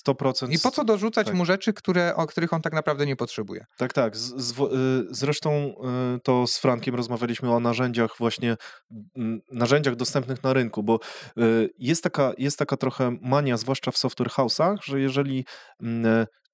100%. 0.07 0.51
I 0.51 0.59
po 0.59 0.71
co 0.71 0.83
dorzucać 0.83 1.27
tak. 1.27 1.35
mu 1.35 1.45
rzeczy, 1.45 1.73
które, 1.73 2.15
o 2.15 2.27
których 2.27 2.53
on 2.53 2.61
tak 2.61 2.73
naprawdę 2.73 3.05
nie 3.05 3.15
potrzebuje? 3.15 3.65
Tak, 3.77 3.93
tak. 3.93 4.17
Z, 4.17 4.35
z, 4.35 4.59
y, 4.59 5.07
zresztą 5.09 5.75
y, 6.15 6.19
to 6.19 6.47
z 6.47 6.57
Frankiem 6.57 6.95
rozmawialiśmy 6.95 7.53
o 7.53 7.59
narzędziach 7.59 8.15
właśnie, 8.19 8.57
narzędziach 9.51 9.95
dostępnych 9.95 10.43
na 10.43 10.53
rynku, 10.53 10.83
bo 10.83 10.99
y, 11.37 11.69
jest 11.77 12.03
taka, 12.03 12.33
jest 12.37 12.59
taka 12.59 12.77
trochę 12.77 13.17
mania, 13.21 13.57
zwłaszcza 13.57 13.91
w 13.91 13.97
software 13.97 14.29
house'ach, 14.29 14.77
że 14.83 14.99
jeżeli 14.99 15.45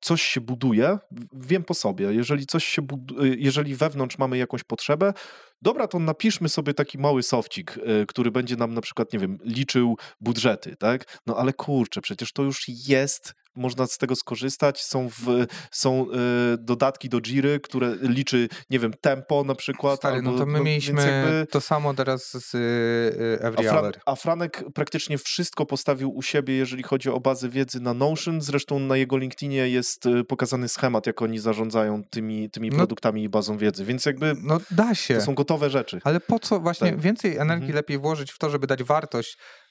coś 0.02 0.22
się 0.22 0.42
buduje, 0.42 0.98
wiem 1.34 1.64
po 1.64 1.74
sobie, 1.74 2.14
jeżeli 2.14 2.46
coś 2.46 2.66
się 2.66 2.82
buduje, 2.82 3.36
jeżeli 3.38 3.76
wewnątrz 3.76 4.18
mamy 4.18 4.38
jakąś 4.38 4.64
potrzebę, 4.64 5.14
dobra, 5.62 5.88
to 5.88 6.00
napiszmy 6.00 6.50
sobie 6.50 6.74
taki 6.74 6.98
mały 6.98 7.24
sofcik, 7.24 7.78
y, 7.78 8.06
który 8.06 8.32
będzie 8.32 8.56
nam 8.56 8.74
na 8.74 8.82
przykład, 8.82 9.14
nie 9.14 9.20
wiem, 9.20 9.38
liczył 9.44 9.98
budżety, 10.22 10.76
tak? 10.76 11.20
No 11.28 11.36
ale 11.36 11.54
kurczę, 11.54 12.02
przecież 12.02 12.34
to 12.34 12.44
już 12.44 12.68
jest 12.68 13.34
można 13.60 13.88
z 13.88 13.98
tego 13.98 14.16
skorzystać. 14.16 14.84
Są, 14.84 15.10
w, 15.10 15.46
są 15.72 16.06
y, 16.06 16.58
dodatki 16.58 17.10
do 17.10 17.22
Jiry, 17.22 17.60
które 17.60 17.96
liczy, 18.02 18.50
nie 18.70 18.80
wiem, 18.80 18.94
tempo 19.02 19.44
na 19.44 19.56
przykład. 19.56 20.00
Stary, 20.00 20.22
no 20.22 20.30
albo, 20.30 20.32
no 20.32 20.46
to 20.46 20.52
my 20.52 20.58
no, 20.58 20.64
mieliśmy 20.64 21.02
jakby... 21.02 21.48
to 21.52 21.62
samo 21.62 21.94
teraz 21.94 22.32
z 22.32 22.56
y, 22.56 23.40
Every 23.42 23.70
a, 23.70 23.72
Fra 23.72 23.92
a 24.06 24.16
Franek 24.16 24.64
praktycznie 24.74 25.18
wszystko 25.18 25.66
postawił 25.66 26.16
u 26.16 26.22
siebie, 26.22 26.54
jeżeli 26.54 26.84
chodzi 26.84 27.10
o 27.10 27.20
bazę 27.20 27.50
wiedzy 27.50 27.80
na 27.80 27.94
Notion. 27.94 28.42
Zresztą 28.42 28.80
na 28.80 28.98
jego 28.98 29.18
LinkedInie 29.18 29.70
jest 29.70 30.04
pokazany 30.28 30.70
schemat, 30.70 31.08
jak 31.08 31.22
oni 31.22 31.40
zarządzają 31.40 32.04
tymi, 32.04 32.50
tymi 32.50 32.70
no, 32.70 32.76
produktami 32.76 33.24
i 33.24 33.30
bazą 33.30 33.58
wiedzy, 33.58 33.86
więc 33.86 34.06
jakby 34.06 34.34
no 34.44 34.60
da 34.72 34.96
się. 34.96 35.16
to 35.16 35.22
są 35.22 35.36
gotowe 35.36 35.70
rzeczy. 35.70 36.00
Ale 36.04 36.20
po 36.20 36.40
co 36.40 36.60
właśnie 36.60 36.90
tak. 36.90 37.02
więcej 37.02 37.32
energii 37.38 37.66
mhm. 37.66 37.76
lepiej 37.76 37.98
włożyć 37.98 38.32
w 38.32 38.38
to, 38.38 38.50
żeby 38.50 38.68
dać 38.68 38.84
wartość 38.84 39.38
E, 39.40 39.69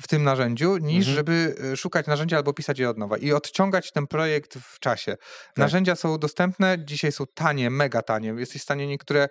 w 0.00 0.08
tym 0.08 0.24
narzędziu, 0.24 0.76
niż 0.76 1.08
mhm. 1.08 1.14
żeby 1.16 1.54
e, 1.72 1.76
szukać 1.76 2.06
narzędzia 2.06 2.36
albo 2.36 2.52
pisać 2.52 2.78
je 2.78 2.90
od 2.90 2.98
nowa 2.98 3.16
i 3.16 3.32
odciągać 3.32 3.92
ten 3.92 4.06
projekt 4.06 4.58
w 4.58 4.78
czasie. 4.78 5.16
Tak. 5.16 5.56
Narzędzia 5.56 5.96
są 5.96 6.18
dostępne, 6.18 6.78
dzisiaj 6.84 7.12
są 7.12 7.24
tanie, 7.34 7.70
mega 7.70 8.02
tanie. 8.02 8.34
Jesteś 8.36 8.60
w 8.62 8.64
stanie 8.64 8.86
niektóre, 8.86 9.28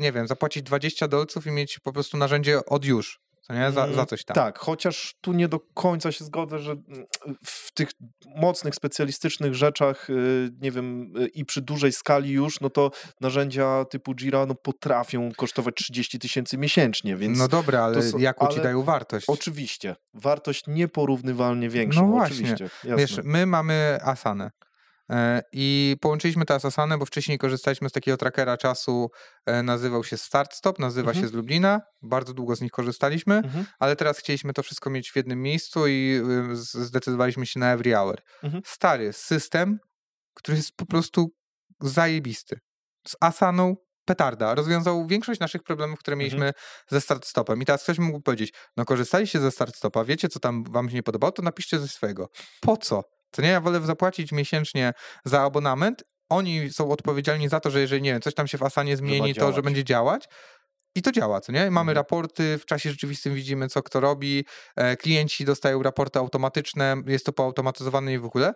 nie 0.00 0.12
wiem, 0.12 0.26
zapłacić 0.26 0.62
20 0.62 1.08
dolców 1.08 1.46
i 1.46 1.50
mieć 1.50 1.78
po 1.78 1.92
prostu 1.92 2.16
narzędzie 2.16 2.64
od 2.66 2.84
już. 2.84 3.20
Co 3.46 3.54
nie? 3.54 3.72
Za, 3.72 3.84
Mm, 3.84 3.96
za 3.96 4.06
coś 4.06 4.24
tam. 4.24 4.34
Tak, 4.34 4.58
chociaż 4.58 5.14
tu 5.20 5.32
nie 5.32 5.48
do 5.48 5.60
końca 5.60 6.12
się 6.12 6.24
zgodzę, 6.24 6.58
że 6.58 6.72
mm, 6.72 7.06
w 7.46 7.72
tych 7.74 7.90
mocnych, 8.36 8.74
specjalistycznych 8.74 9.54
rzeczach, 9.54 10.10
y, 10.10 10.50
nie 10.60 10.70
wiem, 10.70 11.12
y, 11.16 11.26
i 11.26 11.44
przy 11.44 11.62
dużej 11.62 11.92
skali 11.92 12.30
już, 12.30 12.60
no 12.60 12.70
to 12.70 12.90
narzędzia 13.20 13.84
typu 13.84 14.14
Jira 14.14 14.46
no, 14.46 14.54
potrafią 14.54 15.30
kosztować 15.36 15.74
30 15.74 16.18
tysięcy 16.18 16.58
miesięcznie, 16.58 17.16
więc 17.16 17.38
no 17.38 17.48
dobra, 17.48 17.82
ale 17.84 18.02
są- 18.02 18.18
jaką 18.18 18.46
ci 18.46 18.54
ale 18.54 18.62
dają 18.62 18.82
wartość? 18.82 19.26
oczywiście 19.28 19.96
wartość 20.14 20.62
nieporównywalnie 20.66 21.68
większą, 21.68 22.00
No 22.02 22.08
właśnie. 22.08 22.36
oczywiście, 22.36 22.64
jasne. 22.84 22.96
Wiesz, 22.96 23.20
my 23.24 23.46
mamy 23.46 23.98
Asanę. 24.02 24.50
E, 25.10 25.42
I 25.52 25.96
połączyliśmy 26.00 26.44
teraz 26.44 26.64
Asanę, 26.64 26.98
bo 26.98 27.06
wcześniej 27.06 27.38
korzystaliśmy 27.38 27.88
z 27.88 27.92
takiego 27.92 28.16
trackera 28.16 28.56
czasu, 28.56 29.10
e, 29.46 29.62
nazywał 29.62 30.04
się 30.04 30.16
Start 30.16 30.54
Stop, 30.54 30.78
nazywa 30.78 31.10
Mhm. 31.10 31.24
się 31.24 31.28
z 31.28 31.32
Lublina, 31.32 31.80
bardzo 32.02 32.34
długo 32.34 32.56
z 32.56 32.60
nich 32.60 32.72
korzystaliśmy, 32.72 33.34
Mhm. 33.36 33.66
ale 33.78 33.96
teraz 33.96 34.18
chcieliśmy 34.18 34.52
to 34.52 34.62
wszystko 34.62 34.90
mieć 34.90 35.10
w 35.12 35.16
jednym 35.16 35.42
miejscu 35.42 35.88
i 35.88 36.20
zdecydowaliśmy 36.52 37.46
się 37.46 37.60
na 37.60 37.72
Every 37.72 37.92
Hour. 37.94 38.20
Mhm. 38.42 38.62
Stary 38.66 39.12
system, 39.12 39.78
który 40.34 40.56
jest 40.56 40.76
po 40.76 40.86
prostu 40.86 41.28
zajebisty. 41.80 42.58
Z 43.08 43.16
Asaną 43.20 43.74
petarda. 44.04 44.54
Rozwiązał 44.54 45.06
większość 45.06 45.40
naszych 45.40 45.62
problemów, 45.62 45.98
które 45.98 46.14
Mhm. 46.14 46.18
mieliśmy 46.18 46.52
ze 46.90 47.00
Start 47.00 47.26
Stopem. 47.26 47.62
I 47.62 47.64
teraz 47.64 47.82
ktoś 47.82 47.98
mógł 47.98 48.20
powiedzieć, 48.20 48.52
no 48.76 48.84
korzystaliście 48.84 49.40
ze 49.40 49.50
Start 49.50 49.76
Stopa, 49.76 50.04
wiecie 50.04 50.28
co 50.28 50.40
tam 50.40 50.64
wam 50.64 50.88
się 50.88 50.94
nie 50.94 51.02
podobało, 51.02 51.32
to 51.32 51.42
napiszcie 51.42 51.80
coś 51.80 51.90
swojego. 51.90 52.28
Po 52.60 52.76
co? 52.76 53.02
To 53.34 53.42
nie, 53.42 53.48
ja 53.48 53.60
wolę 53.60 53.80
zapłacić 53.80 54.32
miesięcznie 54.32 54.92
za 55.24 55.42
abonament. 55.42 56.04
Oni 56.28 56.72
są 56.72 56.90
odpowiedzialni 56.90 57.48
za 57.48 57.60
to, 57.60 57.70
że 57.70 57.80
jeżeli, 57.80 58.02
nie 58.02 58.12
wiem, 58.12 58.20
coś 58.20 58.34
tam 58.34 58.46
się 58.48 58.58
w 58.58 58.62
Asanie 58.62 58.96
zmieni, 58.96 59.34
to 59.34 59.52
że 59.52 59.62
będzie 59.62 59.84
działać. 59.84 60.28
I 60.96 61.02
to 61.02 61.12
działa, 61.12 61.40
co 61.40 61.52
nie? 61.52 61.60
Mamy 61.70 61.90
Mhm. 61.90 61.96
raporty, 61.96 62.58
w 62.58 62.66
czasie 62.66 62.90
rzeczywistym 62.90 63.34
widzimy, 63.34 63.68
co 63.68 63.82
kto 63.82 64.00
robi, 64.00 64.44
e, 64.76 64.96
klienci 64.96 65.44
dostają 65.44 65.82
raporty 65.82 66.18
automatyczne, 66.18 66.96
jest 67.06 67.26
to 67.26 67.32
poautomatyzowane 67.32 68.12
i 68.12 68.18
w 68.18 68.24
ogóle. 68.24 68.54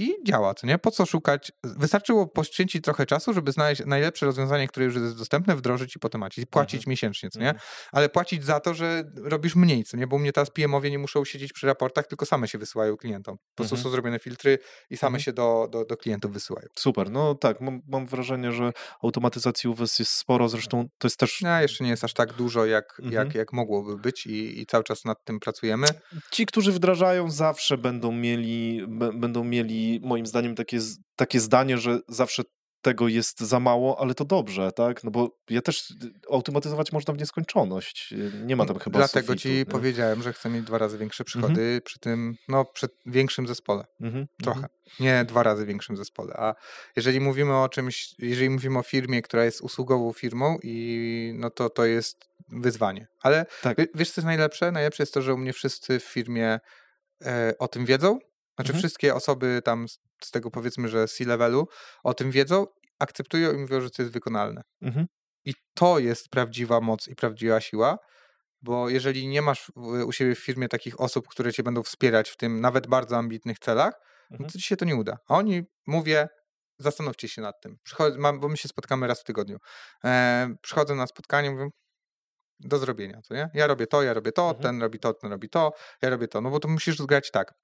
I 0.00 0.14
działa, 0.26 0.54
co 0.54 0.66
nie? 0.66 0.78
Po 0.78 0.90
co 0.90 1.06
szukać? 1.06 1.52
Wystarczyło 1.64 2.26
poświęcić 2.26 2.84
trochę 2.84 3.06
czasu, 3.06 3.32
żeby 3.32 3.52
znaleźć 3.52 3.82
najlepsze 3.86 4.26
rozwiązanie, 4.26 4.68
które 4.68 4.86
już 4.86 4.94
jest 4.94 5.18
dostępne, 5.18 5.56
wdrożyć 5.56 5.96
i 5.96 5.98
potem 5.98 6.20
macie. 6.20 6.42
I 6.42 6.46
płacić 6.46 6.86
miesięcznie, 6.86 7.30
co 7.30 7.40
nie? 7.40 7.48
Mhm. 7.48 7.64
Ale 7.92 8.08
płacić 8.08 8.44
za 8.44 8.60
to, 8.60 8.74
że 8.74 9.04
robisz 9.16 9.56
mniej, 9.56 9.84
co 9.84 9.96
nie? 9.96 10.06
Bo 10.06 10.16
u 10.16 10.18
mnie 10.18 10.32
teraz 10.32 10.50
PM-owie 10.50 10.90
nie 10.90 10.98
muszą 10.98 11.24
siedzieć 11.24 11.52
przy 11.52 11.66
raportach, 11.66 12.06
tylko 12.06 12.26
same 12.26 12.48
się 12.48 12.58
wysyłają 12.58 12.96
klientom. 12.96 13.36
Po 13.36 13.56
prostu 13.56 13.74
Mhm. 13.74 13.84
są 13.84 13.90
zrobione 13.90 14.18
filtry 14.18 14.58
i 14.90 14.96
same 14.96 15.08
Mhm. 15.08 15.20
się 15.22 15.32
do, 15.32 15.68
do, 15.70 15.84
do 15.84 15.96
klientów 15.96 16.32
wysyłają. 16.32 16.66
Super, 16.78 17.10
no 17.10 17.34
tak, 17.34 17.60
mam, 17.60 17.80
mam 17.88 18.06
wrażenie, 18.06 18.52
że 18.52 18.72
automatyzacji 19.02 19.70
u 19.70 19.74
was 19.74 19.98
jest 19.98 20.12
sporo, 20.12 20.48
zresztą 20.48 20.84
to 20.98 21.06
jest 21.08 21.16
też 21.16 21.40
No, 21.42 21.60
jeszcze 21.60 21.84
nie 21.84 21.90
jest 21.90 22.04
aż 22.04 22.12
tak 22.14 22.32
dużo, 22.32 22.66
jak, 22.66 23.00
Mhm. 23.02 23.26
jak, 23.26 23.34
jak 23.34 23.52
mogłoby 23.52 23.96
być 23.98 24.26
i, 24.26 24.60
i 24.60 24.66
cały 24.66 24.84
czas 24.84 25.04
nad 25.04 25.24
tym 25.24 25.40
pracujemy. 25.40 25.86
ci, 26.30 26.46
którzy 26.46 26.72
wdrażają, 26.72 27.30
zawsze 27.30 27.78
będą 27.78 28.12
mieli, 28.12 28.84
b- 28.88 29.10
będą 29.14 29.44
mieli 29.44 29.89
moim 30.02 30.26
zdaniem 30.26 30.54
takie, 30.54 30.78
takie 31.16 31.40
zdanie, 31.40 31.78
że 31.78 31.98
zawsze 32.08 32.42
tego 32.82 33.08
jest 33.08 33.40
za 33.40 33.60
mało, 33.60 34.00
ale 34.00 34.14
to 34.14 34.24
dobrze, 34.24 34.72
tak? 34.72 35.04
No 35.04 35.10
bo 35.10 35.36
ja 35.50 35.62
też 35.62 35.90
y, 35.90 35.94
automatyzować 36.30 36.92
można 36.92 37.14
w 37.14 37.18
nieskończoność. 37.18 38.12
y, 38.12 38.32
Nie 38.44 38.56
ma 38.56 38.66
tam 38.66 38.78
chyba 38.78 38.98
Dlatego 38.98 39.26
sufitu, 39.26 39.42
ci 39.42 39.54
nie? 39.54 39.66
powiedziałem, 39.66 40.22
że 40.22 40.32
chcę 40.32 40.48
mieć 40.50 40.64
dwa 40.64 40.78
razy 40.78 40.98
większe 40.98 41.24
przychody 41.24 41.80
przy 41.84 41.98
tym, 41.98 42.34
no, 42.48 42.64
przy 42.64 42.86
większym 43.06 43.46
zespole. 43.46 43.84
Mhm, 44.00 44.26
Trochę. 44.42 44.58
mhm. 44.60 44.72
Nie 45.00 45.24
dwa 45.24 45.42
razy 45.42 45.66
większym 45.66 45.96
zespole. 45.96 46.34
A 46.36 46.54
jeżeli 46.96 47.20
mówimy 47.20 47.56
o 47.56 47.68
czymś, 47.68 48.14
jeżeli 48.18 48.50
mówimy 48.50 48.78
o 48.78 48.82
firmie, 48.82 49.22
która 49.22 49.44
jest 49.44 49.60
usługową 49.60 50.12
firmą, 50.12 50.58
i 50.62 51.32
no 51.36 51.50
to 51.50 51.70
to 51.70 51.84
jest 51.84 52.24
wyzwanie. 52.48 53.06
Ale 53.22 53.46
Tak. 53.62 53.78
wie- 53.78 53.86
wiesz, 53.94 54.10
co 54.10 54.20
jest 54.20 54.26
najlepsze? 54.26 54.72
Najlepsze 54.72 55.02
jest 55.02 55.14
to, 55.14 55.22
że 55.22 55.34
u 55.34 55.38
mnie 55.38 55.52
wszyscy 55.52 56.00
w 56.00 56.04
firmie 56.04 56.58
e, 57.24 57.54
o 57.58 57.68
tym 57.68 57.84
wiedzą. 57.86 58.18
Znaczy, 58.60 58.72
Mhm. 58.72 58.78
wszystkie 58.78 59.14
osoby 59.14 59.60
tam 59.64 59.88
z, 59.88 59.98
z 60.24 60.30
tego 60.30 60.50
powiedzmy, 60.50 60.88
że 60.88 61.08
C-levelu 61.08 61.68
o 62.04 62.14
tym 62.14 62.30
wiedzą, 62.30 62.66
akceptują 62.98 63.52
i 63.52 63.56
mówią, 63.56 63.80
że 63.80 63.90
to 63.90 64.02
jest 64.02 64.12
wykonalne. 64.12 64.62
Mhm. 64.82 65.06
I 65.44 65.54
to 65.74 65.98
jest 65.98 66.28
prawdziwa 66.28 66.80
moc 66.80 67.08
i 67.08 67.14
prawdziwa 67.14 67.60
siła, 67.60 67.98
bo 68.62 68.88
jeżeli 68.88 69.28
nie 69.28 69.42
masz 69.42 69.72
u 70.06 70.12
siebie 70.12 70.34
w 70.34 70.38
firmie 70.44 70.68
takich 70.68 71.00
osób, 71.00 71.28
które 71.28 71.52
cię 71.52 71.62
będą 71.62 71.82
wspierać 71.82 72.30
w 72.30 72.36
tym 72.36 72.60
nawet 72.60 72.86
bardzo 72.86 73.16
ambitnych 73.16 73.58
celach, 73.58 73.94
no 74.30 74.34
Mhm. 74.34 74.50
to 74.50 74.58
ci 74.58 74.64
się 74.64 74.76
to 74.76 74.84
nie 74.84 74.96
uda. 74.96 75.16
A 75.28 75.34
oni, 75.36 75.62
mówię, 75.86 76.28
zastanówcie 76.78 77.28
się 77.28 77.42
nad 77.42 77.60
tym. 77.62 77.76
Przychod- 77.84 78.18
mam, 78.18 78.40
bo 78.40 78.48
my 78.48 78.56
się 78.56 78.68
spotkamy 78.68 79.06
raz 79.06 79.20
w 79.20 79.24
tygodniu. 79.24 79.58
E, 80.04 80.48
przychodzę 80.62 80.94
na 80.94 81.06
spotkanie, 81.06 81.50
mówię, 81.50 81.68
do 82.60 82.78
zrobienia, 82.78 83.20
co 83.22 83.34
nie? 83.34 83.50
Ja 83.54 83.66
robię 83.66 83.86
to, 83.86 84.02
ja 84.02 84.14
robię 84.14 84.32
to, 84.32 84.42
Mhm. 84.42 84.62
ten 84.62 84.80
robi 84.82 84.98
to, 84.98 85.14
ten 85.14 85.30
robi 85.30 85.48
to, 85.48 85.72
ja 86.02 86.10
robię 86.10 86.28
to. 86.28 86.40
No 86.40 86.50
bo 86.50 86.60
to 86.60 86.68
musisz 86.68 86.98
zgrać 86.98 87.30
tak. 87.30 87.54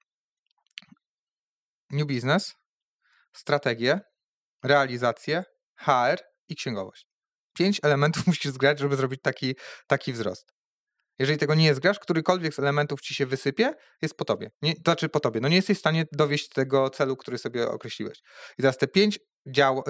New 1.91 2.07
business, 2.07 2.55
strategię, 3.33 3.99
realizację, 4.63 5.43
HR 5.75 6.17
i 6.49 6.55
księgowość. 6.55 7.07
Pięć 7.53 7.79
elementów 7.83 8.27
musisz 8.27 8.51
zgrać, 8.51 8.79
żeby 8.79 8.95
zrobić 8.95 9.21
taki, 9.21 9.55
taki 9.87 10.13
wzrost. 10.13 10.53
Jeżeli 11.19 11.39
tego 11.39 11.55
nie 11.55 11.75
zgrasz, 11.75 11.99
którykolwiek 11.99 12.53
z 12.53 12.59
elementów 12.59 13.01
ci 13.01 13.15
się 13.15 13.25
wysypie, 13.25 13.73
jest 14.01 14.17
po 14.17 14.25
tobie. 14.25 14.49
Nie, 14.61 14.75
to 14.75 14.81
znaczy 14.85 15.09
po 15.09 15.19
tobie. 15.19 15.39
No 15.39 15.47
nie 15.47 15.55
jesteś 15.55 15.77
w 15.77 15.79
stanie 15.79 16.05
dowieść 16.11 16.49
tego 16.49 16.89
celu, 16.89 17.15
który 17.17 17.37
sobie 17.37 17.67
określiłeś. 17.69 18.19
I 18.57 18.61
teraz 18.61 18.77
te 18.77 18.87
pięć, 18.87 19.19
dział, 19.47 19.83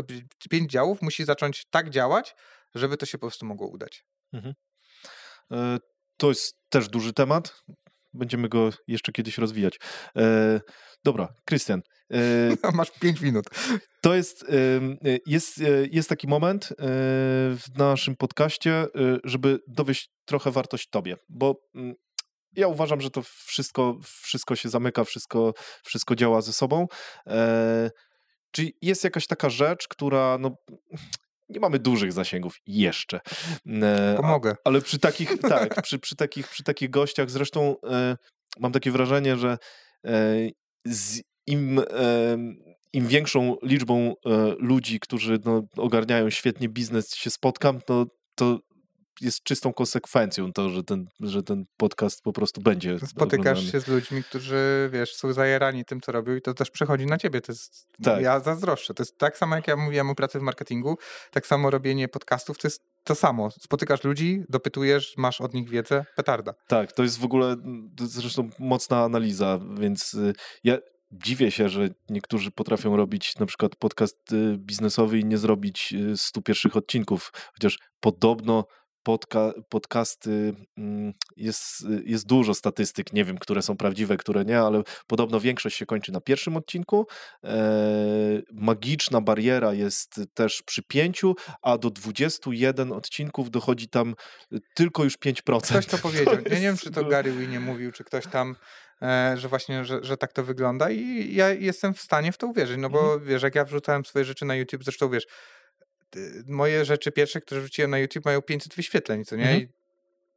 pięć 0.50 0.72
działów 0.72 1.02
musi 1.02 1.26
zacząć 1.26 1.66
tak 1.70 1.90
działać, 1.90 2.36
żeby 2.76 2.98
to 2.98 3.06
się 3.06 3.18
po 3.18 3.28
prostu 3.28 3.46
mogło 3.46 3.68
udać. 3.68 4.06
E, 5.52 5.78
To 6.18 6.30
jest 6.30 6.56
też 6.70 6.90
duży 6.90 7.14
temat. 7.14 7.64
Będziemy 8.14 8.50
go 8.50 8.70
jeszcze 8.88 9.12
kiedyś 9.12 9.38
rozwijać. 9.38 9.80
E, 10.18 10.60
Dobra, 11.04 11.28
Krystian. 11.46 11.82
e, 12.14 12.72
Masz 12.74 12.92
pięć 12.92 13.22
minut. 13.22 13.46
To 14.02 14.16
jest, 14.16 14.44
y, 14.44 15.20
jest, 15.26 15.58
y, 15.58 15.90
jest 15.92 16.10
taki 16.10 16.28
moment 16.28 16.72
y, 16.72 16.76
w 17.56 17.64
naszym 17.78 18.16
podcaście, 18.16 18.84
y, 18.84 19.20
żeby 19.24 19.60
dowieść 19.68 20.10
trochę 20.26 20.52
wartość 20.52 20.90
tobie, 20.90 21.16
bo 21.30 21.56
mm, 21.76 21.94
ja 22.56 22.68
uważam, 22.68 23.02
że 23.02 23.10
to 23.12 23.22
wszystko, 23.46 23.98
wszystko 24.04 24.56
się 24.56 24.70
zamyka, 24.70 25.04
wszystko, 25.04 25.54
wszystko 25.84 26.16
działa 26.16 26.42
ze 26.42 26.54
sobą. 26.54 26.88
E, 27.28 27.90
Czy 28.52 28.70
jest 28.82 29.04
jakaś 29.04 29.28
taka 29.28 29.50
rzecz, 29.50 29.88
która 29.88 30.38
no, 30.40 30.56
nie 31.50 31.60
mamy 31.60 31.80
dużych 31.80 32.14
zasięgów 32.14 32.56
jeszcze. 32.68 33.20
E, 33.82 34.14
a- 34.18 34.22
Pomogę. 34.22 34.56
ale 34.64 34.82
przy 34.82 35.00
takich, 35.00 35.38
tak, 35.50 35.82
przy, 35.82 36.00
przy, 36.00 36.16
takich, 36.16 36.48
przy 36.48 36.64
takich 36.64 36.90
gościach 36.90 37.30
zresztą 37.32 37.76
e, 37.90 38.16
mam 38.60 38.72
takie 38.72 38.92
wrażenie, 38.92 39.38
że 39.38 39.58
e, 40.06 40.36
z 40.86 41.22
im, 41.48 41.80
e, 41.80 42.38
im 42.94 43.08
większą 43.08 43.56
liczbą 43.64 44.14
ludzi, 44.60 45.00
którzy 45.00 45.40
no, 45.46 45.64
ogarniają 45.78 46.30
świetnie 46.30 46.70
biznes, 46.70 47.16
się 47.16 47.30
spotkam, 47.30 47.80
to 48.36 48.60
jest 49.22 49.44
czystą 49.44 49.74
konsekwencją 49.74 50.54
to, 50.54 50.70
że 50.70 50.84
ten, 50.84 51.08
że 51.20 51.44
ten 51.44 51.66
podcast 51.78 52.24
po 52.24 52.34
prostu 52.34 52.62
będzie 52.62 53.00
Spotykasz 53.08 53.40
oglądany. 53.40 53.72
się 53.72 53.80
z 53.80 53.88
ludźmi, 53.88 54.24
którzy, 54.24 54.90
wiesz, 54.94 55.16
są 55.16 55.34
zajarani 55.34 55.86
tym, 55.86 56.02
co 56.02 56.12
robią 56.12 56.36
i 56.36 56.42
to 56.42 56.54
też 56.54 56.72
przechodzi 56.72 57.06
na 57.06 57.18
ciebie. 57.18 57.42
To 57.42 57.52
jest, 57.52 57.88
Tak. 58.04 58.22
Ja 58.22 58.40
zazdroszczę. 58.40 58.94
To 58.94 59.04
jest 59.04 59.18
tak 59.18 59.38
samo, 59.38 59.56
jak 59.56 59.68
ja 59.68 59.76
mówiłem 59.76 60.10
o 60.10 60.16
pracy 60.16 60.40
w 60.40 60.42
marketingu, 60.42 60.98
tak 61.32 61.48
samo 61.48 61.70
robienie 61.70 62.08
podcastów, 62.08 62.58
to 62.58 62.68
jest 62.68 62.82
to 63.04 63.16
samo. 63.16 63.52
Spotykasz 63.52 64.04
ludzi, 64.04 64.44
dopytujesz, 64.50 65.18
masz 65.18 65.42
od 65.42 65.54
nich 65.54 65.70
wiedzę, 65.70 66.06
petarda. 66.16 66.54
Tak, 66.68 66.92
to 66.92 67.04
jest 67.04 67.20
w 67.20 67.24
ogóle 67.26 67.56
jest 68.00 68.14
zresztą 68.14 68.50
mocna 68.60 69.04
analiza, 69.04 69.60
więc 69.80 70.14
y, 70.14 70.34
ja 70.64 70.78
dziwię 71.12 71.52
się, 71.52 71.70
że 71.70 71.90
niektórzy 72.10 72.52
potrafią 72.52 72.98
robić 72.98 73.36
na 73.40 73.46
przykład 73.46 73.76
podcast 73.76 74.34
y, 74.34 74.58
biznesowy 74.58 75.20
i 75.20 75.26
nie 75.26 75.38
zrobić 75.38 75.94
y, 75.94 76.18
100 76.18 76.42
pierwszych 76.42 76.78
odcinków, 76.78 77.32
chociaż 77.54 77.80
podobno 78.00 78.66
podca 79.08 79.52
podcasty, 79.70 80.54
mm, 80.78 81.14
jest, 81.38 81.86
jest 82.06 82.26
dużo 82.26 82.54
statystyk, 82.54 83.14
nie 83.14 83.26
wiem, 83.26 83.38
które 83.38 83.62
są 83.62 83.78
prawdziwe, 83.78 84.18
które 84.18 84.46
nie, 84.46 84.60
ale 84.60 84.84
podobno 85.08 85.40
większość 85.40 85.78
się 85.78 85.86
kończy 85.86 86.12
na 86.12 86.22
pierwszym 86.22 86.58
odcinku. 86.58 87.08
E, 87.44 87.58
magiczna 88.54 89.22
bariera 89.22 89.74
jest 89.74 90.22
też 90.34 90.64
przy 90.66 90.84
pięciu, 90.84 91.36
a 91.62 91.78
do 91.78 91.90
21 91.90 92.92
odcinków 92.92 93.52
dochodzi 93.52 93.90
tam 93.90 94.16
y, 94.54 94.60
tylko 94.76 95.04
już 95.04 95.18
5%. 95.18 95.70
Ktoś 95.70 95.86
to 95.96 95.98
powiedział. 95.98 96.34
ja 96.34 96.40
nie 96.40 96.44
wiem, 96.44 96.64
jest, 96.64 96.84
czy 96.84 96.92
to 96.92 97.06
Gary 97.06 97.32
Wee 97.32 97.48
nie 97.48 97.60
mówił, 97.60 97.92
czy 97.92 98.04
ktoś 98.04 98.28
tam, 98.28 98.56
e, 99.02 99.36
że 99.38 99.48
właśnie, 99.48 99.86
że, 99.86 100.04
że 100.04 100.18
tak 100.18 100.34
to 100.34 100.44
wygląda 100.44 100.90
i 100.90 101.36
ja 101.36 101.50
jestem 101.50 101.94
w 101.94 102.02
stanie 102.02 102.32
w 102.32 102.38
to 102.38 102.48
uwierzyć, 102.48 102.78
no 102.78 102.90
bo 102.90 103.20
wiesz, 103.20 103.44
jak 103.44 103.56
ja 103.56 103.66
wrzucałem 103.66 104.06
swoje 104.06 104.26
rzeczy 104.26 104.46
na 104.46 104.56
YouTube, 104.56 104.84
zresztą 104.84 105.10
wiesz, 105.10 105.28
moje 106.48 106.86
rzeczy 106.86 107.12
pierwsze, 107.12 107.42
które 107.42 107.62
wrzuciłem 107.62 107.92
na 107.92 108.00
YouTube 108.00 108.26
mają 108.26 108.42
500 108.42 108.76
wyświetleń, 108.76 109.26
co 109.26 109.36
nie? 109.36 109.44
Mhm. 109.44 109.62
I 109.62 109.68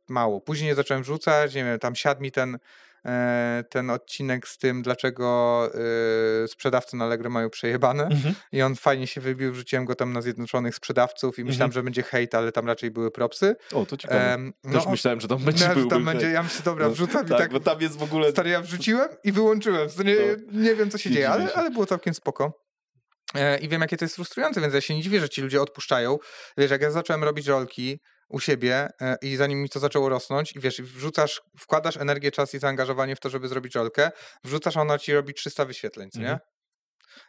mało. 0.09 0.40
Później 0.40 0.74
zacząłem 0.74 1.02
wrzucać, 1.02 1.55
nie 1.55 1.64
wiem, 1.64 1.78
tam 1.78 1.94
siadł 1.97 2.22
mi 2.22 2.32
ten 2.32 2.59
e, 3.06 3.64
ten 3.70 3.90
odcinek 3.90 4.48
z 4.48 4.59
tym, 4.59 4.82
dlaczego 4.82 5.70
e, 6.44 6.48
sprzedawcy 6.48 6.97
na 6.97 7.05
Allegro 7.05 7.30
mają 7.30 7.51
przejebane 7.51 8.05
Mhm. 8.05 8.34
i 8.52 8.62
on 8.62 8.76
fajnie 8.76 9.06
się 9.06 9.20
wybił, 9.20 9.52
wrzuciłem 9.52 9.84
go 9.84 9.94
tam 9.94 10.12
na 10.12 10.22
Zjednoczonych 10.22 10.74
Sprzedawców 10.74 11.38
i 11.38 11.44
myślałem, 11.44 11.68
Mhm. 11.68 11.72
że 11.72 11.82
będzie 11.82 12.02
hejt, 12.02 12.34
ale 12.34 12.52
tam 12.52 12.66
raczej 12.66 12.90
były 12.90 13.10
propsy. 13.10 13.56
O, 13.72 13.86
to 13.86 13.97
ciekawe. 13.97 14.36
Też 14.72 14.84
no, 14.84 14.90
myślałem, 14.90 15.20
że 15.20 15.28
tam 15.28 15.38
będzie 15.44 15.68
no, 15.76 15.86
tam 15.86 16.05
będzie, 16.05 16.20
hejt. 16.26 16.34
ja 16.34 16.42
myślę, 16.42 16.62
dobra, 16.64 16.86
No, 16.86 16.92
wrzucam 16.92 17.26
i 17.26 17.28
tak, 17.28 17.38
tak 17.38 17.52
bo 17.52 17.60
tam 17.60 17.80
jest 17.80 17.98
w 17.98 18.02
ogóle... 18.02 18.30
Stary, 18.30 18.51
ja 18.51 18.60
wrzuciłem 18.60 19.09
i 19.24 19.32
wyłączyłem. 19.32 19.88
To 19.97 20.02
nie 20.52 20.74
wiem, 20.74 20.90
co 20.90 20.98
się 20.98 21.10
nie 21.10 21.14
dzieje, 21.16 21.30
ale, 21.30 21.52
ale 21.55 21.70
było 21.70 21.86
całkiem 21.86 22.14
spoko. 22.14 22.69
E, 23.35 23.59
I 23.59 23.69
wiem, 23.69 23.81
jakie 23.81 23.97
to 23.97 24.05
jest 24.05 24.15
frustrujące, 24.15 24.61
więc 24.61 24.74
ja 24.74 24.81
się 24.81 24.94
nie 24.94 25.02
dziwię, 25.02 25.20
że 25.20 25.28
ci 25.28 25.43
ludzie 25.43 25.62
odpuszczają. 25.62 26.19
Wiesz, 26.57 26.70
jak 26.70 26.82
ja 26.82 26.90
zacząłem 26.90 27.24
robić 27.24 27.47
rolki 27.47 28.01
u 28.28 28.40
siebie 28.40 28.89
e, 29.01 29.16
i 29.23 29.36
zanim 29.36 29.62
mi 29.62 29.69
to 29.69 29.81
zaczęło 29.81 30.09
rosnąć 30.09 30.57
i 30.57 30.61
wiesz, 30.61 30.82
wrzucasz, 30.82 31.40
wkładasz 31.59 31.97
energię, 31.97 32.31
czas 32.31 32.55
i 32.55 32.59
zaangażowanie 32.59 33.16
w 33.16 33.20
to, 33.20 33.31
żeby 33.31 33.48
zrobić 33.48 33.74
rolkę, 33.74 34.11
wrzucasz, 34.44 34.77
a 34.77 34.81
ona 34.81 34.98
ci 34.98 35.12
robi 35.12 35.35
300 35.35 35.65
wyświetleń, 35.65 36.11
co 36.11 36.20
nie? 36.20 36.24
Mhm. 36.24 36.40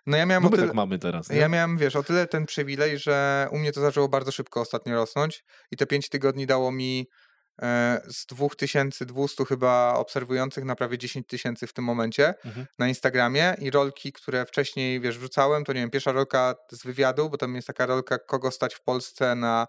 No 0.06 0.18
ja 0.18 0.26
miałem 0.26 0.44
No 0.44 0.50
my 0.50 0.56
tyle... 0.56 0.68
tak 0.68 0.76
mamy 0.76 1.00
teraz, 1.00 1.30
nie? 1.30 1.38
Ja 1.38 1.50
miałem, 1.50 1.78
wiesz, 1.78 1.96
o 1.96 2.04
tyle 2.04 2.28
ten 2.28 2.46
przywilej, 2.46 3.00
że 3.00 3.48
u 3.52 3.58
mnie 3.58 3.72
to 3.72 3.82
zaczęło 3.82 4.10
bardzo 4.10 4.32
szybko 4.32 4.62
ostatnio 4.62 4.96
rosnąć 4.96 5.44
i 5.72 5.78
te 5.78 5.86
5 5.86 6.10
tygodni 6.10 6.46
dało 6.46 6.72
mi 6.72 7.08
z 8.08 8.26
2200 8.26 9.46
chyba 9.46 9.94
obserwujących 9.98 10.64
na 10.66 10.76
prawie 10.76 10.98
10 10.98 11.28
tysięcy 11.28 11.68
w 11.68 11.74
tym 11.74 11.86
momencie 11.86 12.34
Mhm. 12.46 12.66
na 12.80 12.88
Instagramie 12.88 13.56
i 13.60 13.72
rolki, 13.72 14.12
które 14.14 14.46
wcześniej, 14.46 15.00
wiesz, 15.02 15.18
wrzucałem, 15.18 15.64
to 15.64 15.74
nie 15.74 15.80
wiem, 15.80 15.90
pierwsza 15.90 16.12
rolka 16.12 16.56
z 16.72 16.84
wywiadu, 16.84 17.30
bo 17.30 17.38
tam 17.38 17.56
jest 17.56 17.68
taka 17.68 17.86
rolka, 17.86 18.20
kogo 18.20 18.52
stać 18.52 18.76
w 18.76 18.82
Polsce 18.82 19.36
na 19.36 19.68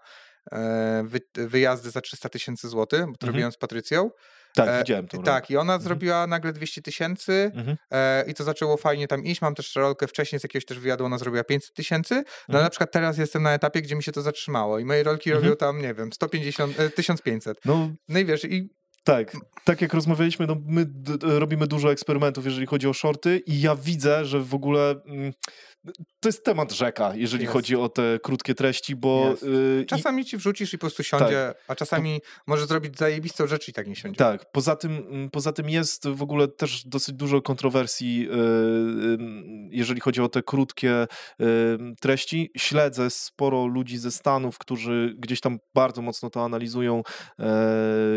e, 0.51 1.03
wy, 1.05 1.19
wyjazdy 1.35 1.89
za 1.91 2.01
300 2.01 2.29
tysięcy 2.29 2.69
złotych, 2.69 2.99
bo 2.99 3.05
to 3.05 3.11
Mhm. 3.11 3.27
robiłem 3.33 3.51
z 3.51 3.57
Patrycją. 3.57 4.11
Tak, 4.55 4.69
E, 4.69 4.79
widziałem 4.79 5.07
to. 5.07 5.17
Tak, 5.21 5.49
i 5.51 5.57
ona 5.57 5.73
Mhm. 5.73 5.81
zrobiła 5.81 6.27
nagle 6.27 6.53
200 6.53 6.81
tysięcy 6.81 7.51
Mhm. 7.55 7.77
e, 7.91 8.23
i 8.27 8.33
to 8.33 8.43
zaczęło 8.43 8.77
fajnie 8.77 9.07
tam 9.07 9.23
iść. 9.25 9.41
Mam 9.41 9.55
też 9.55 9.75
rolkę 9.75 10.07
wcześniej 10.07 10.39
z 10.39 10.43
jakiegoś 10.43 10.65
też 10.65 10.79
wywiadu, 10.79 11.05
ona 11.05 11.17
zrobiła 11.17 11.43
500 11.43 11.73
tysięcy. 11.75 12.13
No 12.15 12.21
Mhm. 12.49 12.63
na 12.63 12.69
przykład 12.69 12.91
teraz 12.91 13.17
jestem 13.17 13.43
na 13.43 13.53
etapie, 13.53 13.81
gdzie 13.81 13.95
mi 13.95 14.03
się 14.03 14.11
to 14.11 14.21
zatrzymało 14.21 14.79
i 14.79 14.85
moje 14.85 15.03
rolki 15.03 15.29
Mhm. 15.29 15.43
robią 15.45 15.55
tam, 15.57 15.81
nie 15.81 15.93
wiem, 15.93 16.13
150, 16.13 16.79
e, 16.79 16.89
1500. 16.89 17.57
No 17.65 17.89
No 18.09 18.19
i 18.19 18.25
wiesz, 18.25 18.45
i 18.45 18.69
tak, 19.03 19.37
tak 19.63 19.81
jak 19.81 19.93
rozmawialiśmy, 19.93 20.47
no 20.47 20.55
my 20.65 20.85
robimy 21.21 21.67
dużo 21.67 21.91
eksperymentów, 21.91 22.45
jeżeli 22.45 22.65
chodzi 22.65 22.87
o 22.87 22.93
shorty 22.93 23.41
i 23.47 23.61
ja 23.61 23.75
widzę, 23.75 24.25
że 24.25 24.39
w 24.39 24.53
ogóle 24.55 24.95
mm, 25.05 25.33
to 26.19 26.29
jest 26.29 26.45
temat 26.45 26.71
rzeka, 26.71 27.11
jeżeli 27.15 27.43
Jest. 27.43 27.53
chodzi 27.53 27.75
o 27.75 27.89
te 27.89 28.19
krótkie 28.23 28.55
treści, 28.55 28.95
bo... 28.95 29.35
Y, 29.79 29.81
i- 29.83 29.85
czasami 29.85 30.25
ci 30.25 30.37
wrzucisz 30.37 30.73
i 30.73 30.77
po 30.77 30.81
prostu 30.81 31.03
siądzie, 31.03 31.53
a 31.67 31.75
czasami 31.75 32.21
możesz 32.47 32.67
zrobić 32.67 32.97
zajebistą 32.97 33.47
rzecz 33.47 33.69
i 33.69 33.73
tak 33.73 33.87
nie 33.87 33.95
siądzie. 33.95 34.17
Tak, 34.17 34.51
poza 34.51 34.75
tym, 34.75 34.91
mm, 34.97 35.29
poza 35.29 35.51
tym 35.53 35.69
jest 35.69 36.07
w 36.07 36.21
ogóle 36.21 36.47
też 36.47 36.87
dosyć 36.87 37.15
dużo 37.15 37.41
kontrowersji, 37.41 38.19
yy, 38.19 38.29
ym, 38.33 39.69
jeżeli 39.71 40.01
chodzi 40.01 40.21
o 40.21 40.29
te 40.29 40.43
krótkie 40.43 41.07
ym, 41.41 41.95
treści. 42.01 42.51
Śledzę 42.57 43.09
sporo 43.09 43.65
ludzi 43.65 43.97
ze 43.97 44.11
Stanów, 44.11 44.57
którzy 44.57 45.15
gdzieś 45.17 45.39
tam 45.41 45.59
bardzo 45.75 46.01
mocno 46.01 46.29
to 46.29 46.43
analizują, 46.45 47.03
e, 47.39 47.45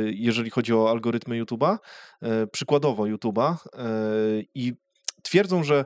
jeżeli 0.06 0.50
chodzi 0.50 0.72
o 0.74 0.75
algorytmy 0.84 1.44
YouTube'a, 1.44 1.78
e, 2.22 2.46
przykładowo 2.46 3.02
YouTube'a 3.02 3.54
e, 3.54 3.86
i 4.54 4.72
twierdzą, 5.22 5.64
że 5.64 5.84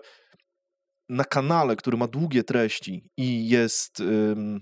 na 1.09 1.25
kanale, 1.25 1.77
który 1.77 1.97
ma 1.97 2.07
długie 2.09 2.45
treści 2.45 3.05
i 3.17 3.49
jest... 3.49 4.01
mm, 4.01 4.61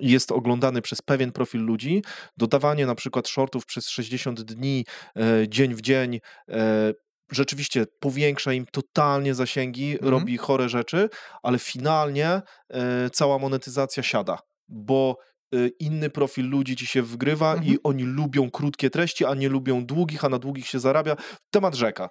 jest 0.00 0.32
oglądany 0.32 0.82
przez 0.82 1.02
pewien 1.02 1.32
profil 1.32 1.60
ludzi, 1.60 2.02
dodawanie 2.36 2.86
na 2.86 2.94
przykład 2.94 3.28
shortów 3.28 3.66
przez 3.66 3.88
60 3.88 4.42
dni, 4.42 4.84
e, 5.16 5.48
dzień 5.48 5.74
w 5.74 5.80
dzień, 5.80 6.20
e, 6.50 6.92
rzeczywiście 7.32 7.86
powiększa 8.00 8.52
im 8.52 8.66
totalnie 8.72 9.34
zasięgi, 9.34 9.92
Mhm. 9.92 10.10
robi 10.10 10.36
chore 10.36 10.68
rzeczy, 10.68 11.08
ale 11.42 11.58
finalnie 11.58 12.28
e, 12.70 13.10
cała 13.12 13.38
monetyzacja 13.38 14.02
siada, 14.02 14.38
bo 14.68 15.16
inny 15.78 16.10
profil 16.10 16.48
ludzi 16.48 16.76
ci 16.76 16.86
się 16.86 17.02
wgrywa 17.02 17.52
Mhm. 17.54 17.74
i 17.74 17.78
oni 17.84 18.02
lubią 18.04 18.50
krótkie 18.50 18.90
treści, 18.90 19.24
a 19.24 19.34
nie 19.34 19.48
lubią 19.48 19.86
długich, 19.86 20.24
a 20.24 20.28
na 20.28 20.38
długich 20.38 20.66
się 20.66 20.78
zarabia. 20.80 21.16
Temat 21.50 21.74
rzeka, 21.74 22.08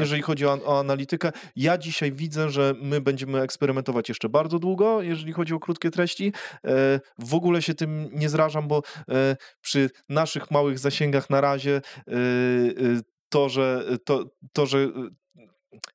jeżeli 0.00 0.22
chodzi 0.22 0.46
o, 0.46 0.58
o 0.64 0.80
analitykę. 0.80 1.32
Ja 1.56 1.78
dzisiaj 1.78 2.12
widzę, 2.12 2.50
że 2.50 2.74
my 2.82 3.00
będziemy 3.00 3.40
eksperymentować 3.40 4.08
jeszcze 4.08 4.28
bardzo 4.28 4.58
długo, 4.58 5.02
jeżeli 5.02 5.32
chodzi 5.32 5.54
o 5.54 5.58
krótkie 5.60 5.90
treści. 5.90 6.32
E, 6.64 7.00
W 7.18 7.34
ogóle 7.34 7.62
się 7.62 7.74
tym 7.74 8.08
nie 8.12 8.28
zrażam, 8.28 8.68
bo 8.68 8.82
e, 9.08 9.36
przy 9.60 9.90
naszych 10.08 10.50
małych 10.50 10.78
zasięgach 10.78 11.30
na 11.30 11.40
razie 11.40 11.76
e, 12.08 12.12
to, 13.28 13.48
że 13.48 13.84
to, 14.04 14.24
to, 14.52 14.66
że 14.66 14.88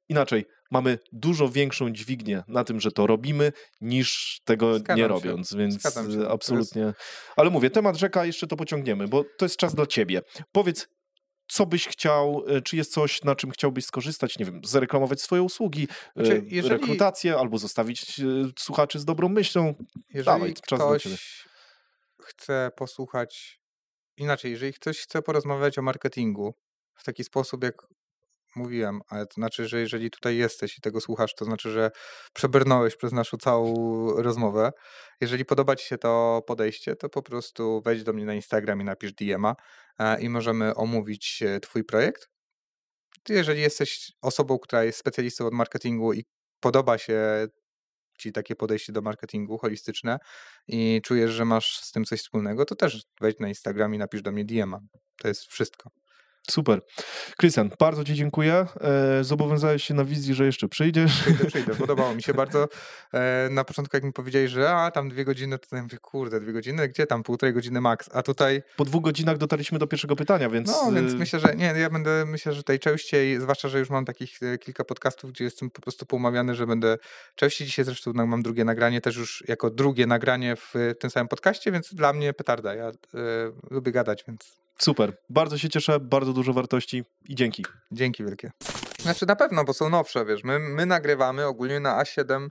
inaczej, 0.10 0.46
mamy 0.72 1.00
dużo 1.12 1.50
większą 1.50 1.90
dźwignię 1.90 2.44
na 2.48 2.64
tym, 2.64 2.80
że 2.80 2.92
to 2.92 3.08
robimy, 3.08 3.52
niż 3.82 4.40
tego 4.46 4.80
Zgadzam 4.80 4.98
nie 4.98 5.04
się. 5.04 5.08
robiąc, 5.08 5.54
więc 5.54 5.86
e, 5.86 5.92
To 5.92 6.04
jest- 6.04 6.20
absolutnie. 6.30 6.94
Ale 7.36 7.50
mówię, 7.50 7.70
temat 7.70 7.96
rzeka 7.96 8.26
jeszcze 8.26 8.48
to 8.48 8.56
pociągniemy, 8.58 9.08
bo 9.08 9.24
to 9.38 9.46
jest 9.46 9.58
czas 9.58 9.76
dla 9.76 9.86
ciebie. 9.86 10.22
Powiedz, 10.52 10.88
co 11.48 11.66
byś 11.66 11.88
chciał, 11.88 12.44
e, 12.48 12.62
czy 12.62 12.78
jest 12.78 12.94
coś, 12.94 13.24
na 13.24 13.36
czym 13.36 13.52
chciałbyś 13.52 13.86
skorzystać, 13.86 14.40
nie 14.40 14.46
wiem, 14.46 14.62
zareklamować 14.64 15.22
swoje 15.22 15.42
usługi, 15.42 15.88
e, 16.18 16.26
Znaczy, 16.26 16.42
jeżeli- 16.46 16.70
rekrutację, 16.74 17.38
albo 17.38 17.58
zostawić 17.58 18.20
e, 18.20 18.24
słuchaczy 18.60 19.00
z 19.00 19.06
dobrą 19.06 19.30
myślą. 19.30 19.74
Jeżeli 20.10 20.26
Dawaj, 20.26 20.54
czas 20.68 20.80
dla 20.80 21.00
ciebie. 21.00 21.16
chce 22.22 22.72
posłuchać, 22.76 23.60
inaczej, 24.18 24.52
jeżeli 24.52 24.74
ktoś 24.74 25.00
chce 25.00 25.22
porozmawiać 25.22 25.78
o 25.78 25.82
marketingu 25.82 26.54
w 26.96 27.04
taki 27.04 27.24
sposób, 27.24 27.64
jak 27.64 27.76
mówiłem, 28.56 29.02
ale 29.08 29.26
to 29.28 29.34
znaczy, 29.34 29.68
że 29.68 29.80
jeżeli 29.80 30.12
tutaj 30.12 30.38
jesteś 30.38 30.78
i 30.78 30.82
tego 30.82 31.02
słuchasz, 31.02 31.36
to 31.36 31.46
znaczy, 31.46 31.72
że 31.72 31.92
przebrnąłeś 32.34 32.96
przez 32.96 33.12
naszą 33.12 33.38
całą 33.38 33.74
rozmowę. 34.22 34.72
Jeżeli 35.22 35.46
podoba 35.46 35.76
ci 35.76 35.88
się 35.88 35.98
to 35.98 36.42
podejście, 36.48 36.96
to 36.96 37.10
po 37.10 37.22
prostu 37.22 37.82
wejdź 37.86 38.04
do 38.04 38.14
mnie 38.14 38.26
na 38.26 38.34
Instagram 38.34 38.82
i 38.82 38.84
napisz 38.84 39.14
DM-a 39.14 39.56
e, 40.00 40.22
i 40.22 40.30
możemy 40.30 40.76
omówić 40.76 41.44
e, 41.44 41.60
twój 41.60 41.84
projekt. 41.84 42.30
Jeżeli 43.30 43.62
jesteś 43.62 44.12
osobą, 44.22 44.60
która 44.60 44.84
jest 44.84 45.00
specjalistą 45.00 45.48
od 45.48 45.54
marketingu 45.54 46.14
i 46.14 46.26
podoba 46.60 46.98
się 46.98 47.48
ci 48.18 48.32
takie 48.32 48.56
podejście 48.56 48.94
do 48.94 49.02
marketingu 49.02 49.58
holistyczne 49.58 50.20
i 50.68 51.02
czujesz, 51.04 51.32
że 51.32 51.46
masz 51.46 51.80
z 51.80 51.92
tym 51.92 52.06
coś 52.06 52.20
wspólnego, 52.20 52.66
to 52.66 52.76
też 52.76 53.04
wejdź 53.22 53.40
na 53.40 53.48
Instagram 53.48 53.96
i 53.96 53.98
napisz 53.98 54.22
do 54.22 54.32
mnie 54.32 54.46
DM-a. 54.46 54.80
To 55.18 55.28
jest 55.28 55.46
wszystko. 55.46 56.01
Super. 56.50 56.82
Krystian, 57.38 57.70
bardzo 57.80 58.04
Ci 58.04 58.14
dziękuję. 58.14 58.66
E, 59.20 59.24
Zobowiązałeś 59.24 59.84
się 59.84 59.94
na 59.94 60.06
wizji, 60.06 60.34
że 60.34 60.46
jeszcze 60.46 60.68
przyjdziesz. 60.68 61.22
Przyjdę, 61.22 61.46
przyjdę. 61.46 61.76
Podobało 61.76 62.16
mi 62.16 62.24
się 62.24 62.34
bardzo. 62.34 62.68
E, 63.14 63.48
na 63.52 63.64
początku, 63.64 63.98
jak 63.98 64.04
mi 64.04 64.14
powiedzieli, 64.14 64.48
że 64.48 64.72
a 64.76 64.92
tam 64.92 65.10
dwie 65.10 65.26
godziny, 65.26 65.60
to 65.60 65.76
ja 65.76 65.84
mówię, 65.84 65.98
kurde, 65.98 66.40
dwie 66.40 66.54
godziny? 66.54 66.88
Gdzie 66.88 67.08
tam? 67.08 67.24
Półtorej 67.24 67.54
godziny 67.54 67.82
max. 67.82 68.10
A 68.14 68.22
tutaj, 68.24 68.64
Po 68.78 68.86
dwóch 68.86 69.04
godzinach 69.04 69.38
dotarliśmy 69.38 69.80
do 69.80 69.88
pierwszego 69.88 70.16
pytania, 70.16 70.50
więc... 70.50 70.68
no 70.68 70.92
więc 70.92 71.14
e, 71.14 71.16
myślę, 71.16 71.40
że 71.40 71.56
nie, 71.56 71.66
ja 71.66 71.90
będę, 71.90 72.26
myślę, 72.26 72.54
że 72.54 72.64
tej 72.64 72.80
częściej, 72.80 73.42
zwłaszcza, 73.42 73.68
że 73.70 73.80
już 73.80 73.90
mam 73.90 74.06
takich 74.06 74.40
kilka 74.60 74.84
podcastów, 74.84 75.32
gdzie 75.32 75.44
jestem 75.44 75.70
po 75.70 75.82
prostu 75.82 76.06
poumawiany, 76.06 76.56
że 76.56 76.68
będę 76.68 76.98
częściej 77.36 77.68
dzisiaj 77.68 77.86
zresztą 77.86 78.14
na- 78.14 78.26
mam 78.26 78.44
drugie 78.44 78.66
nagranie, 78.66 79.02
też 79.02 79.16
już 79.16 79.44
jako 79.48 79.70
drugie 79.70 80.08
nagranie 80.08 80.56
w 80.56 80.74
tym 81.00 81.10
samym 81.10 81.28
podcaście, 81.28 81.72
więc 81.72 81.94
dla 81.94 82.14
mnie 82.14 82.34
petarda. 82.34 82.76
Ja 82.76 82.88
e, 82.88 82.92
lubię 83.70 83.92
gadać, 83.92 84.24
więc 84.28 84.62
Super. 84.82 85.18
Bardzo 85.30 85.58
się 85.58 85.70
cieszę, 85.70 86.00
bardzo 86.00 86.34
dużo 86.34 86.54
wartości 86.54 87.04
i 87.30 87.36
dzięki. 87.36 87.66
Dzięki 87.92 88.24
wielkie. 88.24 88.52
Znaczy 89.00 89.26
na 89.26 89.36
pewno, 89.36 89.64
bo 89.64 89.74
są 89.74 89.90
nowsze, 89.90 90.26
wiesz, 90.26 90.44
my, 90.44 90.60
my 90.60 90.86
nagrywamy 90.86 91.46
ogólnie 91.46 91.80
na 91.80 92.04
A7 92.04 92.48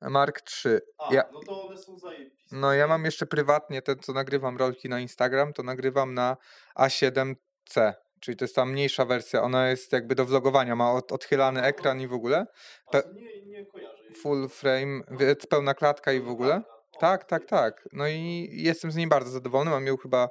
Mark 0.00 0.40
III. 0.64 0.78
Ja- 1.10 1.24
no 1.32 1.40
to 1.40 1.66
one 1.66 1.78
są 1.78 1.98
zajebiste. 1.98 2.56
No 2.56 2.72
ja 2.72 2.86
mam 2.86 3.04
jeszcze 3.04 3.26
prywatnie, 3.26 3.82
ten 3.82 3.98
co 3.98 4.12
nagrywam 4.12 4.56
rolki 4.56 4.88
na 4.88 5.00
Instagram, 5.00 5.52
to 5.52 5.62
nagrywam 5.62 6.14
na 6.14 6.36
A7C, 6.78 7.92
czyli 8.20 8.36
to 8.36 8.44
jest 8.44 8.54
ta 8.54 8.64
mniejsza 8.64 9.04
wersja, 9.04 9.42
ona 9.42 9.68
jest 9.68 9.92
jakby 9.92 10.14
do 10.14 10.24
vlogowania, 10.26 10.76
ma 10.76 10.92
od, 10.92 11.12
odchylany 11.12 11.62
ekran 11.62 12.00
i 12.00 12.06
w 12.06 12.12
ogóle, 12.12 12.46
pe- 12.92 13.14
Nie, 13.14 13.42
nie 13.46 13.66
kojarzę. 13.66 14.02
full 14.22 14.48
frame, 14.48 15.00
wie- 15.10 15.36
pełna 15.36 15.74
klatka 15.74 16.12
i 16.12 16.20
w 16.20 16.28
ogóle. 16.28 16.62
Tak, 17.00 17.24
tak, 17.24 17.44
tak. 17.46 17.88
No 17.92 18.08
i 18.08 18.48
jestem 18.52 18.90
z 18.90 18.96
niej 18.96 19.06
bardzo 19.06 19.30
zadowolony, 19.30 19.70
mam 19.70 19.86
ją 19.86 19.96
chyba 19.96 20.28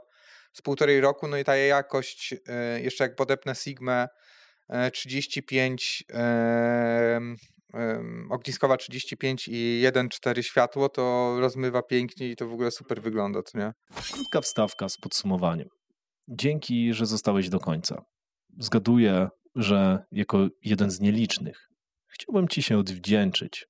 z 0.54 0.62
półtorej 0.62 1.02
roku, 1.02 1.28
no 1.28 1.38
i 1.38 1.44
ta 1.44 1.56
jakość, 1.56 2.36
e, 2.48 2.82
jeszcze 2.82 3.04
jak 3.04 3.16
podepnę 3.16 3.56
Sigmę 3.56 4.08
e, 4.70 4.92
35, 4.92 6.04
em, 6.10 7.36
em, 7.74 8.28
ogniskowa 8.32 8.78
35 8.78 9.48
i 9.48 9.82
1.4 9.82 10.44
światło, 10.44 10.90
to 10.90 11.36
rozmywa 11.40 11.82
pięknie 11.82 12.30
i 12.30 12.36
to 12.36 12.48
w 12.48 12.54
ogóle 12.54 12.72
super 12.72 13.02
wygląda, 13.02 13.44
co 13.44 13.58
nie? 13.58 13.72
Krótka 14.14 14.42
wstawka 14.42 14.90
z 14.90 14.98
podsumowaniem. 14.98 15.70
Dzięki, 16.28 16.94
że 16.94 17.06
zostałeś 17.06 17.50
do 17.50 17.60
końca. 17.60 18.02
Zgaduję, 18.58 19.28
że 19.56 20.00
jako 20.12 20.48
jeden 20.62 20.92
z 20.92 21.00
nielicznych 21.00 21.74
chciałbym 22.14 22.48
Ci 22.48 22.64
się 22.64 22.78
odwdzięczyć. 22.78 23.66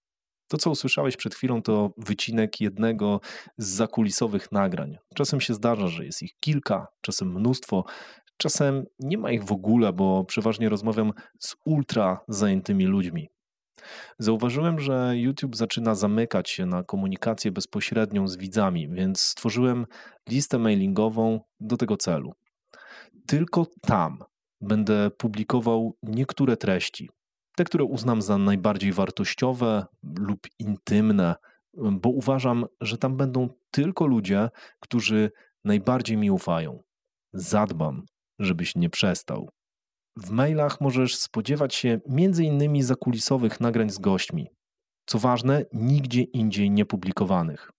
To, 0.53 0.57
co 0.57 0.69
usłyszałeś 0.69 1.17
przed 1.17 1.35
chwilą, 1.35 1.61
to 1.61 1.93
wycinek 1.97 2.61
jednego 2.61 3.21
z 3.57 3.67
zakulisowych 3.67 4.51
nagrań. 4.51 4.97
Czasem 5.15 5.41
się 5.41 5.53
zdarza, 5.53 5.87
że 5.87 6.05
jest 6.05 6.21
ich 6.21 6.35
kilka, 6.39 6.87
czasem 7.01 7.33
mnóstwo, 7.33 7.85
Czasem 8.37 8.85
nie 8.99 9.17
ma 9.17 9.31
ich 9.31 9.43
w 9.43 9.51
ogóle, 9.51 9.93
bo 9.93 10.23
przeważnie 10.23 10.69
rozmawiam 10.69 11.13
z 11.39 11.55
ultra 11.65 12.19
zajętymi 12.27 12.85
ludźmi. 12.85 13.29
Zauważyłem, 14.19 14.79
że 14.79 15.11
YouTube 15.15 15.55
zaczyna 15.55 15.95
zamykać 15.95 16.49
się 16.49 16.65
na 16.65 16.83
komunikację 16.83 17.51
bezpośrednią 17.51 18.27
z 18.27 18.37
widzami, 18.37 18.89
więc 18.89 19.21
stworzyłem 19.21 19.85
listę 20.29 20.59
mailingową 20.59 21.39
do 21.59 21.77
tego 21.77 21.97
celu. 21.97 22.33
Tylko 23.27 23.67
tam 23.81 24.23
będę 24.61 25.11
publikował 25.17 25.97
niektóre 26.03 26.57
treści, 26.57 27.09
te, 27.55 27.63
które 27.63 27.83
uznam 27.83 28.21
za 28.21 28.37
najbardziej 28.37 28.91
wartościowe 28.91 29.85
lub 30.19 30.47
intymne, 30.59 31.35
bo 31.73 32.09
uważam, 32.09 32.65
że 32.81 32.97
tam 32.97 33.17
będą 33.17 33.49
tylko 33.71 34.05
ludzie, 34.05 34.49
którzy 34.79 35.31
najbardziej 35.63 36.17
mi 36.17 36.31
ufają. 36.31 36.83
Zadbam, 37.33 38.05
żebyś 38.39 38.75
nie 38.75 38.89
przestał. 38.89 39.49
W 40.17 40.29
mailach 40.29 40.81
możesz 40.81 41.15
spodziewać 41.15 41.75
się 41.75 41.99
m.in. 42.09 42.83
zakulisowych 42.83 43.59
nagrań 43.59 43.89
z 43.89 43.97
gośćmi. 43.97 44.47
Co 45.05 45.19
ważne, 45.19 45.65
nigdzie 45.73 46.21
indziej 46.21 46.71
niepublikowanych. 46.71 47.71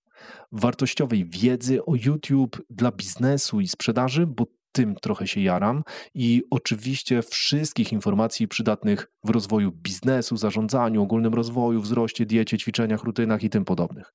Wartościowej 0.53 1.25
wiedzy 1.25 1.85
o 1.85 1.95
YouTube 1.95 2.63
dla 2.71 2.93
biznesu 2.93 3.61
i 3.61 3.69
sprzedaży, 3.69 4.27
bo 4.27 4.45
tym 4.75 4.95
trochę 4.95 5.27
się 5.27 5.41
jaram 5.41 5.85
i 6.15 6.43
oczywiście 6.51 7.23
wszystkich 7.23 7.93
informacji 7.93 8.49
przydatnych 8.49 9.07
w 9.25 9.31
rozwoju 9.31 9.73
biznesu, 9.73 10.37
zarządzaniu, 10.37 11.03
ogólnym 11.03 11.35
rozwoju, 11.35 11.81
wzroście, 11.81 12.27
diecie, 12.27 12.59
ćwiczeniach, 12.59 13.03
rutynach 13.03 13.43
i 13.43 13.51
tym 13.51 13.65
podobnych. 13.65 14.13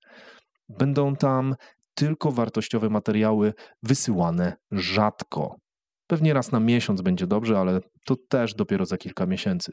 Będą 0.70 1.16
tam 1.16 1.56
tylko 1.94 2.32
wartościowe 2.32 2.90
materiały 2.90 3.54
wysyłane 3.84 4.54
rzadko. 4.72 5.56
Pewnie 6.08 6.34
raz 6.34 6.52
na 6.52 6.60
miesiąc 6.60 7.02
będzie 7.02 7.28
dobrze, 7.28 7.60
ale 7.60 7.80
to 8.06 8.16
też 8.16 8.56
dopiero 8.56 8.86
za 8.86 8.98
kilka 8.98 9.26
miesięcy. 9.26 9.72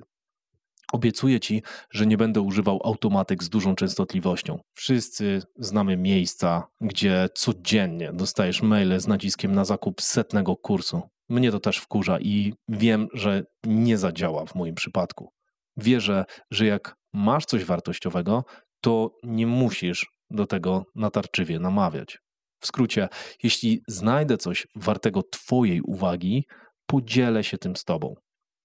Obiecuję 0.93 1.41
ci, 1.41 1.63
że 1.91 2.07
nie 2.07 2.17
będę 2.17 2.41
używał 2.41 2.81
automatyk 2.85 3.45
z 3.45 3.49
dużą 3.49 3.75
częstotliwością. 3.75 4.59
Wszyscy 4.75 5.43
znamy 5.59 5.97
miejsca, 5.97 6.67
gdzie 6.81 7.29
codziennie 7.35 8.13
dostajesz 8.13 8.63
maile 8.63 9.01
z 9.01 9.07
naciskiem 9.07 9.55
na 9.55 9.65
zakup 9.65 10.03
setnego 10.03 10.57
kursu. 10.57 11.03
Mnie 11.29 11.51
to 11.51 11.61
też 11.61 11.79
wkurza 11.79 12.21
i 12.21 12.53
wiem, 12.69 13.09
że 13.13 13.43
nie 13.65 13.99
zadziała 13.99 14.47
w 14.47 14.55
moim 14.55 14.75
przypadku. 14.75 15.31
Wierzę, 15.77 16.25
że 16.51 16.67
jak 16.67 16.95
masz 17.13 17.45
coś 17.45 17.65
wartościowego, 17.65 18.45
to 18.81 19.11
nie 19.23 19.47
musisz 19.47 20.07
do 20.31 20.47
tego 20.47 20.85
natarczywie 20.95 21.59
namawiać. 21.59 22.19
W 22.61 22.67
skrócie, 22.67 23.09
jeśli 23.43 23.83
znajdę 23.89 24.37
coś 24.37 24.67
wartego 24.77 25.23
Twojej 25.23 25.81
uwagi, 25.81 26.45
podzielę 26.87 27.45
się 27.45 27.59
tym 27.59 27.77
z 27.77 27.85
Tobą. 27.85 28.15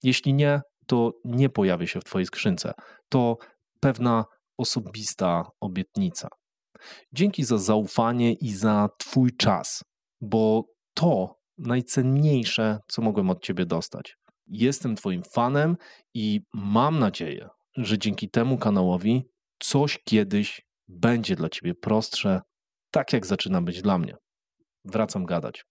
Jeśli 0.02 0.34
nie, 0.34 0.60
to 0.86 1.12
nie 1.24 1.48
pojawi 1.48 1.88
się 1.88 2.00
w 2.00 2.04
Twojej 2.04 2.26
skrzynce. 2.26 2.72
To 3.08 3.36
pewna 3.80 4.24
osobista 4.58 5.50
obietnica. 5.60 6.28
Dzięki 7.12 7.44
za 7.44 7.58
zaufanie 7.58 8.32
i 8.32 8.52
za 8.52 8.88
Twój 8.98 9.36
czas, 9.36 9.84
bo 10.20 10.64
to 10.94 11.36
najcenniejsze, 11.58 12.78
co 12.88 13.02
mogłem 13.02 13.30
od 13.30 13.44
Ciebie 13.44 13.66
dostać. 13.66 14.16
Jestem 14.46 14.96
Twoim 14.96 15.22
fanem 15.22 15.76
i 16.14 16.40
mam 16.54 16.98
nadzieję, 16.98 17.48
że 17.76 17.98
dzięki 17.98 18.30
temu 18.30 18.58
kanałowi 18.58 19.22
coś 19.58 19.98
kiedyś 20.04 20.62
będzie 20.88 21.36
dla 21.36 21.48
Ciebie 21.48 21.74
prostsze, 21.74 22.40
tak 22.90 23.12
jak 23.12 23.26
zaczyna 23.26 23.62
być 23.62 23.82
dla 23.82 23.98
mnie. 23.98 24.16
Wracam 24.84 25.26
gadać. 25.26 25.64